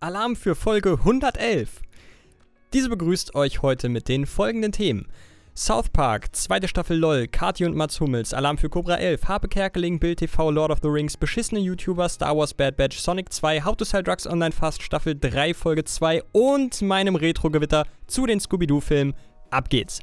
Alarm 0.00 0.36
für 0.36 0.54
Folge 0.54 0.98
111. 0.98 1.80
Diese 2.74 2.90
begrüßt 2.90 3.34
euch 3.34 3.62
heute 3.62 3.88
mit 3.88 4.08
den 4.08 4.26
folgenden 4.26 4.70
Themen. 4.70 5.08
South 5.54 5.88
Park, 5.88 6.36
zweite 6.36 6.68
Staffel 6.68 6.98
LOL, 6.98 7.28
Kati 7.28 7.64
und 7.64 7.74
Mats 7.74 7.98
Hummels, 7.98 8.34
Alarm 8.34 8.58
für 8.58 8.68
Cobra 8.68 8.96
11, 8.96 9.26
Harpe 9.26 9.48
Kerkeling, 9.48 9.98
Bild 9.98 10.18
TV, 10.18 10.50
Lord 10.50 10.70
of 10.70 10.80
the 10.82 10.88
Rings, 10.88 11.16
beschissene 11.16 11.60
YouTuber, 11.60 12.10
Star 12.10 12.36
Wars 12.36 12.52
Bad 12.52 12.76
Batch, 12.76 12.98
Sonic 12.98 13.32
2, 13.32 13.64
How 13.64 13.74
to 13.74 13.86
Sell 13.86 14.02
Drugs 14.02 14.26
Online 14.26 14.52
Fast, 14.52 14.82
Staffel 14.82 15.18
3, 15.18 15.54
Folge 15.54 15.84
2 15.84 16.22
und 16.32 16.82
meinem 16.82 17.16
Retro-Gewitter 17.16 17.86
zu 18.06 18.26
den 18.26 18.38
Scooby-Doo-Filmen. 18.38 19.14
Ab 19.50 19.70
geht's! 19.70 20.00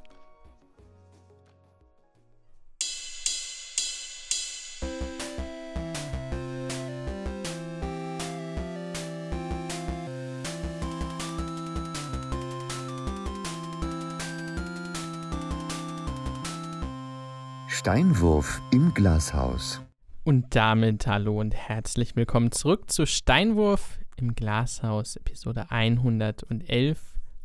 Steinwurf 17.84 18.62
im 18.72 18.94
Glashaus. 18.94 19.82
Und 20.24 20.56
damit 20.56 21.06
hallo 21.06 21.42
und 21.42 21.54
herzlich 21.54 22.16
willkommen 22.16 22.54
zurück 22.54 22.90
zu 22.90 23.06
Steinwurf 23.06 24.00
im 24.16 24.36
Glashaus, 24.36 25.18
Episode 25.18 25.70
111, 25.70 26.98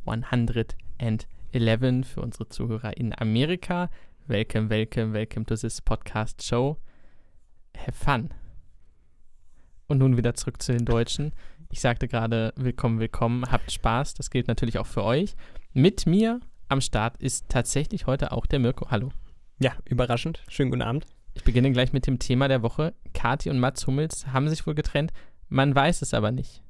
111 0.06 1.16
für 2.06 2.20
unsere 2.20 2.48
Zuhörer 2.48 2.97
in 2.97 3.20
Amerika. 3.20 3.91
Welcome, 4.28 4.70
welcome, 4.70 5.12
welcome 5.12 5.45
to 5.45 5.56
this 5.56 5.80
podcast 5.80 6.41
show. 6.45 6.77
Have 7.77 7.91
fun. 7.91 8.30
Und 9.89 9.98
nun 9.98 10.16
wieder 10.16 10.34
zurück 10.34 10.62
zu 10.62 10.70
den 10.70 10.84
Deutschen. 10.84 11.33
Ich 11.73 11.80
sagte 11.80 12.06
gerade 12.06 12.52
willkommen, 12.55 13.00
willkommen, 13.00 13.50
habt 13.50 13.73
Spaß. 13.73 14.14
Das 14.14 14.30
gilt 14.30 14.47
natürlich 14.47 14.78
auch 14.78 14.86
für 14.86 15.03
euch. 15.03 15.34
Mit 15.72 16.06
mir 16.06 16.39
am 16.69 16.81
Start 16.81 17.16
ist 17.16 17.48
tatsächlich 17.48 18.06
heute 18.06 18.31
auch 18.31 18.47
der 18.47 18.61
Mirko. 18.61 18.89
Hallo. 18.89 19.11
Ja, 19.61 19.73
überraschend. 19.84 20.42
Schönen 20.48 20.70
guten 20.70 20.83
Abend. 20.83 21.06
Ich 21.34 21.42
beginne 21.42 21.73
gleich 21.73 21.92
mit 21.92 22.06
dem 22.06 22.19
Thema 22.19 22.47
der 22.48 22.62
Woche. 22.62 22.95
Kati 23.12 23.51
und 23.51 23.59
Mats 23.59 23.87
Hummels 23.87 24.28
haben 24.28 24.48
sich 24.48 24.67
wohl 24.67 24.75
getrennt. 24.75 25.12
Man 25.48 25.75
weiß 25.75 26.03
es 26.03 26.15
aber 26.15 26.31
nicht. 26.31 26.62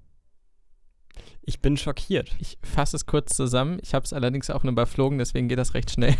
Ich 1.42 1.60
bin 1.60 1.76
schockiert. 1.76 2.34
Ich 2.38 2.58
fasse 2.62 2.96
es 2.96 3.06
kurz 3.06 3.34
zusammen. 3.34 3.78
Ich 3.82 3.94
habe 3.94 4.04
es 4.04 4.12
allerdings 4.12 4.48
auch 4.50 4.62
nur 4.62 4.72
überflogen, 4.72 5.18
deswegen 5.18 5.48
geht 5.48 5.58
das 5.58 5.74
recht 5.74 5.90
schnell. 5.90 6.14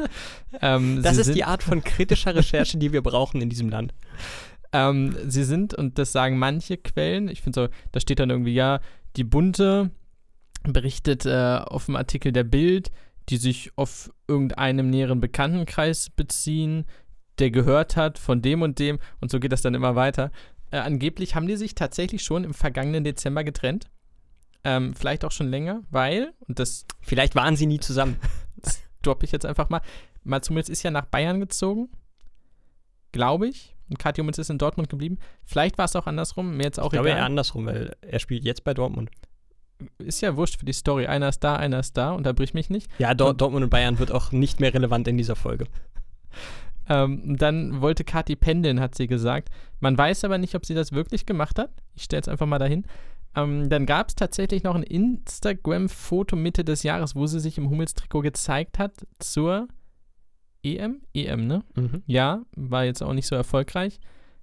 ähm, 0.62 1.02
das 1.02 1.16
ist 1.16 1.34
die 1.34 1.44
Art 1.44 1.62
von 1.62 1.82
kritischer 1.82 2.34
Recherche, 2.34 2.78
die 2.78 2.92
wir 2.92 3.02
brauchen 3.02 3.40
in 3.40 3.48
diesem 3.48 3.68
Land. 3.68 3.94
Ähm, 4.72 5.16
sie 5.26 5.44
sind, 5.44 5.74
und 5.74 5.98
das 5.98 6.12
sagen 6.12 6.38
manche 6.38 6.76
Quellen, 6.76 7.28
ich 7.28 7.42
finde 7.42 7.62
so, 7.62 7.68
da 7.92 8.00
steht 8.00 8.18
dann 8.18 8.30
irgendwie, 8.30 8.54
ja, 8.54 8.80
die 9.16 9.24
Bunte 9.24 9.90
berichtet 10.64 11.26
äh, 11.26 11.60
auf 11.64 11.86
dem 11.86 11.96
Artikel 11.96 12.32
der 12.32 12.44
Bild, 12.44 12.90
die 13.28 13.36
sich 13.36 13.72
auf 13.76 14.12
irgendeinem 14.28 14.90
näheren 14.90 15.20
Bekanntenkreis 15.20 16.10
beziehen, 16.10 16.84
der 17.38 17.50
gehört 17.50 17.96
hat 17.96 18.18
von 18.18 18.42
dem 18.42 18.62
und 18.62 18.78
dem 18.78 18.98
und 19.20 19.30
so 19.30 19.40
geht 19.40 19.52
das 19.52 19.62
dann 19.62 19.74
immer 19.74 19.96
weiter. 19.96 20.30
Äh, 20.70 20.78
angeblich 20.78 21.34
haben 21.34 21.46
die 21.46 21.56
sich 21.56 21.74
tatsächlich 21.74 22.22
schon 22.22 22.44
im 22.44 22.54
vergangenen 22.54 23.04
Dezember 23.04 23.44
getrennt. 23.44 23.86
Ähm, 24.64 24.94
vielleicht 24.94 25.24
auch 25.24 25.30
schon 25.30 25.48
länger, 25.48 25.82
weil, 25.90 26.32
und 26.48 26.58
das. 26.58 26.86
Vielleicht 27.02 27.34
waren 27.34 27.56
sie 27.56 27.66
nie 27.66 27.80
zusammen. 27.80 28.16
das 28.56 28.82
droppe 29.02 29.26
ich 29.26 29.32
jetzt 29.32 29.44
einfach 29.44 29.68
mal. 29.68 29.82
Mats 30.22 30.48
Hummels 30.48 30.70
ist 30.70 30.82
ja 30.82 30.90
nach 30.90 31.04
Bayern 31.04 31.38
gezogen, 31.40 31.90
glaube 33.12 33.48
ich. 33.48 33.76
Und 33.90 33.98
Kathi 33.98 34.20
Hummels 34.20 34.38
ist 34.38 34.48
in 34.48 34.56
Dortmund 34.56 34.88
geblieben. 34.88 35.18
Vielleicht 35.44 35.76
war 35.76 35.84
es 35.84 35.94
auch 35.94 36.06
andersrum, 36.06 36.56
mir 36.56 36.62
jetzt 36.62 36.80
auch 36.80 36.86
ich 36.86 36.92
glaube 36.92 37.10
eher 37.10 37.24
andersrum, 37.24 37.66
weil 37.66 37.94
er 38.00 38.18
spielt 38.18 38.44
jetzt 38.44 38.64
bei 38.64 38.72
Dortmund 38.72 39.10
ist 39.98 40.20
ja 40.20 40.36
wurscht 40.36 40.58
für 40.58 40.66
die 40.66 40.72
Story. 40.72 41.06
Einer 41.06 41.28
ist 41.28 41.40
da, 41.40 41.56
einer 41.56 41.80
ist 41.80 41.96
da, 41.96 42.12
unterbrich 42.12 42.54
mich 42.54 42.70
nicht. 42.70 42.88
Ja, 42.98 43.14
Dort, 43.14 43.40
Dortmund 43.40 43.64
und 43.64 43.70
Bayern 43.70 43.98
wird 43.98 44.12
auch 44.12 44.32
nicht 44.32 44.60
mehr 44.60 44.72
relevant 44.72 45.08
in 45.08 45.16
dieser 45.16 45.36
Folge. 45.36 45.66
Ähm, 46.88 47.36
dann 47.38 47.80
wollte 47.80 48.04
Kathi 48.04 48.36
pendeln, 48.36 48.80
hat 48.80 48.94
sie 48.94 49.06
gesagt. 49.06 49.48
Man 49.80 49.96
weiß 49.96 50.24
aber 50.24 50.38
nicht, 50.38 50.54
ob 50.54 50.66
sie 50.66 50.74
das 50.74 50.92
wirklich 50.92 51.26
gemacht 51.26 51.58
hat. 51.58 51.70
Ich 51.94 52.04
stelle 52.04 52.22
es 52.22 52.28
einfach 52.28 52.46
mal 52.46 52.58
dahin. 52.58 52.84
Ähm, 53.36 53.68
dann 53.68 53.86
gab 53.86 54.08
es 54.08 54.14
tatsächlich 54.14 54.62
noch 54.62 54.74
ein 54.74 54.82
Instagram-Foto 54.82 56.36
Mitte 56.36 56.64
des 56.64 56.82
Jahres, 56.82 57.16
wo 57.16 57.26
sie 57.26 57.40
sich 57.40 57.58
im 57.58 57.68
Hummelstrikot 57.70 58.20
gezeigt 58.20 58.78
hat 58.78 59.06
zur 59.18 59.68
EM? 60.62 61.02
EM, 61.14 61.46
ne? 61.46 61.62
Mhm. 61.74 62.02
Ja, 62.06 62.42
war 62.56 62.84
jetzt 62.84 63.02
auch 63.02 63.12
nicht 63.12 63.26
so 63.26 63.34
erfolgreich. 63.34 64.00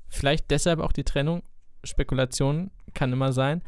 Vielleicht 0.07 0.51
deshalb 0.51 0.79
auch 0.79 0.91
die 0.91 1.03
Trennung. 1.03 1.41
Spekulation 1.83 2.69
kann 2.93 3.13
immer 3.13 3.31
sein. 3.31 3.63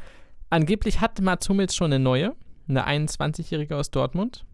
Angeblich 0.54 1.00
hat 1.00 1.20
Mats 1.20 1.48
Hummels 1.48 1.74
schon 1.74 1.92
eine 1.92 1.98
neue, 1.98 2.36
eine 2.68 2.86
21-Jährige 2.86 3.76
aus 3.76 3.90
Dortmund. 3.90 4.46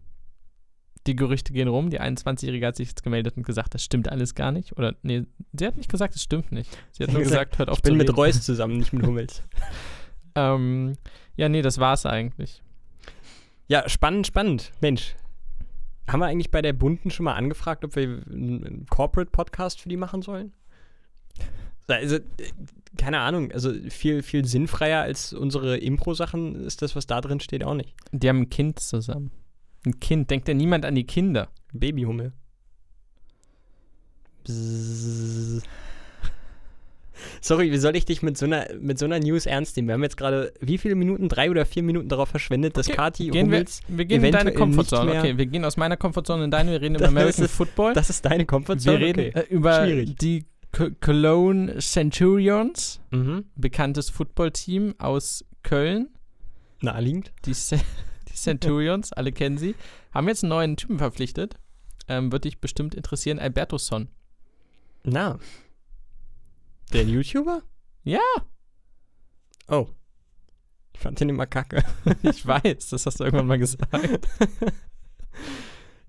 Die 1.05 1.15
Gerüchte 1.15 1.53
gehen 1.53 1.67
rum. 1.67 1.91
Die 1.91 2.01
21-Jährige 2.01 2.65
hat 2.65 2.75
sich 2.75 2.89
jetzt 2.89 3.03
gemeldet 3.03 3.37
und 3.37 3.43
gesagt, 3.45 3.75
das 3.75 3.83
stimmt 3.83 4.09
alles 4.09 4.33
gar 4.33 4.51
nicht. 4.51 4.75
Oder, 4.79 4.95
nee, 5.03 5.27
sie 5.53 5.67
hat 5.67 5.77
nicht 5.77 5.91
gesagt, 5.91 6.15
es 6.15 6.23
stimmt 6.23 6.51
nicht. 6.51 6.75
Sie 6.91 7.03
hat 7.03 7.11
nur 7.11 7.21
gesagt, 7.21 7.59
hört 7.59 7.69
auf 7.69 7.77
Ich 7.77 7.83
bin 7.83 7.97
mit 7.97 8.17
Reus 8.17 8.41
zusammen, 8.41 8.79
nicht 8.79 8.93
mit 8.93 9.05
Hummels. 9.05 9.43
ähm, 10.35 10.97
ja, 11.35 11.49
nee, 11.49 11.61
das 11.61 11.77
war's 11.77 12.07
eigentlich. 12.07 12.63
Ja, 13.67 13.87
spannend, 13.87 14.25
spannend. 14.25 14.71
Mensch, 14.81 15.15
haben 16.07 16.21
wir 16.21 16.25
eigentlich 16.25 16.49
bei 16.49 16.63
der 16.63 16.73
Bunten 16.73 17.11
schon 17.11 17.25
mal 17.25 17.35
angefragt, 17.35 17.85
ob 17.85 17.95
wir 17.95 18.23
einen 18.27 18.87
Corporate-Podcast 18.89 19.79
für 19.79 19.89
die 19.89 19.97
machen 19.97 20.23
sollen? 20.23 20.51
Also, 21.97 22.17
keine 22.97 23.19
Ahnung, 23.19 23.51
also 23.51 23.73
viel, 23.89 24.21
viel 24.21 24.45
sinnfreier 24.45 25.01
als 25.01 25.33
unsere 25.33 25.77
Impro-Sachen 25.77 26.55
ist 26.65 26.81
das, 26.81 26.95
was 26.95 27.07
da 27.07 27.21
drin 27.21 27.39
steht, 27.39 27.63
auch 27.63 27.73
nicht. 27.73 27.93
Die 28.11 28.27
haben 28.29 28.41
ein 28.41 28.49
Kind 28.49 28.79
zusammen. 28.79 29.31
Ein 29.85 29.99
Kind. 29.99 30.29
Denkt 30.29 30.47
ja 30.47 30.53
niemand 30.53 30.85
an 30.85 30.95
die 30.95 31.05
Kinder. 31.05 31.49
Babyhummel. 31.73 32.33
Sorry, 37.39 37.71
wie 37.71 37.77
soll 37.77 37.95
ich 37.95 38.05
dich 38.05 38.21
mit 38.21 38.37
so 38.37 38.45
einer, 38.45 38.67
mit 38.79 38.97
so 38.99 39.05
einer 39.05 39.19
News 39.19 39.45
ernst 39.45 39.75
nehmen? 39.75 39.87
Wir 39.87 39.93
haben 39.93 40.03
jetzt 40.03 40.17
gerade 40.17 40.53
wie 40.59 40.77
viele 40.77 40.95
Minuten? 40.95 41.29
Drei 41.29 41.49
oder 41.49 41.65
vier 41.65 41.83
Minuten 41.83 42.09
darauf 42.09 42.29
verschwendet, 42.29 42.77
dass 42.77 42.87
Kati 42.87 43.29
gehen 43.29 43.47
Hummels 43.47 43.81
wir, 43.87 43.99
wir 43.99 44.05
gehen 44.05 44.23
in 44.23 44.31
deine 44.31 44.53
Komfortzone. 44.53 45.19
Okay, 45.19 45.37
wir 45.37 45.45
gehen 45.45 45.65
aus 45.65 45.77
meiner 45.77 45.97
Komfortzone 45.97 46.45
in 46.45 46.51
deine. 46.51 46.71
Wir 46.71 46.81
reden 46.81 46.95
über 46.95 47.07
American 47.07 47.45
ist, 47.45 47.51
Football. 47.51 47.93
Das 47.93 48.09
ist 48.09 48.25
deine 48.25 48.45
Komfortzone. 48.45 48.99
Wir 48.99 49.07
reden 49.07 49.19
okay. 49.29 49.39
äh, 49.39 49.53
über 49.53 49.85
Schwierig. 49.85 50.17
die 50.17 50.45
Cologne 50.71 51.79
Centurions, 51.79 53.01
mhm. 53.11 53.45
bekanntes 53.55 54.09
Footballteam 54.09 54.95
aus 54.99 55.45
Köln. 55.63 56.09
Naheliegend. 56.81 57.33
Die, 57.45 57.51
die 58.29 58.33
Centurions, 58.33 59.13
alle 59.13 59.31
kennen 59.31 59.57
sie, 59.57 59.75
haben 60.13 60.27
jetzt 60.27 60.43
einen 60.43 60.49
neuen 60.49 60.77
Typen 60.77 60.97
verpflichtet. 60.97 61.57
Ähm, 62.07 62.31
Würde 62.31 62.49
dich 62.49 62.59
bestimmt 62.59 62.95
interessieren, 62.95 63.39
Albertoson. 63.39 64.07
Na. 65.03 65.39
Der 66.93 67.03
YouTuber? 67.03 67.63
Ja. 68.03 68.19
Oh. 69.67 69.87
Ich 70.93 70.99
fand 70.99 71.19
den 71.19 71.29
immer 71.29 71.47
kacke. 71.47 71.83
ich 72.23 72.45
weiß, 72.45 72.89
das 72.89 73.05
hast 73.05 73.19
du 73.19 73.23
irgendwann 73.23 73.47
mal 73.47 73.59
gesagt. 73.59 74.27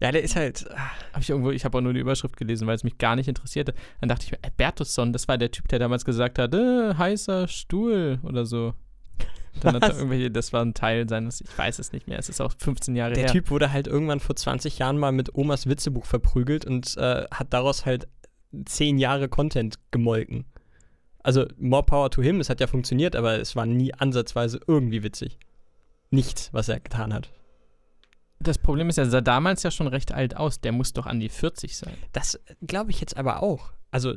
Ja, 0.02 0.10
der 0.10 0.22
ist 0.22 0.34
halt. 0.34 0.66
Ah. 0.74 0.90
Habe 1.12 1.20
ich 1.20 1.30
irgendwo, 1.30 1.52
ich 1.52 1.64
habe 1.64 1.78
auch 1.78 1.80
nur 1.80 1.92
die 1.92 2.00
Überschrift 2.00 2.36
gelesen, 2.36 2.66
weil 2.66 2.74
es 2.74 2.82
mich 2.82 2.98
gar 2.98 3.14
nicht 3.14 3.28
interessierte. 3.28 3.72
Dann 4.00 4.08
dachte 4.08 4.24
ich 4.24 4.32
mir, 4.32 4.38
Albertusson, 4.42 5.12
das 5.12 5.28
war 5.28 5.38
der 5.38 5.52
Typ, 5.52 5.68
der 5.68 5.78
damals 5.78 6.04
gesagt 6.04 6.40
hat, 6.40 6.52
äh, 6.54 6.94
heißer 6.94 7.46
Stuhl 7.46 8.18
oder 8.24 8.44
so. 8.44 8.74
Dann 9.60 9.76
hat 9.76 9.84
er 9.84 9.96
irgendwelche, 9.96 10.30
das 10.30 10.52
war 10.52 10.64
ein 10.64 10.74
Teil 10.74 11.08
seines, 11.08 11.40
ich 11.40 11.56
weiß 11.56 11.78
es 11.78 11.92
nicht 11.92 12.08
mehr, 12.08 12.18
es 12.18 12.28
ist 12.28 12.40
auch 12.40 12.52
15 12.58 12.96
Jahre 12.96 13.12
der 13.12 13.24
her. 13.24 13.26
Der 13.26 13.32
Typ 13.32 13.50
wurde 13.50 13.70
halt 13.70 13.86
irgendwann 13.86 14.18
vor 14.18 14.34
20 14.34 14.78
Jahren 14.78 14.98
mal 14.98 15.12
mit 15.12 15.36
Omas 15.36 15.68
Witzebuch 15.68 16.06
verprügelt 16.06 16.64
und 16.64 16.96
äh, 16.96 17.26
hat 17.30 17.52
daraus 17.52 17.86
halt 17.86 18.08
10 18.64 18.98
Jahre 18.98 19.28
Content 19.28 19.78
gemolken. 19.92 20.46
Also, 21.22 21.46
more 21.58 21.84
power 21.84 22.10
to 22.10 22.22
him, 22.22 22.40
es 22.40 22.50
hat 22.50 22.58
ja 22.58 22.66
funktioniert, 22.66 23.14
aber 23.14 23.38
es 23.38 23.54
war 23.54 23.66
nie 23.66 23.94
ansatzweise 23.94 24.58
irgendwie 24.66 25.04
witzig. 25.04 25.38
Nichts, 26.10 26.52
was 26.52 26.68
er 26.68 26.80
getan 26.80 27.14
hat. 27.14 27.30
Das 28.42 28.58
Problem 28.58 28.88
ist, 28.88 28.98
er 28.98 29.06
sah 29.06 29.20
damals 29.20 29.62
ja 29.62 29.70
schon 29.70 29.86
recht 29.86 30.12
alt 30.12 30.36
aus. 30.36 30.60
Der 30.60 30.72
muss 30.72 30.92
doch 30.92 31.06
an 31.06 31.20
die 31.20 31.28
40 31.28 31.76
sein. 31.76 31.94
Das 32.12 32.38
glaube 32.66 32.90
ich 32.90 33.00
jetzt 33.00 33.16
aber 33.16 33.42
auch. 33.42 33.72
Also, 33.90 34.14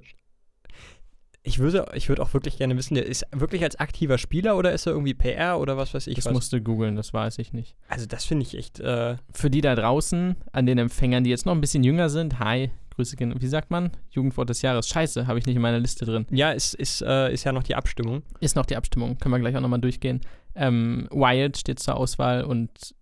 ich 1.43 1.59
würde, 1.59 1.85
ich 1.93 2.09
würde 2.09 2.23
auch 2.23 2.33
wirklich 2.33 2.57
gerne 2.57 2.75
wissen, 2.75 2.95
der 2.95 3.05
ist 3.05 3.25
wirklich 3.31 3.63
als 3.63 3.75
aktiver 3.75 4.17
Spieler 4.17 4.57
oder 4.57 4.71
ist 4.71 4.87
er 4.87 4.93
irgendwie 4.93 5.13
PR 5.13 5.59
oder 5.59 5.77
was 5.77 5.93
weiß 5.93 6.07
ich? 6.07 6.15
Das 6.15 6.25
was? 6.25 6.33
musste 6.33 6.61
googeln, 6.61 6.95
das 6.95 7.13
weiß 7.13 7.37
ich 7.37 7.53
nicht. 7.53 7.75
Also, 7.87 8.07
das 8.07 8.25
finde 8.25 8.43
ich 8.43 8.57
echt. 8.57 8.79
Äh 8.79 9.17
Für 9.31 9.49
die 9.49 9.61
da 9.61 9.75
draußen, 9.75 10.35
an 10.51 10.65
den 10.65 10.77
Empfängern, 10.79 11.23
die 11.23 11.29
jetzt 11.29 11.45
noch 11.45 11.53
ein 11.53 11.61
bisschen 11.61 11.83
jünger 11.83 12.09
sind, 12.09 12.39
hi, 12.39 12.71
Grüße, 12.95 13.17
wie 13.19 13.47
sagt 13.47 13.71
man? 13.71 13.91
Jugendwort 14.09 14.49
des 14.49 14.61
Jahres. 14.61 14.87
Scheiße, 14.87 15.27
habe 15.27 15.37
ich 15.37 15.45
nicht 15.45 15.55
in 15.55 15.61
meiner 15.61 15.79
Liste 15.79 16.05
drin. 16.05 16.25
Ja, 16.31 16.51
ist, 16.51 16.73
ist, 16.75 17.01
äh, 17.01 17.31
ist 17.33 17.43
ja 17.43 17.51
noch 17.51 17.63
die 17.63 17.75
Abstimmung. 17.75 18.23
Ist 18.39 18.55
noch 18.55 18.65
die 18.65 18.77
Abstimmung, 18.77 19.17
können 19.17 19.33
wir 19.33 19.39
gleich 19.39 19.55
auch 19.55 19.61
nochmal 19.61 19.81
durchgehen. 19.81 20.21
Ähm, 20.55 21.07
Wild 21.11 21.57
steht 21.57 21.79
zur 21.79 21.97
Auswahl 21.97 22.43
und 22.45 22.95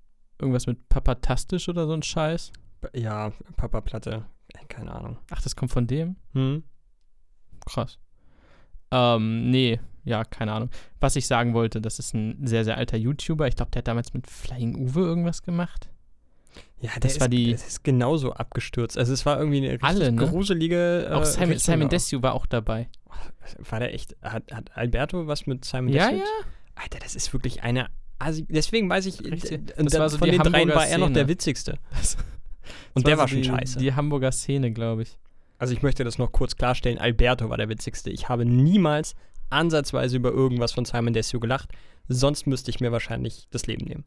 Irgendwas 0.43 0.67
mit 0.67 0.89
Papatastisch 0.89 1.69
oder 1.69 1.87
so 1.87 1.93
ein 1.93 2.03
Scheiß? 2.03 2.51
Ja, 2.93 3.31
Papa 3.57 3.81
Platte. 3.81 4.25
Keine 4.67 4.93
Ahnung. 4.93 5.17
Ach, 5.31 5.41
das 5.41 5.55
kommt 5.55 5.71
von 5.71 5.87
dem? 5.87 6.15
Hm. 6.33 6.63
Krass. 7.65 7.97
Ähm, 8.91 9.49
nee, 9.49 9.79
ja, 10.03 10.23
keine 10.25 10.51
Ahnung. 10.53 10.69
Was 10.99 11.15
ich 11.15 11.25
sagen 11.27 11.53
wollte, 11.53 11.81
das 11.81 11.97
ist 11.99 12.13
ein 12.13 12.45
sehr, 12.45 12.63
sehr 12.65 12.77
alter 12.77 12.97
YouTuber. 12.97 13.47
Ich 13.47 13.55
glaube, 13.55 13.71
der 13.71 13.79
hat 13.79 13.87
damals 13.87 14.13
mit 14.13 14.29
Flying 14.29 14.75
Uwe 14.75 14.99
irgendwas 15.01 15.41
gemacht. 15.43 15.89
Ja, 16.81 16.91
Das 16.99 17.19
war 17.19 17.27
ist, 17.27 17.33
die- 17.33 17.51
das 17.53 17.65
ist 17.67 17.83
genauso 17.83 18.33
abgestürzt. 18.33 18.97
Also 18.97 19.13
es 19.13 19.25
war 19.25 19.39
irgendwie 19.39 19.57
eine 19.59 19.69
richtig 19.71 19.87
Alle, 19.89 20.11
ne? 20.11 20.27
gruselige 20.27 21.07
äh, 21.09 21.13
auch 21.13 21.23
Simon, 21.25 21.49
Richtung 21.51 21.73
Simon. 21.73 21.89
Desue 21.89 22.21
war 22.21 22.33
auch 22.33 22.45
dabei. 22.45 22.89
War 23.69 23.79
der 23.79 23.93
echt, 23.93 24.15
hat, 24.21 24.51
hat 24.51 24.75
Alberto 24.77 25.25
was 25.27 25.47
mit 25.47 25.63
Simon 25.65 25.93
Ja, 25.93 26.09
Desue? 26.09 26.19
ja. 26.19 26.25
Alter, 26.75 26.99
das 26.99 27.15
ist 27.15 27.31
wirklich 27.33 27.63
eine 27.63 27.87
Asi 28.19 28.45
Deswegen 28.49 28.89
weiß 28.89 29.05
ich, 29.05 29.17
Das 29.17 29.93
da- 29.93 29.99
war 29.99 30.09
so 30.09 30.17
von 30.17 30.29
den 30.29 30.39
dreien 30.39 30.53
Hamburger 30.53 30.75
war 30.75 30.87
er 30.87 30.97
noch 30.97 31.11
der 31.11 31.27
witzigste. 31.27 31.77
Das- 31.91 32.17
Und 32.93 33.05
das 33.05 33.09
der 33.09 33.17
war 33.17 33.27
so 33.27 33.33
schon 33.33 33.41
die, 33.41 33.47
scheiße. 33.49 33.79
Die 33.79 33.93
Hamburger 33.93 34.31
Szene, 34.31 34.71
glaube 34.71 35.01
ich. 35.03 35.17
Also 35.57 35.73
ich 35.73 35.81
möchte 35.81 36.03
das 36.03 36.17
noch 36.17 36.31
kurz 36.31 36.55
klarstellen, 36.55 36.97
Alberto 36.97 37.49
war 37.49 37.57
der 37.57 37.69
witzigste. 37.69 38.09
Ich 38.09 38.29
habe 38.29 38.45
niemals 38.45 39.15
ansatzweise 39.49 40.17
über 40.17 40.31
irgendwas 40.31 40.71
von 40.71 40.85
Simon 40.85 41.13
Desue 41.13 41.39
gelacht. 41.39 41.69
Sonst 42.07 42.47
müsste 42.47 42.69
ich 42.71 42.79
mir 42.79 42.91
wahrscheinlich 42.91 43.47
das 43.51 43.65
Leben 43.67 43.85
nehmen. 43.85 44.03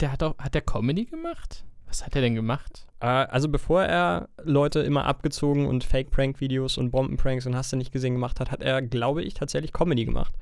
Der 0.00 0.12
hat 0.12 0.22
auch, 0.22 0.36
hat 0.38 0.54
der 0.54 0.62
Comedy 0.62 1.04
gemacht? 1.04 1.64
Was 1.86 2.04
hat 2.04 2.16
er 2.16 2.22
denn 2.22 2.34
gemacht? 2.34 2.86
Äh, 3.00 3.06
also 3.06 3.48
bevor 3.48 3.84
er 3.84 4.28
Leute 4.42 4.80
immer 4.80 5.04
abgezogen 5.04 5.66
und 5.66 5.84
Fake-Prank-Videos 5.84 6.78
und 6.78 6.90
Bombenpranks 6.90 7.46
und 7.46 7.54
hast 7.54 7.72
du 7.72 7.76
nicht 7.76 7.92
gesehen 7.92 8.14
gemacht 8.14 8.40
hat, 8.40 8.50
hat 8.50 8.62
er, 8.62 8.80
glaube 8.82 9.22
ich, 9.22 9.34
tatsächlich 9.34 9.72
Comedy 9.72 10.04
gemacht. 10.04 10.34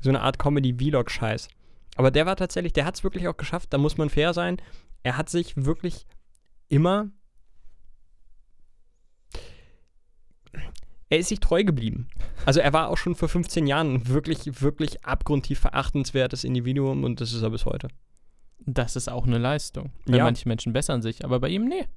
So 0.00 0.10
eine 0.10 0.20
Art 0.20 0.38
Comedy-Vlog-Scheiß. 0.38 1.48
Aber 1.98 2.12
der 2.12 2.26
war 2.26 2.36
tatsächlich, 2.36 2.72
der 2.72 2.84
hat 2.84 2.94
es 2.94 3.02
wirklich 3.02 3.26
auch 3.26 3.36
geschafft, 3.36 3.72
da 3.72 3.76
muss 3.76 3.98
man 3.98 4.08
fair 4.08 4.32
sein. 4.32 4.58
Er 5.02 5.16
hat 5.16 5.28
sich 5.28 5.56
wirklich 5.56 6.06
immer. 6.68 7.10
Er 11.08 11.18
ist 11.18 11.28
sich 11.28 11.40
treu 11.40 11.64
geblieben. 11.64 12.08
Also 12.46 12.60
er 12.60 12.72
war 12.72 12.88
auch 12.88 12.96
schon 12.96 13.16
vor 13.16 13.28
15 13.28 13.66
Jahren 13.66 13.94
ein 13.94 14.08
wirklich, 14.08 14.62
wirklich 14.62 15.04
abgrundtief 15.04 15.58
verachtenswertes 15.58 16.44
Individuum 16.44 17.02
und 17.02 17.20
das 17.20 17.32
ist 17.32 17.42
er 17.42 17.50
bis 17.50 17.64
heute. 17.64 17.88
Das 18.60 18.94
ist 18.94 19.08
auch 19.08 19.26
eine 19.26 19.38
Leistung. 19.38 19.90
Ja. 20.06 20.22
manche 20.22 20.48
Menschen 20.48 20.72
bessern 20.72 21.02
sich, 21.02 21.24
aber 21.24 21.40
bei 21.40 21.48
ihm, 21.48 21.64
nee. 21.64 21.88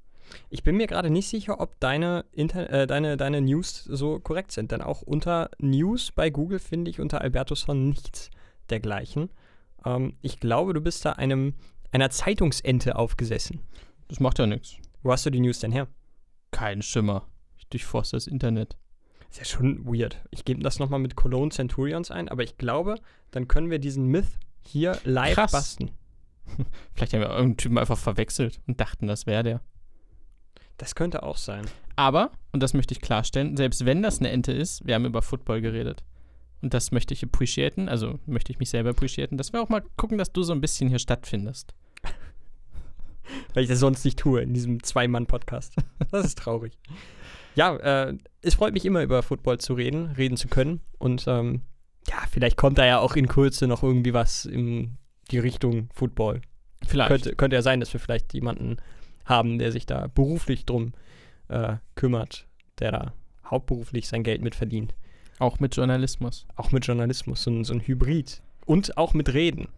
Ich 0.50 0.64
bin 0.64 0.78
mir 0.78 0.88
gerade 0.88 1.12
nicht 1.12 1.28
sicher, 1.28 1.60
ob 1.60 1.80
deine, 1.80 2.26
Inter 2.32 2.68
äh, 2.72 2.88
deine, 2.88 3.18
deine 3.18 3.40
News 3.40 3.84
so 3.84 4.20
korrekt 4.20 4.52
sind. 4.52 4.72
Denn 4.72 4.82
auch 4.82 5.04
unter 5.04 5.52
News 5.60 6.12
bei 6.12 6.32
Google 6.32 6.58
finde 6.58 6.90
ich 6.90 7.00
unter 7.00 7.22
Albertusson 7.22 7.90
nichts 7.90 8.32
dergleichen. 8.72 9.30
Ähm, 9.86 10.14
ich 10.22 10.40
glaube, 10.40 10.74
du 10.74 10.82
bist 10.82 11.06
da 11.06 11.14
einem, 11.14 11.54
einer 11.92 12.10
Zeitungsente 12.10 12.96
aufgesessen. 12.96 13.62
Das 14.08 14.20
macht 14.20 14.40
ja 14.40 14.46
nichts. 14.46 14.78
Wo 15.04 15.12
hast 15.12 15.26
du 15.26 15.30
die 15.30 15.40
News 15.40 15.60
denn 15.60 15.72
her? 15.72 15.88
Kein 16.52 16.82
Schimmer. 16.82 17.28
Ich 17.58 17.68
durchforste 17.68 18.18
das 18.18 18.28
Internet. 18.28 18.78
Ist 19.30 19.40
ja 19.40 19.46
schon 19.46 19.86
weird. 19.86 20.22
Ich 20.30 20.44
gebe 20.44 20.62
das 20.62 20.80
nochmal 20.80 21.00
mit 21.00 21.16
Cologne 21.16 21.52
Centurions 21.52 22.12
ein, 22.12 22.28
aber 22.28 22.44
ich 22.44 22.58
glaube, 22.58 22.96
dann 23.32 23.48
können 23.48 23.70
wir 23.70 23.80
diesen 23.80 24.08
Myth 24.08 24.28
hier 24.60 25.00
live 25.06 25.36
Krass. 25.36 25.52
basten. 25.52 25.92
Vielleicht 26.94 27.14
haben 27.14 27.22
wir 27.22 27.30
irgendeinen 27.30 27.58
Typen 27.58 27.78
einfach 27.78 27.98
verwechselt 27.98 28.60
und 28.68 28.82
dachten, 28.82 29.08
das 29.08 29.26
wäre 29.26 29.44
der. 29.44 29.62
Das 30.78 30.96
könnte 30.96 31.24
auch 31.24 31.38
sein. 31.38 31.66
Aber, 31.96 32.32
und 32.52 32.62
das 32.62 32.74
möchte 32.74 32.94
ich 32.94 33.02
klarstellen, 33.02 33.56
selbst 33.56 33.86
wenn 33.86 34.02
das 34.02 34.20
eine 34.20 34.32
Ente 34.32 34.52
ist, 34.52 34.86
wir 34.86 34.96
haben 34.96 35.06
über 35.06 35.22
Football 35.22 35.62
geredet. 35.62 36.04
Und 36.62 36.74
das 36.74 36.92
möchte 36.92 37.14
ich 37.14 37.24
appreciaten, 37.24 37.90
also 37.90 38.20
möchte 38.26 38.52
ich 38.52 38.60
mich 38.60 38.70
selber 38.70 38.92
appreciaten, 38.92 39.38
dass 39.38 39.52
wir 39.52 39.62
auch 39.62 39.70
mal 39.70 39.84
gucken, 39.98 40.18
dass 40.18 40.32
du 40.32 40.44
so 40.44 40.54
ein 40.54 40.62
bisschen 40.62 40.90
hier 40.90 41.00
stattfindest. 41.00 41.74
weil 43.54 43.64
ich 43.64 43.70
das 43.70 43.80
sonst 43.80 44.06
nicht 44.06 44.20
tue 44.20 44.42
in 44.42 44.54
diesem 44.54 44.84
Zwei-Mann-Podcast. 44.84 45.76
Das 46.12 46.26
ist 46.26 46.38
traurig. 46.38 46.78
Ja, 47.56 47.76
äh, 47.78 48.18
es 48.42 48.56
freut 48.56 48.74
mich 48.74 48.86
immer 48.86 49.02
über 49.02 49.24
Football 49.24 49.60
zu 49.60 49.74
reden, 49.74 50.08
reden 50.18 50.38
zu 50.38 50.48
können. 50.48 50.82
Und 50.98 51.26
ähm, 51.28 51.62
ja, 52.08 52.18
vielleicht 52.30 52.58
kommt 52.58 52.78
da 52.78 52.86
ja 52.86 53.00
auch 53.00 53.16
in 53.16 53.28
Kürze 53.28 53.68
noch 53.68 53.84
irgendwie 53.84 54.14
was 54.14 54.46
in 54.46 54.98
die 55.32 55.40
Richtung 55.40 55.90
Football. 55.94 56.42
Vielleicht. 56.86 57.10
Könnte, 57.10 57.36
könnte 57.36 57.56
ja 57.56 57.62
sein, 57.62 57.80
dass 57.80 57.94
wir 57.94 58.00
vielleicht 58.00 58.34
jemanden 58.34 58.78
haben, 59.26 59.60
der 59.60 59.72
sich 59.72 59.86
da 59.86 60.08
beruflich 60.08 60.66
drum 60.66 60.94
äh, 61.48 61.76
kümmert, 61.96 62.48
der 62.80 62.92
da 62.92 63.14
hauptberuflich 63.46 64.08
sein 64.08 64.24
Geld 64.24 64.42
mit 64.42 64.56
verdient. 64.56 64.96
Auch 65.42 65.60
mit 65.60 65.76
Journalismus. 65.76 66.46
Auch 66.56 66.72
mit 66.72 66.86
Journalismus, 66.86 67.42
so 67.42 67.50
ein, 67.50 67.64
so 67.64 67.74
ein 67.74 67.82
Hybrid. 67.82 68.44
Und 68.68 68.96
auch 68.96 69.16
mit 69.16 69.34
Reden. 69.34 69.70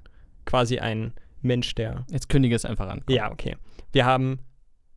Quasi 0.43 0.79
ein 0.79 1.13
Mensch, 1.41 1.73
der 1.73 2.05
Jetzt 2.11 2.27
kündige 2.27 2.53
es 2.53 2.65
einfach 2.65 2.89
an. 2.89 3.01
Ja, 3.07 3.31
okay. 3.31 3.55
Wir 3.93 4.05
haben 4.05 4.39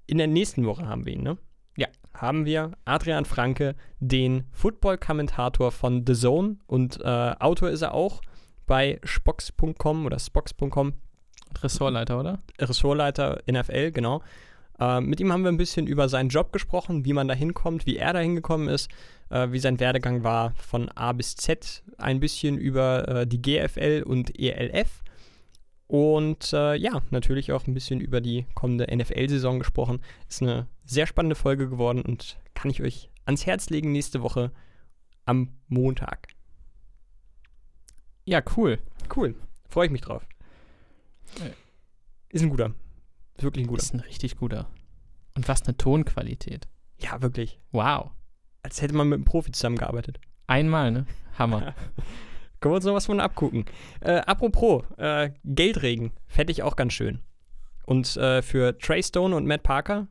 in 0.08 0.18
der 0.18 0.26
nächsten 0.26 0.66
Woche 0.66 0.88
haben 0.88 1.06
wir 1.06 1.12
ihn, 1.12 1.22
ne? 1.22 1.38
Ja. 1.76 1.86
Haben 2.14 2.46
wir 2.46 2.72
Adrian 2.84 3.26
Franke, 3.26 3.76
den 4.00 4.42
Football-Kommentator 4.50 5.70
von 5.70 6.04
The 6.04 6.14
Zone 6.14 6.56
und 6.66 6.98
äh, 7.00 7.34
Autor 7.38 7.70
ist 7.70 7.82
er 7.82 7.94
auch 7.94 8.20
bei 8.66 8.98
Spox.com 9.04 10.04
oder 10.04 10.18
Spox.com, 10.18 10.94
Ressortleiter, 11.62 12.18
oder? 12.18 12.40
Ressortleiter 12.58 13.40
NFL, 13.48 13.92
genau. 13.92 14.20
Äh, 14.80 15.00
mit 15.00 15.20
ihm 15.20 15.32
haben 15.32 15.44
wir 15.44 15.52
ein 15.52 15.56
bisschen 15.56 15.86
über 15.86 16.08
seinen 16.08 16.28
Job 16.28 16.52
gesprochen, 16.52 17.04
wie 17.04 17.12
man 17.12 17.28
da 17.28 17.34
hinkommt, 17.34 17.86
wie 17.86 17.96
er 17.96 18.12
da 18.12 18.18
hingekommen 18.18 18.68
ist, 18.68 18.90
äh, 19.30 19.50
wie 19.50 19.58
sein 19.58 19.80
Werdegang 19.80 20.24
war 20.24 20.54
von 20.56 20.88
A 20.90 21.12
bis 21.12 21.36
Z, 21.36 21.82
ein 21.98 22.20
bisschen 22.20 22.58
über 22.58 23.08
äh, 23.08 23.26
die 23.26 23.42
GFL 23.42 24.04
und 24.06 24.38
ELF 24.38 25.02
und 25.88 26.52
äh, 26.52 26.74
ja, 26.74 27.00
natürlich 27.10 27.52
auch 27.52 27.66
ein 27.66 27.74
bisschen 27.74 28.00
über 28.00 28.20
die 28.20 28.46
kommende 28.54 28.86
NFL-Saison 28.94 29.58
gesprochen. 29.58 30.00
Ist 30.28 30.42
eine 30.42 30.66
sehr 30.84 31.06
spannende 31.06 31.36
Folge 31.36 31.68
geworden 31.68 32.02
und 32.02 32.38
kann 32.54 32.70
ich 32.70 32.82
euch 32.82 33.10
ans 33.24 33.46
Herz 33.46 33.70
legen 33.70 33.92
nächste 33.92 34.22
Woche 34.22 34.52
am 35.24 35.50
Montag. 35.68 36.28
Ja, 38.24 38.42
cool. 38.56 38.78
Cool, 39.14 39.36
freue 39.68 39.86
ich 39.86 39.92
mich 39.92 40.00
drauf. 40.00 40.26
Ist 42.28 42.42
ein 42.42 42.50
guter. 42.50 42.74
Ist 43.36 43.44
wirklich 43.44 43.64
ein 43.64 43.68
guter. 43.68 43.82
Ist 43.82 43.94
ein 43.94 44.00
richtig 44.00 44.36
guter. 44.36 44.68
Und 45.34 45.46
was 45.46 45.62
eine 45.62 45.76
Tonqualität. 45.76 46.66
Ja, 46.98 47.22
wirklich. 47.22 47.60
Wow. 47.70 48.10
Als 48.66 48.82
hätte 48.82 48.96
man 48.96 49.08
mit 49.08 49.18
einem 49.18 49.24
Profi 49.24 49.52
zusammengearbeitet. 49.52 50.18
Einmal, 50.48 50.90
ne? 50.90 51.06
Hammer. 51.38 51.72
Können 52.60 52.72
wir 52.72 52.76
uns 52.76 52.84
noch 52.84 52.94
was 52.94 53.06
von 53.06 53.20
abgucken. 53.20 53.64
Äh, 54.00 54.16
apropos, 54.26 54.82
äh, 54.96 55.30
Geldregen. 55.44 56.10
Fände 56.26 56.50
ich 56.50 56.64
auch 56.64 56.74
ganz 56.74 56.92
schön. 56.92 57.20
Und 57.84 58.16
äh, 58.16 58.42
für 58.42 58.76
Trey 58.76 59.04
Stone 59.04 59.36
und 59.36 59.46
Matt 59.46 59.62
Parker, 59.62 60.08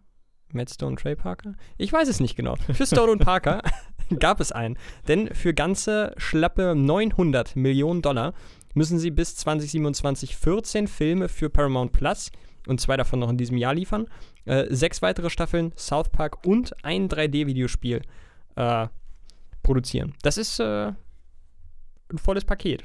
Matt 0.54 0.70
Stone, 0.70 0.96
Trey 0.96 1.18
Parker? 1.18 1.56
Ich 1.78 1.92
weiß 1.92 2.08
es 2.08 2.22
nicht 2.22 2.38
genau. 2.38 2.56
Für 2.56 2.86
Stone 2.86 3.12
und 3.12 3.26
Parker 3.26 3.62
gab 4.20 4.40
es 4.40 4.54
einen. 4.54 4.78
Denn 5.10 5.36
für 5.36 5.54
ganze 5.54 6.14
schlappe 6.16 6.76
900 6.76 7.58
Millionen 7.58 8.02
Dollar 8.02 8.34
müssen 8.74 9.00
sie 9.00 9.12
bis 9.12 9.36
2027 9.36 10.38
14 10.38 10.88
Filme 10.88 11.28
für 11.28 11.50
Paramount 11.50 11.92
Plus 11.92 12.32
und 12.68 12.80
zwei 12.80 12.96
davon 12.96 13.20
noch 13.20 13.30
in 13.30 13.38
diesem 13.38 13.58
Jahr 13.58 13.74
liefern, 13.74 14.08
äh, 14.46 14.74
sechs 14.74 15.02
weitere 15.02 15.30
Staffeln 15.30 15.74
South 15.76 16.08
Park 16.08 16.48
und 16.48 16.74
ein 16.86 17.10
3D-Videospiel 17.10 18.02
äh, 18.56 18.88
produzieren. 19.64 20.14
Das 20.22 20.38
ist 20.38 20.60
äh, 20.60 20.92
ein 22.12 22.18
volles 22.18 22.46
Paket. 22.46 22.84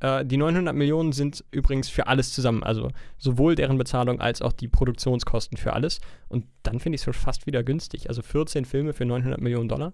Äh, 0.00 0.24
die 0.24 0.36
900 0.36 0.74
Millionen 0.74 1.12
sind 1.12 1.44
übrigens 1.50 1.88
für 1.88 2.06
alles 2.06 2.32
zusammen, 2.32 2.62
also 2.62 2.90
sowohl 3.18 3.54
deren 3.54 3.78
Bezahlung 3.78 4.20
als 4.20 4.42
auch 4.42 4.52
die 4.52 4.68
Produktionskosten 4.68 5.56
für 5.56 5.72
alles. 5.72 6.00
Und 6.28 6.46
dann 6.62 6.80
finde 6.80 6.96
ich 6.96 7.00
es 7.00 7.04
schon 7.04 7.14
fast 7.14 7.46
wieder 7.46 7.62
günstig. 7.62 8.08
Also 8.08 8.22
14 8.22 8.64
Filme 8.64 8.92
für 8.92 9.04
900 9.04 9.40
Millionen 9.40 9.68
Dollar. 9.68 9.92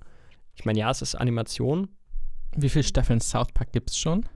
Ich 0.55 0.65
meine, 0.65 0.79
ja, 0.79 0.91
es 0.91 1.03
ist 1.03 1.15
Animation. 1.15 1.89
Wie 2.55 2.69
viele 2.69 2.85
Staffeln 2.85 3.21
South 3.21 3.53
Park 3.55 3.73
gibt 3.73 3.91
es 3.91 3.99
schon? 3.99 4.27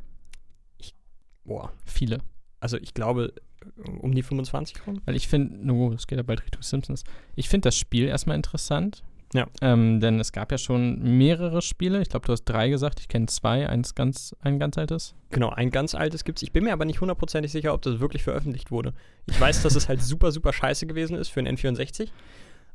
Boah, 1.45 1.73
Viele. 1.85 2.19
also 2.59 2.76
ich 2.76 2.93
glaube 2.93 3.33
um 4.00 4.15
die 4.15 4.23
25 4.23 4.87
rum. 4.87 5.00
Weil 5.05 5.17
ich 5.17 5.29
finde, 5.29 5.73
oh, 5.73 5.93
es 5.93 6.07
geht 6.07 6.19
ja 6.19 6.23
bald 6.23 6.43
Richtung 6.43 6.62
Simpsons. 6.62 7.05
Ich 7.35 7.49
finde 7.49 7.69
das 7.69 7.76
Spiel 7.76 8.07
erstmal 8.07 8.37
interessant. 8.37 9.03
Ja. 9.37 9.47
Ähm, 9.61 10.00
denn 10.00 10.19
es 10.19 10.33
gab 10.33 10.50
ja 10.50 10.57
schon 10.57 10.99
mehrere 11.19 11.61
Spiele. 11.61 12.00
Ich 12.00 12.09
glaube, 12.09 12.25
du 12.26 12.33
hast 12.33 12.45
drei 12.45 12.69
gesagt. 12.71 13.00
Ich 13.00 13.09
kenne 13.09 13.26
zwei. 13.26 13.69
Eins 13.69 13.95
ganz, 13.95 14.35
ein 14.40 14.59
ganz 14.59 14.78
altes. 14.78 15.14
Genau, 15.31 15.50
ein 15.50 15.71
ganz 15.71 15.95
altes 15.95 16.25
gibt 16.25 16.38
es. 16.38 16.43
Ich 16.43 16.52
bin 16.52 16.64
mir 16.64 16.73
aber 16.73 16.87
nicht 16.87 17.00
hundertprozentig 17.02 17.52
sicher, 17.52 17.75
ob 17.75 17.83
das 17.83 18.00
wirklich 18.00 18.23
veröffentlicht 18.23 18.71
wurde. 18.71 18.95
Ich 19.26 19.38
weiß, 19.38 19.62
dass 19.62 19.75
es 19.75 19.88
halt 19.88 20.00
super, 20.02 20.33
super 20.33 20.52
scheiße 20.55 20.87
gewesen 20.87 21.16
ist 21.16 21.28
für 21.28 21.40
einen 21.40 21.57
N64. 21.57 22.09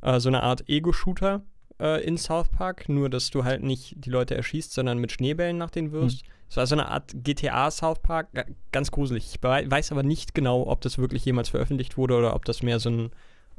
Äh, 0.03 0.20
so 0.20 0.30
eine 0.30 0.44
Art 0.44 0.70
Ego-Shooter 0.70 1.41
äh, 1.80 2.03
in 2.06 2.18
South 2.18 2.50
Park, 2.50 2.89
nur 2.89 3.10
dass 3.10 3.32
du 3.32 3.44
halt 3.44 3.63
nicht 3.63 3.96
die 4.06 4.10
Leute 4.12 4.36
erschießt, 4.36 4.72
sondern 4.72 5.00
mit 5.00 5.12
Schneebällen 5.12 5.58
nach 5.58 5.72
denen 5.72 5.91
wirst. 5.91 6.24
Es 6.50 6.58
war 6.58 6.68
so 6.68 6.75
eine 6.75 6.89
Art 6.89 7.12
GTA 7.15 7.72
South 7.72 8.00
Park, 8.03 8.34
Ga- 8.34 8.46
ganz 8.72 8.91
gruselig. 8.91 9.25
Ich 9.34 9.41
wei- 9.41 9.70
weiß 9.72 9.91
aber 9.94 10.03
nicht 10.03 10.36
genau, 10.36 10.68
ob 10.68 10.82
das 10.82 10.98
wirklich 11.00 11.24
jemals 11.25 11.50
veröffentlicht 11.50 11.98
wurde 11.98 12.18
oder 12.18 12.36
ob 12.36 12.46
das 12.46 12.62
mehr 12.62 12.80
so 12.80 12.89
ein, 12.89 13.12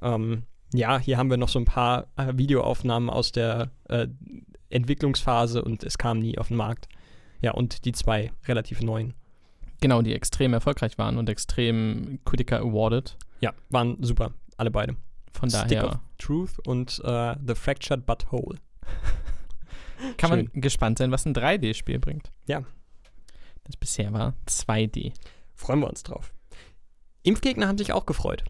ähm, 0.02 0.42
ja, 0.72 0.98
hier 0.98 1.18
haben 1.18 1.30
wir 1.30 1.36
noch 1.36 1.48
so 1.48 1.58
ein 1.58 1.64
paar 1.64 2.08
äh, 2.16 2.32
Videoaufnahmen 2.36 3.10
aus 3.10 3.32
der 3.32 3.70
äh, 3.88 4.08
Entwicklungsphase 4.70 5.62
und 5.62 5.84
es 5.84 5.98
kam 5.98 6.18
nie 6.18 6.38
auf 6.38 6.48
den 6.48 6.56
Markt. 6.56 6.88
Ja, 7.40 7.52
und 7.52 7.84
die 7.84 7.92
zwei 7.92 8.32
relativ 8.46 8.80
neuen. 8.80 9.14
Genau, 9.80 10.00
die 10.00 10.14
extrem 10.14 10.54
erfolgreich 10.54 10.96
waren 10.96 11.18
und 11.18 11.28
extrem 11.28 12.20
Critiker 12.24 12.60
awarded. 12.60 13.16
Ja, 13.40 13.52
waren 13.68 14.02
super, 14.02 14.32
alle 14.56 14.70
beide. 14.70 14.96
Von 15.32 15.50
Stick 15.50 15.68
daher. 15.68 15.86
of 15.86 15.98
Truth 16.18 16.58
und 16.66 17.00
äh, 17.04 17.34
The 17.44 17.54
Fractured 17.54 18.06
But 18.06 18.30
Whole. 18.30 18.58
Kann 20.16 20.30
Schön. 20.30 20.50
man 20.52 20.60
gespannt 20.60 20.98
sein, 20.98 21.10
was 21.10 21.26
ein 21.26 21.34
3D-Spiel 21.34 21.98
bringt. 21.98 22.30
Ja. 22.46 22.62
Das 23.64 23.76
bisher 23.76 24.12
war 24.12 24.34
2D. 24.46 25.12
Freuen 25.54 25.80
wir 25.80 25.88
uns 25.88 26.02
drauf. 26.02 26.32
Impfgegner 27.22 27.68
haben 27.68 27.78
sich 27.78 27.92
auch 27.92 28.06
gefreut. 28.06 28.44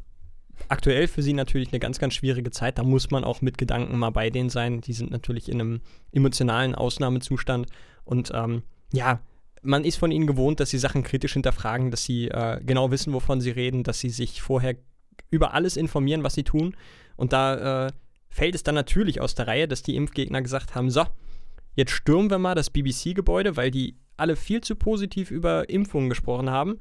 Aktuell 0.68 1.06
für 1.06 1.22
sie 1.22 1.32
natürlich 1.32 1.72
eine 1.72 1.80
ganz, 1.80 1.98
ganz 1.98 2.14
schwierige 2.14 2.50
Zeit. 2.50 2.78
Da 2.78 2.82
muss 2.82 3.10
man 3.10 3.24
auch 3.24 3.40
mit 3.42 3.58
Gedanken 3.58 3.98
mal 3.98 4.10
bei 4.10 4.30
denen 4.30 4.50
sein. 4.50 4.80
Die 4.80 4.92
sind 4.92 5.10
natürlich 5.10 5.48
in 5.48 5.60
einem 5.60 5.80
emotionalen 6.12 6.74
Ausnahmezustand. 6.74 7.66
Und 8.04 8.30
ähm, 8.34 8.62
ja, 8.92 9.20
man 9.62 9.84
ist 9.84 9.96
von 9.96 10.10
ihnen 10.10 10.26
gewohnt, 10.26 10.60
dass 10.60 10.70
sie 10.70 10.78
Sachen 10.78 11.02
kritisch 11.02 11.34
hinterfragen, 11.34 11.90
dass 11.90 12.04
sie 12.04 12.28
äh, 12.28 12.60
genau 12.64 12.90
wissen, 12.90 13.12
wovon 13.12 13.40
sie 13.40 13.50
reden, 13.50 13.84
dass 13.84 14.00
sie 14.00 14.10
sich 14.10 14.42
vorher 14.42 14.76
über 15.30 15.54
alles 15.54 15.76
informieren, 15.76 16.24
was 16.24 16.34
sie 16.34 16.44
tun. 16.44 16.76
Und 17.16 17.32
da 17.32 17.86
äh, 17.86 17.92
fällt 18.28 18.54
es 18.54 18.62
dann 18.62 18.74
natürlich 18.74 19.20
aus 19.20 19.34
der 19.34 19.46
Reihe, 19.46 19.68
dass 19.68 19.82
die 19.82 19.96
Impfgegner 19.96 20.42
gesagt 20.42 20.74
haben: 20.74 20.90
So, 20.90 21.04
jetzt 21.74 21.92
stürmen 21.92 22.30
wir 22.30 22.38
mal 22.38 22.54
das 22.54 22.70
BBC-Gebäude, 22.70 23.56
weil 23.56 23.70
die 23.70 23.96
alle 24.16 24.36
viel 24.36 24.60
zu 24.60 24.76
positiv 24.76 25.30
über 25.30 25.68
Impfungen 25.68 26.08
gesprochen 26.08 26.50
haben. 26.50 26.78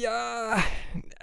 Ja, 0.00 0.56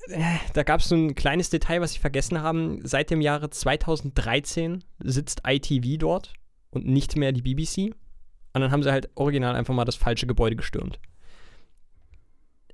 äh, 0.07 0.37
da 0.53 0.63
gab 0.63 0.79
es 0.79 0.89
so 0.89 0.95
ein 0.95 1.15
kleines 1.15 1.49
Detail, 1.49 1.81
was 1.81 1.91
ich 1.91 1.99
vergessen 1.99 2.41
haben. 2.41 2.79
Seit 2.83 3.09
dem 3.09 3.21
Jahre 3.21 3.49
2013 3.49 4.83
sitzt 4.99 5.41
ITV 5.45 5.97
dort 5.97 6.33
und 6.69 6.85
nicht 6.85 7.15
mehr 7.17 7.31
die 7.31 7.41
BBC. 7.41 7.93
Und 8.53 8.61
dann 8.61 8.71
haben 8.71 8.83
sie 8.83 8.91
halt 8.91 9.09
original 9.15 9.55
einfach 9.55 9.73
mal 9.73 9.85
das 9.85 9.95
falsche 9.95 10.27
Gebäude 10.27 10.55
gestürmt. 10.55 10.99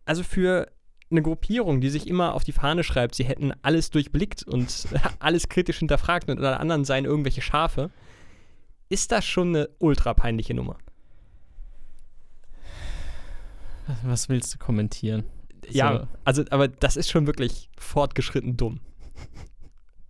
Also 0.05 0.23
für 0.23 0.71
eine 1.09 1.21
Gruppierung, 1.21 1.81
die 1.81 1.89
sich 1.89 2.07
immer 2.07 2.33
auf 2.33 2.43
die 2.43 2.51
Fahne 2.51 2.83
schreibt, 2.83 3.15
sie 3.15 3.23
hätten 3.23 3.53
alles 3.61 3.89
durchblickt 3.89 4.43
und 4.43 4.87
alles 5.19 5.49
kritisch 5.49 5.79
hinterfragt 5.79 6.29
und 6.29 6.39
alle 6.39 6.59
anderen 6.59 6.85
seien 6.85 7.05
irgendwelche 7.05 7.41
Schafe, 7.41 7.91
ist 8.89 9.11
das 9.11 9.25
schon 9.25 9.49
eine 9.49 9.69
ultra 9.79 10.13
peinliche 10.13 10.53
Nummer. 10.53 10.77
Was 14.03 14.27
willst 14.27 14.53
du 14.53 14.57
kommentieren? 14.57 15.23
Ja, 15.69 16.00
So. 16.00 16.07
also, 16.24 16.43
aber 16.50 16.67
das 16.67 16.97
ist 16.97 17.09
schon 17.09 17.27
wirklich 17.27 17.69
fortgeschritten 17.77 18.57
dumm. 18.57 18.79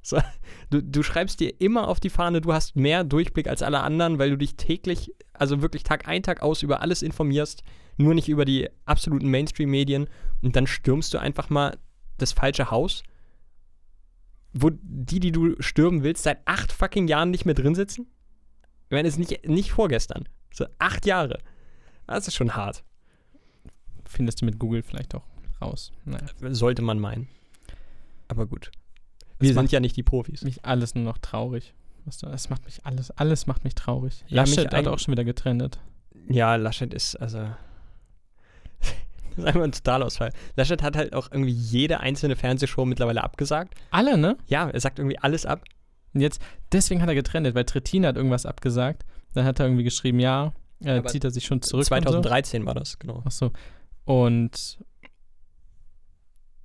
So, 0.07 0.21
du, 0.69 0.81
du 0.81 1.03
schreibst 1.03 1.41
dir 1.41 1.59
immer 1.59 1.89
auf 1.89 1.99
die 1.99 2.09
Fahne, 2.09 2.39
du 2.39 2.53
hast 2.53 2.77
mehr 2.77 3.03
Durchblick 3.03 3.49
als 3.49 3.61
alle 3.61 3.81
anderen, 3.81 4.19
weil 4.19 4.29
du 4.29 4.37
dich 4.37 4.55
täglich, 4.55 5.13
also 5.33 5.61
wirklich 5.61 5.83
Tag 5.83 6.07
ein, 6.07 6.23
Tag 6.23 6.41
aus 6.41 6.63
über 6.63 6.81
alles 6.81 7.01
informierst, 7.01 7.61
nur 7.97 8.13
nicht 8.13 8.29
über 8.29 8.45
die 8.45 8.69
absoluten 8.85 9.29
Mainstream-Medien 9.29 10.07
und 10.41 10.55
dann 10.55 10.65
stürmst 10.65 11.13
du 11.13 11.17
einfach 11.17 11.49
mal 11.49 11.77
das 12.17 12.31
falsche 12.31 12.71
Haus, 12.71 13.03
wo 14.53 14.69
die, 14.71 15.19
die 15.19 15.33
du 15.33 15.61
stürmen 15.61 16.03
willst, 16.03 16.23
seit 16.23 16.39
acht 16.45 16.71
fucking 16.71 17.09
Jahren 17.09 17.29
nicht 17.29 17.43
mehr 17.43 17.55
drin 17.55 17.75
sitzen? 17.75 18.07
Ich 18.85 18.91
meine, 18.91 19.09
es 19.09 19.15
ist 19.15 19.19
nicht, 19.19 19.45
nicht 19.45 19.71
vorgestern. 19.73 20.29
So 20.53 20.67
acht 20.79 21.05
Jahre. 21.05 21.39
Das 22.07 22.29
ist 22.29 22.35
schon 22.35 22.55
hart. 22.55 22.85
Findest 24.05 24.41
du 24.41 24.45
mit 24.45 24.57
Google 24.57 24.83
vielleicht 24.83 25.13
auch 25.15 25.25
raus? 25.61 25.91
Naja. 26.05 26.25
Sollte 26.51 26.81
man 26.81 26.99
meinen. 26.99 27.27
Aber 28.27 28.45
gut. 28.45 28.71
Das 29.39 29.47
Wir 29.47 29.53
sind 29.53 29.71
ja 29.71 29.79
nicht 29.79 29.95
die 29.95 30.03
Profis. 30.03 30.43
mich 30.43 30.65
alles 30.65 30.95
nur 30.95 31.03
noch 31.03 31.17
traurig. 31.17 31.73
Es 32.07 32.49
macht 32.49 32.65
mich 32.65 32.85
alles, 32.85 33.11
alles 33.11 33.47
macht 33.47 33.63
mich 33.65 33.75
traurig. 33.75 34.23
Ja, 34.27 34.43
mich 34.43 34.55
Laschet 34.55 34.73
hat 34.73 34.87
auch 34.87 34.99
schon 34.99 35.11
wieder 35.11 35.25
getrennt. 35.25 35.77
Ja, 36.29 36.55
Laschet 36.55 36.93
ist, 36.93 37.15
also. 37.17 37.39
das 38.79 39.37
ist 39.37 39.45
einfach 39.45 39.61
ein 39.61 39.71
Totalausfall. 39.73 40.31
Laschet 40.55 40.81
hat 40.81 40.95
halt 40.95 41.13
auch 41.13 41.29
irgendwie 41.31 41.51
jede 41.51 41.99
einzelne 41.99 42.35
Fernsehshow 42.35 42.85
mittlerweile 42.85 43.23
abgesagt. 43.23 43.75
Alle, 43.91 44.17
ne? 44.17 44.37
Ja, 44.47 44.69
er 44.69 44.79
sagt 44.79 44.99
irgendwie 44.99 45.19
alles 45.19 45.45
ab. 45.45 45.63
Und 46.13 46.21
jetzt, 46.21 46.41
deswegen 46.71 47.01
hat 47.01 47.09
er 47.09 47.15
getrennt, 47.15 47.53
weil 47.53 47.65
Trittin 47.65 48.05
hat 48.05 48.15
irgendwas 48.15 48.45
abgesagt. 48.45 49.05
Dann 49.33 49.43
hat 49.43 49.59
er 49.59 49.65
irgendwie 49.65 49.83
geschrieben, 49.83 50.19
ja, 50.19 50.53
äh, 50.83 51.03
zieht 51.03 51.23
er 51.23 51.31
sich 51.31 51.45
schon 51.45 51.61
zurück. 51.61 51.81
Und 51.81 51.87
2013 51.87 52.65
war 52.65 52.73
das, 52.73 52.99
genau. 52.99 53.15
so. 53.15 53.23
Ach 53.25 53.31
so. 53.31 53.51
Und 54.05 54.79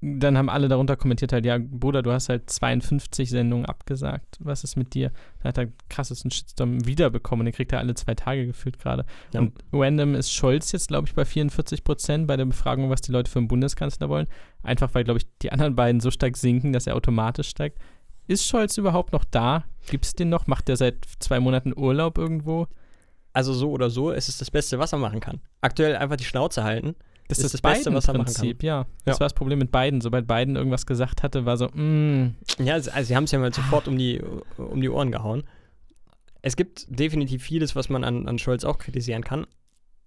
dann 0.04 0.36
haben 0.36 0.50
alle 0.50 0.66
darunter 0.66 0.96
kommentiert 0.96 1.32
halt, 1.32 1.46
ja, 1.46 1.58
Bruder, 1.58 2.02
du 2.02 2.10
hast 2.10 2.28
halt 2.28 2.50
52 2.50 3.30
Sendungen 3.30 3.66
abgesagt. 3.66 4.36
Was 4.40 4.64
ist 4.64 4.74
mit 4.74 4.94
dir? 4.94 5.12
Dann 5.38 5.50
hat 5.50 5.58
er 5.58 5.68
krassesten 5.88 6.32
Shitstorm 6.32 6.84
wiederbekommen. 6.84 7.46
Den 7.46 7.54
kriegt 7.54 7.72
er 7.72 7.78
alle 7.78 7.94
zwei 7.94 8.16
Tage 8.16 8.46
gefühlt 8.46 8.80
gerade. 8.80 9.04
Ja. 9.32 9.40
Und 9.40 9.52
random 9.72 10.16
ist 10.16 10.32
Scholz 10.32 10.72
jetzt, 10.72 10.88
glaube 10.88 11.06
ich, 11.06 11.14
bei 11.14 11.24
44 11.24 11.84
Prozent 11.84 12.26
bei 12.26 12.36
der 12.36 12.46
Befragung, 12.46 12.90
was 12.90 13.00
die 13.00 13.12
Leute 13.12 13.30
für 13.30 13.38
einen 13.38 13.46
Bundeskanzler 13.46 14.08
wollen. 14.08 14.26
Einfach 14.64 14.92
weil, 14.92 15.04
glaube 15.04 15.18
ich, 15.18 15.26
die 15.40 15.52
anderen 15.52 15.76
beiden 15.76 16.00
so 16.00 16.10
stark 16.10 16.36
sinken, 16.36 16.72
dass 16.72 16.88
er 16.88 16.96
automatisch 16.96 17.48
steigt. 17.48 17.78
Ist 18.26 18.48
Scholz 18.48 18.76
überhaupt 18.78 19.12
noch 19.12 19.24
da? 19.24 19.64
Gibt 19.88 20.04
es 20.04 20.14
den 20.14 20.30
noch? 20.30 20.48
Macht 20.48 20.66
der 20.66 20.76
seit 20.76 21.06
zwei 21.20 21.38
Monaten 21.38 21.72
Urlaub 21.76 22.18
irgendwo? 22.18 22.66
Also 23.32 23.54
so 23.54 23.70
oder 23.70 23.88
so, 23.88 24.10
es 24.10 24.28
ist 24.28 24.40
das 24.40 24.50
Beste, 24.50 24.80
was 24.80 24.92
er 24.92 24.98
machen 24.98 25.20
kann. 25.20 25.40
Aktuell 25.60 25.94
einfach 25.94 26.16
die 26.16 26.24
Schnauze 26.24 26.64
halten. 26.64 26.96
Das 27.28 27.38
Ist 27.38 27.44
das 27.44 27.52
das 27.52 27.60
Beste, 27.62 27.94
was 27.94 28.08
er 28.08 28.14
machen 28.14 28.26
Prinzip, 28.26 28.62
ja. 28.62 28.86
Das 29.04 29.16
Ja. 29.16 29.20
war 29.20 29.26
das 29.26 29.34
Problem 29.34 29.58
mit 29.58 29.72
Biden. 29.72 30.00
Sobald 30.00 30.26
Biden 30.26 30.56
irgendwas 30.56 30.84
gesagt 30.86 31.22
hatte, 31.22 31.46
war 31.46 31.56
so, 31.56 31.68
mm, 31.68 32.34
Ja, 32.58 32.74
also 32.74 33.02
sie 33.02 33.16
haben 33.16 33.24
es 33.24 33.30
ja 33.30 33.38
mal 33.38 33.52
sofort 33.54 33.88
um 33.88 33.96
die, 33.96 34.20
um 34.56 34.80
die 34.80 34.88
Ohren 34.90 35.10
gehauen. 35.12 35.44
Es 36.42 36.56
gibt 36.56 36.86
definitiv 36.88 37.42
vieles, 37.42 37.74
was 37.76 37.88
man 37.88 38.04
an, 38.04 38.28
an 38.28 38.38
Scholz 38.38 38.64
auch 38.64 38.78
kritisieren 38.78 39.22
kann. 39.24 39.46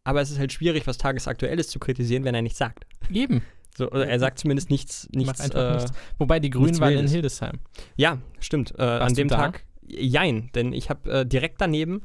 Aber 0.04 0.22
es 0.22 0.30
ist 0.30 0.38
halt 0.38 0.52
schwierig, 0.54 0.86
was 0.86 0.98
Tagesaktuelles 0.98 1.70
zu 1.70 1.80
kritisieren, 1.80 2.26
wenn 2.26 2.36
er 2.36 2.42
nichts 2.42 2.60
sagt. 2.60 2.86
eben. 3.12 3.42
So, 3.78 3.92
oder 3.92 4.08
er 4.08 4.20
sagt 4.20 4.40
zumindest 4.40 4.70
nichts, 4.70 5.10
nichts, 5.12 5.50
äh, 5.50 5.74
nichts. 5.74 5.92
Wobei 6.18 6.40
die 6.40 6.50
Grünen 6.50 6.80
waren 6.80 6.94
in. 6.94 7.08
Hildesheim. 7.10 7.60
Ja, 7.98 8.20
stimmt. 8.40 8.74
Äh, 8.78 8.84
an 8.84 9.14
dem 9.16 9.28
da? 9.28 9.36
Tag, 9.36 9.66
jein, 9.86 10.50
denn 10.56 10.72
ich 10.72 10.90
habe 10.90 11.12
äh, 11.12 11.26
direkt 11.26 11.60
daneben 11.60 12.02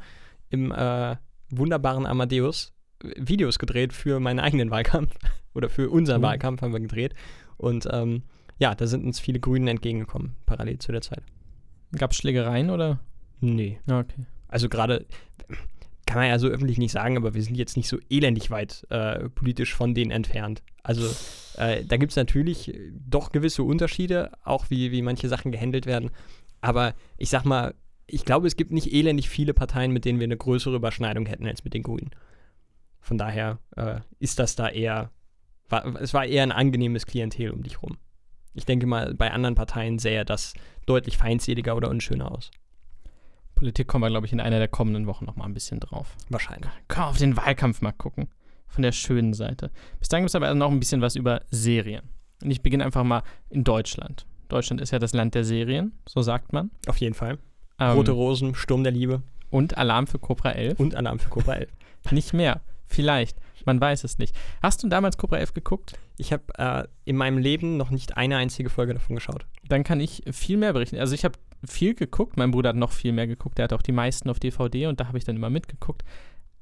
im 0.49 0.73
äh, 0.73 1.15
wunderbaren 1.51 2.07
Amadeus 2.07 2.73
Videos 3.03 3.59
gedreht 3.59 3.93
für 3.93 4.21
meinen 4.21 4.41
eigenen 4.41 4.71
Wahlkampf 4.71 5.15
oder 5.55 5.69
für 5.69 5.91
unseren 5.91 6.21
Oh. 6.21 6.27
Wahlkampf 6.27 6.63
haben 6.63 6.73
wir 6.73 6.81
gedreht. 6.81 7.15
Und 7.57 7.89
ähm, 7.91 8.23
ja, 8.59 8.75
da 8.75 8.87
sind 8.87 9.05
uns 9.05 9.21
viele 9.21 9.41
Grünen 9.41 9.69
entgegengekommen, 9.69 10.37
parallel 10.47 10.79
zu 10.79 10.93
der 10.93 11.01
Zeit. 11.01 11.23
Gab 11.97 12.13
es 12.13 12.19
Schlägereien 12.19 12.71
oder? 12.71 13.01
Nee. 13.41 13.79
Ja, 13.89 14.01
okay. 14.01 14.27
Also 14.49 14.69
gerade, 14.69 15.07
kann 16.07 16.19
man 16.19 16.29
ja 16.29 16.39
so 16.39 16.49
öffentlich 16.49 16.79
nicht 16.79 16.93
sagen, 16.93 17.17
aber 17.17 17.35
wir 17.35 17.43
sind 17.43 17.57
jetzt 17.57 17.77
nicht 17.77 17.89
so 17.89 17.99
elendig 18.11 18.51
weit 18.51 18.87
äh, 18.91 19.29
politisch 19.29 19.75
von 19.75 19.95
denen 19.95 20.11
entfernt. 20.11 20.63
Also 20.83 21.07
äh, 21.57 21.85
da 21.85 21.97
gibt 21.97 22.13
es 22.13 22.17
natürlich 22.17 22.73
doch 22.93 23.31
gewisse 23.31 23.63
Unterschiede, 23.63 24.33
auch 24.45 24.71
wie, 24.71 24.91
wie 24.93 25.03
manche 25.03 25.29
Sachen 25.29 25.53
gehandelt 25.53 25.87
werden. 25.87 26.11
Aber 26.61 26.95
ich 27.17 27.31
sag 27.31 27.45
mal, 27.45 27.75
ich 28.07 28.25
glaube, 28.25 28.47
es 28.47 28.57
gibt 28.57 28.73
nicht 28.73 28.93
elendig 28.93 29.29
viele 29.29 29.55
Parteien, 29.55 29.93
mit 29.93 30.05
denen 30.05 30.19
wir 30.19 30.25
eine 30.25 30.37
größere 30.37 30.77
Überschneidung 30.77 31.27
hätten 31.27 31.47
als 31.47 31.65
mit 31.65 31.75
den 31.75 31.83
Grünen. 31.85 32.11
Von 33.01 33.19
daher 33.19 33.59
äh, 33.77 34.01
ist 34.19 34.39
das 34.39 34.57
da 34.57 34.69
eher, 34.69 35.11
war, 35.69 35.85
es 36.01 36.15
war 36.15 36.25
eher 36.25 36.43
ein 36.43 36.53
angenehmes 36.53 37.07
Klientel 37.07 37.51
um 37.51 37.63
dich 37.63 37.83
rum. 37.83 37.97
Ich 38.55 38.65
denke 38.65 38.87
mal, 38.87 39.15
bei 39.15 39.31
anderen 39.31 39.55
Parteien 39.55 39.99
sähe 39.99 40.25
das 40.25 40.55
deutlich 40.87 41.17
feindseliger 41.17 41.77
oder 41.77 41.89
unschöner 41.89 42.31
aus. 42.33 42.51
Politik 43.55 43.89
kommen 43.89 44.05
wir, 44.05 44.09
glaube 44.09 44.27
ich, 44.27 44.33
in 44.33 44.41
einer 44.41 44.59
der 44.59 44.69
kommenden 44.69 45.07
Wochen 45.07 45.25
noch 45.25 45.37
mal 45.37 45.45
ein 45.45 45.55
bisschen 45.55 45.81
drauf. 45.81 46.17
Wahrscheinlich. 46.31 46.71
Können 46.89 47.05
wir 47.05 47.11
auf 47.11 47.19
den 47.19 47.37
Wahlkampf 47.37 47.83
mal 47.83 47.93
gucken. 47.93 48.29
Von 48.67 48.83
der 48.83 48.93
schönen 48.93 49.35
Seite. 49.35 49.71
Bis 49.99 50.09
dann 50.09 50.23
gibt 50.23 50.31
es 50.31 50.35
aber 50.35 50.53
noch 50.55 50.71
ein 50.71 50.81
bisschen 50.81 51.03
was 51.03 51.17
über 51.17 51.43
Serien. 51.51 52.09
Und 52.43 52.51
ich 52.51 52.63
beginne 52.63 52.85
einfach 52.85 53.05
mal 53.05 53.23
in 53.51 53.65
Deutschland. 53.65 54.27
Deutschland 54.49 54.81
ist 54.81 54.91
ja 54.91 54.99
das 54.99 55.13
Land 55.13 55.35
der 55.35 55.45
Serien, 55.45 55.93
so 56.09 56.23
sagt 56.23 56.53
man. 56.53 56.71
Auf 56.87 56.97
jeden 56.99 57.15
Fall. 57.15 57.39
Ähm, 57.79 57.97
Rote 57.97 58.13
Rosen, 58.13 58.55
Sturm 58.55 58.83
der 58.83 58.93
Liebe 58.93 59.23
und 59.51 59.77
Alarm 59.77 60.07
für 60.07 60.19
Cobra 60.19 60.53
11. 60.53 60.81
und 60.81 60.95
Alarm 60.95 61.19
für 61.19 61.29
Cobra 61.29 61.55
11. 61.55 61.71
Nicht 62.13 62.33
mehr. 62.33 62.61
Vielleicht. 62.91 63.39
Man 63.65 63.81
weiß 63.81 64.05
es 64.05 64.19
nicht. 64.19 64.35
Hast 64.63 64.83
du 64.83 64.89
damals 64.89 65.17
Cobra 65.17 65.39
11 65.39 65.55
geguckt? 65.55 65.95
Ich 66.17 66.33
habe 66.33 66.43
äh, 66.59 66.89
in 67.05 67.17
meinem 67.17 67.39
Leben 67.39 67.77
noch 67.77 67.91
nicht 67.91 68.17
eine 68.17 68.37
einzige 68.37 68.69
Folge 68.69 68.95
davon 68.95 69.17
geschaut. 69.17 69.47
Dann 69.69 69.85
kann 69.85 70.01
ich 70.01 70.23
viel 70.33 70.57
mehr 70.57 70.73
berichten. 70.73 70.99
Also 70.99 71.15
ich 71.15 71.25
habe 71.25 71.39
viel 71.65 71.95
geguckt. 71.95 72.37
Mein 72.37 72.51
Bruder 72.51 72.71
hat 72.71 72.77
noch 72.77 72.93
viel 72.93 73.13
mehr 73.13 73.27
geguckt. 73.27 73.59
Der 73.59 73.65
hat 73.65 73.73
auch 73.73 73.83
die 73.83 73.93
meisten 73.93 74.29
auf 74.29 74.41
DVD 74.41 74.87
und 74.87 74.99
da 74.99 75.07
habe 75.07 75.19
ich 75.19 75.25
dann 75.25 75.37
immer 75.37 75.51
mitgeguckt. 75.51 76.03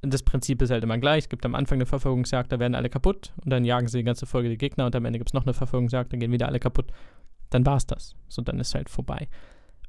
Das 0.02 0.23
Prinzip 0.23 0.61
ist 0.61 0.70
halt 0.70 0.85
immer 0.85 0.99
gleich. 0.99 1.25
Es 1.25 1.28
gibt 1.28 1.47
am 1.47 1.54
Anfang 1.54 1.78
eine 1.78 1.87
Verfolgungsjagd, 1.87 2.52
da 2.52 2.61
werden 2.61 2.75
alle 2.75 2.90
kaputt 2.90 3.32
und 3.42 3.50
dann 3.50 3.64
jagen 3.64 3.88
sie 3.88 3.99
die 3.99 4.04
ganze 4.04 4.26
Folge 4.26 4.49
die 4.49 4.58
Gegner 4.58 4.87
und 4.87 4.94
am 4.94 5.04
Ende 5.04 5.18
gibt 5.18 5.30
es 5.30 5.35
noch 5.35 5.44
eine 5.44 5.54
Verfolgungsjagd, 5.54 6.12
dann 6.12 6.20
gehen 6.20 6.30
wieder 6.30 6.47
alle 6.47 6.61
kaputt. 6.61 6.92
Dann 7.50 7.66
war 7.66 7.76
es 7.76 7.87
das. 7.87 8.14
So, 8.28 8.42
dann 8.42 8.61
ist 8.61 8.75
halt 8.75 8.90
vorbei. 8.90 9.28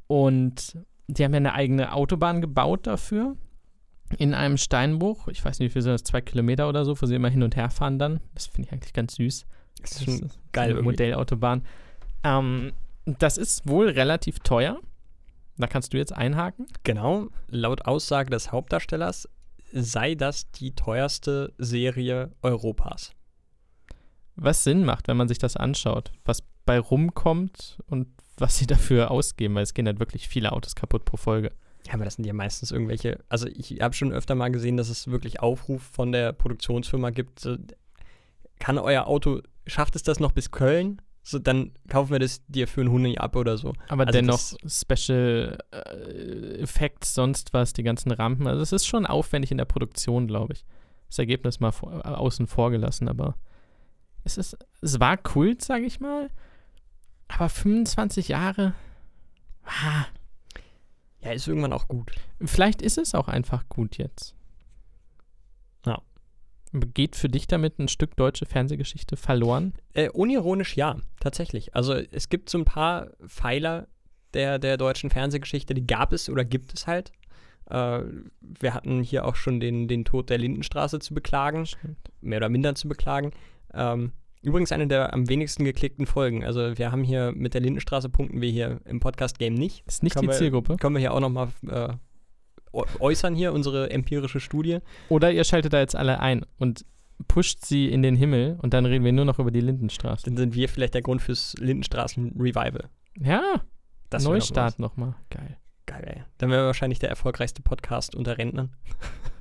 Und 0.07 0.79
die 1.07 1.23
haben 1.23 1.33
ja 1.33 1.37
eine 1.37 1.53
eigene 1.53 1.93
Autobahn 1.93 2.41
gebaut 2.41 2.87
dafür. 2.87 3.35
In 4.17 4.33
einem 4.33 4.57
Steinbruch. 4.57 5.27
Ich 5.27 5.43
weiß 5.43 5.59
nicht, 5.59 5.69
wie 5.69 5.73
viel 5.73 5.81
sind 5.81 5.91
das? 5.93 6.03
Zwei 6.03 6.21
Kilometer 6.21 6.67
oder 6.67 6.83
so, 6.85 6.99
wo 6.99 7.05
sie 7.05 7.15
immer 7.15 7.29
hin 7.29 7.43
und 7.43 7.55
her 7.55 7.69
fahren 7.69 7.99
dann. 7.99 8.19
Das 8.33 8.47
finde 8.47 8.67
ich 8.67 8.73
eigentlich 8.73 8.93
ganz 8.93 9.15
süß. 9.15 9.45
Das 9.81 9.91
ist 9.91 9.99
Das 9.99 10.05
schon 10.05 10.25
ist 10.25 10.39
geil 10.51 10.71
eine. 10.71 10.81
Modellautobahn. 10.81 11.63
Ähm, 12.23 12.73
das 13.05 13.37
ist 13.37 13.67
wohl 13.67 13.89
relativ 13.89 14.39
teuer. 14.39 14.79
Da 15.57 15.67
kannst 15.67 15.93
du 15.93 15.97
jetzt 15.97 16.13
einhaken. 16.13 16.67
Genau, 16.83 17.27
laut 17.47 17.85
Aussage 17.85 18.29
des 18.29 18.51
Hauptdarstellers 18.51 19.27
sei 19.71 20.15
das 20.15 20.49
die 20.51 20.73
teuerste 20.73 21.53
Serie 21.57 22.31
Europas. 22.41 23.11
Was 24.35 24.63
Sinn 24.63 24.85
macht, 24.85 25.07
wenn 25.07 25.17
man 25.17 25.27
sich 25.27 25.37
das 25.37 25.57
anschaut. 25.57 26.11
Was 26.25 26.43
bei 26.65 26.79
rumkommt 26.79 27.79
und 27.87 28.07
was 28.37 28.57
sie 28.57 28.67
dafür 28.67 29.11
ausgeben, 29.11 29.55
weil 29.55 29.63
es 29.63 29.73
gehen 29.73 29.85
halt 29.85 29.99
wirklich 29.99 30.27
viele 30.29 30.53
Autos 30.53 30.75
kaputt 30.75 31.03
pro 31.05 31.17
Folge. 31.17 31.51
Ja, 31.87 31.93
aber 31.93 32.05
das 32.05 32.15
sind 32.15 32.25
ja 32.25 32.33
meistens 32.33 32.71
irgendwelche, 32.71 33.19
also 33.29 33.47
ich 33.47 33.79
habe 33.81 33.93
schon 33.95 34.11
öfter 34.11 34.35
mal 34.35 34.49
gesehen, 34.49 34.77
dass 34.77 34.89
es 34.89 35.07
wirklich 35.07 35.39
Aufruf 35.39 35.81
von 35.81 36.11
der 36.11 36.33
Produktionsfirma 36.33 37.09
gibt, 37.09 37.39
so, 37.39 37.55
kann 38.59 38.77
euer 38.77 39.07
Auto, 39.07 39.41
schafft 39.65 39.95
es 39.95 40.03
das 40.03 40.19
noch 40.19 40.33
bis 40.33 40.51
Köln? 40.51 41.01
So, 41.23 41.37
dann 41.37 41.73
kaufen 41.87 42.11
wir 42.11 42.19
das 42.19 42.41
dir 42.47 42.67
für 42.67 42.81
einen 42.81 42.91
Huni 42.91 43.17
ab 43.17 43.35
oder 43.35 43.57
so. 43.57 43.73
Aber 43.87 44.07
Also 44.07 44.19
dennoch 44.19 44.39
Special 44.67 45.57
äh, 45.71 46.61
Effects, 46.61 47.13
sonst 47.13 47.53
was, 47.53 47.73
die 47.73 47.83
ganzen 47.83 48.11
Rampen. 48.11 48.47
Also 48.47 48.61
es 48.61 48.71
ist 48.71 48.87
schon 48.87 49.05
aufwendig 49.05 49.51
in 49.51 49.57
der 49.57 49.65
Produktion, 49.65 50.27
glaube 50.27 50.53
ich. 50.53 50.65
Das 51.07 51.19
Ergebnis 51.19 51.59
mal 51.59 51.71
vor, 51.71 51.93
äh, 52.03 52.07
außen 52.07 52.47
vor 52.47 52.71
gelassen, 52.71 53.07
aber 53.07 53.35
es 54.23 54.37
ist, 54.37 54.57
es 54.81 54.99
war 54.99 55.17
Kult, 55.17 55.63
sage 55.63 55.85
ich 55.85 55.99
mal. 55.99 56.29
Aber 57.27 57.49
25 57.49 58.29
Jahre, 58.29 58.73
ah, 59.65 60.05
Ja, 61.21 61.31
ist 61.31 61.47
irgendwann 61.47 61.73
auch 61.73 61.87
gut. 61.87 62.11
vielleicht 62.43 62.81
ist 62.81 62.97
es 62.97 63.13
auch 63.13 63.27
einfach 63.27 63.67
gut 63.67 63.97
jetzt. 63.97 64.35
Ja. 65.85 66.01
Geht 66.71 67.15
für 67.15 67.29
dich 67.29 67.47
damit 67.47 67.79
ein 67.79 67.87
Stück 67.87 68.15
deutsche 68.15 68.45
Fernsehgeschichte 68.45 69.17
verloren? 69.17 69.73
Äh, 69.93 70.09
unironisch 70.09 70.77
ja, 70.77 70.97
tatsächlich. 71.19 71.75
Also 71.75 71.93
es 71.93 72.29
gibt 72.29 72.49
so 72.49 72.57
ein 72.57 72.65
paar 72.65 73.11
Pfeiler 73.27 73.87
der, 74.33 74.59
der 74.59 74.77
deutschen 74.77 75.09
Fernsehgeschichte, 75.09 75.73
die 75.73 75.87
gab 75.87 76.13
es 76.13 76.29
oder 76.29 76.45
gibt 76.45 76.73
es 76.73 76.87
halt. 76.87 77.11
Äh, 77.69 78.01
wir 78.39 78.73
hatten 78.73 79.01
hier 79.01 79.25
auch 79.25 79.35
schon 79.35 79.59
den, 79.59 79.87
den 79.87 80.05
Tod 80.05 80.29
der 80.29 80.37
Lindenstraße 80.37 80.99
zu 80.99 81.13
beklagen, 81.13 81.67
mehr 82.21 82.37
oder 82.37 82.49
minder 82.49 82.75
zu 82.75 82.87
beklagen. 82.87 83.31
Ähm, 83.73 84.13
übrigens 84.41 84.71
eine 84.71 84.87
der 84.87 85.13
am 85.13 85.27
wenigsten 85.29 85.63
geklickten 85.65 86.05
Folgen. 86.05 86.43
Also 86.45 86.77
wir 86.77 86.91
haben 86.91 87.03
hier 87.03 87.31
mit 87.33 87.53
der 87.53 87.61
Lindenstraße 87.61 88.09
punkten 88.09 88.41
wir 88.41 88.49
hier 88.49 88.81
im 88.85 88.99
Podcast-Game 88.99 89.53
nicht. 89.53 89.83
Ist 89.87 90.03
nicht 90.03 90.13
Können 90.13 90.23
die 90.23 90.33
wir- 90.33 90.37
Zielgruppe. 90.37 90.77
Können 90.77 90.95
wir 90.95 90.99
hier 90.99 91.13
auch 91.13 91.19
nochmal 91.19 91.49
äh, 91.67 91.89
äu- 92.73 92.85
äußern 92.99 93.35
hier, 93.35 93.53
unsere 93.53 93.89
empirische 93.89 94.39
Studie. 94.39 94.79
Oder 95.09 95.31
ihr 95.31 95.43
schaltet 95.43 95.73
da 95.73 95.79
jetzt 95.79 95.95
alle 95.95 96.19
ein 96.19 96.45
und 96.57 96.85
pusht 97.27 97.65
sie 97.65 97.89
in 97.89 98.01
den 98.01 98.15
Himmel 98.15 98.57
und 98.61 98.73
dann 98.73 98.85
reden 98.85 99.03
wir 99.03 99.11
nur 99.11 99.25
noch 99.25 99.39
über 99.39 99.51
die 99.51 99.59
Lindenstraße. 99.61 100.23
Dann 100.25 100.37
sind 100.37 100.55
wir 100.55 100.69
vielleicht 100.69 100.93
der 100.93 101.01
Grund 101.01 101.21
fürs 101.21 101.53
Lindenstraßen-Revival. 101.59 102.89
Ja, 103.19 103.61
Das 104.09 104.23
Neustart 104.23 104.79
nochmal. 104.79 105.15
Geil. 105.29 105.57
Geil, 105.85 106.03
ey. 106.05 106.23
Dann 106.37 106.49
wären 106.49 106.61
wir 106.61 106.65
wahrscheinlich 106.67 106.99
der 106.99 107.09
erfolgreichste 107.09 107.61
Podcast 107.61 108.15
unter 108.15 108.37
Rentnern. 108.37 108.75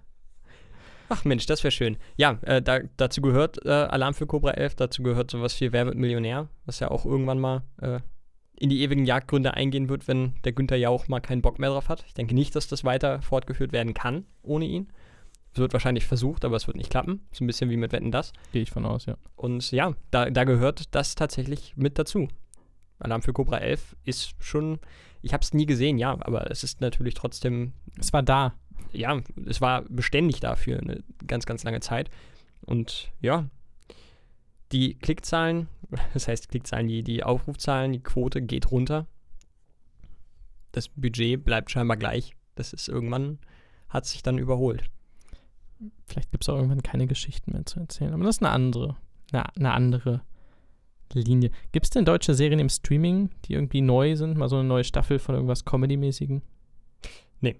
Ach 1.08 1.24
Mensch, 1.24 1.46
das 1.46 1.64
wäre 1.64 1.72
schön. 1.72 1.96
Ja, 2.16 2.38
äh, 2.42 2.60
da, 2.60 2.80
dazu 2.96 3.20
gehört 3.22 3.64
äh, 3.64 3.70
Alarm 3.70 4.14
für 4.14 4.26
Cobra 4.26 4.50
11, 4.52 4.74
dazu 4.76 5.02
gehört 5.02 5.30
sowas 5.30 5.60
wie 5.60 5.72
Wer 5.72 5.86
wird 5.86 5.96
Millionär, 5.96 6.48
was 6.66 6.80
ja 6.80 6.90
auch 6.90 7.04
irgendwann 7.04 7.38
mal 7.38 7.62
äh, 7.80 8.00
in 8.56 8.70
die 8.70 8.82
ewigen 8.82 9.04
Jagdgründe 9.04 9.54
eingehen 9.54 9.88
wird, 9.88 10.08
wenn 10.08 10.34
der 10.44 10.52
Günther 10.52 10.76
Jauch 10.76 11.08
mal 11.08 11.20
keinen 11.20 11.42
Bock 11.42 11.58
mehr 11.58 11.70
drauf 11.70 11.88
hat. 11.88 12.04
Ich 12.06 12.14
denke 12.14 12.34
nicht, 12.34 12.56
dass 12.56 12.68
das 12.68 12.84
weiter 12.84 13.22
fortgeführt 13.22 13.72
werden 13.72 13.94
kann 13.94 14.24
ohne 14.42 14.64
ihn. 14.64 14.88
Es 15.52 15.60
wird 15.60 15.72
wahrscheinlich 15.72 16.06
versucht, 16.06 16.44
aber 16.44 16.56
es 16.56 16.66
wird 16.66 16.76
nicht 16.76 16.90
klappen. 16.90 17.26
So 17.32 17.44
ein 17.44 17.46
bisschen 17.46 17.70
wie 17.70 17.76
mit 17.76 17.92
Wetten 17.92 18.10
das. 18.10 18.32
Gehe 18.52 18.62
ich 18.62 18.70
von 18.70 18.84
aus, 18.84 19.06
ja. 19.06 19.16
Und 19.36 19.70
ja, 19.70 19.94
da, 20.10 20.28
da 20.30 20.44
gehört 20.44 20.94
das 20.94 21.14
tatsächlich 21.14 21.74
mit 21.76 21.98
dazu. 21.98 22.28
Alarm 22.98 23.22
für 23.22 23.32
Cobra 23.32 23.58
11 23.58 23.96
ist 24.04 24.34
schon, 24.40 24.80
ich 25.22 25.32
habe 25.32 25.42
es 25.42 25.54
nie 25.54 25.66
gesehen, 25.66 25.98
ja, 25.98 26.12
aber 26.20 26.50
es 26.50 26.64
ist 26.64 26.80
natürlich 26.80 27.14
trotzdem 27.14 27.72
Es 27.98 28.12
war 28.12 28.22
da. 28.22 28.54
Ja, 28.92 29.20
es 29.46 29.60
war 29.60 29.82
beständig 29.82 30.40
dafür 30.40 30.78
eine 30.78 31.02
ganz, 31.26 31.46
ganz 31.46 31.64
lange 31.64 31.80
Zeit. 31.80 32.10
Und 32.64 33.10
ja, 33.20 33.48
die 34.72 34.94
Klickzahlen, 34.94 35.68
das 36.14 36.28
heißt 36.28 36.48
Klickzahlen, 36.48 36.88
die, 36.88 37.02
die 37.02 37.22
Aufrufzahlen, 37.22 37.92
die 37.92 38.02
Quote 38.02 38.42
geht 38.42 38.70
runter. 38.70 39.06
Das 40.72 40.88
Budget 40.88 41.44
bleibt 41.44 41.70
scheinbar 41.70 41.96
gleich. 41.96 42.34
Das 42.54 42.72
ist 42.72 42.88
irgendwann, 42.88 43.38
hat 43.88 44.06
sich 44.06 44.22
dann 44.22 44.38
überholt. 44.38 44.84
Vielleicht 46.08 46.30
gibt 46.32 46.44
es 46.44 46.48
auch 46.48 46.56
irgendwann 46.56 46.82
keine 46.82 47.06
Geschichten 47.06 47.52
mehr 47.52 47.64
zu 47.64 47.80
erzählen. 47.80 48.12
Aber 48.12 48.24
das 48.24 48.36
ist 48.36 48.42
eine 48.42 48.50
andere, 48.50 48.96
eine, 49.32 49.54
eine 49.56 49.72
andere 49.72 50.22
Linie. 51.14 51.50
Gibt 51.72 51.86
es 51.86 51.90
denn 51.90 52.04
deutsche 52.04 52.34
Serien 52.34 52.58
im 52.58 52.68
Streaming, 52.68 53.30
die 53.44 53.54
irgendwie 53.54 53.80
neu 53.80 54.16
sind? 54.16 54.36
Mal 54.36 54.48
so 54.48 54.56
eine 54.56 54.68
neue 54.68 54.84
Staffel 54.84 55.18
von 55.18 55.34
irgendwas 55.34 55.64
Comedy-mäßigen? 55.64 56.42
Nee. 57.40 57.56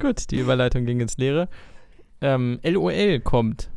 Gut, 0.00 0.30
die 0.30 0.36
Überleitung 0.38 0.84
ging 0.86 1.00
ins 1.00 1.16
Leere. 1.16 1.48
Ähm, 2.20 2.58
LOL 2.62 3.20
kommt. 3.20 3.70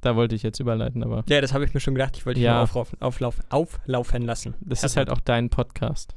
Da 0.00 0.16
wollte 0.16 0.34
ich 0.34 0.42
jetzt 0.42 0.60
überleiten, 0.60 1.02
aber 1.02 1.24
Ja, 1.28 1.40
das 1.40 1.52
habe 1.52 1.64
ich 1.64 1.74
mir 1.74 1.80
schon 1.80 1.94
gedacht. 1.94 2.16
Ich 2.16 2.24
wollte 2.24 2.38
dich 2.40 2.44
Ja. 2.46 2.54
mal 2.54 2.62
auflaufen, 2.62 3.00
auflauf, 3.02 3.36
auflaufen 3.50 4.22
lassen. 4.22 4.54
das 4.60 4.82
ist 4.82 4.96
halt 4.96 5.10
auch 5.10 5.20
dein 5.20 5.50
Podcast. 5.50 6.14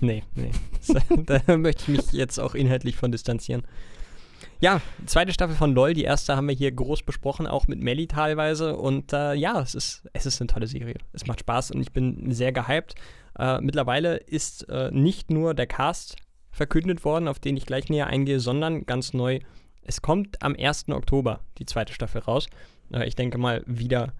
Nee, 0.00 0.24
nee. 0.34 0.50
da 1.26 1.56
möchte 1.56 1.82
ich 1.92 1.98
mich 1.98 2.12
jetzt 2.12 2.40
auch 2.40 2.54
inhaltlich 2.56 2.96
von 2.96 3.12
distanzieren. 3.12 3.62
Ja, 4.60 4.80
zweite 5.06 5.32
Staffel 5.32 5.54
von 5.54 5.72
LOL, 5.74 5.94
die 5.94 6.02
erste 6.04 6.36
haben 6.36 6.48
wir 6.48 6.54
hier 6.54 6.72
groß 6.72 7.02
besprochen, 7.04 7.46
auch 7.46 7.68
mit 7.68 7.80
Melly 7.80 8.08
teilweise. 8.08 8.76
Und 8.76 9.12
äh, 9.12 9.34
ja, 9.34 9.60
es 9.60 9.74
ist, 9.76 10.02
es 10.12 10.26
ist 10.26 10.40
eine 10.40 10.48
tolle 10.48 10.66
Serie. 10.66 10.96
Es 11.12 11.26
macht 11.26 11.40
Spaß 11.40 11.70
und 11.72 11.80
ich 11.80 11.92
bin 11.92 12.32
sehr 12.32 12.50
gehypt. 12.52 12.94
Äh, 13.38 13.60
mittlerweile 13.60 14.16
ist 14.16 14.68
äh, 14.68 14.90
nicht 14.92 15.30
nur 15.30 15.54
der 15.54 15.66
Cast 15.66 16.16
verkündet 16.52 17.04
worden, 17.04 17.28
auf 17.28 17.38
den 17.38 17.56
ich 17.56 17.66
gleich 17.66 17.88
näher 17.88 18.06
eingehe, 18.06 18.38
sondern 18.38 18.86
ganz 18.86 19.12
neu, 19.12 19.40
es 19.82 20.02
kommt 20.02 20.42
am 20.42 20.54
1. 20.56 20.90
Oktober 20.90 21.40
die 21.58 21.66
zweite 21.66 21.92
Staffel 21.92 22.22
raus. 22.22 22.46
Äh, 22.92 23.08
ich 23.08 23.16
denke 23.16 23.38
mal 23.38 23.64
wieder 23.66 24.12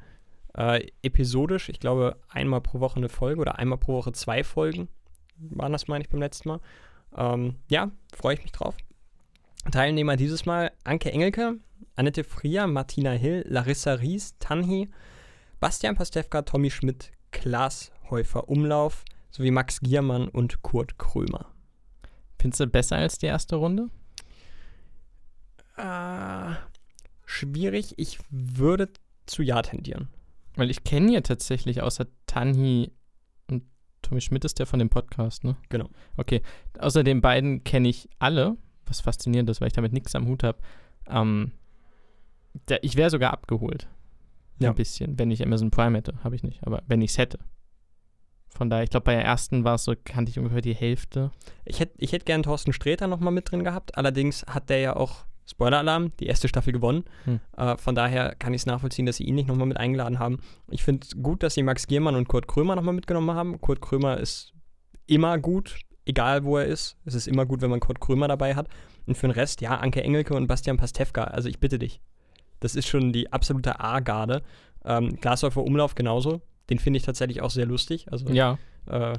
äh, 0.57 0.87
episodisch. 1.03 1.69
Ich 1.69 1.79
glaube, 1.79 2.17
einmal 2.29 2.61
pro 2.61 2.81
Woche 2.81 2.97
eine 2.97 3.09
Folge 3.09 3.41
oder 3.41 3.59
einmal 3.59 3.79
pro 3.79 3.95
Woche 3.95 4.13
zwei 4.13 4.43
Folgen 4.43 4.89
waren 5.37 5.73
das, 5.73 5.89
meine 5.89 6.05
ich, 6.05 6.11
beim 6.11 6.21
letzten 6.21 6.49
Mal. 6.49 6.61
Ähm, 7.17 7.57
ja, 7.69 7.91
freue 8.15 8.35
ich 8.35 8.43
mich 8.43 8.53
drauf. 8.53 8.77
Teilnehmer 9.71 10.17
dieses 10.17 10.47
Mal 10.47 10.73
Anke 10.85 11.13
Engelke, 11.13 11.59
Annette 11.95 12.25
Frier, 12.25 12.67
Martina 12.67 13.13
Hill, 13.13 13.45
Larissa 13.49 13.95
Ries, 13.95 14.37
Tanhi, 14.39 14.89
Bastian 15.61 15.95
Pastewka, 15.95 16.43
Tommy 16.43 16.71
Schmidt, 16.71 17.13
Klaas 17.31 17.93
Häufer 18.11 18.49
Umlauf 18.49 19.05
sowie 19.31 19.51
Max 19.51 19.81
Giermann 19.81 20.29
und 20.29 20.63
Kurt 20.63 20.99
Krömer. 20.99 21.52
Findest 22.43 22.59
du 22.59 22.67
besser 22.67 22.97
als 22.97 23.19
die 23.19 23.27
erste 23.27 23.55
Runde? 23.55 23.89
Äh, 25.77 26.57
schwierig. 27.25 27.95
Ich 27.99 28.19
würde 28.31 28.89
zu 29.27 29.45
Ja 29.45 29.63
tendieren. 29.63 30.09
Weil 30.57 30.69
ich 30.69 30.83
kenne 30.83 31.13
ja 31.13 31.21
tatsächlich 31.21 31.83
außer 31.83 32.09
Tanhi 32.27 32.91
und 33.49 33.63
Tommy 34.03 34.21
Schmidt 34.21 34.45
ist 34.45 34.59
der 34.59 34.67
von 34.67 34.81
dem 34.81 34.91
Podcast, 34.91 35.45
ne? 35.45 35.55
Genau. 35.69 35.89
Okay. 36.17 36.43
Außer 36.81 37.05
den 37.05 37.21
beiden 37.21 37.63
kenne 37.63 37.89
ich 37.89 38.09
alle, 38.19 38.57
was 38.87 39.01
faszinierend 39.01 39.49
ist, 39.49 39.61
weil 39.61 39.69
ich 39.69 39.75
damit 39.75 39.93
nichts 39.93 40.17
am 40.17 40.27
Hut 40.27 40.43
habe. 40.43 40.59
Ähm, 41.07 41.53
ich 42.81 42.97
wäre 42.97 43.11
sogar 43.11 43.33
abgeholt. 43.33 43.87
Ja. 44.59 44.71
Ein 44.71 44.75
bisschen, 44.75 45.17
wenn 45.17 45.31
ich 45.31 45.47
Amazon 45.47 45.71
Prime 45.71 45.97
hätte. 45.97 46.15
Habe 46.25 46.35
ich 46.35 46.43
nicht, 46.43 46.67
aber 46.67 46.83
wenn 46.89 47.03
ich 47.03 47.13
es 47.13 47.19
hätte. 47.19 47.39
Von 48.53 48.69
daher, 48.69 48.85
ich 48.85 48.91
glaube, 48.91 49.05
bei 49.05 49.15
der 49.15 49.25
ersten 49.25 49.65
war 49.65 49.77
es 49.77 49.85
so, 49.85 49.95
kannte 50.05 50.31
ich 50.31 50.39
ungefähr 50.39 50.61
die 50.61 50.75
Hälfte. 50.75 51.31
Ich 51.65 51.81
hätte 51.81 51.95
ich 51.99 52.13
hätt 52.13 52.27
gern 52.27 52.43
Thorsten 52.43 52.73
Sträter 52.73 53.07
nochmal 53.07 53.33
mit 53.33 53.51
drin 53.51 53.65
gehabt. 53.65 53.97
Allerdings 53.97 54.45
hat 54.47 54.69
der 54.69 54.79
ja 54.79 54.97
auch, 54.97 55.25
Spoiler-Alarm, 55.47 56.13
die 56.21 56.27
erste 56.27 56.49
Staffel 56.49 56.73
gewonnen. 56.73 57.05
Hm. 57.25 57.41
Äh, 57.57 57.77
von 57.77 57.95
daher 57.95 58.35
kann 58.35 58.53
ich 58.53 58.63
es 58.63 58.67
nachvollziehen, 58.67 59.07
dass 59.07 59.17
sie 59.17 59.25
ihn 59.25 59.35
nicht 59.35 59.49
nochmal 59.49 59.67
mit 59.67 59.79
eingeladen 59.79 60.19
haben. 60.19 60.39
Ich 60.71 60.85
finde 60.85 61.07
es 61.07 61.21
gut, 61.21 61.43
dass 61.43 61.55
sie 61.55 61.63
Max 61.63 61.87
Giermann 61.87 62.15
und 62.15 62.29
Kurt 62.29 62.47
Krömer 62.47 62.77
nochmal 62.77 62.95
mitgenommen 62.95 63.35
haben. 63.35 63.61
Kurt 63.61 63.81
Krömer 63.81 64.19
ist 64.19 64.53
immer 65.07 65.39
gut, 65.39 65.79
egal 66.05 66.45
wo 66.45 66.59
er 66.59 66.67
ist. 66.67 66.97
Es 67.05 67.15
ist 67.15 67.27
immer 67.27 67.47
gut, 67.47 67.63
wenn 67.63 67.71
man 67.71 67.81
Kurt 67.81 68.01
Krömer 68.01 68.29
dabei 68.29 68.55
hat. 68.55 68.69
Und 69.07 69.17
für 69.17 69.27
den 69.27 69.33
Rest, 69.33 69.61
ja, 69.63 69.79
Anke 69.79 70.03
Engelke 70.03 70.35
und 70.35 70.47
Bastian 70.47 70.77
Pastewka. 70.77 71.25
Also 71.25 71.49
ich 71.49 71.59
bitte 71.59 71.79
dich. 71.79 72.01
Das 72.61 72.77
ist 72.77 72.87
schon 72.87 73.13
die 73.13 73.33
absolute 73.33 73.81
A-Garde. 73.81 74.43
Ähm, 74.85 75.17
Glashäufer 75.21 75.65
Umlauf 75.65 75.95
genauso. 75.95 76.43
Den 76.73 76.79
finde 76.79 76.97
ich 76.97 77.03
tatsächlich 77.03 77.43
auch 77.43 77.51
sehr 77.51 77.67
lustig. 77.67 78.11
Also 78.11 78.27
Ja, 78.31 78.59
äh, 78.87 79.13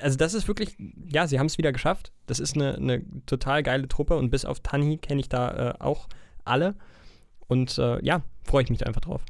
also 0.00 0.16
das 0.16 0.34
ist 0.34 0.48
wirklich, 0.48 0.76
ja, 1.06 1.28
sie 1.28 1.38
haben 1.38 1.46
es 1.46 1.56
wieder 1.56 1.70
geschafft. 1.70 2.10
Das 2.26 2.40
ist 2.40 2.56
eine, 2.56 2.74
eine 2.74 3.04
total 3.26 3.62
geile 3.62 3.86
Truppe 3.86 4.16
und 4.16 4.30
bis 4.30 4.44
auf 4.44 4.58
Tanhi 4.58 4.98
kenne 4.98 5.20
ich 5.20 5.28
da 5.28 5.70
äh, 5.70 5.74
auch 5.78 6.08
alle. 6.44 6.74
Und 7.46 7.78
äh, 7.78 8.04
ja, 8.04 8.22
freue 8.42 8.64
ich 8.64 8.70
mich 8.70 8.80
da 8.80 8.86
einfach 8.86 9.02
drauf. 9.02 9.24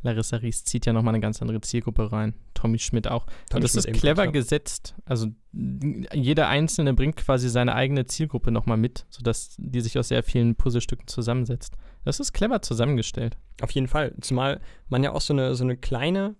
Larissa 0.00 0.38
Ries 0.38 0.64
zieht 0.64 0.86
ja 0.86 0.94
nochmal 0.94 1.14
eine 1.14 1.20
ganz 1.20 1.42
andere 1.42 1.60
Zielgruppe 1.60 2.12
rein. 2.12 2.32
Tommy 2.54 2.78
Schmidt 2.78 3.08
auch. 3.08 3.26
Tommy 3.50 3.56
und 3.56 3.64
das 3.64 3.72
Schmidt 3.72 3.86
ist 3.86 4.00
clever 4.00 4.26
gesetzt. 4.28 4.94
Also 5.04 5.28
jeder 5.52 6.48
Einzelne 6.48 6.94
bringt 6.94 7.16
quasi 7.16 7.50
seine 7.50 7.74
eigene 7.74 8.06
Zielgruppe 8.06 8.50
nochmal 8.50 8.78
mit, 8.78 9.06
sodass 9.10 9.54
die 9.58 9.80
sich 9.82 9.98
aus 9.98 10.08
sehr 10.08 10.22
vielen 10.22 10.54
Puzzlestücken 10.54 11.08
zusammensetzt. 11.08 11.76
Das 12.04 12.20
ist 12.20 12.32
clever 12.32 12.62
zusammengestellt. 12.62 13.36
Auf 13.62 13.70
jeden 13.70 13.88
Fall. 13.88 14.14
Zumal 14.20 14.60
man 14.88 15.02
ja 15.02 15.12
auch 15.12 15.22
so 15.22 15.32
eine, 15.32 15.54
so 15.54 15.64
eine 15.64 15.76
kleine, 15.76 16.36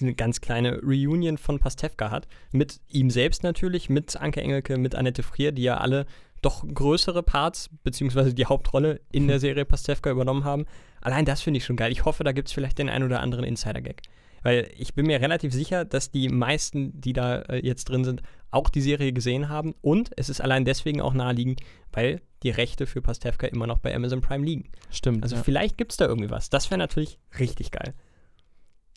eine 0.00 0.14
ganz 0.14 0.40
kleine 0.40 0.80
Reunion 0.82 1.38
von 1.38 1.58
Pastewka 1.58 2.10
hat. 2.10 2.26
Mit 2.52 2.80
ihm 2.88 3.10
selbst 3.10 3.42
natürlich, 3.42 3.90
mit 3.90 4.16
Anke 4.16 4.40
Engelke, 4.40 4.78
mit 4.78 4.94
Annette 4.94 5.22
Frier, 5.22 5.52
die 5.52 5.62
ja 5.62 5.78
alle 5.78 6.06
doch 6.42 6.64
größere 6.66 7.22
Parts, 7.22 7.70
beziehungsweise 7.82 8.34
die 8.34 8.46
Hauptrolle 8.46 9.00
in 9.12 9.28
der 9.28 9.40
Serie 9.40 9.64
Pastewka 9.64 10.10
übernommen 10.10 10.44
haben. 10.44 10.66
Allein 11.00 11.24
das 11.24 11.42
finde 11.42 11.58
ich 11.58 11.64
schon 11.64 11.76
geil. 11.76 11.92
Ich 11.92 12.04
hoffe, 12.04 12.24
da 12.24 12.32
gibt 12.32 12.48
es 12.48 12.54
vielleicht 12.54 12.78
den 12.78 12.88
einen 12.88 13.04
oder 13.04 13.20
anderen 13.20 13.44
Insider-Gag. 13.44 14.02
Weil 14.42 14.70
ich 14.76 14.94
bin 14.94 15.06
mir 15.06 15.22
relativ 15.22 15.54
sicher, 15.54 15.86
dass 15.86 16.10
die 16.10 16.28
meisten, 16.28 17.00
die 17.00 17.14
da 17.14 17.40
äh, 17.42 17.64
jetzt 17.64 17.88
drin 17.88 18.04
sind, 18.04 18.22
auch 18.50 18.68
die 18.68 18.82
Serie 18.82 19.12
gesehen 19.12 19.48
haben. 19.48 19.74
Und 19.80 20.10
es 20.16 20.28
ist 20.28 20.42
allein 20.42 20.66
deswegen 20.66 21.00
auch 21.00 21.14
naheliegend, 21.14 21.62
weil 21.92 22.20
die 22.42 22.50
Rechte 22.50 22.86
für 22.86 23.00
Pastewka 23.00 23.46
immer 23.46 23.66
noch 23.66 23.78
bei 23.78 23.94
Amazon 23.94 24.20
Prime 24.20 24.44
liegen. 24.44 24.70
Stimmt. 24.90 25.22
Also 25.22 25.36
ja. 25.36 25.42
vielleicht 25.42 25.78
gibt 25.78 25.92
es 25.92 25.96
da 25.96 26.06
irgendwie 26.06 26.30
was. 26.30 26.50
Das 26.50 26.70
wäre 26.70 26.78
natürlich 26.78 27.18
richtig 27.38 27.70
geil. 27.70 27.94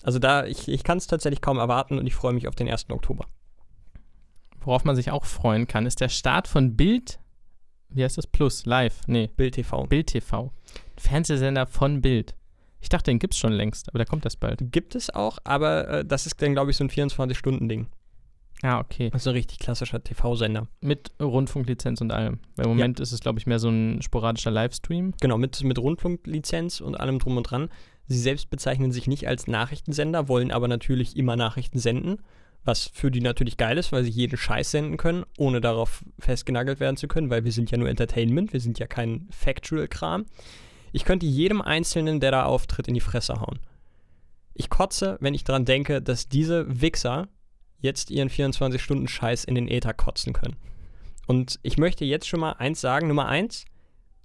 Also 0.04 0.20
da, 0.20 0.46
ich, 0.46 0.68
ich 0.68 0.84
kann 0.84 0.98
es 0.98 1.08
tatsächlich 1.08 1.42
kaum 1.42 1.58
erwarten 1.58 1.98
und 1.98 2.08
ich 2.08 2.16
freue 2.16 2.34
mich 2.34 2.48
auf 2.48 2.56
den 2.56 2.70
1. 2.70 2.90
Oktober. 2.90 3.26
Worauf 4.60 4.84
man 4.84 4.96
sich 4.96 5.12
auch 5.12 5.26
freuen 5.26 5.68
kann, 5.68 5.86
ist 5.86 6.02
der 6.02 6.10
Start 6.10 6.48
von 6.48 6.76
Bild. 6.76 7.20
Wie 7.90 8.04
heißt 8.04 8.18
das? 8.18 8.28
Plus, 8.28 8.66
live. 8.66 9.02
Nee, 9.08 9.30
Bild 9.36 9.56
TV. 9.56 9.86
Bild 9.86 10.08
TV. 10.08 10.52
Fernsehsender 10.98 11.68
von 11.68 12.02
Bild. 12.02 12.36
Ich 12.80 12.90
dachte, 12.90 13.12
den 13.12 13.20
gibt's 13.20 13.38
schon 13.38 13.54
längst, 13.54 13.90
aber 13.90 13.98
der 13.98 14.06
kommt 14.06 14.26
erst 14.26 14.40
bald. 14.40 14.72
Gibt 14.72 14.96
es 14.96 15.10
auch, 15.10 15.40
aber 15.44 15.88
äh, 15.88 16.06
das 16.06 16.26
ist 16.26 16.42
dann, 16.42 16.54
glaube 16.54 16.72
ich, 16.72 16.78
so 16.78 16.84
ein 16.84 16.90
24-Stunden-Ding. 16.90 17.88
Ah, 18.64 18.80
okay. 18.80 19.10
Also 19.14 19.30
ein 19.30 19.36
richtig 19.36 19.60
klassischer 19.60 20.04
TV-Sender. 20.04 20.68
Mit 20.82 21.12
Rundfunklizenz 21.22 22.02
und 22.02 22.12
allem. 22.12 22.40
Weil 22.56 22.66
Im 22.66 22.72
Moment 22.72 23.00
ist 23.00 23.12
es, 23.12 23.20
glaube 23.20 23.40
ich, 23.40 23.46
mehr 23.46 23.60
so 23.60 23.70
ein 23.70 24.02
sporadischer 24.02 24.52
Livestream. 24.52 25.14
Genau, 25.22 25.38
mit, 25.38 25.64
mit 25.64 25.78
Rundfunklizenz 25.78 26.82
und 26.82 27.00
allem 27.00 27.20
drum 27.20 27.38
und 27.38 27.44
dran. 27.44 27.70
Sie 28.08 28.20
selbst 28.20 28.50
bezeichnen 28.50 28.92
sich 28.92 29.08
nicht 29.08 29.28
als 29.28 29.48
Nachrichtensender, 29.48 30.28
wollen 30.28 30.52
aber 30.52 30.68
natürlich 30.68 31.18
immer 31.18 31.36
Nachrichten 31.36 31.80
senden, 31.80 32.20
was 32.64 32.90
für 32.94 33.12
die 33.12 33.22
natürlich 33.22 33.58
geil 33.58 33.78
ist, 33.78 33.92
weil 33.92 34.04
sie 34.04 34.10
jeden 34.10 34.38
Scheiß 34.38 34.72
senden 34.72 34.98
können, 34.98 35.26
ohne 35.38 35.62
darauf 35.62 36.04
festgenagelt 36.20 36.80
werden 36.80 36.98
zu 36.98 37.08
können, 37.08 37.30
weil 37.30 37.44
wir 37.44 37.52
sind 37.52 37.72
ja 37.72 37.78
nur 37.78 37.90
Entertainment, 37.90 38.54
wir 38.54 38.60
sind 38.60 38.80
ja 38.80 38.88
kein 38.88 39.28
Factual-Kram. 39.32 40.26
Ich 40.92 41.06
könnte 41.06 41.26
jedem 41.26 41.62
Einzelnen, 41.62 42.20
der 42.20 42.32
da 42.32 42.46
auftritt, 42.46 42.88
in 42.88 42.94
die 42.94 43.02
Fresse 43.02 43.40
hauen. 43.42 43.60
Ich 44.54 44.70
kotze, 44.70 45.18
wenn 45.20 45.34
ich 45.34 45.44
daran 45.44 45.66
denke, 45.66 46.02
dass 46.02 46.30
diese 46.30 46.82
Wichser 46.82 47.28
jetzt 47.80 48.10
ihren 48.10 48.30
24-Stunden-Scheiß 48.30 49.44
in 49.44 49.56
den 49.56 49.68
Äther 49.68 49.94
kotzen 49.94 50.34
können. 50.34 50.56
Und 51.28 51.60
ich 51.62 51.78
möchte 51.78 52.06
jetzt 52.06 52.28
schon 52.28 52.40
mal 52.40 52.54
eins 52.54 52.82
sagen. 52.82 53.08
Nummer 53.08 53.28
eins, 53.28 53.66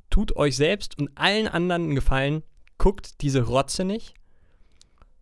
tut 0.08 0.36
euch 0.36 0.56
selbst 0.56 0.98
und 0.98 1.10
allen 1.16 1.48
anderen 1.48 1.82
einen 1.82 1.94
Gefallen, 1.94 2.42
guckt 2.82 3.20
diese 3.20 3.42
Rotze 3.42 3.84
nicht. 3.84 4.14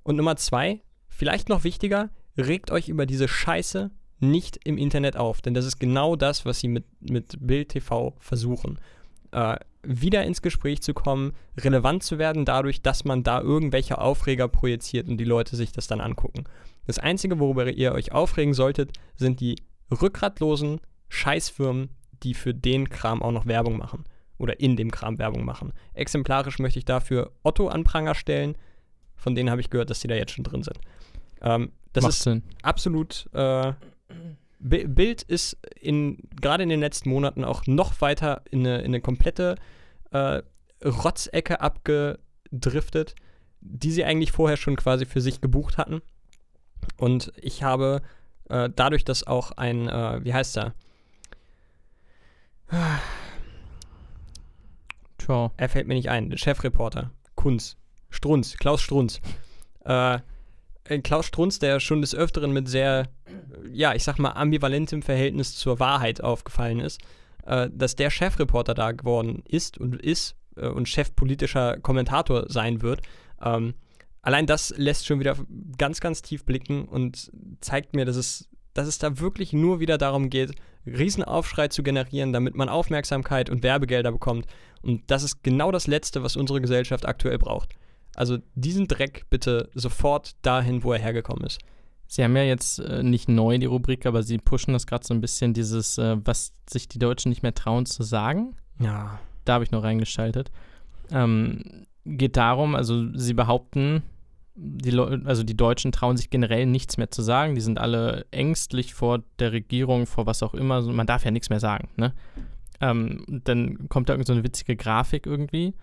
Und 0.03 0.17
Nummer 0.17 0.37
zwei, 0.37 0.81
vielleicht 1.09 1.51
noch 1.51 1.63
wichtiger, 1.63 2.09
regt 2.39 2.71
euch 2.71 2.89
über 2.89 3.05
diese 3.05 3.29
Scheiße 3.29 3.91
nicht 4.19 4.61
im 4.65 4.79
Internet 4.79 5.19
auf, 5.19 5.43
denn 5.43 5.53
das 5.53 5.67
ist 5.67 5.79
genau 5.79 6.17
das, 6.17 6.47
was 6.47 6.61
sie 6.61 6.69
mit, 6.69 6.87
mit 7.01 7.37
Bild 7.39 7.69
TV 7.69 8.15
versuchen. 8.19 8.79
Äh, 9.33 9.57
wieder 9.83 10.25
ins 10.25 10.41
Gespräch 10.41 10.81
zu 10.81 10.95
kommen, 10.95 11.35
relevant 11.59 12.03
zu 12.03 12.17
werden, 12.19 12.47
dadurch, 12.47 12.81
dass 12.81 13.05
man 13.05 13.25
da 13.25 13.43
irgendwelche 13.43 13.99
Aufreger 13.99 14.49
projiziert 14.49 15.09
und 15.09 15.19
die 15.19 15.25
Leute 15.25 15.55
sich 15.55 15.71
das 15.71 15.87
dann 15.87 16.01
angucken. 16.01 16.45
Das 16.87 16.99
Einzige, 16.99 17.39
worüber 17.39 17.71
ihr 17.71 17.93
euch 17.93 18.13
aufregen 18.13 18.55
solltet, 18.55 18.93
sind 19.17 19.41
die 19.41 19.57
rückgratlosen 19.91 20.81
Scheißfirmen, 21.11 21.91
die 22.23 22.33
für 22.33 22.55
den 22.55 22.89
Kram 22.89 23.23
auch 23.23 23.33
noch 23.33 23.45
Werbung 23.45 23.77
machen. 23.77 24.07
Oder 24.41 24.59
in 24.59 24.75
dem 24.75 24.91
Kram 24.91 25.19
Werbung 25.19 25.45
machen. 25.45 25.73
Exemplarisch 25.93 26.59
möchte 26.59 26.79
ich 26.79 26.87
dafür 26.87 27.31
Otto 27.43 27.69
an 27.69 27.85
Pranger 27.85 28.15
stellen. 28.15 28.57
Von 29.15 29.35
denen 29.35 29.51
habe 29.51 29.61
ich 29.61 29.69
gehört, 29.69 29.91
dass 29.91 30.01
die 30.01 30.09
da 30.09 30.15
jetzt 30.15 30.33
schon 30.33 30.45
drin 30.45 30.63
sind. 30.63 30.79
Ähm, 31.43 31.73
das 31.93 32.05
Macht 32.05 32.13
ist 32.15 32.23
Sinn. 32.23 32.43
absolut. 32.63 33.29
Äh, 33.35 33.75
Bi- 34.59 34.87
Bild 34.87 35.23
ist 35.23 35.59
in 35.79 36.17
gerade 36.41 36.63
in 36.63 36.71
den 36.71 36.81
letzten 36.81 37.11
Monaten 37.11 37.45
auch 37.45 37.67
noch 37.67 38.01
weiter 38.01 38.43
in 38.51 38.61
eine, 38.61 38.79
in 38.79 38.87
eine 38.87 39.03
komplette 39.03 39.57
äh, 40.11 40.41
Rotzecke 40.83 41.61
abgedriftet, 41.61 43.15
die 43.61 43.93
sie 43.93 44.05
eigentlich 44.07 44.33
vorher 44.33 44.57
schon 44.57 44.77
quasi 44.77 45.05
für 45.05 45.21
sich 45.21 45.43
gebucht 45.43 45.77
hatten. 45.77 46.01
Und 46.97 47.31
ich 47.37 47.63
habe 47.63 48.01
äh, 48.49 48.71
dadurch, 48.75 49.05
dass 49.05 49.27
auch 49.27 49.53
ein, 49.53 49.87
äh, 49.87 50.25
wie 50.25 50.33
heißt 50.33 50.57
er? 50.57 50.73
Tja. 55.31 55.53
Er 55.57 55.69
fällt 55.69 55.87
mir 55.87 55.95
nicht 55.95 56.11
ein. 56.11 56.37
Chefreporter. 56.37 57.13
Kunz. 57.37 57.77
Strunz. 58.09 58.57
Klaus 58.57 58.81
Strunz. 58.81 59.21
Äh, 59.85 60.19
äh, 60.85 60.99
Klaus 60.99 61.27
Strunz, 61.27 61.61
der 61.61 61.79
schon 61.79 62.01
des 62.01 62.17
Öfteren 62.17 62.53
mit 62.53 62.69
sehr, 62.69 63.09
ja, 63.73 63.95
ich 63.95 64.03
sag 64.03 64.19
mal, 64.19 64.33
ambivalentem 64.33 65.03
Verhältnis 65.03 65.55
zur 65.55 65.79
Wahrheit 65.79 66.21
aufgefallen 66.21 66.81
ist, 66.81 67.01
äh, 67.47 67.71
dass 67.73 67.95
der 67.95 68.11
Chefreporter 68.11 68.75
da 68.75 68.91
geworden 68.91 69.45
ist 69.47 69.79
und 69.79 69.95
ist 70.03 70.35
äh, 70.57 70.67
und 70.67 70.89
chefpolitischer 70.89 71.79
Kommentator 71.79 72.47
sein 72.49 72.83
wird. 72.83 73.03
Ähm, 73.41 73.75
allein 74.23 74.47
das 74.47 74.75
lässt 74.77 75.07
schon 75.07 75.21
wieder 75.21 75.37
ganz, 75.79 76.01
ganz 76.01 76.23
tief 76.23 76.45
blicken 76.45 76.87
und 76.87 77.31
zeigt 77.61 77.95
mir, 77.95 78.05
dass 78.05 78.17
es, 78.17 78.49
dass 78.75 78.89
es 78.89 78.99
da 78.99 79.21
wirklich 79.21 79.53
nur 79.53 79.79
wieder 79.79 79.97
darum 79.97 80.29
geht, 80.29 80.57
Riesenaufschrei 80.87 81.69
zu 81.69 81.83
generieren, 81.83 82.33
damit 82.33 82.55
man 82.55 82.69
Aufmerksamkeit 82.69 83.51
und 83.51 83.63
Werbegelder 83.63 84.13
bekommt. 84.13 84.47
Und 84.83 85.03
das 85.11 85.23
ist 85.23 85.43
genau 85.43 85.71
das 85.71 85.87
Letzte, 85.87 86.23
was 86.23 86.37
unsere 86.37 86.61
Gesellschaft 86.61 87.07
aktuell 87.07 87.39
braucht. 87.39 87.75
Also 88.15 88.39
diesen 88.55 88.89
Dreck 88.89 89.27
bitte 89.31 89.69
sofort 89.75 90.35
dahin, 90.43 90.83
wo 90.83 90.93
er 90.93 90.99
hergekommen 90.99 91.45
ist. 91.45 91.61
Sie 92.07 92.25
haben 92.25 92.37
ja 92.37 92.43
jetzt 92.43 92.81
äh, 92.81 93.05
nicht 93.05 93.29
neu 93.29 93.57
die 93.59 93.67
Rubrik, 93.67 94.05
aber 94.05 94.25
Sie 94.25 94.39
pushen 94.39 94.73
das 94.73 94.87
gerade 94.87 95.07
so 95.07 95.15
ein 95.15 95.21
bisschen, 95.21 95.55
dieses, 95.55 95.97
äh, 95.97 96.17
was 96.25 96.53
sich 96.69 96.89
die 96.89 96.99
Deutschen 96.99 97.29
nicht 97.29 97.45
mehr 97.45 97.55
trauen 97.55 97.87
zu 97.87 98.03
sagen. 98.03 98.57
Ja. 98.81 99.21
Da 99.45 99.55
habe 99.55 99.65
ich 99.65 99.71
noch 99.71 99.85
reingeschaltet. 99.85 100.51
Ähm, 101.13 101.87
geht 102.05 102.37
darum, 102.37 102.75
also 102.75 103.17
Sie 103.17 103.35
behaupten, 103.35 104.03
die 104.63 104.91
Leu 104.91 105.19
also 105.25 105.43
die 105.43 105.57
Deutschen 105.57 105.91
trauen 105.91 106.17
sich 106.17 106.29
generell 106.29 106.67
nichts 106.67 106.99
mehr 106.99 107.11
zu 107.11 107.23
sagen. 107.23 107.55
Die 107.55 107.61
sind 107.61 107.79
alle 107.79 108.27
ängstlich 108.31 108.95
vor 108.95 109.23
der 109.39 109.53
Regierung, 109.53 110.07
vor 110.07 110.27
was 110.27 110.43
auch 110.43 110.55
immer. 110.55 110.83
Man 110.83 111.07
darf 111.07 111.25
ja 111.25 111.31
nichts 111.31 111.51
mehr 111.51 111.61
sagen. 111.61 111.89
Ne? 111.97 112.13
Ähm, 112.81 113.25
dann 113.45 113.89
kommt 113.89 114.09
da 114.09 114.15
irgend 114.15 114.27
so 114.27 114.45
witzige 114.45 114.77
Grafik 114.77 115.27
irgendwie, 115.27 115.75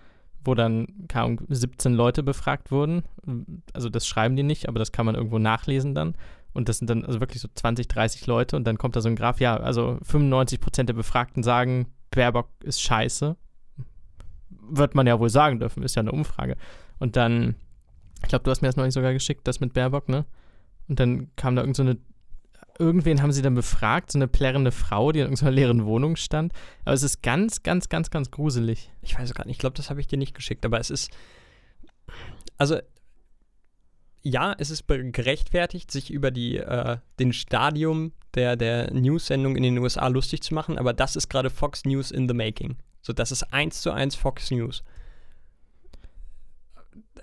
wo 0.44 0.54
dann 0.54 0.88
keine 1.08 1.26
Ahnung, 1.26 1.42
17 1.50 1.94
Leute 1.94 2.22
befragt 2.22 2.72
wurden. 2.72 3.04
Also 3.74 3.90
das 3.90 4.08
schreiben 4.08 4.36
die 4.36 4.44
nicht, 4.44 4.70
aber 4.70 4.80
das 4.80 4.92
kann 4.92 5.06
man 5.06 5.16
irgendwo 5.16 5.40
nachlesen 5.40 5.96
dann. 5.96 6.16
Und 6.54 6.70
das 6.70 6.78
sind 6.80 6.90
dann 6.90 7.06
also 7.06 7.20
wirklich 7.20 7.42
so 7.42 7.48
20, 7.54 7.88
30 7.88 8.26
Leute 8.28 8.56
und 8.56 8.66
dann 8.66 8.78
kommt 8.78 8.96
da 8.96 9.02
so 9.02 9.10
ein 9.10 9.16
Graph, 9.16 9.40
ja, 9.40 9.58
also 9.58 9.98
95 10.04 10.60
Prozent 10.60 10.90
der 10.90 10.96
Befragten 10.96 11.44
sagen, 11.44 11.88
Baerbock 12.12 12.50
ist 12.63 12.82
scheiße. 12.82 13.36
Wird 14.70 14.96
man 14.96 15.08
ja 15.08 15.20
wohl 15.20 15.30
sagen 15.30 15.60
dürfen, 15.60 15.84
ist 15.84 15.96
ja 15.96 16.02
eine 16.02 16.12
Umfrage. 16.12 16.58
Und 17.00 17.16
dann, 17.16 17.56
ich 18.24 18.30
glaube, 18.30 18.44
du 18.44 18.52
hast 18.52 18.62
mir 18.62 18.68
das 18.68 18.76
neulich 18.76 18.94
sogar 18.94 19.14
geschickt, 19.14 19.48
das 19.48 19.60
mit 19.60 19.74
Baerbock, 19.74 20.10
ne? 20.10 20.26
Und 20.88 21.00
dann 21.00 21.30
kam 21.36 21.56
da 21.56 21.62
irgend 21.62 21.76
so 21.76 21.84
irgendwen 22.80 23.22
haben 23.22 23.32
sie 23.32 23.42
dann 23.42 23.56
befragt, 23.56 24.12
so 24.12 24.20
eine 24.20 24.28
plärrende 24.28 24.72
Frau, 24.72 25.12
die 25.12 25.20
in 25.20 25.26
irgendeiner 25.26 25.52
leeren 25.52 25.86
Wohnung 25.86 26.16
stand. 26.16 26.54
Aber 26.86 26.94
es 26.94 27.04
ist 27.04 27.22
ganz, 27.24 27.64
ganz, 27.64 27.90
ganz, 27.90 28.10
ganz 28.10 28.32
gruselig. 28.32 28.92
Ich 29.02 29.18
weiß 29.18 29.34
gar 29.34 29.46
nicht, 29.46 29.56
ich 29.56 29.60
glaube, 29.60 29.76
das 29.76 29.90
habe 29.90 30.00
ich 30.00 30.08
dir 30.08 30.18
nicht 30.18 30.36
geschickt, 30.36 30.66
aber 30.66 30.80
es 30.80 30.90
ist. 30.90 31.10
Also, 32.58 32.80
ja, 34.24 34.56
es 34.58 34.70
ist 34.70 34.88
gerechtfertigt, 34.88 35.92
sich 35.92 36.12
über 36.12 36.32
die, 36.32 36.58
äh, 36.58 36.98
den 37.20 37.34
Stadium 37.34 38.12
der, 38.34 38.56
der 38.56 38.94
News-Sendung 38.94 39.56
in 39.56 39.64
den 39.64 39.78
USA 39.78 40.08
lustig 40.08 40.42
zu 40.42 40.54
machen, 40.54 40.78
aber 40.78 40.94
das 40.94 41.16
ist 41.16 41.30
gerade 41.30 41.50
Fox 41.50 41.86
News 41.86 42.12
in 42.12 42.28
the 42.28 42.34
making. 42.34 42.78
So, 43.02 43.14
das 43.14 43.32
ist 43.32 43.44
eins 43.54 43.82
zu 43.82 43.92
eins 43.92 44.16
Fox 44.16 44.52
News. 44.52 44.84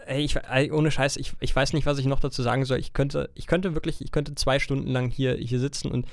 Ey, 0.07 0.25
ich, 0.25 0.37
ey, 0.37 0.71
ohne 0.71 0.91
Scheiß, 0.91 1.17
ich, 1.17 1.33
ich 1.41 1.55
weiß 1.55 1.73
nicht, 1.73 1.87
was 1.87 1.99
ich 1.99 2.07
noch 2.07 2.21
dazu 2.21 2.43
sagen 2.43 2.65
soll. 2.65 2.79
Ich 2.79 2.93
könnte, 2.93 3.31
ich 3.35 3.47
könnte 3.47 3.75
wirklich, 3.75 4.01
ich 4.01 4.13
könnte 4.13 4.35
zwei 4.35 4.59
Stunden 4.59 4.89
lang 4.89 5.11
hier, 5.11 5.35
hier 5.35 5.61
sitzen 5.61 5.91
und 5.91 6.07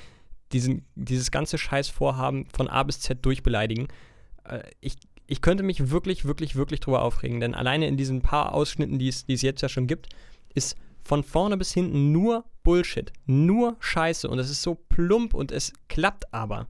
diesen, 0.52 0.86
dieses 0.94 1.30
ganze 1.30 1.58
Scheißvorhaben 1.58 2.46
von 2.52 2.68
A 2.68 2.82
bis 2.82 3.00
Z 3.00 3.24
durchbeleidigen. 3.24 3.88
Äh, 4.44 4.62
ich, 4.80 4.96
ich 5.26 5.40
könnte 5.40 5.62
mich 5.62 5.90
wirklich, 5.90 6.24
wirklich, 6.24 6.56
wirklich 6.56 6.80
drüber 6.80 7.02
aufregen, 7.02 7.40
denn 7.40 7.54
alleine 7.54 7.86
in 7.86 7.96
diesen 7.96 8.22
paar 8.22 8.54
Ausschnitten, 8.54 8.98
die 8.98 9.08
es 9.08 9.24
die 9.24 9.34
es 9.34 9.42
jetzt 9.42 9.62
ja 9.62 9.68
schon 9.68 9.86
gibt, 9.86 10.08
ist 10.54 10.76
von 11.02 11.22
vorne 11.24 11.56
bis 11.56 11.72
hinten 11.72 12.12
nur 12.12 12.44
Bullshit, 12.62 13.12
nur 13.26 13.76
Scheiße 13.80 14.28
und 14.28 14.38
es 14.38 14.50
ist 14.50 14.62
so 14.62 14.74
plump 14.74 15.34
und 15.34 15.50
es 15.50 15.72
klappt 15.88 16.32
aber. 16.32 16.68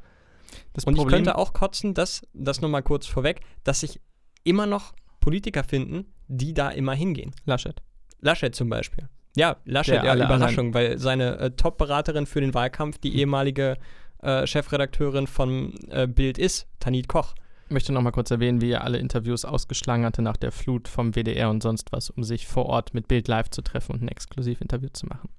Das 0.72 0.84
Und 0.84 0.98
ich 0.98 1.06
könnte 1.06 1.36
auch 1.36 1.52
kotzen, 1.52 1.94
dass, 1.94 2.22
das 2.32 2.60
nochmal 2.60 2.82
kurz 2.82 3.06
vorweg, 3.06 3.40
dass 3.64 3.80
sich 3.80 4.00
immer 4.44 4.66
noch 4.66 4.94
Politiker 5.20 5.64
finden, 5.64 6.06
die 6.32 6.54
da 6.54 6.70
immer 6.70 6.94
hingehen. 6.94 7.32
Laschet. 7.44 7.80
Laschet 8.20 8.54
zum 8.54 8.68
Beispiel. 8.68 9.08
Ja, 9.36 9.56
Laschet, 9.64 10.02
Der 10.02 10.16
ja, 10.16 10.24
Überraschung, 10.24 10.74
weil 10.74 10.98
seine 10.98 11.38
äh, 11.38 11.50
Top-Beraterin 11.52 12.26
für 12.26 12.40
den 12.40 12.54
Wahlkampf 12.54 12.98
die 12.98 13.16
ehemalige 13.16 13.78
äh, 14.22 14.46
Chefredakteurin 14.46 15.26
von 15.26 15.74
äh, 15.88 16.06
Bild 16.06 16.38
ist, 16.38 16.68
Tanit 16.80 17.08
Koch. 17.08 17.34
Ich 17.66 17.72
möchte 17.72 17.92
noch 17.92 18.02
mal 18.02 18.10
kurz 18.10 18.30
erwähnen, 18.30 18.60
wie 18.60 18.70
er 18.70 18.84
alle 18.84 18.98
Interviews 18.98 19.44
ausgeschlagen 19.44 20.04
hatte 20.04 20.20
nach 20.20 20.36
der 20.36 20.52
Flut 20.52 20.88
vom 20.88 21.14
WDR 21.14 21.48
und 21.48 21.62
sonst 21.62 21.92
was, 21.92 22.10
um 22.10 22.22
sich 22.22 22.46
vor 22.46 22.66
Ort 22.66 22.92
mit 22.92 23.08
Bild 23.08 23.28
live 23.28 23.48
zu 23.48 23.62
treffen 23.62 23.92
und 23.92 24.02
ein 24.02 24.08
Exklusivinterview 24.08 24.90
zu 24.92 25.06
machen. 25.06 25.30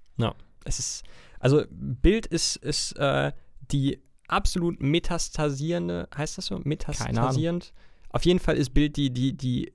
Es 0.65 0.79
ist, 0.79 1.03
also 1.39 1.63
Bild 1.69 2.25
ist, 2.25 2.55
ist 2.55 2.93
äh, 2.93 3.31
die 3.71 4.01
absolut 4.27 4.81
metastasierende, 4.81 6.07
heißt 6.17 6.37
das 6.37 6.47
so? 6.47 6.59
Metastasierend? 6.63 7.73
Auf 8.09 8.25
jeden 8.25 8.39
Fall 8.39 8.57
ist 8.57 8.71
Bild 8.73 8.97
die, 8.97 9.11
die, 9.11 9.37
die 9.37 9.73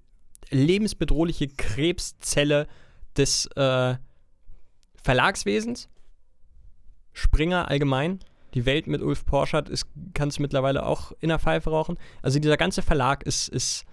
lebensbedrohliche 0.50 1.48
Krebszelle 1.48 2.66
des 3.16 3.46
äh, 3.56 3.96
Verlagswesens, 5.02 5.88
Springer 7.12 7.68
allgemein, 7.68 8.20
die 8.54 8.64
Welt 8.64 8.86
mit 8.86 9.02
Ulf 9.02 9.24
Porschert 9.26 9.68
ist, 9.68 9.86
kannst 10.14 10.38
du 10.38 10.42
mittlerweile 10.42 10.86
auch 10.86 11.12
in 11.20 11.28
der 11.28 11.38
Pfeife 11.38 11.70
rauchen. 11.70 11.98
Also 12.22 12.38
dieser 12.38 12.56
ganze 12.56 12.80
Verlag 12.82 13.22
ist, 13.24 13.48
ist 13.48 13.84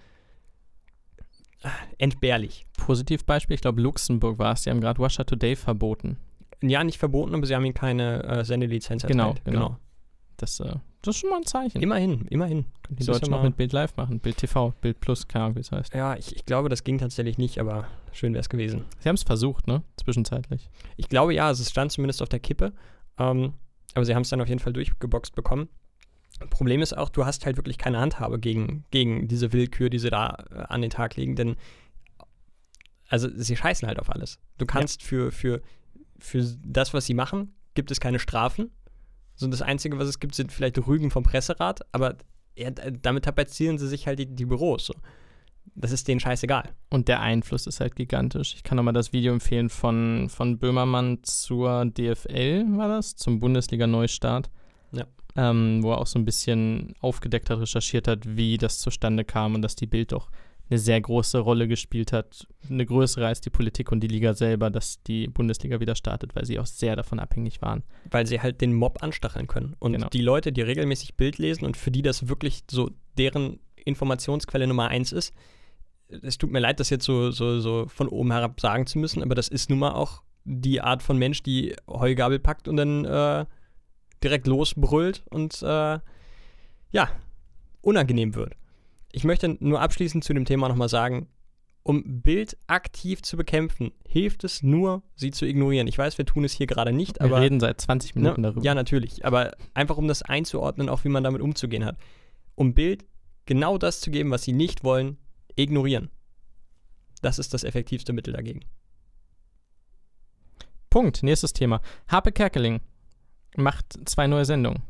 äh, 1.62 1.68
entbehrlich. 1.98 2.64
Positivbeispiel, 2.76 3.54
ich 3.54 3.60
glaube 3.60 3.80
Luxemburg 3.82 4.38
war 4.38 4.52
es, 4.52 4.62
die 4.62 4.70
haben 4.70 4.80
gerade 4.80 5.00
Russia 5.02 5.24
Today 5.24 5.56
verboten. 5.56 6.18
Ja, 6.62 6.82
nicht 6.84 6.98
verboten, 6.98 7.34
aber 7.34 7.44
sie 7.46 7.54
haben 7.54 7.64
ihm 7.64 7.74
keine 7.74 8.22
äh, 8.24 8.44
Sendelizenz 8.44 9.02
Genau, 9.04 9.28
erteilt. 9.28 9.44
genau. 9.44 9.76
Das, 10.38 10.60
äh, 10.60 10.76
das 11.06 11.16
ist 11.16 11.20
schon 11.20 11.30
mal 11.30 11.36
ein 11.36 11.46
Zeichen. 11.46 11.80
Immerhin, 11.80 12.26
immerhin. 12.28 12.64
die 12.88 12.96
das 12.96 13.00
ist 13.00 13.08
Deutschen 13.08 13.32
ja 13.32 13.38
auch 13.38 13.42
mit 13.42 13.56
Bild 13.56 13.72
Live 13.72 13.96
machen. 13.96 14.20
Bild 14.20 14.36
TV, 14.36 14.72
Bild 14.80 15.00
Plus, 15.00 15.28
keine 15.28 15.44
Ahnung, 15.44 15.56
wie 15.56 15.60
es 15.60 15.72
heißt. 15.72 15.94
Ja, 15.94 16.16
ich, 16.16 16.34
ich 16.34 16.44
glaube, 16.44 16.68
das 16.68 16.84
ging 16.84 16.98
tatsächlich 16.98 17.38
nicht, 17.38 17.58
aber 17.58 17.86
schön 18.12 18.32
wäre 18.32 18.40
es 18.40 18.48
gewesen. 18.48 18.84
Sie 19.00 19.08
haben 19.08 19.16
es 19.16 19.22
versucht, 19.22 19.66
ne? 19.66 19.82
Zwischenzeitlich. 19.96 20.70
Ich 20.96 21.08
glaube 21.08 21.34
ja, 21.34 21.46
also 21.46 21.62
es 21.62 21.70
stand 21.70 21.92
zumindest 21.92 22.22
auf 22.22 22.28
der 22.28 22.40
Kippe. 22.40 22.72
Ähm, 23.18 23.54
aber 23.94 24.04
sie 24.04 24.14
haben 24.14 24.22
es 24.22 24.28
dann 24.28 24.40
auf 24.40 24.48
jeden 24.48 24.60
Fall 24.60 24.72
durchgeboxt 24.72 25.34
bekommen. 25.34 25.68
Problem 26.50 26.82
ist 26.82 26.96
auch, 26.96 27.08
du 27.08 27.24
hast 27.24 27.46
halt 27.46 27.56
wirklich 27.56 27.78
keine 27.78 27.98
Handhabe 27.98 28.38
gegen, 28.38 28.84
gegen 28.90 29.26
diese 29.26 29.52
Willkür, 29.52 29.88
die 29.88 29.98
sie 29.98 30.10
da 30.10 30.44
äh, 30.50 30.58
an 30.68 30.82
den 30.82 30.90
Tag 30.90 31.16
legen, 31.16 31.34
denn 31.34 31.56
also 33.08 33.28
sie 33.34 33.56
scheißen 33.56 33.86
halt 33.86 33.98
auf 33.98 34.10
alles. 34.10 34.38
Du 34.58 34.66
kannst 34.66 35.02
für, 35.02 35.30
für, 35.30 35.62
für 36.18 36.44
das, 36.64 36.92
was 36.92 37.06
sie 37.06 37.14
machen, 37.14 37.54
gibt 37.74 37.90
es 37.90 38.00
keine 38.00 38.18
Strafen. 38.18 38.70
So 39.36 39.46
das 39.46 39.62
Einzige, 39.62 39.98
was 39.98 40.08
es 40.08 40.18
gibt, 40.18 40.34
sind 40.34 40.50
vielleicht 40.50 40.78
Rügen 40.86 41.10
vom 41.10 41.22
Presserat, 41.22 41.80
aber 41.92 42.16
ja, 42.56 42.70
damit 42.70 43.24
tapezieren 43.24 43.78
sie 43.78 43.86
sich 43.86 44.06
halt 44.06 44.18
die, 44.18 44.26
die 44.26 44.46
Büros. 44.46 44.86
So. 44.86 44.94
Das 45.74 45.92
ist 45.92 46.08
denen 46.08 46.20
scheißegal. 46.20 46.70
Und 46.88 47.08
der 47.08 47.20
Einfluss 47.20 47.66
ist 47.66 47.80
halt 47.80 47.96
gigantisch. 47.96 48.54
Ich 48.54 48.62
kann 48.62 48.76
nochmal 48.76 48.94
das 48.94 49.12
Video 49.12 49.32
empfehlen 49.32 49.68
von, 49.68 50.28
von 50.30 50.58
Böhmermann 50.58 51.18
zur 51.22 51.84
DFL, 51.84 52.64
war 52.76 52.88
das? 52.88 53.14
Zum 53.14 53.40
Bundesliga-Neustart. 53.40 54.50
Ja. 54.92 55.04
Ähm, 55.36 55.82
wo 55.82 55.92
er 55.92 55.98
auch 55.98 56.06
so 56.06 56.18
ein 56.18 56.24
bisschen 56.24 56.94
aufgedeckt 57.00 57.50
hat, 57.50 57.60
recherchiert 57.60 58.08
hat, 58.08 58.36
wie 58.36 58.56
das 58.56 58.78
zustande 58.78 59.24
kam 59.24 59.54
und 59.54 59.60
dass 59.60 59.76
die 59.76 59.86
Bild 59.86 60.12
doch 60.12 60.30
eine 60.68 60.78
sehr 60.78 61.00
große 61.00 61.38
Rolle 61.38 61.68
gespielt 61.68 62.12
hat. 62.12 62.46
Eine 62.68 62.84
größere 62.86 63.26
als 63.26 63.40
die 63.40 63.50
Politik 63.50 63.92
und 63.92 64.00
die 64.00 64.08
Liga 64.08 64.34
selber, 64.34 64.68
dass 64.70 65.02
die 65.04 65.28
Bundesliga 65.28 65.78
wieder 65.80 65.94
startet, 65.94 66.34
weil 66.34 66.44
sie 66.44 66.58
auch 66.58 66.66
sehr 66.66 66.96
davon 66.96 67.20
abhängig 67.20 67.62
waren. 67.62 67.84
weil 68.10 68.26
sie 68.26 68.40
halt 68.40 68.60
den 68.60 68.74
Mob 68.74 69.02
anstacheln 69.02 69.46
können. 69.46 69.76
Und 69.78 69.92
Genau. 69.92 70.08
die 70.08 70.22
Leute, 70.22 70.52
die 70.52 70.62
regelmäßig 70.62 71.14
Bild 71.16 71.38
lesen 71.38 71.64
und 71.64 71.76
für 71.76 71.90
die 71.90 72.02
das 72.02 72.28
wirklich 72.28 72.64
so 72.70 72.90
deren 73.16 73.60
Informationsquelle 73.84 74.66
Nummer 74.66 74.88
eins 74.88 75.12
ist, 75.12 75.32
es 76.08 76.38
tut 76.38 76.50
mir 76.50 76.60
leid, 76.60 76.80
das 76.80 76.90
jetzt 76.90 77.04
so, 77.04 77.30
so, 77.30 77.60
so 77.60 77.86
von 77.88 78.08
oben 78.08 78.32
herab 78.32 78.60
sagen 78.60 78.86
zu 78.86 78.98
müssen, 78.98 79.22
aber 79.22 79.34
das 79.34 79.48
ist 79.48 79.70
nun 79.70 79.78
mal 79.80 79.92
auch 79.92 80.22
die 80.44 80.80
Art 80.80 81.02
von 81.02 81.18
Mensch, 81.18 81.42
die 81.42 81.74
Heugabel 81.88 82.38
packt 82.38 82.68
und 82.68 82.76
dann 82.76 83.04
äh, 83.04 83.44
direkt 84.22 84.46
losbrüllt 84.46 85.24
und 85.30 85.60
äh, 85.62 85.98
ja, 86.92 87.08
unangenehm 87.82 88.34
wird. 88.34 88.54
Ich 89.16 89.24
möchte 89.24 89.56
nur 89.60 89.80
abschließend 89.80 90.24
zu 90.24 90.34
dem 90.34 90.44
Thema 90.44 90.68
nochmal 90.68 90.90
sagen, 90.90 91.28
um 91.82 92.20
Bild 92.20 92.58
aktiv 92.66 93.22
zu 93.22 93.38
bekämpfen, 93.38 93.92
hilft 94.06 94.44
es 94.44 94.62
nur, 94.62 95.04
sie 95.14 95.30
zu 95.30 95.46
ignorieren. 95.46 95.86
Ich 95.86 95.96
weiß, 95.96 96.18
wir 96.18 96.26
tun 96.26 96.44
es 96.44 96.52
hier 96.52 96.66
gerade 96.66 96.92
nicht, 96.92 97.18
Wir 97.18 97.24
aber 97.24 97.40
reden 97.40 97.58
seit 97.58 97.80
20 97.80 98.14
Minuten 98.14 98.42
Ne? 98.42 98.48
darüber. 98.48 98.62
Ja, 98.62 98.74
natürlich. 98.74 99.24
Aber 99.24 99.56
einfach 99.72 99.96
um 99.96 100.06
das 100.06 100.20
einzuordnen, 100.20 100.90
auch 100.90 101.04
wie 101.04 101.08
man 101.08 101.24
damit 101.24 101.40
umzugehen 101.40 101.86
hat. 101.86 101.96
Um 102.56 102.74
Bild 102.74 103.06
genau 103.46 103.78
das 103.78 104.02
zu 104.02 104.10
geben, 104.10 104.30
was 104.32 104.42
sie 104.42 104.52
nicht 104.52 104.84
wollen, 104.84 105.16
ignorieren. 105.54 106.10
Das 107.22 107.38
ist 107.38 107.54
das 107.54 107.64
effektivste 107.64 108.12
Mittel 108.12 108.34
dagegen. 108.34 108.60
Punkt. 110.90 111.22
Nächstes 111.22 111.54
Thema. 111.54 111.80
Harpe 112.06 112.32
Kerkeling 112.32 112.80
macht 113.56 113.98
zwei 114.06 114.26
neue 114.26 114.44
Sendungen. 114.44 114.82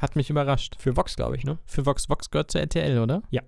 Hat 0.00 0.16
mich 0.16 0.30
überrascht. 0.30 0.76
Für 0.78 0.96
Vox, 0.96 1.16
glaube 1.16 1.36
ich, 1.36 1.44
ne? 1.44 1.58
Für 1.64 1.86
Vox 1.86 2.08
Vox 2.08 2.30
gehört 2.30 2.50
zur 2.50 2.60
RTL, 2.60 2.98
oder? 2.98 3.22
Ja. 3.30 3.42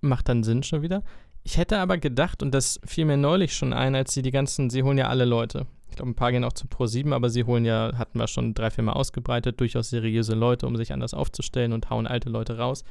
Macht 0.00 0.28
dann 0.28 0.42
Sinn 0.42 0.62
schon 0.62 0.82
wieder. 0.82 1.02
Ich 1.42 1.56
hätte 1.56 1.78
aber 1.78 1.98
gedacht, 1.98 2.42
und 2.42 2.52
das 2.52 2.80
fiel 2.84 3.06
mir 3.06 3.16
neulich 3.16 3.54
schon 3.54 3.72
ein, 3.72 3.94
als 3.94 4.12
sie 4.12 4.22
die 4.22 4.30
ganzen, 4.30 4.68
sie 4.68 4.82
holen 4.82 4.98
ja 4.98 5.08
alle 5.08 5.24
Leute. 5.24 5.66
Ich 5.88 5.96
glaube, 5.96 6.10
ein 6.10 6.14
paar 6.14 6.32
gehen 6.32 6.44
auch 6.44 6.52
zu 6.52 6.66
Pro7, 6.66 7.12
aber 7.14 7.30
sie 7.30 7.44
holen 7.44 7.64
ja, 7.64 7.92
hatten 7.96 8.18
wir 8.18 8.28
schon 8.28 8.54
drei, 8.54 8.70
vier 8.70 8.84
Mal 8.84 8.92
ausgebreitet, 8.92 9.58
durchaus 9.58 9.90
seriöse 9.90 10.34
Leute, 10.34 10.66
um 10.66 10.76
sich 10.76 10.92
anders 10.92 11.14
aufzustellen 11.14 11.72
und 11.72 11.90
hauen 11.90 12.06
alte 12.06 12.28
Leute 12.28 12.58
raus. 12.58 12.84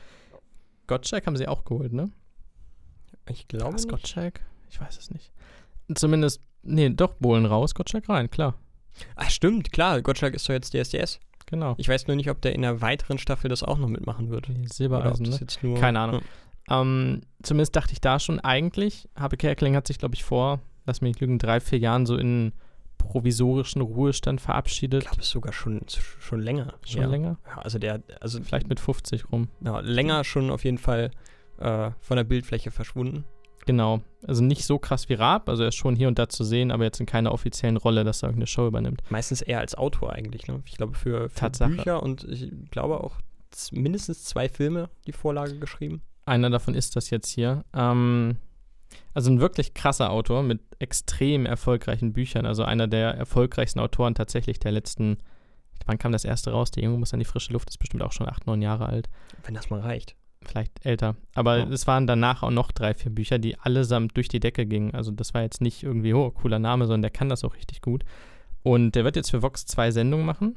Gottschalk 0.87 1.27
haben 1.27 1.37
sie 1.37 1.47
auch 1.47 1.63
geholt, 1.63 1.93
ne? 1.93 2.11
Ich 3.29 3.47
glaube 3.47 3.75
Was. 3.75 3.87
Gottschalk? 3.87 4.41
Ich 4.69 4.81
weiß 4.81 4.97
es 4.97 5.11
nicht. 5.11 5.31
Zumindest, 5.93 6.41
nee, 6.63 6.89
doch, 6.89 7.13
Bohlen 7.13 7.45
raus, 7.45 7.75
Gottschalk 7.75 8.09
rein, 8.09 8.29
klar. 8.29 8.55
Ach, 9.15 9.29
stimmt, 9.29 9.71
klar. 9.71 10.01
Gottschalk 10.01 10.33
ist 10.33 10.49
doch 10.49 10.53
jetzt 10.53 10.73
DSDS. 10.73 11.19
Genau. 11.49 11.73
Ich 11.77 11.89
weiß 11.89 12.07
nur 12.07 12.15
nicht, 12.15 12.29
ob 12.29 12.41
der 12.41 12.53
in 12.53 12.63
einer 12.63 12.81
weiteren 12.81 13.17
Staffel 13.17 13.49
das 13.49 13.63
auch 13.63 13.79
noch 13.79 13.87
mitmachen 13.87 14.29
wird. 14.29 14.49
Silbereisen, 14.65 15.25
ne? 15.25 15.37
jetzt 15.41 15.63
nur, 15.63 15.79
Keine 15.79 15.99
Ahnung. 15.99 16.21
Ähm, 16.69 17.21
zumindest 17.41 17.75
dachte 17.75 17.93
ich 17.93 18.01
da 18.01 18.19
schon 18.19 18.39
eigentlich, 18.39 19.09
Habe 19.15 19.35
Kerkeling 19.35 19.75
hat 19.75 19.87
sich, 19.87 19.97
glaube 19.97 20.13
ich, 20.13 20.23
vor, 20.23 20.59
lass 20.85 21.01
mich 21.01 21.09
nicht 21.09 21.21
lügen, 21.21 21.39
drei, 21.39 21.59
vier 21.59 21.79
Jahren 21.79 22.05
so 22.05 22.15
in 22.17 22.53
provisorischen 22.99 23.81
Ruhestand 23.81 24.39
Ich 24.41 24.45
verabschiedet. 24.45 25.03
glaube, 25.03 25.17
es 25.21 25.25
ist 25.27 25.31
sogar 25.31 25.53
schon, 25.53 25.81
schon 25.87 26.41
länger. 26.41 26.75
Schon 26.85 27.01
ja. 27.01 27.07
länger? 27.07 27.39
Ja, 27.47 27.61
also 27.61 27.79
der, 27.79 28.03
also 28.21 28.39
Vielleicht 28.43 28.69
mit 28.69 28.79
50 28.79 29.31
rum. 29.31 29.47
ja, 29.61 29.79
länger 29.79 30.23
schon 30.23 30.51
auf 30.51 30.63
jeden 30.63 30.77
Fall 30.77 31.09
äh, 31.57 31.91
von 31.99 32.17
der 32.17 32.25
Bildfläche 32.25 32.69
verschwunden. 32.69 33.25
Genau. 33.65 34.01
Also 34.27 34.43
nicht 34.43 34.65
so 34.65 34.79
krass 34.79 35.09
wie 35.09 35.13
Raab, 35.13 35.49
also 35.49 35.63
er 35.63 35.69
ist 35.69 35.75
schon 35.75 35.95
hier 35.95 36.07
und 36.07 36.19
da 36.19 36.27
zu 36.29 36.43
sehen, 36.43 36.71
aber 36.71 36.83
jetzt 36.83 36.99
in 36.99 37.05
keiner 37.05 37.31
offiziellen 37.31 37.77
Rolle, 37.77 38.03
dass 38.03 38.23
er 38.23 38.29
irgendeine 38.29 38.47
Show 38.47 38.67
übernimmt. 38.67 39.01
Meistens 39.09 39.41
eher 39.41 39.59
als 39.59 39.75
Autor 39.75 40.13
eigentlich. 40.13 40.47
Ne? 40.47 40.61
Ich 40.65 40.77
glaube, 40.77 40.93
für, 40.93 41.29
für 41.29 41.35
Tatsache. 41.35 41.71
Bücher 41.71 42.03
und 42.03 42.23
ich 42.23 42.51
glaube 42.71 43.03
auch 43.03 43.15
mindestens 43.71 44.23
zwei 44.23 44.49
Filme 44.49 44.89
die 45.07 45.11
Vorlage 45.11 45.57
geschrieben. 45.59 46.01
Einer 46.25 46.49
davon 46.49 46.75
ist 46.75 46.95
das 46.95 47.09
jetzt 47.09 47.29
hier. 47.29 47.63
Ähm, 47.73 48.37
also 49.13 49.31
ein 49.31 49.39
wirklich 49.39 49.73
krasser 49.73 50.11
Autor 50.11 50.43
mit 50.43 50.61
extrem 50.79 51.45
erfolgreichen 51.45 52.13
Büchern. 52.13 52.45
Also 52.45 52.63
einer 52.63 52.87
der 52.87 53.15
erfolgreichsten 53.15 53.79
Autoren 53.79 54.15
tatsächlich 54.15 54.59
der 54.59 54.71
letzten. 54.71 55.17
Vielleicht 60.41 60.85
älter. 60.85 61.15
Aber 61.35 61.57
Ja. 61.59 61.67
es 61.69 61.85
waren 61.85 62.07
danach 62.07 62.43
auch 62.43 62.51
noch 62.51 62.71
drei, 62.71 62.93
vier 62.93 63.11
Bücher, 63.11 63.39
die 63.39 63.57
allesamt 63.59 64.15
durch 64.15 64.29
die 64.29 64.39
Decke 64.39 64.65
gingen. 64.65 64.93
Also 64.95 65.11
das 65.11 65.33
war 65.33 65.41
jetzt 65.41 65.61
nicht 65.61 65.83
irgendwie, 65.83 66.13
oh, 66.13 66.31
cooler 66.31 66.59
Name, 66.59 66.85
sondern 66.85 67.01
der 67.03 67.11
kann 67.11 67.29
das 67.29 67.43
auch 67.43 67.55
richtig 67.55 67.81
gut. 67.81 68.03
Und 68.63 68.95
der 68.95 69.03
wird 69.03 69.15
jetzt 69.15 69.31
für 69.31 69.41
Vox 69.41 69.65
zwei 69.65 69.91
Sendungen 69.91 70.25
machen. 70.25 70.55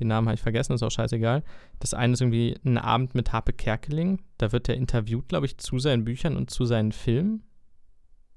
Den 0.00 0.08
Namen 0.08 0.26
habe 0.28 0.34
ich 0.34 0.42
vergessen, 0.42 0.72
ist 0.72 0.82
auch 0.82 0.90
scheißegal. 0.90 1.42
Das 1.78 1.94
eine 1.94 2.14
ist 2.14 2.20
irgendwie 2.20 2.58
ein 2.64 2.78
Abend 2.78 3.14
mit 3.14 3.32
Harpe 3.32 3.52
Kerkeling. 3.52 4.20
Da 4.38 4.52
wird 4.52 4.68
er 4.68 4.74
interviewt, 4.76 5.28
glaube 5.28 5.46
ich, 5.46 5.58
zu 5.58 5.78
seinen 5.78 6.04
Büchern 6.04 6.36
und 6.36 6.50
zu 6.50 6.64
seinen 6.64 6.92
Filmen. 6.92 7.42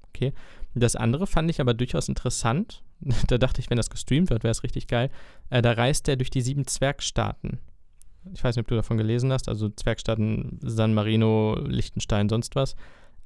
Okay. 0.08 0.32
Das 0.74 0.96
andere 0.96 1.26
fand 1.26 1.50
ich 1.50 1.60
aber 1.60 1.74
durchaus 1.74 2.08
interessant. 2.08 2.82
da 3.28 3.38
dachte 3.38 3.60
ich, 3.60 3.70
wenn 3.70 3.76
das 3.76 3.90
gestreamt 3.90 4.30
wird, 4.30 4.44
wäre 4.44 4.52
es 4.52 4.62
richtig 4.62 4.86
geil. 4.86 5.10
Äh, 5.50 5.62
da 5.62 5.72
reist 5.72 6.08
er 6.08 6.16
durch 6.16 6.30
die 6.30 6.40
sieben 6.42 6.66
Zwergstaaten. 6.66 7.58
Ich 8.34 8.42
weiß 8.42 8.56
nicht, 8.56 8.64
ob 8.64 8.68
du 8.68 8.74
davon 8.74 8.96
gelesen 8.96 9.32
hast. 9.32 9.48
Also 9.48 9.68
Zwergstaaten 9.68 10.58
San 10.62 10.94
Marino, 10.94 11.58
Liechtenstein, 11.66 12.28
sonst 12.28 12.56
was. 12.56 12.76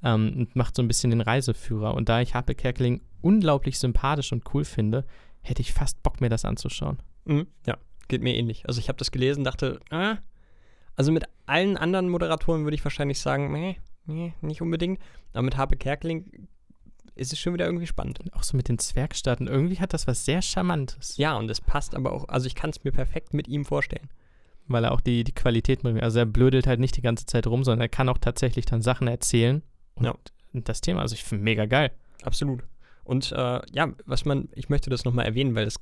Ähm, 0.03 0.33
und 0.37 0.55
macht 0.55 0.75
so 0.75 0.81
ein 0.81 0.87
bisschen 0.87 1.11
den 1.11 1.21
Reiseführer. 1.21 1.93
Und 1.93 2.09
da 2.09 2.21
ich 2.21 2.33
Harpe 2.33 2.55
Kerkeling 2.55 3.01
unglaublich 3.21 3.79
sympathisch 3.79 4.31
und 4.31 4.43
cool 4.53 4.65
finde, 4.65 5.05
hätte 5.41 5.61
ich 5.61 5.73
fast 5.73 6.01
Bock, 6.03 6.21
mir 6.21 6.29
das 6.29 6.45
anzuschauen. 6.45 6.99
Mhm. 7.25 7.47
Ja, 7.65 7.77
geht 8.07 8.21
mir 8.21 8.35
ähnlich. 8.35 8.67
Also 8.67 8.79
ich 8.79 8.89
habe 8.89 8.97
das 8.97 9.11
gelesen, 9.11 9.43
dachte, 9.43 9.79
ah, 9.89 10.17
also 10.95 11.11
mit 11.11 11.25
allen 11.45 11.77
anderen 11.77 12.09
Moderatoren 12.09 12.63
würde 12.63 12.75
ich 12.75 12.83
wahrscheinlich 12.83 13.19
sagen, 13.19 13.51
nee, 13.51 13.77
nee, 14.05 14.33
nicht 14.41 14.61
unbedingt. 14.61 14.99
Aber 15.33 15.43
mit 15.43 15.57
Harpe 15.57 15.77
Kerkeling 15.77 16.47
ist 17.15 17.33
es 17.33 17.39
schon 17.39 17.53
wieder 17.53 17.65
irgendwie 17.65 17.87
spannend. 17.87 18.19
Und 18.19 18.33
auch 18.33 18.43
so 18.43 18.57
mit 18.57 18.67
den 18.67 18.79
Zwergstaaten. 18.79 19.47
Irgendwie 19.47 19.79
hat 19.79 19.93
das 19.93 20.07
was 20.07 20.25
sehr 20.25 20.41
Charmantes. 20.41 21.17
Ja, 21.17 21.35
und 21.37 21.49
es 21.49 21.61
passt 21.61 21.95
aber 21.95 22.11
auch, 22.13 22.27
also 22.29 22.47
ich 22.47 22.55
kann 22.55 22.69
es 22.69 22.83
mir 22.83 22.91
perfekt 22.91 23.33
mit 23.33 23.47
ihm 23.47 23.65
vorstellen. 23.65 24.09
Weil 24.71 24.83
er 24.85 24.91
auch 24.91 25.01
die, 25.01 25.23
die 25.23 25.33
Qualität 25.33 25.83
mitbringt. 25.83 26.03
Also 26.03 26.19
er 26.19 26.25
blödelt 26.25 26.67
halt 26.67 26.79
nicht 26.79 26.95
die 26.97 27.01
ganze 27.01 27.25
Zeit 27.25 27.47
rum, 27.47 27.63
sondern 27.63 27.81
er 27.81 27.89
kann 27.89 28.09
auch 28.09 28.17
tatsächlich 28.17 28.65
dann 28.65 28.81
Sachen 28.81 29.07
erzählen. 29.07 29.61
Und 29.95 30.05
Ja. 30.05 30.15
das 30.53 30.81
Thema, 30.81 31.01
also 31.01 31.13
ich 31.13 31.23
finde 31.23 31.43
mega 31.43 31.65
geil. 31.65 31.91
Absolut. 32.23 32.63
Und 33.03 33.31
äh, 33.31 33.61
ja, 33.73 33.93
was 34.05 34.25
man, 34.25 34.49
ich 34.53 34.69
möchte 34.69 34.89
das 34.89 35.05
nochmal 35.05 35.25
erwähnen, 35.25 35.55
weil 35.55 35.65
das, 35.65 35.75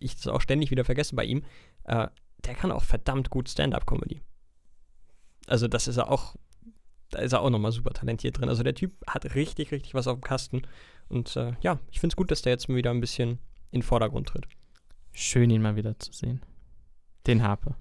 ich 0.00 0.14
das 0.16 0.28
auch 0.28 0.40
ständig 0.40 0.70
wieder 0.70 0.84
vergesse 0.84 1.16
bei 1.16 1.24
ihm, 1.24 1.42
äh, 1.84 2.08
der 2.44 2.54
kann 2.54 2.70
auch 2.70 2.84
verdammt 2.84 3.30
gut 3.30 3.48
Stand-up-Comedy. 3.48 4.20
Also 5.46 5.66
das 5.66 5.88
ist 5.88 5.96
er 5.96 6.10
auch, 6.10 6.36
da 7.10 7.18
ist 7.20 7.32
er 7.32 7.40
auch 7.40 7.50
nochmal 7.50 7.72
super 7.72 7.90
talentiert 7.90 8.38
drin. 8.38 8.48
Also 8.50 8.62
der 8.62 8.74
Typ 8.74 8.92
hat 9.06 9.34
richtig, 9.34 9.72
richtig 9.72 9.94
was 9.94 10.06
auf 10.06 10.18
dem 10.18 10.22
Kasten. 10.22 10.62
Und 11.08 11.34
äh, 11.36 11.54
ja, 11.62 11.78
ich 11.90 12.00
finde 12.00 12.12
es 12.12 12.16
gut, 12.16 12.30
dass 12.30 12.42
der 12.42 12.52
jetzt 12.52 12.68
mal 12.68 12.76
wieder 12.76 12.90
ein 12.90 13.00
bisschen 13.00 13.38
in 13.70 13.80
den 13.80 13.82
Vordergrund 13.82 14.28
tritt. 14.28 14.46
Schön, 15.12 15.50
ihn 15.50 15.62
mal 15.62 15.74
wieder 15.74 15.98
zu 15.98 16.12
sehen. 16.12 16.42
Den 17.26 17.42
Harpe. 17.42 17.74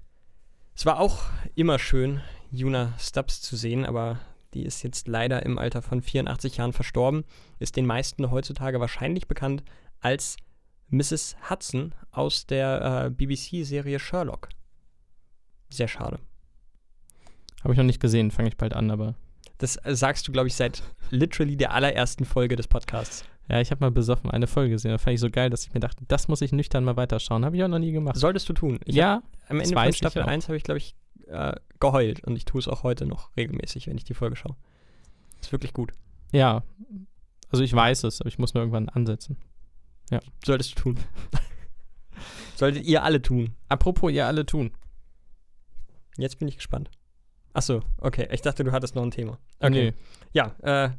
Es 0.77 0.85
war 0.85 0.99
auch 0.99 1.23
immer 1.55 1.79
schön, 1.79 2.21
Juna 2.51 2.93
Stubbs 2.99 3.41
zu 3.41 3.55
sehen, 3.55 3.83
aber 3.83 4.19
die 4.53 4.61
ist 4.61 4.83
jetzt 4.83 5.07
leider 5.07 5.43
im 5.43 5.57
Alter 5.57 5.81
von 5.81 6.03
84 6.03 6.57
Jahren 6.57 6.71
verstorben, 6.71 7.23
ist 7.57 7.77
den 7.77 7.87
meisten 7.87 8.29
heutzutage 8.29 8.79
wahrscheinlich 8.79 9.27
bekannt 9.27 9.63
als 10.01 10.37
Mrs. 10.89 11.35
Hudson 11.49 11.95
aus 12.11 12.45
der 12.45 13.05
äh, 13.05 13.09
BBC-Serie 13.09 13.97
Sherlock. 13.97 14.49
Sehr 15.71 15.87
schade. 15.87 16.19
Habe 17.63 17.73
ich 17.73 17.77
noch 17.79 17.83
nicht 17.83 17.99
gesehen, 17.99 18.29
fange 18.29 18.49
ich 18.49 18.57
bald 18.57 18.75
an, 18.75 18.91
aber. 18.91 19.15
Das 19.57 19.77
äh, 19.77 19.95
sagst 19.95 20.27
du, 20.27 20.31
glaube 20.31 20.47
ich, 20.47 20.53
seit 20.53 20.83
literally 21.09 21.57
der 21.57 21.73
allerersten 21.73 22.23
Folge 22.23 22.55
des 22.55 22.67
Podcasts. 22.67 23.25
Ja, 23.49 23.61
ich 23.61 23.71
habe 23.71 23.79
mal 23.81 23.91
besoffen 23.91 24.29
eine 24.29 24.47
Folge 24.47 24.71
gesehen. 24.71 24.91
Da 24.91 24.97
fand 24.97 25.13
ich 25.13 25.19
so 25.19 25.29
geil, 25.29 25.49
dass 25.49 25.65
ich 25.65 25.73
mir 25.73 25.79
dachte, 25.79 26.03
das 26.07 26.27
muss 26.27 26.41
ich 26.41 26.51
nüchtern 26.51 26.83
mal 26.83 26.97
weiterschauen. 26.97 27.45
Habe 27.45 27.55
ich 27.55 27.63
auch 27.63 27.69
noch 27.69 27.79
nie 27.79 27.91
gemacht. 27.91 28.17
Solltest 28.17 28.49
du 28.49 28.53
tun. 28.53 28.79
Ich 28.85 28.95
ja, 28.95 29.21
hab, 29.43 29.51
am 29.51 29.59
Ende 29.61 29.73
von 29.73 29.93
Staffel 29.93 30.23
auch. 30.23 30.27
1 30.27 30.47
habe 30.47 30.57
ich, 30.57 30.63
glaube 30.63 30.79
ich, 30.79 30.95
äh, 31.27 31.55
geheult. 31.79 32.23
Und 32.25 32.35
ich 32.35 32.45
tue 32.45 32.59
es 32.59 32.67
auch 32.67 32.83
heute 32.83 33.05
noch 33.05 33.35
regelmäßig, 33.37 33.87
wenn 33.87 33.97
ich 33.97 34.03
die 34.03 34.13
Folge 34.13 34.35
schaue. 34.35 34.55
Ist 35.41 35.51
wirklich 35.51 35.73
gut. 35.73 35.91
ja. 36.31 36.63
Also 37.49 37.63
ich 37.63 37.73
weiß 37.73 38.03
es, 38.03 38.19
aber 38.19 38.27
ich 38.27 38.39
muss 38.39 38.53
nur 38.53 38.61
irgendwann 38.61 38.89
ansetzen. 38.89 39.37
Solltest 40.43 40.77
du 40.77 40.83
tun. 40.83 40.99
Solltet 42.55 42.85
ihr 42.85 43.03
alle 43.03 43.21
tun. 43.21 43.55
Apropos, 43.69 44.11
ihr 44.11 44.25
alle 44.25 44.45
tun. 44.45 44.71
Jetzt 46.17 46.39
bin 46.39 46.47
ich 46.47 46.57
gespannt. 46.57 46.89
Achso, 47.53 47.81
okay. 47.99 48.27
Ich 48.31 48.41
dachte, 48.41 48.63
du 48.63 48.71
hattest 48.71 48.95
noch 48.95 49.03
ein 49.03 49.11
Thema. 49.11 49.39
Okay. 49.59 49.91
Nee. 49.91 49.93
Ja, 50.33 50.55
äh, 50.61 50.89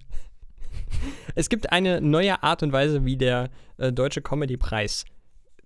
es 1.34 1.48
gibt 1.48 1.72
eine 1.72 2.00
neue 2.00 2.42
Art 2.42 2.62
und 2.62 2.72
Weise, 2.72 3.04
wie 3.04 3.16
der 3.16 3.50
äh, 3.76 3.92
Deutsche 3.92 4.22
Comedy-Preis 4.22 5.04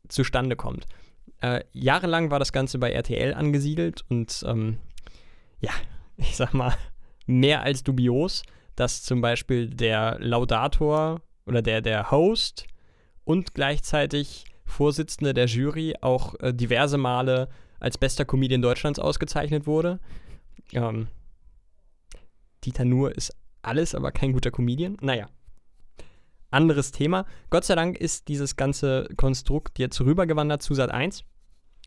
zustande 0.08 0.56
kommt. 0.56 0.86
Äh, 1.40 1.64
jahrelang 1.72 2.30
war 2.30 2.38
das 2.38 2.52
Ganze 2.52 2.78
bei 2.78 2.92
RTL 2.92 3.34
angesiedelt 3.34 4.04
und 4.08 4.44
ähm, 4.46 4.78
ja, 5.60 5.72
ich 6.16 6.36
sag 6.36 6.54
mal, 6.54 6.74
mehr 7.26 7.62
als 7.62 7.82
dubios, 7.82 8.42
dass 8.76 9.02
zum 9.02 9.20
Beispiel 9.20 9.68
der 9.68 10.18
Laudator 10.20 11.20
oder 11.46 11.62
der, 11.62 11.80
der 11.80 12.10
Host 12.10 12.66
und 13.24 13.54
gleichzeitig 13.54 14.44
Vorsitzende 14.64 15.34
der 15.34 15.46
Jury 15.46 15.94
auch 16.00 16.34
äh, 16.40 16.54
diverse 16.54 16.96
Male 16.96 17.48
als 17.78 17.98
bester 17.98 18.24
Comedian 18.24 18.62
Deutschlands 18.62 18.98
ausgezeichnet 18.98 19.66
wurde. 19.66 19.98
Ähm, 20.72 21.08
Dieter 22.64 22.84
Nuhr 22.84 23.14
ist 23.14 23.34
alles, 23.62 23.94
aber 23.94 24.12
kein 24.12 24.32
guter 24.32 24.50
Comedian. 24.50 24.96
Naja. 25.00 25.28
Anderes 26.50 26.92
Thema. 26.92 27.24
Gott 27.48 27.64
sei 27.64 27.74
Dank 27.74 27.96
ist 27.96 28.28
dieses 28.28 28.56
ganze 28.56 29.08
Konstrukt 29.16 29.78
jetzt 29.78 30.00
rübergewandert 30.00 30.62
zu 30.62 30.74
Sat 30.74 30.90
1. 30.90 31.24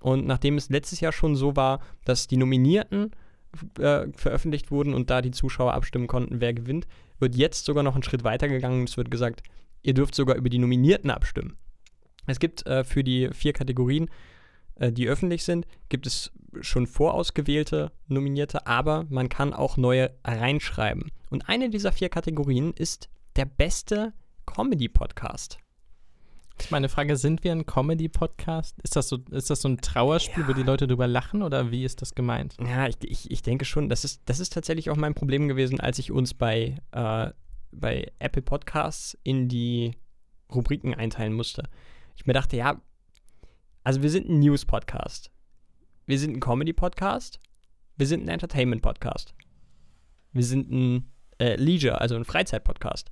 Und 0.01 0.25
nachdem 0.25 0.57
es 0.57 0.69
letztes 0.69 0.99
Jahr 0.99 1.11
schon 1.11 1.35
so 1.35 1.55
war, 1.55 1.81
dass 2.03 2.27
die 2.27 2.37
Nominierten 2.37 3.11
äh, 3.79 4.07
veröffentlicht 4.15 4.71
wurden 4.71 4.93
und 4.93 5.09
da 5.09 5.21
die 5.21 5.31
Zuschauer 5.31 5.73
abstimmen 5.73 6.07
konnten, 6.07 6.41
wer 6.41 6.53
gewinnt, 6.53 6.87
wird 7.19 7.35
jetzt 7.35 7.65
sogar 7.65 7.83
noch 7.83 7.93
einen 7.93 8.03
Schritt 8.03 8.23
weiter 8.23 8.47
gegangen. 8.47 8.83
Es 8.83 8.97
wird 8.97 9.11
gesagt, 9.11 9.43
ihr 9.81 9.93
dürft 9.93 10.15
sogar 10.15 10.35
über 10.35 10.49
die 10.49 10.59
Nominierten 10.59 11.11
abstimmen. 11.11 11.57
Es 12.25 12.39
gibt 12.39 12.65
äh, 12.65 12.83
für 12.83 13.03
die 13.03 13.29
vier 13.31 13.53
Kategorien, 13.53 14.09
äh, 14.75 14.91
die 14.91 15.07
öffentlich 15.07 15.43
sind, 15.43 15.65
gibt 15.89 16.07
es 16.07 16.31
schon 16.61 16.87
vorausgewählte 16.87 17.91
Nominierte, 18.07 18.65
aber 18.67 19.05
man 19.09 19.29
kann 19.29 19.53
auch 19.53 19.77
neue 19.77 20.11
reinschreiben. 20.23 21.11
Und 21.29 21.49
eine 21.49 21.69
dieser 21.69 21.91
vier 21.91 22.09
Kategorien 22.09 22.73
ist 22.73 23.09
der 23.35 23.45
beste 23.45 24.13
Comedy-Podcast. 24.45 25.59
Das 26.57 26.67
ist 26.67 26.71
meine 26.71 26.87
Frage, 26.87 27.17
sind 27.17 27.43
wir 27.43 27.51
ein 27.51 27.65
Comedy-Podcast? 27.65 28.79
Ist, 28.81 28.95
das 28.95 29.09
so, 29.09 29.17
ist 29.31 29.49
das 29.49 29.61
so 29.61 29.67
ein 29.67 29.81
Trauerspiel, 29.81 30.47
wo 30.47 30.53
die 30.53 30.63
Leute 30.63 30.87
drüber 30.87 31.07
lachen 31.07 31.41
oder 31.41 31.71
wie 31.71 31.83
ist 31.83 32.01
das 32.01 32.15
gemeint? 32.15 32.55
Ja, 32.61 32.87
ich, 32.87 32.95
ich, 33.01 33.29
ich 33.29 33.41
denke 33.41 33.65
schon, 33.65 33.89
das 33.89 34.05
ist, 34.05 34.21
das 34.25 34.39
ist 34.39 34.53
tatsächlich 34.53 34.89
auch 34.89 34.95
mein 34.95 35.15
Problem 35.15 35.49
gewesen, 35.49 35.81
als 35.81 35.99
ich 35.99 36.11
uns 36.11 36.33
bei, 36.33 36.77
äh, 36.91 37.29
bei 37.73 38.11
Apple 38.19 38.41
Podcasts 38.41 39.17
in 39.23 39.49
die 39.49 39.97
Rubriken 40.53 40.93
einteilen 40.93 41.33
musste. 41.33 41.63
Ich 42.15 42.25
mir 42.25 42.33
dachte, 42.33 42.55
ja, 42.55 42.81
also 43.85 44.01
wir 44.01 44.09
sind 44.09 44.27
ein 44.27 44.39
News-Podcast. 44.39 45.31
Wir 46.07 46.17
sind 46.17 46.35
ein 46.35 46.39
Comedy-Podcast. 46.39 47.39
Wir 47.97 48.07
sind 48.07 48.23
ein 48.23 48.29
Entertainment-Podcast. 48.29 49.35
Wir 50.33 50.43
sind 50.43 50.71
ein 50.71 51.11
äh, 51.39 51.55
Leisure, 51.55 52.01
also 52.01 52.15
ein 52.15 52.25
Freizeit-Podcast. 52.25 53.11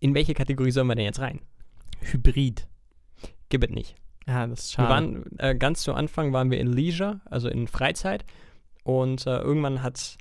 In 0.00 0.14
welche 0.14 0.32
Kategorie 0.32 0.70
sollen 0.70 0.86
wir 0.86 0.94
denn 0.94 1.04
jetzt 1.04 1.20
rein? 1.20 1.40
Hybrid. 2.00 2.66
Gibt 3.50 3.64
es 3.64 3.70
nicht. 3.70 3.94
Ja, 4.26 4.46
das 4.46 4.60
ist 4.60 4.78
Wir 4.78 4.84
schade. 4.86 4.88
waren 4.88 5.38
äh, 5.38 5.54
ganz 5.54 5.82
zu 5.82 5.92
Anfang 5.92 6.32
waren 6.32 6.50
wir 6.50 6.58
in 6.58 6.72
Leisure, 6.72 7.20
also 7.26 7.50
in 7.50 7.68
Freizeit. 7.68 8.24
Und 8.84 9.26
äh, 9.26 9.38
irgendwann 9.38 9.82
hat 9.82 10.16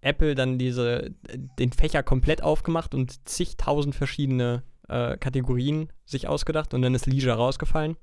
Apple 0.00 0.34
dann 0.34 0.58
diese, 0.58 1.14
den 1.60 1.70
Fächer 1.70 2.02
komplett 2.02 2.42
aufgemacht 2.42 2.92
und 2.92 3.28
zigtausend 3.28 3.94
verschiedene 3.94 4.64
äh, 4.90 5.16
Kategorien 5.16 5.92
sich 6.04 6.28
ausgedacht 6.28 6.74
und 6.74 6.82
dann 6.82 6.94
ist 6.94 7.06
Leisure 7.06 7.34
rausgefallen. 7.34 7.96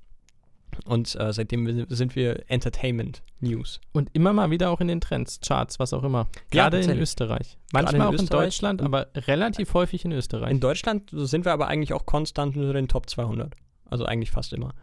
Und 0.86 1.16
äh, 1.20 1.34
seitdem 1.34 1.86
sind 1.90 2.16
wir 2.16 2.44
Entertainment 2.50 3.24
News. 3.40 3.80
Und 3.94 4.10
immer 4.14 4.34
mal 4.34 4.52
wieder 4.52 4.70
auch 4.70 4.82
in 4.82 4.88
den 4.88 5.02
Trends, 5.02 5.40
Charts, 5.46 5.80
was 5.80 5.94
auch 5.94 6.04
immer. 6.04 6.28
Gerade 6.52 6.78
in 6.78 6.84
tatsächlich. 6.84 7.04
Österreich. 7.04 7.58
Manchmal 7.72 7.96
in 7.96 8.02
auch 8.02 8.10
in 8.10 8.16
Österreich. 8.16 8.46
Deutschland, 8.46 8.82
aber 8.82 9.08
relativ 9.16 9.74
häufig 9.74 10.06
in 10.06 10.12
Österreich. 10.12 10.52
In 10.52 10.60
Deutschland 10.60 11.10
sind 11.12 11.46
wir 11.46 11.54
aber 11.54 11.68
eigentlich 11.68 11.94
auch 11.94 12.06
konstant 12.06 12.56
unter 12.58 12.74
den 12.74 12.88
Top 12.88 13.10
200. 13.10 13.54
Also 13.90 14.06
eigentlich 14.06 14.32
fast 14.32 14.54
immer. 14.54 14.74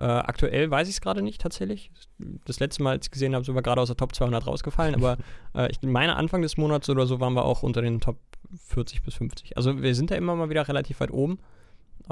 Äh, 0.00 0.04
aktuell 0.04 0.70
weiß 0.70 0.88
ich 0.88 0.94
es 0.94 1.00
gerade 1.02 1.20
nicht 1.20 1.42
tatsächlich. 1.42 1.90
Das 2.46 2.58
letzte 2.58 2.82
Mal, 2.82 2.92
als 2.92 3.06
ich 3.06 3.10
gesehen 3.10 3.34
habe, 3.34 3.44
sind 3.44 3.54
wir 3.54 3.60
gerade 3.60 3.82
aus 3.82 3.88
der 3.88 3.98
Top 3.98 4.14
200 4.14 4.46
rausgefallen. 4.46 4.94
aber 4.94 5.18
äh, 5.54 5.70
ich 5.70 5.82
meine, 5.82 6.16
Anfang 6.16 6.40
des 6.40 6.56
Monats 6.56 6.88
oder 6.88 7.06
so 7.06 7.20
waren 7.20 7.34
wir 7.34 7.44
auch 7.44 7.62
unter 7.62 7.82
den 7.82 8.00
Top 8.00 8.18
40 8.68 9.02
bis 9.02 9.14
50. 9.14 9.58
Also 9.58 9.82
wir 9.82 9.94
sind 9.94 10.10
da 10.10 10.14
immer 10.14 10.34
mal 10.34 10.48
wieder 10.48 10.66
relativ 10.66 11.00
weit 11.00 11.10
oben. 11.10 11.38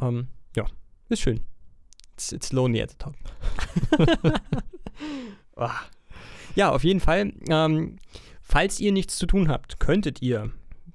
Ähm, 0.02 0.28
ja, 0.54 0.66
ist 1.08 1.22
schön. 1.22 1.40
It's, 2.12 2.32
it's 2.32 2.52
lonely 2.52 2.82
at 2.82 2.90
the 2.90 2.96
top. 2.98 3.14
Ah. 5.56 5.80
ja, 6.54 6.70
auf 6.70 6.84
jeden 6.84 7.00
Fall. 7.00 7.32
Ähm, 7.48 7.96
falls 8.40 8.78
ihr 8.78 8.92
nichts 8.92 9.18
zu 9.18 9.26
tun 9.26 9.48
habt, 9.48 9.80
könntet 9.80 10.22
ihr, 10.22 10.52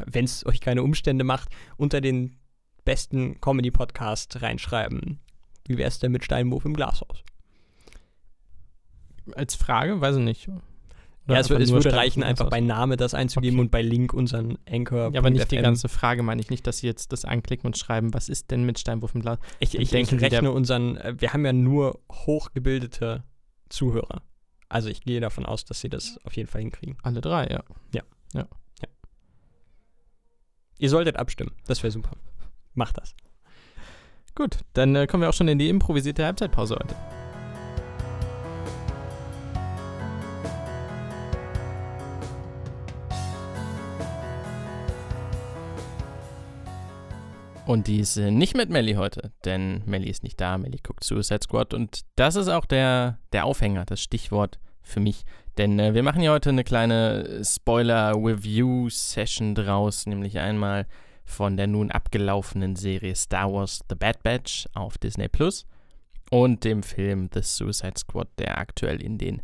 wenn 0.07 0.25
es 0.25 0.47
euch 0.47 0.61
keine 0.61 0.83
Umstände 0.83 1.25
macht, 1.25 1.51
unter 1.77 2.01
den 2.01 2.39
besten 2.85 3.41
Comedy-Podcast 3.41 4.43
reinschreiben. 4.43 5.21
Wie 5.67 5.79
wäre 5.79 5.89
es 5.89 5.99
denn 5.99 6.13
mit 6.13 6.25
Steinwurf 6.25 6.65
im 6.65 6.75
Glashaus? 6.75 7.23
Als 9.35 9.55
Frage, 9.55 10.01
weiß 10.01 10.17
ich 10.17 10.23
nicht. 10.23 10.49
Oder 11.27 11.35
ja, 11.35 11.41
es, 11.41 11.51
einfach 11.51 11.63
es 11.63 11.71
würde 11.71 11.93
reichen, 11.93 12.23
einfach 12.23 12.51
bei 12.51 12.61
Name 12.61 12.97
das 12.97 13.15
einzugeben 13.15 13.57
Okay. 13.59 13.65
und 13.65 13.71
bei 13.71 13.83
Link 13.83 14.13
unseren 14.13 14.59
Anchor. 14.69 15.13
Ja, 15.13 15.21
aber 15.21 15.31
nicht 15.31 15.51
die 15.53 15.57
ganze 15.57 15.89
Frage, 15.89 16.23
meine 16.23 16.41
ich 16.41 16.51
nicht, 16.51 16.67
dass 16.67 16.79
Sie 16.79 16.87
jetzt 16.87 17.13
das 17.13 17.25
anklicken 17.25 17.67
und 17.67 17.79
schreiben, 17.79 18.13
was 18.13 18.29
ist 18.29 18.51
denn 18.51 18.65
mit 18.65 18.79
Steinwurf 18.79 19.15
im 19.15 19.23
Glas? 19.23 19.39
Ich, 19.61 19.79
ich, 19.79 19.91
denken 19.91 20.17
ich 20.17 20.23
rechne 20.23 20.51
unseren, 20.51 20.97
äh, 20.97 21.15
wir 21.19 21.33
haben 21.33 21.45
ja 21.45 21.53
nur 21.53 22.01
hochgebildete 22.11 23.23
Zuhörer. 23.69 24.23
Also 24.69 24.89
ich 24.89 25.03
gehe 25.03 25.21
davon 25.21 25.47
aus, 25.47 25.65
dass 25.65 25.81
sie 25.81 25.89
das 25.89 26.19
auf 26.25 26.35
jeden 26.35 26.49
Fall 26.49 26.63
hinkriegen. 26.63 26.97
Alle 27.03 27.21
drei, 27.21 27.47
ja. 27.47 27.63
Ihr 30.83 30.91
solltet 30.91 31.17
abstimmen, 31.17 31.53
das 31.69 31.81
wäre 31.85 31.93
super. 31.93 32.11
Macht 32.75 32.99
das. 32.99 33.15
Gut, 34.35 34.59
dann 34.73 34.97
äh, 34.97 35.07
kommen 35.07 35.23
wir 35.23 35.29
auch 35.29 35.33
schon 35.33 35.47
in 35.47 35.61
die 35.61 35.69
improvisierte 35.69 36.25
Halbzeitpause 36.25 36.75
heute. 36.75 36.97
Und 47.65 47.87
die 47.87 48.01
ist 48.01 48.17
äh, 48.17 48.33
nicht 48.33 48.57
mit 48.57 48.71
Melly 48.71 48.95
heute, 48.95 49.31
denn 49.45 49.85
Melly 49.87 50.11
ist 50.11 50.25
nicht 50.25 50.41
da. 50.41 50.59
Melly 50.59 50.81
guckt 50.83 51.05
Suicide 51.05 51.45
Squad 51.45 51.75
und 51.75 52.01
das 52.17 52.35
ist 52.35 52.49
auch 52.49 52.65
der, 52.65 53.21
der 53.33 53.45
Aufhänger, 53.45 53.85
das 53.85 54.01
Stichwort 54.01 54.59
für 54.83 54.99
mich. 54.99 55.23
Denn 55.59 55.79
äh, 55.79 55.95
wir 55.95 56.03
machen 56.03 56.23
ja 56.23 56.33
heute 56.33 56.49
eine 56.49 56.65
kleine 56.65 57.41
Spoiler-Review-Session 57.45 59.55
draus, 59.55 60.07
nämlich 60.07 60.41
einmal 60.41 60.89
von 61.25 61.57
der 61.57 61.69
nun 61.69 61.93
abgelaufenen 61.93 62.75
Serie 62.75 63.15
Star 63.15 63.53
Wars 63.53 63.85
The 63.89 63.95
Bad 63.95 64.25
Batch 64.25 64.69
auf 64.75 64.99
Disney 64.99 65.29
Plus 65.29 65.65
und 66.31 66.65
dem 66.65 66.83
Film 66.83 67.31
The 67.33 67.43
Suicide 67.43 67.99
Squad, 67.99 68.27
der 68.39 68.59
aktuell 68.59 69.01
in 69.01 69.19
den 69.19 69.41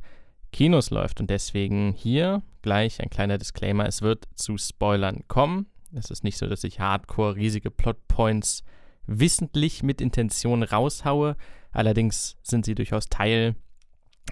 Kinos 0.52 0.90
läuft. 0.90 1.20
Und 1.20 1.30
deswegen 1.30 1.92
hier 1.92 2.42
gleich 2.62 3.00
ein 3.00 3.10
kleiner 3.10 3.38
Disclaimer: 3.38 3.86
Es 3.86 4.02
wird 4.02 4.24
zu 4.34 4.58
Spoilern 4.58 5.22
kommen. 5.28 5.66
Es 5.92 6.10
ist 6.10 6.24
nicht 6.24 6.38
so, 6.38 6.46
dass 6.46 6.64
ich 6.64 6.80
hardcore 6.80 7.36
riesige 7.36 7.70
Plotpoints 7.70 8.62
wissentlich 9.06 9.82
mit 9.82 10.00
Intention 10.00 10.62
raushaue. 10.62 11.36
Allerdings 11.72 12.36
sind 12.42 12.64
sie 12.64 12.74
durchaus 12.74 13.08
Teil 13.08 13.56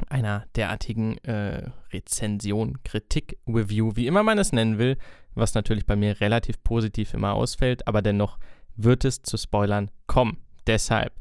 einer 0.09 0.45
derartigen 0.55 1.19
äh, 1.25 1.71
Rezension, 1.93 2.83
Kritik, 2.85 3.39
Review, 3.49 3.93
wie 3.95 4.07
immer 4.07 4.23
man 4.23 4.39
es 4.39 4.53
nennen 4.53 4.79
will, 4.79 4.99
was 5.35 5.55
natürlich 5.55 5.87
bei 5.87 5.97
mir 5.97 6.21
relativ 6.21 6.63
positiv 6.63 7.15
immer 7.15 7.33
ausfällt, 7.33 7.87
aber 7.87 8.03
dennoch 8.03 8.39
wird 8.77 9.05
es 9.05 9.23
zu 9.23 9.37
Spoilern 9.39 9.91
kommen. 10.07 10.39
Deshalb 10.67 11.15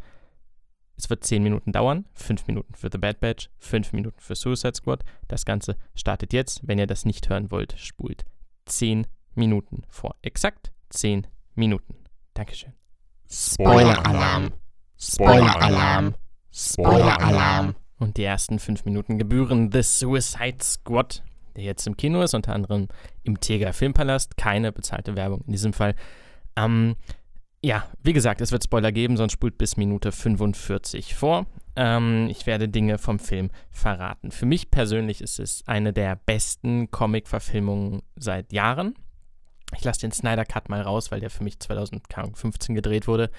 Es 0.98 1.10
wird 1.10 1.24
10 1.24 1.44
Minuten 1.44 1.72
dauern, 1.72 2.06
5 2.14 2.48
Minuten 2.48 2.74
für 2.76 2.90
The 2.92 2.98
Bad 2.98 3.20
Batch, 3.20 3.50
5 3.60 3.94
Minuten 3.94 4.20
für 4.20 4.36
Suicide 4.36 4.76
Squad. 4.76 5.04
Das 5.28 5.46
Ganze 5.46 5.78
startet 5.94 6.34
jetzt. 6.34 6.68
Wenn 6.68 6.80
ihr 6.80 6.88
das 6.88 7.06
nicht 7.06 7.30
hören 7.30 7.52
wollt, 7.52 7.76
spult 7.78 8.26
10 8.66 9.06
Minuten 9.36 9.84
vor. 9.90 10.16
Exakt 10.22 10.72
10 10.90 11.28
Minuten. 11.56 11.96
Dankeschön. 12.34 12.74
Spoiler-Alarm. 13.30 14.54
Spoiler-Alarm. 14.98 16.16
Spoiler-Alarm. 16.52 17.76
Und 17.98 18.18
die 18.18 18.24
ersten 18.24 18.60
5 18.60 18.86
Minuten 18.86 19.18
gebühren 19.18 19.72
The 19.72 19.82
Suicide 19.82 20.58
Squad, 20.62 21.24
der 21.56 21.64
jetzt 21.64 21.88
im 21.88 21.98
Kino 21.98 22.22
ist, 22.22 22.34
unter 22.34 22.54
anderem 22.54 22.88
im 23.24 23.40
Teger 23.40 23.74
Filmpalast. 23.74 24.38
Keine 24.38 24.72
bezahlte 24.72 25.16
Werbung 25.16 25.44
in 25.48 25.54
diesem 25.54 25.74
Fall. 25.74 25.96
Ähm, 26.56 26.96
ja, 27.64 27.88
wie 28.04 28.14
gesagt, 28.14 28.42
es 28.42 28.52
wird 28.52 28.64
Spoiler 28.64 28.92
geben, 28.92 29.18
sonst 29.18 29.34
spult 29.34 29.58
bis 29.58 29.76
Minute 29.76 30.12
45 30.12 31.16
vor. 31.16 31.48
Ähm, 31.76 32.28
ich 32.30 32.46
werde 32.46 32.70
Dinge 32.70 32.98
vom 32.98 33.18
Film 33.18 33.50
verraten. 33.72 34.32
Für 34.32 34.46
mich 34.46 34.70
persönlich 34.70 35.22
ist 35.22 35.40
es 35.40 35.64
eine 35.66 35.92
der 35.92 36.16
besten 36.16 36.92
Comic-Verfilmungen 36.92 38.04
seit 38.16 38.54
Jahren. 38.54 38.94
Ich 39.76 39.84
lasse 39.84 40.02
den 40.02 40.12
Snyder 40.12 40.46
Cut 40.46 40.70
mal 40.70 40.82
raus, 40.82 41.12
weil 41.12 41.20
der 41.20 41.30
für 41.30 41.44
mich 41.44 41.60
2015 41.60 42.76
gedreht 42.76 43.08
wurde. 43.08 43.30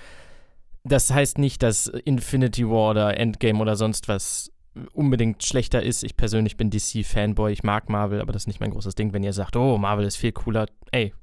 Das 0.84 1.12
heißt 1.12 1.38
nicht, 1.38 1.62
dass 1.62 1.86
Infinity 1.86 2.68
War 2.68 2.90
oder 2.90 3.18
Endgame 3.18 3.60
oder 3.60 3.76
sonst 3.76 4.08
was 4.08 4.52
unbedingt 4.92 5.42
schlechter 5.42 5.82
ist. 5.82 6.04
Ich 6.04 6.16
persönlich 6.16 6.56
bin 6.56 6.70
DC-Fanboy, 6.70 7.52
ich 7.52 7.62
mag 7.62 7.88
Marvel, 7.88 8.20
aber 8.20 8.32
das 8.32 8.42
ist 8.42 8.46
nicht 8.46 8.60
mein 8.60 8.70
großes 8.70 8.94
Ding. 8.94 9.12
Wenn 9.12 9.22
ihr 9.22 9.32
sagt, 9.32 9.56
oh, 9.56 9.78
Marvel 9.78 10.06
ist 10.06 10.16
viel 10.16 10.32
cooler, 10.32 10.66
ey, 10.92 11.14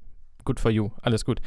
good 0.44 0.60
for 0.60 0.72
you, 0.72 0.90
alles 1.02 1.24
gut. 1.26 1.40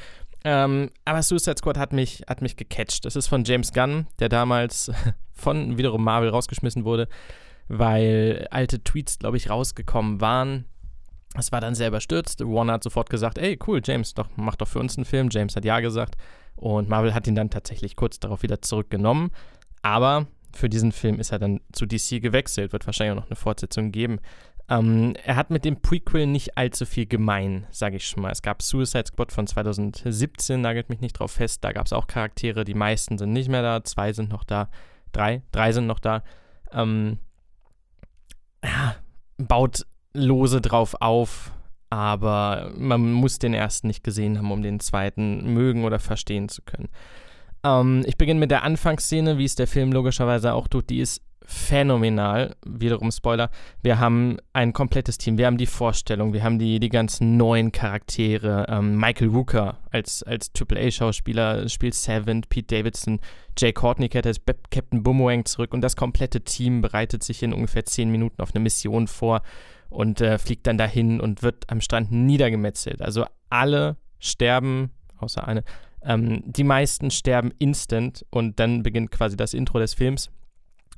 Ähm, 0.45 0.91
aber 1.05 1.23
Suicide 1.23 1.57
Squad 1.59 1.77
hat 1.77 1.93
mich, 1.93 2.23
hat 2.29 2.41
mich 2.41 2.57
gecatcht. 2.57 3.05
Das 3.05 3.17
ist 3.17 3.27
von 3.27 3.45
James 3.45 3.73
Gunn, 3.73 4.07
der 4.19 4.29
damals 4.29 4.93
von 5.33 5.77
wiederum 5.77 6.05
Marvel 6.05 6.29
rausgeschmissen 6.29 6.85
wurde, 6.85 7.09
weil 7.69 8.47
alte 8.51 8.83
Tweets, 8.83 9.19
glaube 9.19 9.37
ich, 9.37 9.51
rausgekommen 9.51 10.21
waren. 10.21 10.67
Es 11.39 11.53
war 11.53 11.61
dann 11.61 11.75
sehr 11.75 11.89
überstürzt. 11.89 12.41
Warner 12.41 12.75
hat 12.75 12.85
sofort 12.85 13.11
gesagt, 13.11 13.39
ey, 13.39 13.59
cool, 13.67 13.81
James, 13.85 14.15
doch, 14.15 14.29
mach 14.37 14.57
doch 14.57 14.69
für 14.69 14.79
uns 14.79 14.97
einen 14.97 15.05
Film. 15.05 15.29
James 15.31 15.57
hat 15.57 15.65
ja 15.65 15.81
gesagt. 15.81 16.17
Und 16.57 16.89
Marvel 16.89 17.15
hat 17.15 17.27
ihn 17.27 17.35
dann 17.35 17.51
tatsächlich 17.51 17.97
kurz 17.97 18.19
darauf 18.19 18.43
wieder 18.43 18.63
zurückgenommen. 18.63 19.31
Aber 19.83 20.27
für 20.55 20.69
diesen 20.69 20.93
Film 20.93 21.21
ist 21.21 21.33
er 21.33 21.39
dann 21.39 21.61
zu 21.73 21.87
DC 21.87 22.23
gewechselt. 22.23 22.73
Wird 22.73 22.87
wahrscheinlich 22.87 23.13
auch 23.13 23.23
noch 23.23 23.31
eine 23.31 23.37
Fortsetzung 23.37 23.93
geben. 23.93 24.21
Ähm, 24.69 25.15
er 25.25 25.37
hat 25.37 25.51
mit 25.51 25.65
dem 25.65 25.81
Prequel 25.81 26.27
nicht 26.27 26.59
allzu 26.59 26.87
viel 26.87 27.07
gemein, 27.07 27.67
sage 27.71 27.97
ich 27.97 28.07
schon 28.07 28.23
mal. 28.23 28.33
Es 28.33 28.43
gab 28.43 28.63
Suicide 28.63 29.07
Squad 29.07 29.31
von 29.31 29.47
2017, 29.47 30.61
nagelt 30.61 30.89
mich 30.89 31.01
nicht 31.01 31.13
drauf 31.13 31.33
fest. 31.33 31.63
Da 31.63 31.73
gab 31.73 31.87
es 31.87 31.93
auch 31.93 32.09
Charaktere, 32.09 32.65
die 32.65 32.75
meisten 32.75 33.17
sind 33.17 33.33
nicht 33.33 33.49
mehr 33.49 33.63
da, 33.63 33.85
zwei 33.85 34.13
sind 34.13 34.31
noch 34.31 34.43
da, 34.43 34.69
drei, 35.13 35.43
drei 35.53 35.71
sind 35.71 35.87
noch 35.87 36.01
da. 36.01 36.25
Ähm, 36.73 37.19
ja, 38.65 38.97
baut 39.39 39.87
lose 40.17 40.61
drauf 40.61 40.97
auf, 41.01 41.53
aber 41.91 42.73
man 42.77 43.13
muss 43.13 43.39
den 43.39 43.55
ersten 43.55 43.87
nicht 43.87 44.03
gesehen 44.03 44.39
haben, 44.39 44.51
um 44.51 44.63
den 44.63 44.81
zweiten 44.81 45.53
mögen 45.53 45.85
oder 45.85 45.99
verstehen 45.99 46.49
zu 46.49 46.63
können. 46.63 46.89
Ähm, 47.65 48.03
ich 48.07 48.17
beginne 48.17 48.41
mit 48.41 48.51
der 48.51 48.63
Anfangsszene, 48.63 49.39
wie 49.39 49.45
es 49.45 49.55
der 49.55 49.67
Film 49.67 49.93
logischerweise 49.93 50.55
auch 50.55 50.69
tut. 50.69 50.91
Die 50.91 51.01
ist 51.01 51.23
phänomenal. 51.47 52.57
Wiederum 52.67 53.13
Spoiler. 53.13 53.51
Wir 53.81 54.01
haben 54.01 54.37
ein 54.53 54.73
komplettes 54.73 55.17
Team. 55.17 55.39
Wir 55.39 55.47
haben 55.47 55.59
die 55.59 55.67
Vorstellung. 55.67 56.33
Wir 56.33 56.43
haben 56.43 56.59
die, 56.59 56.81
die 56.81 56.89
ganzen 56.89 57.37
neuen 57.37 57.71
Charaktere. 57.71 58.67
Ähm, 58.69 58.97
Michael 58.97 59.29
Rooker 59.29 59.79
als, 59.91 60.25
als 60.25 60.51
AAA-Schauspieler 60.59 61.69
spielt 61.69 61.95
Seven, 61.95 62.43
Pete 62.43 62.77
Davidson, 62.77 63.21
Jay 63.57 63.73
Courtney 63.73 64.09
kehrt 64.09 64.27
als 64.27 64.41
Captain 64.71 65.03
Boomerang 65.03 65.45
zurück 65.45 65.73
und 65.73 65.81
das 65.81 65.97
komplette 65.97 66.43
Team 66.43 66.83
bereitet 66.83 67.23
sich 67.23 67.43
in 67.43 67.53
ungefähr 67.53 67.87
zehn 67.87 68.11
Minuten 68.11 68.43
auf 68.43 68.55
eine 68.55 68.63
Mission 68.63 69.07
vor 69.07 69.43
und 69.97 70.21
äh, 70.21 70.39
fliegt 70.39 70.67
dann 70.67 70.77
dahin 70.77 71.21
und 71.21 71.43
wird 71.43 71.65
am 71.69 71.81
Strand 71.81 72.13
niedergemetzelt. 72.13 73.01
Also 73.01 73.25
alle 73.49 73.97
sterben, 74.19 74.91
außer 75.17 75.49
eine. 75.49 75.65
Ähm, 76.03 76.43
die 76.45 76.65
meisten 76.65 77.11
sterben 77.11 77.51
instant 77.59 78.27
und 78.29 78.61
dann 78.61 78.83
beginnt 78.83 79.11
quasi 79.11 79.39
das 79.39 79.55
Intro 79.55 79.79
des 79.79 79.95
Films 79.95 80.31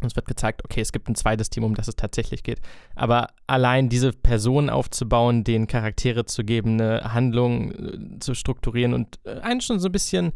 und 0.00 0.08
es 0.08 0.16
wird 0.16 0.26
gezeigt, 0.26 0.64
okay, 0.64 0.80
es 0.80 0.90
gibt 0.90 1.08
ein 1.08 1.14
zweites 1.14 1.48
Team, 1.48 1.62
um 1.62 1.76
das 1.76 1.86
es 1.86 1.94
tatsächlich 1.94 2.42
geht. 2.42 2.60
Aber 2.96 3.28
allein 3.46 3.88
diese 3.88 4.12
Personen 4.12 4.68
aufzubauen, 4.68 5.44
denen 5.44 5.68
Charaktere 5.68 6.24
zu 6.24 6.42
geben, 6.42 6.80
eine 6.80 7.14
Handlung 7.14 7.72
äh, 7.72 8.18
zu 8.18 8.34
strukturieren 8.34 8.94
und 8.94 9.20
äh, 9.24 9.38
einen 9.40 9.60
schon 9.60 9.78
so 9.78 9.88
ein 9.88 9.92
bisschen 9.92 10.32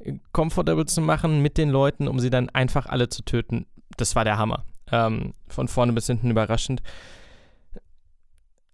äh, 0.00 0.14
comfortable 0.32 0.86
zu 0.86 1.00
machen 1.00 1.42
mit 1.42 1.58
den 1.58 1.70
Leuten, 1.70 2.08
um 2.08 2.18
sie 2.18 2.30
dann 2.30 2.48
einfach 2.50 2.86
alle 2.86 3.08
zu 3.08 3.22
töten, 3.22 3.66
das 3.96 4.16
war 4.16 4.24
der 4.24 4.36
Hammer. 4.36 4.64
Ähm, 4.90 5.32
von 5.46 5.68
vorne 5.68 5.92
bis 5.92 6.08
hinten 6.08 6.30
überraschend. 6.30 6.82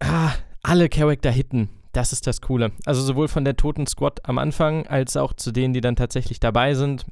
Ah, 0.01 0.33
alle 0.63 0.89
Charakter 0.89 1.31
hitten. 1.31 1.69
Das 1.93 2.13
ist 2.13 2.27
das 2.27 2.41
Coole. 2.41 2.73
Also 2.85 3.03
sowohl 3.03 3.29
von 3.29 3.45
der 3.45 3.57
toten 3.57 3.87
Squad 3.87 4.29
am 4.29 4.39
Anfang 4.39 4.87
als 4.87 5.17
auch 5.17 5.33
zu 5.33 5.51
denen, 5.51 5.73
die 5.73 5.81
dann 5.81 5.97
tatsächlich 5.97 6.41
dabei 6.41 6.75
sind 6.75 7.07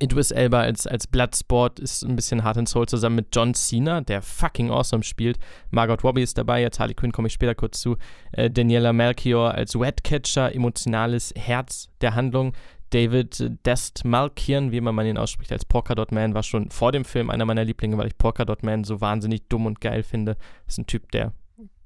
Idris 0.00 0.30
Elba 0.30 0.60
als, 0.60 0.86
als 0.86 1.06
Bloodsport 1.06 1.78
ist 1.78 2.02
ein 2.02 2.16
bisschen 2.16 2.44
Heart 2.44 2.58
and 2.58 2.68
Soul 2.68 2.86
zusammen 2.86 3.16
mit 3.16 3.28
John 3.34 3.54
Cena, 3.54 4.00
der 4.00 4.22
fucking 4.22 4.70
awesome 4.70 5.02
spielt. 5.02 5.38
Margot 5.70 6.02
Robbie 6.04 6.22
ist 6.22 6.38
dabei, 6.38 6.62
jetzt 6.62 6.78
Harley 6.80 6.94
Quinn 6.94 7.12
komme 7.12 7.28
ich 7.28 7.34
später 7.34 7.54
kurz 7.54 7.80
zu. 7.80 7.96
Äh, 8.32 8.50
Daniela 8.50 8.92
Melchior 8.92 9.52
als 9.52 9.78
Wetcatcher, 9.78 10.54
emotionales 10.54 11.32
Herz 11.36 11.88
der 12.00 12.14
Handlung. 12.14 12.52
David 12.90 13.50
Dest-Malkian, 13.64 14.70
wie 14.70 14.76
immer 14.76 14.92
man 14.92 15.06
ihn 15.06 15.16
ausspricht, 15.16 15.50
als 15.50 15.64
Polkadot 15.64 16.12
Man, 16.12 16.34
war 16.34 16.42
schon 16.42 16.70
vor 16.70 16.92
dem 16.92 17.06
Film 17.06 17.30
einer 17.30 17.46
meiner 17.46 17.64
Lieblinge, 17.64 17.96
weil 17.96 18.08
ich 18.08 18.18
Polkadot 18.18 18.62
Man 18.62 18.84
so 18.84 19.00
wahnsinnig 19.00 19.48
dumm 19.48 19.64
und 19.64 19.80
geil 19.80 20.02
finde. 20.02 20.34
Das 20.66 20.74
ist 20.74 20.78
ein 20.78 20.86
Typ, 20.86 21.10
der 21.12 21.32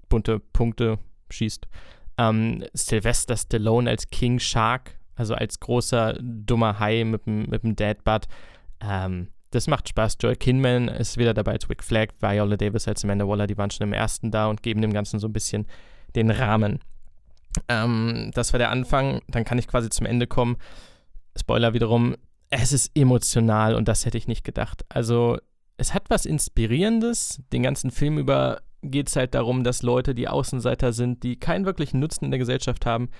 bunte 0.08 0.38
Punkte 0.38 0.98
schießt. 1.30 1.66
Ähm, 2.18 2.64
Sylvester 2.72 3.36
Stallone 3.36 3.90
als 3.90 4.08
King 4.10 4.38
Shark, 4.38 4.98
also 5.14 5.34
als 5.34 5.60
großer, 5.60 6.18
dummer 6.20 6.78
Hai 6.78 7.04
mit 7.04 7.26
dem, 7.26 7.46
mit 7.46 7.62
dem 7.62 7.76
Deadbutt. 7.76 8.26
Ähm, 8.80 9.28
das 9.50 9.66
macht 9.68 9.88
Spaß. 9.88 10.18
Joel 10.20 10.36
Kinman 10.36 10.88
ist 10.88 11.18
wieder 11.18 11.34
dabei 11.34 11.52
als 11.52 11.68
Rick 11.70 11.82
Flag, 11.82 12.08
Viola 12.20 12.56
Davis 12.56 12.88
als 12.88 13.04
Amanda 13.04 13.26
Waller, 13.26 13.46
die 13.46 13.56
waren 13.56 13.70
schon 13.70 13.86
im 13.86 13.92
ersten 13.92 14.30
da 14.30 14.48
und 14.48 14.62
geben 14.62 14.82
dem 14.82 14.92
Ganzen 14.92 15.18
so 15.18 15.28
ein 15.28 15.32
bisschen 15.32 15.66
den 16.14 16.30
Rahmen. 16.30 16.80
Ähm, 17.68 18.30
das 18.34 18.52
war 18.52 18.58
der 18.58 18.70
Anfang, 18.70 19.22
dann 19.28 19.44
kann 19.44 19.58
ich 19.58 19.68
quasi 19.68 19.88
zum 19.88 20.06
Ende 20.06 20.26
kommen. 20.26 20.56
Spoiler 21.38 21.74
wiederum, 21.74 22.16
es 22.50 22.72
ist 22.72 22.90
emotional 22.94 23.74
und 23.74 23.88
das 23.88 24.04
hätte 24.04 24.18
ich 24.18 24.28
nicht 24.28 24.44
gedacht. 24.44 24.84
Also, 24.88 25.38
es 25.78 25.92
hat 25.94 26.04
was 26.08 26.24
Inspirierendes. 26.24 27.42
Den 27.52 27.62
ganzen 27.62 27.90
Film 27.90 28.18
über 28.18 28.62
geht 28.90 29.08
es 29.08 29.16
halt 29.16 29.34
darum, 29.34 29.64
dass 29.64 29.82
Leute, 29.82 30.14
die 30.14 30.28
Außenseiter 30.28 30.92
sind, 30.92 31.22
die 31.22 31.36
keinen 31.36 31.66
wirklichen 31.66 32.00
Nutzen 32.00 32.26
in 32.26 32.30
der 32.30 32.38
Gesellschaft 32.38 32.86
haben, 32.86 33.10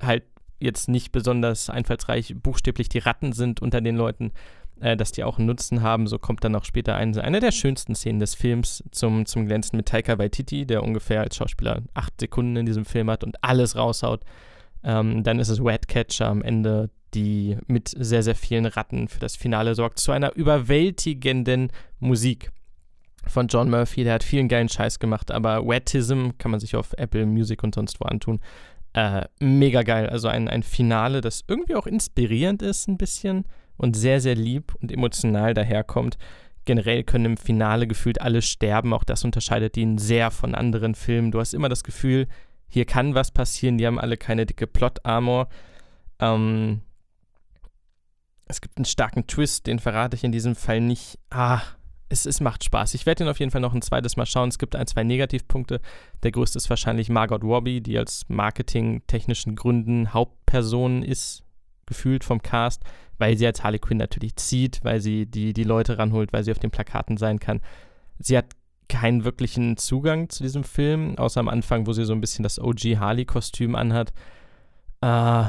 halt 0.00 0.24
jetzt 0.60 0.88
nicht 0.88 1.12
besonders 1.12 1.70
einfallsreich 1.70 2.34
buchstäblich 2.36 2.88
die 2.88 2.98
Ratten 2.98 3.32
sind 3.32 3.60
unter 3.60 3.80
den 3.80 3.96
Leuten, 3.96 4.32
äh, 4.80 4.96
dass 4.96 5.12
die 5.12 5.24
auch 5.24 5.38
einen 5.38 5.46
Nutzen 5.46 5.82
haben. 5.82 6.06
So 6.06 6.18
kommt 6.18 6.44
dann 6.44 6.54
auch 6.56 6.64
später 6.64 6.96
ein, 6.96 7.16
eine 7.18 7.40
der 7.40 7.52
schönsten 7.52 7.94
Szenen 7.94 8.20
des 8.20 8.34
Films 8.34 8.82
zum, 8.90 9.26
zum 9.26 9.46
Glänzen 9.46 9.76
mit 9.76 9.86
Taika 9.86 10.18
Waititi, 10.18 10.66
der 10.66 10.82
ungefähr 10.82 11.20
als 11.20 11.36
Schauspieler 11.36 11.82
acht 11.94 12.18
Sekunden 12.20 12.56
in 12.56 12.66
diesem 12.66 12.84
Film 12.84 13.10
hat 13.10 13.24
und 13.24 13.42
alles 13.42 13.76
raushaut. 13.76 14.22
Ähm, 14.82 15.22
dann 15.22 15.38
ist 15.38 15.48
es 15.48 15.60
Catcher 15.88 16.28
am 16.28 16.42
Ende, 16.42 16.90
die 17.14 17.56
mit 17.66 17.88
sehr, 17.96 18.22
sehr 18.22 18.34
vielen 18.34 18.66
Ratten 18.66 19.08
für 19.08 19.20
das 19.20 19.36
Finale 19.36 19.74
sorgt, 19.74 19.98
zu 19.98 20.12
einer 20.12 20.34
überwältigenden 20.34 21.70
Musik 22.00 22.50
von 23.28 23.48
John 23.48 23.70
Murphy. 23.70 24.04
Der 24.04 24.14
hat 24.14 24.24
vielen 24.24 24.48
geilen 24.48 24.68
Scheiß 24.68 24.98
gemacht, 24.98 25.30
aber 25.30 25.66
Wettism 25.66 26.30
kann 26.38 26.50
man 26.50 26.60
sich 26.60 26.76
auf 26.76 26.92
Apple 26.96 27.26
Music 27.26 27.62
und 27.62 27.74
sonst 27.74 28.00
wo 28.00 28.04
antun. 28.04 28.40
Äh, 28.92 29.26
mega 29.40 29.82
geil. 29.82 30.08
Also 30.08 30.28
ein, 30.28 30.48
ein 30.48 30.62
Finale, 30.62 31.20
das 31.20 31.44
irgendwie 31.48 31.74
auch 31.74 31.86
inspirierend 31.86 32.62
ist, 32.62 32.88
ein 32.88 32.96
bisschen 32.96 33.44
und 33.76 33.96
sehr, 33.96 34.20
sehr 34.20 34.36
lieb 34.36 34.74
und 34.80 34.92
emotional 34.92 35.54
daherkommt. 35.54 36.16
Generell 36.64 37.04
können 37.04 37.24
im 37.24 37.36
Finale 37.36 37.86
gefühlt 37.86 38.20
alle 38.20 38.40
sterben. 38.40 38.92
Auch 38.94 39.04
das 39.04 39.24
unterscheidet 39.24 39.76
ihn 39.76 39.98
sehr 39.98 40.30
von 40.30 40.54
anderen 40.54 40.94
Filmen. 40.94 41.30
Du 41.30 41.40
hast 41.40 41.54
immer 41.54 41.68
das 41.68 41.84
Gefühl, 41.84 42.28
hier 42.68 42.86
kann 42.86 43.14
was 43.14 43.30
passieren. 43.30 43.78
Die 43.78 43.86
haben 43.86 43.98
alle 43.98 44.16
keine 44.16 44.46
dicke 44.46 44.66
Plot-Armor. 44.66 45.48
Ähm, 46.20 46.80
es 48.46 48.60
gibt 48.60 48.78
einen 48.78 48.84
starken 48.84 49.26
Twist, 49.26 49.66
den 49.66 49.78
verrate 49.78 50.16
ich 50.16 50.24
in 50.24 50.32
diesem 50.32 50.54
Fall 50.54 50.80
nicht. 50.80 51.18
Ah, 51.30 51.62
es, 52.08 52.26
es 52.26 52.40
macht 52.40 52.64
Spaß. 52.64 52.94
Ich 52.94 53.06
werde 53.06 53.24
ihn 53.24 53.30
auf 53.30 53.38
jeden 53.38 53.50
Fall 53.50 53.60
noch 53.60 53.74
ein 53.74 53.82
zweites 53.82 54.16
Mal 54.16 54.26
schauen. 54.26 54.48
Es 54.48 54.58
gibt 54.58 54.76
ein, 54.76 54.86
zwei 54.86 55.04
Negativpunkte. 55.04 55.80
Der 56.22 56.30
größte 56.30 56.58
ist 56.58 56.70
wahrscheinlich 56.70 57.08
Margot 57.08 57.42
Robbie, 57.42 57.80
die 57.80 57.98
als 57.98 58.28
marketingtechnischen 58.28 59.56
Gründen 59.56 60.12
Hauptperson 60.12 61.02
ist, 61.02 61.42
gefühlt 61.86 62.24
vom 62.24 62.42
Cast, 62.42 62.82
weil 63.18 63.36
sie 63.36 63.46
als 63.46 63.62
Harley 63.62 63.78
Quinn 63.78 63.98
natürlich 63.98 64.36
zieht, 64.36 64.80
weil 64.84 65.00
sie 65.00 65.26
die, 65.26 65.52
die 65.52 65.64
Leute 65.64 65.98
ranholt, 65.98 66.32
weil 66.32 66.44
sie 66.44 66.52
auf 66.52 66.58
den 66.58 66.70
Plakaten 66.70 67.16
sein 67.16 67.40
kann. 67.40 67.60
Sie 68.18 68.36
hat 68.36 68.46
keinen 68.88 69.24
wirklichen 69.24 69.76
Zugang 69.76 70.28
zu 70.28 70.42
diesem 70.42 70.64
Film, 70.64 71.18
außer 71.18 71.40
am 71.40 71.48
Anfang, 71.48 71.86
wo 71.86 71.92
sie 71.92 72.04
so 72.04 72.12
ein 72.12 72.20
bisschen 72.20 72.42
das 72.42 72.58
OG 72.58 72.98
Harley-Kostüm 72.98 73.74
anhat. 73.74 74.12
Äh, 75.00 75.44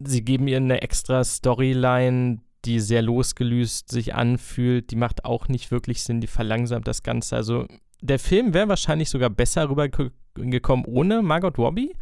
sie 0.00 0.24
geben 0.24 0.48
ihr 0.48 0.56
eine 0.56 0.82
extra 0.82 1.24
Storyline, 1.24 2.40
die 2.64 2.80
sehr 2.80 3.02
losgelöst 3.02 3.90
sich 3.90 4.14
anfühlt. 4.14 4.90
Die 4.90 4.96
macht 4.96 5.24
auch 5.24 5.48
nicht 5.48 5.70
wirklich 5.70 6.02
Sinn, 6.02 6.20
die 6.20 6.26
verlangsamt 6.26 6.86
das 6.86 7.02
Ganze. 7.02 7.36
Also 7.36 7.66
der 8.00 8.18
Film 8.18 8.54
wäre 8.54 8.68
wahrscheinlich 8.68 9.10
sogar 9.10 9.30
besser 9.30 9.68
rübergekommen 9.68 10.84
ohne 10.84 11.22
Margot 11.22 11.58
Robbie. 11.58 11.94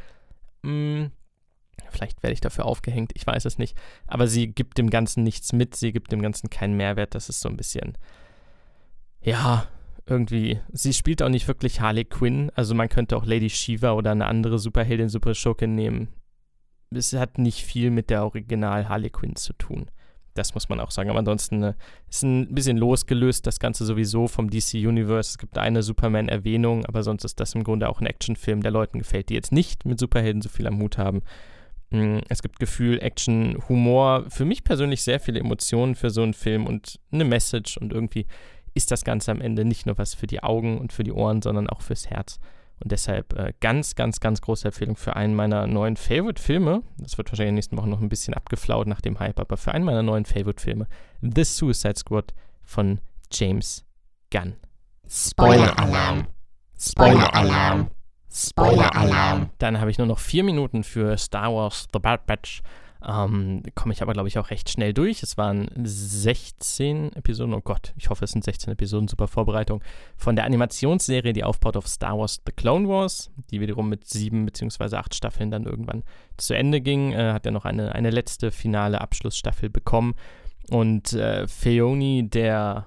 Hm, 0.64 1.10
vielleicht 1.90 2.22
werde 2.22 2.34
ich 2.34 2.40
dafür 2.40 2.66
aufgehängt, 2.66 3.12
ich 3.14 3.26
weiß 3.26 3.44
es 3.44 3.58
nicht. 3.58 3.76
Aber 4.06 4.26
sie 4.26 4.48
gibt 4.48 4.78
dem 4.78 4.90
Ganzen 4.90 5.22
nichts 5.22 5.52
mit, 5.52 5.76
sie 5.76 5.92
gibt 5.92 6.12
dem 6.12 6.22
Ganzen 6.22 6.50
keinen 6.50 6.76
Mehrwert. 6.76 7.14
Das 7.14 7.28
ist 7.28 7.40
so 7.40 7.48
ein 7.48 7.56
bisschen, 7.56 7.96
ja, 9.22 9.66
irgendwie. 10.06 10.60
Sie 10.72 10.92
spielt 10.92 11.22
auch 11.22 11.28
nicht 11.28 11.48
wirklich 11.48 11.80
Harley 11.80 12.04
Quinn. 12.04 12.50
Also 12.54 12.74
man 12.74 12.88
könnte 12.88 13.16
auch 13.16 13.24
Lady 13.24 13.50
Shiva 13.50 13.92
oder 13.92 14.10
eine 14.10 14.26
andere 14.26 14.58
Superheldin, 14.58 15.08
Superschurkin 15.08 15.74
nehmen. 15.74 16.08
Es 16.90 17.12
hat 17.12 17.38
nicht 17.38 17.64
viel 17.64 17.90
mit 17.90 18.10
der 18.10 18.24
Original 18.24 18.88
Harley 18.88 19.10
Quinn 19.10 19.36
zu 19.36 19.52
tun. 19.52 19.90
Das 20.34 20.54
muss 20.54 20.68
man 20.68 20.80
auch 20.80 20.90
sagen. 20.90 21.10
Aber 21.10 21.18
ansonsten 21.18 21.62
äh, 21.62 21.74
ist 22.08 22.22
ein 22.22 22.54
bisschen 22.54 22.76
losgelöst, 22.76 23.46
das 23.46 23.58
Ganze 23.58 23.84
sowieso 23.84 24.28
vom 24.28 24.50
DC 24.50 24.74
Universe. 24.74 25.30
Es 25.30 25.38
gibt 25.38 25.58
eine 25.58 25.82
Superman-Erwähnung, 25.82 26.86
aber 26.86 27.02
sonst 27.02 27.24
ist 27.24 27.40
das 27.40 27.54
im 27.54 27.64
Grunde 27.64 27.88
auch 27.88 28.00
ein 28.00 28.06
Actionfilm, 28.06 28.62
der 28.62 28.70
Leuten 28.70 28.98
gefällt, 28.98 29.28
die 29.28 29.34
jetzt 29.34 29.52
nicht 29.52 29.84
mit 29.84 29.98
Superhelden 29.98 30.42
so 30.42 30.48
viel 30.48 30.66
am 30.66 30.80
Hut 30.80 30.98
haben. 30.98 31.22
Mm, 31.90 32.18
es 32.28 32.42
gibt 32.42 32.60
Gefühl, 32.60 33.00
Action, 33.00 33.58
Humor, 33.68 34.24
für 34.28 34.44
mich 34.44 34.64
persönlich 34.64 35.02
sehr 35.02 35.20
viele 35.20 35.40
Emotionen 35.40 35.94
für 35.94 36.10
so 36.10 36.22
einen 36.22 36.34
Film 36.34 36.66
und 36.66 37.00
eine 37.12 37.24
Message 37.24 37.76
und 37.76 37.92
irgendwie 37.92 38.26
ist 38.74 38.90
das 38.92 39.04
Ganze 39.04 39.32
am 39.32 39.40
Ende 39.40 39.64
nicht 39.64 39.86
nur 39.86 39.98
was 39.98 40.14
für 40.14 40.28
die 40.28 40.42
Augen 40.42 40.78
und 40.78 40.92
für 40.92 41.02
die 41.02 41.12
Ohren, 41.12 41.42
sondern 41.42 41.68
auch 41.68 41.82
fürs 41.82 42.08
Herz. 42.08 42.38
Und 42.82 42.92
deshalb 42.92 43.38
äh, 43.38 43.52
ganz, 43.60 43.94
ganz, 43.94 44.20
ganz 44.20 44.40
große 44.40 44.68
Empfehlung 44.68 44.96
für 44.96 45.14
einen 45.14 45.34
meiner 45.34 45.66
neuen 45.66 45.96
Favorite-Filme. 45.96 46.82
Das 46.98 47.18
wird 47.18 47.30
wahrscheinlich 47.30 47.48
in 47.48 47.52
den 47.52 47.56
nächsten 47.56 47.76
Wochen 47.76 47.90
noch 47.90 48.00
ein 48.00 48.08
bisschen 48.08 48.34
abgeflaut 48.34 48.86
nach 48.86 49.02
dem 49.02 49.18
Hype, 49.18 49.38
aber 49.38 49.56
für 49.56 49.72
einen 49.72 49.84
meiner 49.84 50.02
neuen 50.02 50.24
Favorite-Filme, 50.24 50.86
The 51.20 51.44
Suicide 51.44 51.96
Squad 51.96 52.32
von 52.62 53.00
James 53.30 53.84
Gunn. 54.30 54.56
Spoiler-Alarm. 55.08 56.26
Spoiler-Alarm. 56.78 57.90
Spoiler-Alarm. 58.32 59.50
Dann 59.58 59.80
habe 59.80 59.90
ich 59.90 59.98
nur 59.98 60.06
noch 60.06 60.18
vier 60.18 60.44
Minuten 60.44 60.84
für 60.84 61.18
Star 61.18 61.52
Wars 61.52 61.88
The 61.92 61.98
Bad 61.98 62.26
Batch. 62.26 62.62
Ähm, 63.06 63.62
Komme 63.74 63.92
ich 63.94 64.02
aber, 64.02 64.12
glaube 64.12 64.28
ich, 64.28 64.38
auch 64.38 64.50
recht 64.50 64.68
schnell 64.68 64.92
durch. 64.92 65.22
Es 65.22 65.38
waren 65.38 65.70
16 65.82 67.12
Episoden. 67.14 67.54
Oh 67.54 67.60
Gott, 67.60 67.92
ich 67.96 68.10
hoffe, 68.10 68.24
es 68.24 68.32
sind 68.32 68.44
16 68.44 68.72
Episoden. 68.72 69.08
Super 69.08 69.28
Vorbereitung 69.28 69.82
von 70.16 70.36
der 70.36 70.44
Animationsserie, 70.44 71.32
die 71.32 71.44
aufbaut 71.44 71.76
auf 71.76 71.88
Star 71.88 72.18
Wars 72.18 72.40
The 72.44 72.52
Clone 72.52 72.88
Wars, 72.88 73.30
die 73.50 73.60
wiederum 73.60 73.88
mit 73.88 74.06
sieben 74.06 74.44
beziehungsweise 74.44 74.98
acht 74.98 75.14
Staffeln 75.14 75.50
dann 75.50 75.64
irgendwann 75.64 76.02
zu 76.36 76.54
Ende 76.54 76.80
ging. 76.80 77.12
Äh, 77.12 77.32
hat 77.32 77.46
ja 77.46 77.50
noch 77.50 77.64
eine, 77.64 77.94
eine 77.94 78.10
letzte 78.10 78.50
finale 78.50 79.00
Abschlussstaffel 79.00 79.70
bekommen. 79.70 80.14
Und 80.70 81.12
äh, 81.14 81.48
Feoni, 81.48 82.28
der 82.28 82.86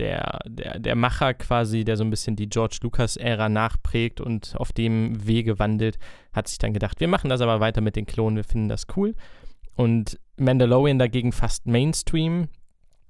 der, 0.00 0.40
der, 0.46 0.78
der 0.78 0.96
Macher 0.96 1.34
quasi, 1.34 1.84
der 1.84 1.96
so 1.96 2.04
ein 2.04 2.10
bisschen 2.10 2.34
die 2.34 2.48
George 2.48 2.78
Lucas-Ära 2.82 3.48
nachprägt 3.48 4.20
und 4.20 4.54
auf 4.56 4.72
dem 4.72 5.26
Wege 5.26 5.58
wandelt, 5.58 5.98
hat 6.32 6.48
sich 6.48 6.58
dann 6.58 6.72
gedacht, 6.72 7.00
wir 7.00 7.08
machen 7.08 7.28
das 7.28 7.40
aber 7.40 7.60
weiter 7.60 7.80
mit 7.80 7.96
den 7.96 8.06
Klonen, 8.06 8.36
wir 8.36 8.44
finden 8.44 8.68
das 8.68 8.86
cool. 8.96 9.14
Und 9.76 10.18
Mandalorian 10.36 10.98
dagegen 10.98 11.32
fast 11.32 11.66
Mainstream. 11.66 12.48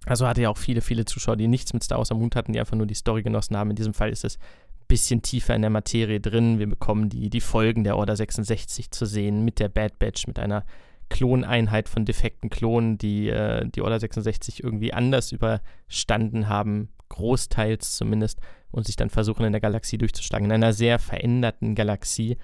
Also 0.07 0.27
hatte 0.27 0.43
ja 0.43 0.51
auch 0.51 0.59
viele, 0.59 0.81
viele 0.81 1.05
Zuschauer, 1.05 1.37
die 1.37 1.49
nichts 1.49 1.73
mit 1.73 1.85
Star 1.85 1.99
Wars 1.99 2.11
am 2.11 2.19
Hut 2.19 2.35
hatten, 2.35 2.53
die 2.53 2.61
einfach 2.61 2.77
nur 2.77 2.87
die 2.87 2.95
Story 2.95 3.23
genossen 3.23 3.57
haben. 3.57 3.71
In 3.71 3.77
diesem 3.77 3.95
Fall 3.95 4.11
ist 4.11 4.25
es 4.25 4.37
ein 4.37 4.87
bisschen 4.89 5.23
tiefer 5.23 5.55
in 5.55 5.63
der 5.63 5.71
Materie 5.71 6.21
drin. 6.21 6.59
Wir 6.59 6.69
bekommen 6.69 7.09
die, 7.09 7.31
die 7.31 7.41
Folgen 7.41 7.85
der 7.85 7.97
Order 7.97 8.17
66 8.17 8.91
zu 8.91 9.05
sehen 9.07 9.45
mit 9.45 9.59
der 9.61 9.69
Bad 9.69 9.99
Batch, 9.99 10.27
mit 10.27 10.39
einer 10.39 10.65
Kloneinheit 11.11 11.89
von 11.89 12.07
defekten 12.07 12.49
Klonen, 12.49 12.97
die 12.97 13.29
äh, 13.29 13.69
die 13.69 13.83
Order 13.83 14.01
66 14.01 14.65
irgendwie 14.65 14.95
anders 14.95 15.33
überstanden 15.33 16.49
haben, 16.49 16.89
großteils 17.11 17.97
zumindest, 17.97 18.41
und 18.71 18.87
sich 18.87 18.97
dann 18.97 19.11
versuchen, 19.11 19.45
in 19.45 19.53
der 19.53 19.61
Galaxie 19.61 19.99
durchzuschlagen, 19.99 20.47
in 20.47 20.53
einer 20.53 20.73
sehr 20.73 20.99
veränderten 20.99 21.75
Galaxie. 21.75 22.39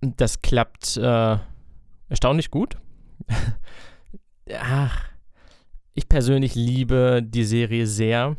Das 0.00 0.40
klappt 0.40 0.96
äh, 0.96 1.36
erstaunlich 2.08 2.50
gut. 2.50 2.78
Ach, 4.58 5.10
ich 5.94 6.08
persönlich 6.08 6.54
liebe 6.54 7.22
die 7.22 7.44
Serie 7.44 7.86
sehr. 7.86 8.36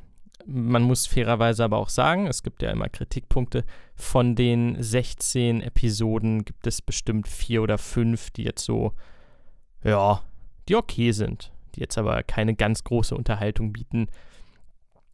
Man 0.48 0.82
muss 0.82 1.06
fairerweise 1.06 1.64
aber 1.64 1.78
auch 1.78 1.90
sagen, 1.90 2.26
es 2.28 2.42
gibt 2.42 2.64
ja 2.64 2.72
immer 2.72 2.90
Kritikpunkte. 2.90 3.64
Von 3.94 4.36
den 4.36 4.82
16 4.82 5.62
Episoden 5.62 6.46
gibt 6.46 6.66
es 6.66 6.82
bestimmt 6.82 7.28
vier 7.28 7.62
oder 7.62 7.78
fünf, 7.78 8.32
die 8.32 8.44
jetzt 8.44 8.66
so, 8.66 8.94
ja, 9.84 10.22
die 10.68 10.76
okay 10.76 11.12
sind, 11.12 11.52
die 11.76 11.82
jetzt 11.82 11.98
aber 11.98 12.24
keine 12.24 12.56
ganz 12.56 12.84
große 12.84 13.16
Unterhaltung 13.16 13.74
bieten. 13.74 14.08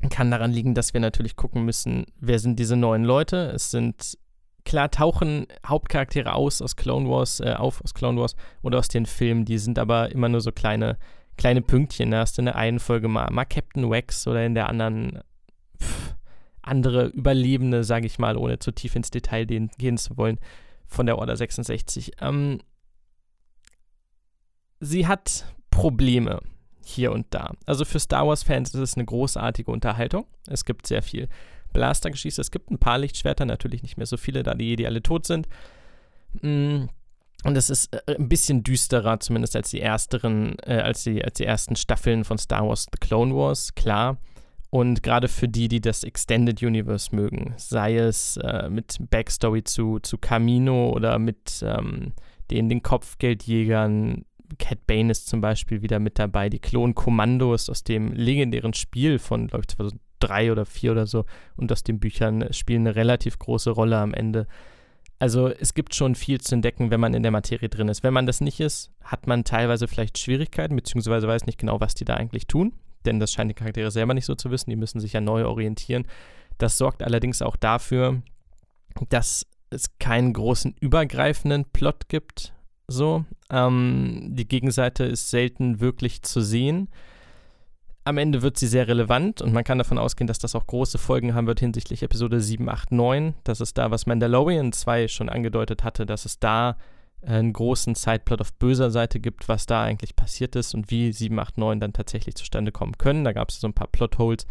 Kann 0.09 0.29
daran 0.29 0.51
liegen, 0.51 0.75
dass 0.75 0.93
wir 0.93 1.01
natürlich 1.01 1.35
gucken 1.35 1.65
müssen, 1.65 2.05
wer 2.19 2.39
sind 2.39 2.59
diese 2.59 2.75
neuen 2.75 3.03
Leute. 3.03 3.51
Es 3.55 3.71
sind 3.71 4.17
klar 4.63 4.91
tauchen 4.91 5.47
Hauptcharaktere 5.65 6.33
aus 6.33 6.61
aus 6.61 6.75
Clone 6.75 7.09
Wars, 7.09 7.39
äh, 7.39 7.53
auf 7.57 7.81
aus 7.83 7.93
Clone 7.93 8.19
Wars 8.19 8.35
oder 8.61 8.79
aus 8.79 8.89
den 8.89 9.05
Filmen, 9.05 9.45
die 9.45 9.57
sind 9.57 9.79
aber 9.79 10.11
immer 10.11 10.29
nur 10.29 10.41
so 10.41 10.51
kleine, 10.51 10.97
kleine 11.37 11.61
Pünktchen. 11.61 12.11
Da 12.11 12.19
hast 12.19 12.37
du 12.37 12.41
in 12.41 12.47
der 12.47 12.57
einen 12.57 12.79
Folge 12.79 13.07
mal, 13.07 13.31
mal 13.31 13.45
Captain 13.45 13.89
Wax 13.89 14.27
oder 14.27 14.45
in 14.45 14.55
der 14.55 14.67
anderen 14.67 15.21
pff, 15.81 16.15
andere 16.61 17.07
Überlebende, 17.07 17.83
sage 17.83 18.05
ich 18.05 18.19
mal, 18.19 18.37
ohne 18.37 18.59
zu 18.59 18.71
tief 18.71 18.95
ins 18.95 19.09
Detail 19.09 19.45
gehen, 19.45 19.97
zu 19.97 20.17
wollen, 20.17 20.37
von 20.85 21.05
der 21.05 21.17
Order 21.17 21.37
66. 21.37 22.11
Ähm, 22.21 22.59
sie 24.79 25.07
hat 25.07 25.45
Probleme 25.71 26.41
hier 26.83 27.11
und 27.11 27.27
da. 27.31 27.53
Also 27.65 27.85
für 27.85 27.99
Star 27.99 28.27
Wars-Fans 28.27 28.73
ist 28.73 28.79
es 28.79 28.95
eine 28.95 29.05
großartige 29.05 29.69
Unterhaltung. 29.71 30.25
Es 30.47 30.63
gibt 30.65 30.87
sehr 30.87 31.01
viel 31.01 31.27
Blastergeschieße. 31.73 32.39
Es 32.39 32.51
gibt 32.51 32.71
ein 32.71 32.79
paar 32.79 32.97
Lichtschwerter, 32.97 33.45
natürlich 33.45 33.83
nicht 33.83 33.97
mehr 33.97 34.05
so 34.05 34.17
viele, 34.17 34.43
da 34.43 34.53
die 34.53 34.65
Jedi 34.65 34.85
alle 34.85 35.03
tot 35.03 35.27
sind. 35.27 35.47
Mm, 36.41 36.85
und 37.43 37.55
es 37.55 37.69
ist 37.69 37.93
äh, 37.93 38.15
ein 38.15 38.29
bisschen 38.29 38.63
düsterer, 38.63 39.19
zumindest 39.19 39.55
als 39.55 39.69
die 39.69 39.81
ersteren, 39.81 40.57
äh, 40.65 40.79
als, 40.79 41.03
die, 41.03 41.23
als 41.23 41.35
die 41.35 41.45
ersten 41.45 41.75
Staffeln 41.75 42.23
von 42.23 42.37
Star 42.37 42.67
Wars 42.67 42.87
The 42.91 42.97
Clone 42.99 43.35
Wars, 43.35 43.75
klar. 43.75 44.17
Und 44.69 45.01
gerade 45.01 45.27
für 45.27 45.47
die, 45.47 45.69
die 45.69 45.79
das 45.79 46.03
Extended 46.03 46.61
Universe 46.61 47.15
mögen, 47.15 47.53
sei 47.57 47.97
es 47.97 48.37
äh, 48.37 48.69
mit 48.69 48.97
Backstory 49.09 49.63
zu, 49.63 49.99
zu 49.99 50.17
Camino 50.17 50.89
oder 50.89 51.19
mit 51.19 51.63
ähm, 51.65 52.13
den, 52.51 52.69
den 52.69 52.83
Kopfgeldjägern, 52.83 54.25
Cat 54.59 54.87
Bane 54.87 55.11
ist 55.11 55.27
zum 55.27 55.41
Beispiel 55.41 55.81
wieder 55.81 55.99
mit 55.99 56.19
dabei, 56.19 56.49
die 56.49 56.59
Klon-Kommandos 56.59 57.69
aus 57.69 57.83
dem 57.83 58.13
legendären 58.13 58.73
Spiel 58.73 59.19
von, 59.19 59.47
glaube 59.47 59.63
ich, 59.63 59.75
2000 59.75 60.01
drei 60.19 60.51
oder 60.51 60.65
vier 60.65 60.91
oder 60.91 61.05
so 61.05 61.25
und 61.55 61.71
aus 61.71 61.83
den 61.83 61.99
Büchern 61.99 62.51
spielen 62.51 62.87
eine 62.87 62.95
relativ 62.95 63.39
große 63.39 63.69
Rolle 63.69 63.97
am 63.97 64.13
Ende. 64.13 64.47
Also 65.19 65.47
es 65.47 65.73
gibt 65.73 65.95
schon 65.95 66.15
viel 66.15 66.41
zu 66.41 66.55
entdecken, 66.55 66.91
wenn 66.91 66.99
man 66.99 67.13
in 67.13 67.23
der 67.23 67.31
Materie 67.31 67.69
drin 67.69 67.87
ist. 67.87 68.03
Wenn 68.03 68.13
man 68.13 68.27
das 68.27 68.39
nicht 68.39 68.59
ist, 68.59 68.91
hat 69.03 69.25
man 69.25 69.43
teilweise 69.43 69.87
vielleicht 69.87 70.17
Schwierigkeiten, 70.17 70.75
beziehungsweise 70.75 71.27
weiß 71.27 71.45
nicht 71.45 71.57
genau, 71.57 71.79
was 71.79 71.95
die 71.95 72.05
da 72.05 72.15
eigentlich 72.15 72.45
tun, 72.47 72.73
denn 73.05 73.19
das 73.19 73.31
scheinen 73.31 73.49
die 73.49 73.55
Charaktere 73.55 73.89
selber 73.89 74.13
nicht 74.13 74.25
so 74.25 74.35
zu 74.35 74.51
wissen, 74.51 74.69
die 74.69 74.75
müssen 74.75 74.99
sich 74.99 75.13
ja 75.13 75.21
neu 75.21 75.45
orientieren. 75.45 76.05
Das 76.59 76.77
sorgt 76.77 77.01
allerdings 77.01 77.41
auch 77.41 77.55
dafür, 77.55 78.21
dass 79.09 79.47
es 79.69 79.97
keinen 79.97 80.33
großen 80.33 80.75
übergreifenden 80.79 81.65
Plot 81.65 82.09
gibt. 82.09 82.53
So, 82.89 83.25
ähm, 83.49 84.29
die 84.31 84.47
Gegenseite 84.47 85.03
ist 85.03 85.29
selten 85.29 85.79
wirklich 85.79 86.21
zu 86.23 86.41
sehen 86.41 86.89
am 88.07 88.17
Ende 88.17 88.41
wird 88.41 88.57
sie 88.57 88.67
sehr 88.67 88.87
relevant 88.87 89.41
und 89.41 89.51
man 89.51 89.65
kann 89.65 89.77
davon 89.77 89.97
ausgehen, 89.97 90.27
dass 90.27 90.39
das 90.39 90.55
auch 90.55 90.65
große 90.65 90.97
Folgen 90.97 91.33
haben 91.33 91.45
wird 91.45 91.59
hinsichtlich 91.59 92.03
Episode 92.03 92.39
7, 92.39 92.69
8, 92.69 92.93
9. 92.93 93.33
Das 93.43 93.59
ist 93.59 93.77
da, 93.77 93.91
was 93.91 94.05
Mandalorian 94.05 94.71
2 94.71 95.09
schon 95.09 95.27
angedeutet 95.27 95.83
hatte, 95.83 96.05
dass 96.05 96.23
es 96.23 96.39
da 96.39 96.77
äh, 97.21 97.33
einen 97.33 97.51
großen 97.51 97.95
Sideplot 97.95 98.39
auf 98.39 98.53
böser 98.53 98.91
Seite 98.91 99.19
gibt, 99.19 99.49
was 99.49 99.65
da 99.65 99.83
eigentlich 99.83 100.15
passiert 100.15 100.55
ist 100.55 100.73
und 100.73 100.89
wie 100.89 101.11
7, 101.11 101.37
8, 101.37 101.57
9 101.57 101.81
dann 101.81 101.91
tatsächlich 101.91 102.35
zustande 102.35 102.71
kommen 102.71 102.97
können. 102.97 103.25
Da 103.25 103.33
gab 103.33 103.49
es 103.49 103.59
so 103.59 103.67
ein 103.67 103.73
paar 103.73 103.87
Plotholes. 103.87 104.47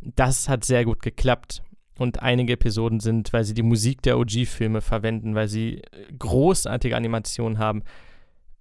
Das 0.00 0.48
hat 0.48 0.64
sehr 0.64 0.84
gut 0.84 1.02
geklappt. 1.02 1.64
Und 1.98 2.22
einige 2.22 2.54
Episoden 2.54 2.98
sind, 3.00 3.32
weil 3.32 3.44
sie 3.44 3.54
die 3.54 3.62
Musik 3.62 4.02
der 4.02 4.18
OG-Filme 4.18 4.80
verwenden, 4.80 5.34
weil 5.34 5.48
sie 5.48 5.78
äh, 5.78 6.12
großartige 6.18 6.96
Animationen 6.96 7.58
haben, 7.58 7.82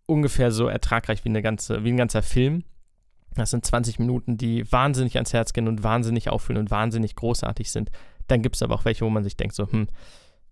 ungefähr 0.06 0.52
so 0.52 0.68
ertragreich 0.68 1.26
wie, 1.26 1.30
eine 1.30 1.42
ganze, 1.42 1.84
wie 1.84 1.90
ein 1.90 1.98
ganzer 1.98 2.22
Film. 2.22 2.64
Das 3.36 3.50
sind 3.50 3.66
20 3.66 3.98
Minuten, 4.00 4.38
die 4.38 4.72
wahnsinnig 4.72 5.16
ans 5.16 5.34
Herz 5.34 5.54
gehen 5.54 5.68
und 5.68 5.82
wahnsinnig 5.82 6.30
auffüllen 6.30 6.62
und 6.62 6.72
wahnsinnig 6.72 7.16
großartig 7.16 7.72
sind. 7.72 7.90
Dann 8.28 8.42
gibt 8.42 8.56
es 8.56 8.62
aber 8.62 8.76
auch 8.76 8.86
welche, 8.86 9.06
wo 9.06 9.10
man 9.10 9.24
sich 9.24 9.36
denkt, 9.36 9.56
so, 9.56 9.70
hm, 9.72 9.88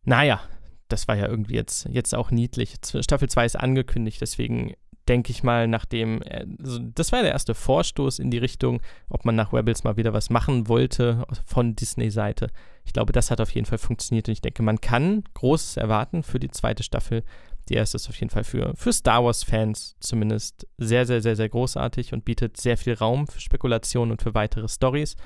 naja, 0.03 0.41
das 0.87 1.07
war 1.07 1.15
ja 1.15 1.27
irgendwie 1.27 1.55
jetzt, 1.55 1.87
jetzt 1.89 2.15
auch 2.15 2.31
niedlich. 2.31 2.75
Staffel 3.01 3.29
2 3.29 3.45
ist 3.45 3.55
angekündigt, 3.55 4.19
deswegen 4.19 4.73
denke 5.11 5.29
ich 5.31 5.43
mal, 5.43 5.67
nachdem, 5.67 6.23
also 6.63 6.79
das 6.79 7.11
war 7.11 7.21
der 7.21 7.33
erste 7.33 7.53
Vorstoß 7.53 8.19
in 8.19 8.31
die 8.31 8.37
Richtung, 8.37 8.81
ob 9.09 9.25
man 9.25 9.35
nach 9.35 9.51
Rebels 9.51 9.83
mal 9.83 9.97
wieder 9.97 10.13
was 10.13 10.29
machen 10.29 10.69
wollte 10.69 11.25
von 11.45 11.75
Disney-Seite. 11.75 12.47
Ich 12.85 12.93
glaube, 12.93 13.11
das 13.11 13.29
hat 13.29 13.41
auf 13.41 13.51
jeden 13.51 13.65
Fall 13.65 13.77
funktioniert 13.77 14.29
und 14.29 14.31
ich 14.31 14.41
denke, 14.41 14.63
man 14.63 14.79
kann 14.79 15.25
Großes 15.33 15.75
erwarten 15.75 16.23
für 16.23 16.39
die 16.39 16.49
zweite 16.49 16.83
Staffel. 16.83 17.25
Die 17.67 17.73
erste 17.73 17.97
ist 17.97 18.07
auf 18.07 18.17
jeden 18.21 18.29
Fall 18.29 18.45
für, 18.45 18.73
für 18.77 18.93
Star 18.93 19.25
Wars-Fans 19.25 19.97
zumindest 19.99 20.65
sehr, 20.77 21.05
sehr, 21.05 21.21
sehr, 21.21 21.35
sehr 21.35 21.49
großartig 21.49 22.13
und 22.13 22.23
bietet 22.23 22.55
sehr 22.55 22.77
viel 22.77 22.93
Raum 22.93 23.27
für 23.27 23.41
Spekulationen 23.41 24.13
und 24.13 24.21
für 24.21 24.33
weitere 24.33 24.69
Stories. 24.69 25.17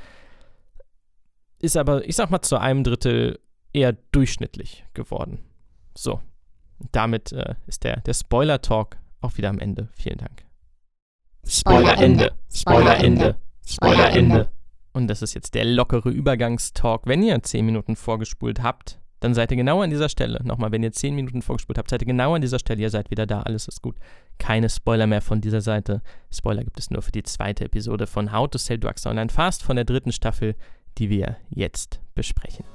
Ist 1.59 1.77
aber, 1.77 2.03
ich 2.09 2.15
sag 2.15 2.31
mal, 2.31 2.41
zu 2.41 2.57
einem 2.57 2.83
Drittel 2.83 3.39
eher 3.71 3.93
durchschnittlich 4.11 4.83
geworden. 4.95 5.43
So, 5.95 6.21
damit 6.91 7.31
äh, 7.33 7.53
ist 7.67 7.83
der, 7.83 8.01
der 8.01 8.15
Spoiler-Talk 8.15 8.97
auch 9.25 9.37
wieder 9.37 9.49
am 9.49 9.59
Ende. 9.59 9.89
Vielen 9.93 10.17
Dank. 10.17 10.45
Spoiler 11.47 11.97
Ende, 11.97 12.31
Spoiler 12.51 12.97
Ende, 12.97 13.35
Spoiler 13.65 14.09
Ende. 14.11 14.49
Und 14.93 15.07
das 15.07 15.21
ist 15.21 15.33
jetzt 15.33 15.53
der 15.55 15.65
lockere 15.65 16.09
Übergangstalk. 16.09 17.01
Wenn 17.05 17.21
ihr 17.21 17.41
10 17.41 17.65
Minuten 17.65 17.95
vorgespult 17.95 18.63
habt, 18.63 18.99
dann 19.19 19.33
seid 19.33 19.51
ihr 19.51 19.57
genau 19.57 19.81
an 19.81 19.89
dieser 19.89 20.09
Stelle. 20.09 20.39
Nochmal, 20.43 20.71
wenn 20.71 20.83
ihr 20.83 20.91
10 20.91 21.15
Minuten 21.15 21.41
vorgespult 21.41 21.77
habt, 21.77 21.89
seid 21.89 22.01
ihr 22.01 22.07
genau 22.07 22.33
an 22.33 22.41
dieser 22.41 22.59
Stelle. 22.59 22.81
Ihr 22.81 22.89
seid 22.89 23.11
wieder 23.11 23.25
da, 23.25 23.41
alles 23.41 23.67
ist 23.67 23.81
gut. 23.81 23.95
Keine 24.37 24.69
Spoiler 24.69 25.07
mehr 25.07 25.21
von 25.21 25.41
dieser 25.41 25.61
Seite. 25.61 26.01
Spoiler 26.31 26.63
gibt 26.63 26.79
es 26.79 26.91
nur 26.91 27.01
für 27.01 27.11
die 27.11 27.23
zweite 27.23 27.65
Episode 27.65 28.07
von 28.07 28.31
How 28.31 28.49
to 28.49 28.57
Sell 28.57 28.79
Drugs 28.79 29.05
Online 29.05 29.29
Fast 29.29 29.63
von 29.63 29.75
der 29.75 29.85
dritten 29.85 30.11
Staffel, 30.11 30.55
die 30.97 31.09
wir 31.09 31.37
jetzt 31.49 31.99
besprechen. 32.13 32.65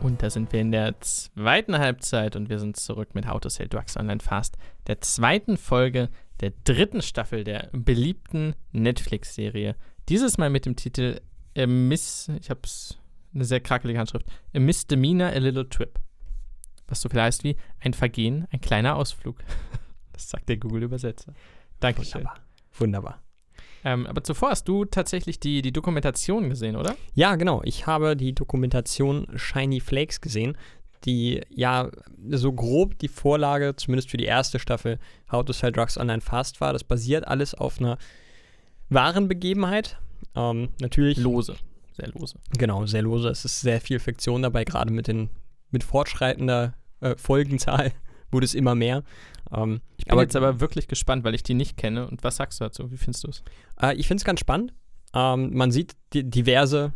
Und 0.00 0.22
da 0.22 0.30
sind 0.30 0.52
wir 0.52 0.60
in 0.60 0.70
der 0.70 1.00
zweiten 1.00 1.76
Halbzeit 1.78 2.36
und 2.36 2.48
wir 2.48 2.60
sind 2.60 2.76
zurück 2.76 3.14
mit 3.14 3.26
How 3.26 3.40
to 3.40 3.48
Sell 3.48 3.68
Drugs 3.68 3.96
Online 3.96 4.20
Fast, 4.20 4.56
der 4.86 5.00
zweiten 5.00 5.56
Folge 5.56 6.08
der 6.40 6.52
dritten 6.64 7.02
Staffel 7.02 7.42
der 7.42 7.68
beliebten 7.72 8.54
Netflix-Serie. 8.72 9.74
Dieses 10.08 10.38
Mal 10.38 10.50
mit 10.50 10.66
dem 10.66 10.76
Titel 10.76 11.20
A 11.56 11.66
Miss, 11.66 12.30
ich 12.40 12.48
hab's 12.48 12.98
eine 13.34 13.44
sehr 13.44 13.60
krakelige 13.60 13.98
Handschrift, 13.98 14.26
A 14.54 14.60
Misdemeanor, 14.60 15.28
A 15.28 15.38
Little 15.38 15.68
Trip. 15.68 15.98
Was 16.86 17.00
so 17.00 17.08
viel 17.08 17.20
heißt 17.20 17.42
wie 17.42 17.56
ein 17.80 17.92
Vergehen, 17.92 18.46
ein 18.50 18.60
kleiner 18.60 18.96
Ausflug. 18.96 19.42
Das 20.12 20.30
sagt 20.30 20.48
der 20.48 20.56
Google-Übersetzer. 20.56 21.32
Dankeschön. 21.78 22.22
Wunderbar. 22.22 22.40
Wunderbar. 22.76 23.22
Ähm, 23.84 24.06
aber 24.06 24.24
zuvor 24.24 24.50
hast 24.50 24.66
du 24.68 24.84
tatsächlich 24.84 25.40
die, 25.40 25.62
die 25.62 25.72
Dokumentation 25.72 26.48
gesehen, 26.48 26.76
oder? 26.76 26.96
Ja, 27.14 27.36
genau. 27.36 27.62
Ich 27.64 27.86
habe 27.86 28.16
die 28.16 28.34
Dokumentation 28.34 29.26
Shiny 29.36 29.80
Flakes 29.80 30.20
gesehen, 30.20 30.56
die 31.04 31.42
ja 31.50 31.90
so 32.30 32.52
grob 32.52 32.98
die 32.98 33.08
Vorlage, 33.08 33.76
zumindest 33.76 34.10
für 34.10 34.16
die 34.16 34.24
erste 34.24 34.58
Staffel 34.58 34.98
How 35.30 35.44
to 35.44 35.52
Sell 35.52 35.72
Drugs 35.72 35.96
Online 35.96 36.20
Fast 36.20 36.60
war. 36.60 36.72
Das 36.72 36.84
basiert 36.84 37.26
alles 37.28 37.54
auf 37.54 37.78
einer 37.80 37.98
wahren 38.88 39.28
Begebenheit. 39.28 39.98
Ähm, 40.34 40.70
natürlich. 40.80 41.18
Lose. 41.18 41.54
Sehr 41.92 42.08
lose. 42.08 42.38
Genau, 42.56 42.86
sehr 42.86 43.02
lose. 43.02 43.28
Es 43.28 43.44
ist 43.44 43.60
sehr 43.60 43.80
viel 43.80 43.98
Fiktion 43.98 44.42
dabei, 44.42 44.64
gerade 44.64 44.92
mit 44.92 45.08
den 45.08 45.30
mit 45.70 45.84
fortschreitender 45.84 46.74
äh, 47.00 47.14
Folgenzahl 47.16 47.92
wurde 48.30 48.44
es 48.44 48.54
immer 48.54 48.74
mehr. 48.74 49.02
Ähm, 49.52 49.80
Ich 49.96 50.04
bin 50.06 50.18
jetzt 50.18 50.36
aber 50.36 50.60
wirklich 50.60 50.88
gespannt, 50.88 51.24
weil 51.24 51.34
ich 51.34 51.42
die 51.42 51.54
nicht 51.54 51.76
kenne. 51.76 52.06
Und 52.08 52.22
was 52.24 52.36
sagst 52.36 52.60
du 52.60 52.64
dazu? 52.64 52.90
Wie 52.90 52.96
findest 52.96 53.24
du 53.24 53.28
es? 53.28 53.42
Äh, 53.80 53.94
ich 53.96 54.06
finde 54.06 54.20
es 54.20 54.24
ganz 54.24 54.40
spannend. 54.40 54.74
Ähm, 55.14 55.54
man 55.54 55.70
sieht 55.70 55.96
di 56.12 56.28
diverse, 56.28 56.92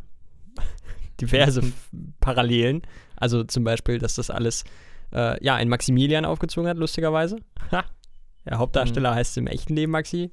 diverse 1.20 1.62
Parallelen. 2.20 2.82
Also 3.16 3.44
zum 3.44 3.64
Beispiel, 3.64 3.98
dass 3.98 4.16
das 4.16 4.30
alles 4.30 4.64
äh, 5.12 5.42
ja, 5.44 5.54
ein 5.54 5.68
Maximilian 5.68 6.24
aufgezogen 6.24 6.68
hat, 6.68 6.76
lustigerweise. 6.76 7.36
Ha. 7.70 7.84
Der 8.44 8.58
Hauptdarsteller 8.58 9.14
heißt 9.14 9.38
im 9.38 9.46
echten 9.46 9.74
Leben 9.76 9.92
Maxi. 9.92 10.32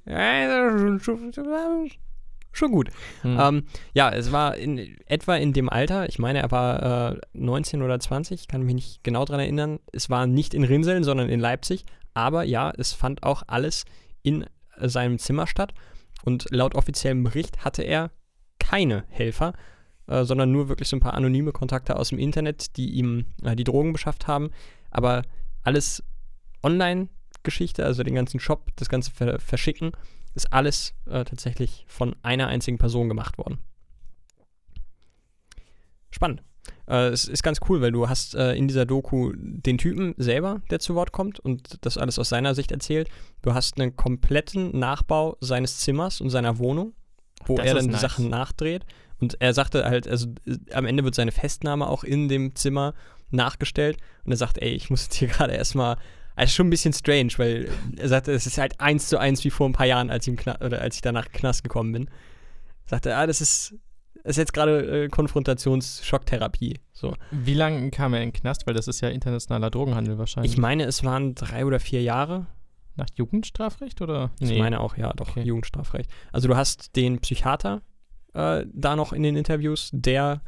Schon- 2.51 2.71
gut. 2.71 2.89
Hm. 3.21 3.37
Ähm, 3.39 3.63
ja, 3.93 4.09
es 4.09 4.31
war 4.31 4.55
in, 4.55 4.97
etwa 5.05 5.35
in 5.35 5.53
dem 5.53 5.69
Alter, 5.69 6.09
ich 6.09 6.19
meine, 6.19 6.39
er 6.39 6.51
war 6.51 7.13
äh, 7.13 7.21
19 7.33 7.81
oder 7.81 7.99
20, 7.99 8.41
ich 8.41 8.47
kann 8.47 8.63
mich 8.63 8.75
nicht 8.75 9.03
genau 9.03 9.25
daran 9.25 9.41
erinnern. 9.41 9.79
Es 9.91 10.09
war 10.09 10.27
nicht 10.27 10.53
in 10.53 10.63
Rinseln, 10.63 11.03
sondern 11.03 11.29
in 11.29 11.39
Leipzig. 11.39 11.85
Aber 12.13 12.43
ja, 12.43 12.71
es 12.77 12.93
fand 12.93 13.23
auch 13.23 13.43
alles 13.47 13.85
in 14.23 14.45
äh, 14.77 14.89
seinem 14.89 15.19
Zimmer 15.19 15.47
statt. 15.47 15.73
Und 16.23 16.47
laut 16.51 16.75
offiziellem 16.75 17.23
Bericht 17.23 17.63
hatte 17.63 17.83
er 17.83 18.11
keine 18.59 19.05
Helfer, 19.07 19.53
äh, 20.07 20.25
sondern 20.25 20.51
nur 20.51 20.69
wirklich 20.69 20.89
so 20.89 20.97
ein 20.97 21.01
paar 21.01 21.13
anonyme 21.13 21.51
Kontakte 21.51 21.95
aus 21.95 22.09
dem 22.09 22.19
Internet, 22.19 22.77
die 22.77 22.91
ihm 22.91 23.25
äh, 23.43 23.55
die 23.55 23.63
Drogen 23.63 23.93
beschafft 23.93 24.27
haben. 24.27 24.49
Aber 24.91 25.23
alles 25.63 26.03
Online-Geschichte, 26.63 27.85
also 27.85 28.03
den 28.03 28.15
ganzen 28.15 28.39
Shop, 28.39 28.69
das 28.75 28.89
ganze 28.89 29.11
Ver 29.11 29.39
Verschicken, 29.39 29.91
ist 30.35 30.51
alles 30.53 30.93
äh, 31.05 31.23
tatsächlich 31.25 31.85
von 31.87 32.15
einer 32.21 32.47
einzigen 32.47 32.77
Person 32.77 33.09
gemacht 33.09 33.37
worden. 33.37 33.59
Spannend. 36.11 36.43
Äh, 36.87 37.09
es 37.09 37.25
ist 37.25 37.43
ganz 37.43 37.59
cool, 37.69 37.81
weil 37.81 37.91
du 37.91 38.09
hast 38.09 38.35
äh, 38.35 38.53
in 38.53 38.67
dieser 38.67 38.85
Doku 38.85 39.31
den 39.35 39.77
Typen 39.77 40.15
selber, 40.17 40.61
der 40.69 40.79
zu 40.79 40.95
Wort 40.95 41.11
kommt 41.11 41.39
und 41.39 41.77
das 41.85 41.97
alles 41.97 42.19
aus 42.19 42.29
seiner 42.29 42.55
Sicht 42.55 42.71
erzählt. 42.71 43.09
Du 43.41 43.53
hast 43.53 43.79
einen 43.79 43.95
kompletten 43.95 44.77
Nachbau 44.77 45.37
seines 45.39 45.79
Zimmers 45.79 46.21
und 46.21 46.29
seiner 46.29 46.57
Wohnung, 46.57 46.93
wo 47.45 47.55
Das 47.55 47.67
er 47.67 47.73
dann 47.75 47.85
die 47.85 47.91
nice. 47.91 48.01
Sachen 48.01 48.29
nachdreht. 48.29 48.85
Und 49.19 49.35
er 49.41 49.53
sagte 49.53 49.85
halt, 49.85 50.07
also 50.07 50.27
äh, 50.45 50.73
am 50.73 50.85
Ende 50.85 51.03
wird 51.03 51.15
seine 51.15 51.31
Festnahme 51.31 51.87
auch 51.87 52.03
in 52.03 52.27
dem 52.27 52.55
Zimmer 52.55 52.93
nachgestellt. 53.31 53.97
Und 54.23 54.31
er 54.31 54.37
sagt, 54.37 54.57
ey, 54.57 54.69
ich 54.69 54.89
muss 54.89 55.03
jetzt 55.03 55.15
hier 55.15 55.27
gerade 55.27 55.53
erstmal. 55.53 55.97
Also 56.39 56.51
schon 56.51 56.67
ein 56.67 56.69
bisschen 56.69 56.93
strange, 56.93 57.33
weil 57.35 57.67
er 57.97 58.07
sagte, 58.07 58.31
es 58.31 58.47
ist 58.47 58.57
halt 58.57 58.79
eins 58.79 59.09
zu 59.09 59.17
eins 59.17 59.43
wie 59.43 59.49
vor 59.49 59.67
ein 59.67 59.73
paar 59.73 59.85
Jahren, 59.85 60.09
als 60.09 60.25
ich, 60.25 60.39
oder 60.39 60.79
als 60.79 60.95
ich 60.95 61.01
danach 61.01 61.25
in 61.25 61.33
Knast 61.33 61.63
gekommen 61.63 61.91
bin. 61.91 62.09
Sagte, 62.85 63.13
ah, 63.17 63.27
das 63.27 63.41
ist, 63.41 63.75
das 64.23 64.31
ist 64.31 64.37
jetzt 64.37 64.53
gerade 64.53 65.03
äh, 65.03 65.07
Konfrontations-Schocktherapie. 65.09 66.79
So. 66.93 67.13
Wie 67.31 67.55
lange 67.55 67.91
kam 67.91 68.13
er 68.13 68.21
in 68.21 68.29
den 68.29 68.33
Knast? 68.33 68.65
Weil 68.67 68.73
das 68.73 68.87
ist 68.87 69.01
ja 69.01 69.09
internationaler 69.09 69.69
Drogenhandel 69.69 70.17
wahrscheinlich. 70.17 70.53
Ich 70.53 70.57
meine, 70.57 70.85
es 70.85 71.03
waren 71.03 71.35
drei 71.35 71.65
oder 71.65 71.81
vier 71.81 72.01
Jahre. 72.01 72.47
Nach 72.95 73.07
Jugendstrafrecht 73.15 74.01
oder? 74.01 74.31
Ich 74.39 74.57
meine 74.57 74.79
auch, 74.79 74.95
ja, 74.95 75.11
doch, 75.13 75.31
Okay. 75.31 75.43
Jugendstrafrecht. 75.43 76.09
Also 76.31 76.47
du 76.47 76.55
hast 76.55 76.95
den 76.95 77.19
Psychiater 77.19 77.81
äh, 78.33 78.65
da 78.73 78.95
noch 78.95 79.11
in 79.11 79.23
den 79.23 79.35
Interviews, 79.35 79.89
der 79.91 80.41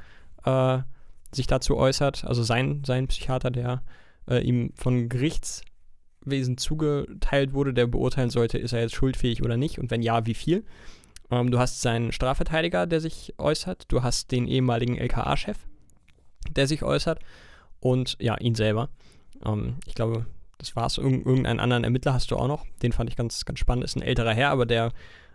äh, 0.45 0.79
sich 1.33 1.47
dazu 1.47 1.75
äußert, 1.75 2.23
also 2.23 2.43
sein, 2.43 2.83
sein 2.85 3.07
Psychiater, 3.07 3.51
der 3.51 3.83
äh, 4.29 4.41
ihm 4.41 4.71
von 4.75 5.09
Gerichtswesen 6.21 6.57
zugeteilt 6.57 7.53
wurde, 7.53 7.73
der 7.73 7.87
beurteilen 7.87 8.29
sollte, 8.29 8.57
ist 8.57 8.73
er 8.73 8.81
jetzt 8.81 8.95
schuldfähig 8.95 9.43
oder 9.43 9.57
nicht 9.57 9.79
und 9.79 9.91
wenn 9.91 10.01
ja, 10.01 10.25
wie 10.25 10.33
viel. 10.33 10.63
Ähm, 11.29 11.51
du 11.51 11.59
hast 11.59 11.81
seinen 11.81 12.11
Strafverteidiger, 12.11 12.87
der 12.87 13.01
sich 13.01 13.33
äußert, 13.37 13.85
du 13.89 14.03
hast 14.03 14.31
den 14.31 14.47
ehemaligen 14.47 14.97
LKA-Chef, 14.97 15.57
der 16.49 16.67
sich 16.67 16.83
äußert 16.83 17.19
und 17.79 18.17
ja, 18.19 18.37
ihn 18.37 18.55
selber. 18.55 18.89
Ähm, 19.45 19.75
ich 19.85 19.95
glaube, 19.95 20.25
das 20.57 20.75
war's. 20.75 20.97
Irg 20.97 21.25
irgendeinen 21.25 21.59
anderen 21.59 21.83
Ermittler 21.83 22.13
hast 22.13 22.29
du 22.29 22.35
auch 22.35 22.47
noch. 22.47 22.65
Den 22.83 22.91
fand 22.91 23.09
ich 23.09 23.15
ganz, 23.15 23.45
ganz 23.45 23.57
spannend. 23.57 23.83
Ist 23.83 23.95
ein 23.95 24.03
älterer 24.03 24.33
Herr, 24.33 24.51
aber 24.51 24.67
der 24.67 24.91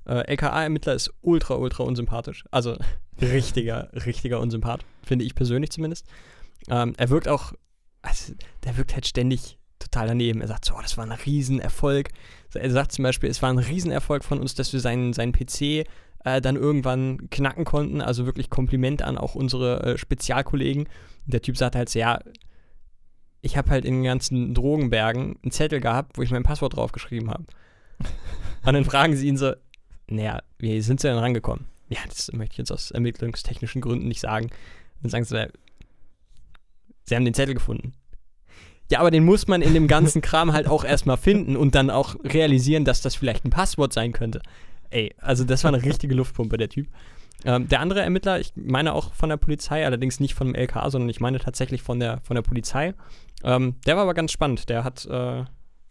äh, 0.06 0.20
LKA-Ermittler 0.30 0.94
ist 0.94 1.12
ultra, 1.20 1.54
ultra 1.54 1.82
unsympathisch. 1.82 2.44
Also 2.52 2.76
richtiger, 3.20 3.90
richtiger 3.92 4.38
Unsympath. 4.38 4.84
Finde 5.02 5.24
ich 5.24 5.34
persönlich 5.34 5.70
zumindest. 5.70 6.06
Ähm, 6.68 6.94
er 6.96 7.10
wirkt 7.10 7.26
auch, 7.26 7.54
also, 8.02 8.34
der 8.64 8.76
wirkt 8.76 8.94
halt 8.94 9.06
ständig 9.06 9.58
total 9.78 10.08
daneben. 10.08 10.40
Er 10.40 10.48
sagt 10.48 10.64
so, 10.64 10.74
oh, 10.74 10.82
das 10.82 10.96
war 10.96 11.04
ein 11.04 11.12
Riesenerfolg. 11.12 12.08
Er 12.54 12.70
sagt 12.70 12.92
zum 12.92 13.02
Beispiel, 13.02 13.28
es 13.28 13.42
war 13.42 13.50
ein 13.50 13.58
Riesenerfolg 13.58 14.24
von 14.24 14.40
uns, 14.40 14.54
dass 14.54 14.72
wir 14.72 14.80
seinen, 14.80 15.12
seinen 15.12 15.32
PC 15.32 15.86
äh, 16.24 16.40
dann 16.40 16.56
irgendwann 16.56 17.30
knacken 17.30 17.64
konnten. 17.64 18.00
Also 18.00 18.26
wirklich 18.26 18.50
Kompliment 18.50 19.02
an 19.02 19.18
auch 19.18 19.34
unsere 19.34 19.82
äh, 19.82 19.98
Spezialkollegen. 19.98 20.88
Der 21.26 21.42
Typ 21.42 21.56
sagt 21.56 21.76
halt 21.76 21.88
so, 21.88 21.98
ja, 21.98 22.20
ich 23.42 23.56
habe 23.56 23.70
halt 23.70 23.84
in 23.84 23.94
den 23.94 24.04
ganzen 24.04 24.54
Drogenbergen 24.54 25.38
einen 25.42 25.52
Zettel 25.52 25.80
gehabt, 25.80 26.18
wo 26.18 26.22
ich 26.22 26.30
mein 26.30 26.42
Passwort 26.42 26.76
draufgeschrieben 26.76 27.30
habe. 27.30 27.44
Und 28.64 28.72
dann 28.72 28.84
fragen 28.84 29.16
sie 29.16 29.28
ihn 29.28 29.36
so, 29.36 29.52
naja, 30.08 30.42
wie 30.58 30.80
sind 30.80 31.00
sie 31.00 31.08
denn 31.08 31.18
rangekommen? 31.18 31.66
Ja, 31.88 32.00
das 32.08 32.32
möchte 32.32 32.54
ich 32.54 32.58
jetzt 32.58 32.72
aus 32.72 32.90
ermittlungstechnischen 32.90 33.80
Gründen 33.80 34.08
nicht 34.08 34.20
sagen. 34.20 34.50
Dann 35.02 35.10
sagen 35.10 35.24
sie, 35.24 35.48
sie 37.04 37.14
haben 37.14 37.24
den 37.24 37.34
Zettel 37.34 37.54
gefunden. 37.54 37.92
Ja, 38.90 39.00
aber 39.00 39.10
den 39.10 39.24
muss 39.24 39.48
man 39.48 39.62
in 39.62 39.74
dem 39.74 39.88
ganzen 39.88 40.22
Kram 40.22 40.52
halt 40.52 40.68
auch 40.68 40.84
erstmal 40.84 41.16
finden 41.16 41.56
und 41.56 41.74
dann 41.74 41.90
auch 41.90 42.14
realisieren, 42.24 42.84
dass 42.84 43.02
das 43.02 43.16
vielleicht 43.16 43.44
ein 43.44 43.50
Passwort 43.50 43.92
sein 43.92 44.12
könnte. 44.12 44.40
Ey, 44.90 45.14
also 45.18 45.44
das 45.44 45.64
war 45.64 45.72
eine 45.72 45.82
richtige 45.82 46.14
Luftpumpe, 46.14 46.56
der 46.56 46.68
Typ. 46.68 46.86
Ähm, 47.44 47.68
der 47.68 47.80
andere 47.80 48.00
Ermittler, 48.00 48.40
ich 48.40 48.52
meine 48.54 48.94
auch 48.94 49.12
von 49.12 49.28
der 49.28 49.36
Polizei, 49.36 49.84
allerdings 49.84 50.20
nicht 50.20 50.34
von 50.34 50.48
dem 50.48 50.54
LKA, 50.54 50.90
sondern 50.90 51.08
ich 51.10 51.20
meine 51.20 51.38
tatsächlich 51.38 51.82
von 51.82 51.98
der, 51.98 52.20
von 52.22 52.36
der 52.36 52.42
Polizei. 52.42 52.94
Ähm, 53.42 53.74
der 53.86 53.96
war 53.96 54.04
aber 54.04 54.14
ganz 54.14 54.32
spannend. 54.32 54.68
Der 54.68 54.84
hat, 54.84 55.04
äh, 55.06 55.44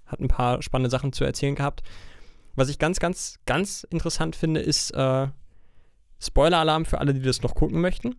hat 0.06 0.20
ein 0.20 0.28
paar 0.28 0.62
spannende 0.62 0.90
Sachen 0.90 1.14
zu 1.14 1.24
erzählen 1.24 1.56
gehabt. 1.56 1.84
Was 2.56 2.70
ich 2.70 2.80
ganz, 2.80 3.00
ganz, 3.00 3.40
ganz 3.46 3.86
interessant 3.90 4.36
finde, 4.36 4.62
ist 4.62 4.92
äh, 4.92 5.28
Spoiler-Alarm 6.20 6.86
für 6.86 7.00
alle, 7.00 7.14
die 7.14 7.22
das 7.22 7.42
noch 7.42 7.54
gucken 7.54 7.82
möchten. 7.82 8.16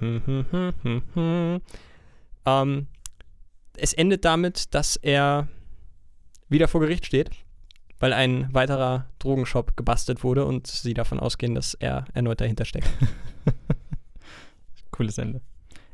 Hm, 0.00 0.22
hm, 0.26 0.44
hm, 0.50 0.72
hm, 0.82 1.02
hm. 1.14 1.60
Ähm, 2.44 2.86
es 3.78 3.92
endet 3.92 4.24
damit, 4.24 4.74
dass 4.74 4.96
er 4.96 5.48
wieder 6.48 6.68
vor 6.68 6.80
Gericht 6.80 7.06
steht 7.06 7.30
weil 7.98 8.12
ein 8.12 8.52
weiterer 8.52 9.06
Drogenshop 9.18 9.76
gebastelt 9.76 10.22
wurde 10.22 10.44
und 10.44 10.66
sie 10.66 10.94
davon 10.94 11.20
ausgehen, 11.20 11.54
dass 11.54 11.74
er 11.74 12.04
erneut 12.12 12.40
dahinter 12.40 12.64
steckt. 12.64 12.88
Cooles 14.90 15.18
Ende. 15.18 15.40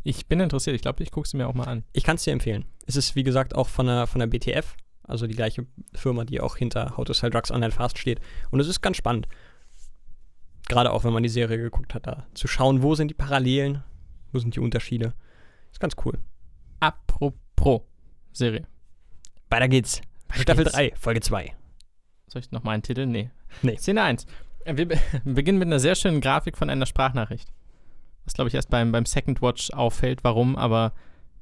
Ich 0.02 0.26
bin 0.26 0.40
interessiert. 0.40 0.74
Ich 0.74 0.82
glaube, 0.82 1.02
ich 1.02 1.12
gucke 1.12 1.28
sie 1.28 1.36
mir 1.36 1.46
auch 1.46 1.54
mal 1.54 1.68
an. 1.68 1.84
Ich 1.92 2.02
kann 2.02 2.16
es 2.16 2.24
dir 2.24 2.32
empfehlen. 2.32 2.64
Es 2.86 2.96
ist, 2.96 3.14
wie 3.14 3.22
gesagt, 3.22 3.54
auch 3.54 3.68
von 3.68 3.86
der, 3.86 4.06
von 4.06 4.18
der 4.18 4.26
BTF, 4.26 4.76
also 5.04 5.26
die 5.26 5.36
gleiche 5.36 5.66
Firma, 5.94 6.24
die 6.24 6.40
auch 6.40 6.56
hinter 6.56 6.96
How 6.96 7.04
to 7.04 7.12
Sell 7.12 7.30
Drugs 7.30 7.52
Online 7.52 7.70
Fast 7.70 7.98
steht. 7.98 8.20
Und 8.50 8.58
es 8.58 8.66
ist 8.66 8.80
ganz 8.80 8.96
spannend. 8.96 9.28
Gerade 10.68 10.90
auch, 10.92 11.04
wenn 11.04 11.12
man 11.12 11.22
die 11.22 11.28
Serie 11.28 11.58
geguckt 11.58 11.94
hat, 11.94 12.06
da 12.06 12.26
zu 12.34 12.48
schauen, 12.48 12.82
wo 12.82 12.94
sind 12.94 13.08
die 13.08 13.14
Parallelen, 13.14 13.84
wo 14.32 14.38
sind 14.38 14.56
die 14.56 14.60
Unterschiede. 14.60 15.14
Ist 15.70 15.80
ganz 15.80 15.94
cool. 16.04 16.18
Apropos 16.80 17.38
Serie. 18.32 18.66
Weiter 19.50 19.68
geht's. 19.68 20.00
Weiter 20.28 20.42
Staffel 20.42 20.64
geht's. 20.64 20.76
3, 20.76 20.92
Folge 20.96 21.20
2. 21.20 21.52
Soll 22.26 22.40
ich 22.40 22.50
noch 22.50 22.62
mal 22.64 22.72
einen 22.72 22.82
Titel? 22.82 23.06
Nee. 23.06 23.30
Nee. 23.62 23.76
Szene 23.76 24.02
1. 24.02 24.26
Äh, 24.64 24.76
Wir 24.76 24.88
be 24.88 24.98
beginnen 25.24 25.58
mit 25.58 25.66
einer 25.66 25.78
sehr 25.78 25.94
schönen 25.94 26.20
Grafik 26.20 26.56
von 26.56 26.70
einer 26.70 26.86
Sprachnachricht. 26.86 27.52
Was, 28.24 28.34
glaube 28.34 28.48
ich, 28.48 28.54
erst 28.54 28.70
beim, 28.70 28.92
beim 28.92 29.04
Second 29.04 29.42
Watch 29.42 29.70
auffällt, 29.72 30.24
warum, 30.24 30.56
aber 30.56 30.92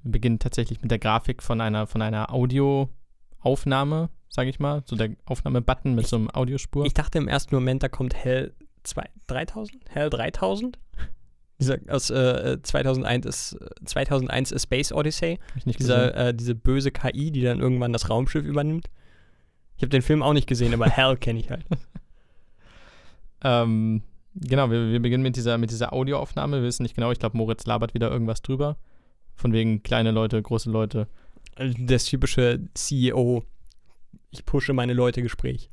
wir 0.02 0.12
beginnen 0.12 0.38
tatsächlich 0.38 0.80
mit 0.80 0.90
der 0.90 0.98
Grafik 0.98 1.42
von 1.42 1.61
einer, 1.61 1.86
von 1.86 2.00
einer 2.02 2.32
Audioaufnahme, 2.32 4.08
sage 4.28 4.48
ich 4.50 4.58
mal. 4.58 4.82
So 4.86 4.96
der 4.96 5.11
Aufnahmebutton 5.26 5.94
mit 5.94 6.06
so 6.06 6.16
einem 6.16 6.30
Audiospur. 6.30 6.86
Ich 6.86 6.94
dachte 6.94 7.18
im 7.18 7.28
ersten 7.28 7.54
Moment, 7.54 7.82
da 7.82 7.88
kommt 7.88 8.14
Hell 8.14 8.54
2, 8.82 9.08
3000? 9.26 9.82
Hell 9.90 10.11
3000? 10.11 10.78
Dieser 11.61 11.78
aus 11.88 12.11
äh, 12.11 12.58
2001 12.62 13.26
ist, 13.26 13.52
äh, 13.52 13.84
2001 13.84 14.52
ist 14.52 14.62
Space 14.64 14.92
Odyssey. 14.92 15.38
Dieser, 15.64 16.16
äh, 16.16 16.34
diese 16.34 16.54
böse 16.54 16.90
KI, 16.90 17.30
die 17.30 17.42
dann 17.42 17.61
irgendwann 17.61 17.92
das 17.92 18.08
Raumschiff 18.08 18.44
übernimmt. 18.44 18.88
Ich 19.76 19.82
habe 19.82 19.90
den 19.90 20.02
Film 20.02 20.22
auch 20.22 20.32
nicht 20.32 20.46
gesehen, 20.46 20.74
aber 20.74 20.86
Hell 20.90 21.16
kenne 21.16 21.40
ich 21.40 21.50
halt. 21.50 21.64
Ähm, 23.42 24.02
genau, 24.34 24.70
wir, 24.70 24.90
wir 24.90 25.00
beginnen 25.00 25.22
mit 25.22 25.34
dieser, 25.34 25.56
mit 25.56 25.70
dieser 25.70 25.94
Audioaufnahme. 25.94 26.58
Wir 26.58 26.64
wissen 26.64 26.82
nicht 26.82 26.94
genau, 26.94 27.11
ich 27.11 27.18
glaube, 27.18 27.38
Moritz 27.38 27.64
labert 27.64 27.94
wieder 27.94 28.11
irgendwas 28.11 28.42
drüber. 28.42 28.76
Von 29.34 29.54
wegen 29.54 29.82
kleine 29.82 30.11
Leute, 30.11 30.42
große 30.42 30.70
Leute. 30.70 31.08
Das 31.78 32.04
typische 32.04 32.61
CEO, 32.74 33.44
ich 34.30 34.44
pushe 34.44 34.74
meine 34.74 34.92
Leute 34.92 35.22
Gespräch. 35.22 35.70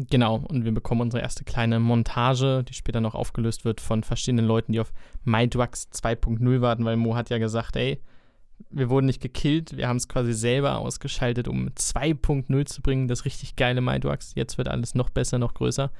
Genau, 0.00 0.36
und 0.36 0.64
wir 0.64 0.70
bekommen 0.70 1.00
unsere 1.00 1.20
erste 1.20 1.42
kleine 1.42 1.80
Montage, 1.80 2.62
die 2.62 2.74
später 2.74 3.00
noch 3.00 3.16
aufgelöst 3.16 3.64
wird 3.64 3.80
von 3.80 4.04
verschiedenen 4.04 4.46
Leuten, 4.46 4.70
die 4.70 4.78
auf 4.78 4.92
MyDrugs 5.24 5.88
2.0 5.92 6.60
warten, 6.60 6.84
weil 6.84 6.96
Mo 6.96 7.16
hat 7.16 7.30
ja 7.30 7.38
gesagt, 7.38 7.74
ey, 7.74 8.00
wir 8.70 8.90
wurden 8.90 9.06
nicht 9.06 9.20
gekillt, 9.20 9.76
wir 9.76 9.88
haben 9.88 9.96
es 9.96 10.06
quasi 10.06 10.34
selber 10.34 10.78
ausgeschaltet, 10.78 11.48
um 11.48 11.70
2.0 11.70 12.66
zu 12.66 12.80
bringen, 12.80 13.08
das 13.08 13.24
richtig 13.24 13.56
geile 13.56 13.80
MyDrugs. 13.80 14.36
Jetzt 14.36 14.56
wird 14.56 14.68
alles 14.68 14.94
noch 14.94 15.10
besser, 15.10 15.40
noch 15.40 15.54
größer. 15.54 15.90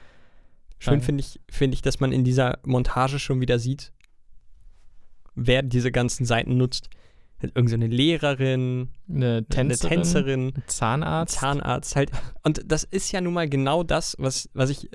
Schön 0.78 0.94
Ähm. 0.94 1.02
finde 1.02 1.20
ich, 1.22 1.40
find 1.50 1.74
ich, 1.74 1.82
dass 1.82 1.98
man 1.98 2.12
in 2.12 2.22
dieser 2.22 2.60
Montage 2.64 3.18
schon 3.18 3.40
wieder 3.40 3.58
sieht, 3.58 3.92
wer 5.34 5.62
diese 5.62 5.90
ganzen 5.90 6.24
Seiten 6.24 6.56
nutzt. 6.56 6.88
Irgend 7.40 7.70
so 7.70 7.76
eine 7.76 7.86
Lehrerin, 7.86 8.90
Eine 9.08 9.44
Tänzerin, 9.46 9.92
eine 9.92 10.02
Tänzerin, 10.02 10.52
Zahnarzt. 10.66 11.38
Zahnarzt 11.38 11.96
halt. 11.96 12.10
Und 12.42 12.62
das 12.66 12.84
ist 12.84 13.12
ja 13.12 13.20
nun 13.20 13.34
mal 13.34 13.48
genau 13.48 13.84
das, 13.84 14.16
was, 14.18 14.48
was 14.54 14.70
ich 14.70 14.90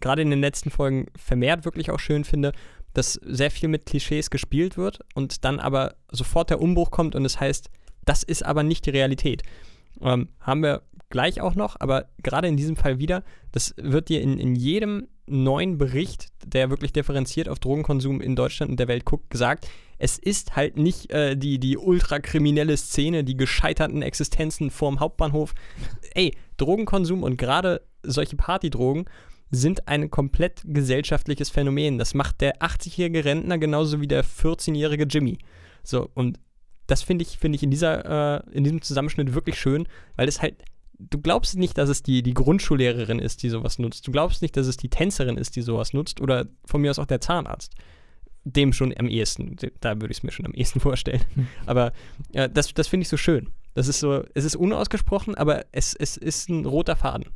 gerade 0.00 0.22
in 0.22 0.30
den 0.30 0.40
letzten 0.40 0.70
Folgen 0.70 1.06
vermehrt 1.16 1.64
wirklich 1.64 1.90
auch 1.90 1.98
schön 1.98 2.24
finde, 2.24 2.52
dass 2.94 3.14
sehr 3.14 3.50
viel 3.50 3.68
mit 3.68 3.84
Klischees 3.84 4.30
gespielt 4.30 4.78
wird 4.78 5.00
und 5.14 5.44
dann 5.44 5.60
aber 5.60 5.96
sofort 6.10 6.48
der 6.48 6.62
Umbruch 6.62 6.90
kommt 6.90 7.14
und 7.14 7.24
es 7.24 7.38
heißt, 7.38 7.68
das 8.06 8.22
ist 8.22 8.44
aber 8.44 8.62
nicht 8.62 8.86
die 8.86 8.90
Realität. 8.90 9.42
Ähm, 10.00 10.28
haben 10.40 10.62
wir 10.62 10.82
gleich 11.10 11.40
auch 11.40 11.54
noch, 11.54 11.76
aber 11.78 12.08
gerade 12.22 12.48
in 12.48 12.56
diesem 12.56 12.76
Fall 12.76 12.98
wieder, 12.98 13.22
das 13.52 13.74
wird 13.76 14.08
dir 14.08 14.22
in, 14.22 14.38
in 14.38 14.54
jedem 14.54 15.08
neuen 15.26 15.78
Bericht, 15.78 16.28
der 16.44 16.70
wirklich 16.70 16.92
differenziert 16.92 17.48
auf 17.48 17.58
Drogenkonsum 17.58 18.20
in 18.20 18.36
Deutschland 18.36 18.70
und 18.70 18.80
der 18.80 18.88
Welt 18.88 19.04
guckt, 19.04 19.30
gesagt, 19.30 19.68
es 19.98 20.18
ist 20.18 20.56
halt 20.56 20.76
nicht 20.76 21.10
äh, 21.10 21.36
die, 21.36 21.58
die 21.58 21.78
ultrakriminelle 21.78 22.76
Szene, 22.76 23.24
die 23.24 23.36
gescheiterten 23.36 24.02
Existenzen 24.02 24.70
vorm 24.70 25.00
Hauptbahnhof. 25.00 25.54
Ey, 26.14 26.34
Drogenkonsum 26.58 27.22
und 27.22 27.36
gerade 27.38 27.82
solche 28.02 28.36
Partydrogen 28.36 29.06
sind 29.50 29.88
ein 29.88 30.10
komplett 30.10 30.62
gesellschaftliches 30.64 31.50
Phänomen. 31.50 31.98
Das 31.98 32.14
macht 32.14 32.40
der 32.40 32.58
80-jährige 32.58 33.24
Rentner 33.24 33.58
genauso 33.58 34.00
wie 34.00 34.08
der 34.08 34.24
14-jährige 34.24 35.04
Jimmy. 35.04 35.38
So, 35.82 36.10
und 36.14 36.38
das 36.86 37.02
finde 37.02 37.22
ich, 37.22 37.38
finde 37.38 37.56
ich 37.56 37.62
in, 37.62 37.70
dieser, 37.70 38.38
äh, 38.38 38.42
in 38.52 38.64
diesem 38.64 38.82
Zusammenschnitt 38.82 39.34
wirklich 39.34 39.58
schön, 39.58 39.88
weil 40.16 40.28
es 40.28 40.42
halt, 40.42 40.62
du 40.98 41.20
glaubst 41.20 41.56
nicht, 41.56 41.76
dass 41.78 41.88
es 41.88 42.02
die, 42.02 42.22
die 42.22 42.34
Grundschullehrerin 42.34 43.18
ist, 43.18 43.42
die 43.42 43.48
sowas 43.48 43.78
nutzt. 43.78 44.06
Du 44.06 44.12
glaubst 44.12 44.42
nicht, 44.42 44.56
dass 44.56 44.66
es 44.66 44.76
die 44.76 44.88
Tänzerin 44.88 45.36
ist, 45.36 45.56
die 45.56 45.62
sowas 45.62 45.92
nutzt 45.92 46.20
oder 46.20 46.46
von 46.64 46.80
mir 46.80 46.90
aus 46.90 46.98
auch 46.98 47.06
der 47.06 47.20
Zahnarzt. 47.20 47.74
Dem 48.44 48.72
schon 48.72 48.94
am 48.96 49.08
ehesten, 49.08 49.56
da 49.80 50.00
würde 50.00 50.12
ich 50.12 50.18
es 50.18 50.22
mir 50.22 50.30
schon 50.30 50.46
am 50.46 50.54
ehesten 50.54 50.80
vorstellen. 50.88 51.22
Hm. 51.34 51.48
Aber 51.66 51.92
ja, 52.32 52.48
das, 52.48 52.72
das 52.74 52.88
finde 52.88 53.02
ich 53.02 53.08
so 53.08 53.16
schön. 53.16 53.50
Das 53.74 53.88
ist 53.88 54.00
so, 54.00 54.22
es 54.34 54.44
ist 54.44 54.56
unausgesprochen, 54.56 55.34
aber 55.34 55.66
es, 55.72 55.94
es 55.94 56.16
ist 56.16 56.48
ein 56.48 56.64
roter 56.64 56.96
Faden. 56.96 57.26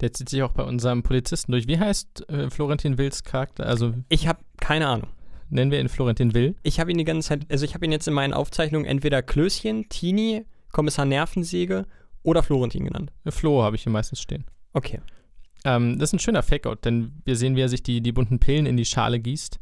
Der 0.00 0.12
zieht 0.12 0.28
sich 0.28 0.42
auch 0.42 0.52
bei 0.52 0.62
unserem 0.62 1.02
Polizisten 1.02 1.52
durch. 1.52 1.66
Wie 1.68 1.78
heißt 1.78 2.28
äh, 2.28 2.50
Florentin 2.50 2.98
Wills 2.98 3.22
Charakter? 3.24 3.66
Also 3.66 3.94
Ich 4.08 4.26
habe 4.26 4.40
keine 4.58 4.88
Ahnung. 4.88 5.08
nennen 5.48 5.70
wir 5.70 5.80
ihn 5.80 5.88
Florentin 5.88 6.34
Will. 6.34 6.54
Ich 6.62 6.80
habe 6.80 6.90
ihn 6.90 6.98
die 6.98 7.04
ganze 7.04 7.28
Zeit, 7.28 7.46
also 7.50 7.64
ich 7.64 7.74
habe 7.74 7.84
ihn 7.86 7.92
jetzt 7.92 8.08
in 8.08 8.14
meinen 8.14 8.34
Aufzeichnungen 8.34 8.86
entweder 8.86 9.22
Klößchen, 9.22 9.88
Tini, 9.88 10.44
Kommissar 10.76 11.06
Nervensäge 11.06 11.86
oder 12.22 12.42
Florentin 12.42 12.84
genannt. 12.84 13.10
Flo 13.30 13.62
habe 13.62 13.76
ich 13.76 13.84
hier 13.84 13.92
meistens 13.92 14.20
stehen. 14.20 14.44
Okay. 14.74 15.00
Ähm, 15.64 15.98
das 15.98 16.10
ist 16.10 16.12
ein 16.12 16.18
schöner 16.18 16.42
Fake-Out, 16.42 16.84
denn 16.84 17.22
wir 17.24 17.34
sehen, 17.34 17.56
wie 17.56 17.62
er 17.62 17.70
sich 17.70 17.82
die, 17.82 18.02
die 18.02 18.12
bunten 18.12 18.38
Pillen 18.40 18.66
in 18.66 18.76
die 18.76 18.84
Schale 18.84 19.18
gießt, 19.18 19.58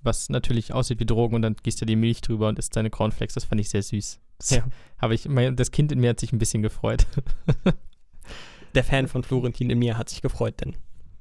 was 0.00 0.28
natürlich 0.28 0.72
aussieht 0.72 0.98
wie 0.98 1.06
Drogen 1.06 1.36
und 1.36 1.42
dann 1.42 1.54
gießt 1.54 1.82
er 1.82 1.86
die 1.86 1.94
Milch 1.94 2.20
drüber 2.20 2.48
und 2.48 2.58
isst 2.58 2.74
seine 2.74 2.90
Cornflakes. 2.90 3.34
Das 3.34 3.44
fand 3.44 3.60
ich 3.60 3.68
sehr 3.68 3.80
süß. 3.80 4.18
Das, 4.38 4.50
Ja. 4.50 4.64
habe 4.98 5.14
ich, 5.14 5.28
mein, 5.28 5.54
das 5.54 5.70
Kind 5.70 5.92
in 5.92 6.00
mir 6.00 6.10
hat 6.10 6.18
sich 6.18 6.32
ein 6.32 6.38
bisschen 6.40 6.62
gefreut. 6.62 7.06
Der 8.74 8.82
Fan 8.82 9.06
von 9.06 9.22
Florentin 9.22 9.70
in 9.70 9.78
mir 9.78 9.96
hat 9.96 10.08
sich 10.08 10.20
gefreut, 10.20 10.60
denn 10.64 10.74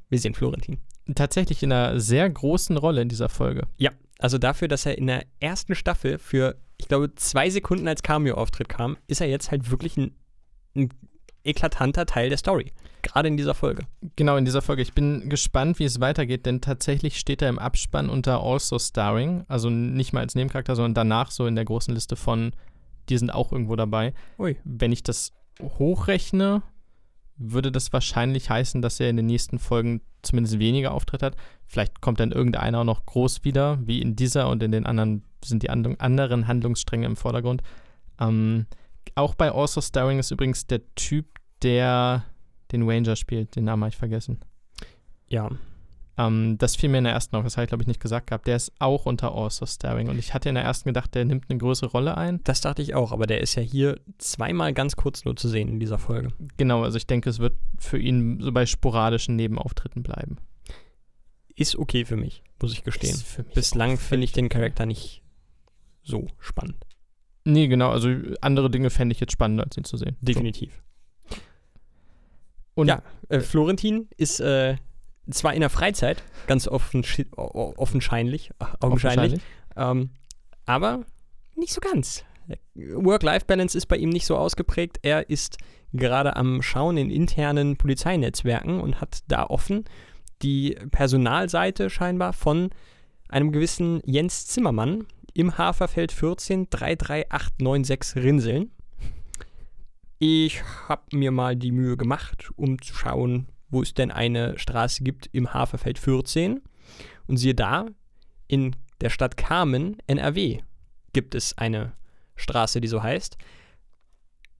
wir 0.10 0.18
sehen 0.18 0.34
Florentin. 0.34 0.80
Tatsächlich 1.14 1.62
in 1.62 1.72
einer 1.72 2.00
sehr 2.00 2.28
großen 2.28 2.78
Rolle 2.78 3.04
in 3.04 3.10
dieser 3.10 3.30
Folge. 3.30 3.68
Ja, 3.78 3.92
also 4.18 4.40
dafür, 4.40 4.68
dass 4.68 4.88
er 4.88 4.98
in 4.98 5.06
der 5.06 5.28
ersten 5.40 5.76
Staffel 5.76 6.18
für, 6.18 6.56
ich 6.78 6.88
glaube, 6.88 7.14
zwei 7.16 7.50
Sekunden 7.50 7.88
als 7.88 8.04
Cameo-Auftritt 8.04 8.70
kam, 8.70 8.98
ist 9.08 9.22
er 9.22 9.28
jetzt 9.28 9.52
halt 9.52 9.72
wirklich 9.72 9.98
ein, 9.98 10.16
ein 10.76 10.90
eklatanter 11.44 12.06
Teil 12.06 12.30
der 12.30 12.38
Story. 12.38 12.72
Gerade 13.02 13.28
in 13.28 13.38
dieser 13.38 13.54
Folge. 13.54 13.86
Genau, 14.16 14.36
in 14.36 14.46
dieser 14.46 14.64
Folge. 14.64 14.82
Ich 14.82 14.94
bin 14.94 15.30
gespannt, 15.30 15.78
wie 15.78 15.84
es 15.84 16.00
weitergeht, 16.00 16.46
denn 16.46 16.60
tatsächlich 16.60 17.18
steht 17.20 17.42
er 17.42 17.50
im 17.50 17.60
Abspann 17.60 18.10
unter 18.10 18.42
Also 18.42 18.80
Starring, 18.80 19.46
also 19.48 19.70
nicht 19.70 20.12
mal 20.12 20.22
als 20.22 20.36
Nebencharakter, 20.36 20.76
sondern 20.76 20.96
danach 20.96 21.32
so 21.32 21.46
in 21.46 21.56
der 21.56 21.66
großen 21.66 21.94
Liste 21.94 22.16
von, 22.16 22.52
die 23.10 23.18
sind 23.18 23.30
auch 23.30 23.52
irgendwo 23.52 23.76
dabei. 23.76 24.14
Ui. 24.40 24.58
Wenn 24.64 24.92
ich 24.92 25.04
das 25.04 25.34
hochrechne, 25.62 26.64
würde 27.38 27.72
das 27.72 27.94
wahrscheinlich 27.94 28.50
heißen, 28.50 28.82
dass 28.82 29.00
er 29.00 29.10
in 29.10 29.18
den 29.18 29.28
nächsten 29.28 29.60
Folgen 29.60 30.02
zumindest 30.24 30.58
weniger 30.58 30.92
Auftritt 30.92 31.22
hat. 31.22 31.36
Vielleicht 31.68 32.02
kommt 32.02 32.20
dann 32.20 32.32
irgendeiner 32.32 32.80
auch 32.80 32.86
noch 32.86 33.06
groß 33.06 33.44
wieder, 33.44 33.78
wie 33.86 34.02
in 34.02 34.16
dieser 34.16 34.50
und 34.50 34.64
in 34.64 34.72
den 34.72 34.86
anderen 34.86 35.24
sind 35.48 35.64
die 35.64 35.70
andern- 35.70 36.00
anderen 36.00 36.48
Handlungsstränge 36.48 37.06
im 37.06 37.16
Vordergrund. 37.16 37.62
Ähm, 38.20 38.66
auch 39.16 39.36
bei 39.36 39.52
Also 39.52 39.82
Starring 39.82 40.20
ist 40.20 40.32
übrigens 40.32 40.68
der 40.68 40.82
Typ, 40.96 41.26
der 41.62 42.26
den 42.72 42.90
Ranger 42.90 43.16
spielt, 43.16 43.56
den 43.56 43.66
Namen 43.66 43.84
habe 43.84 43.90
ich 43.90 43.98
vergessen. 43.98 44.40
Ja. 45.28 45.50
Ähm, 46.18 46.58
das 46.58 46.76
fiel 46.76 46.90
mir 46.90 47.00
in 47.00 47.04
der 47.04 47.14
ersten 47.14 47.36
auf, 47.36 47.44
das 47.44 47.58
habe 47.58 47.66
ich 47.66 47.70
glaube 47.70 47.84
ich 47.84 47.88
nicht 47.88 48.00
gesagt 48.00 48.28
gehabt. 48.28 48.48
Der 48.48 48.56
ist 48.56 48.72
auch 48.80 49.06
unter 49.06 49.36
Also 49.36 49.66
Starring 49.66 50.10
und 50.10 50.18
ich 50.18 50.34
hatte 50.34 50.50
in 50.50 50.56
der 50.56 50.64
ersten 50.64 50.90
gedacht, 50.90 51.14
der 51.14 51.26
nimmt 51.26 51.50
eine 51.50 51.60
größere 51.60 51.92
Rolle 51.92 52.18
ein. 52.18 52.42
Das 52.44 52.62
dachte 52.62 52.82
ich 52.82 52.96
auch, 52.96 53.12
aber 53.12 53.28
der 53.28 53.42
ist 53.42 53.56
ja 53.56 53.62
hier 53.62 54.00
zweimal 54.18 54.74
ganz 54.74 54.96
kurz 54.96 55.26
nur 55.26 55.36
zu 55.36 55.50
sehen 55.50 55.68
in 55.68 55.80
dieser 55.80 56.00
Folge. 56.00 56.30
Genau, 56.58 56.84
also 56.84 56.98
ich 56.98 57.08
denke, 57.08 57.30
es 57.30 57.40
wird 57.40 57.58
für 57.78 58.00
ihn 58.00 58.40
so 58.42 58.52
bei 58.52 58.66
sporadischen 58.66 59.36
Nebenauftritten 59.36 60.04
bleiben. 60.04 60.38
Ist 61.54 61.78
okay 61.78 62.06
für 62.06 62.18
mich, 62.18 62.44
muss 62.62 62.74
ich 62.74 62.84
gestehen. 62.84 63.18
Bislang 63.54 63.98
finde 63.98 64.26
ich 64.26 64.32
den. 64.32 64.50
Charakter 64.50 64.86
nicht 64.86 65.22
so 66.06 66.28
spannend. 66.40 66.78
Nee, 67.44 67.68
genau, 67.68 67.90
also 67.90 68.10
andere 68.42 68.72
Dinge 68.72 68.90
fände 68.90 69.14
ich 69.14 69.20
jetzt 69.20 69.34
spannender, 69.34 69.66
als 69.66 69.78
ihn 69.78 69.84
zu 69.84 69.98
sehen. 69.98 70.16
Definitiv. 70.22 70.82
Und 72.74 72.88
ja, 72.88 73.02
äh, 73.30 73.40
Florentin 73.40 74.08
ist 74.18 74.40
äh, 74.40 74.78
zwar 75.30 75.54
in 75.54 75.62
der 75.62 75.70
Freizeit 75.70 76.24
ganz 76.48 76.68
offenschi- 76.68 77.32
offenscheinlich, 77.36 78.52
äh, 78.60 78.66
augenscheinlich, 78.80 79.42
ähm, 79.76 80.12
aber 80.66 81.06
nicht 81.56 81.74
so 81.74 81.82
ganz. 81.82 82.24
Work-Life-Balance 82.76 83.78
ist 83.78 83.88
bei 83.88 83.98
ihm 83.98 84.10
nicht 84.10 84.26
so 84.26 84.38
ausgeprägt. 84.38 85.00
Er 85.02 85.30
ist 85.30 85.58
gerade 85.94 86.36
am 86.36 86.62
Schauen 86.62 86.98
in 86.98 87.10
internen 87.10 87.78
Polizeinetzwerken 87.78 88.80
und 88.80 89.02
hat 89.02 89.20
da 89.28 89.46
offen 89.46 89.86
die 90.42 90.78
Personalseite 90.92 91.90
scheinbar 91.90 92.34
von 92.34 92.70
einem 93.30 93.52
gewissen 93.52 94.02
Jens 94.06 94.46
Zimmermann 94.48 95.06
im 95.36 95.58
Haferfeld 95.58 96.12
14 96.12 96.70
33896 96.70 98.24
Rinseln. 98.24 98.72
Ich 100.18 100.64
habe 100.88 101.04
mir 101.16 101.32
mal 101.32 101.58
die 101.58 101.74
Mühe 101.74 101.98
gemacht, 101.98 102.52
um 102.56 102.82
zu 102.82 102.96
schauen, 102.96 103.50
wo 103.70 103.82
es 103.82 103.94
denn 103.94 104.12
eine 104.12 104.58
Straße 104.58 105.04
gibt 105.04 105.28
im 105.34 105.54
Haferfeld 105.54 106.00
14. 106.00 106.62
Und 107.28 107.38
siehe 107.38 107.54
da, 107.54 107.86
in 108.48 108.78
der 109.02 109.10
Stadt 109.10 109.36
Kamen, 109.36 109.98
NRW, 110.08 110.62
gibt 111.12 111.36
es 111.36 111.58
eine 111.58 111.94
Straße, 112.38 112.80
die 112.80 112.88
so 112.88 113.04
heißt. 113.04 113.38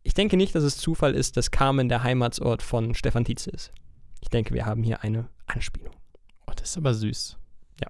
Ich 0.04 0.14
denke 0.14 0.36
nicht, 0.36 0.54
dass 0.56 0.64
es 0.64 0.78
Zufall 0.78 1.16
ist, 1.16 1.38
dass 1.38 1.52
Kamen 1.52 1.88
der 1.88 2.04
Heimatsort 2.04 2.62
von 2.62 2.94
Stefan 2.96 3.24
Tietze 3.24 3.50
ist. 3.50 3.72
Ich 4.20 4.30
denke, 4.30 4.54
wir 4.54 4.66
haben 4.66 4.84
hier 4.84 5.04
eine 5.04 5.30
Anspielung. 5.46 5.96
Oh, 6.48 6.54
das 6.54 6.72
ist 6.72 6.78
aber 6.78 6.94
süß. 6.94 7.38
Ja. 7.82 7.88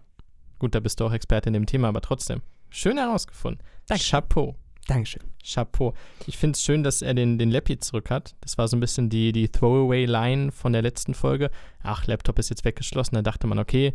Gut, 0.60 0.76
da 0.76 0.80
bist 0.80 1.00
du 1.00 1.06
auch 1.06 1.14
Experte 1.14 1.50
in 1.50 1.54
dem 1.54 1.66
Thema, 1.66 1.88
aber 1.88 2.02
trotzdem. 2.02 2.42
Schön 2.76 2.98
herausgefunden. 2.98 3.62
Danke. 3.88 4.04
Chapeau. 4.04 4.56
Dankeschön. 4.88 5.24
Chapeau. 5.44 5.94
Ich 6.28 6.38
finde 6.38 6.56
es 6.58 6.64
schön, 6.64 6.84
dass 6.84 7.02
er 7.02 7.14
den, 7.14 7.38
den 7.40 7.50
Leppi 7.50 7.80
zurück 7.80 8.10
hat. 8.10 8.36
Das 8.42 8.58
war 8.58 8.68
so 8.68 8.76
ein 8.76 8.80
bisschen 8.80 9.10
die, 9.10 9.32
die 9.32 9.48
Throwaway-Line 9.50 10.52
von 10.52 10.74
der 10.74 10.82
letzten 10.82 11.14
Folge. 11.14 11.50
Ach, 11.84 12.06
Laptop 12.08 12.38
ist 12.40 12.50
jetzt 12.50 12.66
weggeschlossen. 12.66 13.16
Da 13.16 13.22
dachte 13.22 13.48
man, 13.48 13.60
okay, 13.60 13.94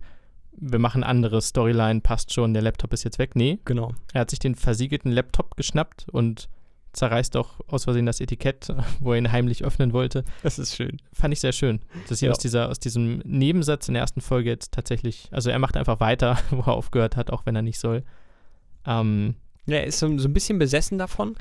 wir 0.52 0.78
machen 0.78 1.04
andere 1.04 1.42
Storyline, 1.42 2.00
passt 2.00 2.32
schon, 2.32 2.54
der 2.54 2.62
Laptop 2.62 2.92
ist 2.92 3.04
jetzt 3.04 3.18
weg. 3.18 3.36
Nee, 3.36 3.58
Genau. 3.64 3.92
er 4.12 4.22
hat 4.22 4.30
sich 4.30 4.38
den 4.40 4.54
versiegelten 4.54 5.12
Laptop 5.12 5.56
geschnappt 5.56 6.06
und 6.10 6.48
zerreißt 6.92 7.36
auch 7.36 7.60
aus 7.68 7.84
Versehen 7.84 8.06
das 8.06 8.20
Etikett, 8.20 8.66
wo 9.00 9.12
er 9.12 9.18
ihn 9.18 9.30
heimlich 9.30 9.62
öffnen 9.62 9.92
wollte. 9.92 10.24
Das 10.42 10.58
ist 10.58 10.74
schön. 10.74 10.96
Fand 11.12 11.32
ich 11.32 11.40
sehr 11.40 11.52
schön, 11.52 11.80
dass 12.08 12.18
sie 12.18 12.26
Ja. 12.26 12.32
aus, 12.32 12.38
dieser, 12.38 12.68
aus 12.68 12.80
diesem 12.80 13.18
Nebensatz 13.18 13.86
in 13.86 13.94
der 13.94 14.00
ersten 14.00 14.20
Folge 14.20 14.50
jetzt 14.50 14.72
tatsächlich, 14.72 15.28
also 15.30 15.50
er 15.50 15.58
macht 15.60 15.76
einfach 15.76 16.00
weiter, 16.00 16.38
wo 16.50 16.60
er 16.62 16.68
aufgehört 16.74 17.16
hat, 17.16 17.30
auch 17.30 17.46
wenn 17.46 17.54
er 17.54 17.62
nicht 17.62 17.78
soll. 17.78 18.02
Ähm, 18.86 19.34
Ja, 19.66 19.76
er 19.76 19.86
ist 19.86 19.98
so, 19.98 20.18
so 20.18 20.28
ein 20.28 20.32
bisschen 20.32 20.58
besessen 20.58 20.98
davon. 20.98 21.36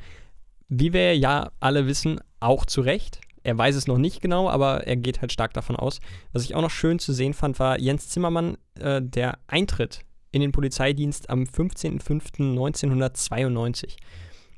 Wie 0.68 0.92
wir 0.92 1.16
ja 1.16 1.50
alle 1.58 1.86
wissen, 1.86 2.20
auch 2.38 2.64
zu 2.64 2.80
Recht. 2.80 3.20
Er 3.42 3.56
weiß 3.56 3.74
es 3.74 3.86
noch 3.86 3.96
nicht 3.98 4.20
genau, 4.20 4.50
aber 4.50 4.86
er 4.86 4.96
geht 4.96 5.22
halt 5.22 5.32
stark 5.32 5.54
davon 5.54 5.76
aus. 5.76 6.00
Was 6.32 6.44
ich 6.44 6.54
auch 6.54 6.62
noch 6.62 6.70
schön 6.70 6.98
zu 6.98 7.12
sehen 7.12 7.34
fand, 7.34 7.58
war 7.58 7.80
Jens 7.80 8.08
Zimmermann, 8.08 8.56
äh, 8.78 9.00
der 9.02 9.38
Eintritt 9.46 10.00
in 10.30 10.42
den 10.42 10.52
Polizeidienst 10.52 11.30
am 11.30 11.44
15.05.1992. 11.44 13.96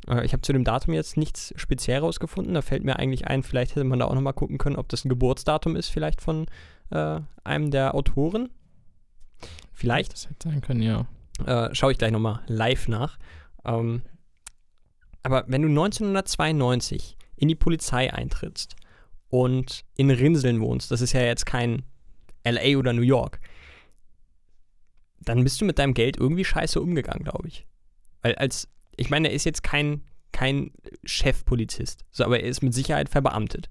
Äh, 0.08 0.24
ich 0.24 0.32
habe 0.32 0.42
zu 0.42 0.52
dem 0.52 0.64
Datum 0.64 0.94
jetzt 0.94 1.16
nichts 1.16 1.54
speziell 1.56 2.00
rausgefunden. 2.00 2.54
Da 2.54 2.62
fällt 2.62 2.84
mir 2.84 2.98
eigentlich 2.98 3.28
ein, 3.28 3.44
vielleicht 3.44 3.76
hätte 3.76 3.84
man 3.84 4.00
da 4.00 4.06
auch 4.06 4.14
nochmal 4.14 4.34
gucken 4.34 4.58
können, 4.58 4.76
ob 4.76 4.88
das 4.88 5.04
ein 5.04 5.08
Geburtsdatum 5.08 5.76
ist, 5.76 5.88
vielleicht 5.88 6.20
von 6.20 6.46
äh, 6.90 7.20
einem 7.44 7.70
der 7.70 7.94
Autoren. 7.94 8.50
Vielleicht. 9.72 10.12
das 10.12 10.28
hätte 10.28 10.50
sein 10.50 10.60
können, 10.60 10.82
ja. 10.82 11.06
Äh, 11.46 11.74
schaue 11.74 11.92
ich 11.92 11.98
gleich 11.98 12.12
nochmal 12.12 12.40
live 12.46 12.88
nach. 12.88 13.18
Ähm, 13.64 14.02
aber 15.22 15.44
wenn 15.46 15.62
du 15.62 15.68
1992 15.68 17.16
in 17.36 17.48
die 17.48 17.54
Polizei 17.54 18.12
eintrittst 18.12 18.76
und 19.28 19.84
in 19.96 20.10
Rinseln 20.10 20.60
wohnst, 20.60 20.90
das 20.90 21.00
ist 21.00 21.12
ja 21.12 21.22
jetzt 21.22 21.46
kein 21.46 21.84
LA 22.44 22.76
oder 22.76 22.92
New 22.92 23.02
York, 23.02 23.40
dann 25.20 25.44
bist 25.44 25.60
du 25.60 25.64
mit 25.64 25.78
deinem 25.78 25.94
Geld 25.94 26.16
irgendwie 26.16 26.44
scheiße 26.44 26.80
umgegangen, 26.80 27.24
glaube 27.24 27.48
ich. 27.48 27.66
Weil 28.22 28.34
als, 28.34 28.68
ich 28.96 29.10
meine, 29.10 29.28
er 29.28 29.34
ist 29.34 29.44
jetzt 29.44 29.62
kein, 29.62 30.02
kein 30.32 30.72
Chefpolizist, 31.04 32.04
so, 32.10 32.24
aber 32.24 32.40
er 32.40 32.48
ist 32.48 32.62
mit 32.62 32.74
Sicherheit 32.74 33.08
verbeamtet. 33.08 33.70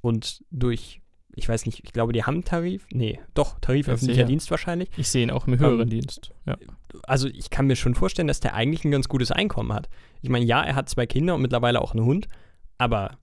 Und 0.00 0.44
durch, 0.50 1.02
ich 1.38 1.48
weiß 1.48 1.66
nicht, 1.66 1.84
ich 1.84 1.92
glaube, 1.92 2.12
die 2.12 2.24
haben 2.24 2.44
Tarif, 2.44 2.86
nee, 2.90 3.20
doch, 3.34 3.58
Tarif 3.60 3.86
Ja, 3.86 3.92
öffentlicher 3.92 4.16
sicher. 4.20 4.26
Dienst 4.26 4.50
wahrscheinlich 4.50 4.88
Ich 4.96 5.08
sehe 5.10 5.22
ihn 5.22 5.30
auch 5.30 5.46
im 5.46 5.58
höheren 5.58 5.82
Ähm, 5.82 5.90
Dienst. 5.90 6.32
Ja. 6.46 6.56
also 7.04 7.28
ich 7.28 7.50
kann 7.50 7.66
mir 7.66 7.76
schon 7.76 7.94
vorstellen, 7.94 8.26
dass 8.26 8.40
der 8.40 8.54
eigentlich 8.54 8.84
ein 8.84 8.90
ganz 8.90 9.06
gutes 9.08 9.30
Einkommen 9.30 9.72
hat. 9.72 9.88
Ich 10.22 10.30
meine, 10.30 10.44
ja, 10.46 10.62
er 10.64 10.74
hat 10.74 10.88
zwei 10.88 11.06
Kinder 11.06 11.34
und 11.34 11.42
mittlerweile 11.42 11.80
auch 11.82 11.92
einen 11.94 12.04
Hund, 12.06 12.26
aber 12.78 13.18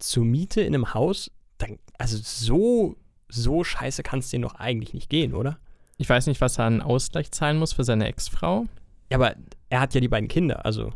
zur 0.00 0.24
Miete 0.24 0.60
in 0.62 0.74
einem 0.74 0.92
Haus, 0.94 1.30
dann, 1.58 1.78
also 1.96 2.18
so, 2.20 2.96
so 3.28 3.62
scheiße 3.64 4.02
kann 4.02 4.18
es 4.18 4.30
denen 4.30 4.42
doch 4.42 4.56
eigentlich 4.56 4.92
nicht 4.92 5.08
gehen, 5.08 5.32
oder? 5.32 5.58
Ich 5.96 6.08
weiß 6.08 6.26
nicht, 6.26 6.40
was 6.40 6.58
er 6.58 6.64
an 6.64 6.82
Ausgleich 6.82 7.30
zahlen 7.30 7.56
muss 7.58 7.72
für 7.72 7.84
seine 7.84 8.06
Ex-Frau. 8.08 8.66
Ja, 9.10 9.18
aber 9.18 9.36
er 9.70 9.78
hat 9.80 9.94
ja 9.94 10.00
die 10.00 10.08
beiden 10.08 10.28
Kinder, 10.28 10.64
also 10.66 10.92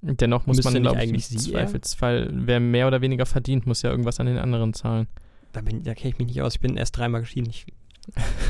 Dennoch 0.00 0.46
muss 0.46 0.62
man, 0.62 0.74
glaube 0.82 0.98
ich, 0.98 1.02
eigentlich 1.08 1.32
im? 1.32 1.38
Zweifelsfall, 1.38 2.28
wer 2.32 2.60
mehr 2.60 2.86
oder 2.86 3.00
weniger 3.00 3.26
verdient, 3.26 3.66
muss 3.66 3.82
ja 3.82 3.90
irgendwas 3.90 4.20
an 4.20 4.26
den 4.26 4.38
anderen 4.38 4.72
zahlen. 4.74 5.08
Da, 5.52 5.60
bin- 5.60 5.82
da 5.82 5.94
kenne 5.94 6.10
ich 6.10 6.18
mich 6.18 6.28
nicht 6.28 6.42
aus. 6.42 6.54
Ich 6.56 6.60
bin 6.60 6.76
erst 6.76 6.96
dreimal 6.96 7.20
geschieden. 7.22 7.50
Ich 7.50 7.66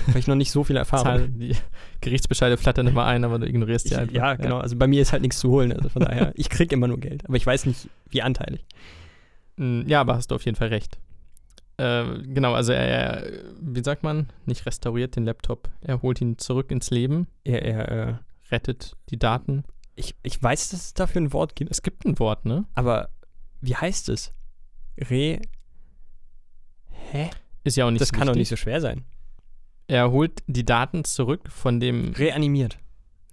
habe 0.07 0.18
ich 0.18 0.26
noch 0.26 0.34
nicht 0.36 0.51
so 0.53 0.62
viel 0.64 0.76
Erfahrung. 0.84 1.05
Zahl, 1.07 1.28
die 1.28 1.57
Gerichtsbescheide 2.01 2.57
flattern 2.57 2.86
immer 2.86 3.05
ein, 3.07 3.24
aber 3.24 3.38
du 3.38 3.46
ignorierst 3.49 3.86
Ich, 3.86 3.90
die 3.92 3.96
einfach. 3.99 4.14
ja, 4.14 4.34
genau. 4.36 4.59
Also 4.59 4.76
bei 4.76 4.86
mir 4.86 5.03
ist 5.03 5.12
halt 5.12 5.22
nichts 5.22 5.38
zu 5.38 5.49
holen. 5.51 5.72
Also 5.72 5.88
von 5.88 6.03
daher, 6.03 6.32
ich 6.36 6.49
kriege 6.49 6.74
immer 6.74 6.86
nur 6.88 6.99
Geld. 7.01 7.24
Aber 7.26 7.36
ich 7.36 7.46
weiß 7.46 7.66
nicht, 7.66 7.88
wie 8.11 8.22
anteilig. 8.22 8.64
Mm, 9.57 9.82
Ja, 9.86 10.01
aber 10.01 10.14
hast 10.14 10.30
du 10.30 10.34
auf 10.36 10.44
jeden 10.44 10.57
Fall 10.57 10.68
recht. 10.68 10.99
Äh, 11.76 12.05
genau, 12.24 12.55
also 12.55 12.72
er, 12.72 12.86
er, 12.88 13.32
wie 13.61 13.82
sagt 13.84 14.03
man, 14.03 14.28
nicht 14.46 14.66
restauriert 14.66 15.14
den 15.16 15.24
Laptop. 15.24 15.68
Er 15.80 16.03
holt 16.03 16.20
ihn 16.20 16.36
zurück 16.38 16.70
ins 16.70 16.90
Leben, 16.90 17.26
Er, 17.44 17.62
er, 17.64 17.88
äh, 17.88 18.14
rettet 18.51 18.96
die 19.11 19.18
Daten. 19.18 19.62
ich, 19.94 20.14
ich 20.22 20.42
weiß, 20.42 20.70
dass 20.70 20.80
es 20.86 20.94
dafür 20.94 21.20
ein 21.20 21.32
Wort 21.32 21.55
gibt. 21.57 21.70
Es 21.70 21.82
gibt 21.82 22.05
ein 22.05 22.18
Wort, 22.18 22.44
ne? 22.46 22.64
Aber 22.74 23.11
wie 23.61 23.76
heißt 23.76 24.09
es? 24.09 24.32
Re. 24.99 25.40
Hä? 27.11 27.30
Ist 27.64 27.76
ja 27.76 27.86
auch 27.86 27.90
nicht 27.90 28.00
Das 28.00 28.09
so 28.09 28.16
kann 28.16 28.26
doch 28.26 28.34
nicht 28.34 28.48
so 28.48 28.56
schwer 28.56 28.80
sein. 28.80 29.04
Er 29.86 30.11
holt 30.11 30.42
die 30.46 30.64
Daten 30.64 31.04
zurück 31.04 31.50
von 31.50 31.80
dem. 31.80 32.12
Reanimiert. 32.12 32.78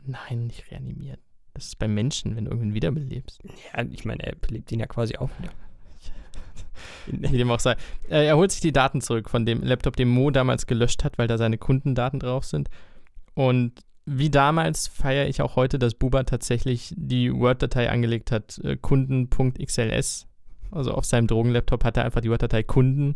Nein, 0.05 0.47
nicht 0.47 0.71
reanimiert. 0.71 1.19
Das 1.53 1.67
ist 1.67 1.79
beim 1.79 1.93
Menschen, 1.93 2.35
wenn 2.35 2.45
du 2.45 2.51
irgendwen 2.51 2.73
wiederbelebst. 2.73 3.41
Ja, 3.43 3.83
ich 3.83 4.05
meine, 4.05 4.23
er 4.23 4.35
belebt 4.35 4.71
ihn 4.71 4.79
ja 4.79 4.87
quasi 4.87 5.17
auch 5.17 5.29
wieder. 5.39 5.51
Wie 7.31 7.37
dem 7.37 7.51
auch 7.51 7.59
sei. 7.59 7.73
Äh, 8.09 8.25
er 8.25 8.37
holt 8.37 8.51
sich 8.51 8.61
die 8.61 8.73
Daten 8.73 9.01
zurück 9.01 9.29
von 9.29 9.45
dem 9.45 9.61
Laptop, 9.61 9.95
den 9.95 10.09
Mo 10.09 10.31
damals 10.31 10.67
gelöscht 10.67 11.03
hat, 11.03 11.17
weil 11.17 11.27
da 11.27 11.37
seine 11.37 11.57
Kundendaten 11.57 12.19
drauf 12.19 12.45
sind. 12.45 12.69
Und 13.33 13.81
wie 14.05 14.29
damals 14.29 14.87
feiere 14.87 15.27
ich 15.27 15.41
auch 15.41 15.55
heute, 15.55 15.79
dass 15.79 15.95
Buba 15.95 16.23
tatsächlich 16.23 16.93
die 16.95 17.33
Word-Datei 17.33 17.89
angelegt 17.89 18.31
hat, 18.31 18.59
äh, 18.63 18.77
kunden.xls. 18.77 20.27
Also 20.71 20.93
auf 20.93 21.05
seinem 21.05 21.27
Drogenlaptop 21.27 21.83
hat 21.83 21.97
er 21.97 22.05
einfach 22.05 22.21
die 22.21 22.29
Word-Datei 22.29 22.63
Kunden. 22.63 23.15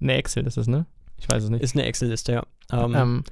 Eine 0.00 0.14
Excel 0.14 0.46
ist 0.46 0.56
es, 0.56 0.66
ne? 0.66 0.86
Ich 1.18 1.28
weiß 1.28 1.44
es 1.44 1.50
nicht. 1.50 1.62
Ist 1.62 1.74
eine 1.74 1.84
Excel-Liste, 1.84 2.32
ja. 2.32 2.46
Ähm, 2.72 2.94
Ähm, 2.94 3.24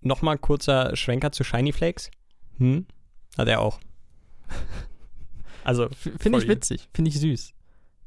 Nochmal 0.00 0.36
kurzer 0.36 0.96
Schwenker 0.96 1.30
zu 1.30 1.44
Shiny 1.44 1.72
Flakes. 1.72 2.10
Hm? 2.58 2.86
Hat 3.38 3.48
er 3.48 3.60
auch. 3.60 3.78
Also, 5.64 5.88
Finde 6.18 6.40
ich 6.40 6.48
witzig, 6.48 6.88
finde 6.92 7.10
ich 7.10 7.20
süß. 7.20 7.54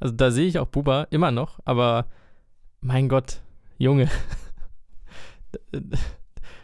Also 0.02 0.14
da 0.14 0.30
sehe 0.30 0.46
ich 0.46 0.60
auch 0.60 0.68
Buba 0.68 1.08
immer 1.10 1.32
noch, 1.32 1.62
aber 1.64 2.06
mein 2.82 3.08
Gott, 3.08 3.40
Junge. 3.78 4.10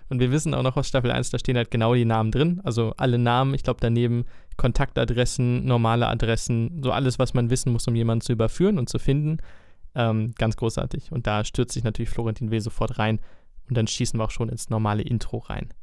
Und 0.09 0.19
wir 0.19 0.31
wissen 0.31 0.53
auch 0.53 0.63
noch 0.63 0.75
aus 0.75 0.89
Staffel 0.89 1.11
1, 1.11 1.29
da 1.29 1.39
stehen 1.39 1.55
halt 1.55 1.71
genau 1.71 1.95
die 1.95 2.03
Namen 2.03 2.31
drin. 2.31 2.59
Also 2.65 2.93
alle 2.97 3.17
Namen, 3.17 3.53
ich 3.53 3.63
glaube 3.63 3.79
daneben 3.79 4.25
Kontaktadressen, 4.57 5.65
normale 5.65 6.07
Adressen, 6.07 6.81
so 6.83 6.91
alles, 6.91 7.17
was 7.17 7.33
man 7.33 7.49
wissen 7.49 7.71
muss, 7.71 7.87
um 7.87 7.95
jemanden 7.95 8.21
zu 8.21 8.33
überführen 8.33 8.77
und 8.77 8.89
zu 8.89 8.99
finden. 8.99 9.37
Ähm, 9.95 10.33
ganz 10.37 10.55
großartig. 10.55 11.11
Und 11.11 11.27
da 11.27 11.43
stürzt 11.43 11.73
sich 11.73 11.83
natürlich 11.83 12.09
Florentin 12.09 12.51
Will 12.51 12.61
sofort 12.61 12.97
rein 12.97 13.19
und 13.67 13.77
dann 13.77 13.87
schießen 13.87 14.19
wir 14.19 14.25
auch 14.25 14.31
schon 14.31 14.49
ins 14.49 14.69
normale 14.69 15.01
Intro 15.01 15.37
rein. 15.37 15.73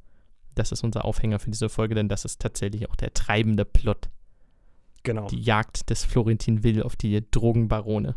Das 0.55 0.73
ist 0.73 0.83
unser 0.83 1.05
Aufhänger 1.05 1.39
für 1.39 1.51
diese 1.51 1.69
Folge, 1.69 1.95
denn 1.95 2.09
das 2.09 2.25
ist 2.25 2.41
tatsächlich 2.41 2.91
auch 2.91 2.97
der 2.97 3.15
treibende 3.15 3.65
Plot 3.65 4.09
genau. 5.03 5.27
die 5.29 5.41
Jagd 5.41 5.91
des 5.91 6.05
Florentin 6.05 6.63
Will 6.63 6.83
auf 6.83 6.97
die 6.97 7.25
Drogenbarone. 7.31 8.15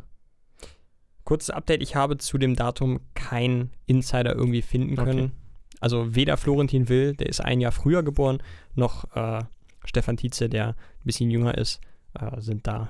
Kurzes 1.23 1.49
Update: 1.51 1.81
Ich 1.81 1.95
habe 1.95 2.17
zu 2.17 2.37
dem 2.37 2.55
Datum 2.55 2.99
kein 3.13 3.71
Insider 3.85 4.35
irgendwie 4.35 4.61
finden 4.61 4.99
Okay. 4.99 5.03
können. 5.03 5.31
Also 5.79 6.15
weder 6.15 6.37
Florentin 6.37 6.89
Will, 6.89 7.15
der 7.15 7.27
ist 7.27 7.41
ein 7.41 7.59
Jahr 7.59 7.71
früher 7.71 8.03
geboren, 8.03 8.41
noch 8.75 9.15
äh, 9.15 9.43
Stefan 9.85 10.17
Tietze, 10.17 10.47
der 10.47 10.69
ein 10.69 10.75
bisschen 11.03 11.31
jünger 11.31 11.57
ist, 11.57 11.81
äh, 12.13 12.39
sind 12.39 12.67
da 12.67 12.89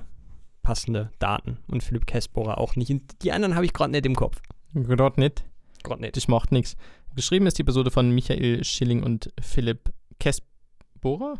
passende 0.62 1.10
Daten. 1.18 1.58
Und 1.68 1.82
Philipp 1.82 2.06
Kessbohrer 2.06 2.58
auch 2.58 2.76
nicht. 2.76 2.92
Die 3.22 3.32
anderen 3.32 3.54
habe 3.54 3.64
ich 3.64 3.72
gerade 3.72 3.92
nicht 3.92 4.06
im 4.06 4.14
Kopf. 4.14 4.40
Gerade 4.74 5.20
nicht. 5.20 5.44
Gerade 5.82 6.02
nicht. 6.02 6.16
Das 6.16 6.28
macht 6.28 6.52
nichts. 6.52 6.76
Geschrieben 7.14 7.46
ist 7.46 7.58
die 7.58 7.62
Episode 7.62 7.90
von 7.90 8.10
Michael 8.10 8.64
Schilling 8.64 9.02
und 9.02 9.32
Philipp 9.40 9.92
Kessbohrer. 10.18 11.38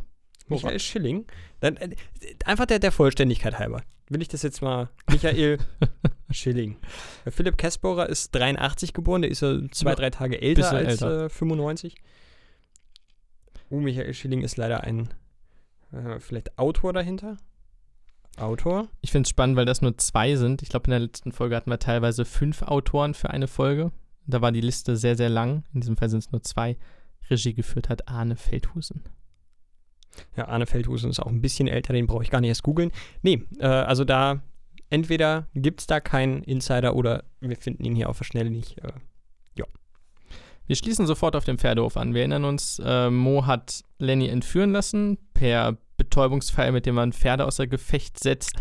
Michael 0.49 0.81
Schilling. 0.81 1.27
Dann, 1.61 1.77
äh, 1.77 1.95
einfach 2.45 2.66
der, 2.66 2.79
der 2.79 2.93
Vollständigkeit 2.93 3.59
halber. 3.59 3.83
Will 4.09 4.20
ich 4.20 4.29
das 4.29 4.43
jetzt 4.43 4.61
mal. 4.61 4.91
Michael 5.11 5.59
Schilling. 6.31 6.77
Philipp 7.29 7.57
Kessbohrer 7.57 8.09
ist 8.09 8.33
83 8.33 8.93
geboren, 8.93 9.23
der 9.23 9.31
ist 9.31 9.41
ja 9.41 9.59
zwei, 9.70 9.95
drei 9.95 10.11
Tage 10.11 10.41
älter 10.41 10.62
bisschen 10.62 10.77
als 10.77 11.03
älter. 11.03 11.25
Äh, 11.27 11.29
95. 11.31 11.95
Uh, 13.70 13.81
Michael 13.81 14.12
Schilling 14.12 14.43
ist 14.43 14.59
leider 14.59 14.85
ein 14.85 15.09
äh, 15.93 16.20
vielleicht 16.20 16.59
Autor 16.59 16.93
dahinter. 16.93 17.39
Autor. 18.39 18.89
Ich 19.01 19.12
finde 19.12 19.26
es 19.26 19.30
spannend, 19.30 19.57
weil 19.57 19.66
das 19.66 19.83
nur 19.83 19.97
zwei 19.99 20.37
sind. 20.37 20.62
Ich 20.62 20.68
glaube, 20.68 20.87
in 20.87 20.93
der 20.93 21.01
letzten 21.01 21.33
Folge 21.33 21.57
hatten 21.57 21.70
wir 21.70 21.78
teilweise 21.78 22.24
fünf 22.24 22.62
Autoren 22.62 23.14
für 23.14 23.30
eine 23.30 23.47
Folge. 23.49 23.93
Da 24.26 24.41
war 24.41 24.53
die 24.53 24.61
Liste 24.61 24.97
sehr, 24.97 25.16
sehr 25.16 25.28
lang. 25.28 25.64
In 25.74 25.80
diesem 25.80 25.97
Fall 25.97 26.09
sind 26.09 26.20
es 26.20 26.33
nur 26.33 26.43
zwei. 26.43 26.76
Regie 27.28 27.55
geführt 27.55 27.89
hat 27.89 28.09
Arne 28.09 28.37
Feldhusen. 28.37 29.03
Ja, 30.37 30.49
Arne 30.49 30.66
Feldhusen 30.66 31.11
ist 31.11 31.20
auch 31.20 31.26
ein 31.26 31.41
bisschen 31.41 31.68
älter, 31.68 31.93
den 31.93 32.07
brauche 32.07 32.22
ich 32.22 32.30
gar 32.30 32.41
nicht 32.41 32.49
erst 32.49 32.62
googeln. 32.62 32.91
Nee, 33.22 33.45
äh, 33.59 33.66
also 33.66 34.05
da 34.05 34.43
entweder 34.91 35.49
gibt 35.55 35.80
es 35.80 35.87
da 35.87 36.01
keinen 36.01 36.43
Insider 36.43 36.95
oder 36.95 37.24
wir 37.41 37.57
finden 37.57 37.85
ihn 37.85 37.95
hier 37.95 38.11
auf 38.11 38.18
der 38.18 38.24
Schnelle 38.24 38.51
nicht. 38.51 38.78
Äh, 38.78 38.93
Wir 40.66 40.76
schließen 40.76 41.07
sofort 41.07 41.35
auf 41.35 41.45
dem 41.45 41.59
Pferdehof 41.59 41.97
an. 41.97 42.14
Wir 42.14 42.20
erinnern 42.20 42.45
uns, 42.45 42.80
äh, 42.85 43.11
Mo 43.11 43.47
hat 43.47 43.83
Lenny 43.99 44.28
entführen 44.28 44.70
lassen 44.70 45.18
per 45.35 45.76
Betäubungspfeil, 46.17 46.73
mit 46.73 46.85
dem 46.85 46.95
man 46.95 47.13
Pferde 47.15 47.47
außer 47.47 47.67
Gefecht 47.67 48.19
setzt, 48.23 48.53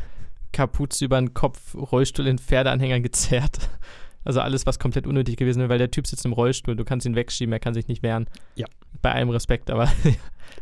Kapuze 0.53 1.03
über 1.05 1.19
den 1.19 1.33
Kopf, 1.33 1.75
Rollstuhl 1.75 2.27
in 2.27 2.37
Pferdeanhänger 2.39 2.99
gezerrt. 3.01 3.69
Also 4.23 4.39
alles, 4.39 4.67
was 4.67 4.77
komplett 4.77 5.07
unnötig 5.07 5.35
gewesen 5.35 5.61
wäre, 5.61 5.69
weil 5.69 5.79
der 5.79 5.89
Typ 5.89 6.05
sitzt 6.05 6.25
im 6.25 6.33
Rollstuhl, 6.33 6.75
du 6.75 6.85
kannst 6.85 7.07
ihn 7.07 7.15
wegschieben, 7.15 7.51
er 7.51 7.59
kann 7.59 7.73
sich 7.73 7.87
nicht 7.87 8.03
wehren. 8.03 8.27
Ja. 8.53 8.67
Bei 9.01 9.13
allem 9.13 9.31
Respekt, 9.31 9.71
aber 9.71 9.87
haben 9.87 9.95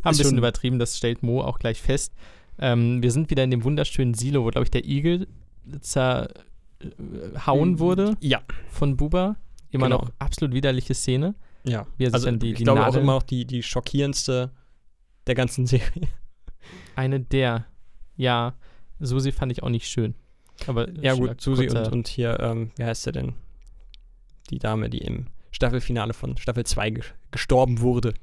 ein 0.04 0.12
bisschen 0.12 0.28
schon- 0.30 0.38
übertrieben, 0.38 0.80
das 0.80 0.98
stellt 0.98 1.24
Mo 1.24 1.42
auch 1.42 1.60
gleich 1.60 1.82
fest. 1.82 2.14
Ähm, 2.58 3.04
wir 3.04 3.12
sind 3.12 3.30
wieder 3.30 3.44
in 3.44 3.52
dem 3.52 3.66
wunderschönen 3.66 4.14
Silo, 4.14 4.46
wo, 4.46 4.48
glaube 4.48 4.64
ich, 4.64 4.72
der 4.72 4.86
Igel 4.86 5.28
zerhauen 5.82 7.80
wurde 7.80 8.16
Ja, 8.22 8.40
von 8.70 8.96
Buba. 8.96 9.36
Immer 9.72 9.88
Genau. 9.88 10.04
noch 10.04 10.12
absolut 10.20 10.54
widerliche 10.56 10.94
Szene. 10.94 11.36
ja. 11.66 11.86
Wie 11.98 12.06
er 12.06 12.14
Also 12.14 12.32
die, 12.32 12.52
ich 12.52 12.58
die 12.60 12.64
glaube 12.64 12.80
auch 12.80 12.86
Nadel, 12.86 13.02
immer 13.02 13.16
noch 13.16 13.24
die, 13.24 13.44
die 13.44 13.62
schockierendste 13.62 14.52
der 15.28 15.36
ganzen 15.36 15.66
Serie. 15.68 16.08
Eine 16.95 17.20
der. 17.20 17.66
Ja, 18.16 18.53
Susi 18.99 19.32
fand 19.32 19.51
ich 19.51 19.64
auch 19.64 19.70
nicht 19.70 19.88
schön. 19.88 20.16
Aber 20.68 20.89
Ja 20.99 21.16
gut, 21.16 21.39
Susi 21.39 21.70
und, 21.70 21.91
und 21.91 22.07
hier, 22.07 22.39
ähm, 22.39 22.72
wie 22.76 22.84
heißt 22.84 23.03
sie 23.03 23.12
denn? 23.12 23.34
Die 24.49 24.60
Dame, 24.60 24.89
die 24.89 24.99
im 24.99 25.28
Staffelfinale 25.51 26.14
von 26.14 26.38
Staffel 26.38 26.66
2 26.66 26.89
ges 26.91 27.05
gestorben 27.32 27.80
wurde. 27.80 28.14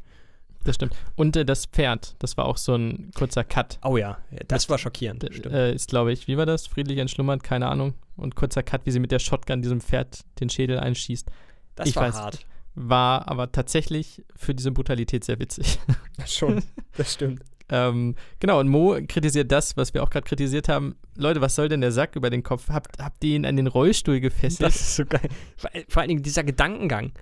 Das 0.64 0.74
stimmt. 0.74 0.96
Und 1.14 1.36
äh, 1.36 1.44
das 1.44 1.66
Pferd, 1.66 2.16
das 2.18 2.36
war 2.36 2.46
auch 2.46 2.56
so 2.56 2.74
ein 2.74 3.10
kurzer 3.14 3.44
Cut. 3.44 3.78
Oh 3.84 3.96
ja, 3.96 4.18
das 4.48 4.68
war 4.68 4.78
schockierend. 4.78 5.22
Äh, 5.46 5.72
ist, 5.74 5.88
glaube 5.88 6.12
ich, 6.12 6.26
wie 6.26 6.36
war 6.36 6.46
das? 6.46 6.66
Friedlich 6.66 6.98
entschlummert, 6.98 7.42
keine 7.42 7.68
Ahnung. 7.68 7.94
Und 8.16 8.34
kurzer 8.34 8.62
Cut, 8.62 8.84
wie 8.84 8.90
sie 8.90 8.98
mit 8.98 9.12
der 9.12 9.20
Shotgun 9.20 9.62
diesem 9.62 9.80
Pferd 9.80 10.24
den 10.40 10.50
Schädel 10.50 10.80
einschießt. 10.80 11.30
das 11.76 11.88
ich 11.88 11.96
war 11.96 12.08
weiß. 12.08 12.14
hart. 12.16 12.46
War 12.74 13.28
aber 13.28 13.52
tatsächlich 13.52 14.24
für 14.34 14.54
diese 14.54 14.72
Brutalität 14.72 15.24
sehr 15.24 15.38
witzig. 15.38 15.78
Schon, 16.26 16.62
das 16.96 17.14
stimmt. 17.14 17.42
Ähm, 17.68 18.14
genau, 18.38 18.60
und 18.60 18.68
Mo 18.68 18.98
kritisiert 19.08 19.50
das, 19.50 19.76
was 19.76 19.92
wir 19.92 20.02
auch 20.02 20.10
gerade 20.10 20.26
kritisiert 20.26 20.68
haben. 20.68 20.96
Leute, 21.16 21.40
was 21.40 21.54
soll 21.54 21.68
denn 21.68 21.80
der 21.80 21.92
Sack 21.92 22.14
über 22.14 22.30
den 22.30 22.42
Kopf? 22.42 22.68
Habt, 22.68 23.02
habt 23.02 23.24
ihr 23.24 23.36
ihn 23.36 23.46
an 23.46 23.56
den 23.56 23.66
Rollstuhl 23.66 24.20
gefesselt? 24.20 24.68
Das 24.68 24.76
ist 24.76 24.96
so 24.96 25.04
geil. 25.04 25.28
Vor, 25.56 25.70
vor 25.88 26.00
allen 26.00 26.08
Dingen 26.08 26.22
dieser 26.22 26.44
Gedankengang. 26.44 27.12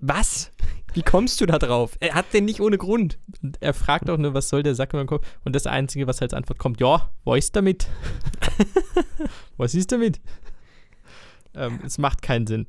Was? 0.00 0.50
Wie 0.94 1.02
kommst 1.02 1.40
du 1.40 1.46
da 1.46 1.58
drauf? 1.58 1.96
Er 2.00 2.14
hat 2.14 2.34
den 2.34 2.44
nicht 2.44 2.60
ohne 2.60 2.76
Grund. 2.76 3.18
Und 3.42 3.56
er 3.62 3.72
fragt 3.72 4.10
auch 4.10 4.18
nur, 4.18 4.34
was 4.34 4.48
soll 4.48 4.62
der 4.62 4.74
Sack 4.74 4.92
über 4.92 5.02
den 5.02 5.06
Kopf? 5.06 5.26
Und 5.44 5.56
das 5.56 5.66
Einzige, 5.66 6.06
was 6.06 6.20
als 6.20 6.34
Antwort 6.34 6.58
kommt, 6.58 6.80
ja, 6.80 7.10
was 7.24 7.38
ist 7.38 7.56
damit? 7.56 7.88
was 9.56 9.74
ist 9.76 9.90
damit? 9.92 10.20
Ähm, 11.54 11.80
es 11.84 11.98
macht 11.98 12.20
keinen 12.20 12.46
Sinn. 12.46 12.66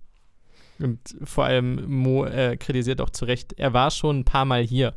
Und 0.79 0.99
vor 1.23 1.45
allem 1.45 1.89
Mo 1.89 2.25
äh, 2.25 2.55
kritisiert 2.57 3.01
auch 3.01 3.09
zu 3.09 3.25
Recht, 3.25 3.53
er 3.53 3.73
war 3.73 3.91
schon 3.91 4.19
ein 4.19 4.25
paar 4.25 4.45
Mal 4.45 4.63
hier. 4.63 4.95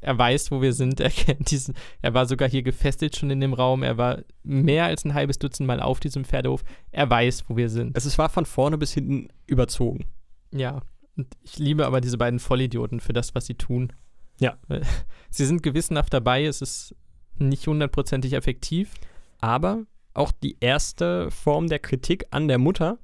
Er 0.00 0.16
weiß, 0.16 0.50
wo 0.50 0.62
wir 0.62 0.72
sind. 0.72 1.00
Er 1.00 1.10
kennt 1.10 1.50
diesen. 1.50 1.74
Er 2.00 2.14
war 2.14 2.26
sogar 2.26 2.48
hier 2.48 2.62
gefesselt 2.62 3.16
schon 3.16 3.30
in 3.30 3.40
dem 3.40 3.52
Raum. 3.52 3.82
Er 3.82 3.98
war 3.98 4.18
mehr 4.42 4.84
als 4.86 5.04
ein 5.04 5.14
halbes 5.14 5.38
Dutzend 5.38 5.66
Mal 5.66 5.80
auf 5.80 6.00
diesem 6.00 6.24
Pferdehof. 6.24 6.62
Er 6.92 7.08
weiß, 7.10 7.44
wo 7.48 7.56
wir 7.56 7.68
sind. 7.68 7.96
Es 7.96 8.06
ist- 8.06 8.18
war 8.18 8.28
von 8.28 8.46
vorne 8.46 8.78
bis 8.78 8.92
hinten 8.94 9.28
überzogen. 9.46 10.06
Ja. 10.52 10.80
Und 11.16 11.26
ich 11.42 11.58
liebe 11.58 11.86
aber 11.86 12.00
diese 12.00 12.16
beiden 12.18 12.38
Vollidioten 12.38 13.00
für 13.00 13.12
das, 13.12 13.34
was 13.34 13.46
sie 13.46 13.54
tun. 13.54 13.92
Ja. 14.40 14.56
Sie 15.30 15.44
sind 15.44 15.62
gewissenhaft 15.62 16.12
dabei. 16.14 16.44
Es 16.46 16.62
ist 16.62 16.94
nicht 17.38 17.66
hundertprozentig 17.66 18.32
effektiv. 18.32 18.94
Aber 19.40 19.84
auch 20.14 20.32
die 20.32 20.56
erste 20.60 21.30
Form 21.30 21.68
der 21.68 21.78
Kritik 21.80 22.26
an 22.30 22.48
der 22.48 22.58
Mutter, 22.58 22.98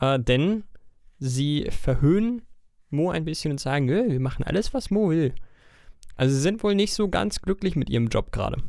äh, 0.00 0.18
denn 0.20 0.64
sie 1.18 1.68
verhöhnen 1.70 2.42
Mo 2.90 3.10
ein 3.10 3.24
bisschen 3.24 3.52
und 3.52 3.58
sagen, 3.60 3.88
"Äh, 3.88 4.10
wir 4.10 4.20
machen 4.20 4.42
alles, 4.44 4.74
was 4.74 4.90
Mo 4.90 5.08
will. 5.10 5.34
Also 6.16 6.34
sie 6.34 6.40
sind 6.40 6.62
wohl 6.62 6.74
nicht 6.74 6.94
so 6.94 7.08
ganz 7.08 7.40
glücklich 7.42 7.76
mit 7.76 7.90
ihrem 7.90 8.08
Job 8.08 8.32
gerade. 8.32 8.62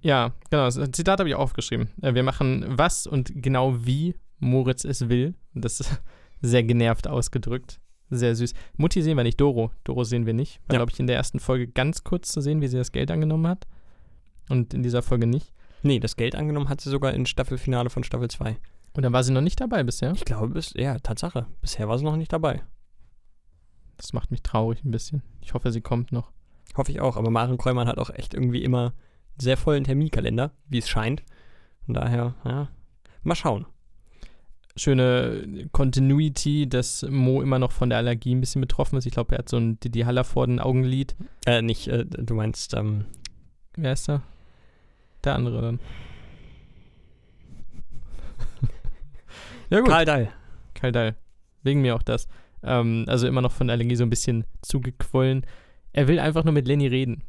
Ja, 0.00 0.32
genau. 0.50 0.64
Das 0.64 0.74
Zitat 0.92 1.18
habe 1.20 1.28
ich 1.28 1.34
aufgeschrieben. 1.34 1.88
Äh, 2.02 2.14
Wir 2.14 2.22
machen 2.22 2.64
was 2.68 3.06
und 3.06 3.32
genau 3.34 3.84
wie 3.86 4.14
Moritz 4.38 4.84
es 4.84 5.08
will. 5.08 5.34
Und 5.54 5.64
Das 5.64 5.80
ist 5.80 6.00
sehr 6.42 6.62
genervt 6.62 7.08
ausgedrückt. 7.08 7.80
Sehr 8.08 8.36
süß. 8.36 8.54
Mutti 8.76 9.02
sehen 9.02 9.16
wir 9.16 9.24
nicht, 9.24 9.40
Doro. 9.40 9.72
Doro 9.84 10.04
sehen 10.04 10.26
wir 10.26 10.32
nicht. 10.34 10.60
War, 10.68 10.74
Ja. 10.74 10.78
glaube 10.78 10.92
ich, 10.92 11.00
in 11.00 11.06
der 11.08 11.16
ersten 11.16 11.40
Folge 11.40 11.66
ganz 11.66 12.04
kurz 12.04 12.28
zu 12.30 12.40
sehen, 12.40 12.60
wie 12.60 12.68
sie 12.68 12.76
das 12.76 12.92
Geld 12.92 13.10
angenommen 13.10 13.48
hat. 13.48 13.66
Und 14.48 14.74
in 14.74 14.82
dieser 14.84 15.02
Folge 15.02 15.26
nicht. 15.26 15.52
Nee, 15.82 15.98
das 15.98 16.16
Geld 16.16 16.36
angenommen 16.36 16.68
hat 16.68 16.80
sie 16.80 16.90
sogar 16.90 17.12
im 17.14 17.26
Staffelfinale 17.26 17.90
von 17.90 18.04
Staffel 18.04 18.28
2. 18.30 18.56
Und 18.92 19.02
dann 19.02 19.12
war 19.12 19.24
sie 19.24 19.32
noch 19.32 19.40
nicht 19.40 19.60
dabei 19.60 19.82
bisher. 19.82 20.12
Ich 20.12 20.24
glaube, 20.24 20.48
bis, 20.48 20.72
ja, 20.74 20.98
Tatsache. 21.00 21.46
Bisher 21.60 21.88
war 21.88 21.98
sie 21.98 22.04
noch 22.04 22.16
nicht 22.16 22.32
dabei. 22.32 22.62
Das 23.96 24.12
macht 24.12 24.30
mich 24.30 24.42
traurig 24.42 24.84
ein 24.84 24.90
bisschen. 24.90 25.22
Ich 25.40 25.54
hoffe, 25.54 25.72
sie 25.72 25.80
kommt 25.80 26.12
noch. 26.12 26.30
Hoffe 26.74 26.90
ich 26.90 27.00
auch. 27.00 27.16
Aber 27.16 27.30
Maren 27.30 27.58
Kräumann 27.58 27.88
hat 27.88 27.98
auch 27.98 28.10
echt 28.10 28.34
irgendwie 28.34 28.62
immer 28.62 28.86
einen 28.86 29.40
sehr 29.40 29.56
vollen 29.56 29.84
Terminkalender, 29.84 30.52
wie 30.68 30.78
es 30.78 30.88
scheint. 30.88 31.22
Von 31.84 31.94
daher, 31.94 32.34
ja, 32.44 32.68
mal 33.22 33.34
schauen. 33.34 33.66
Schöne 34.78 35.68
Continuity, 35.72 36.68
dass 36.68 37.02
Mo 37.08 37.40
immer 37.40 37.58
noch 37.58 37.72
von 37.72 37.88
der 37.88 37.98
Allergie 37.98 38.34
ein 38.34 38.40
bisschen 38.40 38.60
betroffen 38.60 38.98
ist. 38.98 39.06
Ich 39.06 39.12
glaube, 39.12 39.34
er 39.34 39.38
hat 39.38 39.48
so 39.48 39.56
ein 39.56 39.80
Didi 39.80 40.00
Hallervorden 40.00 40.60
Augenlid. 40.60 41.16
Äh, 41.46 41.62
nicht, 41.62 41.88
äh, 41.88 42.04
du 42.04 42.34
meinst, 42.34 42.74
ähm, 42.74 43.06
Wer 43.76 43.92
ist 43.92 44.08
der? 44.08 44.22
Der 45.22 45.34
andere 45.34 45.60
dann. 45.60 45.80
ja, 49.70 49.80
gut. 49.80 49.90
Karl 49.90 50.06
Dall. 50.06 50.32
Kaldal. 50.74 51.14
Wegen 51.62 51.82
mir 51.82 51.94
auch 51.94 52.02
das. 52.02 52.26
Ähm, 52.62 53.04
also 53.06 53.28
immer 53.28 53.42
noch 53.42 53.52
von 53.52 53.66
der 53.66 53.74
Allergie 53.74 53.96
so 53.96 54.04
ein 54.04 54.10
bisschen 54.10 54.46
zugequollen. 54.62 55.44
Er 55.96 56.08
will 56.08 56.20
einfach 56.20 56.44
nur 56.44 56.52
mit 56.52 56.68
Lenny 56.68 56.86
reden. 56.86 57.22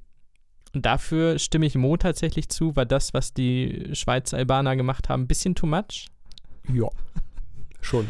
Und 0.75 0.85
dafür 0.85 1.39
stimme 1.39 1.65
ich 1.65 1.75
Mo 1.75 1.95
tatsächlich 1.95 2.49
zu, 2.49 2.75
war 2.75 2.85
das, 2.85 3.13
was 3.13 3.33
die 3.33 3.91
Schweizer 3.93 4.37
Albaner 4.37 4.75
gemacht 4.75 5.07
haben, 5.07 5.23
ein 5.23 5.27
bisschen 5.27 5.55
too 5.55 5.65
much. 5.65 6.07
Ja. 6.71 6.89
Schon. 7.79 8.09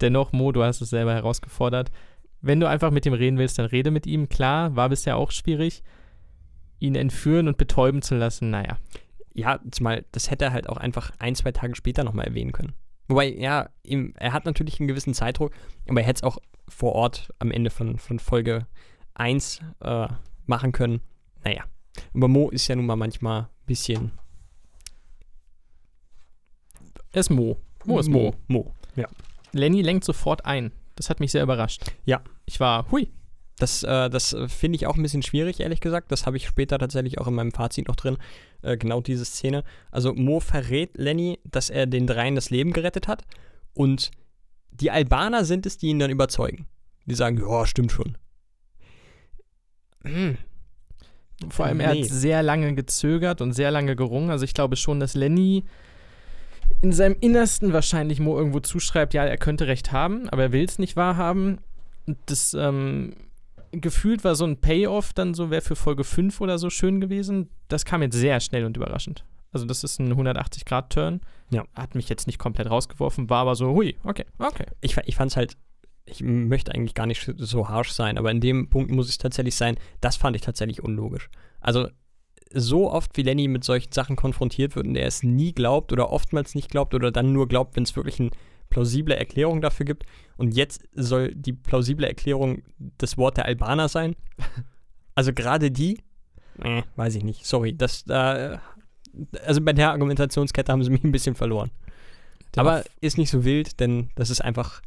Dennoch, 0.00 0.32
Mo, 0.32 0.50
du 0.50 0.62
hast 0.62 0.80
es 0.80 0.88
selber 0.88 1.12
herausgefordert. 1.12 1.90
Wenn 2.40 2.58
du 2.58 2.66
einfach 2.66 2.90
mit 2.90 3.04
ihm 3.04 3.12
reden 3.12 3.36
willst, 3.36 3.58
dann 3.58 3.66
rede 3.66 3.90
mit 3.90 4.06
ihm. 4.06 4.30
Klar, 4.30 4.74
war 4.76 4.88
bisher 4.88 5.18
auch 5.18 5.30
schwierig. 5.30 5.82
Ihn 6.78 6.94
entführen 6.94 7.46
und 7.46 7.58
betäuben 7.58 8.00
zu 8.00 8.14
lassen, 8.14 8.48
naja. 8.48 8.78
Ja, 9.34 9.60
zumal, 9.70 10.06
das 10.12 10.30
hätte 10.30 10.46
er 10.46 10.52
halt 10.52 10.70
auch 10.70 10.78
einfach 10.78 11.10
ein, 11.18 11.34
zwei 11.34 11.52
Tage 11.52 11.76
später 11.76 12.02
nochmal 12.02 12.28
erwähnen 12.28 12.52
können. 12.52 12.72
Wobei, 13.08 13.28
ja, 13.28 13.68
ihm, 13.82 14.14
er 14.16 14.32
hat 14.32 14.46
natürlich 14.46 14.80
einen 14.80 14.88
gewissen 14.88 15.12
Zeitdruck, 15.12 15.52
aber 15.86 16.00
er 16.00 16.06
hätte 16.06 16.20
es 16.20 16.22
auch 16.22 16.38
vor 16.66 16.94
Ort 16.94 17.28
am 17.38 17.50
Ende 17.50 17.68
von, 17.68 17.98
von 17.98 18.18
Folge 18.18 18.66
1 19.18 19.60
äh, 19.80 20.08
machen 20.46 20.72
können. 20.72 21.00
Naja. 21.44 21.64
Aber 22.14 22.28
Mo 22.28 22.50
ist 22.50 22.68
ja 22.68 22.76
nun 22.76 22.86
mal 22.86 22.96
manchmal 22.96 23.42
ein 23.42 23.48
bisschen. 23.66 24.12
Er 27.12 27.20
ist 27.20 27.30
Mo. 27.30 27.58
Mo 27.84 27.98
ist 27.98 28.08
Mo. 28.08 28.34
Mo. 28.46 28.74
Ja. 28.96 29.08
Lenny 29.52 29.82
lenkt 29.82 30.04
sofort 30.04 30.44
ein. 30.44 30.72
Das 30.96 31.10
hat 31.10 31.20
mich 31.20 31.32
sehr 31.32 31.42
überrascht. 31.42 31.82
Ja. 32.04 32.22
Ich 32.44 32.60
war, 32.60 32.90
hui, 32.90 33.10
Das, 33.58 33.82
äh, 33.82 34.08
das 34.10 34.36
finde 34.46 34.76
ich 34.76 34.86
auch 34.86 34.96
ein 34.96 35.02
bisschen 35.02 35.22
schwierig, 35.22 35.60
ehrlich 35.60 35.80
gesagt. 35.80 36.12
Das 36.12 36.26
habe 36.26 36.36
ich 36.36 36.46
später 36.46 36.78
tatsächlich 36.78 37.18
auch 37.18 37.26
in 37.26 37.34
meinem 37.34 37.52
Fazit 37.52 37.88
noch 37.88 37.96
drin. 37.96 38.18
Äh, 38.62 38.76
genau 38.76 39.00
diese 39.00 39.24
Szene. 39.24 39.64
Also 39.90 40.14
Mo 40.14 40.40
verrät 40.40 40.96
Lenny, 40.96 41.40
dass 41.44 41.70
er 41.70 41.86
den 41.86 42.06
dreien 42.06 42.34
das 42.34 42.50
Leben 42.50 42.72
gerettet 42.72 43.08
hat. 43.08 43.24
Und 43.74 44.10
die 44.70 44.90
Albaner 44.90 45.44
sind 45.44 45.66
es, 45.66 45.78
die 45.78 45.88
ihn 45.88 45.98
dann 45.98 46.10
überzeugen. 46.10 46.66
Die 47.06 47.14
sagen, 47.14 47.38
ja, 47.38 47.66
stimmt 47.66 47.90
schon. 47.90 48.16
Hm. 50.04 50.38
Vor 51.50 51.66
allem, 51.66 51.80
er 51.80 51.94
Nee. 51.94 52.02
hat 52.02 52.10
sehr 52.10 52.42
lange 52.42 52.74
gezögert 52.74 53.40
und 53.40 53.52
sehr 53.52 53.70
lange 53.70 53.94
gerungen. 53.96 54.30
Also 54.30 54.44
ich 54.44 54.54
glaube 54.54 54.76
schon, 54.76 54.98
dass 55.00 55.14
Lenny 55.14 55.64
in 56.82 56.92
seinem 56.92 57.16
Innersten 57.20 57.72
wahrscheinlich 57.72 58.20
Mo 58.20 58.36
irgendwo 58.36 58.60
zuschreibt, 58.60 59.14
ja, 59.14 59.24
er 59.24 59.38
könnte 59.38 59.66
recht 59.66 59.92
haben, 59.92 60.28
aber 60.30 60.42
er 60.44 60.52
will 60.52 60.64
es 60.64 60.78
nicht 60.78 60.96
wahrhaben. 60.96 61.58
Und 62.06 62.18
das 62.26 62.54
ähm, 62.54 63.14
gefühlt 63.72 64.24
war 64.24 64.34
so 64.34 64.44
ein 64.44 64.60
Payoff 64.60 65.12
dann 65.12 65.34
so, 65.34 65.50
wäre 65.50 65.62
für 65.62 65.76
Folge 65.76 66.04
5 66.04 66.40
oder 66.40 66.58
so 66.58 66.70
schön 66.70 67.00
gewesen. 67.00 67.48
Das 67.68 67.84
kam 67.84 68.02
jetzt 68.02 68.16
sehr 68.16 68.40
schnell 68.40 68.64
und 68.64 68.76
überraschend. 68.76 69.24
Also 69.52 69.64
das 69.64 69.82
ist 69.84 69.98
ein 70.00 70.12
180-Grad-Turn. 70.12 71.20
Ja. 71.50 71.64
Hat 71.74 71.94
mich 71.94 72.08
jetzt 72.08 72.26
nicht 72.26 72.38
komplett 72.38 72.68
rausgeworfen, 72.68 73.30
war 73.30 73.42
aber 73.42 73.54
so, 73.54 73.70
hui, 73.74 73.96
okay, 74.04 74.24
okay. 74.38 74.66
Ich, 74.80 74.96
ich 75.04 75.16
fand 75.16 75.30
es 75.30 75.36
halt, 75.36 75.56
ich 76.10 76.22
möchte 76.22 76.74
eigentlich 76.74 76.94
gar 76.94 77.06
nicht 77.06 77.32
so 77.36 77.68
harsh 77.68 77.92
sein, 77.92 78.18
aber 78.18 78.30
in 78.30 78.40
dem 78.40 78.70
Punkt 78.70 78.90
muss 78.90 79.08
es 79.08 79.18
tatsächlich 79.18 79.54
sein, 79.54 79.76
das 80.00 80.16
fand 80.16 80.36
ich 80.36 80.42
tatsächlich 80.42 80.82
unlogisch. 80.82 81.30
Also 81.60 81.88
so 82.52 82.90
oft 82.90 83.16
wie 83.16 83.22
Lenny 83.22 83.48
mit 83.48 83.64
solchen 83.64 83.92
Sachen 83.92 84.16
konfrontiert 84.16 84.74
wird 84.76 84.86
und 84.86 84.96
er 84.96 85.06
es 85.06 85.22
nie 85.22 85.52
glaubt 85.52 85.92
oder 85.92 86.10
oftmals 86.10 86.54
nicht 86.54 86.70
glaubt 86.70 86.94
oder 86.94 87.10
dann 87.10 87.32
nur 87.32 87.46
glaubt, 87.46 87.76
wenn 87.76 87.82
es 87.82 87.94
wirklich 87.94 88.20
eine 88.20 88.30
plausible 88.70 89.16
Erklärung 89.16 89.60
dafür 89.60 89.86
gibt. 89.86 90.04
Und 90.36 90.54
jetzt 90.54 90.82
soll 90.94 91.34
die 91.34 91.52
plausible 91.52 92.06
Erklärung 92.06 92.62
das 92.78 93.18
Wort 93.18 93.36
der 93.36 93.46
Albaner 93.46 93.88
sein. 93.88 94.16
Also 95.14 95.32
gerade 95.32 95.72
die, 95.72 95.98
äh, 96.62 96.82
weiß 96.94 97.16
ich 97.16 97.24
nicht, 97.24 97.44
sorry, 97.44 97.76
das, 97.76 98.04
da, 98.04 98.60
also 99.44 99.60
bei 99.60 99.72
der 99.72 99.90
Argumentationskette 99.90 100.70
haben 100.70 100.84
sie 100.84 100.90
mich 100.90 101.02
ein 101.02 101.10
bisschen 101.10 101.34
verloren. 101.34 101.70
Der 102.54 102.62
Aber 102.62 102.84
ist 103.00 103.18
nicht 103.18 103.30
so 103.30 103.44
wild, 103.44 103.80
denn 103.80 104.10
das 104.14 104.30
ist 104.30 104.40
einfach. 104.40 104.80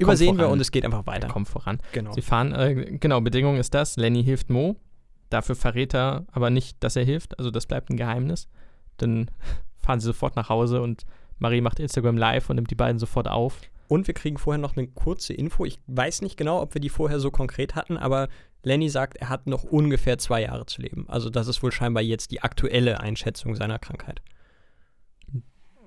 Kommt 0.00 0.14
Übersehen 0.14 0.38
wir 0.38 0.48
und 0.48 0.60
es 0.60 0.70
geht 0.70 0.84
einfach 0.84 1.06
weiter. 1.06 1.28
kommt 1.28 1.48
voran. 1.48 1.78
Genau. 1.92 2.12
Sie 2.12 2.22
fahren, 2.22 2.52
äh, 2.52 2.98
genau, 2.98 3.20
Bedingung 3.20 3.56
ist 3.56 3.74
das, 3.74 3.96
Lenny 3.96 4.22
hilft 4.22 4.50
Mo. 4.50 4.76
Dafür 5.30 5.56
verrät 5.56 5.94
er 5.94 6.26
aber 6.30 6.50
nicht, 6.50 6.82
dass 6.84 6.96
er 6.96 7.04
hilft. 7.04 7.38
Also 7.38 7.50
das 7.50 7.66
bleibt 7.66 7.90
ein 7.90 7.96
Geheimnis. 7.96 8.48
Dann 8.96 9.30
fahren 9.78 10.00
sie 10.00 10.06
sofort 10.06 10.36
nach 10.36 10.48
Hause 10.48 10.82
und 10.82 11.04
Marie 11.38 11.60
macht 11.60 11.80
Instagram 11.80 12.16
live 12.16 12.48
und 12.48 12.56
nimmt 12.56 12.70
die 12.70 12.76
beiden 12.76 12.98
sofort 12.98 13.28
auf. 13.28 13.60
Und 13.88 14.06
wir 14.06 14.14
kriegen 14.14 14.38
vorher 14.38 14.58
noch 14.60 14.76
eine 14.76 14.88
kurze 14.88 15.32
Info. 15.32 15.64
Ich 15.64 15.78
weiß 15.86 16.22
nicht 16.22 16.36
genau, 16.36 16.60
ob 16.60 16.74
wir 16.74 16.80
die 16.80 16.88
vorher 16.88 17.20
so 17.20 17.30
konkret 17.30 17.74
hatten, 17.74 17.96
aber 17.96 18.28
Lenny 18.62 18.88
sagt, 18.88 19.16
er 19.18 19.28
hat 19.28 19.46
noch 19.46 19.62
ungefähr 19.62 20.18
zwei 20.18 20.42
Jahre 20.42 20.66
zu 20.66 20.82
leben. 20.82 21.04
Also 21.08 21.30
das 21.30 21.46
ist 21.46 21.62
wohl 21.62 21.70
scheinbar 21.70 22.02
jetzt 22.02 22.32
die 22.32 22.42
aktuelle 22.42 23.00
Einschätzung 23.00 23.54
seiner 23.54 23.78
Krankheit. 23.78 24.20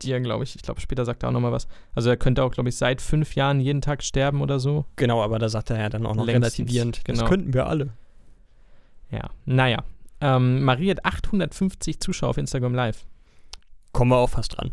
Die 0.04 0.12
er, 0.12 0.20
glaube 0.22 0.44
ich, 0.44 0.56
ich 0.56 0.62
glaube, 0.62 0.82
später 0.82 1.06
sagt 1.06 1.24
er 1.24 1.30
auch 1.30 1.34
nochmal 1.34 1.52
was. 1.52 1.68
Also 1.94 2.10
er 2.10 2.18
könnte 2.18 2.44
auch, 2.44 2.52
glaube 2.52 2.70
ich, 2.70 2.76
seit 2.76 3.02
fünf 3.02 3.36
Jahren 3.36 3.60
jeden 3.60 3.82
Tag 3.82 4.04
sterben 4.04 4.42
oder 4.42 4.60
so. 4.60 4.86
Genau, 4.96 5.22
aber 5.22 5.40
da 5.40 5.50
sagt 5.50 5.70
er 5.70 5.80
ja 5.80 5.90
dann 5.90 6.06
auch 6.06 6.16
noch 6.16 6.26
Längstens, 6.26 6.60
relativierend. 6.60 7.02
genau. 7.06 7.22
Das 7.22 7.30
könnten 7.30 7.54
wir 7.54 7.68
alle. 7.68 7.94
Ja, 9.12 9.30
naja. 9.46 9.84
Ähm, 10.22 10.64
Marie 10.64 10.92
hat 10.92 11.06
850 11.06 12.00
Zuschauer 12.00 12.30
auf 12.30 12.38
Instagram 12.38 12.74
live. 12.74 13.06
Kommen 13.92 14.12
wir 14.12 14.18
auch 14.18 14.30
fast 14.30 14.58
dran. 14.58 14.72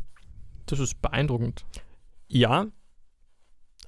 Das 0.66 0.78
ist 0.78 1.00
beeindruckend. 1.00 1.64
Ja. 2.28 2.66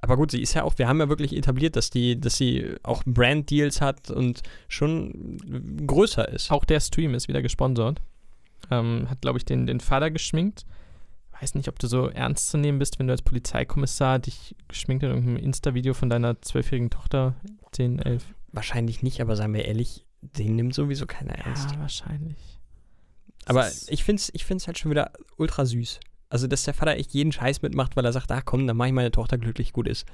Aber 0.01 0.15
gut, 0.15 0.31
sie 0.31 0.41
ist 0.41 0.53
ja 0.53 0.63
auch, 0.63 0.77
wir 0.77 0.87
haben 0.87 0.99
ja 0.99 1.09
wirklich 1.09 1.35
etabliert, 1.35 1.75
dass 1.75 1.89
die, 1.89 2.19
dass 2.19 2.37
sie 2.37 2.75
auch 2.83 3.03
Brand-Deals 3.05 3.81
hat 3.81 4.09
und 4.09 4.41
schon 4.69 5.37
größer 5.85 6.27
ist. 6.29 6.51
Auch 6.51 6.63
der 6.63 6.79
Stream 6.79 7.13
ist 7.13 7.27
wieder 7.27 7.41
gesponsert. 7.41 8.01
Ähm, 8.71 9.09
hat, 9.09 9.21
glaube 9.21 9.39
ich, 9.39 9.45
den, 9.45 9.67
den 9.67 9.81
Vater 9.81 10.09
geschminkt. 10.09 10.65
Weiß 11.41 11.55
nicht, 11.55 11.69
ob 11.69 11.79
du 11.79 11.87
so 11.87 12.07
ernst 12.07 12.49
zu 12.49 12.57
nehmen 12.57 12.79
bist, 12.79 12.99
wenn 12.99 13.07
du 13.07 13.13
als 13.13 13.21
Polizeikommissar 13.21 14.19
dich 14.19 14.55
geschminkt 14.67 15.03
in 15.03 15.09
irgendeinem 15.09 15.37
Insta-Video 15.37 15.93
von 15.93 16.09
deiner 16.09 16.41
zwölfjährigen 16.41 16.89
Tochter, 16.89 17.35
10, 17.71 17.99
11. 17.99 18.25
Wahrscheinlich 18.51 19.03
nicht, 19.03 19.21
aber 19.21 19.35
seien 19.35 19.53
wir 19.53 19.65
ehrlich, 19.65 20.05
den 20.21 20.55
nimmt 20.55 20.73
sowieso 20.73 21.05
keiner 21.05 21.35
ernst. 21.35 21.71
Ja, 21.71 21.79
wahrscheinlich. 21.79 22.59
Aber 23.45 23.69
ich 23.87 24.03
finde 24.03 24.19
es 24.19 24.31
ich 24.33 24.45
find's 24.45 24.67
halt 24.67 24.77
schon 24.77 24.91
wieder 24.91 25.11
ultra 25.37 25.65
süß. 25.65 25.99
Also, 26.29 26.47
dass 26.47 26.63
der 26.63 26.73
Vater 26.73 26.97
echt 26.97 27.13
jeden 27.13 27.31
Scheiß 27.31 27.61
mitmacht, 27.61 27.95
weil 27.95 28.05
er 28.05 28.13
sagt, 28.13 28.31
ach 28.31 28.43
komm, 28.45 28.67
dann 28.67 28.77
mache 28.77 28.89
ich 28.89 28.93
meine 28.93 29.11
Tochter 29.11 29.37
glücklich, 29.37 29.73
gut 29.73 29.87
ist. 29.87 30.05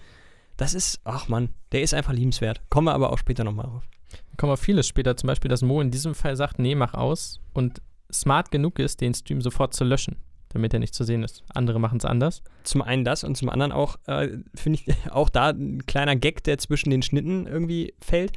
Das 0.58 0.74
ist, 0.74 1.02
ach 1.04 1.28
Mann, 1.28 1.50
der 1.72 1.82
ist 1.82 1.94
einfach 1.94 2.14
liebenswert. 2.14 2.62
Kommen 2.70 2.88
wir 2.88 2.94
aber 2.94 3.12
auch 3.12 3.18
später 3.18 3.44
nochmal 3.44 3.66
drauf. 3.66 3.84
Da 4.12 4.36
kommen 4.38 4.54
wir 4.54 4.58
vieles 4.58 4.88
später, 4.88 5.18
zum 5.18 5.28
Beispiel, 5.28 5.50
dass 5.50 5.62
Mo 5.62 5.82
in 5.82 5.92
diesem 5.92 6.16
Fall 6.16 6.36
sagt, 6.38 6.60
nee, 6.60 6.76
mach 6.76 6.94
aus 6.94 7.42
und 7.54 7.82
smart 8.14 8.52
genug 8.52 8.80
ist, 8.80 9.02
den 9.02 9.14
Stream 9.14 9.42
sofort 9.42 9.74
zu 9.74 9.84
löschen, 9.84 10.18
damit 10.56 10.74
er 10.74 10.80
nicht 10.80 10.96
zu 10.96 11.04
sehen 11.04 11.22
ist. 11.22 11.44
Andere 11.54 11.80
machen 11.80 11.98
es 11.98 12.06
anders. 12.06 12.42
Zum 12.64 12.82
einen 12.82 13.04
das 13.04 13.26
und 13.26 13.36
zum 13.36 13.50
anderen 13.50 13.74
auch, 13.74 13.98
äh, 14.08 14.30
finde 14.56 14.80
ich, 14.80 14.96
auch 15.12 15.28
da 15.28 15.50
ein 15.50 15.86
kleiner 15.86 16.16
Gag, 16.16 16.44
der 16.46 16.58
zwischen 16.58 16.90
den 16.90 17.02
Schnitten 17.02 17.46
irgendwie 17.46 17.94
fällt. 18.00 18.32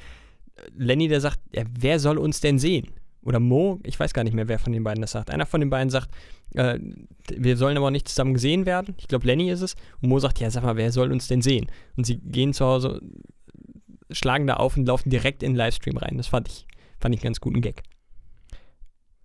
Lenny, 0.76 1.06
der 1.06 1.20
sagt, 1.20 1.38
ja, 1.54 1.62
wer 1.78 2.00
soll 2.00 2.18
uns 2.18 2.40
denn 2.40 2.58
sehen? 2.58 2.88
Oder 3.22 3.38
Mo, 3.38 3.78
ich 3.84 3.98
weiß 3.98 4.12
gar 4.12 4.24
nicht 4.24 4.34
mehr, 4.34 4.48
wer 4.48 4.58
von 4.58 4.72
den 4.72 4.82
beiden 4.82 5.00
das 5.00 5.12
sagt. 5.12 5.30
Einer 5.30 5.46
von 5.46 5.60
den 5.60 5.70
beiden 5.70 5.90
sagt, 5.90 6.10
äh, 6.54 6.80
wir 7.30 7.56
sollen 7.56 7.76
aber 7.76 7.92
nicht 7.92 8.08
zusammen 8.08 8.34
gesehen 8.34 8.66
werden. 8.66 8.96
Ich 8.98 9.06
glaube, 9.06 9.26
Lenny 9.26 9.48
ist 9.48 9.62
es. 9.62 9.76
Und 10.02 10.08
Mo 10.08 10.18
sagt, 10.18 10.40
ja, 10.40 10.50
sag 10.50 10.64
mal, 10.64 10.76
wer 10.76 10.90
soll 10.90 11.12
uns 11.12 11.28
denn 11.28 11.40
sehen? 11.40 11.70
Und 11.96 12.04
sie 12.04 12.16
gehen 12.16 12.52
zu 12.52 12.66
Hause, 12.66 13.00
schlagen 14.10 14.48
da 14.48 14.54
auf 14.54 14.76
und 14.76 14.86
laufen 14.86 15.10
direkt 15.10 15.44
in 15.44 15.52
den 15.52 15.56
Livestream 15.56 15.98
rein. 15.98 16.16
Das 16.16 16.26
fand 16.26 16.48
ich, 16.48 16.66
fand 16.98 17.14
ich 17.14 17.20
einen 17.20 17.28
ganz 17.28 17.40
guten 17.40 17.60
Gag. 17.60 17.84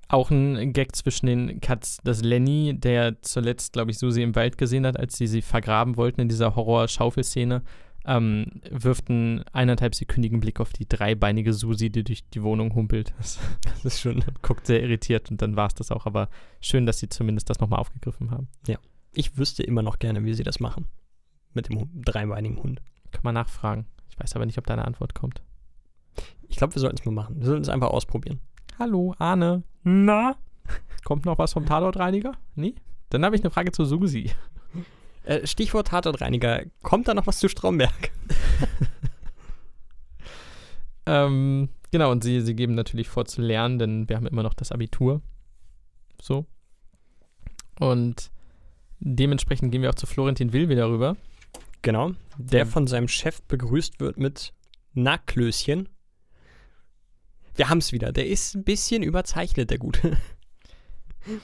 Auch 0.07 0.29
ein 0.31 0.73
Gag 0.73 0.95
zwischen 0.95 1.25
den 1.25 1.61
Cuts, 1.61 1.97
dass 2.03 2.21
Lenny, 2.21 2.75
der 2.77 3.21
zuletzt, 3.21 3.73
glaube 3.73 3.91
ich, 3.91 3.97
Susi 3.97 4.21
im 4.21 4.35
Wald 4.35 4.57
gesehen 4.57 4.85
hat, 4.85 4.99
als 4.99 5.17
sie 5.17 5.27
sie 5.27 5.41
vergraben 5.41 5.97
wollten 5.97 6.21
in 6.21 6.29
dieser 6.29 6.55
Horror-Schaufelszene, 6.55 7.63
ähm, 8.05 8.47
wirft 8.69 9.09
einen 9.09 9.43
eineinhalb 9.53 9.95
sekündigen 9.95 10.39
Blick 10.41 10.59
auf 10.59 10.73
die 10.73 10.87
dreibeinige 10.87 11.53
Susi, 11.53 11.89
die 11.89 12.03
durch 12.03 12.27
die 12.29 12.43
Wohnung 12.43 12.75
humpelt. 12.75 13.13
Das 13.17 13.39
Das 13.65 13.85
ist 13.85 14.01
schon. 14.01 14.23
guckt 14.41 14.67
sehr 14.67 14.81
irritiert 14.81 15.31
und 15.31 15.41
dann 15.41 15.55
war 15.55 15.67
es 15.67 15.73
das 15.73 15.91
auch. 15.91 16.05
Aber 16.05 16.29
schön, 16.59 16.85
dass 16.85 16.99
sie 16.99 17.09
zumindest 17.09 17.49
das 17.49 17.59
nochmal 17.59 17.79
aufgegriffen 17.79 18.31
haben. 18.31 18.49
Ich 19.13 19.37
wüsste 19.37 19.63
immer 19.63 19.83
noch 19.83 19.99
gerne, 19.99 20.25
wie 20.25 20.33
sie 20.33 20.43
das 20.43 20.59
machen. 20.59 20.87
Mit 21.53 21.69
dem 21.69 21.89
dreibeinigen 22.01 22.61
Hund. 22.61 22.81
Kann 23.11 23.21
man 23.23 23.35
nachfragen. 23.35 23.85
Ich 24.09 24.19
weiß 24.19 24.35
aber 24.35 24.45
nicht, 24.45 24.57
ob 24.57 24.65
da 24.67 24.73
eine 24.73 24.85
Antwort 24.85 25.13
kommt. 25.13 25.43
Ich 26.47 26.57
glaube, 26.57 26.75
wir 26.75 26.79
sollten 26.79 26.97
es 26.99 27.05
mal 27.05 27.11
machen. 27.11 27.39
Wir 27.39 27.45
sollten 27.45 27.61
es 27.61 27.69
einfach 27.69 27.89
ausprobieren. 27.89 28.39
Hallo, 28.79 29.15
Arne. 29.17 29.63
Na? 29.83 30.35
Kommt 31.03 31.25
noch 31.25 31.37
was 31.37 31.53
vom 31.53 31.65
Tatortreiniger? 31.65 32.33
Nee? 32.55 32.75
Dann 33.09 33.25
habe 33.25 33.35
ich 33.35 33.41
eine 33.43 33.51
Frage 33.51 33.71
zu 33.71 33.85
Susi. 33.85 34.31
Äh, 35.25 35.47
Stichwort 35.47 35.87
Tatortreiniger. 35.87 36.63
Kommt 36.81 37.07
da 37.07 37.13
noch 37.13 37.27
was 37.27 37.39
zu 37.39 37.47
Stromberg? 37.47 38.11
Ähm, 41.05 41.69
genau, 41.91 42.11
und 42.11 42.23
sie, 42.23 42.41
sie 42.41 42.55
geben 42.55 42.75
natürlich 42.75 43.09
vor 43.09 43.25
zu 43.25 43.41
lernen, 43.41 43.79
denn 43.79 44.09
wir 44.09 44.15
haben 44.15 44.27
immer 44.27 44.43
noch 44.43 44.53
das 44.53 44.71
Abitur. 44.71 45.21
So. 46.21 46.45
Und 47.79 48.31
dementsprechend 48.99 49.71
gehen 49.71 49.81
wir 49.81 49.89
auch 49.89 49.95
zu 49.95 50.05
Florentin 50.07 50.53
Will 50.53 50.69
wieder 50.69 50.89
rüber. 50.89 51.17
Genau. 51.81 52.11
Der 52.37 52.59
Ja. 52.59 52.65
von 52.65 52.87
seinem 52.87 53.07
Chef 53.09 53.41
begrüßt 53.43 53.99
wird 53.99 54.17
mit 54.17 54.53
Na, 54.93 55.17
Klößchen. 55.17 55.89
Wir 57.55 57.69
haben 57.69 57.77
es 57.79 57.91
wieder. 57.91 58.11
Der 58.11 58.27
ist 58.27 58.55
ein 58.55 58.63
bisschen 58.63 59.03
überzeichnet, 59.03 59.69
der 59.69 59.77
Gute. 59.77 60.17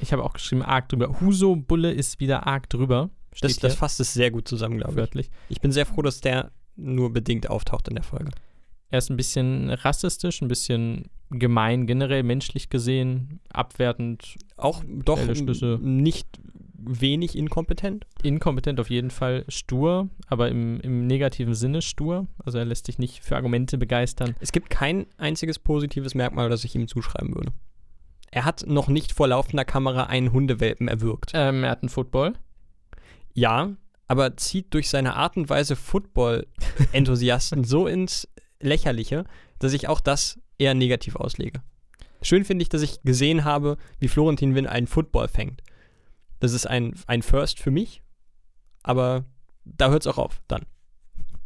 Ich 0.02 0.12
habe 0.12 0.26
auch 0.26 0.34
geschrieben, 0.34 0.62
arg 0.62 0.90
drüber. 0.90 1.22
Huso 1.22 1.56
Bulle 1.56 1.94
ist 1.94 2.20
wieder 2.20 2.46
arg 2.46 2.70
drüber. 2.70 3.12
Das, 3.40 3.56
das 3.56 3.76
fasst 3.76 4.02
es 4.02 4.14
sehr 4.14 4.30
gut 4.30 4.46
zusammen, 4.46 4.78
glaube 4.78 4.92
ich. 4.92 4.98
wörtlich. 4.98 5.30
Ich 5.48 5.62
bin 5.62 5.72
sehr 5.72 5.86
froh, 5.86 6.02
dass 6.02 6.20
der 6.20 6.52
nur 6.76 7.14
bedingt 7.14 7.50
auftaucht 7.50 7.88
in 7.88 7.96
der 7.96 8.04
Folge. 8.04 8.32
Er 8.90 8.98
ist 9.00 9.10
ein 9.10 9.16
bisschen 9.16 9.70
rassistisch, 9.70 10.42
ein 10.42 10.50
bisschen 10.50 11.10
gemein, 11.30 11.88
generell 11.88 12.24
menschlich 12.24 12.70
gesehen, 12.70 13.40
abwertend, 13.54 14.36
Auch 14.58 14.84
doch 14.86 15.20
nicht 15.80 16.40
wenig 16.90 17.38
inkompetent. 17.38 18.06
inkompetent 18.24 18.80
auf 18.80 18.90
jeden 18.90 19.12
Fall, 19.12 19.46
stur, 19.48 20.10
aber 20.28 20.50
im, 20.50 20.80
im 20.82 21.06
negativen 21.08 21.54
Sinne 21.54 21.82
stur. 21.82 22.28
Also 22.44 22.58
er 22.58 22.66
lässt 22.66 22.88
sich 22.88 22.98
nicht 22.98 23.24
für 23.24 23.36
Argumente 23.36 23.78
begeistern. 23.78 24.36
Es 24.40 24.52
gibt 24.52 24.70
kein 24.70 25.06
einziges 25.18 25.60
positives 25.60 26.16
Merkmal, 26.16 26.50
das 26.50 26.64
ich 26.64 26.76
ihm 26.76 26.88
zuschreiben 26.88 27.36
würde. 27.36 27.52
Er 28.32 28.46
hat 28.46 28.66
noch 28.68 28.88
nicht 28.88 29.12
vor 29.12 29.28
laufender 29.28 29.66
Kamera 29.66 30.04
einen 30.04 30.32
Hundewelpen 30.32 30.88
erwürgt. 30.88 31.32
Ähm, 31.34 31.64
er 31.64 31.72
hat 31.72 31.82
einen 31.82 31.90
Football. 31.90 32.34
Ja, 33.34 33.72
aber 34.08 34.38
zieht 34.38 34.74
durch 34.74 34.90
seine 34.90 35.16
Art 35.16 35.38
und 35.38 35.50
Weise 35.50 35.76
Football-Enthusiasten 35.76 37.64
so 37.66 37.88
ins 37.88 38.28
Lächerliche, 38.60 39.26
dass 39.60 39.74
ich 39.74 39.88
auch 39.88 40.02
das 40.02 40.40
eher 40.58 40.74
negativ 40.74 41.16
auslege. 41.16 41.62
Schön 42.22 42.44
finde 42.44 42.64
ich, 42.64 42.70
dass 42.70 42.82
ich 42.82 43.02
gesehen 43.04 43.46
habe, 43.46 43.78
wie 44.00 44.10
Florentin 44.10 44.56
Winn 44.56 44.68
einen 44.68 44.88
Football 44.88 45.28
fängt. 45.30 45.62
Das 46.40 46.54
ist 46.54 46.66
ein, 46.68 46.94
ein 47.08 47.22
First 47.22 47.60
für 47.60 47.72
mich, 47.72 48.02
aber 48.84 49.26
da 49.66 49.90
hört 49.90 50.04
es 50.04 50.08
auch 50.08 50.18
auf 50.18 50.42
dann. 50.48 50.64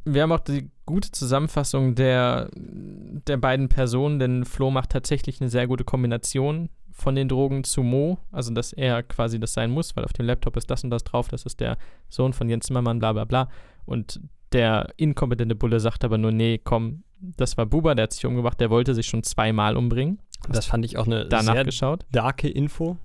Wir 0.06 0.24
haben 0.24 0.32
auch 0.32 0.40
die 0.40 0.70
gute 0.86 1.12
Zusammenfassung 1.12 1.96
der, 1.96 2.50
der 2.54 3.38
beiden 3.38 3.70
Personen, 3.70 4.20
denn 4.20 4.46
Flo 4.46 4.70
macht 4.70 4.92
tatsächlich 4.92 5.40
eine 5.40 5.50
sehr 5.50 5.68
gute 5.68 5.86
Kombination 5.86 6.70
von 6.92 7.16
den 7.16 7.28
Drogen 7.28 7.64
zu 7.64 7.82
Mo, 7.82 8.20
also 8.32 8.54
dass 8.54 8.74
er 8.74 9.02
quasi 9.02 9.40
das 9.40 9.54
sein 9.54 9.72
muss, 9.72 9.96
weil 9.96 10.06
auf 10.06 10.14
dem 10.14 10.26
Laptop 10.26 10.58
ist 10.58 10.70
das 10.70 10.84
und 10.84 10.90
das 10.90 11.04
drauf, 11.04 11.28
das 11.30 11.44
ist 11.44 11.60
der 11.60 11.78
Sohn 12.10 12.34
von 12.34 12.50
Jens 12.50 12.68
Zimmermann, 12.68 13.00
bla 13.00 13.14
bla 13.14 13.26
bla. 13.26 13.50
Und 13.86 14.20
der 14.52 14.94
inkompetente 14.98 15.56
Bulle 15.56 15.80
sagt 15.80 16.04
aber 16.04 16.18
nur, 16.18 16.32
nee, 16.32 16.60
komm, 16.64 17.04
das 17.20 17.58
war 17.58 17.66
Buba, 17.66 17.96
der 17.96 18.04
hat 18.04 18.14
sich 18.14 18.26
umgebracht, 18.26 18.60
der 18.60 18.70
wollte 18.70 18.94
sich 18.94 19.08
schon 19.08 19.24
zweimal 19.24 19.76
umbringen. 19.78 20.20
Das 20.50 20.66
fand 20.66 20.86
ich 20.86 20.98
auch 20.98 21.08
eine 21.08 21.26
Danach 21.26 21.54
sehr 21.54 21.64
geschaut. 21.64 22.06
darke 22.12 22.50
Info. 22.50 22.98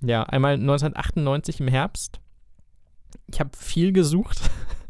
Ja, 0.00 0.24
einmal 0.24 0.54
1998 0.54 1.60
im 1.60 1.68
Herbst. 1.68 2.20
Ich 3.28 3.40
habe 3.40 3.50
viel 3.56 3.92
gesucht. 3.92 4.40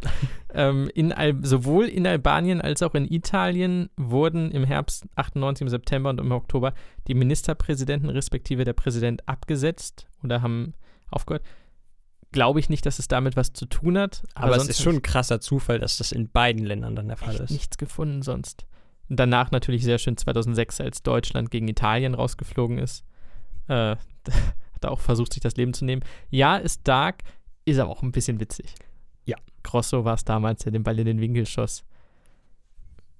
ähm, 0.54 0.90
in 0.94 1.12
Al 1.12 1.36
sowohl 1.42 1.86
in 1.86 2.06
Albanien 2.06 2.60
als 2.60 2.82
auch 2.82 2.94
in 2.94 3.10
Italien 3.10 3.90
wurden 3.96 4.50
im 4.50 4.64
Herbst 4.64 5.06
98, 5.16 5.62
im 5.62 5.68
September 5.68 6.10
und 6.10 6.20
im 6.20 6.32
Oktober 6.32 6.74
die 7.06 7.14
Ministerpräsidenten 7.14 8.10
respektive 8.10 8.64
der 8.64 8.72
Präsident 8.72 9.28
abgesetzt 9.28 10.06
oder 10.22 10.42
haben 10.42 10.74
aufgehört. 11.10 11.44
Glaube 12.32 12.60
ich 12.60 12.68
nicht, 12.68 12.84
dass 12.84 12.98
es 12.98 13.08
damit 13.08 13.36
was 13.36 13.52
zu 13.52 13.66
tun 13.66 13.96
hat. 13.96 14.24
Aber, 14.34 14.52
es 14.52 14.58
sonst 14.58 14.70
ist 14.70 14.82
schon 14.82 14.96
ein 14.96 15.02
krasser 15.02 15.40
Zufall, 15.40 15.78
dass 15.78 15.98
das 15.98 16.12
in 16.12 16.28
beiden 16.28 16.64
Ländern 16.64 16.96
dann 16.96 17.08
der 17.08 17.16
Fall 17.16 17.36
ist. 17.36 17.50
nichts 17.50 17.78
gefunden 17.78 18.22
sonst. 18.22 18.66
Und 19.08 19.20
danach 19.20 19.52
natürlich 19.52 19.84
sehr 19.84 19.98
schön 19.98 20.16
2006, 20.16 20.80
als 20.80 21.02
Deutschland 21.02 21.50
gegen 21.50 21.68
Italien 21.68 22.14
rausgeflogen 22.14 22.78
ist. 22.78 23.04
Äh, 23.68 23.96
hat 24.76 24.84
er 24.84 24.92
auch 24.92 25.00
versucht, 25.00 25.32
sich 25.32 25.42
das 25.42 25.56
Leben 25.56 25.74
zu 25.74 25.84
nehmen. 25.84 26.02
Ja, 26.30 26.56
ist 26.56 26.86
dark, 26.86 27.22
ist 27.64 27.78
aber 27.80 27.90
auch 27.90 28.02
ein 28.02 28.12
bisschen 28.12 28.38
witzig. 28.40 28.72
Ja. 29.24 29.36
Grosso 29.64 30.04
war 30.04 30.14
es 30.14 30.24
damals, 30.24 30.62
der 30.62 30.72
den 30.72 30.84
Ball 30.84 30.98
in 31.00 31.06
den 31.06 31.20
Winkel 31.20 31.46
schoss. 31.46 31.84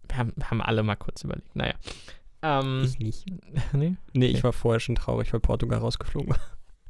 Wir 0.09 0.19
haben, 0.19 0.33
haben 0.45 0.63
alle 0.63 0.83
mal 0.85 0.95
kurz 0.97 1.25
überlegt. 1.25 1.55
Naja. 1.57 1.75
Ähm, 2.43 2.83
Ich 2.85 2.99
nicht. 3.01 3.25
nee? 3.73 3.97
Nee, 4.13 4.27
ich 4.27 4.45
war 4.45 4.53
vorher 4.53 4.79
schon 4.81 4.95
traurig, 4.95 5.33
weil 5.33 5.41
Portugal 5.41 5.81
rausgeflogen 5.81 6.31
war. 6.31 6.39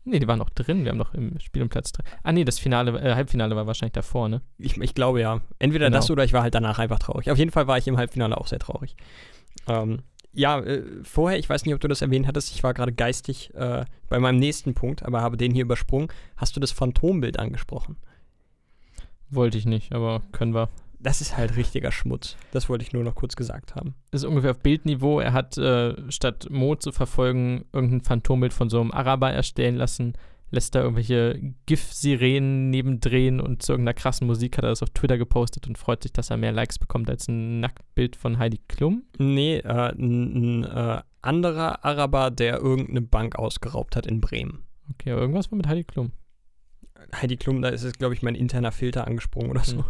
nee, 0.04 0.18
die 0.18 0.28
waren 0.28 0.38
noch 0.38 0.50
drin. 0.50 0.84
Wir 0.84 0.90
haben 0.90 0.98
noch 0.98 1.14
im 1.14 1.38
Spiel 1.40 1.62
um 1.62 1.68
Platz 1.70 1.92
3. 1.92 2.04
Ah, 2.22 2.32
nee, 2.32 2.44
das 2.44 2.58
Finale, 2.58 3.00
äh, 3.00 3.14
Halbfinale 3.14 3.56
war 3.56 3.66
wahrscheinlich 3.66 3.94
davor, 3.94 4.28
ne? 4.28 4.42
Ich, 4.58 4.76
ich 4.76 4.94
glaube 4.94 5.20
ja. 5.22 5.40
Entweder 5.58 5.86
Genau. 5.86 5.96
das 5.96 6.10
oder 6.10 6.24
ich 6.24 6.32
war 6.34 6.42
halt 6.42 6.54
danach 6.54 6.78
einfach 6.78 6.98
traurig. 6.98 7.30
Auf 7.30 7.38
jeden 7.38 7.50
Fall 7.52 7.66
war 7.66 7.78
ich 7.78 7.88
im 7.88 7.96
Halbfinale 7.96 8.36
auch 8.36 8.46
sehr 8.48 8.58
traurig. 8.58 8.96
Ähm, 9.66 10.02
ja, 10.36 10.60
äh, 10.60 10.82
vorher, 11.02 11.38
ich 11.38 11.48
weiß 11.48 11.64
nicht, 11.64 11.74
ob 11.74 11.80
du 11.80 11.88
das 11.88 12.02
erwähnt 12.02 12.26
hattest, 12.26 12.52
ich 12.52 12.62
war 12.62 12.74
gerade 12.74 12.92
geistig 12.92 13.54
äh, 13.54 13.84
bei 14.08 14.20
meinem 14.20 14.38
nächsten 14.38 14.74
Punkt, 14.74 15.02
aber 15.02 15.22
habe 15.22 15.36
den 15.36 15.52
hier 15.52 15.64
übersprungen. 15.64 16.08
Hast 16.36 16.54
du 16.56 16.60
das 16.60 16.72
Phantombild 16.72 17.38
angesprochen? 17.38 17.96
Wollte 19.30 19.58
ich 19.58 19.66
nicht, 19.66 19.92
aber 19.92 20.22
können 20.32 20.54
wir. 20.54 20.68
Das 20.98 21.20
ist 21.20 21.36
halt 21.36 21.56
richtiger 21.56 21.92
Schmutz. 21.92 22.36
Das 22.52 22.68
wollte 22.68 22.84
ich 22.84 22.92
nur 22.92 23.04
noch 23.04 23.14
kurz 23.14 23.36
gesagt 23.36 23.74
haben. 23.74 23.94
ist 24.12 24.24
ungefähr 24.24 24.52
auf 24.52 24.60
Bildniveau. 24.60 25.20
Er 25.20 25.32
hat 25.32 25.56
äh, 25.58 25.94
statt 26.10 26.48
Mo 26.50 26.74
zu 26.74 26.92
verfolgen 26.92 27.64
irgendein 27.72 28.00
Phantombild 28.02 28.52
von 28.52 28.70
so 28.70 28.80
einem 28.80 28.92
Araber 28.92 29.30
erstellen 29.30 29.76
lassen, 29.76 30.14
lässt 30.56 30.74
da 30.74 30.80
irgendwelche 30.80 31.38
GIF-Sirenen 31.66 32.70
nebendrehen 32.70 33.40
und 33.40 33.62
zu 33.62 33.72
irgendeiner 33.72 33.94
krassen 33.94 34.26
Musik 34.26 34.56
hat 34.56 34.64
er 34.64 34.70
das 34.70 34.82
auf 34.82 34.90
Twitter 34.90 35.18
gepostet 35.18 35.68
und 35.68 35.76
freut 35.76 36.02
sich, 36.02 36.12
dass 36.12 36.30
er 36.30 36.38
mehr 36.38 36.50
Likes 36.52 36.78
bekommt 36.78 37.08
als 37.10 37.28
ein 37.28 37.60
Nacktbild 37.60 38.16
von 38.16 38.38
Heidi 38.38 38.60
Klum. 38.66 39.04
Nee, 39.18 39.58
äh, 39.58 39.92
ein 39.92 40.64
äh, 40.64 41.02
anderer 41.20 41.84
Araber, 41.84 42.30
der 42.30 42.58
irgendeine 42.58 43.02
Bank 43.02 43.36
ausgeraubt 43.36 43.96
hat 43.96 44.06
in 44.06 44.20
Bremen. 44.20 44.64
Okay, 44.92 45.12
aber 45.12 45.20
irgendwas 45.20 45.50
war 45.52 45.56
mit 45.56 45.68
Heidi 45.68 45.84
Klum. 45.84 46.12
Heidi 47.14 47.36
Klum, 47.36 47.60
da 47.60 47.68
ist 47.68 47.82
es, 47.82 47.92
glaube 47.92 48.14
ich, 48.14 48.22
mein 48.22 48.34
interner 48.34 48.72
Filter 48.72 49.06
angesprungen 49.06 49.50
oder 49.50 49.62
so. 49.62 49.78
Hm. 49.78 49.84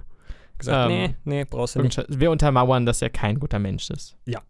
Gesagt, 0.59 0.91
Ähm, 0.91 0.99
nee, 0.99 1.15
nee, 1.25 1.45
brauchst 1.45 1.77
du 1.77 1.83
nicht. 1.83 2.05
Wir 2.09 2.31
untermauern, 2.31 2.87
dass 2.87 3.03
er 3.03 3.11
kein 3.11 3.39
guter 3.39 3.59
Mensch 3.59 3.89
ist. 3.91 4.17
Ja. 4.27 4.41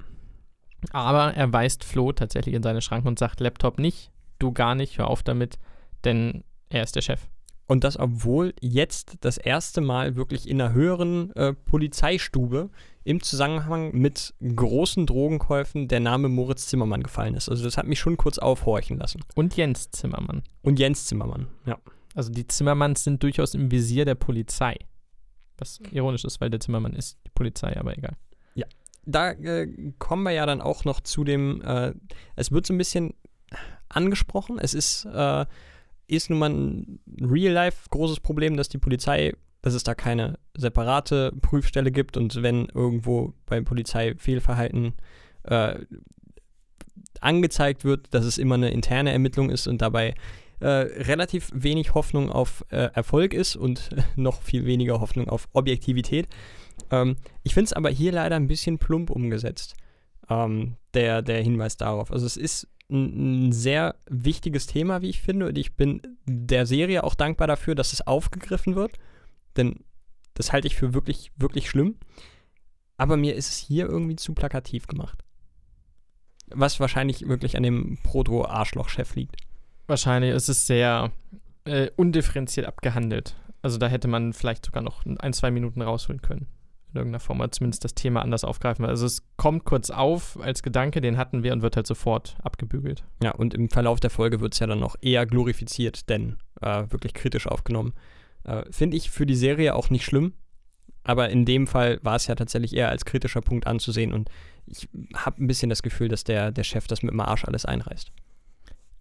Aber 0.93 1.35
er 1.35 1.53
weist 1.53 1.85
Flo 1.85 2.13
tatsächlich 2.13 2.55
in 2.55 2.63
seine 2.63 2.81
Schranken 2.81 3.09
und 3.09 3.19
sagt, 3.19 3.41
Laptop 3.41 3.79
nicht, 3.79 4.13
du 4.39 4.53
gar 4.53 4.75
nicht, 4.75 4.99
hör 4.99 5.09
auf 5.09 5.23
damit, 5.23 5.59
denn 6.05 6.45
er 6.69 6.83
ist 6.83 6.97
der 6.97 7.03
Chef. 7.03 7.29
Und 7.69 7.83
das, 7.83 7.99
obwohl 7.99 8.55
jetzt 8.61 9.17
das 9.23 9.39
erste 9.39 9.81
Mal 9.81 10.15
wirklich 10.15 10.49
in 10.49 10.61
einer 10.61 10.73
höheren 10.73 11.35
äh, 11.35 11.53
Polizeistube 11.53 12.71
im 13.03 13.23
Zusammenhang 13.23 13.93
mit 13.93 14.35
großen 14.41 15.05
Drogenkäufen 15.05 15.89
der 15.89 15.99
Name 15.99 16.29
Moritz 16.29 16.69
Zimmermann 16.69 17.03
gefallen 17.03 17.35
ist. 17.35 17.49
Also 17.49 17.65
das 17.65 17.77
hat 17.77 17.87
mich 17.87 17.99
schon 17.99 18.17
kurz 18.17 18.39
aufhorchen 18.39 18.99
lassen. 18.99 19.23
Und 19.35 19.57
Jens 19.57 19.91
Zimmermann. 19.91 20.43
Und 20.63 20.79
Jens 20.79 21.07
Zimmermann, 21.07 21.49
ja. 21.65 21.77
Also 22.15 22.33
die 22.33 22.47
Zimmermanns 22.47 23.05
sind 23.05 23.23
durchaus 23.23 23.55
im 23.55 23.71
Visier 23.71 24.05
der 24.05 24.15
Polizei. 24.15 24.77
Was 25.59 25.81
ironisch 25.91 26.25
ist, 26.25 26.41
weil 26.41 26.51
der 26.51 26.61
Zimmermann 26.61 26.95
ist 26.95 27.19
die 27.27 27.31
Polizei, 27.31 27.77
aber 27.77 27.97
egal. 27.99 28.17
Da 29.07 29.31
äh, 29.31 29.93
kommen 30.01 30.25
wir 30.25 30.33
ja 30.33 30.47
dann 30.47 30.61
auch 30.61 30.85
noch 30.85 31.01
zu 31.01 31.23
dem, 31.23 31.63
äh, 31.63 31.95
es 32.35 32.51
wird 32.51 32.67
so 32.67 32.75
ein 32.75 32.79
bisschen 32.79 33.15
angesprochen. 33.89 34.59
Es 34.59 34.75
ist, 34.75 35.05
äh, 35.05 35.47
ist 36.07 36.31
nun 36.31 36.39
mal 36.39 36.51
ein 36.51 37.01
Real-Life 37.21 37.89
großes 37.91 38.21
Problem, 38.21 38.57
dass 38.57 38.69
die 38.69 38.79
Polizei, 38.79 39.35
dass 39.63 39.75
es 39.75 39.83
da 39.83 39.95
keine 39.95 40.39
separate 40.57 41.33
Prüfstelle 41.41 41.91
gibt 41.91 42.17
und 42.17 42.43
wenn 42.43 42.67
irgendwo 42.67 43.35
beim 43.47 43.65
Polizeifehlverhalten 43.65 44.95
äh, 45.45 45.77
angezeigt 47.21 47.85
wird, 47.85 48.13
dass 48.13 48.25
es 48.25 48.39
immer 48.39 48.57
eine 48.57 48.71
interne 48.71 49.13
Ermittlung 49.13 49.51
ist 49.51 49.67
und 49.67 49.83
dabei 49.83 50.15
äh, 50.61 50.67
relativ 50.69 51.51
wenig 51.53 51.95
Hoffnung 51.95 52.31
auf 52.31 52.65
äh, 52.71 52.89
Erfolg 52.95 53.35
ist 53.35 53.57
und 53.57 53.91
noch 54.17 54.43
viel 54.43 54.65
weniger 54.65 55.01
Hoffnung 55.01 55.29
auf 55.29 55.49
Objektivität. 55.53 56.29
Ähm, 56.91 57.17
ich 57.43 57.55
finde 57.55 57.67
es 57.67 57.73
aber 57.73 57.91
hier 57.91 58.13
leider 58.13 58.37
ein 58.37 58.49
bisschen 58.49 58.79
plump 58.79 59.11
umgesetzt, 59.11 59.75
ähm, 60.31 60.77
der, 60.95 61.23
der 61.23 61.43
Hinweis 61.43 61.77
darauf. 61.77 62.11
Also 62.11 62.27
es 62.27 62.37
ist 62.37 62.69
ein, 62.91 63.53
sehr 63.53 63.97
wichtiges 64.09 64.67
Thema, 64.67 65.03
wie 65.03 65.09
ich 65.09 65.21
finde, 65.21 65.47
und 65.47 65.59
ich 65.59 65.75
bin 65.75 66.01
der 66.27 66.67
Serie 66.67 67.05
auch 67.05 67.15
dankbar 67.15 67.49
dafür, 67.49 67.75
dass 67.75 67.93
es 67.93 68.07
aufgegriffen 68.07 68.77
wird, 68.77 68.99
denn 69.57 69.81
das 70.35 70.53
halte 70.53 70.67
ich 70.67 70.77
für 70.77 70.95
wirklich, 70.95 71.33
wirklich 71.37 71.69
schlimm. 71.69 71.97
Aber 72.97 73.17
mir 73.17 73.35
ist 73.35 73.49
es 73.49 73.59
hier 73.59 73.87
irgendwie 73.87 74.17
zu 74.17 74.35
plakativ 74.35 74.87
gemacht. 74.87 75.23
Was 76.49 76.79
wahrscheinlich 76.79 77.27
wirklich 77.29 77.57
an 77.57 77.63
dem 77.63 77.99
Proto-Arschloch-Chef 78.03 79.15
liegt. 79.17 79.37
Wahrscheinlich 79.87 80.33
ist 80.33 80.49
es 80.49 80.67
sehr 80.67 81.11
äh, 81.65 81.91
undifferenziert 81.97 82.67
abgehandelt. 82.67 83.37
Also 83.63 83.79
da 83.79 83.89
hätte 83.89 84.09
man 84.09 84.33
vielleicht 84.33 84.65
sogar 84.65 84.83
noch 84.83 85.05
ein, 85.05 85.33
zwei 85.33 85.51
Minuten 85.51 85.83
rausholen 85.83 86.23
können. 86.23 86.47
In 86.97 87.01
irgendeiner 87.01 87.21
Form, 87.21 87.41
oder 87.41 87.53
zumindest 87.53 87.85
das 87.85 87.95
Thema 87.95 88.23
anders 88.23 88.43
aufgreifen. 88.43 88.87
Also 88.87 89.05
es 89.05 89.23
kommt 89.37 89.65
kurz 89.65 89.91
auf 89.91 90.41
als 90.41 90.63
Gedanke, 90.63 91.03
den 91.03 91.19
hatten 91.19 91.43
wir 91.43 91.53
und 91.53 91.61
wird 91.61 91.77
halt 91.77 91.87
sofort 91.87 92.37
abgebügelt. 92.43 93.05
Ja, 93.23 93.33
und 93.33 93.53
im 93.53 93.69
Verlauf 93.69 94.01
der 94.01 94.11
Folge 94.11 94.41
wird 94.41 94.55
es 94.55 94.61
ja 94.61 94.67
dann 94.67 94.81
noch 94.81 94.97
eher 95.03 95.27
glorifiziert, 95.27 96.09
denn 96.09 96.39
äh, 96.63 96.85
wirklich 96.89 97.13
kritisch 97.13 97.47
aufgenommen. 97.47 97.93
Äh, 98.45 98.65
Finde 98.71 98.97
ich 98.97 99.11
für 99.11 99.27
die 99.27 99.35
Serie 99.35 99.75
auch 99.75 99.91
nicht 99.91 100.05
schlimm, 100.05 100.33
aber 101.05 101.29
in 101.29 101.45
dem 101.45 101.67
Fall 101.67 102.01
war 102.03 102.17
es 102.17 102.27
ja 102.27 102.35
tatsächlich 102.35 102.75
eher 102.75 102.89
als 102.89 103.05
kritischer 103.05 103.43
Punkt 103.43 103.67
anzusehen 103.67 104.13
und 104.13 104.31
ich 104.67 104.89
habe 105.15 105.43
ein 105.45 105.47
bisschen 105.47 105.69
das 105.69 105.83
Gefühl, 105.83 106.09
dass 106.09 106.25
der, 106.25 106.51
der 106.51 106.65
Chef 106.65 106.87
das 106.87 107.03
mit 107.03 107.13
dem 107.13 107.21
Arsch 107.21 107.45
alles 107.45 107.67
einreißt. 107.67 108.11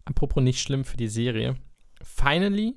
Apropos 0.04 0.44
nicht 0.44 0.60
schlimm 0.60 0.84
für 0.84 0.98
die 0.98 1.08
Serie. 1.08 1.56
Finally, 2.04 2.76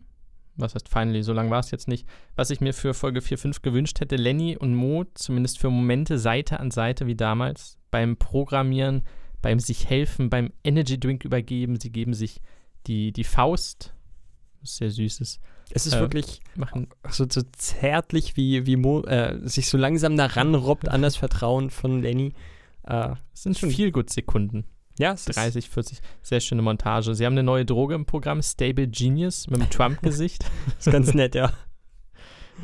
was 0.59 0.75
heißt 0.75 0.89
finally, 0.89 1.23
so 1.23 1.33
lange 1.33 1.51
war 1.51 1.61
es 1.61 1.71
jetzt 1.71 1.89
nicht, 1.89 2.07
was 2.37 2.51
ich 2.51 2.61
mir 2.61 2.75
für 2.75 2.93
Folge 2.95 3.23
4, 3.23 3.39
5 3.39 3.63
gewünscht 3.63 4.01
hätte, 4.01 4.17
Lenny 4.17 4.57
und 4.57 4.75
Mo 4.75 5.05
zumindest 5.15 5.59
für 5.59 5.71
Momente 5.71 6.19
Seite 6.19 6.61
an 6.61 6.71
Seite 6.71 7.07
wie 7.07 7.15
damals 7.17 7.79
beim 7.91 8.17
Programmieren, 8.17 9.03
beim 9.41 9.61
sich 9.61 9.89
helfen, 9.89 10.29
beim 10.31 10.53
Energy 10.65 10.99
Drink 11.01 11.25
übergeben. 11.25 11.79
Sie 11.81 11.91
geben 11.91 12.13
sich 12.13 12.41
die, 12.87 13.13
die 13.13 13.25
Faust, 13.25 13.95
was 14.61 14.77
sehr 14.77 14.91
süß 14.91 15.21
ist, 15.21 15.41
Es 15.71 15.87
ist 15.87 15.95
Äh, 15.95 16.01
wirklich 16.01 16.41
machen 16.57 16.89
so, 17.09 17.25
so 17.31 17.43
zärtlich, 17.57 18.37
wie, 18.37 18.67
wie 18.67 18.77
Mo, 18.77 19.03
äh, 19.03 19.39
sich 19.49 19.69
so 19.69 19.79
langsam 19.79 20.17
daran 20.17 20.55
robbt 20.55 20.89
an 20.89 21.03
das 21.03 21.17
Vertrauen 21.17 21.71
von 21.71 22.03
Lenny. 22.03 22.33
Äh, 22.85 23.15
es 23.33 23.43
sind 23.43 23.57
Schon- 23.59 23.71
viel 23.71 23.93
gut 23.93 24.11
Sekunden. 24.11 24.65
Ja, 24.99 25.13
es 25.13 25.27
ist, 25.27 25.37
30, 25.37 25.69
40, 25.69 25.99
sehr 26.23 26.41
schöne 26.41 26.63
Montage. 26.63 27.15
Sie 27.15 27.25
haben 27.25 27.35
eine 27.35 27.43
neue 27.43 27.65
Droge 27.65 27.95
im 27.95 28.07
Programm, 28.07 28.43
Stable 28.43 28.89
Genius 28.89 29.49
mit 29.49 29.61
dem 29.61 29.71
Trump-Gesicht. 29.71 30.45
ist 30.79 30.91
ganz 30.91 31.15
nett, 31.15 31.35
ja. 31.35 31.53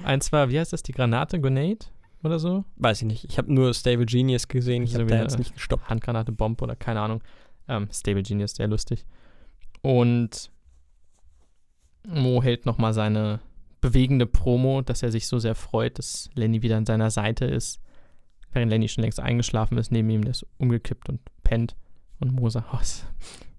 Eins 0.02 0.32
war, 0.32 0.50
wie 0.50 0.58
heißt 0.58 0.72
das, 0.72 0.82
die 0.82 0.92
Granate, 0.92 1.40
Grenade 1.40 1.86
oder 2.22 2.38
so? 2.38 2.64
Weiß 2.76 3.02
ich 3.02 3.06
nicht. 3.06 3.24
Ich 3.24 3.38
habe 3.38 3.52
nur 3.52 3.72
Stable 3.74 4.06
Genius 4.06 4.48
gesehen. 4.48 4.82
Ich 4.82 4.92
So 4.92 4.98
habe 4.98 5.06
da 5.06 5.22
jetzt 5.22 5.38
nicht 5.38 5.54
gestoppt. 5.54 5.88
Handgranate, 5.88 6.32
Bombe 6.32 6.64
oder 6.64 6.74
keine 6.76 7.00
Ahnung. 7.00 7.22
Ähm, 7.68 7.88
Stable 7.92 8.22
Genius, 8.22 8.54
sehr 8.54 8.66
lustig. 8.66 9.06
Und 9.82 10.50
Mo 12.06 12.42
hält 12.42 12.66
nochmal 12.66 12.92
seine 12.92 13.40
bewegende 13.80 14.26
Promo, 14.26 14.80
dass 14.82 15.02
er 15.02 15.10
sich 15.10 15.26
so 15.26 15.38
sehr 15.38 15.54
freut, 15.54 15.98
dass 15.98 16.30
Lenny 16.34 16.62
wieder 16.62 16.76
an 16.76 16.86
seiner 16.86 17.10
Seite 17.10 17.44
ist. 17.44 17.80
Während 18.52 18.70
Lenny 18.70 18.88
schon 18.88 19.02
längst 19.02 19.20
eingeschlafen 19.20 19.76
ist, 19.78 19.92
neben 19.92 20.08
ihm, 20.10 20.22
der 20.22 20.30
ist 20.30 20.46
umgekippt 20.58 21.08
und 21.08 21.20
pennt. 21.42 21.76
Und 22.20 22.32
Mo 22.32 22.48
sagt, 22.48 22.68
oh, 22.72 22.78
ist 22.80 23.04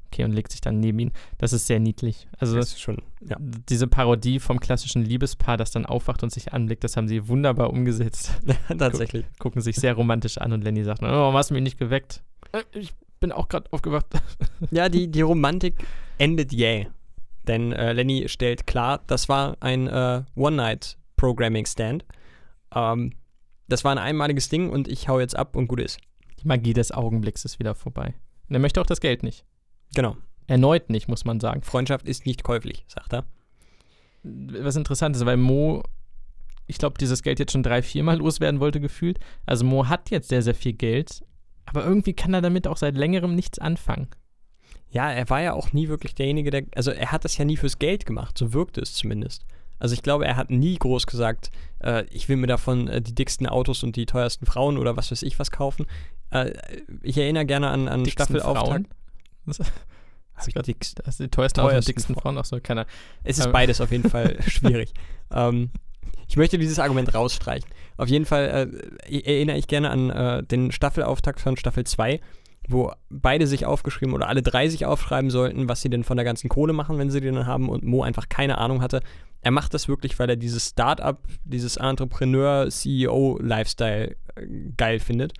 okay, 0.07 0.23
und 0.23 0.31
legt 0.31 0.51
sich 0.51 0.61
dann 0.61 0.79
neben 0.79 0.97
ihn. 0.99 1.11
Das 1.37 1.51
ist 1.51 1.67
sehr 1.67 1.79
niedlich. 1.79 2.27
Also 2.39 2.55
Das 2.55 2.67
ist 2.67 2.79
schon, 2.81 3.01
ja. 3.21 3.35
diese 3.39 3.87
Parodie 3.87 4.39
vom 4.39 4.59
klassischen 4.61 5.03
Liebespaar, 5.03 5.57
das 5.57 5.71
dann 5.71 5.85
aufwacht 5.85 6.23
und 6.23 6.31
sich 6.31 6.53
anblickt, 6.53 6.83
das 6.85 6.95
haben 6.95 7.07
sie 7.09 7.27
wunderbar 7.27 7.69
umgesetzt. 7.69 8.31
Tatsächlich. 8.77 9.25
Gucken 9.39 9.61
sich 9.61 9.75
sehr 9.75 9.93
romantisch 9.93 10.37
an 10.37 10.53
und 10.53 10.63
Lenny 10.63 10.83
sagt, 10.85 11.01
oh, 11.03 11.05
warum 11.07 11.35
hast 11.35 11.49
du 11.49 11.53
mich 11.53 11.63
nicht 11.63 11.77
geweckt? 11.77 12.23
"Äh, 12.53 12.63
Ich 12.73 12.93
bin 13.19 13.31
auch 13.33 13.49
gerade 13.49 13.71
aufgewacht. 13.73 14.05
Ja, 14.71 14.87
die, 14.89 15.09
die 15.09 15.21
Romantik 15.21 15.75
endet 16.17 16.53
jäh. 16.53 16.87
Denn 17.47 17.73
äh, 17.73 17.91
Lenny 17.93 18.27
stellt 18.29 18.65
klar, 18.65 19.01
das 19.07 19.27
war 19.29 19.57
ein 19.59 19.87
äh, 19.87 20.23
One-Night-Programming-Stand. 20.35 22.05
Ähm, 22.73 23.11
das 23.67 23.83
war 23.83 23.91
ein 23.91 23.97
einmaliges 23.97 24.49
Ding 24.49 24.69
und 24.69 24.87
ich 24.87 25.07
hau 25.07 25.19
jetzt 25.19 25.35
ab 25.35 25.55
und 25.55 25.67
gut 25.67 25.79
ist. 25.81 25.99
Die 26.41 26.47
Magie 26.47 26.73
des 26.73 26.91
Augenblicks 26.91 27.45
ist 27.45 27.59
wieder 27.59 27.75
vorbei. 27.75 28.13
Und 28.47 28.55
er 28.55 28.59
möchte 28.59 28.81
auch 28.81 28.85
das 28.85 29.01
Geld 29.01 29.23
nicht. 29.23 29.45
Genau. 29.95 30.17
Erneut 30.47 30.89
nicht, 30.89 31.07
muss 31.07 31.25
man 31.25 31.39
sagen. 31.39 31.61
Freundschaft 31.63 32.07
ist 32.07 32.25
nicht 32.25 32.43
käuflich, 32.43 32.85
sagt 32.87 33.13
er. 33.13 33.25
Was 34.23 34.75
interessant 34.75 35.15
ist, 35.15 35.25
weil 35.25 35.37
Mo, 35.37 35.83
ich 36.67 36.77
glaube, 36.77 36.97
dieses 36.99 37.23
Geld 37.23 37.39
jetzt 37.39 37.51
schon 37.51 37.63
drei, 37.63 37.81
viermal 37.81 38.17
loswerden 38.17 38.59
wollte, 38.59 38.79
gefühlt. 38.79 39.19
Also 39.45 39.65
Mo 39.65 39.87
hat 39.87 40.11
jetzt 40.11 40.29
sehr, 40.29 40.41
sehr 40.41 40.55
viel 40.55 40.73
Geld, 40.73 41.23
aber 41.65 41.83
irgendwie 41.83 42.13
kann 42.13 42.33
er 42.33 42.41
damit 42.41 42.67
auch 42.67 42.77
seit 42.77 42.95
längerem 42.95 43.35
nichts 43.35 43.59
anfangen. 43.59 44.07
Ja, 44.89 45.11
er 45.11 45.29
war 45.29 45.41
ja 45.41 45.53
auch 45.53 45.73
nie 45.73 45.89
wirklich 45.89 46.15
derjenige, 46.15 46.51
der. 46.51 46.63
Also, 46.75 46.91
er 46.91 47.11
hat 47.11 47.25
das 47.25 47.37
ja 47.37 47.43
nie 47.43 47.57
fürs 47.57 47.79
Geld 47.79 48.05
gemacht, 48.05 48.37
so 48.37 48.53
wirkte 48.53 48.79
es 48.81 48.93
zumindest. 48.93 49.45
Also, 49.79 49.93
ich 49.93 50.03
glaube, 50.03 50.25
er 50.25 50.35
hat 50.37 50.49
nie 50.51 50.77
groß 50.77 51.05
gesagt, 51.07 51.49
äh, 51.83 52.05
ich 52.11 52.29
will 52.29 52.37
mir 52.37 52.47
davon 52.47 52.87
äh, 52.87 53.01
die 53.01 53.13
dicksten 53.15 53.47
Autos 53.47 53.83
und 53.83 53.95
die 53.95 54.05
teuersten 54.05 54.45
Frauen 54.45 54.77
oder 54.77 54.95
was 54.97 55.11
weiß 55.11 55.21
ich 55.23 55.37
was 55.39 55.51
kaufen. 55.51 55.85
Äh, 56.31 56.51
ich 57.03 57.17
erinnere 57.17 57.45
gerne 57.45 57.69
an, 57.69 57.87
an 57.87 58.03
Dicksten 58.03 58.35
Staffelauftakt. 58.37 58.67
Frauen? 58.67 58.87
Was- 59.45 59.59
Hab 59.59 60.47
ich 60.47 60.53
dickst- 60.53 61.01
sind 61.05 61.27
die 61.27 61.29
teuersten, 61.29 61.59
Autos 61.61 61.69
und 61.69 61.73
Teuersten 61.75 61.89
dicksten 61.91 62.15
Frauen. 62.15 62.37
Ach 62.37 62.45
so, 62.45 62.59
keiner. 62.61 62.85
Es 63.23 63.37
ist 63.37 63.45
Aber- 63.45 63.53
beides 63.53 63.79
auf 63.81 63.91
jeden 63.91 64.09
Fall 64.09 64.37
schwierig. 64.47 64.93
ähm, 65.33 65.69
ich 66.27 66.37
möchte 66.37 66.57
dieses 66.57 66.79
Argument 66.79 67.13
rausstreichen. 67.13 67.69
Auf 67.97 68.09
jeden 68.09 68.25
Fall 68.25 68.69
äh, 69.07 69.19
erinnere 69.19 69.57
ich 69.57 69.67
gerne 69.67 69.91
an 69.91 70.09
äh, 70.09 70.43
den 70.43 70.71
Staffelauftakt 70.71 71.39
von 71.39 71.55
Staffel 71.55 71.83
2, 71.85 72.19
wo 72.67 72.91
beide 73.09 73.45
sich 73.47 73.65
aufgeschrieben 73.65 74.13
oder 74.15 74.27
alle 74.27 74.41
drei 74.41 74.67
sich 74.67 74.85
aufschreiben 74.87 75.29
sollten, 75.29 75.69
was 75.69 75.81
sie 75.81 75.89
denn 75.89 76.03
von 76.03 76.17
der 76.17 76.23
ganzen 76.25 76.49
Kohle 76.49 76.73
machen, 76.73 76.97
wenn 76.97 77.11
sie 77.11 77.21
die 77.21 77.29
dann 77.31 77.45
haben 77.45 77.69
und 77.69 77.83
Mo 77.83 78.01
einfach 78.01 78.27
keine 78.27 78.57
Ahnung 78.57 78.81
hatte. 78.81 79.01
Er 79.45 79.51
macht 79.51 79.73
das 79.75 79.87
wirklich, 79.87 80.17
weil 80.17 80.27
er 80.27 80.37
dieses 80.37 80.69
Start-up, 80.69 81.27
dieses 81.43 81.77
Entrepreneur-CEO-Lifestyle 81.77 84.15
äh, 84.35 84.47
geil 84.75 84.99
findet 84.99 85.33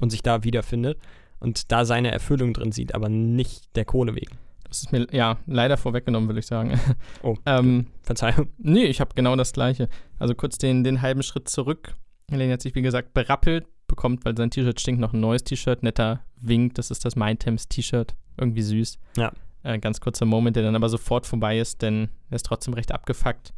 und 0.00 0.10
sich 0.10 0.22
da 0.22 0.44
wiederfindet 0.44 0.96
und 1.40 1.72
da 1.72 1.84
seine 1.84 2.12
Erfüllung 2.12 2.54
drin 2.54 2.70
sieht, 2.70 2.94
aber 2.94 3.08
nicht 3.08 3.74
der 3.74 3.84
Kohle 3.84 4.14
wegen. 4.14 4.38
Das 4.62 4.82
ist 4.82 4.92
mir 4.92 5.08
ja 5.10 5.38
leider 5.46 5.76
vorweggenommen, 5.76 6.28
würde 6.28 6.38
ich 6.38 6.46
sagen. 6.46 6.78
Oh, 7.24 7.34
ähm, 7.46 7.88
Verzeihung. 8.04 8.50
nee, 8.58 8.84
ich 8.84 9.00
habe 9.00 9.10
genau 9.16 9.34
das 9.34 9.52
Gleiche. 9.52 9.88
Also 10.20 10.36
kurz 10.36 10.58
den, 10.58 10.84
den 10.84 11.02
halben 11.02 11.24
Schritt 11.24 11.48
zurück. 11.48 11.96
Lenny 12.30 12.52
hat 12.52 12.62
sich, 12.62 12.76
wie 12.76 12.82
gesagt, 12.82 13.12
berappelt, 13.12 13.66
bekommt, 13.88 14.24
weil 14.24 14.36
sein 14.36 14.52
T-Shirt 14.52 14.80
stinkt, 14.80 15.00
noch 15.00 15.14
ein 15.14 15.20
neues 15.20 15.42
T-Shirt. 15.42 15.82
Netter 15.82 16.22
Wink, 16.36 16.76
das 16.76 16.92
ist 16.92 17.04
das 17.04 17.16
Mindtems 17.16 17.66
T-Shirt. 17.66 18.14
Irgendwie 18.36 18.62
süß. 18.62 19.00
Ja. 19.16 19.32
Äh, 19.68 19.78
ganz 19.78 20.00
kurzer 20.00 20.24
Moment, 20.24 20.56
der 20.56 20.62
dann 20.62 20.76
aber 20.76 20.88
sofort 20.88 21.26
vorbei 21.26 21.58
ist, 21.58 21.82
denn 21.82 22.08
er 22.30 22.36
ist 22.36 22.46
trotzdem 22.46 22.72
recht 22.72 22.90
abgefuckt 22.90 23.52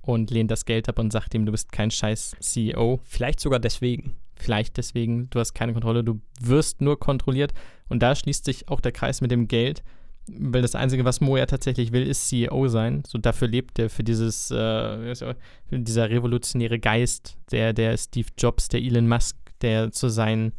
und 0.00 0.30
lehnt 0.30 0.52
das 0.52 0.64
Geld 0.64 0.88
ab 0.88 1.00
und 1.00 1.12
sagt 1.12 1.34
ihm, 1.34 1.44
du 1.44 1.50
bist 1.50 1.72
kein 1.72 1.90
scheiß 1.90 2.36
CEO. 2.38 3.00
Vielleicht 3.02 3.40
sogar 3.40 3.58
deswegen. 3.58 4.14
Vielleicht 4.36 4.76
deswegen, 4.76 5.28
du 5.30 5.40
hast 5.40 5.54
keine 5.54 5.72
Kontrolle, 5.72 6.04
du 6.04 6.20
wirst 6.40 6.80
nur 6.80 7.00
kontrolliert. 7.00 7.52
Und 7.88 8.00
da 8.00 8.14
schließt 8.14 8.44
sich 8.44 8.68
auch 8.68 8.80
der 8.80 8.92
Kreis 8.92 9.20
mit 9.20 9.32
dem 9.32 9.48
Geld, 9.48 9.82
weil 10.28 10.62
das 10.62 10.76
Einzige, 10.76 11.04
was 11.04 11.20
Mo 11.20 11.36
ja 11.36 11.46
tatsächlich 11.46 11.90
will, 11.90 12.06
ist 12.06 12.28
CEO 12.28 12.68
sein. 12.68 13.02
So 13.04 13.18
dafür 13.18 13.48
lebt 13.48 13.80
er, 13.80 13.90
für 13.90 14.04
dieses, 14.04 14.52
äh, 14.52 15.14
für 15.16 15.34
dieser 15.72 16.10
revolutionäre 16.10 16.78
Geist, 16.78 17.38
der, 17.50 17.72
der 17.72 17.96
Steve 17.96 18.28
Jobs, 18.38 18.68
der 18.68 18.82
Elon 18.82 19.08
Musk, 19.08 19.36
der 19.62 19.90
zu 19.90 20.10
sein 20.10 20.52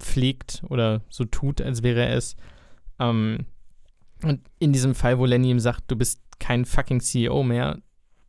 pflegt 0.00 0.64
oder 0.68 1.02
so 1.08 1.24
tut, 1.24 1.60
als 1.60 1.84
wäre 1.84 2.04
er 2.04 2.16
es. 2.16 2.34
Ähm, 2.98 3.46
und 4.24 4.40
in 4.58 4.72
diesem 4.72 4.94
Fall, 4.94 5.18
wo 5.18 5.24
Lenny 5.26 5.50
ihm 5.50 5.60
sagt, 5.60 5.84
du 5.88 5.96
bist 5.96 6.20
kein 6.38 6.64
fucking 6.64 7.00
CEO 7.00 7.42
mehr, 7.42 7.78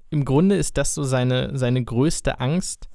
im 0.10 0.24
Grunde 0.26 0.56
ist 0.56 0.78
das 0.78 0.94
so 0.94 1.04
seine, 1.04 1.58
seine 1.58 1.84
größte 1.84 2.40
Angst, 2.40 2.88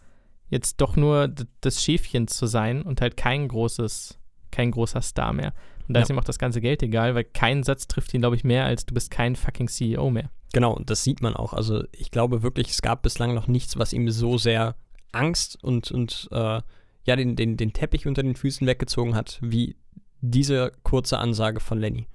jetzt 0.49 0.81
doch 0.81 0.97
nur 0.97 1.29
das 1.61 1.83
Schäfchen 1.83 2.29
zu 2.29 2.47
sein 2.47 2.83
und 2.83 3.01
halt 3.01 3.17
kein 3.17 3.49
großes, 3.49 4.19
kein 4.51 4.71
großer 4.71 5.03
Star 5.03 5.33
mehr. 5.33 5.53
Und 5.87 5.95
da 5.95 6.01
Ja. 6.01 6.05
ist 6.05 6.11
ihm 6.11 6.19
auch 6.19 6.25
das 6.25 6.39
ganze 6.39 6.61
Geld 6.61 6.83
egal, 6.83 7.15
weil 7.15 7.25
kein 7.25 7.63
Satz 7.63 7.87
trifft 7.89 8.15
ihn, 8.15 8.21
glaube 8.21 8.37
ich, 8.37 8.45
mehr 8.45 8.65
als 8.65 8.87
du 8.87 8.95
bist 8.95 9.11
kein 9.11 9.37
fucking 9.37 9.69
CEO 9.69 10.11
mehr. 10.11 10.31
Genau, 10.53 10.73
und 10.75 10.91
das 10.91 11.05
sieht 11.05 11.21
man 11.21 11.35
auch. 11.35 11.53
Also 11.53 11.85
ich 11.93 12.11
glaube 12.11 12.43
wirklich, 12.43 12.71
es 12.71 12.83
gab 12.83 13.03
bislang 13.03 13.35
noch 13.35 13.47
nichts, 13.49 13.79
was 13.79 13.93
ihm 13.93 14.09
so 14.11 14.39
sehr 14.39 14.75
Angst 15.13 15.63
und, 15.63 15.91
und 15.91 16.29
äh, 16.33 16.61
ja, 17.05 17.17
den, 17.17 17.37
den, 17.37 17.57
den 17.57 17.73
Teppich 17.73 18.07
unter 18.07 18.23
den 18.23 18.35
Füßen 18.37 18.67
weggezogen 18.67 19.15
hat, 19.15 19.39
wie 19.43 19.77
diese 20.21 20.73
kurze 20.83 21.19
Ansage 21.19 21.61
von 21.61 21.79
Lenny. 21.79 22.07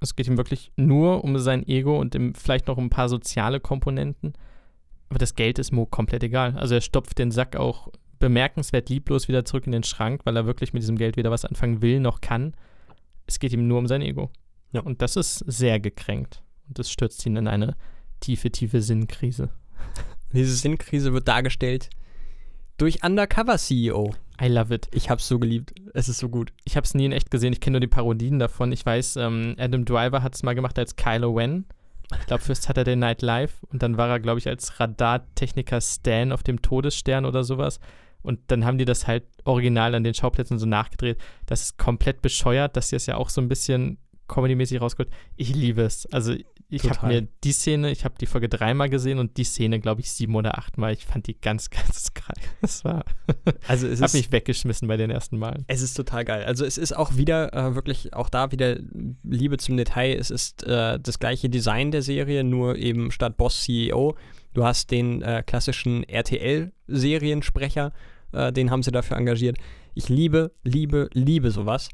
Es 0.00 0.14
geht 0.16 0.28
ihm 0.28 0.36
wirklich 0.36 0.72
nur 0.76 1.24
um 1.24 1.38
sein 1.38 1.66
Ego 1.66 1.98
und 1.98 2.14
im, 2.14 2.34
vielleicht 2.34 2.68
noch 2.68 2.76
um 2.76 2.86
ein 2.86 2.90
paar 2.90 3.08
soziale 3.08 3.60
Komponenten. 3.60 4.34
Aber 5.08 5.18
das 5.18 5.34
Geld 5.34 5.58
ist 5.58 5.72
Mo 5.72 5.86
komplett 5.86 6.22
egal. 6.22 6.56
Also 6.56 6.74
er 6.74 6.80
stopft 6.80 7.18
den 7.18 7.30
Sack 7.30 7.56
auch 7.56 7.88
bemerkenswert 8.18 8.88
lieblos 8.88 9.28
wieder 9.28 9.44
zurück 9.44 9.66
in 9.66 9.72
den 9.72 9.84
Schrank, 9.84 10.22
weil 10.24 10.36
er 10.36 10.46
wirklich 10.46 10.72
mit 10.72 10.82
diesem 10.82 10.96
Geld 10.96 11.16
weder 11.16 11.30
was 11.30 11.44
anfangen 11.44 11.82
will 11.82 12.00
noch 12.00 12.20
kann. 12.20 12.54
Es 13.26 13.38
geht 13.38 13.52
ihm 13.52 13.66
nur 13.66 13.78
um 13.78 13.86
sein 13.86 14.02
Ego. 14.02 14.30
Ja. 14.72 14.82
Und 14.82 15.02
das 15.02 15.16
ist 15.16 15.38
sehr 15.46 15.80
gekränkt. 15.80 16.42
Und 16.68 16.78
das 16.78 16.90
stürzt 16.90 17.24
ihn 17.26 17.36
in 17.36 17.48
eine 17.48 17.76
tiefe, 18.20 18.50
tiefe 18.50 18.82
Sinnkrise. 18.82 19.50
Diese 20.32 20.54
Sinnkrise 20.54 21.12
wird 21.12 21.26
dargestellt 21.26 21.88
durch 22.76 23.02
Undercover 23.02 23.56
CEO. 23.56 24.14
I 24.40 24.46
love 24.46 24.72
it. 24.72 24.88
Ich 24.92 25.10
hab's 25.10 25.26
so 25.26 25.38
geliebt. 25.38 25.74
Es 25.94 26.08
ist 26.08 26.18
so 26.18 26.28
gut. 26.28 26.52
Ich 26.64 26.76
habe 26.76 26.84
es 26.84 26.94
nie 26.94 27.06
in 27.06 27.12
echt 27.12 27.30
gesehen. 27.30 27.52
Ich 27.52 27.60
kenne 27.60 27.74
nur 27.74 27.80
die 27.80 27.88
Parodien 27.88 28.38
davon. 28.38 28.70
Ich 28.72 28.86
weiß, 28.86 29.16
ähm, 29.16 29.56
Adam 29.58 29.84
Driver 29.84 30.22
hat 30.22 30.34
es 30.34 30.42
mal 30.42 30.54
gemacht 30.54 30.78
als 30.78 30.96
Kylo 30.96 31.32
Ren. 31.32 31.64
Ich 32.20 32.26
glaube, 32.26 32.42
für 32.42 32.54
Saturday 32.54 32.96
Night 32.96 33.22
Live. 33.22 33.64
Und 33.70 33.82
dann 33.82 33.96
war 33.96 34.08
er, 34.08 34.20
glaube 34.20 34.38
ich, 34.38 34.48
als 34.48 34.78
Radartechniker 34.78 35.80
Stan 35.80 36.32
auf 36.32 36.42
dem 36.42 36.62
Todesstern 36.62 37.26
oder 37.26 37.42
sowas. 37.42 37.80
Und 38.22 38.40
dann 38.48 38.64
haben 38.64 38.78
die 38.78 38.84
das 38.84 39.06
halt 39.06 39.24
original 39.44 39.94
an 39.94 40.04
den 40.04 40.14
Schauplätzen 40.14 40.58
so 40.58 40.66
nachgedreht. 40.66 41.18
Das 41.46 41.62
ist 41.62 41.78
komplett 41.78 42.22
bescheuert, 42.22 42.76
dass 42.76 42.90
sie 42.90 42.96
es 42.96 43.06
ja 43.06 43.16
auch 43.16 43.30
so 43.30 43.40
ein 43.40 43.48
bisschen 43.48 43.98
comedymäßig 44.26 44.80
rausgeholt. 44.80 45.12
Ich 45.36 45.54
liebe 45.54 45.82
es. 45.82 46.06
Also 46.12 46.34
ich 46.70 46.90
habe 46.90 47.06
mir 47.06 47.28
die 47.44 47.52
Szene, 47.52 47.90
ich 47.90 48.04
habe 48.04 48.16
die 48.20 48.26
Folge 48.26 48.48
dreimal 48.48 48.90
gesehen 48.90 49.18
und 49.18 49.36
die 49.38 49.44
Szene, 49.44 49.80
glaube 49.80 50.02
ich, 50.02 50.10
sieben 50.10 50.34
oder 50.34 50.58
achtmal. 50.58 50.92
Ich 50.92 51.06
fand 51.06 51.26
die 51.26 51.40
ganz, 51.40 51.70
ganz 51.70 52.12
geil. 52.12 52.44
Das 52.60 52.84
war, 52.84 53.04
Also 53.66 53.86
es 53.86 54.00
habe 54.02 54.16
mich 54.16 54.30
weggeschmissen 54.30 54.86
bei 54.86 54.96
den 54.96 55.10
ersten 55.10 55.38
Malen. 55.38 55.64
es 55.66 55.80
ist 55.80 55.94
total 55.94 56.24
geil. 56.24 56.44
Also 56.44 56.64
es 56.64 56.76
ist 56.76 56.94
auch 56.94 57.16
wieder 57.16 57.54
äh, 57.54 57.74
wirklich, 57.74 58.12
auch 58.14 58.28
da 58.28 58.52
wieder 58.52 58.76
Liebe 59.22 59.56
zum 59.56 59.76
Detail. 59.76 60.16
Es 60.18 60.30
ist 60.30 60.64
äh, 60.64 60.98
das 61.00 61.18
gleiche 61.18 61.48
Design 61.48 61.90
der 61.90 62.02
Serie, 62.02 62.44
nur 62.44 62.76
eben 62.76 63.10
statt 63.10 63.36
Boss 63.38 63.62
CEO. 63.62 64.16
Du 64.52 64.64
hast 64.64 64.90
den 64.90 65.22
äh, 65.22 65.42
klassischen 65.46 66.04
RTL-Seriensprecher, 66.04 67.92
äh, 68.32 68.52
den 68.52 68.70
haben 68.70 68.82
sie 68.82 68.90
dafür 68.90 69.16
engagiert. 69.16 69.56
Ich 69.94 70.08
liebe, 70.08 70.52
liebe, 70.64 71.08
liebe 71.12 71.50
sowas. 71.50 71.88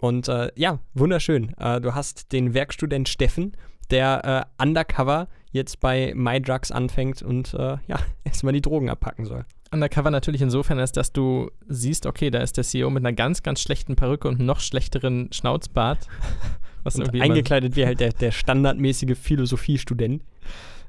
Und 0.00 0.28
äh, 0.28 0.50
ja, 0.56 0.80
wunderschön. 0.94 1.54
Äh, 1.58 1.80
du 1.80 1.94
hast 1.94 2.32
den 2.32 2.54
Werkstudent 2.54 3.08
Steffen, 3.08 3.56
der 3.90 4.46
äh, 4.58 4.62
undercover 4.62 5.28
jetzt 5.52 5.80
bei 5.80 6.12
MyDrugs 6.14 6.70
anfängt 6.70 7.22
und 7.22 7.54
äh, 7.54 7.78
ja, 7.86 7.98
erstmal 8.24 8.52
die 8.52 8.62
Drogen 8.62 8.88
abpacken 8.88 9.24
soll. 9.24 9.44
Undercover 9.72 10.10
natürlich 10.10 10.42
insofern, 10.42 10.78
als 10.78 10.92
dass 10.92 11.12
du 11.12 11.50
siehst, 11.68 12.06
okay, 12.06 12.30
da 12.30 12.40
ist 12.40 12.56
der 12.56 12.64
CEO 12.64 12.90
mit 12.90 13.04
einer 13.04 13.12
ganz, 13.12 13.42
ganz 13.42 13.60
schlechten 13.60 13.94
Perücke 13.94 14.28
und 14.28 14.40
noch 14.40 14.60
schlechteren 14.60 15.32
Schnauzbart. 15.32 16.06
Was 16.82 16.96
Und 16.96 17.20
eingekleidet 17.20 17.76
wie 17.76 17.84
halt 17.84 18.00
der, 18.00 18.12
der 18.12 18.32
standardmäßige 18.32 19.16
Philosophiestudent. 19.18 20.24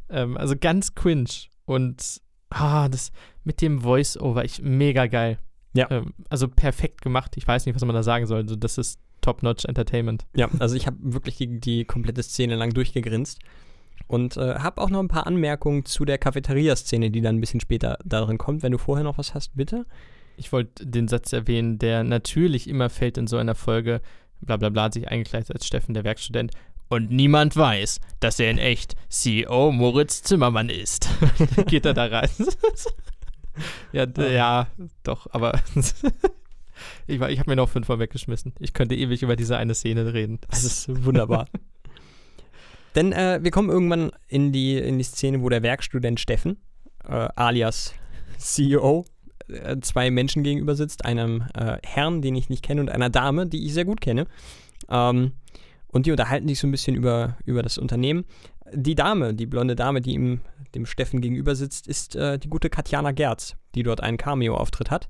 ähm, 0.10 0.38
also 0.38 0.56
ganz 0.58 0.96
cringe. 0.96 1.30
Und 1.66 2.22
ah, 2.50 2.88
das 2.88 3.12
mit 3.44 3.62
dem 3.62 3.82
Voice-Over, 3.82 4.46
ich 4.46 4.62
mega 4.62 5.08
geil. 5.08 5.38
Ja. 5.74 5.92
Ähm, 5.92 6.14
also 6.30 6.48
perfekt 6.48 7.02
gemacht. 7.02 7.36
Ich 7.36 7.48
weiß 7.48 7.66
nicht, 7.66 7.76
was 7.76 7.84
man 7.84 7.96
da 7.96 8.04
sagen 8.04 8.26
soll. 8.26 8.42
Also 8.42 8.56
das 8.56 8.78
ist 8.78 9.00
Top-Notch 9.22 9.66
Entertainment. 9.66 10.26
Ja, 10.36 10.50
also 10.60 10.76
ich 10.76 10.88
habe 10.88 10.98
wirklich 11.02 11.38
die, 11.38 11.60
die 11.60 11.86
komplette 11.86 12.24
Szene 12.24 12.56
lang 12.56 12.72
durchgegrinst 12.74 13.40
und 14.08 14.38
äh, 14.38 14.56
habe 14.56 14.82
auch 14.82 14.90
noch 14.90 15.00
ein 15.00 15.08
paar 15.08 15.28
Anmerkungen 15.28 15.86
zu 15.86 16.06
der 16.06 16.18
Cafeteria-Szene, 16.18 17.12
die 17.12 17.22
dann 17.22 17.38
ein 17.38 17.42
bisschen 17.42 17.62
später 17.62 17.98
darin 18.04 18.38
kommt. 18.38 18.64
Wenn 18.64 18.72
du 18.72 18.78
vorher 18.78 19.04
noch 19.04 19.18
was 19.18 19.34
hast, 19.34 19.56
bitte. 19.56 19.86
Ich 20.38 20.52
wollte 20.52 20.86
den 20.86 21.08
Satz 21.08 21.34
erwähnen, 21.34 21.80
der 21.80 22.04
natürlich 22.04 22.68
immer 22.68 22.90
fällt 22.90 23.18
in 23.18 23.28
so 23.28 23.38
einer 23.38 23.56
Folge, 23.56 24.02
bla 24.42 24.58
bla 24.58 24.70
bla, 24.70 24.84
hat 24.84 24.94
sich 24.94 25.08
eingekleidet 25.08 25.52
als 25.52 25.66
Steffen, 25.66 25.94
der 25.94 26.04
Werkstudent. 26.04 26.52
Und 26.90 27.10
niemand 27.10 27.56
weiß, 27.56 28.02
dass 28.20 28.40
er 28.40 28.52
in 28.52 28.58
echt 28.58 28.96
CEO 29.08 29.72
Moritz 29.72 30.24
Zimmermann 30.24 30.70
ist. 30.70 31.08
Geht 31.68 31.86
er 31.86 31.94
da 31.94 32.08
rein? 32.08 32.30
ja, 33.94 34.06
ja, 34.18 34.68
doch, 35.04 35.28
aber 35.32 35.58
ich, 37.08 37.20
war- 37.20 37.30
ich 37.30 37.40
habe 37.40 37.50
mir 37.50 37.56
noch 37.56 37.70
fünfmal 37.70 38.00
weggeschmissen. 38.00 38.54
Ich 38.60 38.74
könnte 38.74 38.96
ewig 38.96 39.24
über 39.24 39.36
diese 39.36 39.58
eine 39.58 39.74
Szene 39.76 40.14
reden. 40.14 40.40
Das 40.50 40.64
ist 40.64 40.88
wunderbar. 41.06 41.48
Denn 42.96 43.14
äh, 43.14 43.40
wir 43.42 43.52
kommen 43.52 43.70
irgendwann 43.70 44.12
in 44.28 44.52
die, 44.52 44.78
in 44.78 44.98
die 44.98 45.04
Szene, 45.04 45.42
wo 45.42 45.50
der 45.50 45.64
Werkstudent 45.64 46.20
Steffen, 46.20 46.58
äh, 47.08 47.30
alias 47.36 47.94
CEO, 48.38 49.06
äh, 49.48 49.78
zwei 49.82 50.12
Menschen 50.12 50.44
gegenüber 50.44 50.76
sitzt, 50.76 51.06
einem 51.06 51.44
äh, 51.54 51.78
Herrn, 51.84 52.22
den 52.22 52.36
ich 52.36 52.50
nicht 52.50 52.64
kenne, 52.64 52.82
und 52.82 52.90
einer 52.90 53.10
Dame, 53.10 53.48
die 53.48 53.66
ich 53.66 53.74
sehr 53.74 53.86
gut 53.86 54.02
kenne. 54.02 54.26
Ähm, 54.90 55.32
und 55.88 56.06
die 56.06 56.12
unterhalten 56.12 56.48
sich 56.48 56.60
so 56.60 56.68
ein 56.68 56.72
bisschen 56.72 56.96
über, 56.96 57.38
über 57.46 57.64
das 57.64 57.78
Unternehmen. 57.78 58.26
Die 58.74 58.96
Dame, 58.96 59.34
die 59.34 59.46
blonde 59.46 59.76
Dame, 59.76 60.02
die 60.02 60.14
ihm, 60.14 60.42
dem 60.76 60.86
Steffen 60.86 61.20
gegenüber 61.22 61.56
sitzt, 61.56 61.88
ist 61.88 62.16
äh, 62.16 62.40
die 62.40 62.48
gute 62.50 62.70
Katjana 62.70 63.12
Gerz, 63.12 63.56
die 63.76 63.84
dort 63.84 64.02
einen 64.02 64.18
Cameo-Auftritt 64.18 64.90
hat. 64.92 65.08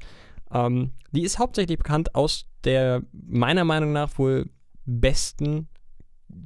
Ähm, 0.51 0.91
die 1.11 1.23
ist 1.23 1.39
hauptsächlich 1.39 1.77
bekannt 1.77 2.15
aus 2.15 2.45
der 2.63 3.03
meiner 3.11 3.63
Meinung 3.63 3.91
nach 3.91 4.17
wohl 4.17 4.49
besten 4.85 5.67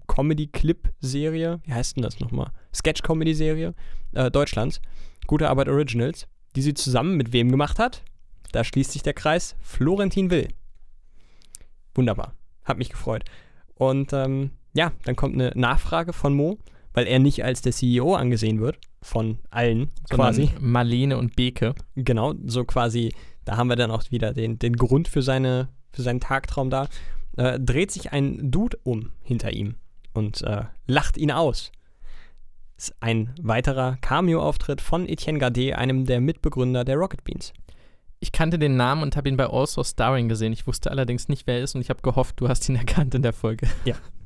Comedy-Clip-Serie, 0.08 1.60
wie 1.64 1.74
heißt 1.74 1.96
denn 1.96 2.04
das 2.04 2.20
nochmal? 2.20 2.52
Sketch-Comedy-Serie 2.74 3.74
äh, 4.14 4.32
Deutschlands. 4.32 4.82
Gute 5.28 5.50
Arbeit 5.50 5.70
Originals, 5.70 6.28
die 6.56 6.62
sie 6.62 6.74
zusammen 6.74 7.18
mit 7.18 7.34
wem 7.34 7.50
gemacht 7.50 7.80
hat? 7.80 8.04
Da 8.52 8.64
schließt 8.64 8.92
sich 8.92 9.04
der 9.04 9.14
Kreis. 9.14 9.56
Florentin 9.62 10.30
Will. 10.30 10.48
Wunderbar. 11.94 12.34
Hat 12.64 12.78
mich 12.78 12.90
gefreut. 12.90 13.24
Und 13.76 14.14
ähm, 14.14 14.52
ja, 14.74 14.92
dann 15.04 15.16
kommt 15.16 15.36
eine 15.36 15.52
Nachfrage 15.56 16.14
von 16.14 16.34
Mo, 16.34 16.58
weil 16.94 17.08
er 17.08 17.20
nicht 17.20 17.44
als 17.44 17.62
der 17.62 17.74
CEO 17.74 18.16
angesehen 18.16 18.60
wird. 18.60 18.78
Von 19.02 19.40
allen 19.50 19.92
Sondern 20.10 20.28
quasi. 20.28 20.50
Marlene 20.60 21.18
und 21.18 21.36
Beke. 21.36 21.76
Genau, 21.96 22.34
so 22.46 22.64
quasi, 22.64 23.14
da 23.46 23.58
haben 23.58 23.70
wir 23.70 23.76
dann 23.76 23.92
auch 23.92 24.04
wieder 24.12 24.34
den, 24.34 24.60
den 24.60 24.76
Grund 24.76 25.08
für, 25.08 25.22
seine, 25.22 25.70
für 25.92 26.02
seinen 26.02 26.20
Tagtraum 26.20 26.70
da. 26.70 26.88
Äh, 27.38 27.60
dreht 27.60 27.92
sich 27.92 28.12
ein 28.12 28.52
Dude 28.52 28.78
um 28.84 29.12
hinter 29.24 29.54
ihm 29.54 29.76
und 30.14 30.42
äh, 30.42 30.64
lacht 30.88 31.18
ihn 31.18 31.32
aus. 31.32 31.72
Ist 32.78 32.96
ein 33.00 33.34
weiterer 33.42 33.98
Cameo-Auftritt 34.02 34.82
von 34.82 35.08
Etienne 35.08 35.40
Gardet, 35.40 35.76
einem 35.76 36.06
der 36.06 36.20
Mitbegründer 36.20 36.84
der 36.84 36.98
Rocket 36.98 37.24
Beans. 37.24 37.54
Ich 38.20 38.32
kannte 38.32 38.58
den 38.58 38.76
Namen 38.76 39.04
und 39.04 39.16
habe 39.16 39.30
ihn 39.30 39.38
bei 39.38 39.48
Also 39.48 39.84
Starring 39.84 40.28
gesehen. 40.28 40.52
Ich 40.52 40.66
wusste 40.68 40.92
allerdings 40.92 41.28
nicht, 41.28 41.46
wer 41.48 41.58
er 41.58 41.64
ist 41.64 41.76
und 41.76 41.82
ich 41.82 41.90
habe 41.90 42.02
gehofft, 42.02 42.40
du 42.40 42.50
hast 42.50 42.68
ihn 42.68 42.76
erkannt 42.78 43.16
in 43.16 43.22
der 43.22 43.34
Folge. 43.34 43.68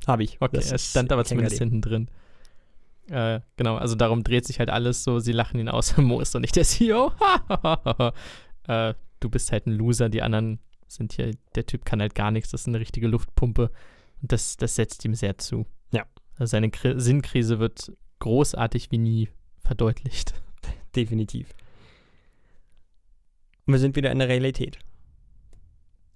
Habe 0.08 0.24
ich. 0.24 0.38
Okay, 0.40 0.56
Das 0.58 0.72
er 0.72 0.78
stand 0.78 1.12
aber 1.12 1.26
zumindest 1.26 1.60
Gardin. 1.60 1.74
hinten 1.74 1.82
drin. 1.82 2.10
Äh, 3.10 3.42
genau, 3.58 3.76
also 3.76 3.96
darum 3.96 4.24
dreht 4.24 4.46
sich 4.46 4.60
halt 4.60 4.70
alles 4.70 5.04
so. 5.04 5.20
Sie 5.20 5.32
lachen 5.32 5.60
ihn 5.60 5.70
aus. 5.70 5.98
Mo 5.98 6.20
ist 6.20 6.34
doch 6.34 6.40
nicht 6.40 6.56
der 6.56 6.64
CEO. 6.64 7.12
äh, 8.68 8.94
du 9.20 9.30
bist 9.30 9.52
halt 9.52 9.68
ein 9.68 9.74
Loser. 9.74 10.10
Die 10.10 10.22
anderen 10.22 10.60
sind 10.88 11.14
hier, 11.14 11.32
der 11.56 11.66
Typ 11.66 11.86
kann 11.86 12.02
halt 12.02 12.16
gar 12.16 12.32
nichts. 12.32 12.52
Das 12.52 12.62
ist 12.62 12.68
eine 12.68 12.80
richtige 12.80 13.08
Luftpumpe. 13.08 13.72
Und 14.22 14.32
das, 14.32 14.58
das 14.58 14.76
setzt 14.76 15.06
ihm 15.06 15.16
sehr 15.16 15.38
zu. 15.38 15.66
Ja. 15.92 16.06
Also 16.38 16.52
seine 16.52 16.70
Kri 16.70 17.00
Sinnkrise 17.00 17.60
wird 17.60 17.92
großartig 18.20 18.92
wie 18.92 18.98
nie 18.98 19.30
verdeutlicht. 19.60 20.34
Definitiv. 20.96 21.54
Und 23.66 23.74
wir 23.74 23.80
sind 23.80 23.96
wieder 23.96 24.12
in 24.12 24.20
der 24.20 24.30
Realität. 24.30 24.80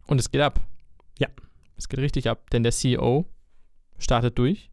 Und 0.07 0.19
es 0.19 0.31
geht 0.31 0.41
ab. 0.41 0.59
Ja. 1.19 1.27
Es 1.77 1.87
geht 1.87 1.99
richtig 1.99 2.29
ab, 2.29 2.49
denn 2.49 2.63
der 2.63 2.71
CEO 2.71 3.25
startet 3.97 4.37
durch 4.37 4.71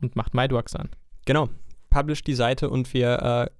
und 0.00 0.16
macht 0.16 0.34
MyDrugs 0.34 0.74
an. 0.76 0.90
Genau. 1.24 1.48
Publish 1.90 2.22
die 2.22 2.34
Seite 2.34 2.70
und 2.70 2.92
wir, 2.94 3.18
äh, 3.22 3.50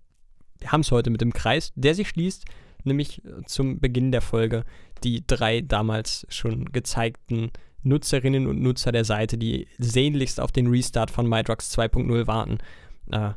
wir 0.58 0.72
haben 0.72 0.80
es 0.80 0.90
heute 0.90 1.10
mit 1.10 1.20
dem 1.20 1.32
Kreis, 1.32 1.72
der 1.74 1.94
sich 1.94 2.08
schließt, 2.08 2.46
nämlich 2.86 3.24
äh, 3.24 3.42
zum 3.46 3.80
Beginn 3.80 4.12
der 4.12 4.22
Folge 4.22 4.64
die 5.04 5.26
drei 5.26 5.60
damals 5.60 6.26
schon 6.28 6.66
gezeigten 6.72 7.50
Nutzerinnen 7.82 8.46
und 8.46 8.62
Nutzer 8.62 8.92
der 8.92 9.04
Seite, 9.04 9.36
die 9.36 9.66
sehnlichst 9.78 10.40
auf 10.40 10.52
den 10.52 10.68
Restart 10.68 11.10
von 11.10 11.28
MyDrugs 11.28 11.76
2.0 11.76 12.26
warten, 12.26 12.58
äh, 13.10 13.32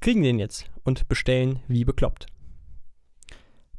kriegen 0.00 0.22
den 0.22 0.38
jetzt 0.38 0.70
und 0.84 1.08
bestellen 1.08 1.60
wie 1.68 1.84
bekloppt. 1.84 2.26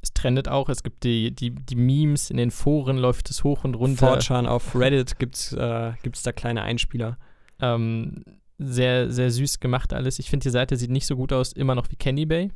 Es 0.01 0.13
trendet 0.13 0.47
auch, 0.47 0.69
es 0.69 0.83
gibt 0.83 1.03
die, 1.03 1.31
die, 1.31 1.49
die 1.49 1.75
Memes, 1.75 2.29
in 2.29 2.37
den 2.37 2.51
Foren 2.51 2.97
läuft 2.97 3.31
es 3.31 3.43
hoch 3.43 3.63
und 3.63 3.73
runter. 3.73 4.19
4chan 4.19 4.45
auf 4.45 4.75
Reddit 4.75 5.17
gibt 5.17 5.35
es 5.35 5.53
äh, 5.53 5.93
gibt's 6.03 6.21
da 6.21 6.31
kleine 6.31 6.61
Einspieler. 6.61 7.17
Ähm, 7.59 8.23
sehr, 8.59 9.11
sehr 9.11 9.31
süß 9.31 9.59
gemacht 9.59 9.93
alles. 9.93 10.19
Ich 10.19 10.29
finde, 10.29 10.43
die 10.43 10.51
Seite 10.51 10.77
sieht 10.77 10.91
nicht 10.91 11.07
so 11.07 11.15
gut 11.15 11.33
aus, 11.33 11.53
immer 11.53 11.73
noch 11.73 11.89
wie 11.89 11.95
Candy 11.95 12.27
Bay. 12.27 12.51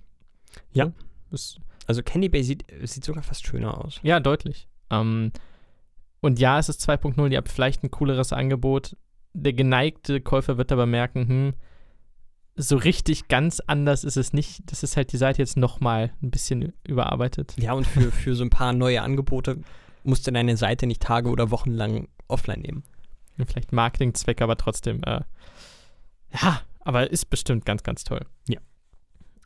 Ja. 0.72 0.92
Das, 1.32 1.58
Also 1.90 2.04
Candy 2.04 2.30
Bay 2.30 2.44
sieht, 2.44 2.66
sieht 2.84 3.04
sogar 3.04 3.24
fast 3.24 3.48
schöner 3.48 3.84
aus. 3.84 4.00
ja, 4.04 4.20
deutlich. 4.20 4.68
Ähm, 4.92 5.32
und 6.22 6.38
ja, 6.38 6.60
es 6.60 6.70
ist 6.70 6.88
2.0, 6.88 7.32
ihr 7.32 7.38
habt 7.38 7.50
vielleicht 7.50 7.84
ein 7.84 7.90
cooleres 7.90 8.32
Angebot. 8.32 8.96
Der 9.34 9.54
geneigte 9.54 10.22
Käufer 10.22 10.60
wird 10.60 10.72
aber 10.72 10.86
merken, 10.86 11.28
hm, 11.28 11.54
so 12.56 12.78
richtig 12.78 13.28
ganz 13.28 13.60
anders 13.66 14.04
ist 14.04 14.18
es 14.18 14.34
nicht. 14.34 14.72
Das 14.72 14.84
ist 14.84 14.98
halt 14.98 15.12
die 15.14 15.18
Seite 15.18 15.42
jetzt 15.42 15.58
nochmal 15.58 16.14
ein 16.22 16.30
bisschen 16.30 16.74
überarbeitet. 16.88 17.56
Ja, 17.58 17.74
und 17.74 17.88
für, 17.88 18.12
für 18.12 18.36
so 18.36 18.44
ein 18.44 18.52
paar 18.52 18.72
neue 18.72 19.02
Angebote 19.02 19.58
musst 20.04 20.28
du 20.28 20.32
deine 20.32 20.58
Seite 20.58 20.86
nicht 20.86 21.02
Tage 21.02 21.30
oder 21.30 21.50
Wochen 21.50 21.72
lang 21.72 22.08
offline 22.28 22.62
nehmen. 22.62 22.84
Vielleicht 23.48 23.72
Marketingzweck, 23.72 24.44
aber 24.44 24.58
trotzdem, 24.58 25.02
äh, 25.06 25.22
ja, 26.40 26.62
aber 26.82 27.10
ist 27.10 27.32
bestimmt 27.32 27.66
ganz, 27.66 27.82
ganz 27.82 28.04
toll. 28.04 28.28
Ja. 28.48 28.60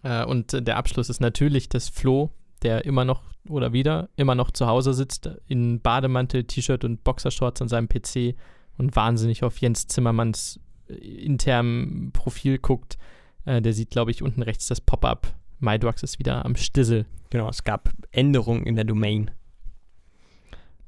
Äh, 0.03 0.25
und 0.25 0.67
der 0.67 0.77
Abschluss 0.77 1.09
ist 1.09 1.21
natürlich, 1.21 1.69
dass 1.69 1.89
Flo, 1.89 2.29
der 2.61 2.85
immer 2.85 3.05
noch 3.05 3.21
oder 3.49 3.73
wieder 3.73 4.09
immer 4.15 4.35
noch 4.35 4.51
zu 4.51 4.67
Hause 4.67 4.93
sitzt, 4.93 5.29
in 5.47 5.81
Bademantel, 5.81 6.45
T-Shirt 6.45 6.83
und 6.83 7.03
Boxershorts 7.03 7.61
an 7.61 7.67
seinem 7.67 7.89
PC 7.89 8.35
und 8.77 8.95
wahnsinnig 8.95 9.43
auf 9.43 9.57
Jens 9.57 9.87
Zimmermanns 9.87 10.59
äh, 10.87 10.93
internem 10.93 12.11
Profil 12.13 12.59
guckt. 12.59 12.97
Äh, 13.45 13.61
der 13.61 13.73
sieht, 13.73 13.91
glaube 13.91 14.11
ich, 14.11 14.21
unten 14.21 14.41
rechts 14.41 14.67
das 14.67 14.81
Pop-up. 14.81 15.33
MyDrugs 15.59 16.03
ist 16.03 16.19
wieder 16.19 16.45
am 16.45 16.55
Stissel. 16.55 17.05
Genau, 17.29 17.49
es 17.49 17.63
gab 17.63 17.89
Änderungen 18.11 18.65
in 18.65 18.75
der 18.75 18.85
Domain. 18.85 19.31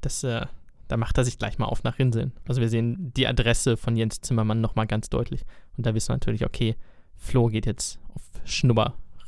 Das, 0.00 0.22
äh, 0.22 0.46
da 0.88 0.96
macht 0.96 1.18
er 1.18 1.24
sich 1.24 1.38
gleich 1.38 1.58
mal 1.58 1.66
auf 1.66 1.82
nach 1.82 1.98
Rinseln. 1.98 2.32
Also 2.46 2.60
wir 2.60 2.68
sehen 2.68 3.12
die 3.16 3.26
Adresse 3.26 3.76
von 3.76 3.96
Jens 3.96 4.20
Zimmermann 4.20 4.60
nochmal 4.60 4.86
ganz 4.86 5.10
deutlich. 5.10 5.44
Und 5.76 5.86
da 5.86 5.94
wissen 5.94 6.10
wir 6.10 6.14
natürlich, 6.14 6.44
okay, 6.44 6.76
Flo 7.16 7.46
geht 7.48 7.66
jetzt 7.66 7.98
auf 8.14 8.22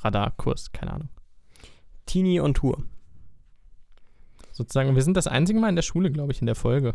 Schnupper-Radarkurs, 0.00 0.72
keine 0.72 0.92
Ahnung. 0.92 1.08
Teenie 2.06 2.40
on 2.40 2.54
Tour. 2.54 2.82
Sozusagen, 4.52 4.94
wir 4.94 5.02
sind 5.02 5.16
das 5.16 5.26
einzige 5.26 5.60
Mal 5.60 5.68
in 5.68 5.76
der 5.76 5.82
Schule, 5.82 6.10
glaube 6.10 6.32
ich, 6.32 6.40
in 6.40 6.46
der 6.46 6.54
Folge. 6.56 6.94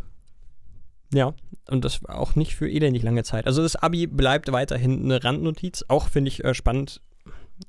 Ja, 1.12 1.34
und 1.68 1.84
das 1.84 2.02
war 2.02 2.18
auch 2.18 2.34
nicht 2.34 2.54
für 2.56 2.68
elendig 2.68 3.02
lange 3.02 3.22
Zeit. 3.22 3.46
Also 3.46 3.62
das 3.62 3.76
Abi 3.76 4.06
bleibt 4.06 4.50
weiterhin 4.52 5.04
eine 5.04 5.22
Randnotiz. 5.22 5.84
Auch 5.88 6.08
finde 6.08 6.28
ich 6.28 6.44
äh, 6.44 6.54
spannend. 6.54 7.00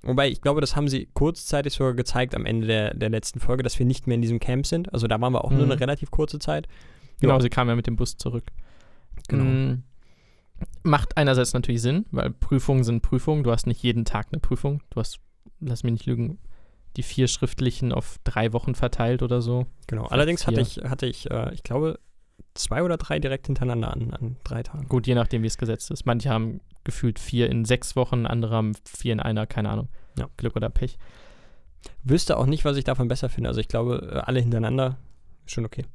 Wobei, 0.01 0.29
ich 0.29 0.41
glaube, 0.41 0.61
das 0.61 0.75
haben 0.75 0.87
sie 0.87 1.07
kurzzeitig 1.13 1.73
sogar 1.73 1.93
gezeigt 1.93 2.33
am 2.33 2.45
Ende 2.45 2.65
der, 2.65 2.93
der 2.95 3.09
letzten 3.09 3.39
Folge, 3.39 3.61
dass 3.61 3.77
wir 3.77 3.85
nicht 3.85 4.07
mehr 4.07 4.15
in 4.15 4.21
diesem 4.21 4.39
Camp 4.39 4.65
sind. 4.65 4.91
Also 4.93 5.05
da 5.07 5.21
waren 5.21 5.31
wir 5.33 5.45
auch 5.45 5.51
nur 5.51 5.65
Mhm. 5.65 5.71
eine 5.71 5.79
relativ 5.79 6.09
kurze 6.09 6.39
Zeit. 6.39 6.67
Genau, 7.21 7.35
Ja. 7.35 7.41
sie 7.41 7.49
kam 7.49 7.67
ja 7.69 7.75
mit 7.75 7.85
dem 7.85 7.95
Bus 7.95 8.17
zurück. 8.17 8.45
Genau. 9.27 9.43
Mm, 9.43 9.83
Macht 10.83 11.17
einerseits 11.17 11.53
natürlich 11.53 11.81
Sinn, 11.81 12.05
weil 12.11 12.31
Prüfungen 12.31 12.83
sind 12.85 13.01
Prüfungen. 13.01 13.43
Du 13.43 13.51
hast 13.51 13.67
nicht 13.67 13.83
jeden 13.83 14.05
Tag 14.05 14.27
eine 14.31 14.39
Prüfung. 14.39 14.81
Du 14.89 14.99
hast, 15.01 15.19
lass 15.67 15.83
mich 15.83 15.93
nicht 15.93 16.05
lügen, 16.05 16.39
die 16.95 17.03
vier 17.03 17.27
schriftlichen 17.27 17.91
auf 17.91 18.17
drei 18.23 18.53
Wochen 18.53 18.75
verteilt 18.75 19.21
oder 19.21 19.41
so. 19.41 19.65
Genau. 19.87 20.05
Allerdings 20.05 20.47
hatte 20.47 20.61
ich, 20.61 20.77
hatte 20.77 21.05
ich 21.05 21.29
äh, 21.29 21.53
ich 21.53 21.63
glaube, 21.63 21.99
zwei 22.53 22.83
oder 22.83 22.97
drei 22.97 23.19
direkt 23.19 23.47
hintereinander 23.47 23.91
an, 23.91 24.13
an 24.13 24.37
drei 24.43 24.63
Tagen. 24.63 24.87
Gut, 24.87 25.07
je 25.07 25.15
nachdem, 25.15 25.43
wie 25.43 25.47
es 25.47 25.57
gesetzt 25.57 25.91
ist. 25.91 26.05
Manche 26.05 26.29
haben 26.29 26.61
gefühlt 26.83 27.19
vier 27.19 27.49
in 27.49 27.65
sechs 27.65 27.95
Wochen, 27.95 28.25
andere 28.25 28.55
haben 28.55 28.73
vier 28.85 29.13
in 29.13 29.19
einer, 29.19 29.45
keine 29.45 29.69
Ahnung. 29.69 29.89
Ja. 30.17 30.29
Glück 30.37 30.55
oder 30.55 30.69
Pech. 30.69 30.97
Wüsste 32.03 32.37
auch 32.37 32.45
nicht, 32.45 32.65
was 32.65 32.77
ich 32.77 32.83
davon 32.83 33.07
besser 33.07 33.29
finde. 33.29 33.49
Also 33.49 33.59
ich 33.59 33.67
glaube, 33.67 34.09
äh, 34.11 34.17
alle 34.19 34.39
hintereinander 34.39 34.97
ist 35.45 35.53
schon 35.53 35.65
okay. 35.65 35.85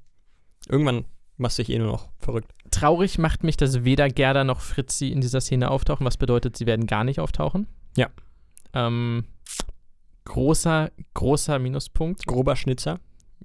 Irgendwann 0.68 1.06
machst 1.36 1.58
du 1.58 1.62
dich 1.62 1.74
eh 1.74 1.78
nur 1.78 1.88
noch 1.88 2.10
verrückt. 2.18 2.52
Traurig 2.70 3.18
macht 3.18 3.42
mich, 3.42 3.56
dass 3.56 3.84
weder 3.84 4.08
Gerda 4.08 4.44
noch 4.44 4.60
Fritzi 4.60 5.08
in 5.08 5.20
dieser 5.20 5.40
Szene 5.40 5.70
auftauchen, 5.70 6.06
was 6.06 6.16
bedeutet, 6.16 6.56
sie 6.56 6.66
werden 6.66 6.86
gar 6.86 7.02
nicht 7.02 7.18
auftauchen. 7.18 7.66
Ja. 7.96 8.08
Ähm, 8.74 9.24
großer, 10.24 10.90
großer 11.14 11.58
Minuspunkt. 11.58 12.26
Grober 12.26 12.56
Schnitzer. 12.56 13.00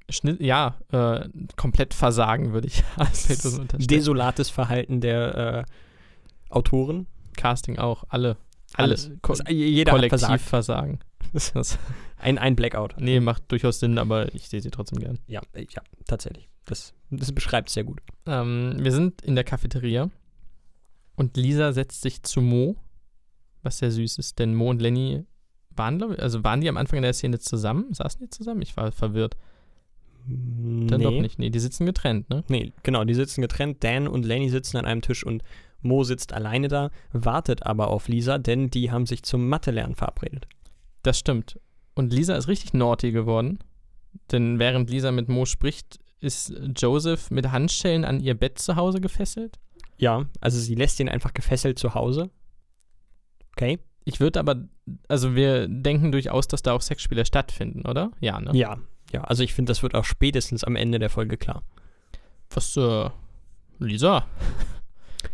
Schnitt, 0.10 0.40
ja, 0.40 0.78
äh, 0.92 1.28
komplett 1.56 1.94
Versagen 1.94 2.54
würde 2.54 2.68
ich 2.68 2.84
unterstellen. 2.98 3.68
Desolates 3.80 4.50
Verhalten 4.50 5.02
der 5.02 5.36
äh, 5.36 6.54
Autoren. 6.54 7.08
Casting 7.36 7.78
auch, 7.80 8.04
alle. 8.10 8.38
Alle. 8.74 8.90
Alles. 8.90 9.12
Ko 9.22 9.34
Das, 9.34 9.44
jeder 9.50 9.92
hat 9.92 9.98
kollektiv 9.98 10.42
versagt. 10.42 10.42
Versagen. 10.42 11.00
Ein, 12.18 12.38
ein 12.38 12.56
Blackout. 12.56 12.96
nee, 12.98 13.20
macht 13.20 13.52
durchaus 13.52 13.80
Sinn, 13.80 13.98
aber 13.98 14.34
ich 14.34 14.48
sehe 14.48 14.62
sie 14.62 14.72
trotzdem 14.72 15.00
gern. 15.00 15.20
Ja, 15.28 15.42
äh, 15.54 15.66
ja, 15.70 15.82
tatsächlich. 16.08 16.50
Das, 16.66 16.94
das 17.12 17.32
beschreibt 17.32 17.68
es 17.68 17.74
sehr 17.74 17.84
gut. 17.84 18.02
Ähm, 18.26 18.76
wir 18.80 18.92
sind 18.92 19.22
in 19.22 19.36
der 19.36 19.44
Cafeteria 19.44 20.10
und 21.16 21.38
Lisa 21.38 21.74
setzt 21.74 22.02
sich 22.02 22.24
zu 22.24 22.42
Mo, 22.42 22.78
was 23.66 23.80
sehr 23.80 23.92
süß 23.92 24.18
ist, 24.18 24.40
denn 24.40 24.56
Mo 24.56 24.70
und 24.70 24.82
Lenny 24.82 25.24
waren, 25.72 25.98
glaube 25.98 26.16
ich, 26.16 26.22
also 26.22 26.44
waren 26.44 26.62
die 26.62 26.70
am 26.70 26.78
Anfang 26.78 26.98
in 26.98 27.04
der 27.04 27.14
Szene 27.14 27.40
zusammen? 27.40 27.94
Saßen 27.94 28.22
die 28.22 28.30
zusammen? 28.30 28.62
Ich 28.62 28.78
war 28.78 28.92
verwirrt. 28.92 29.36
Dann 30.28 30.86
nee. 30.88 31.04
doch 31.04 31.12
nicht. 31.12 31.38
Nee, 31.38 31.50
die 31.50 31.60
sitzen 31.60 31.86
getrennt, 31.86 32.30
ne? 32.30 32.44
Nee, 32.48 32.74
genau, 32.84 33.04
die 33.04 33.14
sitzen 33.14 33.42
getrennt. 33.42 33.84
Dan 33.84 34.08
und 34.08 34.26
Lenny 34.26 34.50
sitzen 34.50 34.78
an 34.78 34.86
einem 34.86 35.02
Tisch 35.02 35.26
und 35.26 35.44
Mo 35.82 36.04
sitzt 36.04 36.34
alleine 36.34 36.68
da, 36.68 36.90
wartet 37.12 37.66
aber 37.66 37.90
auf 37.90 38.08
Lisa, 38.08 38.38
denn 38.38 38.70
die 38.70 38.92
haben 38.92 39.06
sich 39.06 39.24
zum 39.24 39.48
Mathe-Lernen 39.48 39.96
verabredet. 39.96 40.48
Das 41.04 41.20
stimmt. 41.20 41.60
Und 41.94 42.12
Lisa 42.12 42.36
ist 42.36 42.48
richtig 42.48 42.74
naughty 42.74 43.12
geworden, 43.12 43.60
denn 44.32 44.58
während 44.58 44.90
Lisa 44.90 45.12
mit 45.12 45.30
Mo 45.30 45.46
spricht, 45.46 46.00
ist 46.20 46.54
Joseph 46.76 47.30
mit 47.30 47.52
Handschellen 47.52 48.04
an 48.04 48.20
ihr 48.20 48.34
Bett 48.34 48.58
zu 48.58 48.76
Hause 48.76 49.00
gefesselt. 49.00 49.60
Ja, 49.98 50.26
also 50.42 50.60
sie 50.60 50.76
lässt 50.76 51.00
ihn 51.00 51.08
einfach 51.08 51.34
gefesselt 51.34 51.78
zu 51.78 51.94
Hause. 51.94 52.32
Okay. 53.56 53.80
Ich 54.04 54.20
würde 54.20 54.40
aber, 54.40 54.66
also 55.08 55.36
wir 55.36 55.68
denken 55.68 56.12
durchaus, 56.12 56.48
dass 56.48 56.62
da 56.62 56.74
auch 56.74 56.82
Sexspiele 56.82 57.26
stattfinden, 57.26 57.88
oder? 57.88 58.12
Ja, 58.20 58.40
ne? 58.40 58.52
Ja, 58.54 58.78
ja, 59.12 59.24
also 59.24 59.44
ich 59.44 59.54
finde, 59.54 59.72
das 59.72 59.82
wird 59.82 59.96
auch 59.96 60.06
spätestens 60.06 60.64
am 60.64 60.76
Ende 60.76 61.00
der 61.00 61.10
Folge 61.10 61.38
klar. 61.38 61.64
Was, 62.50 62.76
äh, 62.78 63.10
Lisa? 63.80 64.26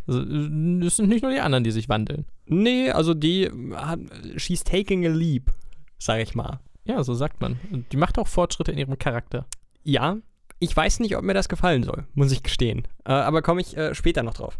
Also, 0.08 0.22
äh, 0.22 0.86
es 0.86 0.96
sind 0.96 1.10
nicht 1.10 1.22
nur 1.22 1.32
die 1.32 1.42
anderen, 1.42 1.66
die 1.66 1.72
sich 1.72 1.90
wandeln. 1.90 2.26
Nee, 2.46 2.90
also 2.92 3.14
die 3.14 3.52
hat, 3.76 4.00
she's 4.38 4.64
taking 4.64 5.06
a 5.06 5.10
leap, 5.10 5.52
sag 6.00 6.22
ich 6.22 6.34
mal. 6.34 6.60
Ja, 6.86 7.04
so 7.04 7.14
sagt 7.14 7.42
man. 7.42 7.60
Die 7.92 7.98
macht 7.98 8.18
auch 8.18 8.28
Fortschritte 8.28 8.72
in 8.72 8.78
ihrem 8.78 8.98
Charakter. 8.98 9.46
Ja, 9.84 10.18
ich 10.60 10.76
weiß 10.76 11.02
nicht, 11.02 11.18
ob 11.18 11.24
mir 11.24 11.34
das 11.34 11.50
gefallen 11.50 11.84
soll, 11.84 12.06
muss 12.14 12.32
ich 12.32 12.42
gestehen. 12.42 12.88
Äh, 13.06 13.12
aber 13.12 13.42
komme 13.42 13.62
ich 13.62 13.76
äh, 13.76 13.94
später 13.94 14.24
noch 14.24 14.34
drauf. 14.34 14.58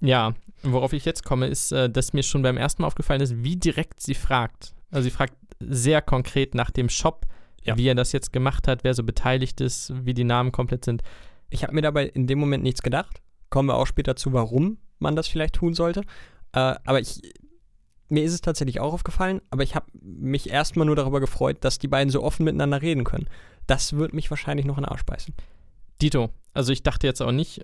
Ja, 0.00 0.34
worauf 0.62 0.92
ich 0.92 1.04
jetzt 1.04 1.24
komme, 1.24 1.46
ist, 1.46 1.72
äh, 1.72 1.88
dass 1.90 2.12
mir 2.12 2.22
schon 2.22 2.42
beim 2.42 2.56
ersten 2.56 2.82
Mal 2.82 2.88
aufgefallen 2.88 3.20
ist, 3.20 3.42
wie 3.42 3.56
direkt 3.56 4.00
sie 4.00 4.14
fragt. 4.14 4.74
Also 4.90 5.04
sie 5.04 5.10
fragt 5.10 5.34
sehr 5.60 6.02
konkret 6.02 6.54
nach 6.54 6.70
dem 6.70 6.88
Shop, 6.88 7.26
Ja. 7.62 7.76
wie 7.76 7.86
er 7.88 7.94
das 7.94 8.12
jetzt 8.12 8.32
gemacht 8.32 8.66
hat, 8.68 8.84
wer 8.84 8.94
so 8.94 9.02
beteiligt 9.04 9.60
ist, 9.60 9.92
wie 10.04 10.14
die 10.14 10.24
Namen 10.24 10.52
komplett 10.52 10.84
sind. 10.84 11.02
Ich 11.50 11.62
habe 11.62 11.74
mir 11.74 11.82
dabei 11.82 12.06
in 12.06 12.26
dem 12.26 12.38
Moment 12.38 12.62
nichts 12.62 12.82
gedacht. 12.82 13.20
Kommen 13.50 13.68
wir 13.68 13.76
auch 13.76 13.86
später 13.86 14.16
zu, 14.16 14.32
warum 14.32 14.78
man 14.98 15.16
das 15.16 15.28
vielleicht 15.28 15.54
tun 15.56 15.74
sollte. 15.74 16.02
Äh, 16.52 16.74
aber 16.84 17.00
ich, 17.00 17.20
mir 18.08 18.22
ist 18.24 18.32
es 18.34 18.40
tatsächlich 18.40 18.80
auch 18.80 18.92
aufgefallen, 18.92 19.40
aber 19.50 19.62
ich 19.62 19.74
habe 19.74 19.86
mich 20.00 20.50
erstmal 20.50 20.86
nur 20.86 20.96
darüber 20.96 21.20
gefreut, 21.20 21.58
dass 21.60 21.78
die 21.78 21.88
beiden 21.88 22.10
so 22.10 22.22
offen 22.22 22.44
miteinander 22.44 22.82
reden 22.82 23.04
können. 23.04 23.28
Das 23.66 23.92
wird 23.94 24.14
mich 24.14 24.30
wahrscheinlich 24.30 24.66
noch 24.66 24.78
in 24.78 24.84
den 24.84 24.90
Arsch 24.90 25.04
beißen. 25.04 25.34
Dito, 26.02 26.30
also 26.52 26.72
ich 26.72 26.82
dachte 26.82 27.06
jetzt 27.06 27.20
auch 27.20 27.32
nicht, 27.32 27.62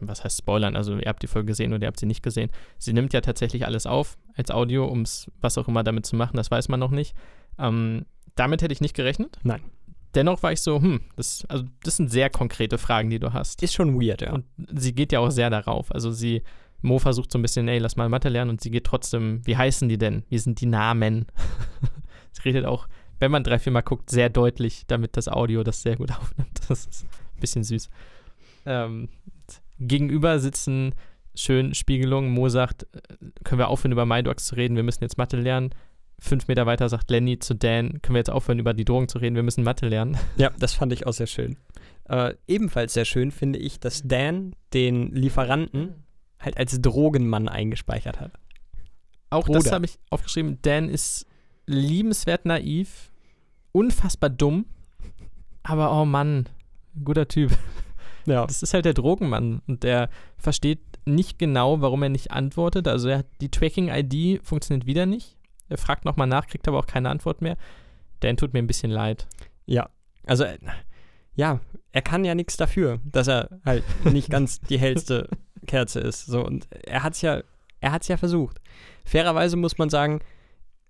was 0.00 0.24
heißt 0.24 0.38
Spoilern? 0.38 0.76
Also 0.76 0.96
ihr 0.96 1.08
habt 1.08 1.22
die 1.22 1.26
Folge 1.26 1.46
gesehen 1.46 1.72
oder 1.72 1.82
ihr 1.82 1.88
habt 1.88 2.00
sie 2.00 2.06
nicht 2.06 2.22
gesehen. 2.22 2.50
Sie 2.78 2.92
nimmt 2.92 3.12
ja 3.12 3.20
tatsächlich 3.20 3.66
alles 3.66 3.86
auf 3.86 4.16
als 4.34 4.50
Audio, 4.50 4.86
um 4.86 5.02
es 5.02 5.30
was 5.40 5.58
auch 5.58 5.68
immer 5.68 5.82
damit 5.82 6.06
zu 6.06 6.16
machen, 6.16 6.36
das 6.36 6.50
weiß 6.50 6.68
man 6.68 6.80
noch 6.80 6.90
nicht. 6.90 7.14
Ähm, 7.58 8.06
damit 8.34 8.62
hätte 8.62 8.72
ich 8.72 8.80
nicht 8.80 8.94
gerechnet. 8.94 9.38
Nein. 9.42 9.62
Dennoch 10.14 10.42
war 10.42 10.52
ich 10.52 10.60
so, 10.62 10.80
hm, 10.80 11.00
das, 11.16 11.44
also 11.48 11.64
das 11.82 11.96
sind 11.96 12.10
sehr 12.10 12.30
konkrete 12.30 12.78
Fragen, 12.78 13.10
die 13.10 13.18
du 13.18 13.32
hast. 13.32 13.62
Ist 13.62 13.74
schon 13.74 14.00
weird, 14.00 14.22
ja. 14.22 14.32
Und 14.32 14.44
sie 14.74 14.94
geht 14.94 15.12
ja 15.12 15.20
auch 15.20 15.30
sehr 15.30 15.50
darauf. 15.50 15.92
Also 15.92 16.10
sie, 16.10 16.42
Mo 16.80 16.98
versucht 16.98 17.32
so 17.32 17.38
ein 17.38 17.42
bisschen, 17.42 17.68
ey, 17.68 17.78
lass 17.78 17.96
mal 17.96 18.08
Mathe 18.08 18.28
lernen 18.28 18.52
und 18.52 18.60
sie 18.60 18.70
geht 18.70 18.84
trotzdem, 18.84 19.42
wie 19.44 19.56
heißen 19.56 19.88
die 19.88 19.98
denn? 19.98 20.24
Wie 20.28 20.38
sind 20.38 20.60
die 20.60 20.66
Namen? 20.66 21.26
sie 22.32 22.42
redet 22.42 22.64
auch, 22.64 22.88
wenn 23.18 23.30
man 23.30 23.44
drei, 23.44 23.58
vier 23.58 23.72
Mal 23.72 23.82
guckt, 23.82 24.10
sehr 24.10 24.30
deutlich, 24.30 24.84
damit 24.86 25.16
das 25.16 25.28
Audio 25.28 25.62
das 25.62 25.82
sehr 25.82 25.96
gut 25.96 26.12
aufnimmt. 26.12 26.60
Das 26.68 26.86
ist 26.86 27.06
bisschen 27.36 27.64
süß. 27.64 27.88
Ähm, 28.66 29.08
gegenüber 29.78 30.38
sitzen 30.38 30.94
schön 31.34 31.74
Spiegelungen. 31.74 32.30
Mo 32.30 32.48
sagt, 32.48 32.84
äh, 32.94 33.00
können 33.44 33.58
wir 33.58 33.68
aufhören, 33.68 33.92
über 33.92 34.06
MyDogs 34.06 34.46
zu 34.46 34.56
reden, 34.56 34.76
wir 34.76 34.82
müssen 34.82 35.02
jetzt 35.02 35.18
Mathe 35.18 35.36
lernen. 35.36 35.70
Fünf 36.18 36.48
Meter 36.48 36.64
weiter 36.64 36.88
sagt 36.88 37.10
Lenny 37.10 37.38
zu 37.38 37.54
Dan, 37.54 38.00
können 38.00 38.14
wir 38.14 38.20
jetzt 38.20 38.30
aufhören, 38.30 38.58
über 38.58 38.72
die 38.72 38.86
Drogen 38.86 39.08
zu 39.08 39.18
reden, 39.18 39.36
wir 39.36 39.42
müssen 39.42 39.64
Mathe 39.64 39.86
lernen. 39.86 40.16
Ja, 40.36 40.50
das 40.58 40.72
fand 40.72 40.92
ich 40.92 41.06
auch 41.06 41.12
sehr 41.12 41.26
schön. 41.26 41.56
Äh, 42.08 42.34
ebenfalls 42.46 42.94
sehr 42.94 43.04
schön 43.04 43.30
finde 43.30 43.58
ich, 43.58 43.80
dass 43.80 44.02
Dan 44.02 44.54
den 44.72 45.12
Lieferanten 45.12 46.06
halt 46.38 46.56
als 46.56 46.80
Drogenmann 46.80 47.48
eingespeichert 47.48 48.20
hat. 48.20 48.32
Auch 49.30 49.46
das 49.48 49.64
Bruder. 49.64 49.74
habe 49.74 49.84
ich 49.86 49.98
aufgeschrieben. 50.10 50.58
Dan 50.62 50.88
ist 50.88 51.26
liebenswert 51.66 52.46
naiv, 52.46 53.10
unfassbar 53.72 54.30
dumm, 54.30 54.66
aber 55.62 56.00
oh 56.00 56.04
Mann, 56.04 56.48
guter 57.04 57.28
Typ. 57.28 57.56
Ja. 58.28 58.44
Das 58.44 58.60
ist 58.60 58.74
halt 58.74 58.84
der 58.84 58.92
Drogenmann 58.92 59.62
und 59.68 59.84
der 59.84 60.10
versteht 60.36 60.80
nicht 61.04 61.38
genau, 61.38 61.80
warum 61.80 62.02
er 62.02 62.08
nicht 62.08 62.32
antwortet. 62.32 62.88
Also 62.88 63.08
er 63.08 63.18
hat 63.18 63.26
die 63.40 63.52
Tracking-ID 63.52 64.44
funktioniert 64.44 64.84
wieder 64.84 65.06
nicht. 65.06 65.36
Er 65.68 65.78
fragt 65.78 66.04
nochmal 66.04 66.26
nach, 66.26 66.46
kriegt 66.46 66.66
aber 66.68 66.78
auch 66.78 66.86
keine 66.86 67.08
Antwort 67.08 67.40
mehr. 67.40 67.56
Dan 68.20 68.36
tut 68.36 68.52
mir 68.52 68.58
ein 68.58 68.66
bisschen 68.66 68.90
leid. 68.90 69.28
Ja. 69.66 69.90
Also, 70.26 70.44
äh, 70.44 70.58
ja, 71.34 71.60
er 71.92 72.02
kann 72.02 72.24
ja 72.24 72.34
nichts 72.34 72.56
dafür, 72.56 72.98
dass 73.04 73.28
er 73.28 73.60
halt 73.64 73.84
nicht 74.04 74.30
ganz 74.30 74.60
die 74.60 74.78
hellste 74.78 75.28
Kerze 75.66 76.00
ist. 76.00 76.26
So, 76.26 76.44
und 76.44 76.66
er 76.86 77.02
hat's 77.02 77.22
ja, 77.22 77.42
er 77.80 77.92
hat's 77.92 78.08
ja 78.08 78.16
versucht. 78.16 78.60
Fairerweise 79.04 79.56
muss 79.56 79.78
man 79.78 79.90
sagen, 79.90 80.20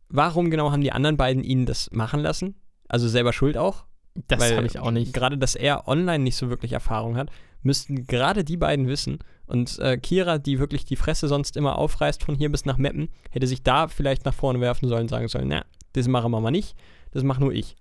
warum 0.09 0.51
genau 0.51 0.73
haben 0.73 0.83
die 0.83 0.93
anderen 0.93 1.17
beiden 1.17 1.43
ihn 1.43 1.67
das 1.67 1.91
machen 1.91 2.21
lassen? 2.21 2.55
Also 2.89 3.09
selber 3.09 3.33
schuld 3.33 3.57
auch. 3.57 3.85
Das 4.29 4.53
habe 4.53 4.67
ich 4.67 4.79
auch 4.79 4.91
nicht. 4.91 5.13
Gerade, 5.13 5.39
dass 5.39 5.55
er 5.55 5.89
online 5.89 6.25
nicht 6.25 6.37
so 6.37 6.51
wirklich 6.51 6.73
Erfahrung 6.73 7.17
hat, 7.17 7.31
müssten 7.63 8.07
gerade 8.07 8.45
die 8.45 8.57
beiden 8.57 8.89
wissen. 8.89 9.19
Und 9.47 9.79
äh, 9.79 9.97
Kira, 9.99 10.39
die 10.39 10.59
wirklich 10.59 10.85
die 10.85 10.97
Fresse 10.97 11.29
sonst 11.29 11.57
immer 11.57 11.79
aufreißt 11.79 12.25
von 12.25 12.35
hier 12.35 12.51
bis 12.51 12.65
nach 12.65 12.79
Meppen, 12.79 13.09
hätte 13.31 13.47
sich 13.47 13.63
da 13.63 13.89
vielleicht 13.89 14.25
nach 14.25 14.35
vorne 14.35 14.61
werfen 14.61 14.89
sollen 14.89 15.03
und 15.03 15.09
sagen 15.09 15.29
sollen, 15.29 15.49
na, 15.49 15.65
das 15.93 16.09
machen 16.09 16.31
wir 16.31 16.41
mal 16.41 16.51
nicht, 16.51 16.75
das 17.13 17.23
mache 17.23 17.41
nur 17.41 17.53
ich. 17.53 17.77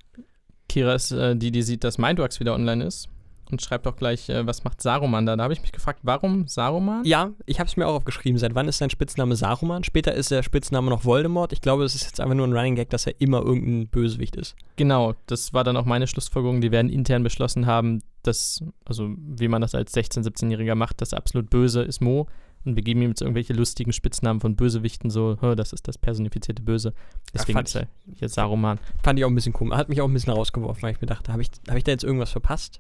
Kira 0.69 0.93
ist 0.93 1.11
äh, 1.11 1.35
die, 1.35 1.51
die 1.51 1.61
sieht, 1.61 1.83
dass 1.83 1.97
Mindworks 1.97 2.39
wieder 2.39 2.53
online 2.53 2.83
ist 2.83 3.09
und 3.51 3.61
schreibt 3.61 3.87
auch 3.87 3.95
gleich, 3.95 4.29
äh, 4.29 4.45
was 4.45 4.63
macht 4.63 4.81
Saruman 4.81 5.25
da? 5.25 5.35
Da 5.35 5.43
habe 5.43 5.53
ich 5.53 5.61
mich 5.61 5.71
gefragt, 5.71 5.99
warum 6.03 6.47
Saruman? 6.47 7.03
Ja, 7.05 7.31
ich 7.45 7.59
habe 7.59 7.67
es 7.67 7.77
mir 7.77 7.87
auch 7.87 7.95
aufgeschrieben. 7.95 8.37
Seit 8.37 8.55
wann 8.55 8.67
ist 8.67 8.77
sein 8.77 8.89
Spitzname 8.89 9.35
Saruman? 9.35 9.83
Später 9.83 10.13
ist 10.13 10.31
der 10.31 10.43
Spitzname 10.43 10.89
noch 10.89 11.05
Voldemort. 11.05 11.53
Ich 11.53 11.61
glaube, 11.61 11.83
es 11.83 11.95
ist 11.95 12.05
jetzt 12.05 12.19
einfach 12.19 12.35
nur 12.35 12.47
ein 12.47 12.53
Running 12.53 12.75
Gag, 12.75 12.89
dass 12.89 13.05
er 13.07 13.19
immer 13.19 13.41
irgendein 13.41 13.87
Bösewicht 13.87 14.35
ist. 14.35 14.55
Genau, 14.75 15.13
das 15.27 15.53
war 15.53 15.63
dann 15.63 15.77
auch 15.77 15.85
meine 15.85 16.07
Schlussfolgerung. 16.07 16.61
Die 16.61 16.71
werden 16.71 16.89
intern 16.89 17.23
beschlossen 17.23 17.65
haben, 17.65 18.01
dass, 18.23 18.63
also 18.85 19.09
wie 19.17 19.47
man 19.47 19.61
das 19.61 19.75
als 19.75 19.93
16-, 19.93 20.23
17-Jähriger 20.23 20.75
macht, 20.75 21.01
das 21.01 21.13
absolut 21.13 21.49
Böse 21.49 21.81
ist 21.81 22.01
Mo. 22.01 22.27
Und 22.63 22.75
wir 22.75 22.81
geben 22.81 23.03
ihm 23.03 23.09
jetzt 23.09 23.21
irgendwelche 23.21 23.53
lustigen 23.53 23.93
Spitznamen 23.93 24.39
von 24.41 24.55
Bösewichten, 24.55 25.11
so, 25.11 25.37
"Hö, 25.39 25.55
das 25.55 25.71
ist 25.71 25.87
das 25.87 25.99
personifizierte 25.99 26.63
Böse. 26.63 26.93
Deswegen 27.31 27.59
ist 27.59 27.75
er 27.75 27.87
hier 28.15 28.27
Saruman. 28.27 28.79
Fand 29.03 29.19
ich 29.19 29.25
auch 29.25 29.29
ein 29.29 29.35
bisschen 29.35 29.53
komisch. 29.53 29.77
Hat 29.77 29.87
mich 29.87 30.01
auch 30.01 30.07
ein 30.07 30.13
bisschen 30.13 30.33
rausgeworfen, 30.33 30.81
weil 30.81 30.93
ich 30.93 30.99
mir 30.99 31.05
dachte, 31.05 31.31
habe 31.31 31.43
ich, 31.43 31.49
hab 31.69 31.77
ich 31.77 31.83
da 31.83 31.91
jetzt 31.91 32.03
irgendwas 32.03 32.31
verpasst? 32.31 32.79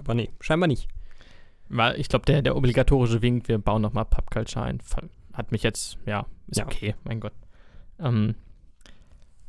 Aber 0.00 0.14
nee, 0.14 0.30
scheinbar 0.40 0.66
nicht. 0.66 0.88
War, 1.68 1.96
ich 1.96 2.08
glaube, 2.08 2.24
der, 2.26 2.42
der 2.42 2.56
obligatorische 2.56 3.22
Wink, 3.22 3.46
wir 3.46 3.58
bauen 3.58 3.82
nochmal 3.82 4.06
Pubculture 4.06 4.64
ein, 4.64 4.82
hat 5.32 5.52
mich 5.52 5.62
jetzt, 5.62 5.98
ja, 6.06 6.26
ist 6.48 6.58
Ja. 6.58 6.64
okay, 6.64 6.94
mein 7.04 7.20
Gott. 7.20 7.34
Ähm, 8.00 8.34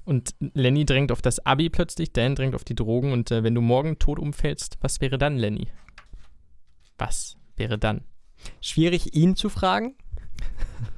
und 0.04 0.36
Lenny 0.54 0.86
drängt 0.86 1.12
auf 1.12 1.22
das 1.22 1.44
Abi 1.46 1.70
plötzlich, 1.70 2.12
Dan 2.12 2.36
drängt 2.36 2.54
auf 2.54 2.64
die 2.64 2.76
Drogen 2.76 3.12
und 3.14 3.32
äh, 3.32 3.44
wenn 3.44 3.56
du 3.56 3.62
morgen 3.62 3.98
tot 3.98 4.20
umfällst, 4.20 4.78
was 4.82 5.02
wäre 5.02 5.18
dann, 5.18 5.38
Lenny? 5.38 5.68
Was 6.98 7.38
wäre 7.56 7.80
dann? 7.80 8.04
Schwierig, 8.60 9.16
ihn 9.16 9.36
zu 9.36 9.50
fragen. 9.50 9.96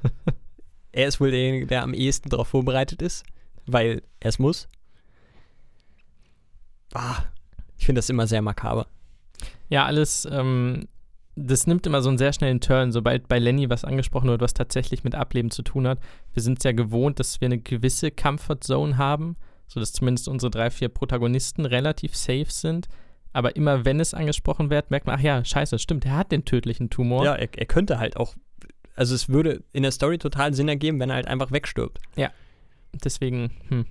er 0.91 1.07
ist 1.07 1.21
wohl 1.21 1.31
derjenige, 1.31 1.67
der 1.67 1.83
am 1.83 1.93
ehesten 1.93 2.29
darauf 2.29 2.49
vorbereitet 2.49 3.01
ist, 3.01 3.23
weil 3.65 4.01
er 4.19 4.29
es 4.29 4.39
muss. 4.39 4.67
Ah, 6.93 7.23
ich 7.77 7.85
finde 7.85 7.99
das 7.99 8.09
immer 8.09 8.27
sehr 8.27 8.41
makaber. 8.41 8.87
Ja, 9.73 9.87
alles, 9.87 10.27
ähm, 10.31 10.87
das 11.35 11.65
nimmt 11.65 11.87
immer 11.87 12.03
so 12.03 12.09
einen 12.09 12.19
sehr 12.19 12.31
schnellen 12.31 12.61
Turn, 12.61 12.91
sobald 12.91 13.27
bei 13.27 13.39
Lenny 13.39 13.71
was 13.71 13.83
angesprochen 13.83 14.29
wird, 14.29 14.39
was 14.39 14.53
tatsächlich 14.53 15.03
mit 15.03 15.15
Ableben 15.15 15.49
zu 15.49 15.63
tun 15.63 15.87
hat. 15.87 15.97
Wir 16.31 16.43
sind 16.43 16.59
es 16.59 16.63
ja 16.63 16.73
gewohnt, 16.73 17.19
dass 17.19 17.41
wir 17.41 17.47
eine 17.47 17.57
gewisse 17.57 18.11
Comfort 18.11 18.59
Zone 18.61 18.99
haben, 18.99 19.35
sodass 19.67 19.91
zumindest 19.91 20.27
unsere 20.27 20.51
drei, 20.51 20.69
vier 20.69 20.89
Protagonisten 20.89 21.65
relativ 21.65 22.15
safe 22.15 22.51
sind. 22.51 22.87
Aber 23.31 23.55
immer 23.55 23.83
wenn 23.83 23.99
es 23.99 24.13
angesprochen 24.13 24.69
wird, 24.69 24.91
merkt 24.91 25.07
man, 25.07 25.17
ach 25.17 25.23
ja, 25.23 25.43
scheiße, 25.43 25.79
stimmt, 25.79 26.05
er 26.05 26.17
hat 26.17 26.31
den 26.31 26.45
tödlichen 26.45 26.91
Tumor. 26.91 27.25
Ja, 27.25 27.33
er, 27.33 27.49
er 27.57 27.65
könnte 27.65 27.97
halt 27.97 28.15
auch. 28.15 28.35
Also, 28.95 29.15
es 29.15 29.27
würde 29.27 29.63
in 29.73 29.81
der 29.81 29.91
Story 29.91 30.19
total 30.19 30.53
Sinn 30.53 30.69
ergeben, 30.69 30.99
wenn 30.99 31.09
er 31.09 31.15
halt 31.15 31.27
einfach 31.27 31.51
wegstirbt. 31.51 31.97
Deswegen, 33.03 33.49
hm. 33.69 33.87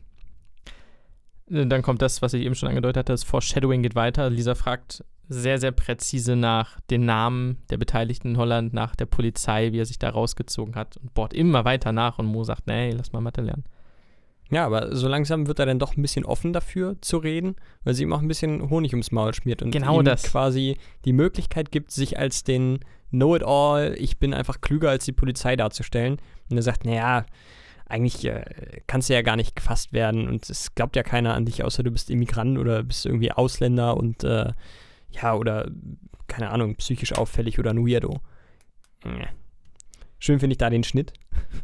Äh, 1.53 1.67
Dann 1.67 1.83
kommt 1.83 2.03
das, 2.03 2.23
was 2.23 2.33
ich 2.35 2.43
eben 2.45 2.55
schon 2.55 2.69
angedeutet 2.69 2.99
hatte, 2.99 3.13
das 3.13 3.25
Foreshadowing 3.25 3.83
geht 3.83 3.95
weiter. 3.95 4.31
Lisa 4.31 4.55
fragt 4.55 5.05
sehr, 5.29 5.59
sehr 5.59 5.73
präzise 5.73 6.37
nach 6.37 6.81
den 6.91 7.05
Namen 7.07 7.59
der 7.71 7.79
Beteiligten 7.79 8.29
in 8.31 8.37
Holland, 8.37 8.75
nach 8.75 8.95
der 8.97 9.07
Polizei, 9.07 9.73
wie 9.73 9.79
er 9.81 9.87
sich 9.87 9.99
da 9.99 10.11
rausgezogen 10.11 10.75
hat 10.75 10.97
und 10.99 11.15
bohrt 11.15 11.33
immer 11.33 11.65
weiter 11.65 11.93
nach 11.93 12.19
und 12.19 12.27
Mo 12.27 12.45
sagt, 12.45 12.67
nee, 12.67 12.91
lass 12.91 13.13
mal 13.13 13.21
Mathe 13.21 13.41
lernen. 13.41 13.65
Ja, 14.51 14.67
aber 14.67 14.95
so 14.95 15.09
langsam 15.09 15.47
wird 15.47 15.59
er 15.61 15.65
dann 15.67 15.79
doch 15.79 15.97
ein 15.97 16.03
bisschen 16.03 16.27
offen 16.27 16.53
dafür 16.53 16.97
zu 17.01 17.17
reden, 17.17 17.57
weil 17.85 17.95
sie 17.95 18.03
ihm 18.03 18.13
auch 18.13 18.21
ein 18.21 18.29
bisschen 18.29 18.69
Honig 18.69 18.93
ums 18.93 19.11
Maul 19.11 19.33
schmiert 19.33 19.63
und 19.63 19.71
Genau 19.71 20.01
ihm 20.01 20.05
das. 20.05 20.25
quasi 20.25 20.77
die 21.07 21.15
Möglichkeit 21.15 21.71
gibt, 21.73 21.91
sich 21.91 22.19
als 22.19 22.45
den 22.45 22.81
Know-it-all, 23.11 23.95
ich 23.99 24.19
bin 24.19 24.35
einfach 24.35 24.61
klüger 24.61 24.91
als 24.91 25.07
die 25.07 25.13
Polizei 25.13 25.57
darzustellen. 25.57 26.19
Und 26.51 26.57
er 26.59 26.63
sagt, 26.63 26.85
naja, 26.85 27.25
eigentlich 27.93 28.25
äh, 28.25 28.45
kannst 28.87 29.09
du 29.09 29.15
ja 29.15 29.23
gar 29.23 29.37
nicht 29.37 29.55
gefasst 29.55 29.93
werden 29.93 30.27
und 30.29 30.49
es 30.49 30.75
glaubt 30.75 30.97
ja 30.97 31.03
keiner 31.03 31.35
an 31.35 31.45
dich, 31.45 31.63
außer 31.63 31.83
du 31.83 31.91
bist 31.91 32.11
Immigrant 32.11 32.59
oder 32.59 32.83
bist 32.83 33.07
irgendwie 33.07 33.33
Ausländer 33.33 33.97
und 33.97 34.25
äh, 34.25 34.53
ja, 35.11 35.35
oder 35.35 35.71
keine 36.27 36.51
Ahnung, 36.51 36.77
psychisch 36.77 37.13
auffällig 37.13 37.59
oder 37.59 37.71
ein 37.71 37.87
Weirdo. 37.87 38.21
Äh. 39.05 39.27
Schön 40.19 40.39
finde 40.39 40.55
ich 40.55 40.59
da 40.59 40.71
den 40.71 40.85
Schnitt. 40.85 41.13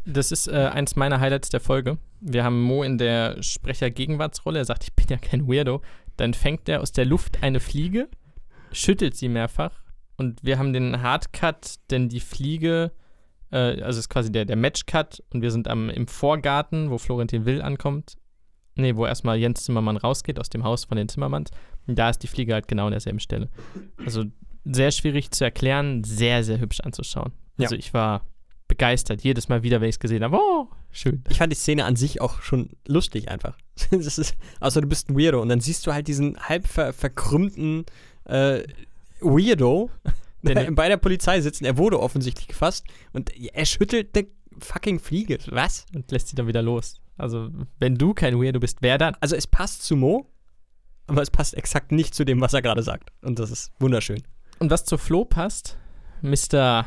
Das 0.05 0.31
ist 0.31 0.47
äh, 0.47 0.69
eins 0.71 0.95
meiner 0.95 1.19
Highlights 1.19 1.49
der 1.49 1.61
Folge. 1.61 1.97
Wir 2.19 2.43
haben 2.43 2.61
Mo 2.61 2.83
in 2.83 2.97
der 2.97 3.41
Sprecher-Gegenwartsrolle. 3.41 4.59
Er 4.59 4.65
sagt, 4.65 4.83
ich 4.83 4.93
bin 4.93 5.07
ja 5.09 5.17
kein 5.17 5.47
Weirdo. 5.47 5.81
Dann 6.17 6.33
fängt 6.33 6.67
er 6.67 6.81
aus 6.81 6.91
der 6.91 7.05
Luft 7.05 7.41
eine 7.41 7.61
Fliege, 7.61 8.09
schüttelt 8.73 9.15
sie 9.15 9.29
mehrfach 9.29 9.71
und 10.17 10.43
wir 10.43 10.59
haben 10.59 10.73
den 10.73 11.01
Hardcut, 11.01 11.75
denn 11.89 12.09
die 12.09 12.19
Fliege, 12.19 12.91
äh, 13.51 13.81
also 13.81 13.99
ist 13.99 14.09
quasi 14.09 14.31
der, 14.31 14.45
der 14.45 14.55
Matchcut 14.55 15.23
und 15.33 15.41
wir 15.41 15.51
sind 15.51 15.67
am, 15.67 15.89
im 15.89 16.07
Vorgarten, 16.07 16.89
wo 16.89 16.97
Florentin 16.97 17.45
Will 17.45 17.61
ankommt. 17.61 18.15
Nee, 18.75 18.95
wo 18.95 19.05
erstmal 19.05 19.37
Jens 19.37 19.63
Zimmermann 19.63 19.97
rausgeht 19.97 20.39
aus 20.39 20.49
dem 20.49 20.63
Haus 20.63 20.85
von 20.85 20.97
den 20.97 21.09
Zimmermanns. 21.09 21.51
Und 21.87 21.99
da 21.99 22.09
ist 22.09 22.19
die 22.19 22.27
Fliege 22.27 22.53
halt 22.53 22.67
genau 22.67 22.85
an 22.85 22.91
derselben 22.91 23.19
Stelle. 23.19 23.49
Also 24.05 24.25
sehr 24.63 24.91
schwierig 24.91 25.31
zu 25.31 25.43
erklären, 25.43 26.03
sehr, 26.03 26.43
sehr 26.43 26.59
hübsch 26.59 26.79
anzuschauen. 26.81 27.33
Also 27.57 27.75
ich 27.75 27.93
war 27.93 28.25
begeistert, 28.69 29.23
jedes 29.23 29.49
Mal 29.49 29.63
wieder, 29.63 29.81
wenn 29.81 29.89
ich 29.89 29.95
es 29.95 29.99
gesehen 29.99 30.23
habe. 30.23 30.37
Oh, 30.37 30.67
schön. 30.91 31.23
Ich 31.29 31.39
fand 31.39 31.51
die 31.51 31.57
Szene 31.57 31.83
an 31.83 31.97
sich 31.97 32.21
auch 32.21 32.41
schon 32.41 32.69
lustig 32.87 33.29
einfach. 33.29 33.57
Ist, 33.91 34.35
außer 34.61 34.79
du 34.79 34.87
bist 34.87 35.09
ein 35.09 35.17
Weirdo 35.17 35.41
und 35.41 35.49
dann 35.49 35.59
siehst 35.59 35.85
du 35.85 35.91
halt 35.91 36.07
diesen 36.07 36.39
halb 36.39 36.67
ver 36.67 36.93
verkrümmten 36.93 37.85
äh, 38.25 38.63
Weirdo 39.19 39.89
Der 40.43 40.55
ne- 40.55 40.71
bei 40.71 40.87
der 40.87 40.97
Polizei 40.97 41.41
sitzen. 41.41 41.65
Er 41.65 41.77
wurde 41.77 41.99
offensichtlich 41.99 42.47
gefasst 42.47 42.85
und 43.13 43.31
er 43.37 43.65
schüttelt 43.65 44.17
eine 44.17 44.27
fucking 44.59 44.99
Fliege. 44.99 45.37
Was? 45.51 45.85
Und 45.93 46.11
lässt 46.11 46.29
sie 46.29 46.35
dann 46.35 46.47
wieder 46.47 46.61
los. 46.61 47.01
Also, 47.17 47.49
wenn 47.79 47.95
du 47.95 48.13
kein 48.13 48.39
Weirdo 48.41 48.59
bist, 48.59 48.77
wer 48.81 48.97
dann? 48.97 49.15
Also 49.19 49.35
es 49.35 49.45
passt 49.47 49.83
zu 49.83 49.95
Mo, 49.97 50.31
aber 51.07 51.21
es 51.21 51.29
passt 51.29 51.55
exakt 51.55 51.91
nicht 51.91 52.15
zu 52.15 52.23
dem, 52.23 52.39
was 52.39 52.53
er 52.53 52.61
gerade 52.61 52.83
sagt. 52.83 53.11
Und 53.21 53.39
das 53.39 53.51
ist 53.51 53.71
wunderschön. 53.79 54.23
Und 54.59 54.71
was 54.71 54.85
zu 54.85 54.97
Flo 54.97 55.25
passt, 55.25 55.77
Mr. 56.21 56.85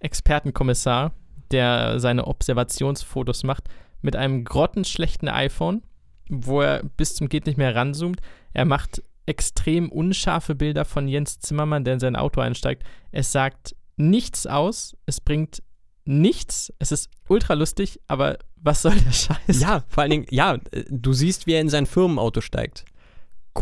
Expertenkommissar, 0.00 1.12
der 1.50 2.00
seine 2.00 2.26
Observationsfotos 2.26 3.44
macht, 3.44 3.64
mit 4.02 4.16
einem 4.16 4.44
grottenschlechten 4.44 5.28
iPhone, 5.28 5.82
wo 6.28 6.60
er 6.60 6.82
bis 6.82 7.14
zum 7.14 7.28
geht 7.28 7.46
nicht 7.46 7.58
mehr 7.58 7.74
ranzoomt. 7.74 8.20
Er 8.52 8.64
macht 8.64 9.02
extrem 9.26 9.90
unscharfe 9.90 10.54
Bilder 10.54 10.84
von 10.84 11.08
Jens 11.08 11.40
Zimmermann, 11.40 11.84
der 11.84 11.94
in 11.94 12.00
sein 12.00 12.16
Auto 12.16 12.40
einsteigt. 12.40 12.84
Es 13.12 13.32
sagt 13.32 13.74
nichts 13.96 14.46
aus, 14.46 14.96
es 15.06 15.20
bringt 15.20 15.62
nichts, 16.04 16.72
es 16.78 16.92
ist 16.92 17.10
ultra 17.28 17.54
lustig, 17.54 18.00
aber 18.08 18.38
was 18.56 18.82
soll 18.82 18.94
der 18.94 19.12
Scheiß? 19.12 19.60
Ja, 19.60 19.82
vor 19.88 20.02
allen 20.02 20.10
Dingen, 20.10 20.26
ja, 20.30 20.58
du 20.88 21.12
siehst, 21.12 21.46
wie 21.46 21.54
er 21.54 21.60
in 21.60 21.68
sein 21.68 21.86
Firmenauto 21.86 22.40
steigt. 22.40 22.84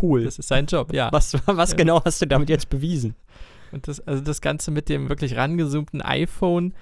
Cool. 0.02 0.24
Das 0.24 0.38
ist 0.38 0.48
sein 0.48 0.66
Job, 0.66 0.92
ja. 0.92 1.10
Was, 1.12 1.34
was 1.46 1.70
Ja. 1.70 1.76
genau 1.76 2.04
hast 2.04 2.20
du 2.20 2.26
damit 2.26 2.48
jetzt 2.50 2.68
bewiesen? 2.68 3.14
Und 3.72 3.88
das, 3.88 4.00
also 4.00 4.22
das 4.22 4.40
Ganze 4.40 4.70
mit 4.70 4.88
dem 4.88 5.08
wirklich 5.08 5.36
rangezoomten 5.36 6.02
iPhone, 6.02 6.74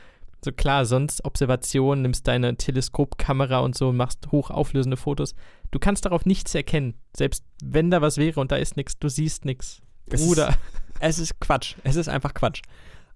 so 0.45 0.51
klar, 0.51 0.85
sonst 0.87 1.25
Observation, 1.25 2.03
nimmst 2.03 2.27
deine 2.27 2.57
Teleskopkamera 2.57 3.61
und 3.61 3.77
so, 3.77 3.93
machst 3.93 4.33
hochauflösende 4.33 4.97
Fotos. 4.97 5.35
Du 5.73 5.79
kannst 5.81 6.05
darauf 6.05 6.25
nichts 6.25 6.55
erkennen. 6.55 6.95
Selbst 7.17 7.45
wenn 7.65 7.91
da 7.91 8.01
was 8.01 8.17
wäre 8.19 8.39
und 8.41 8.53
da 8.53 8.57
ist 8.57 8.77
nichts, 8.77 8.99
du 8.99 9.09
siehst 9.09 9.45
nichts. 9.45 9.81
Es 10.07 10.21
ist- 10.21 10.27
Bruder. 10.29 10.55
Es 11.05 11.19
ist 11.19 11.41
Quatsch. 11.41 11.75
Es 11.83 11.97
ist 11.97 12.09
einfach 12.09 12.33
Quatsch. 12.33 12.63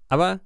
Aber 0.09 0.41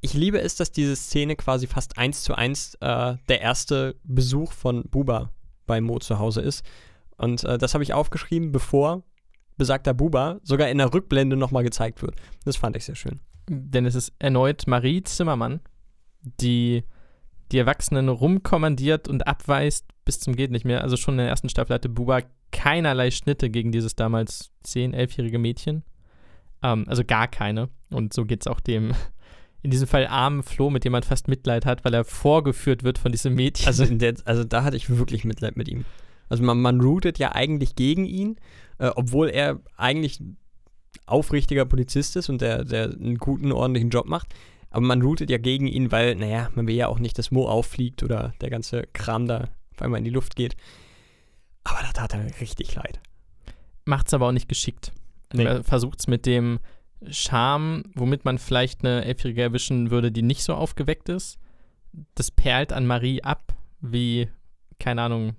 ich 0.00 0.14
liebe 0.14 0.40
es, 0.40 0.56
dass 0.56 0.72
diese 0.72 0.96
Szene 0.96 1.36
quasi 1.36 1.68
fast 1.68 1.96
eins 1.96 2.24
zu 2.24 2.34
eins 2.34 2.74
äh, 2.80 3.14
der 3.28 3.40
erste 3.40 3.94
Besuch 4.02 4.50
von 4.50 4.82
Buba 4.90 5.30
bei 5.66 5.80
Mo 5.80 6.00
zu 6.00 6.18
Hause 6.18 6.40
ist. 6.40 6.64
Und 7.18 7.44
äh, 7.44 7.56
das 7.56 7.74
habe 7.74 7.84
ich 7.84 7.92
aufgeschrieben, 7.94 8.50
bevor 8.50 9.04
besagter 9.56 9.94
Buba 9.94 10.40
sogar 10.42 10.68
in 10.70 10.78
der 10.78 10.92
Rückblende 10.92 11.36
nochmal 11.36 11.62
gezeigt 11.62 12.02
wird. 12.02 12.16
Das 12.44 12.56
fand 12.56 12.74
ich 12.74 12.84
sehr 12.84 12.96
schön. 12.96 13.20
Denn 13.48 13.86
es 13.86 13.94
ist 13.94 14.12
erneut 14.18 14.66
Marie 14.66 15.04
Zimmermann, 15.04 15.60
die 16.22 16.82
die 17.52 17.58
Erwachsenen 17.58 18.08
rumkommandiert 18.08 19.06
und 19.06 19.28
abweist 19.28 19.84
bis 20.04 20.20
zum 20.20 20.36
geht 20.36 20.50
nicht 20.50 20.64
mehr. 20.64 20.82
Also 20.82 20.96
schon 20.96 21.14
in 21.14 21.18
der 21.18 21.28
ersten 21.28 21.48
Staffel 21.48 21.74
hatte 21.74 21.88
Buba 21.88 22.20
keinerlei 22.52 23.10
Schnitte 23.10 23.50
gegen 23.50 23.72
dieses 23.72 23.96
damals 23.96 24.50
10-, 24.66 24.94
11-jährige 24.94 25.38
Mädchen. 25.38 25.82
Ähm, 26.62 26.84
also 26.88 27.04
gar 27.04 27.28
keine. 27.28 27.68
Und 27.90 28.12
so 28.12 28.24
geht 28.24 28.42
es 28.42 28.46
auch 28.46 28.60
dem, 28.60 28.94
in 29.62 29.70
diesem 29.70 29.88
Fall 29.88 30.06
armen 30.06 30.42
Flo, 30.42 30.70
mit 30.70 30.84
dem 30.84 30.92
man 30.92 31.02
fast 31.02 31.28
Mitleid 31.28 31.66
hat, 31.66 31.84
weil 31.84 31.94
er 31.94 32.04
vorgeführt 32.04 32.84
wird 32.84 32.98
von 32.98 33.12
diesem 33.12 33.34
Mädchen. 33.34 33.66
Also, 33.66 33.84
der, 33.90 34.14
also 34.24 34.44
da 34.44 34.62
hatte 34.62 34.76
ich 34.76 34.90
wirklich 34.90 35.24
Mitleid 35.24 35.56
mit 35.56 35.68
ihm. 35.68 35.84
Also 36.28 36.42
man, 36.42 36.60
man 36.60 36.80
routet 36.80 37.18
ja 37.18 37.32
eigentlich 37.32 37.76
gegen 37.76 38.06
ihn, 38.06 38.36
äh, 38.78 38.90
obwohl 38.94 39.28
er 39.28 39.60
eigentlich 39.76 40.20
ein 40.20 40.36
aufrichtiger 41.06 41.64
Polizist 41.64 42.16
ist 42.16 42.28
und 42.28 42.40
der, 42.40 42.64
der 42.64 42.84
einen 42.84 43.18
guten, 43.18 43.52
ordentlichen 43.52 43.90
Job 43.90 44.06
macht. 44.06 44.34
Aber 44.70 44.84
man 44.84 45.02
routet 45.02 45.30
ja 45.30 45.38
gegen 45.38 45.66
ihn, 45.66 45.92
weil, 45.92 46.16
naja, 46.16 46.48
man 46.54 46.66
will 46.66 46.74
ja 46.74 46.88
auch 46.88 46.98
nicht, 46.98 47.18
dass 47.18 47.30
Mo 47.30 47.46
auffliegt 47.46 48.02
oder 48.02 48.32
der 48.40 48.50
ganze 48.50 48.84
Kram 48.92 49.26
da 49.26 49.48
auf 49.74 49.82
einmal 49.82 49.98
in 49.98 50.04
die 50.04 50.10
Luft 50.10 50.36
geht. 50.36 50.56
Aber 51.64 51.80
da 51.80 51.92
tat 51.92 52.12
er 52.12 52.22
mir 52.22 52.40
richtig 52.40 52.74
leid. 52.74 53.00
macht 53.84 54.06
es 54.06 54.14
aber 54.14 54.28
auch 54.28 54.32
nicht 54.32 54.48
geschickt. 54.48 54.92
Nee. 55.32 55.44
Er 55.44 55.64
versucht 55.64 56.00
es 56.00 56.06
mit 56.06 56.26
dem 56.26 56.60
Charme, 57.10 57.84
womit 57.94 58.24
man 58.24 58.38
vielleicht 58.38 58.84
eine 58.84 59.04
Elfjährige 59.04 59.42
erwischen 59.42 59.90
würde, 59.90 60.12
die 60.12 60.22
nicht 60.22 60.42
so 60.42 60.54
aufgeweckt 60.54 61.08
ist. 61.08 61.38
Das 62.14 62.30
perlt 62.30 62.72
an 62.72 62.86
Marie 62.86 63.22
ab, 63.22 63.54
wie, 63.80 64.28
keine 64.78 65.02
Ahnung, 65.02 65.36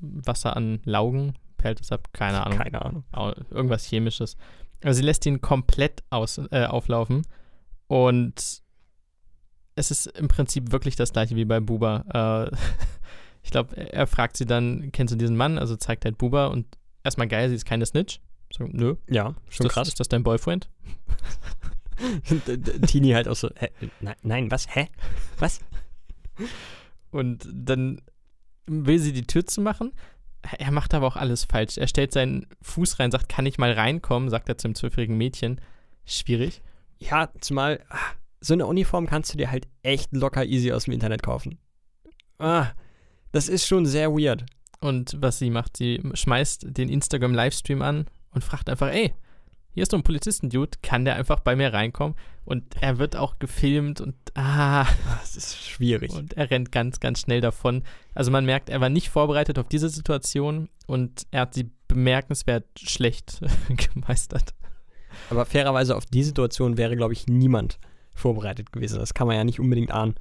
Wasser 0.00 0.56
an 0.56 0.80
Laugen. 0.84 1.34
Perlt 1.56 1.80
es 1.80 1.92
ab, 1.92 2.08
keine 2.12 2.44
Ahnung. 2.44 2.58
Keine 2.58 2.82
Ahnung. 2.82 3.04
Irgendwas 3.50 3.84
Chemisches. 3.84 4.36
Also 4.82 4.98
sie 4.98 5.04
lässt 5.04 5.24
ihn 5.26 5.40
komplett 5.40 6.02
aus, 6.10 6.38
äh, 6.50 6.66
auflaufen. 6.66 7.22
Und 7.86 8.62
es 9.74 9.90
ist 9.90 10.06
im 10.06 10.28
Prinzip 10.28 10.72
wirklich 10.72 10.96
das 10.96 11.12
gleiche 11.12 11.36
wie 11.36 11.44
bei 11.44 11.60
Buba. 11.60 12.50
Äh, 12.52 12.56
ich 13.42 13.50
glaube, 13.50 13.76
er 13.76 14.06
fragt 14.06 14.36
sie 14.36 14.46
dann, 14.46 14.90
kennst 14.92 15.12
du 15.12 15.18
diesen 15.18 15.36
Mann? 15.36 15.58
Also 15.58 15.76
zeigt 15.76 16.04
halt 16.04 16.18
Buba 16.18 16.46
und 16.46 16.66
erstmal 17.04 17.28
geil, 17.28 17.48
sie 17.48 17.56
ist 17.56 17.64
keine 17.64 17.86
Snitch. 17.86 18.20
So, 18.52 18.64
nö. 18.64 18.96
Ja, 19.08 19.34
schon 19.48 19.64
ist 19.64 19.64
das, 19.64 19.72
krass. 19.72 19.88
Ist 19.88 20.00
das 20.00 20.08
dein 20.08 20.22
Boyfriend? 20.22 20.68
Tini 22.86 23.10
halt 23.12 23.28
auch 23.28 23.36
so, 23.36 23.48
hä, 23.56 23.68
nein, 24.00 24.16
nein, 24.22 24.50
was, 24.50 24.74
hä? 24.74 24.88
Was? 25.38 25.60
Und 27.10 27.48
dann 27.52 28.00
will 28.66 28.98
sie 28.98 29.12
die 29.12 29.26
Tür 29.26 29.46
zu 29.46 29.60
machen. 29.60 29.92
Er 30.58 30.72
macht 30.72 30.92
aber 30.94 31.06
auch 31.06 31.16
alles 31.16 31.44
falsch. 31.44 31.78
Er 31.78 31.86
stellt 31.86 32.12
seinen 32.12 32.46
Fuß 32.62 32.98
rein, 32.98 33.10
sagt, 33.10 33.28
kann 33.28 33.46
ich 33.46 33.58
mal 33.58 33.72
reinkommen, 33.72 34.28
sagt 34.28 34.48
er 34.48 34.58
zum 34.58 34.74
zwölfjährigen 34.74 35.16
Mädchen. 35.16 35.60
Schwierig. 36.04 36.62
Ja, 36.98 37.30
zumal 37.40 37.84
ah, 37.88 37.98
so 38.40 38.54
eine 38.54 38.66
Uniform 38.66 39.06
kannst 39.06 39.32
du 39.32 39.38
dir 39.38 39.50
halt 39.50 39.68
echt 39.82 40.12
locker 40.12 40.44
easy 40.44 40.72
aus 40.72 40.84
dem 40.84 40.94
Internet 40.94 41.22
kaufen. 41.22 41.58
Ah, 42.38 42.72
das 43.32 43.48
ist 43.48 43.66
schon 43.66 43.86
sehr 43.86 44.12
weird. 44.12 44.44
Und 44.80 45.16
was 45.20 45.38
sie 45.38 45.50
macht, 45.50 45.76
sie 45.76 46.02
schmeißt 46.14 46.66
den 46.76 46.88
Instagram-Livestream 46.88 47.82
an 47.82 48.06
und 48.32 48.42
fragt 48.42 48.68
einfach, 48.68 48.88
ey, 48.88 49.12
hier 49.74 49.84
ist 49.84 49.92
so 49.92 49.96
ein 49.96 50.02
Polizisten-Dude, 50.02 50.78
kann 50.82 51.04
der 51.06 51.16
einfach 51.16 51.40
bei 51.40 51.56
mir 51.56 51.72
reinkommen? 51.72 52.14
Und 52.44 52.74
er 52.82 52.98
wird 52.98 53.16
auch 53.16 53.38
gefilmt 53.38 54.00
und 54.00 54.14
ah, 54.34 54.82
Ah, 54.82 54.86
Das 55.20 55.36
ist 55.36 55.56
schwierig. 55.64 56.12
und 56.12 56.34
er 56.34 56.50
rennt 56.50 56.72
ganz, 56.72 57.00
ganz 57.00 57.20
schnell 57.20 57.40
davon. 57.40 57.82
Also 58.14 58.30
man 58.30 58.44
merkt, 58.44 58.68
er 58.68 58.80
war 58.80 58.88
nicht 58.90 59.08
vorbereitet 59.08 59.58
auf 59.58 59.68
diese 59.68 59.88
Situation 59.88 60.68
und 60.86 61.26
er 61.30 61.42
hat 61.42 61.54
sie 61.54 61.70
bemerkenswert 61.88 62.66
schlecht 62.78 63.40
gemeistert. 63.94 64.50
Aber 65.30 65.46
fairerweise 65.46 65.96
auf 65.96 66.04
die 66.06 66.24
Situation 66.24 66.76
wäre, 66.76 66.96
glaube 66.96 67.12
ich, 67.12 67.26
niemand 67.26 67.78
vorbereitet 68.14 68.72
gewesen. 68.72 68.98
Das 68.98 69.14
kann 69.14 69.26
man 69.26 69.36
ja 69.36 69.44
nicht 69.44 69.60
unbedingt 69.60 69.90
ahnen. 69.92 70.16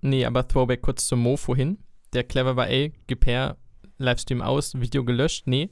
Nee, 0.00 0.24
aber 0.24 0.48
Throwback 0.48 0.82
kurz 0.82 1.06
zum 1.06 1.20
Mo 1.20 1.36
vorhin. 1.36 1.78
Der 2.16 2.24
clever 2.24 2.56
war, 2.56 2.68
ey, 2.68 2.92
gib 3.06 3.26
her, 3.26 3.56
Livestream 3.98 4.42
aus, 4.42 4.74
Video 4.74 5.04
gelöscht. 5.04 5.46
Nee. 5.46 5.70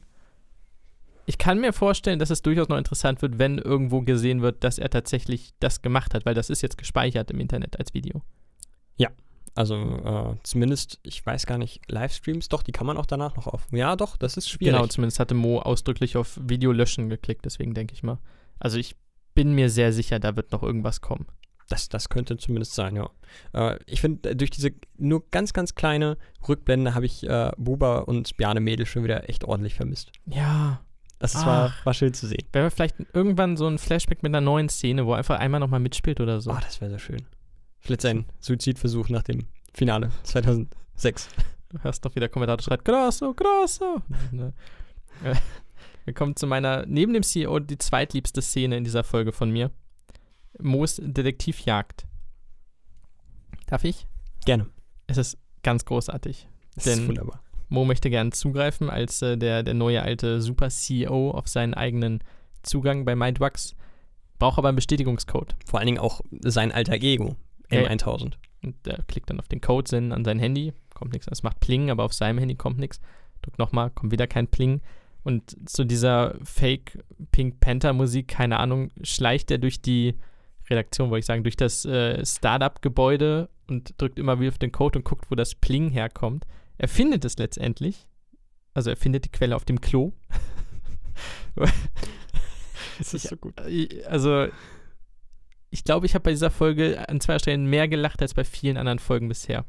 Ich 1.27 1.39
kann 1.39 1.59
mir 1.59 1.73
vorstellen, 1.73 2.19
dass 2.19 2.31
es 2.31 2.43
durchaus 2.43 2.69
noch 2.69 2.79
interessant 2.79 3.23
wird, 3.23 3.39
wenn 3.39 3.59
irgendwo 3.59 4.03
gesehen 4.03 4.43
wird, 4.43 4.63
dass 4.63 4.79
er 4.79 4.91
tatsächlich 4.91 5.55
das 5.59 5.83
gemacht 5.83 6.15
hat, 6.15 6.25
weil 6.25 6.35
das 6.35 6.51
ist 6.51 6.63
jetzt 6.63 6.79
gespeichert 6.79 7.31
im 7.33 7.41
Internet 7.41 7.79
als 7.79 7.95
Video. 7.95 8.23
Also 9.55 9.77
äh, 9.77 10.37
zumindest, 10.43 10.99
ich 11.05 11.25
weiß 11.25 11.47
gar 11.47 11.59
nicht, 11.59 11.81
Livestreams, 11.91 12.49
doch, 12.49 12.63
die 12.63 12.73
kann 12.73 12.87
man 12.87 12.97
auch 12.97 13.07
danach 13.07 13.37
noch 13.37 13.47
auf. 13.47 13.69
Ja, 13.71 13.95
doch, 13.95 14.17
das 14.17 14.37
ist 14.37 14.49
schwierig. 14.49 14.75
Genau, 14.75 14.87
zumindest 14.89 15.21
hatte 15.21 15.35
Mo 15.35 15.61
ausdrücklich 15.61 16.17
auf 16.17 16.39
Video 16.43 16.73
löschen 16.73 17.09
geklickt, 17.09 17.45
deswegen 17.45 17.73
denke 17.73 17.95
ich 17.95 18.03
mal. 18.03 18.19
Also 18.59 18.79
ich 18.79 18.97
bin 19.35 19.55
mir 19.55 19.71
sehr 19.71 19.93
sicher, 19.93 20.19
da 20.19 20.35
wird 20.35 20.51
noch 20.51 20.63
irgendwas 20.65 21.01
kommen. 21.01 21.27
Das, 21.69 21.89
das 21.89 22.09
könnte 22.11 22.37
zumindest 22.37 22.75
sein, 22.75 22.95
ja. 22.97 23.09
Äh, 23.53 23.79
ich 23.87 24.01
finde, 24.01 24.31
äh, 24.31 24.37
durch 24.37 24.51
diese 24.51 24.73
nur 24.99 25.29
ganz, 25.31 25.53
ganz 25.53 25.75
kleine 25.75 26.19
Rückblende 26.47 26.95
habe 26.95 27.07
ich 27.07 27.25
äh, 27.27 27.53
Buba 27.57 28.01
und 28.01 28.37
Bjarne 28.37 28.61
Mädel 28.61 28.85
schon 28.87 29.03
wieder 29.05 29.29
echt 29.29 29.45
ordentlich 29.45 29.75
vermisst. 29.75 30.13
Ja, 30.27 30.81
Das 31.19 31.35
war, 31.47 31.73
war 31.85 31.95
schön 31.95 32.13
zu 32.13 32.27
sehen. 32.27 32.47
Wäre 32.53 32.71
vielleicht 32.71 32.97
irgendwann 33.15 33.57
so 33.57 33.67
ein 33.67 33.79
Flashback 33.79 34.23
mit 34.23 34.31
einer 34.31 34.43
neuen 34.43 34.69
Szene, 34.69 35.07
wo 35.07 35.13
er 35.13 35.19
einfach 35.19 35.39
einmal 35.39 35.59
nochmal 35.61 35.81
mitspielt 35.81 36.21
oder 36.21 36.41
so. 36.41 36.51
Oh, 36.51 36.59
das 36.63 36.81
wäre 36.83 36.91
so 36.91 36.99
schön. 36.99 37.23
Vielleicht 37.81 38.03
sein 38.03 38.27
Suizidversuch 38.41 39.09
nach 39.09 39.23
dem 39.23 39.47
Finale 39.73 40.11
2006. 40.25 41.29
Du 41.71 41.79
hörst 41.83 42.05
noch 42.05 42.15
wieder 42.15 42.29
Kommentator 42.29 42.63
schreit, 42.63 42.85
grosso, 42.85 43.33
grosso. 43.35 44.03
Ne. 44.33 44.53
Äh, 45.25 45.35
Wir 46.05 46.13
kommen 46.13 46.37
zu 46.37 46.47
meiner, 46.47 46.85
neben 46.87 47.15
dem 47.15 47.23
CEO, 47.23 47.59
die 47.59 47.79
zweitliebste 47.79 48.43
Szene 48.43 48.77
in 48.77 48.85
dieser 48.85 49.03
Folge 49.05 49.33
von 49.33 49.51
mir. 49.51 49.71
Moos 50.61 51.01
Detektivjagd. 51.03 52.07
Darf 53.67 53.85
ich? 53.85 54.07
Gerne. 54.45 54.67
Es 55.07 55.17
ist 55.17 55.39
ganz 55.63 55.85
großartig. 55.85 56.49
Das 56.75 56.85
Denn- 56.85 57.01
ist 57.03 57.09
wunderbar. 57.09 57.41
Mo 57.71 57.85
möchte 57.85 58.11
gern 58.11 58.31
zugreifen 58.31 58.91
als 58.91 59.23
äh, 59.23 59.37
der, 59.39 59.63
der 59.63 59.75
neue 59.75 60.03
alte 60.03 60.41
Super-CEO 60.43 61.31
auf 61.31 61.49
seinen 61.49 61.75
eigenen 61.75 62.21
Zugang 62.63 63.05
bei 63.05 63.17
MyDrugs. 63.17 63.75
Braucht 64.39 64.59
aber 64.59 64.69
einen 64.69 64.77
Bestätigungscode. 64.77 65.57
Vor 65.67 65.79
allen 65.81 65.87
Dingen 65.87 65.99
auch 65.99 66.21
sein 66.43 66.71
alter 66.73 66.93
Ego, 66.95 67.37
Ja, 67.71 67.81
ja. 67.83 67.89
M1000. 67.89 68.35
Und 68.63 68.87
er 68.87 69.03
klickt 69.05 69.31
dann 69.31 69.41
auf 69.41 69.49
den 69.49 69.61
Code 69.61 69.89
senden 69.89 70.13
an 70.13 70.25
sein 70.25 70.39
Handy, 70.39 70.73
kommt 70.95 71.13
nichts. 71.13 71.27
Es 71.31 71.43
macht 71.43 71.61
Pling, 71.61 71.91
aber 71.91 72.05
auf 72.05 72.13
seinem 72.13 72.39
Handy 72.39 72.55
kommt 72.55 72.79
nichts. 72.79 73.01
Drückt 73.43 73.59
nochmal, 73.59 73.91
kommt 73.91 74.13
wieder 74.13 74.27
kein 74.27 74.47
Pling. 74.47 74.81
Und 75.23 75.57
zu 75.69 75.85
dieser 75.85 76.35
Fake 76.45 77.03
Pink 77.33 77.61
Panther 77.61 77.93
Musik, 77.95 78.29
keine 78.29 78.59
Ahnung, 78.61 78.91
schleicht 79.03 79.51
er 79.51 79.59
durch 79.59 79.81
die 79.81 80.17
Redaktion, 80.69 81.11
wollte 81.11 81.21
ich 81.21 81.27
sagen, 81.27 81.45
durch 81.45 81.57
das 81.57 81.85
äh, 81.85 82.25
Startup-Gebäude 82.25 83.49
und 83.69 83.95
drückt 83.99 84.19
immer 84.19 84.41
wieder 84.41 84.51
auf 84.51 84.59
den 84.59 84.73
Code 84.73 84.99
und 84.99 85.05
guckt, 85.05 85.31
wo 85.31 85.35
das 85.35 85.55
Pling 85.55 85.91
herkommt. 85.91 86.45
Er 86.79 86.89
findet 86.89 87.25
es 87.25 87.39
letztendlich. 87.39 88.07
Also 88.73 88.91
er 88.91 88.97
findet 88.97 89.25
die 89.25 89.31
Quelle 89.31 89.57
auf 89.57 89.65
dem 89.65 89.81
Klo. 89.81 90.13
Das 92.99 93.15
ist 93.15 93.29
so 93.29 93.37
gut. 93.37 93.61
Also, 94.07 94.47
ich 95.71 95.85
glaube, 95.85 96.07
ich 96.07 96.15
habe 96.15 96.23
bei 96.23 96.31
dieser 96.31 96.51
Folge 96.51 97.09
an 97.09 97.21
zwei 97.21 97.39
Stellen 97.39 97.67
mehr 97.67 97.89
gelacht 97.89 98.23
als 98.23 98.35
bei 98.35 98.45
vielen 98.45 98.77
anderen 98.77 98.99
Folgen 98.99 99.29
bisher. 99.29 99.65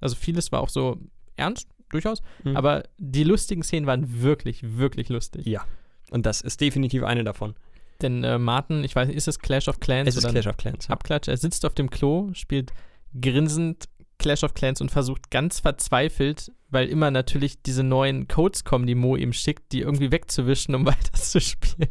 Also, 0.00 0.16
vieles 0.16 0.52
war 0.52 0.60
auch 0.60 0.68
so 0.68 0.98
ernst, 1.36 1.68
durchaus. 1.88 2.22
Mhm. 2.44 2.56
Aber 2.56 2.84
die 2.98 3.24
lustigen 3.24 3.62
Szenen 3.62 3.86
waren 3.86 4.22
wirklich, 4.22 4.78
wirklich 4.78 5.08
lustig. 5.08 5.46
Ja. 5.46 5.64
Und 6.10 6.26
das 6.26 6.40
ist 6.40 6.60
definitiv 6.60 7.02
eine 7.02 7.24
davon. 7.24 7.54
Denn 8.02 8.22
äh, 8.22 8.38
Martin, 8.38 8.84
ich 8.84 8.94
weiß 8.94 9.08
nicht, 9.08 9.16
ist 9.16 9.26
es 9.28 9.38
Clash 9.40 9.68
of 9.68 9.80
Clans 9.80 10.08
Es 10.08 10.16
ist 10.16 10.24
oder 10.24 10.32
Clash 10.32 10.46
of 10.46 10.56
Clans. 10.56 10.86
ja. 10.86 10.92
Abklatsch? 10.92 11.28
Er 11.28 11.36
sitzt 11.36 11.64
auf 11.64 11.74
dem 11.74 11.90
Klo, 11.90 12.30
spielt 12.32 12.72
grinsend 13.20 13.88
Clash 14.18 14.44
of 14.44 14.54
Clans 14.54 14.80
und 14.80 14.90
versucht 14.90 15.30
ganz 15.30 15.60
verzweifelt, 15.60 16.52
weil 16.70 16.88
immer 16.88 17.10
natürlich 17.10 17.62
diese 17.62 17.82
neuen 17.82 18.28
Codes 18.28 18.64
kommen, 18.64 18.86
die 18.86 18.94
Mo 18.94 19.16
ihm 19.16 19.32
schickt, 19.32 19.72
die 19.72 19.80
irgendwie 19.80 20.12
wegzuwischen, 20.12 20.74
um 20.74 20.86
weiterzuspielen. 20.86 21.90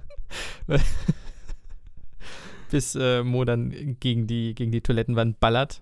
Bis 2.71 2.95
äh, 2.95 3.23
Mo 3.23 3.45
dann 3.45 3.97
gegen 3.99 4.27
die, 4.27 4.53
gegen 4.53 4.71
die 4.71 4.81
Toilettenwand 4.81 5.39
ballert. 5.39 5.81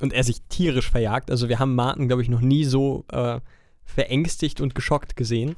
Und 0.00 0.12
er 0.12 0.24
sich 0.24 0.42
tierisch 0.48 0.88
verjagt. 0.90 1.30
Also 1.30 1.48
wir 1.48 1.58
haben 1.58 1.74
Martin, 1.74 2.06
glaube 2.06 2.22
ich, 2.22 2.28
noch 2.28 2.40
nie 2.40 2.64
so 2.64 3.04
äh, 3.12 3.40
verängstigt 3.84 4.60
und 4.60 4.74
geschockt 4.74 5.16
gesehen. 5.16 5.56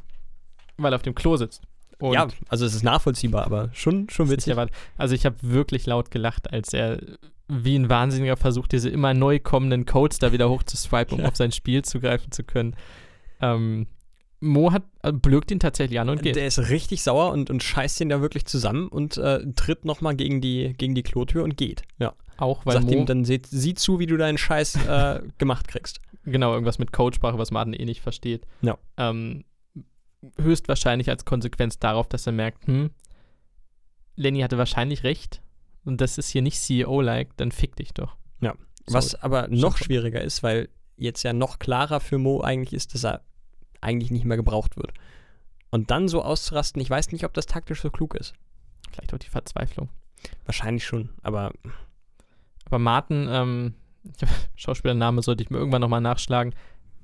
Weil 0.79 0.93
er 0.93 0.97
auf 0.97 1.03
dem 1.03 1.15
Klo 1.15 1.37
sitzt. 1.37 1.63
Und 2.03 2.15
ja, 2.15 2.27
also 2.49 2.67
es 2.67 2.75
ist 2.75 2.83
nachvollziehbar, 2.83 3.47
aber 3.47 3.71
schon, 3.75 4.09
schon 4.11 4.29
witzig. 4.29 4.57
Also 4.99 5.15
ich 5.15 5.25
habe 5.25 5.37
wirklich 5.41 5.87
laut 5.87 6.11
gelacht, 6.11 6.53
als 6.53 6.73
er 6.73 6.99
wie 7.47 7.79
ein 7.79 7.89
Wahnsinniger 7.89 8.37
versucht, 8.37 8.73
diese 8.73 8.89
immer 8.89 9.15
neu 9.15 9.39
kommenden 9.39 9.87
Codes 9.87 10.19
da 10.19 10.33
wieder 10.33 10.51
hoch 10.51 10.65
zu 10.65 10.77
swipen, 10.77 11.21
um 11.21 11.27
auf 11.27 11.37
sein 11.37 11.53
Spiel 11.53 11.83
zugreifen 11.83 12.33
zu 12.33 12.43
können. 12.43 12.75
Ähm, 13.41 13.87
Mo 14.41 14.73
hat, 14.73 14.83
äh, 15.05 15.13
blökt 15.13 15.53
ihn 15.53 15.61
tatsächlich 15.61 16.01
an 16.01 16.09
und 16.09 16.23
geht. 16.23 16.35
Der 16.35 16.49
ist 16.49 16.71
richtig 16.71 17.05
sauer 17.05 17.31
und, 17.31 17.51
und 17.51 17.63
scheißt 17.63 18.01
ihn 18.01 18.09
da 18.09 18.21
wirklich 18.21 18.47
zusammen 18.47 18.89
und 18.89 19.17
äh, 19.17 19.47
tritt 19.55 19.85
nochmal 19.85 20.17
gegen 20.17 20.41
die, 20.41 20.75
gegen 20.77 20.97
die 20.97 21.05
Klotür 21.05 21.45
und 21.45 21.57
geht. 21.57 21.83
Ja. 22.01 22.15
auch 22.37 22.67
weil 22.67 22.75
Sagt 22.75 22.87
Mo, 22.87 22.93
ihm 22.95 23.07
dann, 23.07 23.25
sieh, 23.25 23.41
sieh 23.49 23.75
zu, 23.75 24.01
wie 24.01 24.07
du 24.07 24.17
deinen 24.17 24.39
Scheiß 24.39 24.87
äh, 24.89 25.21
gemacht 25.39 25.69
kriegst. 25.69 26.01
genau, 26.25 26.53
irgendwas 26.53 26.81
mit 26.81 26.93
Codesprache, 26.93 27.39
was 27.39 27.53
Martin 27.53 27.75
eh 27.75 27.85
nicht 27.85 28.01
versteht. 28.01 28.45
Ja. 28.63 28.77
Ähm, 28.97 29.45
höchstwahrscheinlich 30.41 31.09
als 31.11 31.25
Konsequenz 31.25 31.79
darauf, 31.79 32.09
dass 32.09 32.27
er 32.27 32.33
merkt, 32.33 32.67
hm, 32.67 32.91
Lenny 34.17 34.41
hatte 34.41 34.59
wahrscheinlich 34.59 35.05
recht 35.05 35.43
und 35.85 36.01
das 36.01 36.19
ist 36.19 36.29
hier 36.31 36.43
nicht 36.43 36.61
CEO-like, 36.61 37.37
dann 37.37 37.51
fick 37.53 37.77
dich 37.77 37.93
doch. 37.95 38.17
Ja. 38.41 38.55
So, 38.87 38.95
Was 38.95 39.15
aber 39.17 39.49
noch 39.49 39.77
schwieriger 39.79 40.21
ist, 40.21 40.43
weil 40.43 40.69
jetzt 40.97 41.23
ja 41.23 41.33
noch 41.33 41.59
klarer 41.59 42.01
für 42.01 42.19
Mo 42.19 42.41
eigentlich 42.43 42.73
ist, 42.75 42.95
dass 42.95 43.05
er 43.05 43.23
eigentlich 43.81 44.11
nicht 44.11 44.25
mehr 44.25 44.37
gebraucht 44.37 44.77
wird. 44.77 44.93
Und 45.71 45.91
dann 45.91 46.07
so 46.09 46.23
auszurasten, 46.23 46.81
ich 46.83 46.91
weiß 46.91 47.13
nicht, 47.13 47.25
ob 47.25 47.33
das 47.33 47.47
taktisch 47.47 47.81
so 47.81 47.91
klug 47.91 48.15
ist. 48.15 48.35
vielleicht 48.93 49.15
auch 49.15 49.19
die 49.19 49.29
Verzweiflung. 49.29 49.89
Wahrscheinlich 50.45 50.85
schon, 50.85 51.11
aber 51.23 51.53
Aber 52.67 52.79
Martin, 52.79 53.27
ähm, 53.31 53.75
Schauspielername 54.57 55.23
sollte 55.23 55.43
ich 55.43 55.51
mir 55.51 55.59
irgendwann 55.59 55.81
nochmal 55.81 56.01
nachschlagen. 56.01 56.55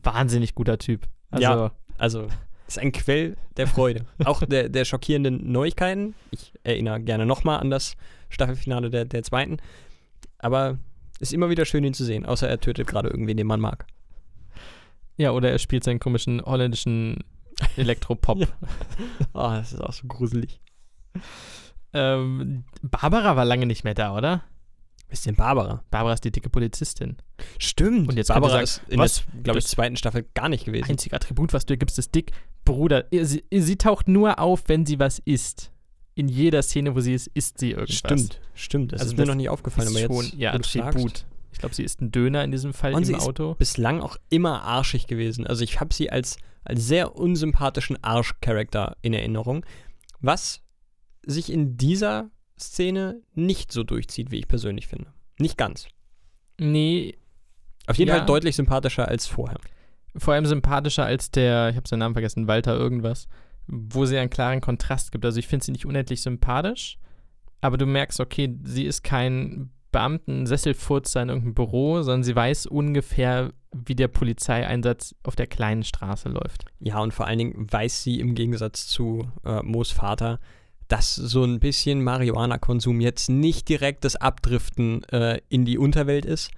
Wahnsinnig 0.03 0.55
guter 0.55 0.79
Typ. 0.79 1.09
Also, 1.31 1.43
Ja. 1.45 1.73
also 1.97 2.29
ist 2.69 2.79
ein 2.79 2.93
Quell 2.93 3.37
der 3.57 3.67
Freude. 3.67 4.05
Auch 4.25 4.45
der, 4.45 4.69
der 4.69 4.85
schockierenden 4.85 5.51
Neuigkeiten. 5.51 6.15
Ich 6.31 6.53
erinnere 6.63 7.01
gerne 7.01 7.27
nochmal 7.27 7.59
an 7.61 7.71
das 7.71 7.97
Staffelfinale 8.29 8.91
der, 8.91 9.05
der 9.07 9.23
zweiten. 9.25 9.57
Aber 10.39 10.79
ist 11.19 11.33
immer 11.33 11.51
wieder 11.51 11.65
schön, 11.65 11.83
ihn 11.83 11.95
zu 11.95 12.05
sehen, 12.05 12.25
außer 12.27 12.49
er 12.49 12.61
tötet 12.61 12.87
gerade 12.87 13.09
irgendwen, 13.09 13.37
den 13.37 13.47
man 13.47 13.59
mag. 13.61 13.87
ja, 15.17 15.33
oder 15.33 15.51
er 15.51 15.59
spielt 15.59 15.83
seinen 15.83 15.99
komischen 15.99 16.41
holländischen 16.43 17.25
Elektropop. 17.77 18.39
Ja. 18.39 18.47
Oh, 19.33 19.51
das 19.51 19.73
ist 19.73 19.81
auch 19.81 19.93
so 19.93 20.07
gruselig. 20.07 20.61
ähm, 21.93 22.65
Barbara 22.83 23.35
war 23.35 23.45
lange 23.45 23.67
nicht 23.67 23.83
mehr 23.83 23.95
da, 23.95 24.17
oder? 24.17 24.45
Bisschen 25.09 25.35
Barbara. 25.35 25.83
Barbara 25.91 26.13
ist 26.13 26.25
die 26.25 26.31
dicke 26.31 26.51
Polizistin. 26.51 27.17
Stimmt. 27.59 28.09
Und 28.11 28.17
jetzt 28.19 28.29
Barbara 28.29 28.59
könnte 28.59 28.65
ist 28.65 28.83
in 28.89 28.99
was? 28.99 29.25
der, 29.33 29.43
glaube 29.43 29.59
ich, 29.59 29.67
zweiten 29.67 29.97
Staffel 29.97 30.27
gar 30.35 30.51
nicht 30.51 30.67
gewesen. 30.67 30.91
Einzig 30.91 31.15
Attribut, 31.15 31.55
was 31.55 31.65
du 31.65 31.75
ihr 31.75 31.79
gibst, 31.79 31.99
ist 31.99 32.15
dick. 32.15 32.33
Bruder, 32.73 33.07
sie, 33.11 33.45
sie 33.51 33.77
taucht 33.77 34.09
nur 34.09 34.39
auf, 34.39 34.65
wenn 34.67 34.87
sie 34.87 34.99
was 34.99 35.19
isst. 35.21 35.73
In 36.15 36.29
jeder 36.29 36.63
Szene, 36.63 36.95
wo 36.97 37.01
sie 37.01 37.15
ist, 37.15 37.29
isst 37.35 37.59
sie 37.59 37.71
irgendwas. 37.73 37.95
Stimmt, 37.97 38.41
stimmt. 38.55 38.93
Das 38.93 39.01
Also 39.03 39.13
ist 39.13 39.19
mir 39.19 39.27
noch 39.27 39.35
nicht 39.35 39.49
aufgefallen, 39.49 39.87
Ist 39.89 39.95
aber 39.95 40.01
jetzt 40.01 40.31
schon 40.31 40.41
sagst. 40.41 40.77
Attribut. 40.77 41.25
Ich 41.53 41.59
glaube, 41.61 41.75
sie 41.75 41.83
isst 41.85 42.01
einen 42.01 42.11
Döner 42.13 42.45
in 42.45 42.51
diesem 42.51 42.73
Fall 42.75 42.95
Und 42.95 43.05
sie 43.05 43.13
im 43.13 43.19
ist 43.19 43.25
Auto. 43.27 43.55
bislang 43.55 44.01
auch 44.01 44.17
immer 44.29 44.63
arschig 44.63 45.07
gewesen. 45.07 45.47
Also 45.47 45.63
ich 45.65 45.81
habe 45.81 45.95
sie 45.95 46.11
als, 46.11 46.37
als 46.65 46.87
sehr 46.87 47.17
unsympathischen 47.17 48.03
Arsch-Charakter 48.03 48.97
in 49.03 49.13
Erinnerung, 49.13 49.65
was 50.21 50.61
sich 51.25 51.51
in 51.53 51.77
dieser 51.77 52.31
Szene 52.59 53.21
nicht 53.35 53.71
so 53.73 53.83
durchzieht, 53.85 54.31
wie 54.31 54.39
ich 54.39 54.49
persönlich 54.49 54.87
finde. 54.89 55.13
Nicht 55.39 55.57
ganz. 55.57 55.87
Nee, 56.61 57.17
Auf 57.87 57.97
jeden 57.97 58.09
Ja. 58.11 58.17
Fall 58.19 58.27
deutlich 58.27 58.57
sympathischer 58.57 59.09
als 59.09 59.27
vorher. 59.27 59.59
Vor 60.19 60.35
allem 60.35 60.47
sympathischer 60.47 61.05
als 61.05 61.31
der, 61.31 61.71
ich 61.71 61.77
habe 61.77 61.89
seinen 61.89 62.01
Namen 62.01 62.15
vergessen, 62.15 62.47
Walter 62.49 62.75
irgendwas, 62.77 63.29
wo 63.67 64.05
sie 64.07 64.19
einen 64.19 64.31
klaren 64.31 64.61
Kontrast 64.61 65.13
gibt. 65.13 65.25
Also 65.25 65.39
ich 65.39 65.47
finde 65.47 65.65
sie 65.65 65.73
nicht 65.73 65.87
unendlich 65.87 66.23
sympathisch, 66.23 66.99
aber 67.61 67.77
du 67.77 67.87
merkst, 67.87 68.21
okay, 68.21 68.55
sie 68.65 68.85
ist 68.85 69.03
kein 69.05 69.71
Beamten-Sesselfurzer 69.93 71.23
in 71.23 71.29
irgendeinem 71.29 71.55
Büro, 71.55 72.03
sondern 72.03 72.23
sie 72.23 72.37
weiß 72.37 72.67
ungefähr, 72.67 73.53
wie 73.73 73.95
der 73.95 74.09
Polizeieinsatz 74.09 75.15
auf 75.23 75.37
der 75.37 75.47
kleinen 75.47 75.83
Straße 75.83 76.29
läuft. 76.29 76.65
Ja, 76.81 77.01
und 77.01 77.13
vor 77.13 77.27
allen 77.27 77.39
Dingen 77.39 77.67
weiß 77.71 78.03
sie 78.03 78.21
im 78.21 78.35
Gegensatz 78.35 78.87
zu 78.87 79.31
äh, 79.45 79.63
Moos 79.63 79.91
Vater, 79.91 80.41
dass 80.89 81.15
so 81.15 81.45
ein 81.45 81.61
bisschen 81.61 82.03
Marihuana-Konsum 82.03 83.01
jetzt 83.01 83.29
nicht 83.29 83.69
direkt 83.69 84.05
das 84.05 84.17
Abdriften 84.17 85.05
äh, 85.05 85.41
in 85.51 85.65
die 85.67 85.77
Unterwelt 85.79 86.25
ist 86.25 86.51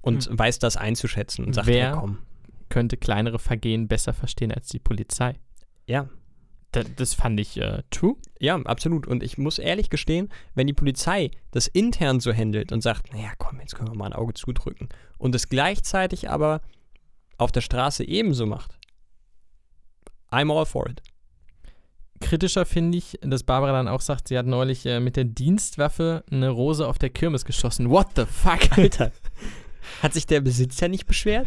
und 0.00 0.28
weiß 0.30 0.60
das 0.60 0.76
einzuschätzen 0.76 1.44
und 1.44 1.52
sagt, 1.54 1.66
Wer- 1.66 1.78
ja, 1.78 1.92
komm. 1.96 2.18
Könnte 2.68 2.96
kleinere 2.96 3.38
Vergehen 3.38 3.88
besser 3.88 4.12
verstehen 4.12 4.52
als 4.52 4.68
die 4.68 4.78
Polizei. 4.80 5.34
Ja, 5.86 6.08
Da, 6.72 6.82
das 6.82 7.14
fand 7.14 7.38
ich 7.40 7.56
äh, 7.58 7.82
true. 7.90 8.16
Ja, 8.40 8.56
absolut. 8.56 9.06
Und 9.06 9.22
ich 9.22 9.38
muss 9.38 9.58
ehrlich 9.58 9.88
gestehen, 9.88 10.28
wenn 10.54 10.66
die 10.66 10.72
Polizei 10.74 11.30
das 11.52 11.68
intern 11.68 12.20
so 12.20 12.32
handelt 12.32 12.72
und 12.72 12.82
sagt, 12.82 13.12
naja, 13.14 13.32
komm, 13.38 13.60
jetzt 13.60 13.74
können 13.76 13.90
wir 13.90 13.96
mal 13.96 14.06
ein 14.06 14.12
Auge 14.12 14.34
zudrücken 14.34 14.88
und 15.16 15.34
es 15.34 15.48
gleichzeitig 15.48 16.28
aber 16.28 16.60
auf 17.38 17.52
der 17.52 17.60
Straße 17.62 18.04
ebenso 18.04 18.46
macht, 18.46 18.78
I'm 20.30 20.52
all 20.52 20.66
for 20.66 20.88
it. 20.88 21.02
Kritischer 22.20 22.64
finde 22.64 22.98
ich, 22.98 23.18
dass 23.22 23.42
Barbara 23.44 23.72
dann 23.72 23.88
auch 23.88 24.00
sagt, 24.00 24.28
sie 24.28 24.38
hat 24.38 24.46
neulich 24.46 24.86
äh, 24.86 25.00
mit 25.00 25.16
der 25.16 25.24
Dienstwaffe 25.24 26.24
eine 26.30 26.48
Rose 26.48 26.86
auf 26.88 26.98
der 26.98 27.10
Kirmes 27.10 27.44
geschossen. 27.44 27.90
What 27.90 28.08
the 28.16 28.24
fuck? 28.24 28.76
Alter, 28.76 29.12
hat 30.02 30.14
sich 30.14 30.26
der 30.26 30.40
Besitzer 30.40 30.88
nicht 30.88 31.06
beschwert? 31.06 31.46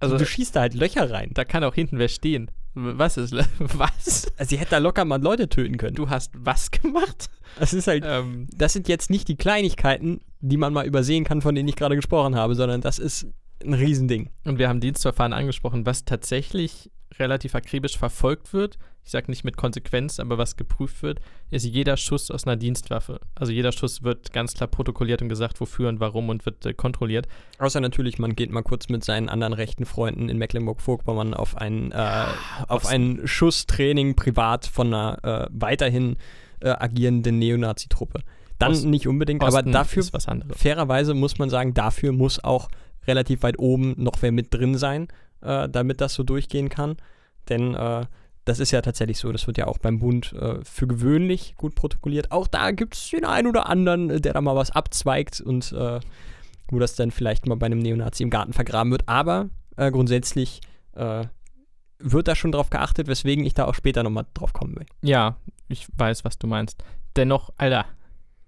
Also 0.00 0.16
du 0.16 0.24
schießt 0.26 0.54
da 0.56 0.60
halt 0.60 0.74
Löcher 0.74 1.10
rein. 1.10 1.30
da 1.34 1.44
kann 1.44 1.64
auch 1.64 1.74
hinten 1.74 1.98
wer 1.98 2.08
stehen. 2.08 2.50
Was 2.74 3.16
ist? 3.16 3.34
Was? 3.58 4.26
Also 4.36 4.50
sie 4.50 4.58
hätte 4.58 4.70
da 4.72 4.78
locker 4.78 5.04
mal 5.04 5.20
Leute 5.20 5.48
töten 5.48 5.76
können. 5.78 5.96
Du 5.96 6.10
hast 6.10 6.30
was 6.34 6.70
gemacht? 6.70 7.28
Das 7.58 7.72
ist 7.72 7.88
halt, 7.88 8.04
Ähm, 8.06 8.46
das 8.54 8.72
sind 8.72 8.86
jetzt 8.88 9.10
nicht 9.10 9.26
die 9.26 9.36
Kleinigkeiten, 9.36 10.20
die 10.40 10.56
man 10.56 10.72
mal 10.72 10.86
übersehen 10.86 11.24
kann, 11.24 11.42
von 11.42 11.54
denen 11.54 11.68
ich 11.68 11.74
gerade 11.76 11.96
gesprochen 11.96 12.36
habe, 12.36 12.54
sondern 12.54 12.80
das 12.80 12.98
ist 13.00 13.26
ein 13.64 13.74
Riesending. 13.74 14.30
und 14.44 14.58
wir 14.58 14.68
haben 14.68 14.78
Dienstverfahren 14.80 15.32
angesprochen, 15.32 15.84
was 15.86 16.04
tatsächlich 16.04 16.90
relativ 17.18 17.56
akribisch 17.56 17.98
verfolgt 17.98 18.52
wird. 18.52 18.78
Ich 19.08 19.12
sage 19.12 19.30
nicht 19.30 19.42
mit 19.42 19.56
Konsequenz, 19.56 20.20
aber 20.20 20.36
was 20.36 20.58
geprüft 20.58 21.02
wird, 21.02 21.20
ist 21.50 21.64
jeder 21.64 21.96
Schuss 21.96 22.30
aus 22.30 22.46
einer 22.46 22.56
Dienstwaffe. 22.56 23.20
Also 23.34 23.52
jeder 23.52 23.72
Schuss 23.72 24.02
wird 24.02 24.34
ganz 24.34 24.52
klar 24.52 24.66
protokolliert 24.66 25.22
und 25.22 25.30
gesagt, 25.30 25.62
wofür 25.62 25.88
und 25.88 25.98
warum 25.98 26.28
und 26.28 26.44
wird 26.44 26.66
äh, 26.66 26.74
kontrolliert. 26.74 27.26
Außer 27.58 27.80
natürlich, 27.80 28.18
man 28.18 28.36
geht 28.36 28.50
mal 28.50 28.62
kurz 28.62 28.90
mit 28.90 29.02
seinen 29.02 29.30
anderen 29.30 29.54
rechten 29.54 29.86
Freunden 29.86 30.28
in 30.28 30.36
Mecklenburg-Vorpommern 30.36 31.32
auf 31.32 31.56
ein, 31.56 31.90
äh, 31.90 32.24
auf 32.68 32.84
Osten. 32.84 33.20
ein 33.22 33.26
Schusstraining 33.26 34.14
privat 34.14 34.66
von 34.66 34.88
einer 34.92 35.24
äh, 35.24 35.46
weiterhin 35.52 36.18
äh, 36.60 36.68
agierenden 36.68 37.38
Neonazi-Truppe. 37.38 38.20
Dann 38.58 38.72
Osten- 38.72 38.90
nicht 38.90 39.08
unbedingt, 39.08 39.42
Osten 39.42 39.56
aber 39.56 39.70
dafür, 39.70 40.00
ist 40.00 40.12
was 40.12 40.28
anderes. 40.28 40.60
fairerweise 40.60 41.14
muss 41.14 41.38
man 41.38 41.48
sagen, 41.48 41.72
dafür 41.72 42.12
muss 42.12 42.44
auch 42.44 42.68
relativ 43.06 43.42
weit 43.42 43.58
oben 43.58 43.94
noch 43.96 44.20
wer 44.20 44.32
mit 44.32 44.52
drin 44.52 44.76
sein, 44.76 45.08
äh, 45.40 45.66
damit 45.66 46.02
das 46.02 46.12
so 46.12 46.24
durchgehen 46.24 46.68
kann. 46.68 46.98
Denn 47.48 47.72
äh, 47.74 48.04
das 48.48 48.58
ist 48.58 48.70
ja 48.70 48.80
tatsächlich 48.80 49.18
so, 49.18 49.30
das 49.30 49.46
wird 49.46 49.58
ja 49.58 49.66
auch 49.66 49.78
beim 49.78 49.98
Bund 49.98 50.32
äh, 50.32 50.64
für 50.64 50.86
gewöhnlich 50.86 51.54
gut 51.56 51.74
protokolliert. 51.74 52.32
Auch 52.32 52.46
da 52.46 52.70
gibt 52.70 52.94
es 52.94 53.10
den 53.10 53.24
einen 53.24 53.46
oder 53.46 53.68
anderen, 53.68 54.10
äh, 54.10 54.20
der 54.20 54.32
da 54.32 54.40
mal 54.40 54.56
was 54.56 54.70
abzweigt 54.70 55.40
und 55.40 55.72
äh, 55.72 56.00
wo 56.70 56.78
das 56.78 56.96
dann 56.96 57.10
vielleicht 57.10 57.46
mal 57.46 57.56
bei 57.56 57.66
einem 57.66 57.78
Neonazi 57.78 58.22
im 58.22 58.30
Garten 58.30 58.52
vergraben 58.52 58.90
wird. 58.90 59.08
Aber 59.08 59.50
äh, 59.76 59.90
grundsätzlich 59.90 60.60
äh, 60.94 61.24
wird 61.98 62.28
da 62.28 62.34
schon 62.34 62.52
drauf 62.52 62.70
geachtet, 62.70 63.06
weswegen 63.06 63.44
ich 63.44 63.54
da 63.54 63.66
auch 63.66 63.74
später 63.74 64.02
nochmal 64.02 64.26
drauf 64.34 64.52
kommen 64.52 64.76
will. 64.76 64.86
Ja, 65.02 65.36
ich 65.68 65.86
weiß, 65.96 66.24
was 66.24 66.38
du 66.38 66.46
meinst. 66.46 66.82
Dennoch, 67.16 67.50
Alter, 67.56 67.86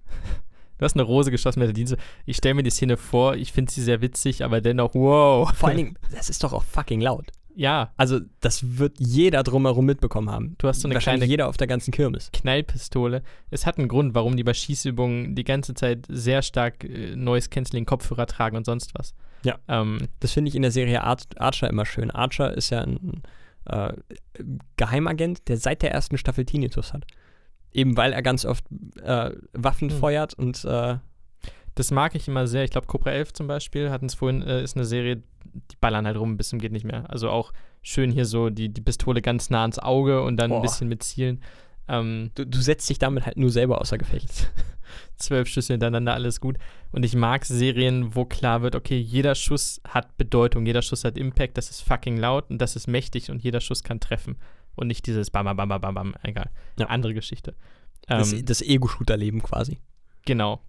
du 0.78 0.84
hast 0.84 0.94
eine 0.94 1.02
Rose 1.02 1.30
geschossen 1.30 1.60
mit 1.60 1.68
der 1.68 1.74
Dienste. 1.74 1.98
Ich 2.24 2.36
stelle 2.36 2.54
mir 2.54 2.62
die 2.62 2.70
Szene 2.70 2.96
vor, 2.96 3.36
ich 3.36 3.52
finde 3.52 3.72
sie 3.72 3.82
sehr 3.82 4.00
witzig, 4.00 4.44
aber 4.44 4.60
dennoch, 4.60 4.94
wow. 4.94 5.52
Vor 5.54 5.68
allen 5.68 5.78
Dingen, 5.78 5.98
das 6.12 6.30
ist 6.30 6.42
doch 6.44 6.52
auch 6.52 6.64
fucking 6.64 7.00
laut. 7.00 7.26
Ja, 7.60 7.92
Also, 7.98 8.20
das 8.40 8.78
wird 8.78 8.94
jeder 8.98 9.42
drumherum 9.42 9.84
mitbekommen 9.84 10.30
haben. 10.30 10.54
du 10.56 10.66
hast 10.66 10.80
so 10.80 10.88
eine 10.88 10.94
Wahrscheinlich 10.94 11.20
kleine 11.20 11.30
jeder 11.30 11.48
auf 11.48 11.58
der 11.58 11.66
ganzen 11.66 11.90
Kirmes. 11.92 12.30
Knallpistole. 12.32 13.22
Es 13.50 13.66
hat 13.66 13.76
einen 13.76 13.88
Grund, 13.88 14.14
warum 14.14 14.34
die 14.36 14.44
bei 14.44 14.54
Schießübungen 14.54 15.34
die 15.34 15.44
ganze 15.44 15.74
Zeit 15.74 16.06
sehr 16.08 16.40
stark 16.40 16.84
äh, 16.84 17.14
Noise 17.16 17.50
Cancelling 17.50 17.84
Kopfhörer 17.84 18.24
tragen 18.26 18.56
und 18.56 18.64
sonst 18.64 18.94
was. 18.98 19.14
Ja. 19.44 19.58
Ähm, 19.68 19.98
Das 20.20 20.32
finde 20.32 20.48
ich 20.48 20.54
in 20.54 20.62
der 20.62 20.70
Serie 20.70 21.02
Ar 21.04 21.18
Archer 21.36 21.68
immer 21.68 21.84
schön. 21.84 22.10
Archer 22.10 22.54
ist 22.56 22.70
ja 22.70 22.80
ein 22.80 23.22
äh, 23.66 23.92
Geheimagent, 24.76 25.48
der 25.48 25.58
seit 25.58 25.82
der 25.82 25.92
ersten 25.92 26.16
Staffel 26.16 26.46
Tinnitus 26.46 26.92
hat. 26.94 27.04
Eben 27.72 27.96
weil 27.96 28.12
er 28.14 28.22
ganz 28.22 28.44
oft 28.46 28.64
äh, 29.02 29.32
Waffen 29.52 29.90
Hm. 29.90 29.98
feuert 29.98 30.32
und 30.34 30.64
äh, 30.64 30.96
das 31.80 31.90
Das 31.90 31.94
mag 31.94 32.14
ich 32.14 32.28
immer 32.28 32.46
sehr. 32.46 32.64
Ich 32.64 32.70
glaube, 32.70 32.86
Cobra 32.86 33.10
11 33.10 33.32
zum 33.32 33.46
Beispiel, 33.46 33.90
hatten 33.90 34.06
es 34.06 34.14
vorhin, 34.14 34.42
äh, 34.42 34.62
ist 34.62 34.76
eine 34.76 34.84
Serie, 34.84 35.22
die 35.44 35.76
ballern 35.80 36.06
halt 36.06 36.16
rum, 36.16 36.36
bis 36.36 36.50
zum 36.50 36.58
geht 36.58 36.72
nicht 36.72 36.84
mehr. 36.84 37.08
Also 37.10 37.30
auch 37.30 37.52
schön 37.82 38.10
hier 38.10 38.26
so 38.26 38.50
die, 38.50 38.68
die 38.68 38.80
Pistole 38.80 39.22
ganz 39.22 39.50
nah 39.50 39.62
ans 39.62 39.78
Auge 39.78 40.22
und 40.22 40.36
dann 40.36 40.50
ein 40.50 40.56
Boah. 40.56 40.62
bisschen 40.62 40.88
mit 40.88 41.02
Zielen. 41.02 41.42
Ähm, 41.88 42.30
Du, 42.34 42.46
du 42.46 42.60
setzt 42.60 42.88
dich 42.90 42.98
damit 42.98 43.26
halt 43.26 43.36
nur 43.36 43.50
selber 43.50 43.80
außer 43.80 43.98
Gefecht. 43.98 44.50
zwölf 45.16 45.48
Schüsse 45.48 45.72
hintereinander, 45.72 46.14
alles 46.14 46.40
gut. 46.40 46.58
Und 46.92 47.04
ich 47.04 47.14
mag 47.14 47.44
Serien, 47.44 48.14
wo 48.14 48.24
klar 48.24 48.62
wird, 48.62 48.74
okay, 48.74 48.98
jeder 48.98 49.34
Schuss 49.34 49.80
hat 49.88 50.16
Bedeutung, 50.16 50.66
jeder 50.66 50.82
Schuss 50.82 51.04
hat 51.04 51.16
Impact, 51.16 51.56
das 51.56 51.70
ist 51.70 51.80
fucking 51.80 52.16
laut 52.16 52.50
und 52.50 52.58
das 52.58 52.76
ist 52.76 52.86
mächtig 52.86 53.30
und 53.30 53.42
jeder 53.42 53.60
Schuss 53.60 53.82
kann 53.82 54.00
treffen. 54.00 54.36
Und 54.76 54.86
nicht 54.86 55.06
dieses 55.06 55.30
Bam, 55.30 55.44
Bam, 55.44 55.56
Bam, 55.56 55.68
Bam, 55.68 55.80
Bam, 55.80 55.94
Bam, 55.94 56.14
egal. 56.22 56.50
Ja. 56.78 56.86
Andere 56.86 57.14
Geschichte. 57.14 57.54
Das, 58.06 58.32
Ähm, 58.32 58.44
das 58.44 58.62
Ego-Shooter-Leben 58.62 59.42
quasi. 59.42 59.78
Genau. 60.24 60.60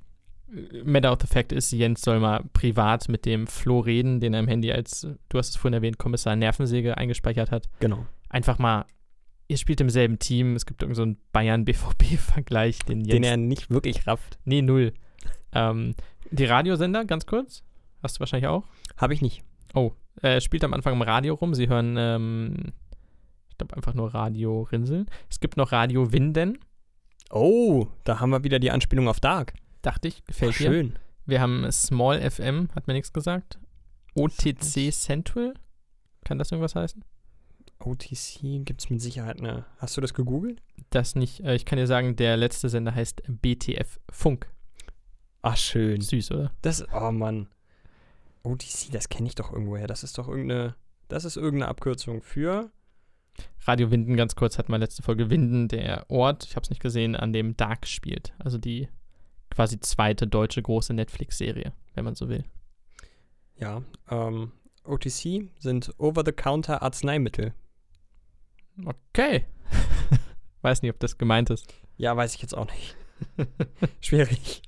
Matter 0.84 1.12
of 1.12 1.20
the 1.22 1.28
Fact 1.28 1.52
ist, 1.52 1.72
Jens 1.72 2.02
soll 2.02 2.20
mal 2.20 2.44
privat 2.54 3.08
mit 3.10 3.26
dem 3.26 3.48
Flo 3.48 3.80
reden, 3.80 4.20
den 4.20 4.34
er 4.34 4.42
im 4.42 4.48
Handy 4.48 4.72
als, 4.72 5.08
du 5.30 5.38
hast 5.38 5.50
es 5.50 5.56
vorhin 5.56 5.74
erwähnt, 5.74 5.98
Kommissar 5.98 6.36
Nervensäge 6.36 6.98
eingespeichert 6.98 7.52
hat. 7.52 7.70
Genau. 7.80 8.06
Einfach 8.30 8.60
mal, 8.60 8.86
ihr 9.48 9.58
spielt 9.58 9.82
im 9.82 9.90
selben 9.90 10.20
Team, 10.20 10.56
es 10.56 10.66
gibt 10.66 10.82
irgend 10.82 10.96
so 10.98 11.04
einen 11.04 11.18
Bayern-BVB-Vergleich, 11.32 12.80
den 12.80 13.00
Jens. 13.02 13.12
Den 13.12 13.24
er 13.24 13.38
nicht 13.38 13.70
wirklich 13.70 14.08
rafft. 14.08 14.40
nee, 14.46 14.62
null. 14.62 14.94
Ähm, 15.54 15.96
die 16.32 16.46
Radiosender, 16.46 17.06
ganz 17.06 17.26
kurz, 17.26 17.64
hast 18.04 18.18
du 18.18 18.20
wahrscheinlich 18.22 18.48
auch. 18.48 18.66
Habe 18.98 19.14
ich 19.14 19.22
nicht. 19.22 19.44
Oh, 19.74 19.92
er 20.22 20.42
spielt 20.42 20.64
am 20.64 20.74
Anfang 20.74 20.94
im 20.94 21.02
Radio 21.02 21.36
rum, 21.36 21.54
sie 21.54 21.68
hören, 21.70 21.96
ähm, 21.98 22.56
ich 23.50 23.58
glaube 23.58 23.76
einfach 23.76 23.94
nur 23.94 24.14
Radio 24.14 24.64
Rinseln. 24.64 25.08
Es 25.30 25.40
gibt 25.40 25.58
noch 25.58 25.72
Radio 25.72 26.12
Winden, 26.12 26.58
Oh, 27.34 27.88
da 28.04 28.20
haben 28.20 28.32
wir 28.32 28.44
wieder 28.44 28.60
die 28.60 28.72
Anspielung 28.72 29.08
auf 29.08 29.20
Dark. 29.22 29.54
Dachte 29.82 30.08
ich, 30.08 30.26
gefällt 30.26 30.54
Ach, 30.56 30.58
dir. 30.58 30.68
schön. 30.68 31.00
Wir 31.26 31.42
haben 31.42 31.72
Small 31.72 32.30
FM, 32.30 32.70
hat 32.76 32.88
mir 32.88 32.94
nichts 32.94 33.14
gesagt. 33.14 33.60
OTC 34.16 34.92
Central, 34.92 35.54
kann 36.24 36.38
das 36.38 36.52
irgendwas 36.52 36.76
heißen? 36.76 37.04
OTC 37.80 38.66
gibt 38.66 38.82
es 38.82 38.90
mit 38.90 39.02
Sicherheit 39.02 39.40
eine. 39.40 39.66
Hast 39.78 39.98
du 39.98 40.02
das 40.02 40.14
gegoogelt? 40.14 40.62
Das 40.90 41.16
nicht. 41.16 41.42
Äh, 41.42 41.56
ich 41.56 41.66
kann 41.66 41.78
dir 41.78 41.88
sagen, 41.88 42.16
der 42.16 42.38
letzte 42.38 42.70
Sender 42.70 42.94
heißt 42.94 43.24
BTF 43.28 44.00
Funk. 44.10 44.48
Ach, 45.42 45.58
schön. 45.58 46.02
Süß, 46.02 46.32
oder? 46.32 46.52
Das, 46.62 46.86
oh 46.94 47.12
Mann. 47.12 47.48
OTC, 48.44 48.92
das 48.92 49.10
kenne 49.10 49.28
ich 49.28 49.36
doch 49.36 49.52
irgendwoher. 49.52 49.88
Das 49.88 50.04
ist 50.04 50.18
doch 50.18 50.28
irgendeine, 50.28 50.76
das 51.08 51.26
ist 51.26 51.38
irgendeine 51.38 51.70
Abkürzung 51.70 52.22
für. 52.22 52.72
Radio 53.66 53.92
Winden, 53.92 54.18
ganz 54.18 54.36
kurz, 54.36 54.58
hat 54.58 54.70
mal 54.70 54.78
letzte 54.78 55.04
Folge 55.04 55.30
Winden, 55.30 55.68
der 55.68 56.10
Ort, 56.10 56.44
ich 56.44 56.56
habe 56.56 56.64
es 56.64 56.70
nicht 56.70 56.82
gesehen, 56.82 57.16
an 57.16 57.34
dem 57.34 57.56
Dark 57.56 57.88
spielt. 57.88 58.34
Also 58.40 58.58
die 58.58 58.90
quasi 59.52 59.80
zweite 59.80 60.26
deutsche 60.28 60.62
große 60.62 60.94
Netflix-Serie, 60.94 61.74
wenn 61.94 62.06
man 62.06 62.16
so 62.16 62.30
will. 62.30 62.44
Ja, 63.58 63.84
ähm, 64.10 64.52
OTC 64.84 65.50
sind 65.60 65.94
Over-the-Counter 66.00 66.82
Arzneimittel. 66.82 67.54
Okay. 68.86 69.46
Weiß 70.62 70.82
nicht, 70.82 70.92
ob 70.92 71.00
das 71.00 71.18
gemeint 71.18 71.50
ist. 71.50 71.74
Ja, 71.98 72.16
weiß 72.18 72.34
ich 72.36 72.42
jetzt 72.42 72.56
auch 72.58 72.66
nicht. 72.66 72.96
Schwierig. 74.02 74.64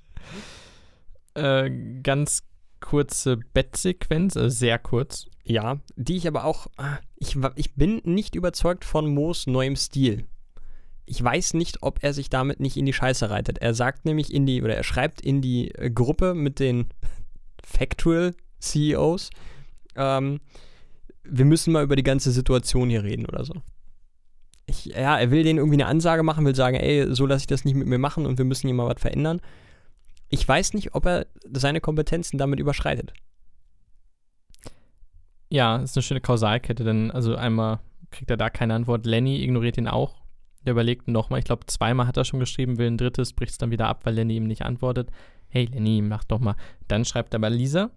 Äh, 1.34 1.72
ganz 2.04 2.44
kurze 2.80 3.38
Bettsequenz, 3.38 4.38
also 4.38 4.50
sehr 4.50 4.78
kurz. 4.78 5.28
Ja, 5.44 5.80
die 5.96 6.18
ich 6.18 6.28
aber 6.28 6.46
auch. 6.46 6.68
ah, 6.78 7.00
Ich, 7.16 7.38
ich 7.56 7.74
bin 7.76 8.02
nicht 8.04 8.36
überzeugt 8.36 8.86
von 8.86 9.08
Moos 9.14 9.48
neuem 9.48 9.76
Stil. 9.76 10.28
Ich 11.06 11.22
weiß 11.22 11.54
nicht, 11.56 11.84
ob 11.84 12.04
er 12.04 12.14
sich 12.14 12.30
damit 12.30 12.60
nicht 12.60 12.78
in 12.78 12.86
die 12.86 12.94
Scheiße 12.94 13.30
reitet. 13.30 13.58
Er 13.58 13.74
sagt 13.74 14.06
nämlich 14.06 14.34
in 14.34 14.46
die, 14.46 14.64
oder 14.64 14.76
er 14.76 14.84
schreibt 14.84 15.22
in 15.22 15.42
die 15.42 15.74
äh, 15.76 15.90
Gruppe 15.90 16.34
mit 16.34 16.60
den 16.60 16.88
Factual 17.64 18.34
CEOs, 18.60 19.30
ähm, 19.96 20.40
wir 21.24 21.46
müssen 21.46 21.74
mal 21.74 21.84
über 21.84 21.96
die 21.96 22.04
ganze 22.04 22.32
Situation 22.32 22.90
hier 22.90 23.04
reden 23.04 23.26
oder 23.26 23.46
so. 23.46 23.54
Ich, 24.66 24.86
ja, 24.86 25.18
er 25.20 25.32
will 25.32 25.44
denen 25.44 25.60
irgendwie 25.60 25.76
eine 25.76 25.88
Ansage 25.88 26.24
machen, 26.24 26.46
will 26.46 26.56
sagen, 26.56 26.78
ey, 26.78 27.14
so 27.14 27.26
lasse 27.26 27.44
ich 27.44 27.48
das 27.48 27.66
nicht 27.66 27.76
mit 27.76 27.88
mir 27.88 27.98
machen 27.98 28.26
und 28.26 28.38
wir 28.38 28.46
müssen 28.46 28.68
hier 28.68 28.76
mal 28.76 28.88
was 28.88 29.02
verändern. 29.02 29.42
Ich 30.30 30.48
weiß 30.48 30.74
nicht, 30.74 30.96
ob 30.96 31.06
er 31.06 31.28
seine 31.52 31.82
Kompetenzen 31.82 32.38
damit 32.38 32.60
überschreitet. 32.60 33.14
Ja, 35.50 35.78
ist 35.78 35.96
eine 35.96 36.02
schöne 36.02 36.22
Kausalkette, 36.22 36.84
denn 36.84 37.12
also 37.12 37.36
einmal 37.36 37.80
kriegt 38.10 38.32
er 38.32 38.38
da 38.38 38.50
keine 38.50 38.74
Antwort. 38.74 39.06
Lenny 39.06 39.44
ignoriert 39.44 39.78
ihn 39.78 39.88
auch. 39.88 40.23
Der 40.66 40.72
überlegt 40.72 41.08
nochmal, 41.08 41.40
ich 41.40 41.46
glaube, 41.46 41.66
zweimal 41.68 42.08
hat 42.08 42.18
er 42.18 42.26
schon 42.26 42.40
geschrieben, 42.40 42.78
will 42.78 42.88
ein 42.88 42.98
drittes, 42.98 43.34
bricht 43.34 43.52
es 43.52 43.58
dann 43.58 43.72
wieder 43.72 43.88
ab, 43.88 44.06
weil 44.06 44.16
Lenny 44.16 44.36
ihm 44.38 44.48
nicht 44.48 44.64
antwortet. 44.64 45.10
Hey 45.50 45.66
Lenny, 45.66 46.02
mach 46.02 46.24
doch 46.24 46.40
mal. 46.40 46.56
Dann 46.88 47.06
schreibt 47.06 47.34
er 47.34 47.40
bei 47.40 47.50
Lisa. 47.50 47.92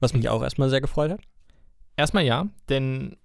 Was 0.00 0.14
mich 0.14 0.28
auch 0.28 0.42
erstmal 0.42 0.70
sehr 0.70 0.80
gefreut 0.80 1.10
hat. 1.10 1.20
Erstmal 1.96 2.24
ja, 2.24 2.48
denn 2.68 3.16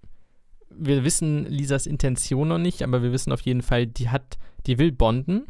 wir 0.76 1.04
wissen 1.04 1.46
Lisas 1.46 1.86
Intention 1.86 2.48
noch 2.48 2.58
nicht, 2.58 2.82
aber 2.82 3.02
wir 3.02 3.12
wissen 3.12 3.32
auf 3.32 3.42
jeden 3.42 3.62
Fall, 3.62 3.86
die 3.86 4.08
hat, 4.08 4.38
die 4.66 4.78
will 4.78 4.92
bonden. 4.92 5.46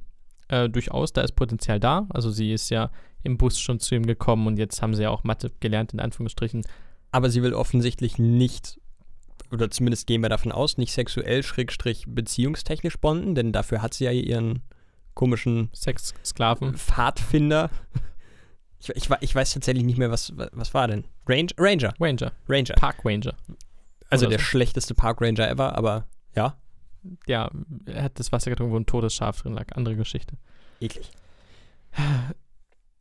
Äh, 0.49 0.69
durchaus, 0.69 1.13
da 1.13 1.23
ist 1.23 1.33
Potenzial 1.33 1.81
da. 1.81 2.07
Also 2.11 2.31
sie 2.31 2.53
ist 2.53 2.69
ja 2.71 2.91
im 3.23 3.39
Bus 3.39 3.59
schon 3.59 3.81
zu 3.81 3.95
ihm 3.95 4.05
gekommen 4.05 4.47
und 4.47 4.59
jetzt 4.59 4.83
haben 4.83 4.95
sie 4.95 5.05
ja 5.05 5.11
auch 5.11 5.25
Mathe 5.25 5.51
gelernt, 5.61 5.95
in 5.95 6.01
Anführungsstrichen. 6.01 6.63
Aber 7.11 7.31
sie 7.31 7.43
will 7.43 7.55
offensichtlich 7.55 8.19
nicht, 8.19 8.79
oder 9.51 9.71
zumindest 9.71 10.07
gehen 10.07 10.23
wir 10.23 10.29
davon 10.29 10.53
aus, 10.53 10.79
nicht 10.79 10.93
sexuell, 10.93 11.43
schrägstrich 11.43 12.05
beziehungstechnisch 12.09 12.99
bonden, 12.99 13.35
denn 13.35 13.53
dafür 13.53 13.83
hat 13.83 13.95
sie 13.95 14.05
ja 14.05 14.11
ihren 14.11 14.63
komischen 15.15 15.71
Sexsklaven. 15.75 16.75
Pfadfinder. 16.77 17.71
Ich, 18.81 18.91
ich, 18.91 19.09
ich 19.21 19.35
weiß 19.35 19.55
tatsächlich 19.55 19.85
nicht 19.85 19.99
mehr, 19.99 20.11
was, 20.11 20.33
was 20.37 20.75
war 20.75 20.89
denn? 20.89 21.05
Range, 21.27 21.49
Ranger. 21.59 21.95
Ranger, 22.01 22.33
Ranger. 22.49 22.75
Park 22.75 23.05
Ranger. 23.05 23.35
Also 24.11 24.27
oder 24.27 24.37
der 24.37 24.39
so. 24.41 24.45
schlechteste 24.45 24.95
Park 24.95 25.21
Ranger 25.21 25.49
ever, 25.49 25.77
aber 25.77 26.07
ja, 26.35 26.57
Ja, 27.27 27.51
er 27.87 28.03
hat 28.05 28.19
das 28.19 28.33
Wasser 28.33 28.51
getrunken, 28.51 28.73
wo 28.73 28.79
ein 28.79 28.87
totes 28.87 29.15
Schaf 29.15 29.41
drin 29.43 29.55
lag. 29.55 29.67
Andere 29.77 29.97
Geschichte. 29.97 30.37
eklig. 30.81 31.11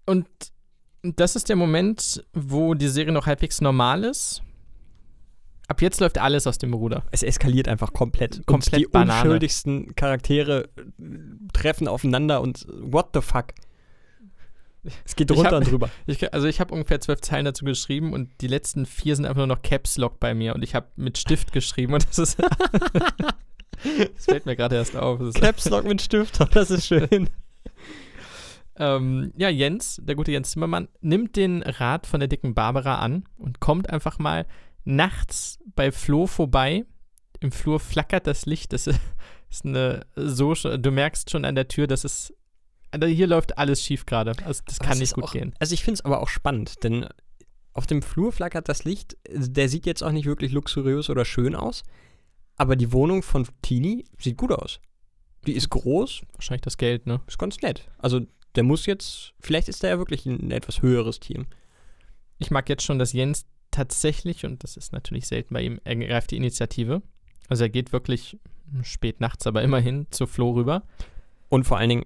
Und 0.05 0.27
das 1.01 1.35
ist 1.35 1.49
der 1.49 1.55
Moment, 1.55 2.23
wo 2.33 2.73
die 2.75 2.87
Serie 2.87 3.11
noch 3.11 3.25
halbwegs 3.25 3.59
normal 3.59 4.03
ist. 4.03 4.41
Ab 5.67 5.81
jetzt 5.81 6.01
läuft 6.01 6.17
alles 6.17 6.45
aus 6.45 6.57
dem 6.57 6.73
Ruder. 6.73 7.03
Es 7.11 7.23
eskaliert 7.23 7.67
einfach 7.67 7.93
komplett. 7.93 8.45
Komplett 8.45 8.73
und 8.73 8.79
die 8.79 8.87
Banane. 8.87 9.21
unschuldigsten 9.21 9.95
Charaktere 9.95 10.69
äh, 10.77 10.83
treffen 11.53 11.87
aufeinander 11.87 12.41
und 12.41 12.65
what 12.69 13.09
the 13.13 13.21
fuck? 13.21 13.53
Es 15.05 15.15
geht 15.15 15.31
hab- 15.31 15.53
und 15.53 15.71
drüber. 15.71 15.89
Ich, 16.05 16.33
also 16.33 16.47
ich 16.47 16.59
habe 16.59 16.73
ungefähr 16.73 16.99
zwölf 16.99 17.21
Zeilen 17.21 17.45
dazu 17.45 17.63
geschrieben 17.63 18.11
und 18.13 18.29
die 18.41 18.47
letzten 18.47 18.85
vier 18.85 19.15
sind 19.15 19.25
einfach 19.25 19.37
nur 19.37 19.47
noch 19.47 19.61
Caps 19.61 19.97
Lock 19.97 20.19
bei 20.19 20.33
mir 20.33 20.53
und 20.55 20.63
ich 20.63 20.75
habe 20.75 20.87
mit 20.97 21.17
Stift 21.17 21.53
geschrieben 21.53 21.93
und 21.93 22.05
das 22.07 22.19
ist. 22.19 22.39
das 24.13 24.25
fällt 24.25 24.45
mir 24.45 24.57
gerade 24.57 24.75
erst 24.75 24.97
auf. 24.97 25.19
Caps 25.33 25.69
Lock 25.69 25.85
mit 25.85 26.01
Stift, 26.01 26.39
das 26.55 26.69
ist 26.71 26.87
schön. 26.87 27.29
ähm, 28.77 29.31
ja, 29.37 29.47
Jens, 29.47 30.01
der 30.03 30.15
gute 30.15 30.33
Jens 30.33 30.51
Zimmermann, 30.51 30.89
nimmt 30.99 31.37
den 31.37 31.63
Rat 31.63 32.05
von 32.05 32.19
der 32.19 32.27
dicken 32.27 32.53
Barbara 32.53 32.95
an 32.95 33.23
und 33.37 33.61
kommt 33.61 33.89
einfach 33.89 34.19
mal 34.19 34.45
nachts 34.83 35.59
bei 35.75 35.91
Flo 35.91 36.27
vorbei. 36.27 36.85
Im 37.39 37.51
Flur 37.51 37.79
flackert 37.79 38.27
das 38.27 38.45
Licht. 38.45 38.73
Das 38.73 38.87
ist 38.87 38.99
eine 39.65 40.05
so 40.15 40.53
du 40.53 40.91
merkst 40.91 41.29
schon 41.29 41.45
an 41.45 41.55
der 41.55 41.67
Tür, 41.67 41.87
dass 41.87 42.03
es 42.03 42.33
hier 43.01 43.27
läuft 43.27 43.57
alles 43.57 43.83
schief 43.83 44.05
gerade. 44.05 44.33
Also 44.45 44.61
das 44.65 44.79
kann 44.79 44.91
Das 44.91 44.99
nicht 44.99 45.13
gut 45.13 45.23
auch, 45.25 45.31
gehen. 45.31 45.55
Also 45.59 45.73
ich 45.73 45.83
finde 45.83 45.95
es 45.95 46.05
aber 46.05 46.21
auch 46.21 46.29
spannend, 46.29 46.83
denn 46.83 47.07
auf 47.73 47.87
dem 47.87 48.01
Flur 48.01 48.31
flackert 48.31 48.69
das 48.69 48.83
Licht. 48.83 49.17
Der 49.29 49.67
sieht 49.67 49.85
jetzt 49.85 50.03
auch 50.03 50.11
nicht 50.11 50.25
wirklich 50.25 50.51
luxuriös 50.51 51.09
oder 51.09 51.25
schön 51.25 51.55
aus, 51.55 51.83
aber 52.55 52.75
die 52.75 52.91
Wohnung 52.91 53.23
von 53.23 53.47
Tini 53.61 54.05
sieht 54.19 54.37
gut 54.37 54.51
aus. 54.51 54.79
Die 55.47 55.53
ist 55.53 55.69
groß, 55.69 56.21
Wahrscheinlich 56.33 56.61
das 56.61 56.77
Geld, 56.77 57.05
ne? 57.05 57.21
ist 57.27 57.37
ganz 57.37 57.59
nett. 57.61 57.89
Also 57.97 58.21
der 58.55 58.63
muss 58.63 58.85
jetzt, 58.85 59.33
vielleicht 59.39 59.67
ist 59.67 59.83
er 59.83 59.91
ja 59.91 59.97
wirklich 59.97 60.25
ein 60.25 60.51
etwas 60.51 60.81
höheres 60.81 61.19
Team. 61.19 61.47
Ich 62.37 62.51
mag 62.51 62.69
jetzt 62.69 62.83
schon, 62.83 62.99
dass 62.99 63.13
Jens 63.13 63.45
tatsächlich, 63.73 64.45
und 64.45 64.63
das 64.63 64.77
ist 64.77 64.93
natürlich 64.93 65.27
selten 65.27 65.53
bei 65.53 65.61
ihm, 65.61 65.79
er 65.83 65.95
greift 65.95 66.31
die 66.31 66.37
Initiative. 66.37 67.01
Also 67.49 67.63
er 67.65 67.69
geht 67.69 67.91
wirklich 67.91 68.39
spät 68.81 69.19
nachts, 69.19 69.45
aber 69.45 69.61
immerhin 69.61 70.07
zu 70.11 70.25
Flo 70.27 70.51
rüber. 70.51 70.83
Und 71.49 71.65
vor 71.65 71.77
allen 71.77 71.89
Dingen, 71.89 72.05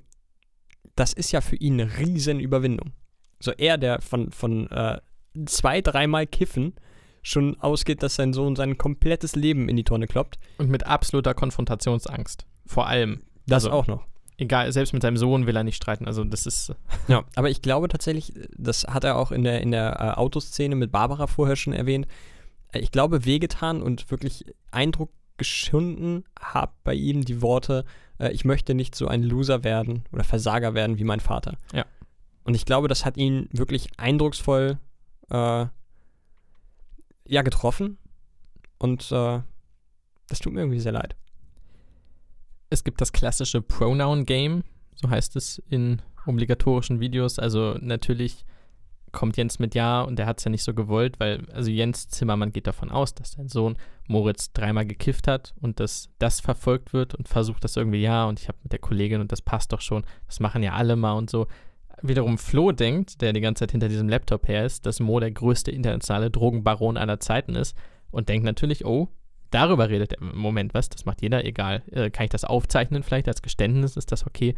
das 0.96 1.14
ist 1.14 1.32
ja 1.32 1.42
für 1.42 1.56
ihn 1.56 1.80
eine 1.80 1.98
riesen 2.00 2.40
Überwindung. 2.40 2.92
So 3.40 3.52
er, 3.52 3.78
der 3.78 4.02
von, 4.02 4.32
von 4.32 4.70
äh, 4.72 5.00
zwei, 5.46 5.82
dreimal 5.82 6.26
Kiffen 6.26 6.74
schon 7.22 7.60
ausgeht, 7.62 8.02
dass 8.04 8.16
sein 8.16 8.34
Sohn 8.34 8.56
sein 8.56 8.78
komplettes 8.78 9.36
Leben 9.36 9.70
in 9.70 9.76
die 9.76 9.84
Tonne 9.84 10.08
kloppt. 10.08 10.40
Und 10.58 10.70
mit 10.70 10.86
absoluter 10.88 11.34
Konfrontationsangst. 11.34 12.46
Vor 12.66 12.88
allem. 12.88 13.22
Das 13.46 13.66
Also- 13.66 13.72
auch 13.78 13.88
noch. 13.88 14.06
Egal, 14.40 14.72
selbst 14.72 14.94
mit 14.94 15.02
seinem 15.02 15.18
Sohn 15.18 15.48
will 15.48 15.56
er 15.56 15.64
nicht 15.64 15.78
streiten. 15.78 16.06
Also 16.06 16.24
das 16.24 16.46
ist. 16.46 16.74
Ja, 17.08 17.24
aber 17.36 17.50
ich 17.50 17.62
glaube 17.62 17.88
tatsächlich, 17.88 18.34
das 18.56 18.84
hat 18.84 19.04
er 19.04 19.18
auch 19.18 19.32
in 19.32 19.44
der, 19.44 19.62
in 19.62 19.72
der 19.72 20.00
äh, 20.00 20.20
Autoszene 20.20 20.76
mit 20.76 20.92
Barbara 20.92 21.26
vorher 21.26 21.56
schon 21.56 21.74
erwähnt. 21.74 22.08
Äh, 22.72 22.80
ich 22.80 22.92
glaube, 22.92 23.26
wehgetan 23.26 23.82
und 23.82 24.12
wirklich 24.12 24.46
Eindruck 24.72 25.10
geschunden 25.38 26.24
hat 26.40 26.72
bei 26.84 26.94
ihm 26.94 27.24
die 27.24 27.42
Worte, 27.42 27.86
äh, 28.20 28.32
ich 28.32 28.46
möchte 28.46 28.76
nicht 28.76 28.96
so 28.96 29.08
ein 29.08 29.24
Loser 29.24 29.64
werden 29.64 30.04
oder 30.12 30.24
Versager 30.24 30.74
werden 30.74 31.00
wie 31.00 31.04
mein 31.04 31.20
Vater. 31.20 31.58
Ja. 31.74 31.86
Und 32.44 32.56
ich 32.56 32.66
glaube, 32.66 32.88
das 32.88 33.06
hat 33.06 33.18
ihn 33.18 33.50
wirklich 33.52 33.90
eindrucksvoll 33.98 34.78
äh, 35.30 35.66
ja, 37.28 37.42
getroffen. 37.42 37.98
Und 38.78 39.12
äh, 39.12 39.42
das 40.30 40.40
tut 40.40 40.54
mir 40.54 40.62
irgendwie 40.62 40.80
sehr 40.80 40.92
leid. 40.92 41.16
Es 42.70 42.84
gibt 42.84 43.02
das 43.02 43.14
klassische 43.14 43.62
Pronoun-Game, 43.62 44.64
so 44.96 45.10
heißt 45.10 45.36
es 45.36 45.62
in 45.70 46.02
obligatorischen 46.26 47.00
Videos. 47.00 47.40
Also 47.40 47.76
natürlich 47.80 48.46
kommt 49.12 49.38
Jens 49.38 49.58
mit 49.60 49.74
Ja 49.74 50.02
und 50.02 50.20
der 50.20 50.26
hat 50.26 50.40
es 50.40 50.44
ja 50.44 50.52
nicht 50.52 50.64
so 50.64 50.74
gewollt, 50.74 51.20
weil, 51.20 51.46
also 51.54 51.72
Jens 51.72 52.10
Zimmermann 52.10 52.52
geht 52.52 52.68
davon 52.68 52.92
aus, 52.92 53.16
dass 53.16 53.32
sein 53.32 53.48
Sohn 53.48 53.78
Moritz 54.08 54.52
dreimal 54.52 54.86
gekifft 54.86 55.28
hat 55.28 55.54
und 55.62 55.80
dass 55.80 56.10
das 56.20 56.40
verfolgt 56.40 56.94
wird 56.94 57.16
und 57.16 57.28
versucht 57.28 57.64
das 57.64 57.78
irgendwie, 57.78 58.02
ja, 58.02 58.26
und 58.26 58.40
ich 58.40 58.48
habe 58.48 58.58
mit 58.64 58.74
der 58.74 58.80
Kollegin 58.80 59.22
und 59.22 59.32
das 59.32 59.42
passt 59.42 59.72
doch 59.74 59.82
schon, 59.82 60.06
das 60.28 60.40
machen 60.40 60.62
ja 60.62 60.74
alle 60.74 60.96
mal 60.96 61.14
und 61.14 61.30
so. 61.30 61.48
Wiederum 62.04 62.38
Flo 62.38 62.72
denkt, 62.72 63.22
der 63.22 63.34
die 63.34 63.42
ganze 63.42 63.62
Zeit 63.62 63.72
hinter 63.72 63.90
diesem 63.90 64.08
Laptop 64.08 64.48
her 64.48 64.66
ist, 64.66 64.86
dass 64.86 65.00
Mo 65.00 65.20
der 65.20 65.32
größte 65.32 65.72
internationale 65.72 66.30
Drogenbaron 66.30 66.98
aller 66.98 67.20
Zeiten 67.20 67.56
ist 67.56 67.76
und 68.12 68.30
denkt 68.30 68.46
natürlich, 68.46 68.86
oh, 68.86 69.10
darüber 69.52 69.90
redet 69.90 70.14
er. 70.14 70.24
Moment, 70.24 70.74
was? 70.74 70.90
Das 70.90 71.06
macht 71.06 71.22
jeder, 71.22 71.46
egal. 71.46 71.84
Äh, 71.92 72.10
kann 72.10 72.26
ich 72.26 72.30
das 72.30 72.44
aufzeichnen 72.44 73.04
vielleicht 73.04 73.28
als 73.28 73.42
Geständnis? 73.42 73.98
Ist 73.98 74.12
das 74.12 74.26
okay? 74.26 74.56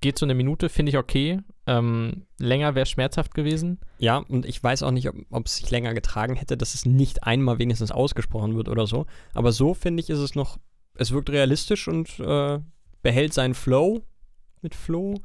Geht 0.00 0.18
so 0.18 0.26
eine 0.26 0.34
Minute, 0.34 0.68
finde 0.68 0.90
ich 0.90 0.98
okay. 0.98 1.40
Ähm, 1.66 2.26
länger 2.38 2.74
wäre 2.74 2.86
schmerzhaft 2.86 3.34
gewesen. 3.34 3.80
Ja, 3.98 4.18
und 4.18 4.46
ich 4.46 4.62
weiß 4.62 4.84
auch 4.84 4.92
nicht, 4.92 5.10
ob 5.30 5.46
es 5.46 5.56
sich 5.56 5.70
länger 5.70 5.92
getragen 5.92 6.36
hätte, 6.36 6.56
dass 6.56 6.74
es 6.74 6.86
nicht 6.86 7.24
einmal 7.24 7.58
wenigstens 7.58 7.90
ausgesprochen 7.90 8.56
wird 8.56 8.68
oder 8.68 8.86
so. 8.86 9.06
Aber 9.34 9.52
so 9.52 9.74
finde 9.74 10.02
ich, 10.02 10.10
ist 10.10 10.20
es 10.20 10.34
noch, 10.34 10.58
es 10.94 11.10
wirkt 11.10 11.30
realistisch 11.30 11.88
und 11.88 12.20
äh, 12.20 12.60
behält 13.02 13.34
seinen 13.34 13.54
Flow 13.54 14.02
mit 14.62 14.74
Flow. 14.74 15.20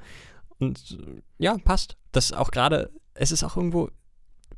Und 0.58 0.98
äh, 1.00 1.22
ja, 1.38 1.58
passt. 1.64 1.98
Das 2.12 2.32
auch 2.32 2.52
gerade, 2.52 2.91
es 3.14 3.32
ist 3.32 3.44
auch 3.44 3.58
irgendwo, 3.58 3.90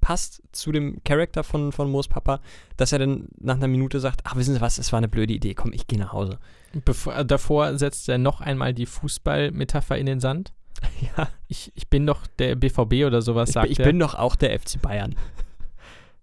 passt 0.06 0.44
zu 0.52 0.72
dem 0.72 1.04
Charakter 1.04 1.44
von, 1.44 1.72
von 1.72 1.90
Moos 1.90 2.08
Papa, 2.08 2.40
dass 2.78 2.92
er 2.92 3.00
dann 3.00 3.28
nach 3.40 3.56
einer 3.56 3.68
Minute 3.68 4.00
sagt, 4.00 4.22
ach, 4.24 4.36
wissen 4.36 4.54
Sie 4.54 4.62
was, 4.62 4.78
es 4.78 4.92
war 4.92 4.98
eine 5.00 5.08
blöde 5.08 5.34
Idee, 5.34 5.56
komm, 5.56 5.74
ich 5.74 5.88
gehe 5.88 5.98
nach 5.98 6.14
Hause. 6.14 6.38
Bevor, 6.86 7.16
äh, 7.16 7.26
davor 7.26 7.76
setzt 7.80 8.08
er 8.08 8.20
noch 8.20 8.40
einmal 8.40 8.76
die 8.76 8.86
Fußballmetapher 8.86 9.98
in 9.98 10.06
den 10.06 10.20
Sand. 10.20 10.54
Ja, 11.18 11.28
Ich, 11.48 11.72
ich 11.74 11.90
bin 11.90 12.06
doch 12.06 12.28
der 12.38 12.54
BVB 12.56 13.06
oder 13.08 13.24
sowas, 13.24 13.50
ich, 13.50 13.54
sagt 13.54 13.64
bin- 13.66 13.72
ich 13.72 13.80
er. 13.80 13.86
bin 13.86 13.98
doch 14.00 14.14
auch 14.14 14.36
der 14.36 14.60
FC 14.60 14.80
Bayern. 14.80 15.16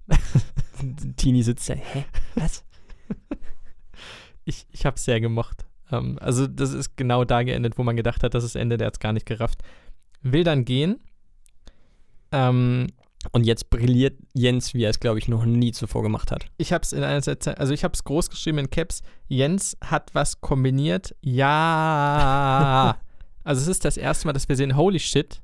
Tini 1.17 1.43
sitzt 1.43 1.69
da, 1.69 1.75
hä, 1.75 2.05
was? 2.37 2.65
ich, 4.45 4.67
ich 4.71 4.87
habe 4.87 4.95
es 4.95 5.05
sehr 5.05 5.21
gemocht. 5.21 5.65
Ähm, 5.91 6.19
also 6.21 6.47
das 6.47 6.73
ist 6.73 6.97
genau 6.97 7.25
da 7.25 7.43
geendet, 7.43 7.79
wo 7.79 7.83
man 7.83 7.97
gedacht 7.97 8.23
hat, 8.23 8.35
das 8.35 8.45
ist 8.45 8.55
Ende, 8.55 8.77
der 8.77 8.87
hat 8.87 8.95
es 8.95 9.01
gar 9.01 9.13
nicht 9.13 9.27
gerafft. 9.27 9.59
Will 10.23 10.45
dann 10.45 10.65
gehen. 10.65 11.01
Ähm, 12.31 12.87
Und 13.31 13.45
jetzt 13.45 13.71
brilliert 13.71 14.19
Jens, 14.35 14.75
wie 14.75 14.83
er 14.83 14.91
es, 14.91 14.99
glaube 14.99 15.19
ich, 15.19 15.29
noch 15.29 15.45
nie 15.45 15.73
zuvor 15.73 16.03
gemacht 16.03 16.33
hat. 16.33 16.47
ich 16.59 16.73
habe 16.73 16.83
es 16.83 16.93
in 16.93 17.05
einer 17.05 17.21
Sätze, 17.21 17.57
also 17.59 17.73
ich 17.73 17.85
habe 17.85 17.95
es 17.95 18.03
groß 18.03 18.31
geschrieben 18.31 18.59
in 18.59 18.71
Caps. 18.71 19.03
Jens 19.29 19.77
hat 19.83 20.15
was 20.15 20.41
kombiniert. 20.41 21.15
Ja. 21.21 22.99
also 23.45 23.63
es 23.63 23.69
ist 23.69 23.85
das 23.85 23.97
erste 23.97 24.27
Mal, 24.27 24.33
dass 24.33 24.49
wir 24.49 24.57
sehen, 24.57 24.77
holy 24.77 24.99
shit, 24.99 25.41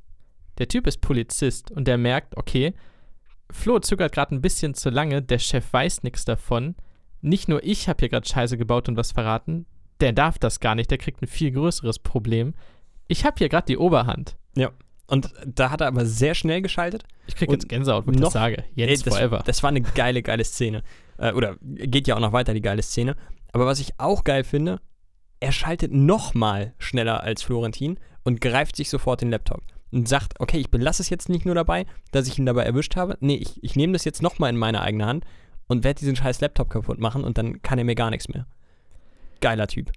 der 0.58 0.66
Typ 0.66 0.86
ist 0.88 1.00
Polizist 1.00 1.70
und 1.70 1.86
der 1.86 1.98
merkt, 1.98 2.36
okay, 2.36 2.74
Flo 3.50 3.78
zögert 3.78 4.12
gerade 4.12 4.34
ein 4.34 4.42
bisschen 4.42 4.74
zu 4.74 4.90
lange, 4.90 5.22
der 5.22 5.38
Chef 5.38 5.72
weiß 5.72 6.02
nichts 6.02 6.24
davon. 6.24 6.74
Nicht 7.20 7.48
nur 7.48 7.62
ich 7.64 7.88
habe 7.88 8.00
hier 8.00 8.08
gerade 8.08 8.28
Scheiße 8.28 8.58
gebaut 8.58 8.88
und 8.88 8.96
was 8.96 9.12
verraten, 9.12 9.66
der 10.00 10.12
darf 10.12 10.38
das 10.38 10.60
gar 10.60 10.74
nicht, 10.74 10.90
der 10.90 10.98
kriegt 10.98 11.22
ein 11.22 11.26
viel 11.26 11.52
größeres 11.52 11.98
Problem. 12.00 12.54
Ich 13.06 13.24
habe 13.24 13.36
hier 13.38 13.48
gerade 13.48 13.66
die 13.66 13.78
Oberhand. 13.78 14.36
Und 15.08 15.32
da 15.46 15.70
hat 15.70 15.80
er 15.80 15.86
aber 15.88 16.04
sehr 16.06 16.34
schnell 16.34 16.60
geschaltet. 16.62 17.02
Ich 17.26 17.34
kriege 17.34 17.50
Und 17.50 17.56
jetzt 17.62 17.68
Gänsehaut, 17.68 18.06
wo 18.06 18.10
ich 18.10 18.18
noch- 18.18 18.26
das 18.26 18.34
sage. 18.34 18.58
Ey, 18.76 18.86
Jens 18.86 19.02
das, 19.02 19.14
forever. 19.16 19.42
Das 19.44 19.62
war 19.62 19.70
eine 19.70 19.80
geile, 19.80 20.22
geile 20.22 20.44
Szene. 20.44 20.82
Äh, 21.16 21.32
oder 21.32 21.56
geht 21.62 22.06
ja 22.06 22.14
auch 22.14 22.20
noch 22.20 22.32
weiter, 22.34 22.52
die 22.54 22.60
geile 22.60 22.82
Szene. 22.82 23.16
Aber 23.52 23.64
was 23.66 23.80
ich 23.80 23.98
auch 23.98 24.22
geil 24.22 24.44
finde, 24.44 24.80
er 25.40 25.52
schaltet 25.52 25.92
noch 25.92 26.34
mal 26.34 26.74
schneller 26.78 27.22
als 27.22 27.42
Florentin 27.42 27.98
und 28.22 28.40
greift 28.40 28.76
sich 28.76 28.90
sofort 28.90 29.22
den 29.22 29.30
Laptop. 29.30 29.62
Und 29.90 30.06
sagt, 30.06 30.38
okay, 30.40 30.58
ich 30.58 30.70
belasse 30.70 31.00
es 31.00 31.08
jetzt 31.08 31.30
nicht 31.30 31.46
nur 31.46 31.54
dabei, 31.54 31.86
dass 32.10 32.28
ich 32.28 32.38
ihn 32.38 32.44
dabei 32.44 32.64
erwischt 32.64 32.94
habe. 32.96 33.16
Nee, 33.20 33.36
ich, 33.36 33.62
ich 33.64 33.74
nehme 33.76 33.94
das 33.94 34.04
jetzt 34.04 34.20
noch 34.20 34.38
mal 34.38 34.50
in 34.50 34.56
meine 34.58 34.82
eigene 34.82 35.06
Hand 35.06 35.24
und 35.68 35.82
werde 35.84 36.00
diesen 36.00 36.16
scheiß 36.16 36.42
Laptop 36.42 36.68
kaputt 36.68 36.98
machen 36.98 37.24
und 37.24 37.38
dann 37.38 37.62
kann 37.62 37.78
er 37.78 37.84
mir 37.84 37.94
gar 37.94 38.10
nichts 38.10 38.28
mehr. 38.28 38.46
Geiler 39.40 39.66
Typ. 39.68 39.90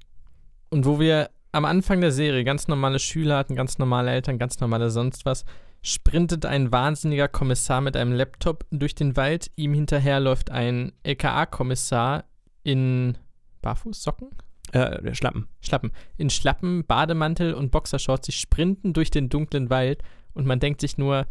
Und 0.69 0.85
wo 0.85 1.01
wir 1.01 1.29
am 1.52 1.65
Anfang 1.65 2.02
der 2.02 2.11
Serie 2.11 2.44
ganz 2.44 2.68
normale 2.68 2.99
Schüler 2.99 3.38
hatten, 3.38 3.56
ganz 3.56 3.78
normale 3.78 4.11
Eltern, 4.11 4.40
ganz 4.40 4.60
normale 4.60 4.90
sonst 4.90 5.26
was, 5.26 5.45
sprintet 5.82 6.45
ein 6.45 6.72
wahnsinniger 6.72 7.28
Kommissar 7.28 7.82
mit 7.82 7.98
einem 7.98 8.14
Laptop 8.14 8.65
durch 8.72 8.95
den 8.95 9.15
Wald. 9.18 9.52
Ihm 9.56 9.73
hinterher 9.73 10.19
läuft 10.19 10.52
ein 10.52 10.94
LKA-Kommissar 11.03 12.26
in 12.64 13.18
Barfußsocken? 13.61 14.30
Äh, 14.72 15.14
Schlappen. 15.15 15.48
Schlappen. 15.60 15.91
In 16.18 16.30
Schlappen, 16.30 16.86
Bademantel 16.86 17.53
und 17.53 17.72
Boxershorts. 17.72 18.28
Sie 18.28 18.32
sprinten 18.32 18.94
durch 18.94 19.11
den 19.11 19.30
dunklen 19.30 19.69
Wald 19.69 20.03
und 20.34 20.45
man 20.45 20.60
denkt 20.60 20.82
sich 20.82 20.98
nur, 20.98 21.26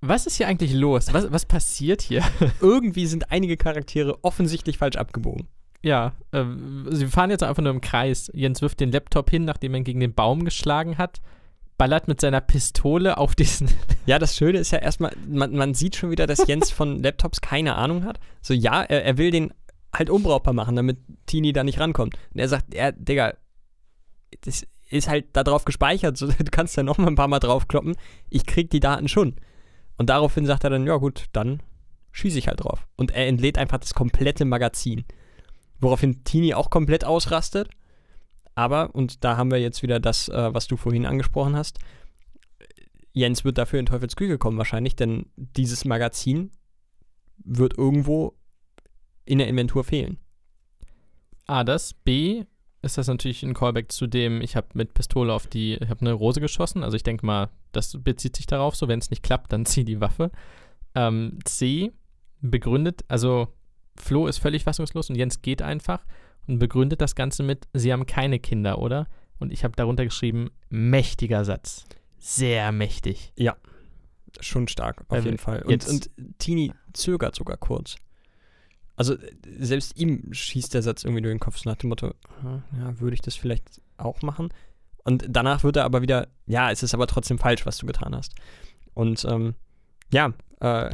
was 0.00 0.26
ist 0.26 0.36
hier 0.36 0.48
eigentlich 0.48 0.74
los? 0.74 1.14
Was, 1.14 1.32
was 1.32 1.46
passiert 1.46 2.02
hier? 2.02 2.22
Irgendwie 2.60 3.06
sind 3.06 3.30
einige 3.30 3.56
Charaktere 3.56 4.22
offensichtlich 4.22 4.76
falsch 4.76 4.96
abgebogen. 4.96 5.48
Ja, 5.84 6.14
äh, 6.32 6.44
sie 6.90 7.06
fahren 7.08 7.28
jetzt 7.28 7.42
einfach 7.42 7.62
nur 7.62 7.72
im 7.72 7.82
Kreis. 7.82 8.30
Jens 8.32 8.62
wirft 8.62 8.80
den 8.80 8.90
Laptop 8.90 9.28
hin, 9.28 9.44
nachdem 9.44 9.74
er 9.74 9.80
ihn 9.80 9.84
gegen 9.84 10.00
den 10.00 10.14
Baum 10.14 10.46
geschlagen 10.46 10.96
hat, 10.96 11.20
ballert 11.76 12.08
mit 12.08 12.22
seiner 12.22 12.40
Pistole 12.40 13.18
auf 13.18 13.34
diesen. 13.34 13.68
Ja, 14.06 14.18
das 14.18 14.36
Schöne 14.36 14.58
ist 14.58 14.70
ja 14.70 14.78
erstmal, 14.78 15.12
man, 15.26 15.54
man 15.54 15.72
sieht 15.72 15.96
schon 15.96 16.10
wieder, 16.10 16.26
dass 16.26 16.46
Jens 16.46 16.70
von 16.70 17.02
Laptops 17.02 17.40
keine 17.40 17.74
Ahnung 17.76 18.04
hat. 18.04 18.20
So, 18.42 18.52
ja, 18.52 18.82
er, 18.82 19.02
er 19.02 19.16
will 19.16 19.30
den 19.30 19.54
halt 19.94 20.10
unbrauchbar 20.10 20.52
machen, 20.52 20.76
damit 20.76 20.98
Tini 21.24 21.54
da 21.54 21.64
nicht 21.64 21.80
rankommt. 21.80 22.14
Und 22.34 22.40
er 22.40 22.48
sagt, 22.48 22.74
ja, 22.74 22.92
Digga, 22.92 23.32
das 24.42 24.66
ist 24.90 25.08
halt 25.08 25.28
da 25.32 25.42
drauf 25.42 25.64
gespeichert, 25.64 26.18
so, 26.18 26.26
du 26.38 26.50
kannst 26.50 26.76
da 26.76 26.82
noch 26.82 26.98
mal 26.98 27.08
ein 27.08 27.14
paar 27.14 27.28
Mal 27.28 27.40
draufkloppen. 27.40 27.96
Ich 28.28 28.44
krieg 28.44 28.70
die 28.70 28.80
Daten 28.80 29.08
schon. 29.08 29.36
Und 29.96 30.10
daraufhin 30.10 30.44
sagt 30.44 30.64
er 30.64 30.70
dann, 30.70 30.86
ja 30.86 30.96
gut, 30.96 31.26
dann 31.32 31.62
schieße 32.12 32.38
ich 32.38 32.48
halt 32.48 32.62
drauf. 32.62 32.86
Und 32.96 33.10
er 33.10 33.26
entlädt 33.26 33.58
einfach 33.58 33.78
das 33.78 33.94
komplette 33.94 34.44
Magazin. 34.44 35.04
Woraufhin 35.84 36.24
Tini 36.24 36.54
auch 36.54 36.70
komplett 36.70 37.04
ausrastet. 37.04 37.68
Aber, 38.54 38.94
und 38.94 39.22
da 39.22 39.36
haben 39.36 39.50
wir 39.50 39.60
jetzt 39.60 39.82
wieder 39.82 40.00
das, 40.00 40.28
äh, 40.28 40.54
was 40.54 40.66
du 40.66 40.76
vorhin 40.76 41.06
angesprochen 41.06 41.56
hast, 41.56 41.78
Jens 43.12 43.44
wird 43.44 43.58
dafür 43.58 43.78
in 43.78 43.86
Teufelsküche 43.86 44.38
kommen 44.38 44.58
wahrscheinlich, 44.58 44.96
denn 44.96 45.26
dieses 45.36 45.84
Magazin 45.84 46.50
wird 47.36 47.78
irgendwo 47.78 48.34
in 49.24 49.38
der 49.38 49.48
Inventur 49.48 49.84
fehlen. 49.84 50.18
A, 51.46 51.64
das. 51.64 51.92
B, 51.92 52.44
ist 52.82 52.98
das 52.98 53.06
natürlich 53.06 53.42
ein 53.42 53.54
Callback 53.54 53.92
zu 53.92 54.06
dem, 54.06 54.40
ich 54.40 54.56
habe 54.56 54.68
mit 54.74 54.94
Pistole 54.94 55.32
auf 55.32 55.46
die, 55.46 55.74
ich 55.74 55.90
habe 55.90 56.00
eine 56.00 56.12
Rose 56.12 56.40
geschossen. 56.40 56.82
Also 56.82 56.96
ich 56.96 57.02
denke 57.02 57.24
mal, 57.24 57.50
das 57.72 57.96
bezieht 58.02 58.36
sich 58.36 58.46
darauf. 58.46 58.74
So, 58.74 58.88
wenn 58.88 58.98
es 58.98 59.10
nicht 59.10 59.22
klappt, 59.22 59.52
dann 59.52 59.66
zieh 59.66 59.84
die 59.84 60.00
Waffe. 60.00 60.30
Ähm, 60.94 61.38
C, 61.44 61.92
begründet, 62.40 63.04
also 63.08 63.48
Flo 63.96 64.26
ist 64.26 64.38
völlig 64.38 64.64
fassungslos 64.64 65.10
und 65.10 65.16
Jens 65.16 65.42
geht 65.42 65.62
einfach 65.62 66.04
und 66.46 66.58
begründet 66.58 67.00
das 67.00 67.14
Ganze 67.14 67.42
mit, 67.42 67.66
sie 67.72 67.92
haben 67.92 68.06
keine 68.06 68.38
Kinder, 68.38 68.78
oder? 68.78 69.08
Und 69.38 69.52
ich 69.52 69.64
habe 69.64 69.74
darunter 69.76 70.04
geschrieben, 70.04 70.50
mächtiger 70.68 71.44
Satz. 71.44 71.84
Sehr 72.18 72.72
mächtig. 72.72 73.32
Schon 74.40 74.68
stark, 74.68 75.02
auf 75.02 75.18
Weil 75.18 75.24
jeden 75.24 75.38
Fall. 75.38 75.62
Und, 75.62 75.86
und 75.86 76.10
Tini 76.38 76.72
zögert 76.92 77.34
sogar 77.34 77.56
kurz. 77.56 77.96
Also 78.96 79.14
äh, 79.14 79.32
selbst 79.58 79.96
ihm 79.98 80.32
schießt 80.32 80.74
der 80.74 80.82
Satz 80.82 81.04
irgendwie 81.04 81.22
durch 81.22 81.34
den 81.34 81.40
Kopf 81.40 81.58
so 81.58 81.68
nach 81.68 81.76
dem 81.76 81.90
Motto, 81.90 82.14
"Hm, 82.40 82.62
ja, 82.78 83.00
würde 83.00 83.14
ich 83.14 83.20
das 83.20 83.34
vielleicht 83.34 83.80
auch 83.96 84.22
machen? 84.22 84.52
Und 85.04 85.24
danach 85.28 85.62
wird 85.64 85.76
er 85.76 85.84
aber 85.84 86.02
wieder, 86.02 86.28
ja, 86.46 86.70
es 86.70 86.82
ist 86.82 86.94
aber 86.94 87.06
trotzdem 87.06 87.38
falsch, 87.38 87.66
was 87.66 87.76
du 87.78 87.86
getan 87.86 88.14
hast. 88.16 88.34
Und 88.94 89.24
ähm, 89.28 89.54
ja, 90.12 90.32
äh, 90.60 90.90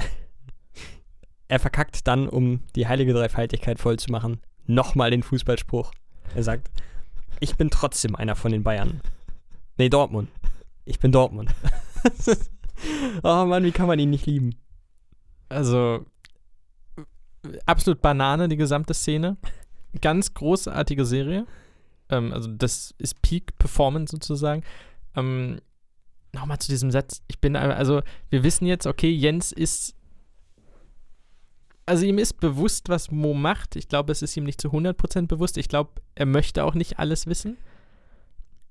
er 1.51 1.59
verkackt 1.59 2.07
dann, 2.07 2.29
um 2.29 2.61
die 2.77 2.87
heilige 2.87 3.13
Dreifaltigkeit 3.13 3.81
voll 3.81 3.99
zu 3.99 4.13
machen, 4.13 4.41
nochmal 4.67 5.11
den 5.11 5.25
Fußballspruch. 5.25 5.91
Er 6.37 6.45
sagt, 6.45 6.71
ich 7.41 7.57
bin 7.57 7.71
trotzdem 7.71 8.15
einer 8.15 8.37
von 8.37 8.53
den 8.53 8.63
Bayern. 8.63 9.01
Nee, 9.77 9.89
Dortmund. 9.89 10.31
Ich 10.85 11.01
bin 11.01 11.11
Dortmund. 11.11 11.53
oh 13.25 13.45
Mann, 13.47 13.65
wie 13.65 13.73
kann 13.73 13.89
man 13.89 13.99
ihn 13.99 14.11
nicht 14.11 14.27
lieben? 14.27 14.55
Also 15.49 16.07
absolut 17.67 18.01
Banane, 18.01 18.49
die 18.49 18.57
gesamte 18.57 18.95
Szene. 18.95 19.37
Ganz 20.01 20.35
großartige 20.35 21.05
Serie. 21.05 21.47
Ähm, 22.11 22.33
also 22.33 22.49
das 22.49 22.95
ist 22.99 23.23
Peak 23.23 23.59
Performance 23.59 24.13
sozusagen. 24.13 24.63
Ähm, 25.17 25.61
Nochmal 26.33 26.61
zu 26.61 26.71
diesem 26.71 26.93
Satz. 26.93 27.23
Ich 27.27 27.41
bin, 27.41 27.57
also 27.57 28.03
wir 28.29 28.45
wissen 28.45 28.65
jetzt, 28.65 28.87
okay, 28.87 29.11
Jens 29.11 29.51
ist, 29.51 29.97
also 31.91 32.07
ihm 32.07 32.19
ist 32.19 32.41
bewusst, 32.41 32.89
was 32.89 33.11
Mo 33.11 33.35
macht. 33.35 33.75
Ich 33.75 33.89
glaube, 33.89 34.13
es 34.13 34.23
ist 34.23 34.37
ihm 34.37 34.45
nicht 34.45 34.61
zu 34.61 34.69
100% 34.69 35.27
bewusst. 35.27 35.59
Ich 35.59 35.69
glaube, 35.69 35.91
er 36.15 36.25
möchte 36.25 36.65
auch 36.65 36.75
nicht 36.75 37.01
alles 37.01 37.27
wissen. 37.27 37.59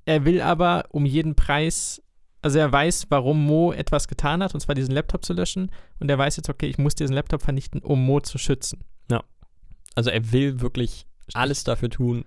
Er 0.06 0.24
will 0.24 0.41
aber 0.41 0.86
um 0.91 1.06
jeden 1.06 1.36
Preis 1.36 2.02
Also 2.41 2.60
er 2.60 2.72
weiß, 2.72 3.08
warum 3.10 3.46
Mo 3.46 3.74
etwas 3.74 4.08
getan 4.08 4.41
hat, 4.41 4.54
und 4.54 4.62
zwar 4.62 4.76
diesen 4.76 4.94
Laptop 4.94 5.26
zu 5.26 5.34
löschen. 5.34 5.72
Und 6.00 6.10
er 6.10 6.18
weiß 6.18 6.38
jetzt, 6.38 6.50
okay, 6.50 6.68
ich 6.68 6.78
muss 6.78 6.96
diesen 6.96 7.14
Laptop 7.14 7.41
vernichten, 7.41 7.82
um 7.82 8.06
Mo 8.06 8.22
zu 8.22 8.38
schützen. 8.38 8.86
Also 9.96 10.10
er 10.10 10.32
will 10.32 10.62
wirklich 10.62 11.06
alles 11.34 11.64
dafür 11.66 11.90
tun, 11.90 12.24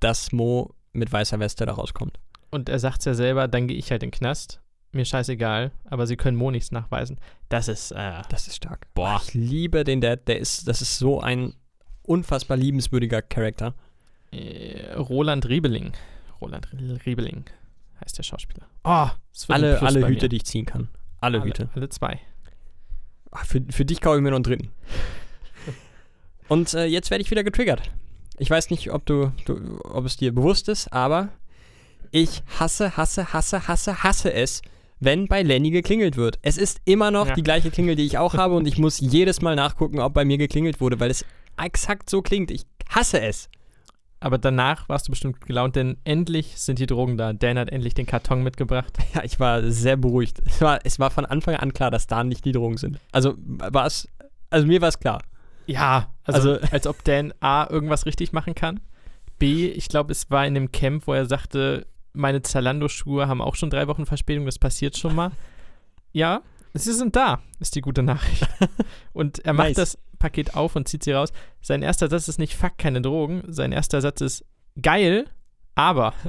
dass 0.00 0.32
Mo 0.32 0.74
mit 0.92 1.10
weißer 1.10 1.40
Weste 1.40 1.64
da 1.64 1.72
rauskommt. 1.72 2.18
Und 2.50 2.68
er 2.68 2.78
sagt 2.78 2.98
es 2.98 3.04
ja 3.06 3.14
selber, 3.14 3.48
dann 3.48 3.66
gehe 3.66 3.78
ich 3.78 3.90
halt 3.90 4.02
in 4.02 4.10
den 4.10 4.18
Knast. 4.18 4.60
Mir 4.94 5.04
scheißegal, 5.04 5.72
aber 5.86 6.06
sie 6.06 6.16
können 6.16 6.36
Mo 6.36 6.50
nichts 6.50 6.70
nachweisen. 6.72 7.18
Das 7.48 7.68
ist, 7.68 7.90
äh, 7.92 8.22
Das 8.28 8.46
ist 8.46 8.56
stark. 8.56 8.86
Boah, 8.94 9.20
ich 9.24 9.34
liebe 9.34 9.84
den 9.84 10.00
Dad. 10.00 10.28
Der 10.28 10.38
ist, 10.38 10.68
das 10.68 10.80
ist 10.82 10.98
so 10.98 11.20
ein 11.20 11.54
unfassbar 12.02 12.56
liebenswürdiger 12.56 13.20
Charakter. 13.22 13.74
äh, 14.30 14.92
Roland 14.94 15.48
Riebeling. 15.48 15.92
Roland 16.40 16.68
Riebeling 17.06 17.44
heißt 18.04 18.18
der 18.18 18.22
Schauspieler. 18.22 18.66
Oh, 18.84 19.08
Alle, 19.48 19.80
alle 19.82 20.06
Hüte, 20.08 20.24
mir. 20.24 20.28
die 20.28 20.36
ich 20.36 20.44
ziehen 20.44 20.66
kann. 20.66 20.88
Alle, 21.20 21.38
alle, 21.40 21.48
Hüte. 21.48 21.68
Alle 21.74 21.88
zwei. 21.88 22.20
Ach, 23.30 23.44
für, 23.46 23.62
für 23.70 23.84
dich 23.84 24.00
kaufe 24.00 24.16
ich 24.18 24.22
mir 24.22 24.30
noch 24.30 24.36
einen 24.36 24.44
dritten. 24.44 24.70
Und 26.48 26.74
äh, 26.74 26.84
jetzt 26.84 27.10
werde 27.10 27.22
ich 27.22 27.30
wieder 27.30 27.44
getriggert. 27.44 27.90
Ich 28.38 28.50
weiß 28.50 28.70
nicht, 28.70 28.92
ob 28.92 29.06
du, 29.06 29.32
du, 29.46 29.80
ob 29.84 30.04
es 30.04 30.16
dir 30.16 30.34
bewusst 30.34 30.68
ist, 30.68 30.92
aber 30.92 31.28
ich 32.10 32.42
hasse, 32.58 32.96
hasse, 32.96 33.32
hasse, 33.32 33.66
hasse, 33.68 34.02
hasse 34.02 34.32
es, 34.32 34.60
wenn 35.04 35.26
bei 35.28 35.42
Lenny 35.42 35.70
geklingelt 35.70 36.16
wird. 36.16 36.38
Es 36.42 36.56
ist 36.58 36.80
immer 36.84 37.10
noch 37.10 37.28
Ja. 37.28 37.34
die 37.34 37.42
gleiche 37.42 37.70
Klingel, 37.70 37.96
die 37.96 38.04
ich 38.04 38.18
auch 38.18 38.34
habe 38.34 38.54
und 38.56 38.66
ich 38.66 38.78
muss 38.78 38.98
jedes 39.00 39.40
Mal 39.42 39.56
nachgucken, 39.56 40.00
ob 40.00 40.14
bei 40.14 40.24
mir 40.24 40.38
geklingelt 40.38 40.80
wurde, 40.80 40.98
weil 41.00 41.10
es 41.10 41.24
exakt 41.62 42.10
so 42.10 42.22
klingt. 42.22 42.50
Ich 42.50 42.62
hasse 42.88 43.20
es. 43.20 43.48
Aber 44.20 44.38
danach 44.38 44.88
warst 44.88 45.06
du 45.08 45.10
bestimmt 45.12 45.40
gelaunt, 45.42 45.76
denn 45.76 45.98
endlich 46.04 46.58
sind 46.58 46.78
die 46.78 46.86
Drogen 46.86 47.18
da. 47.18 47.34
Dan 47.34 47.58
hat 47.58 47.68
endlich 47.70 47.92
den 47.94 48.06
Karton 48.06 48.42
mitgebracht. 48.42 48.96
Ja, 49.14 49.22
ich 49.22 49.38
war 49.38 49.62
sehr 49.70 49.96
beruhigt. 49.96 50.40
Es 50.46 50.60
war, 50.60 50.80
es 50.84 50.98
war 50.98 51.10
von 51.10 51.26
Anfang 51.26 51.56
an 51.56 51.72
klar, 51.74 51.90
dass 51.90 52.06
da 52.06 52.24
nicht 52.24 52.44
die 52.44 52.52
Drogen 52.52 52.78
sind. 52.78 52.98
Also 53.12 53.34
war 53.38 53.86
es, 53.86 54.08
also 54.50 54.66
mir 54.66 54.80
war 54.80 54.88
es 54.88 54.98
klar. 54.98 55.20
Ja, 55.66 56.12
also, 56.24 56.52
Also- 56.54 56.66
als 56.72 56.86
ob 56.86 57.04
Dan 57.04 57.32
A 57.40 57.66
irgendwas 57.70 58.06
richtig 58.06 58.32
machen 58.32 58.54
kann. 58.54 58.80
B, 59.38 59.66
ich 59.66 59.88
glaube, 59.88 60.12
es 60.12 60.30
war 60.30 60.46
in 60.46 60.54
dem 60.54 60.72
Camp, 60.72 61.06
wo 61.06 61.12
er 61.12 61.26
sagte, 61.26 61.86
meine 62.14 62.42
Zalando-Schuhe 62.42 63.28
haben 63.28 63.42
auch 63.42 63.54
schon 63.56 63.70
drei 63.70 63.86
Wochen 63.88 64.06
Verspätung, 64.06 64.46
das 64.46 64.58
passiert 64.58 64.96
schon 64.96 65.14
mal. 65.14 65.32
Ja, 66.12 66.42
sie 66.72 66.92
sind 66.92 67.16
da, 67.16 67.40
ist 67.60 67.74
die 67.74 67.80
gute 67.80 68.02
Nachricht. 68.02 68.48
Und 69.12 69.40
er 69.44 69.52
macht 69.52 69.68
Nice. 69.68 69.76
das 69.76 69.98
Paket 70.18 70.54
auf 70.54 70.74
und 70.74 70.88
zieht 70.88 71.04
sie 71.04 71.12
raus. 71.12 71.32
Sein 71.60 71.82
erster 71.82 72.08
Satz 72.08 72.28
ist 72.28 72.38
nicht, 72.38 72.54
fuck, 72.56 72.78
keine 72.78 73.02
Drogen. 73.02 73.42
Sein 73.46 73.72
erster 73.72 74.00
Satz 74.00 74.22
ist, 74.22 74.44
geil, 74.80 75.26
aber. 75.74 76.14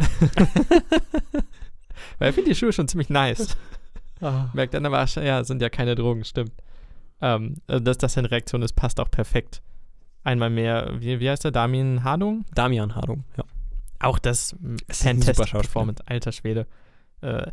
Weil 2.20 2.28
er 2.28 2.34
findet 2.34 2.52
die 2.52 2.56
Schuhe 2.56 2.74
schon 2.74 2.90
ziemlich 2.90 3.10
nice. 3.10 3.56
Merkt 4.54 4.74
dann 4.74 4.86
aber, 4.86 5.06
ja, 5.06 5.44
sind 5.46 5.62
ja 5.62 5.70
keine 5.70 5.96
Drogen, 5.96 6.26
stimmt. 6.26 6.52
Ähm, 7.22 7.56
also 7.68 7.84
dass 7.84 7.98
das 7.98 8.14
seine 8.14 8.32
Reaktion 8.32 8.62
ist, 8.64 8.74
passt 8.74 9.00
auch 9.00 9.10
perfekt. 9.10 9.62
Einmal 10.24 10.50
mehr, 10.50 10.92
wie, 11.00 11.20
wie 11.22 11.30
heißt 11.30 11.44
der? 11.46 11.52
Damien 11.52 12.04
Hardung? 12.04 12.44
Damian 12.54 12.96
Hardung, 12.96 13.24
ja. 13.38 13.44
Auch 14.00 14.20
das 14.20 14.54
m, 14.54 14.78
Es 14.88 15.00
ist 15.02 15.08
ein 15.08 15.18
super 15.22 15.26
fantastic 15.26 15.36
Schauspieler. 15.36 15.62
Performance, 15.62 16.04
alter 16.06 16.32
Schwede. 16.32 16.68
Äh, 17.22 17.52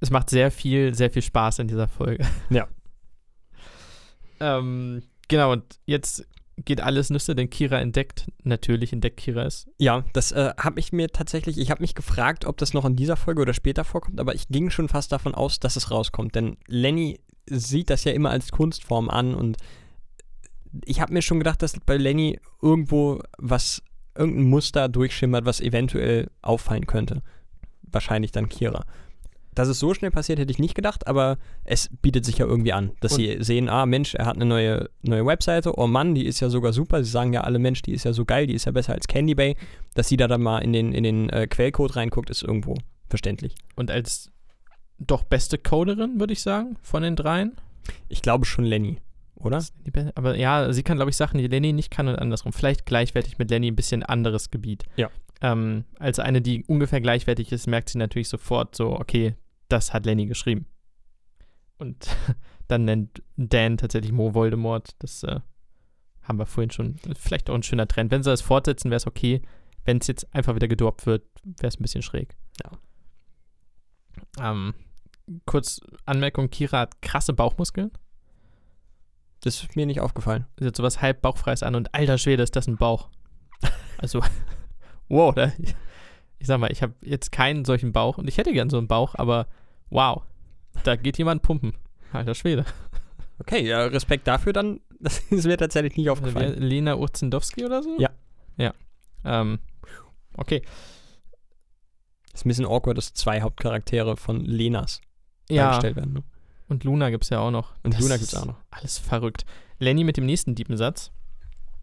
es 0.00 0.10
macht 0.10 0.30
sehr 0.30 0.50
viel, 0.50 0.94
sehr 0.94 1.10
viel 1.10 1.22
Spaß 1.22 1.60
in 1.60 1.68
dieser 1.68 1.88
Folge. 1.88 2.26
Ja. 2.50 2.68
ähm, 4.40 5.02
genau, 5.28 5.52
und 5.52 5.78
jetzt 5.86 6.26
geht 6.56 6.80
alles 6.80 7.10
Nüsse, 7.10 7.34
denn 7.34 7.50
Kira 7.50 7.80
entdeckt, 7.80 8.30
natürlich 8.44 8.92
entdeckt 8.92 9.16
Kira 9.16 9.44
es. 9.44 9.66
Ja, 9.78 10.04
das 10.12 10.32
äh, 10.32 10.52
habe 10.56 10.78
ich 10.78 10.92
mir 10.92 11.08
tatsächlich, 11.08 11.58
ich 11.58 11.70
habe 11.70 11.80
mich 11.80 11.94
gefragt, 11.94 12.44
ob 12.44 12.58
das 12.58 12.74
noch 12.74 12.84
in 12.84 12.96
dieser 12.96 13.16
Folge 13.16 13.42
oder 13.42 13.54
später 13.54 13.84
vorkommt, 13.84 14.20
aber 14.20 14.34
ich 14.34 14.48
ging 14.48 14.70
schon 14.70 14.88
fast 14.88 15.10
davon 15.10 15.34
aus, 15.34 15.58
dass 15.58 15.76
es 15.76 15.90
rauskommt, 15.90 16.34
denn 16.34 16.56
Lenny 16.66 17.20
sieht 17.48 17.90
das 17.90 18.04
ja 18.04 18.12
immer 18.12 18.30
als 18.30 18.52
Kunstform 18.52 19.10
an 19.10 19.34
und 19.34 19.56
ich 20.84 21.00
habe 21.00 21.12
mir 21.12 21.22
schon 21.22 21.38
gedacht, 21.38 21.62
dass 21.62 21.78
bei 21.84 21.96
Lenny 21.96 22.38
irgendwo 22.62 23.20
was, 23.38 23.82
irgendein 24.16 24.44
Muster 24.44 24.88
durchschimmert, 24.88 25.44
was 25.44 25.60
eventuell 25.60 26.30
auffallen 26.42 26.86
könnte. 26.86 27.22
Wahrscheinlich 27.82 28.32
dann 28.32 28.48
Kira. 28.48 28.84
Dass 29.54 29.68
es 29.68 29.78
so 29.78 29.94
schnell 29.94 30.10
passiert, 30.10 30.40
hätte 30.40 30.50
ich 30.50 30.58
nicht 30.58 30.74
gedacht, 30.74 31.06
aber 31.06 31.38
es 31.64 31.88
bietet 32.02 32.24
sich 32.24 32.38
ja 32.38 32.46
irgendwie 32.46 32.72
an, 32.72 32.90
dass 33.00 33.12
Und- 33.12 33.18
sie 33.18 33.36
sehen, 33.40 33.68
ah 33.68 33.86
Mensch, 33.86 34.14
er 34.16 34.26
hat 34.26 34.34
eine 34.34 34.46
neue, 34.46 34.90
neue 35.02 35.24
Webseite, 35.24 35.78
oh 35.78 35.86
Mann, 35.86 36.14
die 36.16 36.26
ist 36.26 36.40
ja 36.40 36.48
sogar 36.48 36.72
super. 36.72 37.04
Sie 37.04 37.10
sagen 37.10 37.32
ja 37.32 37.42
alle, 37.42 37.60
Mensch, 37.60 37.82
die 37.82 37.92
ist 37.92 38.04
ja 38.04 38.12
so 38.12 38.24
geil, 38.24 38.48
die 38.48 38.54
ist 38.54 38.64
ja 38.64 38.72
besser 38.72 38.94
als 38.94 39.06
Candy 39.06 39.34
Bay. 39.36 39.56
Dass 39.94 40.08
sie 40.08 40.16
da 40.16 40.26
dann 40.26 40.42
mal 40.42 40.58
in 40.58 40.72
den, 40.72 40.92
in 40.92 41.04
den 41.04 41.28
äh, 41.30 41.46
Quellcode 41.46 41.94
reinguckt, 41.94 42.30
ist 42.30 42.42
irgendwo 42.42 42.74
verständlich. 43.08 43.54
Und 43.76 43.92
als 43.92 44.32
doch 44.98 45.22
beste 45.22 45.58
Coderin, 45.58 46.18
würde 46.18 46.32
ich 46.32 46.42
sagen, 46.42 46.76
von 46.82 47.02
den 47.02 47.14
dreien. 47.14 47.52
Ich 48.08 48.22
glaube 48.22 48.46
schon 48.46 48.64
Lenny, 48.64 48.96
oder? 49.44 49.64
Aber 50.14 50.36
ja, 50.36 50.72
sie 50.72 50.82
kann, 50.82 50.96
glaube 50.96 51.10
ich, 51.10 51.16
Sachen, 51.16 51.38
die 51.38 51.46
Lenny 51.46 51.72
nicht 51.72 51.90
kann 51.90 52.08
und 52.08 52.16
andersrum. 52.16 52.52
Vielleicht 52.52 52.86
gleichwertig 52.86 53.38
mit 53.38 53.50
Lenny 53.50 53.68
ein 53.68 53.76
bisschen 53.76 54.02
anderes 54.02 54.50
Gebiet. 54.50 54.84
Ja. 54.96 55.10
Ähm, 55.40 55.84
als 55.98 56.18
eine, 56.18 56.40
die 56.40 56.64
ungefähr 56.64 57.00
gleichwertig 57.00 57.52
ist, 57.52 57.66
merkt 57.66 57.90
sie 57.90 57.98
natürlich 57.98 58.28
sofort 58.28 58.74
so, 58.74 58.98
okay, 58.98 59.34
das 59.68 59.92
hat 59.92 60.06
Lenny 60.06 60.26
geschrieben. 60.26 60.66
Und 61.78 62.08
dann 62.68 62.84
nennt 62.84 63.22
Dan 63.36 63.76
tatsächlich 63.76 64.12
Mo 64.12 64.34
Voldemort. 64.34 64.90
Das 65.00 65.22
äh, 65.22 65.40
haben 66.22 66.38
wir 66.38 66.46
vorhin 66.46 66.70
schon. 66.70 66.96
Vielleicht 67.16 67.50
auch 67.50 67.54
ein 67.54 67.62
schöner 67.62 67.88
Trend. 67.88 68.10
Wenn 68.10 68.22
sie 68.22 68.30
das 68.30 68.42
fortsetzen, 68.42 68.90
wäre 68.90 68.96
es 68.96 69.06
okay. 69.06 69.42
Wenn 69.84 69.98
es 69.98 70.06
jetzt 70.06 70.34
einfach 70.34 70.54
wieder 70.54 70.68
gedroppt 70.68 71.06
wird, 71.06 71.26
wäre 71.42 71.68
es 71.68 71.78
ein 71.78 71.82
bisschen 71.82 72.02
schräg. 72.02 72.36
Ja. 72.62 74.50
Ähm, 74.50 74.74
kurz 75.46 75.80
Anmerkung: 76.06 76.48
Kira 76.48 76.80
hat 76.80 77.02
krasse 77.02 77.32
Bauchmuskeln. 77.32 77.90
Das 79.44 79.62
ist 79.62 79.76
mir 79.76 79.84
nicht 79.84 80.00
aufgefallen. 80.00 80.46
Sie 80.58 80.66
hat 80.66 80.74
sowas 80.74 81.02
halb 81.02 81.20
Bauchfreies 81.20 81.62
an 81.62 81.74
und 81.74 81.94
alter 81.94 82.16
Schwede, 82.16 82.42
ist 82.42 82.56
das 82.56 82.66
ein 82.66 82.76
Bauch. 82.76 83.08
Also, 83.96 84.20
wow, 85.08 85.32
da, 85.34 85.52
ich 86.38 86.46
sag 86.46 86.58
mal, 86.58 86.70
ich 86.70 86.82
habe 86.82 86.92
jetzt 87.00 87.32
keinen 87.32 87.64
solchen 87.64 87.92
Bauch 87.92 88.18
und 88.18 88.28
ich 88.28 88.36
hätte 88.36 88.52
gern 88.52 88.68
so 88.68 88.76
einen 88.76 88.88
Bauch, 88.88 89.14
aber 89.14 89.46
wow, 89.88 90.22
da 90.82 90.96
geht 90.96 91.16
jemand 91.16 91.42
pumpen. 91.42 91.74
Alter 92.12 92.34
Schwede. 92.34 92.66
Okay, 93.38 93.66
ja, 93.66 93.84
Respekt 93.86 94.26
dafür 94.26 94.52
dann. 94.52 94.80
Das 95.00 95.18
ist 95.18 95.46
mir 95.46 95.58
tatsächlich 95.58 95.96
nicht 95.96 96.08
aufgefallen. 96.08 96.60
Lena 96.60 96.96
Urzendowski 96.96 97.64
oder 97.66 97.82
so? 97.82 97.98
Ja. 97.98 98.10
Ja. 98.56 98.72
Ähm, 99.24 99.58
okay. 100.36 100.62
Ist 102.32 102.46
ein 102.46 102.48
bisschen 102.48 102.64
awkward, 102.64 102.96
dass 102.96 103.12
zwei 103.12 103.42
Hauptcharaktere 103.42 104.16
von 104.16 104.40
Lenas 104.40 105.02
Ja, 105.50 105.64
dargestellt 105.64 105.96
werden. 105.96 106.12
Ne? 106.14 106.22
Und 106.68 106.84
Luna 106.84 107.10
gibt 107.10 107.24
es 107.24 107.30
ja 107.30 107.40
auch 107.40 107.50
noch. 107.50 107.74
Und 107.82 107.94
Das 107.94 108.00
Luna 108.00 108.14
ist 108.14 108.20
gibt's 108.20 108.34
auch 108.34 108.46
noch. 108.46 108.56
Alles 108.70 108.98
verrückt. 108.98 109.44
Lenny 109.78 110.04
mit 110.04 110.16
dem 110.16 110.26
nächsten 110.26 110.54
Diebensatz. 110.54 111.10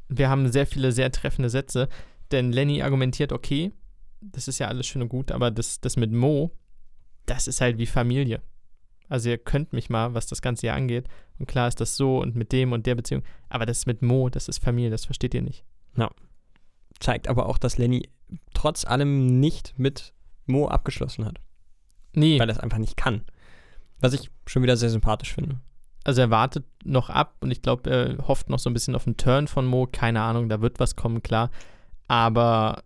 Wir 0.10 0.30
haben 0.30 0.52
sehr 0.52 0.66
viele 0.68 0.92
sehr 0.92 1.12
treffende 1.12 1.50
Sätze, 1.50 1.88
denn 2.32 2.52
Lenny 2.52 2.82
argumentiert, 2.82 3.32
okay, 3.32 3.72
das 4.22 4.48
ist 4.48 4.60
ja 4.60 4.68
alles 4.68 4.88
schön 4.88 5.02
und 5.02 5.10
gut, 5.10 5.32
aber 5.32 5.52
das, 5.52 5.80
das 5.82 5.98
mit 5.98 6.12
Mo, 6.12 6.52
das 7.26 7.48
ist 7.48 7.62
halt 7.62 7.78
wie 7.78 7.86
Familie. 7.86 8.42
Also 9.08 9.30
ihr 9.30 9.38
könnt 9.38 9.74
mich 9.74 9.90
mal, 9.90 10.14
was 10.14 10.28
das 10.28 10.42
Ganze 10.42 10.62
hier 10.62 10.74
angeht. 10.74 11.08
Und 11.38 11.46
klar 11.48 11.68
ist 11.68 11.82
das 11.82 11.98
so 11.98 12.20
und 12.20 12.36
mit 12.36 12.52
dem 12.52 12.72
und 12.72 12.86
der 12.86 12.96
Beziehung. 12.96 13.24
Aber 13.50 13.66
das 13.66 13.86
mit 13.86 14.02
Mo, 14.02 14.30
das 14.30 14.48
ist 14.48 14.64
Familie, 14.64 14.90
das 14.90 15.06
versteht 15.06 15.34
ihr 15.34 15.42
nicht. 15.42 15.66
Zeigt 17.00 17.28
aber 17.28 17.48
auch, 17.48 17.58
dass 17.58 17.78
Lenny 17.78 18.08
trotz 18.54 18.86
allem 18.86 19.40
nicht 19.40 19.74
mit 19.78 20.14
Mo 20.46 20.68
abgeschlossen 20.68 21.26
hat. 21.26 21.42
Nee, 22.14 22.40
Weil 22.40 22.50
er 22.50 22.56
es 22.56 22.60
einfach 22.60 22.78
nicht 22.78 22.96
kann. 22.96 23.24
Was 24.02 24.14
ich 24.14 24.30
schon 24.48 24.64
wieder 24.64 24.78
sehr 24.78 24.90
sympathisch 24.90 25.34
finde. 25.34 25.60
also 26.04 26.22
er 26.22 26.30
wartet 26.30 26.66
noch 26.84 27.10
ab 27.10 27.36
und 27.42 27.52
ich 27.52 27.62
glaube, 27.62 27.90
er 27.90 28.28
hofft 28.28 28.50
noch 28.50 28.60
so 28.60 28.70
ein 28.70 28.74
bisschen 28.74 28.96
auf 28.96 29.06
einen 29.06 29.18
Turn 29.18 29.48
von 29.48 29.66
Mo. 29.66 29.88
Keine 29.92 30.22
Ahnung, 30.22 30.50
da 30.50 30.62
wird 30.62 30.80
was 30.80 30.96
kommen, 30.96 31.22
klar. 31.22 31.52
Aber 32.08 32.84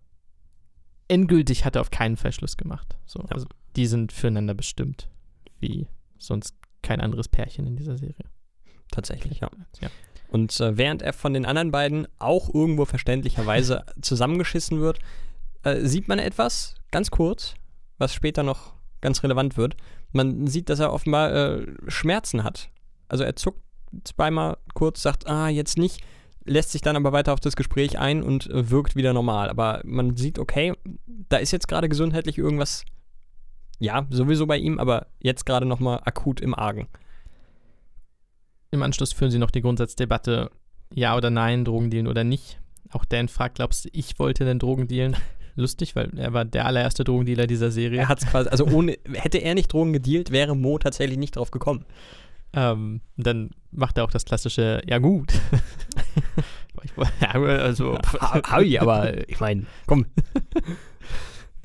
endgültig 1.07 1.65
hat 1.65 1.75
er 1.75 1.81
auf 1.81 1.91
keinen 1.91 2.17
Fall 2.17 2.31
Schluss 2.31 2.57
gemacht. 2.57 2.97
So, 3.05 3.19
Ja. 3.21 3.29
Also 3.29 3.47
die 3.75 3.87
sind 3.87 4.11
füreinander 4.11 4.53
bestimmt, 4.53 5.09
wie 5.59 5.87
sonst 6.17 6.55
kein 6.81 7.01
anderes 7.01 7.27
Pärchen 7.27 7.65
in 7.65 7.75
dieser 7.75 7.97
Serie. 7.97 8.25
Tatsächlich, 8.91 9.39
ja. 9.39 9.49
Ja. 9.81 9.89
Und 10.29 10.59
äh, 10.59 10.77
während 10.77 11.01
er 11.01 11.13
von 11.13 11.33
den 11.33 11.45
anderen 11.45 11.71
beiden 11.71 12.07
auch 12.19 12.53
irgendwo 12.53 12.85
verständlicherweise 12.85 13.83
zusammengeschissen 14.01 14.79
wird, 14.79 14.99
äh, 15.63 15.85
sieht 15.85 16.07
man 16.07 16.19
etwas, 16.19 16.75
ganz 16.91 17.11
kurz, 17.11 17.55
was 17.97 18.13
später 18.13 18.43
noch 18.43 18.74
ganz 19.05 19.23
relevant 19.23 19.55
wird. 19.55 19.77
Man 20.11 20.47
sieht, 20.47 20.69
dass 20.69 20.79
er 20.79 20.91
offenbar 20.91 21.33
äh, 21.33 21.67
Schmerzen 21.87 22.43
hat. 22.43 22.69
Also 23.07 23.23
er 23.23 23.35
zuckt 23.35 23.61
zweimal 24.03 24.57
kurz, 24.73 25.01
sagt, 25.01 25.27
ah, 25.27 25.47
jetzt 25.47 25.77
nicht, 25.77 26.01
lässt 26.43 26.71
sich 26.71 26.81
dann 26.81 26.95
aber 26.95 27.11
weiter 27.11 27.33
auf 27.33 27.39
das 27.39 27.55
Gespräch 27.55 27.97
ein 27.99 28.23
und 28.23 28.49
äh, 28.49 28.69
wirkt 28.69 28.95
wieder 28.95 29.13
normal. 29.13 29.49
Aber 29.49 29.81
man 29.85 30.17
sieht, 30.17 30.39
okay, 30.39 30.73
da 31.05 31.37
ist 31.37 31.51
jetzt 31.51 31.67
gerade 31.67 31.87
gesundheitlich 31.87 32.37
irgendwas, 32.37 32.83
ja, 33.79 34.07
sowieso 34.09 34.47
bei 34.47 34.57
ihm, 34.57 34.79
aber 34.79 35.07
jetzt 35.19 35.45
gerade 35.45 35.65
nochmal 35.65 36.01
akut 36.03 36.41
im 36.41 36.53
Argen. 36.55 36.87
Im 38.71 38.83
Anschluss 38.83 39.13
führen 39.13 39.31
sie 39.31 39.39
noch 39.39 39.51
die 39.51 39.61
Grundsatzdebatte, 39.61 40.51
ja 40.93 41.15
oder 41.15 41.29
nein, 41.29 41.65
Drogen 41.65 41.89
dealen 41.89 42.07
oder 42.07 42.23
nicht. 42.23 42.59
Auch 42.91 43.05
Dan 43.05 43.27
fragt, 43.27 43.55
glaubst 43.55 43.85
du, 43.85 43.89
ich 43.93 44.17
wollte 44.19 44.45
denn 44.45 44.59
Drogen 44.59 44.87
dealen? 44.87 45.15
lustig, 45.55 45.95
weil 45.95 46.17
er 46.17 46.33
war 46.33 46.45
der 46.45 46.65
allererste 46.65 47.03
Drogendealer 47.03 47.47
dieser 47.47 47.71
Serie. 47.71 47.99
Er 47.99 48.09
hat 48.09 48.19
es 48.19 48.27
quasi, 48.27 48.49
also 48.49 48.65
ohne, 48.65 48.97
hätte 49.13 49.39
er 49.39 49.55
nicht 49.55 49.71
Drogen 49.71 49.93
gedealt, 49.93 50.31
wäre 50.31 50.55
Mo 50.55 50.77
tatsächlich 50.77 51.17
nicht 51.17 51.35
drauf 51.35 51.51
gekommen. 51.51 51.85
Ähm, 52.53 53.01
dann 53.17 53.51
macht 53.71 53.97
er 53.97 54.05
auch 54.05 54.11
das 54.11 54.25
klassische, 54.25 54.81
ja 54.87 54.99
gut. 54.99 55.33
Ich 56.83 56.91
also, 57.33 57.97
Hoi, 58.51 58.77
aber 58.79 59.27
ich 59.29 59.39
meine, 59.39 59.65
komm. 59.87 60.05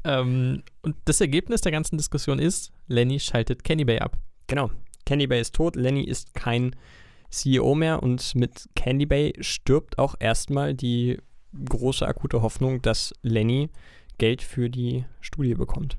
ähm, 0.04 0.62
und 0.82 0.96
das 1.04 1.20
Ergebnis 1.20 1.60
der 1.60 1.72
ganzen 1.72 1.98
Diskussion 1.98 2.38
ist, 2.38 2.72
Lenny 2.86 3.20
schaltet 3.20 3.62
Kenny 3.62 3.84
Bay 3.84 3.98
ab. 3.98 4.16
Genau. 4.46 4.70
Candy 5.04 5.26
Bay 5.26 5.40
ist 5.40 5.54
tot, 5.54 5.76
Lenny 5.76 6.04
ist 6.04 6.34
kein 6.34 6.74
CEO 7.30 7.74
mehr 7.74 8.02
und 8.02 8.34
mit 8.34 8.68
Candy 8.74 9.06
Bay 9.06 9.32
stirbt 9.40 9.98
auch 9.98 10.14
erstmal 10.18 10.74
die 10.74 11.18
große 11.52 12.06
akute 12.06 12.42
Hoffnung, 12.42 12.82
dass 12.82 13.14
Lenny 13.22 13.70
Geld 14.18 14.42
für 14.42 14.68
die 14.68 15.04
Studie 15.20 15.54
bekommt. 15.54 15.96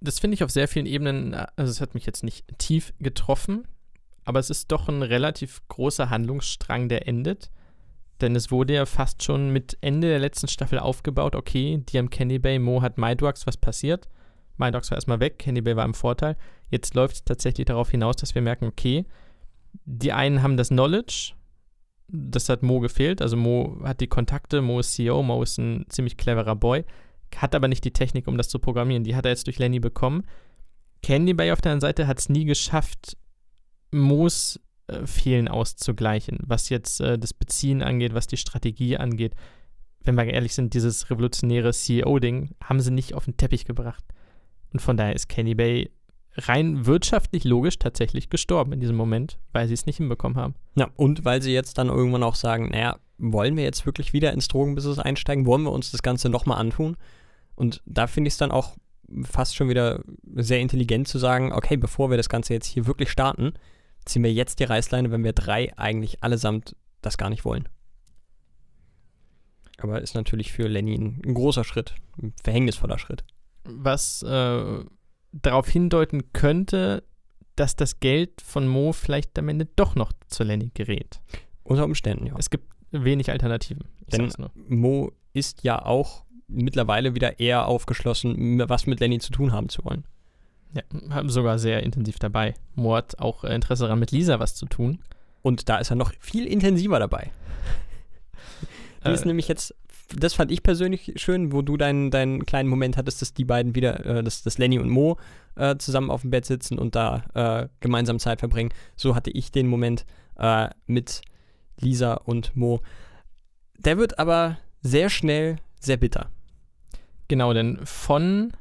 Das 0.00 0.18
finde 0.18 0.34
ich 0.34 0.44
auf 0.44 0.50
sehr 0.50 0.68
vielen 0.68 0.86
Ebenen, 0.86 1.34
also 1.34 1.70
es 1.70 1.80
hat 1.80 1.94
mich 1.94 2.06
jetzt 2.06 2.22
nicht 2.22 2.46
tief 2.58 2.92
getroffen, 3.00 3.66
aber 4.24 4.38
es 4.38 4.50
ist 4.50 4.70
doch 4.70 4.88
ein 4.88 5.02
relativ 5.02 5.66
großer 5.68 6.10
Handlungsstrang, 6.10 6.88
der 6.88 7.08
endet. 7.08 7.50
Denn 8.20 8.36
es 8.36 8.50
wurde 8.50 8.74
ja 8.74 8.86
fast 8.86 9.22
schon 9.22 9.50
mit 9.50 9.78
Ende 9.80 10.08
der 10.08 10.18
letzten 10.18 10.48
Staffel 10.48 10.78
aufgebaut, 10.78 11.34
okay, 11.34 11.82
die 11.88 11.98
haben 11.98 12.10
Candy 12.10 12.38
Bay, 12.38 12.58
Mo 12.58 12.82
hat 12.82 12.98
MyDogs, 12.98 13.46
was 13.46 13.56
passiert? 13.56 14.08
MyDogs 14.56 14.90
war 14.90 14.98
erstmal 14.98 15.20
weg, 15.20 15.38
Candy 15.38 15.62
Bay 15.62 15.76
war 15.76 15.84
im 15.84 15.94
Vorteil. 15.94 16.36
Jetzt 16.68 16.94
läuft 16.94 17.14
es 17.14 17.24
tatsächlich 17.24 17.66
darauf 17.66 17.90
hinaus, 17.90 18.16
dass 18.16 18.34
wir 18.34 18.42
merken, 18.42 18.66
okay, 18.66 19.06
die 19.84 20.12
einen 20.12 20.42
haben 20.42 20.56
das 20.56 20.68
Knowledge, 20.68 21.34
das 22.08 22.48
hat 22.48 22.62
Mo 22.62 22.80
gefehlt. 22.80 23.22
Also 23.22 23.36
Mo 23.36 23.80
hat 23.84 24.00
die 24.00 24.06
Kontakte, 24.06 24.62
Mo 24.62 24.80
ist 24.80 24.94
CEO, 24.94 25.22
Mo 25.22 25.42
ist 25.42 25.58
ein 25.58 25.84
ziemlich 25.88 26.16
cleverer 26.16 26.56
Boy, 26.56 26.84
hat 27.36 27.54
aber 27.54 27.68
nicht 27.68 27.84
die 27.84 27.92
Technik, 27.92 28.26
um 28.26 28.36
das 28.36 28.48
zu 28.48 28.58
programmieren. 28.58 29.04
Die 29.04 29.14
hat 29.14 29.26
er 29.26 29.30
jetzt 29.30 29.46
durch 29.46 29.58
Lenny 29.58 29.80
bekommen. 29.80 30.24
Candy 31.02 31.34
Bay 31.34 31.52
auf 31.52 31.60
der 31.60 31.72
anderen 31.72 31.88
Seite 31.88 32.06
hat 32.06 32.18
es 32.18 32.28
nie 32.28 32.44
geschafft, 32.44 33.16
Mo's 33.90 34.60
äh, 34.88 35.06
Fehlen 35.06 35.48
auszugleichen, 35.48 36.38
was 36.42 36.68
jetzt 36.70 37.00
äh, 37.00 37.18
das 37.18 37.34
Beziehen 37.34 37.82
angeht, 37.82 38.14
was 38.14 38.26
die 38.26 38.36
Strategie 38.36 38.96
angeht. 38.96 39.34
Wenn 40.02 40.16
wir 40.16 40.24
ehrlich 40.24 40.54
sind, 40.54 40.74
dieses 40.74 41.10
revolutionäre 41.10 41.72
CEO-Ding 41.72 42.54
haben 42.62 42.80
sie 42.80 42.90
nicht 42.90 43.14
auf 43.14 43.26
den 43.26 43.36
Teppich 43.36 43.64
gebracht. 43.64 44.04
Und 44.72 44.80
von 44.80 44.96
daher 44.96 45.14
ist 45.14 45.28
Kenny 45.28 45.54
Bay 45.54 45.90
rein 46.38 46.86
wirtschaftlich 46.86 47.44
logisch 47.44 47.78
tatsächlich 47.78 48.30
gestorben 48.30 48.72
in 48.72 48.80
diesem 48.80 48.96
Moment, 48.96 49.38
weil 49.52 49.68
sie 49.68 49.74
es 49.74 49.86
nicht 49.86 49.96
hinbekommen 49.96 50.38
haben. 50.38 50.54
Ja, 50.76 50.88
und 50.96 51.24
weil 51.24 51.42
sie 51.42 51.52
jetzt 51.52 51.78
dann 51.78 51.88
irgendwann 51.88 52.22
auch 52.22 52.34
sagen, 52.34 52.70
naja, 52.70 52.98
wollen 53.18 53.56
wir 53.56 53.64
jetzt 53.64 53.84
wirklich 53.84 54.12
wieder 54.12 54.32
ins 54.32 54.48
Drogenbusiness 54.48 54.98
einsteigen? 54.98 55.46
Wollen 55.46 55.62
wir 55.62 55.72
uns 55.72 55.90
das 55.90 56.02
Ganze 56.02 56.28
nochmal 56.28 56.58
antun? 56.58 56.96
Und 57.56 57.82
da 57.84 58.06
finde 58.06 58.28
ich 58.28 58.34
es 58.34 58.38
dann 58.38 58.52
auch 58.52 58.76
fast 59.24 59.56
schon 59.56 59.68
wieder 59.68 60.02
sehr 60.36 60.60
intelligent 60.60 61.08
zu 61.08 61.18
sagen, 61.18 61.52
okay, 61.52 61.76
bevor 61.76 62.10
wir 62.10 62.16
das 62.16 62.28
Ganze 62.28 62.54
jetzt 62.54 62.66
hier 62.66 62.86
wirklich 62.86 63.10
starten, 63.10 63.54
ziehen 64.04 64.22
wir 64.22 64.32
jetzt 64.32 64.60
die 64.60 64.64
Reißleine, 64.64 65.10
wenn 65.10 65.24
wir 65.24 65.32
drei 65.32 65.76
eigentlich 65.76 66.22
allesamt 66.22 66.76
das 67.02 67.18
gar 67.18 67.30
nicht 67.30 67.44
wollen. 67.44 67.68
Aber 69.78 70.00
ist 70.02 70.14
natürlich 70.14 70.52
für 70.52 70.66
Lenny 70.66 70.94
ein, 70.94 71.34
großer 71.34 71.64
Schritt, 71.64 71.94
ein 72.20 72.34
verhängnisvoller 72.42 72.98
Schritt. 72.98 73.24
Was 73.64 74.22
äh, 74.22 74.84
darauf 75.32 75.68
hindeuten 75.68 76.32
könnte, 76.32 77.02
dass 77.56 77.76
das 77.76 78.00
Geld 78.00 78.40
von 78.40 78.68
Mo 78.68 78.92
vielleicht 78.92 79.38
am 79.38 79.48
Ende 79.48 79.66
doch 79.76 79.94
noch 79.94 80.12
zu 80.28 80.44
Lenny 80.44 80.70
gerät. 80.74 81.20
Unter 81.64 81.84
Umständen, 81.84 82.26
ja. 82.26 82.34
Es 82.38 82.50
gibt 82.50 82.66
wenig 82.90 83.30
Alternativen. 83.30 83.84
Denn-. 84.12 84.32
Mo 84.68 85.12
ist 85.32 85.62
ja 85.64 85.84
auch 85.84 86.24
mittlerweile 86.46 87.14
wieder 87.14 87.40
eher 87.40 87.66
aufgeschlossen, 87.66 88.62
was 88.68 88.86
mit 88.86 89.00
Lenny 89.00 89.18
zu 89.18 89.32
tun 89.32 89.52
haben 89.52 89.68
zu 89.68 89.84
wollen. 89.84 90.04
Ja, 90.74 90.82
haben 91.10 91.28
sogar 91.30 91.58
sehr 91.58 91.82
intensiv 91.82 92.18
dabei. 92.18 92.54
Mo 92.74 92.94
hat 92.94 93.18
auch 93.18 93.44
Interesse 93.44 93.84
daran, 93.84 93.98
mit 93.98 94.12
Lisa 94.12 94.38
was 94.38 94.54
zu 94.54 94.66
tun. 94.66 95.00
Und 95.42 95.68
da 95.68 95.78
ist 95.78 95.90
er 95.90 95.96
noch 95.96 96.12
viel 96.20 96.46
intensiver 96.46 96.98
dabei. 96.98 97.30
Die 99.04 99.10
ist 99.10 99.24
Äh, 99.24 99.28
nämlich 99.28 99.48
jetzt, 99.48 99.74
das 100.16 100.34
fand 100.34 100.50
ich 100.50 100.62
persönlich 100.62 101.12
schön, 101.16 101.52
wo 101.52 101.62
du 101.62 101.76
deinen, 101.76 102.10
deinen 102.10 102.46
kleinen 102.46 102.68
Moment 102.68 102.96
hattest, 102.96 103.20
dass 103.20 103.34
die 103.34 103.44
beiden 103.44 103.74
wieder, 103.74 104.04
äh, 104.06 104.22
dass, 104.22 104.42
dass 104.42 104.58
Lenny 104.58 104.78
und 104.78 104.88
Mo 104.88 105.18
äh, 105.56 105.76
zusammen 105.76 106.10
auf 106.10 106.22
dem 106.22 106.30
Bett 106.30 106.46
sitzen 106.46 106.78
und 106.78 106.94
da 106.94 107.24
äh, 107.34 107.68
gemeinsam 107.80 108.18
Zeit 108.18 108.40
verbringen. 108.40 108.70
So 108.96 109.14
hatte 109.14 109.30
ich 109.30 109.52
den 109.52 109.66
Moment 109.66 110.06
äh, 110.38 110.68
mit 110.86 111.20
Lisa 111.80 112.14
und 112.14 112.56
Mo. 112.56 112.80
Der 113.78 113.98
wird 113.98 114.18
aber 114.18 114.58
sehr 114.80 115.10
schnell 115.10 115.56
sehr 115.80 115.96
bitter. 115.96 116.30
Genau, 117.28 117.52
denn 117.52 117.78
von 117.84 118.52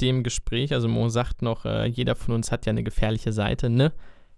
dem 0.00 0.22
Gespräch, 0.22 0.72
also 0.74 0.88
Mo 0.88 1.08
sagt 1.08 1.42
noch, 1.42 1.64
äh, 1.64 1.86
jeder 1.86 2.14
von 2.14 2.34
uns 2.34 2.50
hat 2.50 2.66
ja 2.66 2.70
eine 2.70 2.82
gefährliche 2.82 3.32
Seite, 3.32 3.70
ne? 3.70 3.92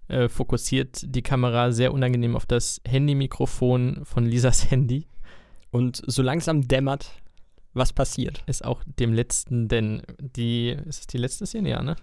Äh, 0.07 0.27
fokussiert 0.27 1.03
die 1.03 1.21
Kamera 1.21 1.71
sehr 1.71 1.93
unangenehm 1.93 2.35
auf 2.35 2.45
das 2.45 2.81
Handy-Mikrofon 2.87 4.01
von 4.03 4.25
Lisas 4.25 4.69
Handy. 4.71 5.07
Und 5.71 6.01
so 6.05 6.21
langsam 6.21 6.67
dämmert, 6.67 7.11
was 7.73 7.93
passiert. 7.93 8.43
Ist 8.47 8.63
auch 8.65 8.83
dem 8.85 9.13
letzten, 9.13 9.67
denn 9.67 10.03
die, 10.19 10.69
ist 10.69 10.99
es 11.01 11.07
die 11.07 11.17
letzte 11.17 11.45
Szene, 11.45 11.69
ja, 11.69 11.81
ne? 11.81 11.95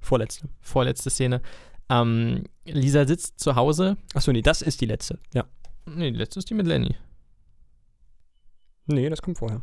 Vorletzte. 0.00 0.48
Vorletzte 0.60 1.10
Szene. 1.10 1.42
Ähm, 1.88 2.44
Lisa 2.64 3.06
sitzt 3.06 3.40
zu 3.40 3.56
Hause. 3.56 3.96
Achso, 4.14 4.32
nee, 4.32 4.42
das 4.42 4.62
ist 4.62 4.80
die 4.80 4.86
letzte. 4.86 5.18
Ja. 5.34 5.44
Nee, 5.86 6.10
die 6.12 6.18
letzte 6.18 6.38
ist 6.38 6.48
die 6.50 6.54
mit 6.54 6.66
Lenny. 6.66 6.94
Nee, 8.86 9.08
das 9.08 9.20
kommt 9.22 9.38
vorher. 9.38 9.62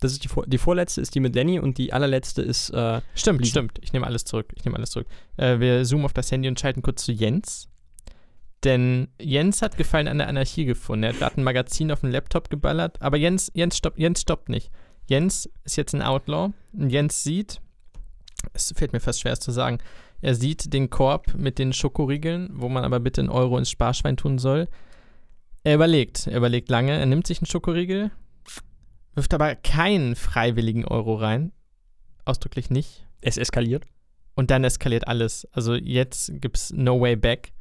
Das 0.00 0.12
ist 0.12 0.24
die, 0.24 0.28
vor 0.28 0.46
die 0.46 0.56
vorletzte 0.58 1.00
ist 1.02 1.14
die 1.14 1.20
mit 1.20 1.34
Lenny 1.34 1.58
und 1.58 1.76
die 1.76 1.92
allerletzte 1.92 2.40
ist, 2.40 2.70
äh, 2.70 3.02
Stimmt, 3.14 3.40
Lisa. 3.40 3.50
stimmt. 3.50 3.78
Ich 3.82 3.92
nehme 3.92 4.06
alles 4.06 4.24
zurück. 4.24 4.52
Ich 4.56 4.64
nehme 4.64 4.76
alles 4.76 4.90
zurück. 4.90 5.06
Äh, 5.36 5.60
wir 5.60 5.84
zoomen 5.84 6.06
auf 6.06 6.14
das 6.14 6.30
Handy 6.32 6.48
und 6.48 6.58
schalten 6.58 6.80
kurz 6.82 7.04
zu 7.04 7.12
Jens. 7.12 7.68
Denn 8.64 9.08
Jens 9.20 9.62
hat 9.62 9.76
Gefallen 9.76 10.08
an 10.08 10.18
der 10.18 10.28
Anarchie 10.28 10.66
gefunden. 10.66 11.04
Er 11.04 11.18
hat 11.20 11.38
ein 11.38 11.44
Magazin 11.44 11.90
auf 11.90 12.00
dem 12.00 12.10
Laptop 12.10 12.50
geballert. 12.50 13.00
Aber 13.00 13.16
Jens, 13.16 13.50
Jens, 13.54 13.76
stoppt, 13.76 13.98
Jens 13.98 14.20
stoppt 14.20 14.48
nicht. 14.48 14.70
Jens 15.08 15.48
ist 15.64 15.76
jetzt 15.76 15.94
ein 15.94 16.02
Outlaw. 16.02 16.52
Und 16.72 16.90
Jens 16.90 17.22
sieht, 17.22 17.60
es 18.52 18.72
fällt 18.76 18.92
mir 18.92 19.00
fast 19.00 19.20
schwer 19.20 19.32
es 19.32 19.40
zu 19.40 19.50
sagen, 19.50 19.78
er 20.20 20.34
sieht 20.34 20.72
den 20.72 20.90
Korb 20.90 21.34
mit 21.34 21.58
den 21.58 21.72
Schokoriegeln, 21.72 22.50
wo 22.52 22.68
man 22.68 22.84
aber 22.84 23.00
bitte 23.00 23.22
einen 23.22 23.30
Euro 23.30 23.56
ins 23.56 23.70
Sparschwein 23.70 24.16
tun 24.16 24.38
soll. 24.38 24.68
Er 25.64 25.74
überlegt, 25.74 26.26
er 26.26 26.36
überlegt 26.36 26.68
lange, 26.68 26.92
er 26.92 27.06
nimmt 27.06 27.26
sich 27.26 27.38
einen 27.38 27.46
Schokoriegel, 27.46 28.10
wirft 29.14 29.32
aber 29.34 29.54
keinen 29.54 30.16
freiwilligen 30.16 30.84
Euro 30.84 31.14
rein. 31.14 31.52
Ausdrücklich 32.24 32.70
nicht. 32.70 33.06
es 33.22 33.38
eskaliert. 33.38 33.84
Und 34.34 34.50
dann 34.50 34.64
eskaliert 34.64 35.08
alles. 35.08 35.46
Also 35.52 35.74
jetzt 35.74 36.32
gibt's 36.40 36.72
No 36.72 37.00
Way 37.00 37.16
Back. 37.16 37.52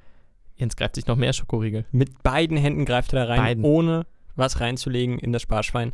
Jens 0.59 0.75
greift 0.75 0.95
sich 0.95 1.07
noch 1.07 1.15
mehr 1.15 1.31
Schokoriegel. 1.31 1.85
Mit 1.91 2.21
beiden 2.21 2.57
Händen 2.57 2.85
greift 2.85 3.13
er 3.13 3.25
da 3.25 3.33
rein, 3.33 3.39
Beiden. 3.39 3.63
ohne 3.63 4.05
was 4.35 4.59
reinzulegen 4.59 5.17
in 5.17 5.31
das 5.31 5.41
Sparschwein. 5.41 5.93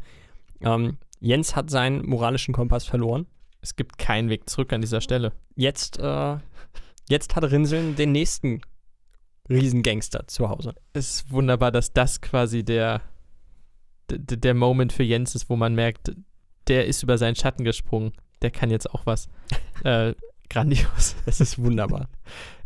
Ähm, 0.61 0.97
Jens 1.19 1.55
hat 1.55 1.69
seinen 1.69 2.05
moralischen 2.05 2.53
Kompass 2.53 2.85
verloren. 2.85 3.27
Es 3.61 3.75
gibt 3.75 3.97
keinen 3.97 4.29
Weg 4.29 4.49
zurück 4.49 4.73
an 4.73 4.81
dieser 4.81 5.01
Stelle. 5.01 5.33
Jetzt, 5.55 5.99
äh, 5.99 6.37
jetzt 7.09 7.35
hat 7.35 7.43
Rinseln 7.43 7.95
den 7.95 8.11
nächsten 8.11 8.61
Riesengangster 9.49 10.27
zu 10.27 10.49
Hause. 10.49 10.73
Es 10.93 11.17
ist 11.17 11.31
wunderbar, 11.31 11.71
dass 11.71 11.93
das 11.93 12.21
quasi 12.21 12.63
der, 12.63 13.01
der, 14.09 14.37
der 14.37 14.53
Moment 14.55 14.93
für 14.93 15.03
Jens 15.03 15.35
ist, 15.35 15.49
wo 15.49 15.55
man 15.55 15.75
merkt, 15.75 16.11
der 16.67 16.87
ist 16.87 17.03
über 17.03 17.19
seinen 17.19 17.35
Schatten 17.35 17.63
gesprungen. 17.63 18.13
Der 18.41 18.49
kann 18.49 18.71
jetzt 18.71 18.89
auch 18.91 19.05
was. 19.05 19.29
äh, 19.83 20.15
grandios. 20.49 21.15
Es 21.27 21.39
ist 21.39 21.59
wunderbar. 21.59 22.09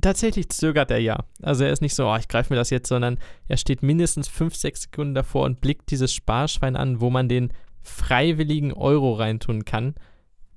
Tatsächlich 0.00 0.48
zögert 0.48 0.90
er 0.90 0.98
ja. 0.98 1.24
Also 1.42 1.64
er 1.64 1.72
ist 1.72 1.80
nicht 1.80 1.94
so, 1.94 2.08
oh, 2.08 2.16
ich 2.16 2.28
greife 2.28 2.52
mir 2.52 2.56
das 2.56 2.70
jetzt, 2.70 2.88
sondern 2.88 3.18
er 3.46 3.56
steht 3.56 3.82
mindestens 3.82 4.28
fünf, 4.28 4.56
sechs 4.56 4.82
Sekunden 4.82 5.14
davor 5.14 5.44
und 5.44 5.60
blickt 5.60 5.90
dieses 5.90 6.12
Sparschwein 6.12 6.76
an, 6.76 7.00
wo 7.00 7.10
man 7.10 7.28
den 7.28 7.52
freiwilligen 7.82 8.72
Euro 8.72 9.14
reintun 9.14 9.64
kann. 9.64 9.94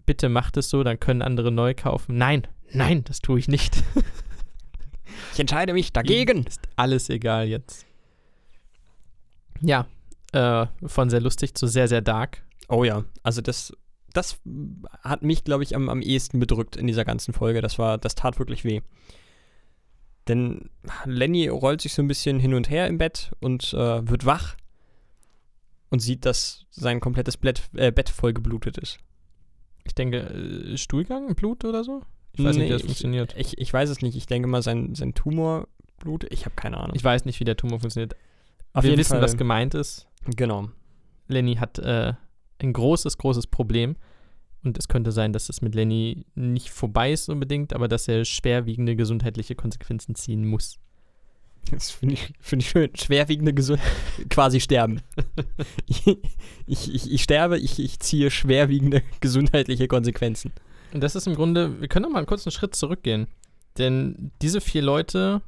Bitte 0.05 0.29
macht 0.29 0.57
es 0.57 0.69
so, 0.69 0.83
dann 0.83 0.99
können 0.99 1.21
andere 1.21 1.51
neu 1.51 1.75
kaufen. 1.75 2.17
Nein, 2.17 2.47
nein, 2.71 3.03
das 3.03 3.19
tue 3.19 3.39
ich 3.39 3.47
nicht. 3.47 3.83
Ich 5.33 5.39
entscheide 5.39 5.73
mich 5.73 5.93
dagegen. 5.93 6.45
Ist 6.45 6.67
alles 6.75 7.09
egal 7.09 7.47
jetzt. 7.47 7.85
Ja, 9.61 9.87
äh, 10.31 10.67
von 10.85 11.09
sehr 11.09 11.21
lustig 11.21 11.55
zu 11.55 11.67
sehr, 11.67 11.87
sehr 11.87 12.01
dark. 12.01 12.43
Oh 12.69 12.83
ja, 12.83 13.03
also 13.23 13.41
das, 13.41 13.73
das 14.13 14.39
hat 15.01 15.23
mich, 15.23 15.43
glaube 15.43 15.63
ich, 15.63 15.75
am, 15.75 15.89
am 15.89 16.01
ehesten 16.01 16.39
bedrückt 16.39 16.75
in 16.75 16.87
dieser 16.87 17.05
ganzen 17.05 17.33
Folge. 17.33 17.61
Das 17.61 17.79
war, 17.79 17.97
das 17.97 18.15
tat 18.15 18.39
wirklich 18.39 18.63
weh. 18.63 18.81
Denn 20.27 20.69
Lenny 21.05 21.47
rollt 21.47 21.81
sich 21.81 21.93
so 21.93 22.01
ein 22.01 22.07
bisschen 22.07 22.39
hin 22.39 22.53
und 22.53 22.69
her 22.69 22.87
im 22.87 22.97
Bett 22.97 23.31
und 23.39 23.73
äh, 23.73 24.09
wird 24.09 24.25
wach 24.25 24.55
und 25.89 25.99
sieht, 25.99 26.25
dass 26.25 26.65
sein 26.69 26.99
komplettes 26.99 27.37
Bett, 27.37 27.69
äh, 27.75 27.91
Bett 27.91 28.09
voll 28.09 28.33
geblutet 28.33 28.77
ist. 28.77 28.99
Ich 29.85 29.95
denke, 29.95 30.17
äh, 30.17 30.77
Stuhlgang, 30.77 31.33
Blut 31.35 31.63
oder 31.63 31.83
so? 31.83 32.01
Ich 32.33 32.43
weiß 32.43 32.57
nicht, 32.57 32.67
wie 32.67 32.71
das 32.71 32.81
ich, 32.81 32.87
funktioniert. 32.87 33.35
Ich, 33.37 33.57
ich 33.57 33.73
weiß 33.73 33.89
es 33.89 34.01
nicht. 34.01 34.15
Ich 34.15 34.27
denke 34.27 34.47
mal, 34.47 34.61
sein, 34.61 34.93
sein 34.93 35.13
Tumorblut, 35.13 36.25
ich 36.29 36.45
habe 36.45 36.55
keine 36.55 36.77
Ahnung. 36.77 36.95
Ich 36.95 37.03
weiß 37.03 37.25
nicht, 37.25 37.39
wie 37.39 37.45
der 37.45 37.57
Tumor 37.57 37.79
funktioniert. 37.79 38.15
Auf 38.73 38.83
wir 38.83 38.97
wissen, 38.97 39.13
Fall. 39.13 39.21
was 39.21 39.37
gemeint 39.37 39.73
ist. 39.73 40.07
Genau. 40.35 40.69
Lenny 41.27 41.55
hat 41.55 41.79
äh, 41.79 42.13
ein 42.61 42.73
großes, 42.73 43.17
großes 43.17 43.47
Problem. 43.47 43.95
Und 44.67 44.77
es 44.77 44.89
könnte 44.89 45.13
sein, 45.13 45.31
dass 45.31 45.47
es 45.47 45.61
mit 45.61 45.75
Lenny 45.75 46.25
nicht 46.35 46.69
vorbei 46.69 47.13
ist 47.13 47.29
unbedingt, 47.29 47.71
aber 47.71 47.87
dass 47.87 48.07
er 48.09 48.25
schwerwiegende 48.25 48.97
gesundheitliche 48.97 49.55
Konsequenzen 49.55 50.13
ziehen 50.13 50.45
muss. 50.45 50.77
Das 51.71 51.91
finde 51.91 52.15
ich, 52.15 52.33
find 52.41 52.63
ich 52.63 52.69
schön. 52.69 52.89
Schwerwiegende 52.95 53.53
Gesundheit. 53.53 53.87
quasi 54.29 54.59
sterben. 54.59 55.01
ich, 55.85 56.05
ich, 56.67 56.93
ich, 56.93 57.11
ich 57.11 57.23
sterbe, 57.23 57.57
ich, 57.57 57.79
ich 57.79 57.99
ziehe 57.99 58.29
schwerwiegende 58.29 59.03
gesundheitliche 59.21 59.87
Konsequenzen. 59.87 60.51
Und 60.93 61.01
das 61.01 61.15
ist 61.15 61.27
im 61.27 61.35
Grunde, 61.35 61.79
wir 61.79 61.87
können 61.87 62.03
noch 62.03 62.11
mal 62.11 62.19
einen 62.19 62.27
kurzen 62.27 62.51
Schritt 62.51 62.75
zurückgehen. 62.75 63.27
Denn 63.77 64.31
diese 64.41 64.59
vier 64.59 64.81
Leute 64.81 65.41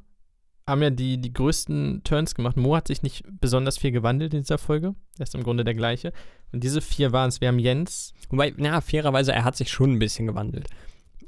haben 0.70 0.82
ja 0.82 0.90
die, 0.90 1.18
die 1.20 1.32
größten 1.32 2.02
Turns 2.04 2.34
gemacht. 2.34 2.56
Mo 2.56 2.74
hat 2.76 2.88
sich 2.88 3.02
nicht 3.02 3.24
besonders 3.40 3.76
viel 3.78 3.90
gewandelt 3.90 4.32
in 4.34 4.40
dieser 4.40 4.58
Folge. 4.58 4.94
Er 5.18 5.22
ist 5.24 5.34
im 5.34 5.42
Grunde 5.42 5.64
der 5.64 5.74
gleiche. 5.74 6.12
Und 6.52 6.64
diese 6.64 6.80
vier 6.80 7.12
waren 7.12 7.28
es. 7.28 7.40
Wir 7.40 7.48
haben 7.48 7.58
Jens. 7.58 8.14
Wobei, 8.30 8.54
na, 8.56 8.80
fairerweise, 8.80 9.32
er 9.32 9.44
hat 9.44 9.56
sich 9.56 9.70
schon 9.70 9.92
ein 9.92 9.98
bisschen 9.98 10.26
gewandelt. 10.26 10.68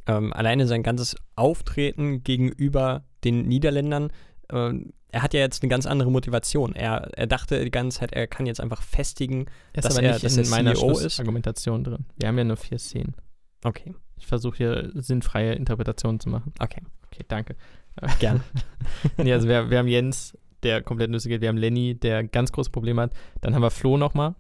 Ähm, 0.07 0.33
alleine 0.33 0.67
sein 0.67 0.83
ganzes 0.83 1.17
Auftreten 1.37 2.25
gegenüber 2.25 3.05
den 3.25 3.47
Niederländern, 3.47 4.11
ähm, 4.51 4.93
er 5.15 5.23
hat 5.23 5.35
ja 5.35 5.41
jetzt 5.41 5.63
eine 5.63 5.69
ganz 5.71 5.85
andere 5.87 6.11
Motivation. 6.11 6.75
Er, 6.75 7.11
er 7.17 7.27
dachte 7.27 7.63
die 7.63 7.71
ganze 7.71 7.99
Zeit, 8.01 8.13
er 8.13 8.27
kann 8.27 8.47
jetzt 8.47 8.61
einfach 8.61 8.81
festigen. 8.83 9.45
Er 9.75 9.81
ist 9.81 9.85
Dass 9.85 9.99
er- 9.99 10.13
nicht 10.13 10.25
dass 10.25 10.37
in 10.39 10.45
er 10.45 10.51
meiner 10.51 10.75
CEO 10.75 10.91
ist? 10.93 11.01
Schlussargumentation 11.01 11.85
drin. 11.85 12.07
Wir 12.17 12.29
haben 12.29 12.39
ja 12.39 12.45
nur 12.45 12.57
vier 12.57 12.79
Szenen. 12.79 13.15
Okay, 13.63 13.95
Ich 14.17 14.27
versuche 14.27 14.57
hier 14.57 14.91
sinnfreie 14.95 15.53
Interpretationen 15.53 16.19
zu 16.19 16.31
machen. 16.31 16.53
okay, 16.59 16.81
Okay, 17.13 17.25
danke. 17.29 17.57
Gern. 18.19 18.43
nee, 19.17 19.33
also 19.33 19.49
wir, 19.49 19.71
wir 19.71 19.79
haben 19.79 19.89
Jens, 19.89 20.37
der 20.63 20.83
komplett 20.83 21.11
Nüsse 21.11 21.29
geht. 21.29 21.41
Wir 21.41 21.49
haben 21.49 21.57
Lenny, 21.57 21.95
der 21.95 22.25
ganz 22.25 22.53
große 22.53 22.71
Probleme 22.71 23.03
hat. 23.03 23.13
Dann 23.41 23.55
haben 23.55 23.63
wir 23.63 23.71
Flo 23.71 23.97
nochmal, 23.97 24.35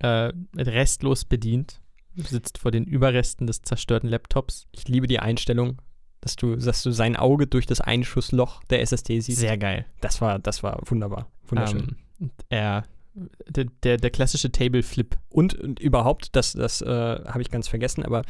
äh, 0.00 0.32
restlos 0.56 1.24
bedient. 1.24 1.80
Sitzt 2.14 2.58
vor 2.58 2.70
den 2.70 2.84
Überresten 2.84 3.46
des 3.46 3.62
zerstörten 3.62 4.08
Laptops. 4.08 4.66
Ich 4.72 4.86
liebe 4.86 5.06
die 5.06 5.18
Einstellung, 5.18 5.80
dass 6.20 6.36
du, 6.36 6.56
dass 6.56 6.82
du 6.82 6.90
sein 6.90 7.16
Auge 7.16 7.46
durch 7.46 7.64
das 7.64 7.80
Einschussloch 7.80 8.62
der 8.64 8.82
SSD 8.82 9.20
siehst. 9.20 9.40
Sehr 9.40 9.56
geil. 9.56 9.86
Das 10.00 10.20
war, 10.20 10.38
das 10.38 10.62
war 10.62 10.80
wunderbar. 10.84 11.30
Wunderschön. 11.46 11.96
Ähm, 12.20 12.30
er, 12.50 12.84
der, 13.14 13.66
der, 13.82 13.96
der 13.98 14.10
klassische 14.10 14.52
Table 14.52 14.82
Flip. 14.82 15.16
Und, 15.28 15.54
und 15.54 15.80
überhaupt, 15.80 16.34
das, 16.34 16.52
das 16.52 16.80
äh, 16.82 16.86
habe 16.86 17.42
ich 17.42 17.50
ganz 17.50 17.68
vergessen, 17.68 18.04
aber 18.04 18.22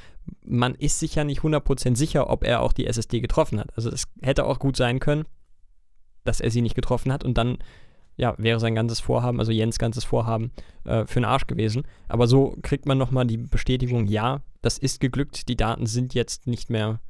man 0.44 0.74
ist 0.74 0.98
sich 0.98 1.14
ja 1.14 1.24
nicht 1.24 1.40
100% 1.40 1.96
sicher, 1.96 2.30
ob 2.30 2.44
er 2.44 2.60
auch 2.60 2.72
die 2.72 2.86
SSD 2.86 3.20
getroffen 3.20 3.60
hat. 3.60 3.68
Also 3.76 3.90
es 3.90 4.04
hätte 4.20 4.44
auch 4.44 4.59
gut 4.59 4.76
sein 4.76 4.98
können, 4.98 5.24
dass 6.24 6.40
er 6.40 6.50
sie 6.50 6.62
nicht 6.62 6.74
getroffen 6.74 7.12
hat 7.12 7.24
und 7.24 7.38
dann 7.38 7.59
ja, 8.16 8.34
wäre 8.38 8.60
sein 8.60 8.74
ganzes 8.74 9.00
Vorhaben, 9.00 9.38
also 9.38 9.52
Jens 9.52 9.78
ganzes 9.78 10.04
Vorhaben, 10.04 10.50
äh, 10.84 11.06
für 11.06 11.20
den 11.20 11.24
Arsch 11.24 11.46
gewesen. 11.46 11.84
Aber 12.09 12.26
so 12.26 12.56
kriegt 12.62 12.86
man 12.86 12.98
nochmal 12.98 13.26
die 13.26 13.38
Bestätigung, 13.38 14.06
ja, 14.06 14.42
das 14.60 14.78
ist 14.78 15.00
geglückt, 15.00 15.48
die 15.48 15.56
Daten 15.56 15.86
sind 15.86 16.14
jetzt 16.14 16.46
nicht 16.46 16.70
mehr 16.70 17.00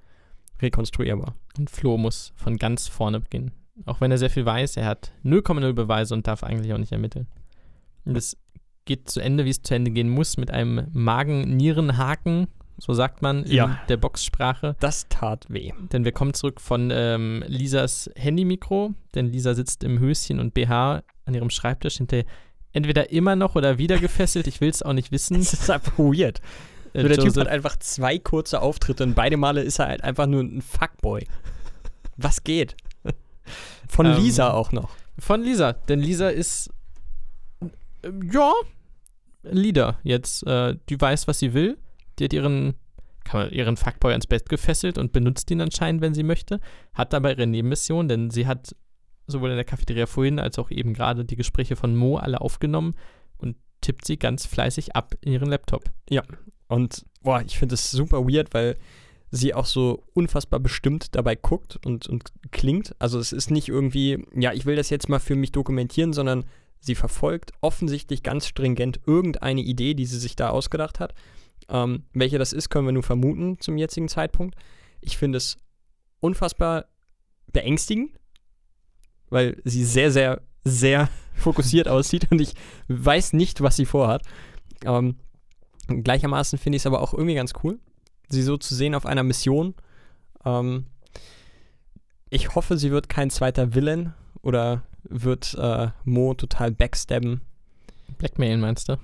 rekonstruierbar. 0.60 1.34
Und 1.58 1.70
Flo 1.70 1.96
muss 1.96 2.32
von 2.36 2.56
ganz 2.56 2.88
vorne 2.88 3.20
beginnen. 3.20 3.50
Auch 3.84 4.00
wenn 4.00 4.10
er 4.10 4.18
sehr 4.18 4.30
viel 4.30 4.46
weiß, 4.46 4.76
er 4.76 4.86
hat 4.86 5.12
0,0 5.24 5.72
Beweise 5.72 6.14
und 6.14 6.26
darf 6.26 6.44
eigentlich 6.44 6.72
auch 6.72 6.78
nicht 6.78 6.92
ermitteln. 6.92 7.26
Es 8.04 8.36
geht 8.84 9.08
zu 9.10 9.20
Ende, 9.20 9.44
wie 9.44 9.50
es 9.50 9.62
zu 9.62 9.74
Ende 9.74 9.90
gehen 9.90 10.08
muss, 10.08 10.36
mit 10.36 10.50
einem 10.50 10.88
Magen-Nieren-Haken, 10.92 12.48
so 12.78 12.92
sagt 12.94 13.22
man 13.22 13.44
in 13.44 13.52
Ja. 13.52 13.78
der 13.88 13.96
Boxsprache. 13.96 14.76
Das 14.80 15.06
tat 15.08 15.46
weh. 15.48 15.72
Denn 15.92 16.04
wir 16.04 16.12
kommen 16.12 16.34
zurück 16.34 16.60
von 16.60 16.90
ähm, 16.92 17.44
Lisas 17.46 18.10
Handymikro, 18.18 18.94
denn 19.14 19.26
Lisa 19.26 19.54
sitzt 19.54 19.84
im 19.84 19.98
Höschen 20.00 20.40
und 20.40 20.52
BH 20.54 21.02
an 21.26 21.34
ihrem 21.34 21.50
Schreibtisch 21.50 21.98
hinter 21.98 22.22
entweder 22.72 23.10
immer 23.12 23.36
noch 23.36 23.54
oder 23.54 23.78
wieder 23.78 23.98
gefesselt. 23.98 24.46
Ich 24.46 24.60
will 24.60 24.70
es 24.70 24.82
auch 24.82 24.94
nicht 24.94 25.12
wissen. 25.12 25.38
Das 25.38 25.52
ist 25.52 25.70
einfach 25.70 25.96
weird. 25.98 26.40
Äh, 26.94 27.02
So, 27.02 27.08
der 27.08 27.16
Typ 27.18 27.24
Joseph- 27.26 27.40
hat 27.44 27.48
einfach 27.48 27.76
zwei 27.78 28.18
kurze 28.18 28.60
Auftritte 28.62 29.04
und 29.04 29.14
beide 29.14 29.36
Male 29.36 29.62
ist 29.62 29.78
er 29.78 29.86
halt 29.88 30.02
einfach 30.02 30.26
nur 30.26 30.42
ein 30.42 30.60
Fuckboy. 30.62 31.26
Was 32.16 32.42
geht? 32.44 32.76
Von 33.88 34.06
Ähm, 34.06 34.16
Lisa 34.16 34.50
auch 34.52 34.72
noch. 34.72 34.90
Von 35.18 35.42
Lisa, 35.42 35.72
denn 35.74 36.00
Lisa 36.00 36.28
ist 36.30 36.70
ja 38.04 38.52
ein 39.44 39.56
Leader 39.56 39.98
jetzt. 40.02 40.46
Äh, 40.46 40.76
die 40.88 41.00
weiß, 41.00 41.28
was 41.28 41.38
sie 41.38 41.54
will. 41.54 41.78
Die 42.18 42.24
hat 42.24 42.32
ihren, 42.32 42.74
man, 43.32 43.50
ihren 43.50 43.76
Fuckboy 43.76 44.12
ans 44.12 44.26
Bett 44.26 44.48
gefesselt 44.48 44.98
und 44.98 45.12
benutzt 45.12 45.50
ihn 45.50 45.60
anscheinend, 45.60 46.00
wenn 46.02 46.14
sie 46.14 46.22
möchte. 46.22 46.60
Hat 46.94 47.12
dabei 47.12 47.32
ihre 47.32 47.46
Nebenmission, 47.46 48.08
denn 48.08 48.30
sie 48.30 48.46
hat 48.46 48.74
sowohl 49.26 49.50
in 49.50 49.56
der 49.56 49.64
Cafeteria 49.64 50.06
vorhin 50.06 50.38
als 50.38 50.58
auch 50.58 50.70
eben 50.70 50.94
gerade 50.94 51.24
die 51.24 51.36
Gespräche 51.36 51.76
von 51.76 51.96
Mo 51.96 52.16
alle 52.16 52.40
aufgenommen 52.40 52.94
und 53.38 53.56
tippt 53.80 54.04
sie 54.04 54.18
ganz 54.18 54.46
fleißig 54.46 54.94
ab 54.96 55.14
in 55.20 55.32
ihren 55.32 55.48
Laptop. 55.48 55.84
Und 56.68 57.04
boah, 57.22 57.42
ich 57.42 57.58
finde 57.58 57.74
es 57.74 57.90
super 57.90 58.26
weird, 58.26 58.54
weil 58.54 58.76
sie 59.30 59.54
auch 59.54 59.64
so 59.64 60.04
unfassbar 60.12 60.60
bestimmt 60.60 61.14
dabei 61.14 61.36
guckt 61.36 61.78
und, 61.86 62.06
und 62.06 62.32
klingt. 62.50 62.94
Also 62.98 63.18
es 63.18 63.32
ist 63.32 63.50
nicht 63.50 63.68
irgendwie, 63.68 64.24
ja, 64.34 64.52
ich 64.52 64.66
will 64.66 64.76
das 64.76 64.90
jetzt 64.90 65.08
mal 65.08 65.20
für 65.20 65.34
mich 65.34 65.52
dokumentieren, 65.52 66.12
sondern 66.12 66.44
sie 66.82 66.96
verfolgt 66.96 67.52
offensichtlich 67.60 68.22
ganz 68.22 68.46
stringent 68.46 69.00
irgendeine 69.06 69.62
Idee, 69.62 69.94
die 69.94 70.04
sie 70.04 70.18
sich 70.18 70.36
da 70.36 70.50
ausgedacht 70.50 71.00
hat. 71.00 71.14
Ähm, 71.68 72.04
welche 72.12 72.38
das 72.38 72.52
ist, 72.52 72.68
können 72.68 72.86
wir 72.86 72.92
nur 72.92 73.04
vermuten 73.04 73.58
zum 73.60 73.78
jetzigen 73.78 74.08
Zeitpunkt. 74.08 74.56
Ich 75.00 75.16
finde 75.16 75.38
es 75.38 75.56
unfassbar 76.20 76.86
beängstigend, 77.52 78.10
weil 79.30 79.60
sie 79.64 79.84
sehr, 79.84 80.10
sehr, 80.10 80.42
sehr 80.64 81.08
fokussiert 81.34 81.88
aussieht 81.88 82.30
und 82.30 82.40
ich 82.40 82.54
weiß 82.88 83.32
nicht, 83.32 83.62
was 83.62 83.76
sie 83.76 83.86
vorhat. 83.86 84.22
Ähm, 84.84 85.16
Gleichermaßen 85.86 86.58
finde 86.58 86.76
ich 86.76 86.82
es 86.82 86.86
aber 86.86 87.00
auch 87.00 87.12
irgendwie 87.14 87.34
ganz 87.34 87.52
cool, 87.62 87.78
sie 88.28 88.42
so 88.42 88.56
zu 88.56 88.74
sehen 88.74 88.94
auf 88.94 89.06
einer 89.06 89.22
Mission. 89.22 89.74
Ähm, 90.44 90.86
ich 92.28 92.54
hoffe, 92.54 92.76
sie 92.76 92.90
wird 92.90 93.08
kein 93.08 93.30
zweiter 93.30 93.74
Villain 93.74 94.14
oder 94.42 94.82
wird 95.04 95.54
äh, 95.54 95.88
Mo 96.04 96.34
total 96.34 96.70
backstabben. 96.70 97.42
Blackmail 98.18 98.58
meinst 98.58 98.88
du? 98.88 98.98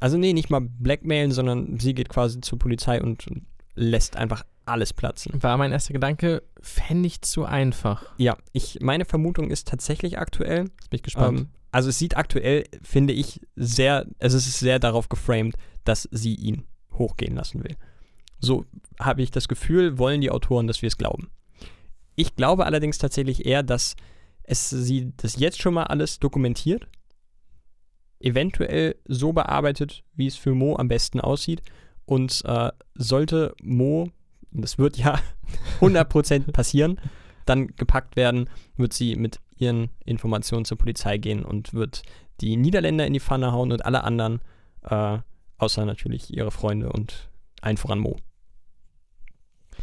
Also 0.00 0.16
nee, 0.16 0.32
nicht 0.32 0.50
mal 0.50 0.60
blackmailen, 0.60 1.32
sondern 1.32 1.78
sie 1.80 1.94
geht 1.94 2.08
quasi 2.08 2.40
zur 2.40 2.58
Polizei 2.58 3.02
und, 3.02 3.26
und 3.26 3.46
lässt 3.74 4.16
einfach 4.16 4.44
alles 4.64 4.92
platzen. 4.92 5.42
War 5.42 5.56
mein 5.56 5.72
erster 5.72 5.92
Gedanke, 5.92 6.42
fände 6.60 7.06
ich 7.06 7.22
zu 7.22 7.44
einfach. 7.44 8.04
Ja, 8.16 8.36
ich, 8.52 8.78
meine 8.80 9.04
Vermutung 9.04 9.50
ist 9.50 9.66
tatsächlich 9.66 10.18
aktuell, 10.18 10.66
Jetzt 10.80 10.90
bin 10.90 10.98
ich 10.98 11.02
gespannt. 11.02 11.40
Ähm, 11.40 11.48
also 11.72 11.88
es 11.88 11.98
sieht 11.98 12.16
aktuell, 12.16 12.64
finde 12.82 13.12
ich, 13.12 13.40
sehr, 13.56 14.06
also 14.20 14.36
es 14.36 14.46
ist 14.46 14.60
sehr 14.60 14.78
darauf 14.78 15.08
geframed, 15.08 15.56
dass 15.84 16.08
sie 16.12 16.34
ihn 16.34 16.64
hochgehen 16.92 17.34
lassen 17.34 17.64
will. 17.64 17.76
So 18.40 18.66
habe 19.00 19.22
ich 19.22 19.30
das 19.30 19.48
Gefühl, 19.48 19.98
wollen 19.98 20.20
die 20.20 20.30
Autoren, 20.30 20.66
dass 20.66 20.80
wir 20.80 20.86
es 20.86 20.96
glauben. 20.96 21.30
Ich 22.14 22.36
glaube 22.36 22.66
allerdings 22.66 22.98
tatsächlich 22.98 23.46
eher, 23.46 23.62
dass 23.62 23.96
es 24.48 24.70
sie 24.70 25.12
das 25.16 25.36
jetzt 25.36 25.60
schon 25.60 25.74
mal 25.74 25.84
alles 25.84 26.18
dokumentiert, 26.18 26.88
eventuell 28.18 28.96
so 29.04 29.32
bearbeitet, 29.32 30.04
wie 30.14 30.26
es 30.26 30.36
für 30.36 30.54
Mo 30.54 30.76
am 30.76 30.88
besten 30.88 31.20
aussieht. 31.20 31.62
Und 32.06 32.42
äh, 32.46 32.72
sollte 32.94 33.54
Mo, 33.62 34.10
das 34.50 34.78
wird 34.78 34.96
ja 34.96 35.20
100% 35.80 36.50
passieren, 36.52 36.98
dann 37.44 37.68
gepackt 37.76 38.16
werden, 38.16 38.48
wird 38.76 38.94
sie 38.94 39.16
mit 39.16 39.40
ihren 39.56 39.90
Informationen 40.04 40.64
zur 40.64 40.78
Polizei 40.78 41.18
gehen 41.18 41.44
und 41.44 41.74
wird 41.74 42.02
die 42.40 42.56
Niederländer 42.56 43.06
in 43.06 43.12
die 43.12 43.20
Pfanne 43.20 43.52
hauen 43.52 43.72
und 43.72 43.84
alle 43.84 44.04
anderen, 44.04 44.40
äh, 44.82 45.18
außer 45.58 45.84
natürlich 45.84 46.34
ihre 46.34 46.50
Freunde 46.50 46.90
und 46.90 47.28
allen 47.60 47.76
voran 47.76 47.98
Mo. 47.98 48.16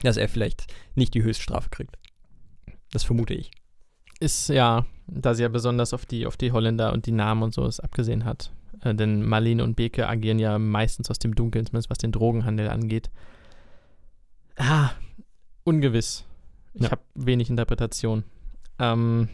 Dass 0.02 0.18
er 0.18 0.28
vielleicht 0.28 0.74
nicht 0.96 1.14
die 1.14 1.24
Höchststrafe 1.24 1.70
kriegt. 1.70 1.98
Das 2.92 3.04
vermute 3.04 3.34
ich. 3.36 3.52
Ist 4.20 4.50
ja, 4.50 4.86
da 5.08 5.34
sie 5.34 5.44
ja 5.44 5.50
besonders 5.50 5.94
auf 5.94 6.06
die, 6.06 6.26
auf 6.26 6.38
die 6.38 6.52
Holländer 6.52 6.94
und 6.94 7.06
die 7.06 7.12
Namen 7.12 7.44
und 7.44 7.54
so 7.54 7.66
es 7.66 7.80
abgesehen 7.80 8.26
hat. 8.26 8.52
Äh, 8.82 8.96
denn 8.96 9.24
Marlene 9.26 9.64
und 9.64 9.76
Beke 9.76 10.08
agieren 10.08 10.40
ja 10.40 10.58
meistens 10.58 11.10
aus 11.12 11.20
dem 11.20 11.36
Dunkeln, 11.36 11.66
zumindest 11.66 11.90
was 11.90 11.98
den 11.98 12.12
Drogenhandel 12.12 12.70
angeht. 12.70 13.10
Ah, 14.58 14.92
ungewiss. 15.64 16.26
Ich 16.74 16.84
Ja. 16.84 16.92
habe 16.92 17.02
wenig 17.16 17.50
Interpretation. 17.50 18.24
Ähm, 18.80 19.30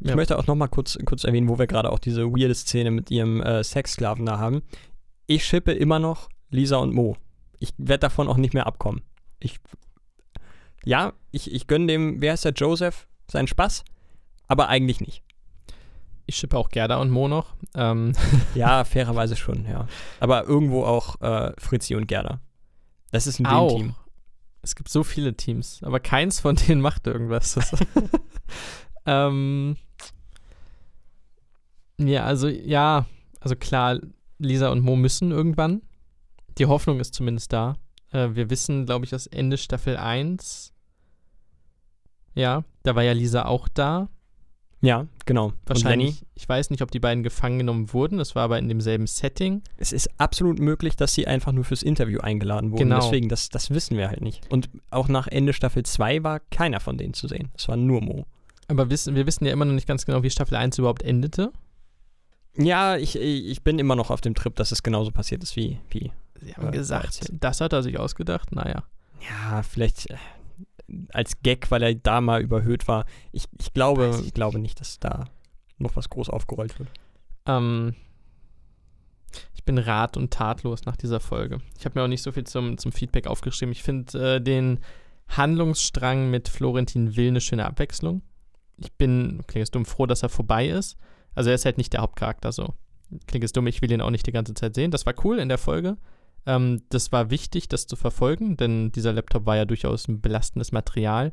Ich 0.00 0.08
Ja. 0.10 0.14
möchte 0.16 0.38
auch 0.38 0.46
noch 0.46 0.54
mal 0.54 0.68
kurz, 0.68 0.96
kurz 1.04 1.24
erwähnen, 1.24 1.48
wo 1.48 1.58
wir 1.58 1.66
gerade 1.66 1.90
auch 1.90 1.98
diese 1.98 2.24
weirde 2.30 2.54
Szene 2.54 2.92
mit 2.92 3.10
ihrem 3.10 3.42
äh, 3.42 3.64
Sexsklaven 3.64 4.24
da 4.26 4.38
haben. 4.38 4.62
Ich 5.26 5.44
schippe 5.44 5.72
immer 5.72 5.98
noch 5.98 6.28
Lisa 6.50 6.76
und 6.76 6.94
Mo. 6.94 7.16
Ich 7.58 7.74
werde 7.78 8.00
davon 8.02 8.28
auch 8.28 8.36
nicht 8.36 8.54
mehr 8.54 8.66
abkommen. 8.68 9.02
Ich, 9.40 9.58
ja, 10.88 11.12
ich, 11.32 11.52
ich 11.52 11.66
gönne 11.66 11.86
dem, 11.86 12.20
wer 12.22 12.32
heißt 12.32 12.44
der, 12.46 12.52
Joseph, 12.52 13.06
seinen 13.30 13.46
Spaß, 13.46 13.84
aber 14.46 14.68
eigentlich 14.68 15.00
nicht. 15.00 15.22
ich 16.26 16.36
schippe 16.36 16.56
auch 16.56 16.70
Gerda 16.70 16.96
und 16.96 17.10
Mo 17.10 17.28
noch. 17.28 17.54
Ähm, 17.74 18.14
Ja, 18.54 18.84
fairerweise 18.84 19.36
schon, 19.36 19.66
ja. 19.66 19.86
Aber 20.20 20.44
irgendwo 20.44 20.84
auch 20.84 21.20
äh, 21.20 21.52
Fritzi 21.58 21.94
und 21.94 22.06
Gerda. 22.06 22.40
Das 23.12 23.26
ist 23.26 23.38
ein 23.38 23.46
Auch. 23.46 23.72
Dream-Team. 23.72 23.94
Es 24.62 24.74
gibt 24.74 24.88
so 24.88 25.04
viele 25.04 25.34
Teams, 25.36 25.82
aber 25.82 26.00
keins 26.00 26.40
von 26.40 26.56
denen 26.56 26.80
macht 26.80 27.06
irgendwas. 27.06 27.54
Das- 27.54 27.72
ähm, 29.06 29.76
Ja, 31.98 32.24
also 32.24 32.48
ja, 32.48 33.06
also 33.40 33.56
klar, 33.56 33.98
Lisa 34.38 34.68
und 34.70 34.82
Mo 34.82 34.96
müssen 34.96 35.30
irgendwann. 35.32 35.82
Die 36.58 36.66
Hoffnung 36.66 37.00
ist 37.00 37.14
zumindest 37.14 37.52
da. 37.52 37.76
Äh, 38.12 38.30
wir 38.34 38.50
wissen, 38.50 38.86
glaube 38.86 39.04
ich, 39.04 39.10
dass 39.10 39.26
Ende 39.26 39.58
Staffel 39.58 39.96
1. 39.96 40.72
Ja, 42.34 42.64
da 42.82 42.94
war 42.94 43.02
ja 43.02 43.12
Lisa 43.12 43.44
auch 43.46 43.68
da. 43.68 44.08
Ja, 44.80 45.08
genau. 45.26 45.54
Wahrscheinlich. 45.66 46.24
Ich 46.36 46.48
weiß 46.48 46.70
nicht, 46.70 46.82
ob 46.82 46.92
die 46.92 47.00
beiden 47.00 47.24
gefangen 47.24 47.58
genommen 47.58 47.92
wurden. 47.92 48.18
Das 48.18 48.36
war 48.36 48.44
aber 48.44 48.60
in 48.60 48.68
demselben 48.68 49.08
Setting. 49.08 49.62
es 49.76 49.92
ist 49.92 50.08
absolut 50.20 50.60
möglich, 50.60 50.94
dass 50.94 51.14
sie 51.14 51.26
einfach 51.26 51.50
nur 51.50 51.64
fürs 51.64 51.82
Interview 51.82 52.20
eingeladen 52.20 52.70
wurden. 52.70 52.84
Genau. 52.84 53.00
Deswegen, 53.00 53.28
das, 53.28 53.48
das 53.48 53.70
wissen 53.70 53.96
wir 53.96 54.08
halt 54.08 54.20
nicht. 54.20 54.48
Und 54.52 54.70
auch 54.90 55.08
nach 55.08 55.26
Ende 55.26 55.52
Staffel 55.52 55.82
2 55.82 56.22
war 56.22 56.38
keiner 56.52 56.78
von 56.78 56.96
denen 56.96 57.12
zu 57.12 57.26
sehen. 57.26 57.50
Es 57.56 57.66
war 57.66 57.76
nur 57.76 58.00
Mo. 58.00 58.26
Aber 58.68 58.88
wissen, 58.88 59.16
wir 59.16 59.26
wissen 59.26 59.44
ja 59.46 59.52
immer 59.52 59.64
noch 59.64 59.72
nicht 59.74 59.88
ganz 59.88 60.06
genau, 60.06 60.22
wie 60.22 60.30
Staffel 60.30 60.54
1 60.54 60.78
überhaupt 60.78 61.02
endete. 61.02 61.50
Ja, 62.56 62.96
ich, 62.96 63.16
ich 63.16 63.62
bin 63.64 63.80
immer 63.80 63.96
noch 63.96 64.10
auf 64.10 64.20
dem 64.20 64.34
Trip, 64.36 64.54
dass 64.54 64.70
es 64.70 64.82
genauso 64.84 65.10
passiert 65.10 65.42
ist 65.42 65.56
wie, 65.56 65.78
wie. 65.90 66.12
Sie 66.40 66.54
haben 66.54 66.68
Äh, 66.68 66.72
gesagt, 66.72 67.32
das 67.32 67.60
hat 67.60 67.72
er 67.72 67.82
sich 67.82 67.98
ausgedacht. 67.98 68.52
Naja. 68.52 68.84
Ja, 69.28 69.62
vielleicht 69.64 70.10
äh, 70.10 70.16
als 71.12 71.40
Gag, 71.42 71.70
weil 71.70 71.82
er 71.82 71.94
da 71.94 72.20
mal 72.20 72.42
überhöht 72.42 72.88
war. 72.88 73.04
Ich, 73.32 73.44
ich 73.58 73.72
glaube, 73.72 74.16
ich 74.20 74.26
ich 74.28 74.34
glaube 74.34 74.58
nicht, 74.58 74.80
dass 74.80 74.98
da 74.98 75.26
noch 75.78 75.96
was 75.96 76.08
groß 76.08 76.30
aufgerollt 76.30 76.78
wird. 76.78 76.88
Ähm, 77.46 77.94
ich 79.54 79.64
bin 79.64 79.78
rat- 79.78 80.16
und 80.16 80.32
tatlos 80.32 80.84
nach 80.86 80.96
dieser 80.96 81.20
Folge. 81.20 81.60
Ich 81.78 81.84
habe 81.84 81.98
mir 81.98 82.04
auch 82.04 82.08
nicht 82.08 82.22
so 82.22 82.32
viel 82.32 82.44
zum, 82.44 82.78
zum 82.78 82.92
Feedback 82.92 83.26
aufgeschrieben. 83.26 83.72
Ich 83.72 83.82
finde 83.82 84.36
äh, 84.36 84.40
den 84.40 84.80
Handlungsstrang 85.28 86.30
mit 86.30 86.48
Florentin 86.48 87.16
Will 87.16 87.28
eine 87.28 87.40
schöne 87.40 87.66
Abwechslung. 87.66 88.22
Ich 88.78 88.92
bin, 88.92 89.42
klingt 89.46 89.66
jetzt 89.66 89.74
dumm, 89.74 89.84
froh, 89.84 90.06
dass 90.06 90.22
er 90.22 90.28
vorbei 90.28 90.68
ist. 90.68 90.96
Also 91.34 91.50
er 91.50 91.54
ist 91.54 91.64
halt 91.64 91.78
nicht 91.78 91.92
der 91.92 92.00
Hauptcharakter 92.00 92.52
so. 92.52 92.74
Klingt 93.26 93.44
jetzt 93.44 93.56
dumm, 93.56 93.66
ich 93.66 93.82
will 93.82 93.92
ihn 93.92 94.00
auch 94.00 94.10
nicht 94.10 94.26
die 94.26 94.32
ganze 94.32 94.54
Zeit 94.54 94.74
sehen. 94.74 94.90
Das 94.90 95.06
war 95.06 95.14
cool 95.24 95.38
in 95.38 95.48
der 95.48 95.58
Folge. 95.58 95.96
Ähm, 96.48 96.82
das 96.88 97.12
war 97.12 97.30
wichtig, 97.30 97.68
das 97.68 97.86
zu 97.86 97.94
verfolgen, 97.94 98.56
denn 98.56 98.90
dieser 98.90 99.12
Laptop 99.12 99.44
war 99.46 99.56
ja 99.56 99.66
durchaus 99.66 100.08
ein 100.08 100.20
belastendes 100.22 100.72
Material. 100.72 101.32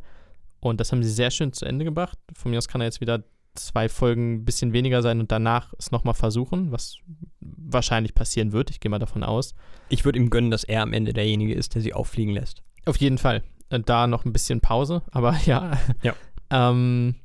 Und 0.60 0.80
das 0.82 0.92
haben 0.92 1.02
sie 1.04 1.10
sehr 1.12 1.32
schön 1.32 1.54
zu 1.54 1.66
Ende 1.66 1.86
gebracht. 1.86 2.18
Von 2.36 2.52
mir 2.52 2.58
aus 2.58 2.68
kann 2.68 2.82
er 2.82 2.86
jetzt 2.86 3.00
wieder 3.02 3.24
zwei 3.56 3.88
Folgen 3.88 4.34
ein 4.34 4.46
bisschen 4.46 4.74
weniger 4.74 5.02
sein 5.02 5.22
und 5.22 5.32
danach 5.32 5.74
es 5.80 5.92
nochmal 5.92 6.16
versuchen, 6.16 6.72
was 6.74 6.98
wahrscheinlich 7.40 8.14
passieren 8.14 8.52
wird. 8.52 8.70
Ich 8.70 8.82
gehe 8.82 8.90
mal 8.90 9.00
davon 9.00 9.24
aus. 9.24 9.56
Ich 9.88 10.04
würde 10.04 10.20
ihm 10.20 10.30
gönnen, 10.30 10.52
dass 10.52 10.66
er 10.66 10.82
am 10.82 10.92
Ende 10.92 11.14
derjenige 11.14 11.54
ist, 11.54 11.76
der 11.76 11.82
sie 11.82 11.94
auffliegen 11.94 12.34
lässt. 12.34 12.64
Auf 12.86 12.98
jeden 12.98 13.18
Fall. 13.18 13.44
Äh, 13.70 13.80
Da 13.80 14.08
noch 14.08 14.26
ein 14.26 14.34
bisschen 14.34 14.60
Pause, 14.60 15.02
aber 15.12 15.38
ja. 15.46 15.78
Ja. 16.04 16.14
ähm, 16.50 17.16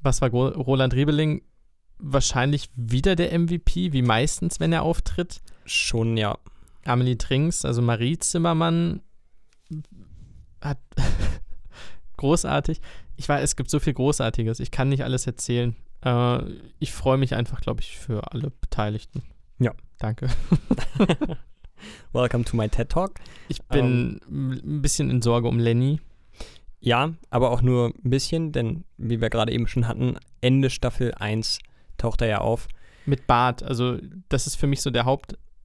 was 0.00 0.20
war 0.22 0.30
Roland 0.30 0.94
Riebeling? 0.94 1.42
Wahrscheinlich 1.98 2.70
wieder 2.76 3.16
der 3.16 3.36
MVP, 3.38 3.92
wie 3.92 4.02
meistens, 4.02 4.60
wenn 4.60 4.72
er 4.72 4.82
auftritt. 4.84 5.40
Schon, 5.66 6.16
ja. 6.16 6.38
Amelie 6.90 7.16
Trinks, 7.16 7.64
also 7.64 7.82
Marie 7.82 8.18
Zimmermann, 8.18 9.00
hat 10.60 10.78
großartig. 12.16 12.80
Ich 13.16 13.28
weiß, 13.28 13.42
es 13.42 13.56
gibt 13.56 13.70
so 13.70 13.78
viel 13.78 13.94
Großartiges. 13.94 14.60
Ich 14.60 14.70
kann 14.70 14.88
nicht 14.88 15.04
alles 15.04 15.26
erzählen. 15.26 15.76
Äh, 16.04 16.40
ich 16.78 16.92
freue 16.92 17.18
mich 17.18 17.34
einfach, 17.34 17.60
glaube 17.60 17.80
ich, 17.80 17.96
für 17.96 18.32
alle 18.32 18.50
Beteiligten. 18.50 19.22
Ja. 19.58 19.72
Danke. 19.98 20.28
Welcome 22.12 22.44
to 22.44 22.56
my 22.56 22.68
TED 22.68 22.88
Talk. 22.88 23.20
Ich 23.48 23.62
bin 23.62 24.20
ein 24.28 24.82
bisschen 24.82 25.10
in 25.10 25.22
Sorge 25.22 25.48
um 25.48 25.58
Lenny. 25.58 26.00
Ja, 26.80 27.12
aber 27.28 27.50
auch 27.50 27.62
nur 27.62 27.92
ein 28.04 28.10
bisschen, 28.10 28.52
denn 28.52 28.84
wie 28.96 29.20
wir 29.20 29.30
gerade 29.30 29.52
eben 29.52 29.68
schon 29.68 29.86
hatten, 29.86 30.16
Ende 30.40 30.70
Staffel 30.70 31.14
1 31.14 31.58
taucht 31.98 32.22
er 32.22 32.28
ja 32.28 32.38
auf. 32.38 32.68
mit 33.04 33.26
Bart. 33.26 33.62
Also, 33.62 33.98
das 34.28 34.46
ist 34.46 34.56
für 34.56 34.66
mich 34.66 34.80
so 34.80 34.90
der 34.90 35.04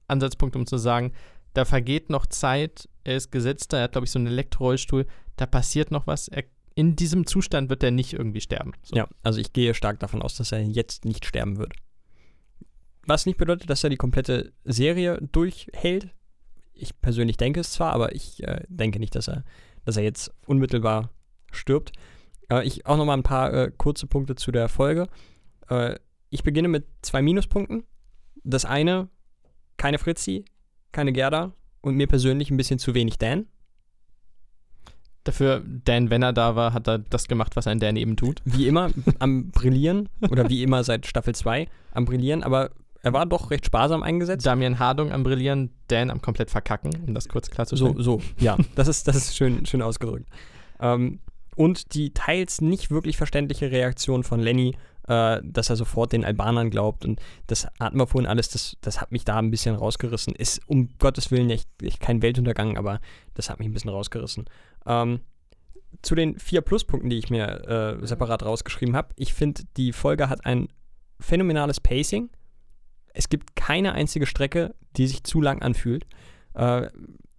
Hauptansatzpunkt, 0.06 0.56
um 0.56 0.66
zu 0.66 0.78
sagen, 0.78 1.12
da 1.54 1.64
vergeht 1.64 2.10
noch 2.10 2.26
Zeit. 2.26 2.88
Er 3.04 3.16
ist 3.16 3.30
Gesetzter, 3.32 3.78
er 3.78 3.84
hat, 3.84 3.92
glaube 3.92 4.04
ich, 4.04 4.10
so 4.10 4.18
einen 4.18 4.28
Elektrorollstuhl. 4.28 5.06
Da 5.36 5.46
passiert 5.46 5.90
noch 5.90 6.06
was. 6.06 6.28
Er, 6.28 6.44
in 6.74 6.96
diesem 6.96 7.26
Zustand 7.26 7.70
wird 7.70 7.82
er 7.82 7.90
nicht 7.90 8.12
irgendwie 8.12 8.40
sterben. 8.40 8.72
So. 8.82 8.96
Ja, 8.96 9.08
also 9.22 9.40
ich 9.40 9.52
gehe 9.52 9.74
stark 9.74 9.98
davon 10.00 10.22
aus, 10.22 10.36
dass 10.36 10.52
er 10.52 10.62
jetzt 10.62 11.04
nicht 11.04 11.24
sterben 11.24 11.56
wird. 11.56 11.72
Was 13.06 13.26
nicht 13.26 13.38
bedeutet, 13.38 13.70
dass 13.70 13.84
er 13.84 13.90
die 13.90 13.96
komplette 13.96 14.52
Serie 14.64 15.18
durchhält. 15.32 16.10
Ich 16.74 17.00
persönlich 17.00 17.36
denke 17.36 17.60
es 17.60 17.70
zwar, 17.70 17.92
aber 17.92 18.14
ich 18.14 18.42
äh, 18.42 18.64
denke 18.68 18.98
nicht, 18.98 19.14
dass 19.14 19.28
er, 19.28 19.44
dass 19.84 19.96
er 19.96 20.02
jetzt 20.02 20.34
unmittelbar 20.46 21.10
stirbt. 21.52 21.92
Äh, 22.50 22.66
ich 22.66 22.84
auch 22.84 22.96
nochmal 22.96 23.16
ein 23.16 23.22
paar 23.22 23.52
äh, 23.54 23.72
kurze 23.76 24.06
Punkte 24.06 24.34
zu 24.34 24.52
der 24.52 24.68
Folge. 24.68 25.06
Äh, 25.68 25.96
ich 26.28 26.42
beginne 26.42 26.68
mit 26.68 26.86
zwei 27.00 27.22
Minuspunkten. 27.22 27.84
Das 28.44 28.64
eine, 28.64 29.08
keine 29.76 29.98
Fritzi, 29.98 30.44
keine 30.92 31.12
Gerda 31.12 31.52
und 31.80 31.94
mir 31.96 32.06
persönlich 32.06 32.50
ein 32.50 32.56
bisschen 32.56 32.78
zu 32.78 32.94
wenig 32.94 33.18
Dan. 33.18 33.46
Dafür, 35.24 35.60
Dan, 35.84 36.08
wenn 36.10 36.22
er 36.22 36.32
da 36.32 36.54
war, 36.54 36.72
hat 36.72 36.86
er 36.86 36.98
das 36.98 37.26
gemacht, 37.26 37.56
was 37.56 37.66
ein 37.66 37.80
Dan 37.80 37.96
eben 37.96 38.16
tut. 38.16 38.40
Wie 38.44 38.68
immer 38.68 38.90
am 39.18 39.50
Brillieren 39.50 40.08
oder 40.30 40.48
wie 40.48 40.62
immer 40.62 40.84
seit 40.84 41.04
Staffel 41.06 41.34
2 41.34 41.66
am 41.92 42.04
Brillieren, 42.04 42.44
aber 42.44 42.70
er 43.02 43.12
war 43.12 43.26
doch 43.26 43.50
recht 43.50 43.66
sparsam 43.66 44.02
eingesetzt. 44.04 44.46
Damian 44.46 44.78
Hardung 44.78 45.10
am 45.12 45.24
Brillieren, 45.24 45.70
Dan 45.88 46.10
am 46.10 46.22
komplett 46.22 46.50
verkacken, 46.50 46.96
um 47.06 47.14
das 47.14 47.28
kurz 47.28 47.46
So, 47.48 47.52
klarzustellen. 47.52 48.02
so, 48.02 48.20
ja, 48.38 48.56
das 48.76 48.86
ist, 48.88 49.08
das 49.08 49.16
ist 49.16 49.36
schön, 49.36 49.66
schön 49.66 49.82
ausgedrückt. 49.82 50.28
Ähm, 50.80 51.18
und 51.56 51.94
die 51.94 52.12
teils 52.12 52.60
nicht 52.60 52.90
wirklich 52.90 53.16
verständliche 53.16 53.70
Reaktion 53.70 54.22
von 54.22 54.40
Lenny, 54.40 54.76
äh, 55.08 55.40
dass 55.42 55.70
er 55.70 55.76
sofort 55.76 56.12
den 56.12 56.24
Albanern 56.24 56.70
glaubt. 56.70 57.04
Und 57.04 57.20
das 57.46 57.66
hatten 57.80 57.98
wir 57.98 58.06
vorhin 58.06 58.28
alles, 58.28 58.48
das, 58.48 58.76
das 58.80 59.00
hat 59.00 59.12
mich 59.12 59.24
da 59.24 59.36
ein 59.38 59.50
bisschen 59.50 59.74
rausgerissen. 59.74 60.34
Ist 60.34 60.60
um 60.68 60.90
Gottes 60.98 61.30
Willen 61.30 61.50
echt, 61.50 61.68
echt 61.82 62.00
kein 62.00 62.22
Weltuntergang, 62.22 62.76
aber 62.76 63.00
das 63.34 63.50
hat 63.50 63.58
mich 63.58 63.68
ein 63.68 63.72
bisschen 63.72 63.90
rausgerissen. 63.90 64.44
Ähm, 64.86 65.20
zu 66.02 66.14
den 66.14 66.38
vier 66.38 66.60
Pluspunkten, 66.60 67.10
die 67.10 67.18
ich 67.18 67.30
mir 67.30 67.98
äh, 68.00 68.06
separat 68.06 68.44
rausgeschrieben 68.44 68.96
habe. 68.96 69.14
Ich 69.16 69.34
finde, 69.34 69.62
die 69.76 69.92
Folge 69.92 70.28
hat 70.28 70.44
ein 70.44 70.68
phänomenales 71.20 71.80
Pacing. 71.80 72.30
Es 73.14 73.28
gibt 73.28 73.56
keine 73.56 73.92
einzige 73.92 74.26
Strecke, 74.26 74.74
die 74.96 75.06
sich 75.06 75.24
zu 75.24 75.40
lang 75.40 75.62
anfühlt. 75.62 76.06
Äh, 76.54 76.88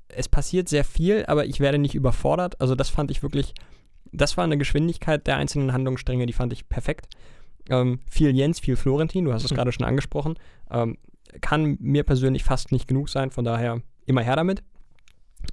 es 0.10 0.30
passiert 0.30 0.70
sehr 0.70 0.84
viel, 0.84 1.26
aber 1.28 1.46
ich 1.46 1.60
werde 1.60 1.78
nicht 1.78 1.96
überfordert. 1.96 2.60
Also 2.62 2.76
das 2.76 2.90
fand 2.90 3.12
ich 3.12 3.22
wirklich, 3.22 3.54
das 4.12 4.38
war 4.38 4.44
eine 4.44 4.58
Geschwindigkeit 4.58 5.28
der 5.28 5.38
einzelnen 5.38 5.74
Handlungsstränge, 5.74 6.26
die 6.26 6.34
fand 6.34 6.54
ich 6.54 6.70
perfekt. 6.70 7.08
Ähm, 7.70 8.00
viel 8.10 8.36
Jens, 8.36 8.60
viel 8.60 8.76
Florentin, 8.76 9.26
du 9.26 9.34
hast 9.34 9.44
es 9.44 9.52
Mhm. 9.52 9.56
gerade 9.56 9.72
schon 9.72 9.86
angesprochen. 9.86 10.36
Ähm, 10.72 10.98
kann 11.42 11.78
mir 11.80 12.04
persönlich 12.04 12.44
fast 12.44 12.72
nicht 12.72 12.88
genug 12.88 13.10
sein, 13.10 13.32
von 13.32 13.44
daher 13.44 13.82
immer 14.06 14.22
her 14.22 14.36
damit. 14.36 14.64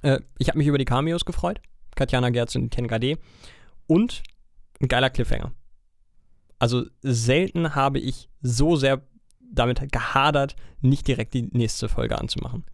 Äh, 0.01 0.19
ich 0.37 0.47
habe 0.47 0.57
mich 0.57 0.67
über 0.67 0.77
die 0.77 0.85
Cameos 0.85 1.25
gefreut. 1.25 1.61
Katjana 1.95 2.29
Gerz 2.29 2.55
und 2.55 2.69
Ken 2.69 2.87
Gade. 2.87 3.17
Und 3.87 4.23
ein 4.81 4.87
geiler 4.87 5.09
Cliffhanger. 5.09 5.51
Also 6.59 6.85
selten 7.01 7.75
habe 7.75 7.99
ich 7.99 8.29
so 8.41 8.75
sehr 8.75 9.01
damit 9.51 9.91
gehadert, 9.91 10.55
nicht 10.81 11.07
direkt 11.07 11.33
die 11.33 11.43
nächste 11.51 11.87
Folge 11.89 12.17
anzumachen. 12.17 12.65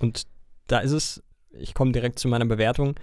Und 0.00 0.26
da 0.66 0.78
ist 0.80 0.92
es, 0.92 1.22
ich 1.50 1.74
komme 1.74 1.92
direkt 1.92 2.18
zu 2.18 2.28
meiner 2.28 2.44
Bewertung, 2.46 2.94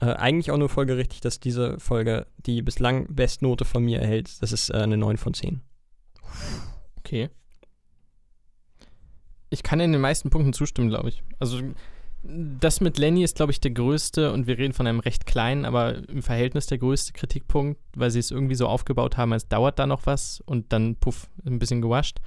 äh, 0.00 0.06
eigentlich 0.06 0.50
auch 0.50 0.56
nur 0.56 0.68
folgerichtig, 0.68 1.20
dass 1.20 1.40
diese 1.40 1.78
Folge 1.78 2.26
die 2.38 2.62
bislang 2.62 3.06
Bestnote 3.14 3.64
von 3.64 3.84
mir 3.84 4.00
erhält. 4.00 4.42
Das 4.42 4.52
ist 4.52 4.70
äh, 4.70 4.74
eine 4.74 4.96
9 4.96 5.16
von 5.16 5.34
10. 5.34 5.60
Okay. 6.98 7.30
Ich 9.50 9.62
kann 9.62 9.80
in 9.80 9.92
den 9.92 10.00
meisten 10.00 10.30
Punkten 10.30 10.52
zustimmen, 10.52 10.88
glaube 10.88 11.08
ich. 11.10 11.22
Also 11.38 11.60
das 12.26 12.80
mit 12.80 12.98
Lenny 12.98 13.22
ist, 13.22 13.36
glaube 13.36 13.52
ich, 13.52 13.60
der 13.60 13.70
größte, 13.70 14.32
und 14.32 14.46
wir 14.46 14.56
reden 14.56 14.72
von 14.72 14.86
einem 14.86 15.00
recht 15.00 15.26
kleinen, 15.26 15.64
aber 15.64 16.08
im 16.08 16.22
Verhältnis 16.22 16.66
der 16.66 16.78
größte 16.78 17.12
Kritikpunkt, 17.12 17.78
weil 17.94 18.10
sie 18.10 18.18
es 18.18 18.30
irgendwie 18.30 18.54
so 18.54 18.66
aufgebaut 18.66 19.16
haben, 19.16 19.32
als 19.32 19.48
dauert 19.48 19.78
da 19.78 19.86
noch 19.86 20.06
was 20.06 20.40
und 20.46 20.72
dann, 20.72 20.96
puff, 20.96 21.28
ein 21.44 21.58
bisschen 21.58 21.82
gewascht. 21.82 22.18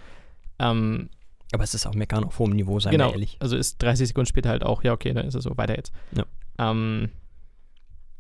Ähm, 0.60 1.10
Aber 1.52 1.64
es 1.64 1.74
ist 1.74 1.88
auch 1.88 1.96
Meckern 1.96 2.24
auf 2.24 2.38
hohem 2.38 2.52
Niveau, 2.52 2.80
seien 2.80 2.92
genau, 2.92 3.08
wir 3.08 3.14
ehrlich. 3.14 3.38
also 3.40 3.58
ist 3.58 3.82
30 3.82 4.10
Sekunden 4.10 4.28
später 4.28 4.50
halt 4.50 4.64
auch, 4.64 4.84
ja, 4.84 4.94
okay, 4.94 5.14
dann 5.14 5.26
ist 5.26 5.36
es 5.36 5.44
so, 5.44 5.58
weiter 5.58 5.76
jetzt. 5.76 5.92
Ja. 6.16 6.26
Ähm, 6.60 7.10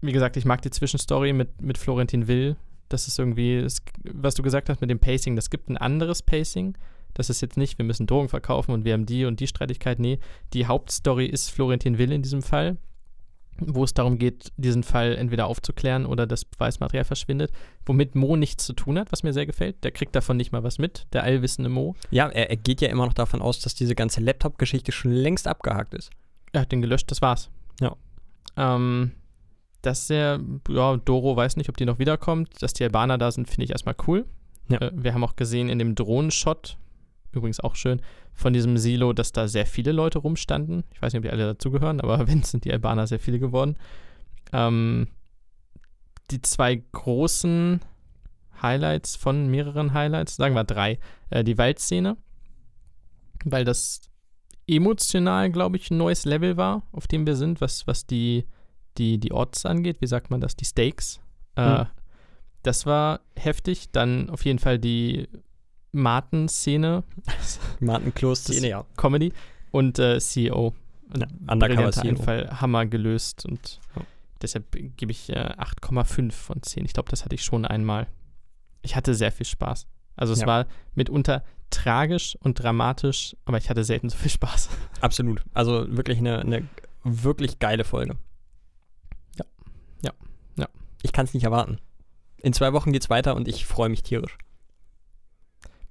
wie 0.01 0.11
gesagt, 0.11 0.37
ich 0.37 0.45
mag 0.45 0.61
die 0.61 0.69
Zwischenstory 0.69 1.33
mit, 1.33 1.61
mit 1.61 1.77
Florentin 1.77 2.27
Will. 2.27 2.55
Das 2.89 3.07
ist 3.07 3.19
irgendwie, 3.19 3.55
es, 3.55 3.81
was 4.03 4.35
du 4.35 4.43
gesagt 4.43 4.69
hast 4.69 4.81
mit 4.81 4.89
dem 4.89 4.99
Pacing, 4.99 5.35
das 5.35 5.49
gibt 5.49 5.69
ein 5.69 5.77
anderes 5.77 6.21
Pacing. 6.21 6.77
Das 7.13 7.29
ist 7.29 7.41
jetzt 7.41 7.57
nicht, 7.57 7.77
wir 7.77 7.85
müssen 7.85 8.05
Drogen 8.05 8.29
verkaufen 8.29 8.71
und 8.71 8.85
wir 8.85 8.93
haben 8.93 9.05
die 9.05 9.25
und 9.25 9.39
die 9.39 9.47
Streitigkeit. 9.47 9.99
Nee, 9.99 10.19
die 10.53 10.67
Hauptstory 10.67 11.25
ist 11.25 11.49
Florentin 11.49 11.97
Will 11.97 12.11
in 12.11 12.21
diesem 12.21 12.43
Fall, 12.43 12.77
wo 13.59 13.83
es 13.83 13.95
darum 13.95 14.19
geht, 14.19 14.51
diesen 14.55 14.83
Fall 14.83 15.15
entweder 15.15 15.47
aufzuklären 15.47 16.05
oder 16.05 16.27
das 16.27 16.45
Beweismaterial 16.45 17.05
verschwindet, 17.05 17.51
womit 17.85 18.13
Mo 18.13 18.35
nichts 18.35 18.65
zu 18.65 18.73
tun 18.73 18.99
hat, 18.99 19.11
was 19.11 19.23
mir 19.23 19.33
sehr 19.33 19.47
gefällt. 19.47 19.83
Der 19.83 19.91
kriegt 19.91 20.15
davon 20.15 20.37
nicht 20.37 20.51
mal 20.51 20.63
was 20.63 20.77
mit, 20.77 21.07
der 21.11 21.23
allwissende 21.23 21.69
Mo. 21.69 21.95
Ja, 22.11 22.29
er, 22.29 22.51
er 22.51 22.57
geht 22.57 22.81
ja 22.81 22.89
immer 22.89 23.07
noch 23.07 23.13
davon 23.13 23.41
aus, 23.41 23.59
dass 23.59 23.73
diese 23.73 23.95
ganze 23.95 24.21
Laptop-Geschichte 24.21 24.91
schon 24.91 25.11
längst 25.11 25.47
abgehakt 25.47 25.95
ist. 25.95 26.11
Er 26.53 26.61
hat 26.61 26.71
den 26.71 26.81
gelöscht, 26.81 27.09
das 27.09 27.21
war's. 27.21 27.49
Ja. 27.81 27.95
Ähm, 28.57 29.13
dass 29.87 30.07
der, 30.07 30.41
ja, 30.69 30.97
Doro 30.97 31.37
weiß 31.37 31.55
nicht, 31.55 31.69
ob 31.69 31.77
die 31.77 31.85
noch 31.85 31.97
wiederkommt. 31.97 32.61
Dass 32.61 32.73
die 32.73 32.83
Albaner 32.83 33.17
da 33.17 33.31
sind, 33.31 33.47
finde 33.47 33.63
ich 33.63 33.71
erstmal 33.71 33.95
cool. 34.05 34.25
Ja. 34.69 34.79
Äh, 34.79 34.91
wir 34.93 35.13
haben 35.13 35.23
auch 35.23 35.37
gesehen 35.37 35.69
in 35.69 35.79
dem 35.79 35.95
Drohnenshot, 35.95 36.77
übrigens 37.31 37.61
auch 37.61 37.75
schön, 37.75 38.01
von 38.33 38.51
diesem 38.51 38.77
Silo, 38.77 39.13
dass 39.13 39.31
da 39.31 39.47
sehr 39.47 39.65
viele 39.65 39.93
Leute 39.93 40.19
rumstanden. 40.19 40.83
Ich 40.93 41.01
weiß 41.01 41.13
nicht, 41.13 41.19
ob 41.19 41.23
die 41.23 41.31
alle 41.31 41.45
dazugehören, 41.45 42.01
aber 42.01 42.27
wenn, 42.27 42.43
sind 42.43 42.65
die 42.65 42.71
Albaner 42.71 43.07
sehr 43.07 43.19
viele 43.19 43.39
geworden. 43.39 43.77
Ähm, 44.51 45.07
die 46.31 46.41
zwei 46.41 46.83
großen 46.91 47.79
Highlights 48.61 49.15
von 49.15 49.47
mehreren 49.47 49.93
Highlights, 49.93 50.35
sagen 50.35 50.53
wir 50.53 50.65
drei. 50.65 50.99
Äh, 51.29 51.45
die 51.45 51.57
Waldszene, 51.57 52.17
weil 53.45 53.63
das 53.63 54.01
emotional, 54.67 55.49
glaube 55.49 55.77
ich, 55.77 55.89
ein 55.91 55.97
neues 55.97 56.25
Level 56.25 56.57
war, 56.57 56.83
auf 56.91 57.07
dem 57.07 57.25
wir 57.25 57.37
sind, 57.37 57.61
was, 57.61 57.87
was 57.87 58.05
die, 58.05 58.45
die, 58.97 59.17
die 59.19 59.31
Odds 59.31 59.65
angeht. 59.65 60.01
Wie 60.01 60.07
sagt 60.07 60.29
man 60.31 60.41
das? 60.41 60.55
Die 60.55 60.65
Stakes. 60.65 61.19
Äh, 61.55 61.79
Hm. 61.79 61.85
Das 62.63 62.85
war 62.85 63.21
heftig. 63.37 63.91
Dann 63.91 64.29
auf 64.29 64.43
jeden 64.43 64.59
Fall 64.59 64.77
die 64.79 65.27
Martin-Szene, 65.93 67.03
Martin 67.79 68.13
Klos-Szene, 68.13 68.69
ja. 68.69 68.85
Comedy 68.97 69.33
und 69.71 69.99
äh, 69.99 70.19
CEO. 70.19 70.73
Ja, 71.17 71.27
Undercover 71.51 71.91
CEO. 71.91 72.09
Einfall, 72.09 72.49
Hammer 72.61 72.85
gelöst 72.85 73.45
und 73.45 73.79
Ja. 73.95 74.01
deshalb 74.41 74.65
gebe 74.97 75.11
ich 75.11 75.29
äh, 75.29 75.53
8,5 75.57 76.31
von 76.33 76.61
10. 76.61 76.85
Ich 76.85 76.93
glaube, 76.93 77.09
das 77.09 77.23
hatte 77.23 77.35
ich 77.35 77.43
schon 77.43 77.65
einmal. 77.65 78.07
Ich 78.81 78.95
hatte 78.95 79.15
sehr 79.15 79.31
viel 79.31 79.45
Spaß. 79.45 79.87
Also 80.15 80.33
es 80.33 80.41
Ja. 80.41 80.47
war 80.47 80.65
mitunter 80.95 81.43
tragisch 81.69 82.37
und 82.41 82.61
dramatisch, 82.61 83.35
aber 83.45 83.57
ich 83.57 83.69
hatte 83.69 83.83
selten 83.83 84.09
so 84.09 84.17
viel 84.17 84.31
Spaß. 84.31 84.69
Absolut. 85.01 85.41
Also 85.53 85.85
wirklich 85.95 86.17
eine, 86.17 86.39
eine 86.39 86.67
wirklich 87.03 87.59
geile 87.59 87.83
Folge. 87.83 88.17
Ich 91.01 91.11
kann 91.11 91.25
es 91.25 91.33
nicht 91.33 91.43
erwarten. 91.43 91.79
In 92.37 92.53
zwei 92.53 92.73
Wochen 92.73 92.91
geht's 92.91 93.09
weiter 93.09 93.35
und 93.35 93.47
ich 93.47 93.65
freue 93.65 93.89
mich 93.89 94.03
tierisch. 94.03 94.37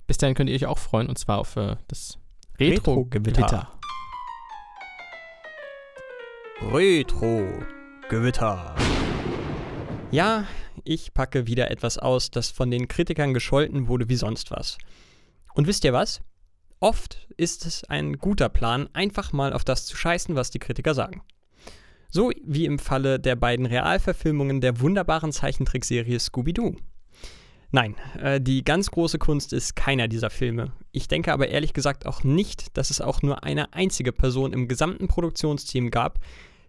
Bis 0.06 0.18
dahin 0.18 0.34
könnt 0.34 0.50
ihr 0.50 0.56
euch 0.56 0.66
auch 0.66 0.78
freuen 0.78 1.08
und 1.08 1.18
zwar 1.18 1.38
auf 1.38 1.56
äh, 1.56 1.76
das. 1.88 2.18
Retro-Gewitter. 2.58 3.70
Retro-Gewitter. 6.72 8.74
Ja, 10.10 10.46
ich 10.84 11.12
packe 11.12 11.46
wieder 11.46 11.70
etwas 11.70 11.98
aus, 11.98 12.30
das 12.30 12.50
von 12.50 12.70
den 12.70 12.88
Kritikern 12.88 13.34
gescholten 13.34 13.88
wurde 13.88 14.08
wie 14.08 14.16
sonst 14.16 14.50
was. 14.50 14.78
Und 15.54 15.66
wisst 15.66 15.84
ihr 15.84 15.92
was? 15.92 16.22
Oft 16.80 17.28
ist 17.36 17.66
es 17.66 17.84
ein 17.84 18.18
guter 18.18 18.48
Plan, 18.48 18.88
einfach 18.92 19.32
mal 19.32 19.52
auf 19.52 19.64
das 19.64 19.86
zu 19.86 19.96
scheißen, 19.96 20.36
was 20.36 20.50
die 20.50 20.58
Kritiker 20.58 20.94
sagen. 20.94 21.22
So 22.16 22.30
wie 22.47 22.64
im 22.64 22.78
Falle 22.78 23.20
der 23.20 23.36
beiden 23.36 23.66
Realverfilmungen 23.66 24.62
der 24.62 24.80
wunderbaren 24.80 25.32
Zeichentrickserie 25.32 26.18
Scooby-Doo. 26.18 26.74
Nein, 27.72 27.94
äh, 28.18 28.40
die 28.40 28.64
ganz 28.64 28.90
große 28.90 29.18
Kunst 29.18 29.52
ist 29.52 29.76
keiner 29.76 30.09
dieser 30.09 30.30
Filme. 30.30 30.72
Ich 30.93 31.09
denke 31.09 31.30
aber 31.30 31.48
ehrlich 31.48 31.74
gesagt 31.74 32.06
auch 32.06 32.24
nicht, 32.24 32.74
dass 32.78 32.88
es 32.88 33.02
auch 33.02 33.20
nur 33.20 33.44
eine 33.44 33.74
einzige 33.74 34.12
Person 34.12 34.55
im 34.55 34.66
gesamten 34.66 35.09
Produktionsteam 35.09 35.90
gab, 35.90 36.18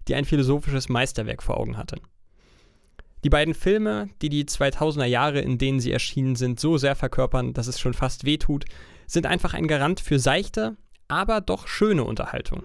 die 0.10 0.16
ein 0.16 0.26
philosophisches 0.26 0.90
Meisterwerk 0.90 1.42
vor 1.42 1.56
Augen 1.56 1.78
hatte. 1.78 1.96
Die 3.24 3.30
beiden 3.30 3.54
Filme, 3.54 4.10
die 4.22 4.28
die 4.28 4.44
2000er 4.44 5.06
Jahre, 5.06 5.40
in 5.40 5.58
denen 5.58 5.80
sie 5.80 5.94
erschienen 5.94 6.36
sind, 6.36 6.60
so 6.60 6.78
sehr 6.78 6.98
verkörpern, 6.98 7.54
dass 7.54 7.68
es 7.68 7.80
schon 7.80 7.94
fast 7.94 8.26
wehtut, 8.26 8.66
sind 9.06 9.26
einfach 9.26 9.54
ein 9.54 9.68
Garant 9.68 10.02
für 10.02 10.20
seichte, 10.20 10.76
aber 11.08 11.40
doch 11.40 11.70
schöne 11.70 12.04
Unterhaltung. 12.04 12.64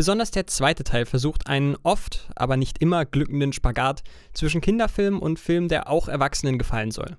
Besonders 0.00 0.30
der 0.30 0.46
zweite 0.46 0.82
Teil 0.82 1.04
versucht 1.04 1.46
einen 1.46 1.76
oft, 1.82 2.30
aber 2.34 2.56
nicht 2.56 2.78
immer 2.78 3.04
glückenden 3.04 3.52
Spagat 3.52 4.02
zwischen 4.32 4.62
Kinderfilm 4.62 5.18
und 5.18 5.38
Film, 5.38 5.68
der 5.68 5.90
auch 5.90 6.08
Erwachsenen 6.08 6.56
gefallen 6.56 6.90
soll. 6.90 7.18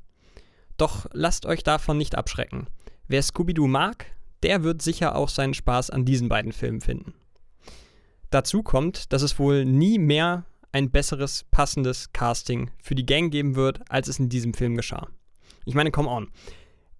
Doch 0.77 1.05
lasst 1.13 1.45
euch 1.45 1.61
davon 1.61 1.99
nicht 1.99 2.15
abschrecken. 2.15 2.65
Wer 3.07 3.21
Scooby-Doo 3.21 3.67
mag, 3.67 4.07
der 4.41 4.63
wird 4.63 4.81
sicher 4.81 5.13
auch 5.13 5.29
seinen 5.29 5.53
Spaß 5.53 5.91
an 5.91 6.05
diesen 6.05 6.27
beiden 6.27 6.53
Filmen 6.53 6.81
finden. 6.81 7.13
Dazu 8.31 8.63
kommt, 8.63 9.13
dass 9.13 9.21
es 9.21 9.37
wohl 9.37 9.63
nie 9.63 9.99
mehr 9.99 10.47
ein 10.71 10.89
besseres, 10.89 11.45
passendes 11.51 12.11
Casting 12.13 12.71
für 12.81 12.95
die 12.95 13.05
Gang 13.05 13.31
geben 13.31 13.53
wird, 13.53 13.81
als 13.91 14.07
es 14.07 14.17
in 14.17 14.27
diesem 14.27 14.55
Film 14.55 14.75
geschah. 14.75 15.07
Ich 15.65 15.75
meine, 15.75 15.91
come 15.91 16.09
on. 16.09 16.31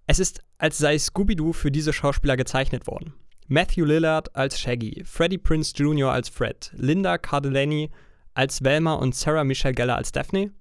Es 0.06 0.20
ist, 0.20 0.44
als 0.58 0.78
sei 0.78 0.96
Scooby-Doo 0.96 1.52
für 1.52 1.72
diese 1.72 1.92
Schauspieler 1.92 2.36
gezeichnet 2.36 2.86
worden. 2.86 3.14
Matthew 3.52 3.84
Lillard 3.84 4.34
als 4.34 4.58
Shaggy, 4.58 5.02
Freddie 5.04 5.36
Prince 5.36 5.74
Jr. 5.76 6.10
als 6.10 6.30
Fred, 6.30 6.72
Linda 6.74 7.18
Cardellini 7.18 7.90
als 8.32 8.64
Velma 8.64 8.94
und 8.94 9.14
Sarah 9.14 9.44
Michelle 9.44 9.74
Gellar 9.74 9.98
als 9.98 10.10
Daphne. 10.10 10.52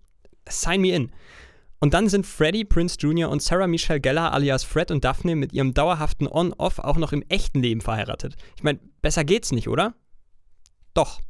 Sign 0.49 0.81
me 0.81 0.91
in. 0.91 1.11
Und 1.79 1.93
dann 1.93 2.09
sind 2.09 2.25
Freddie 2.25 2.65
Prince 2.65 2.97
Jr. 2.99 3.29
und 3.29 3.41
Sarah 3.41 3.67
Michelle 3.67 4.01
Gellar 4.01 4.33
alias 4.33 4.65
Fred 4.65 4.91
und 4.91 5.05
Daphne 5.05 5.37
mit 5.37 5.53
ihrem 5.53 5.73
dauerhaften 5.73 6.27
On-Off 6.27 6.79
auch 6.79 6.97
noch 6.97 7.13
im 7.13 7.23
echten 7.29 7.61
Leben 7.61 7.79
verheiratet. 7.79 8.35
Ich 8.57 8.63
meine, 8.63 8.79
besser 9.01 9.23
geht's 9.23 9.53
nicht, 9.53 9.69
oder? 9.69 9.93
Doch. 10.93 11.21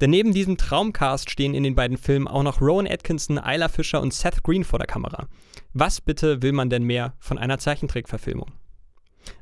Denn 0.00 0.10
neben 0.10 0.34
diesem 0.34 0.56
Traumcast 0.56 1.30
stehen 1.30 1.54
in 1.54 1.62
den 1.62 1.76
beiden 1.76 1.96
Filmen 1.96 2.26
auch 2.26 2.42
noch 2.42 2.60
Rowan 2.60 2.88
Atkinson, 2.88 3.38
Isla 3.38 3.68
Fisher 3.68 4.02
und 4.02 4.12
Seth 4.12 4.42
Green 4.42 4.64
vor 4.64 4.80
der 4.80 4.88
Kamera. 4.88 5.28
Was 5.72 6.00
bitte 6.00 6.42
will 6.42 6.50
man 6.50 6.70
denn 6.70 6.82
mehr 6.82 7.14
von 7.20 7.38
einer 7.38 7.58
Zeichentrickverfilmung? 7.58 8.50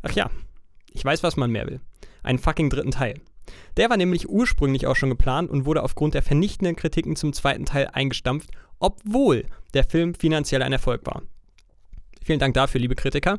Ach 0.03 0.13
ja, 0.13 0.31
ich 0.97 1.05
weiß, 1.05 1.23
was 1.23 1.37
man 1.37 1.51
mehr 1.51 1.67
will. 1.67 1.81
Einen 2.23 2.39
fucking 2.39 2.71
dritten 2.71 2.91
Teil. 2.91 3.21
Der 3.77 3.91
war 3.91 3.97
nämlich 3.97 4.29
ursprünglich 4.29 4.87
auch 4.87 4.97
schon 4.97 5.11
geplant 5.11 5.51
und 5.51 5.67
wurde 5.67 5.83
aufgrund 5.83 6.15
der 6.15 6.23
vernichtenden 6.23 6.75
Kritiken 6.75 7.17
zum 7.17 7.33
zweiten 7.33 7.67
Teil 7.67 7.89
eingestampft, 7.93 8.51
obwohl 8.79 9.45
der 9.75 9.85
Film 9.85 10.15
finanziell 10.15 10.63
ein 10.63 10.73
Erfolg 10.73 11.07
war. 11.07 11.23
Vielen 12.25 12.39
Dank 12.39 12.55
dafür, 12.55 12.81
liebe 12.81 12.97
Kritiker. 12.97 13.39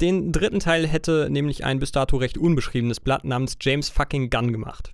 Den 0.00 0.32
dritten 0.32 0.60
Teil 0.60 0.86
hätte 0.86 1.28
nämlich 1.30 1.64
ein 1.64 1.78
bis 1.78 1.92
dato 1.92 2.16
recht 2.16 2.36
unbeschriebenes 2.36 3.00
Blatt 3.00 3.24
namens 3.24 3.56
James 3.60 3.88
fucking 3.88 4.28
Gunn 4.28 4.52
gemacht. 4.52 4.92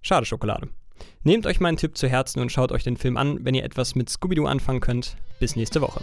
Schade 0.00 0.26
Schokolade. 0.26 0.68
Nehmt 1.24 1.46
euch 1.46 1.60
meinen 1.60 1.76
Tipp 1.76 1.96
zu 1.96 2.08
Herzen 2.08 2.40
und 2.40 2.50
schaut 2.50 2.72
euch 2.72 2.84
den 2.84 2.96
Film 2.96 3.16
an, 3.16 3.44
wenn 3.44 3.54
ihr 3.54 3.64
etwas 3.64 3.94
mit 3.94 4.08
Scooby-Doo 4.08 4.46
anfangen 4.46 4.80
könnt. 4.80 5.16
Bis 5.38 5.56
nächste 5.56 5.80
Woche. 5.80 6.02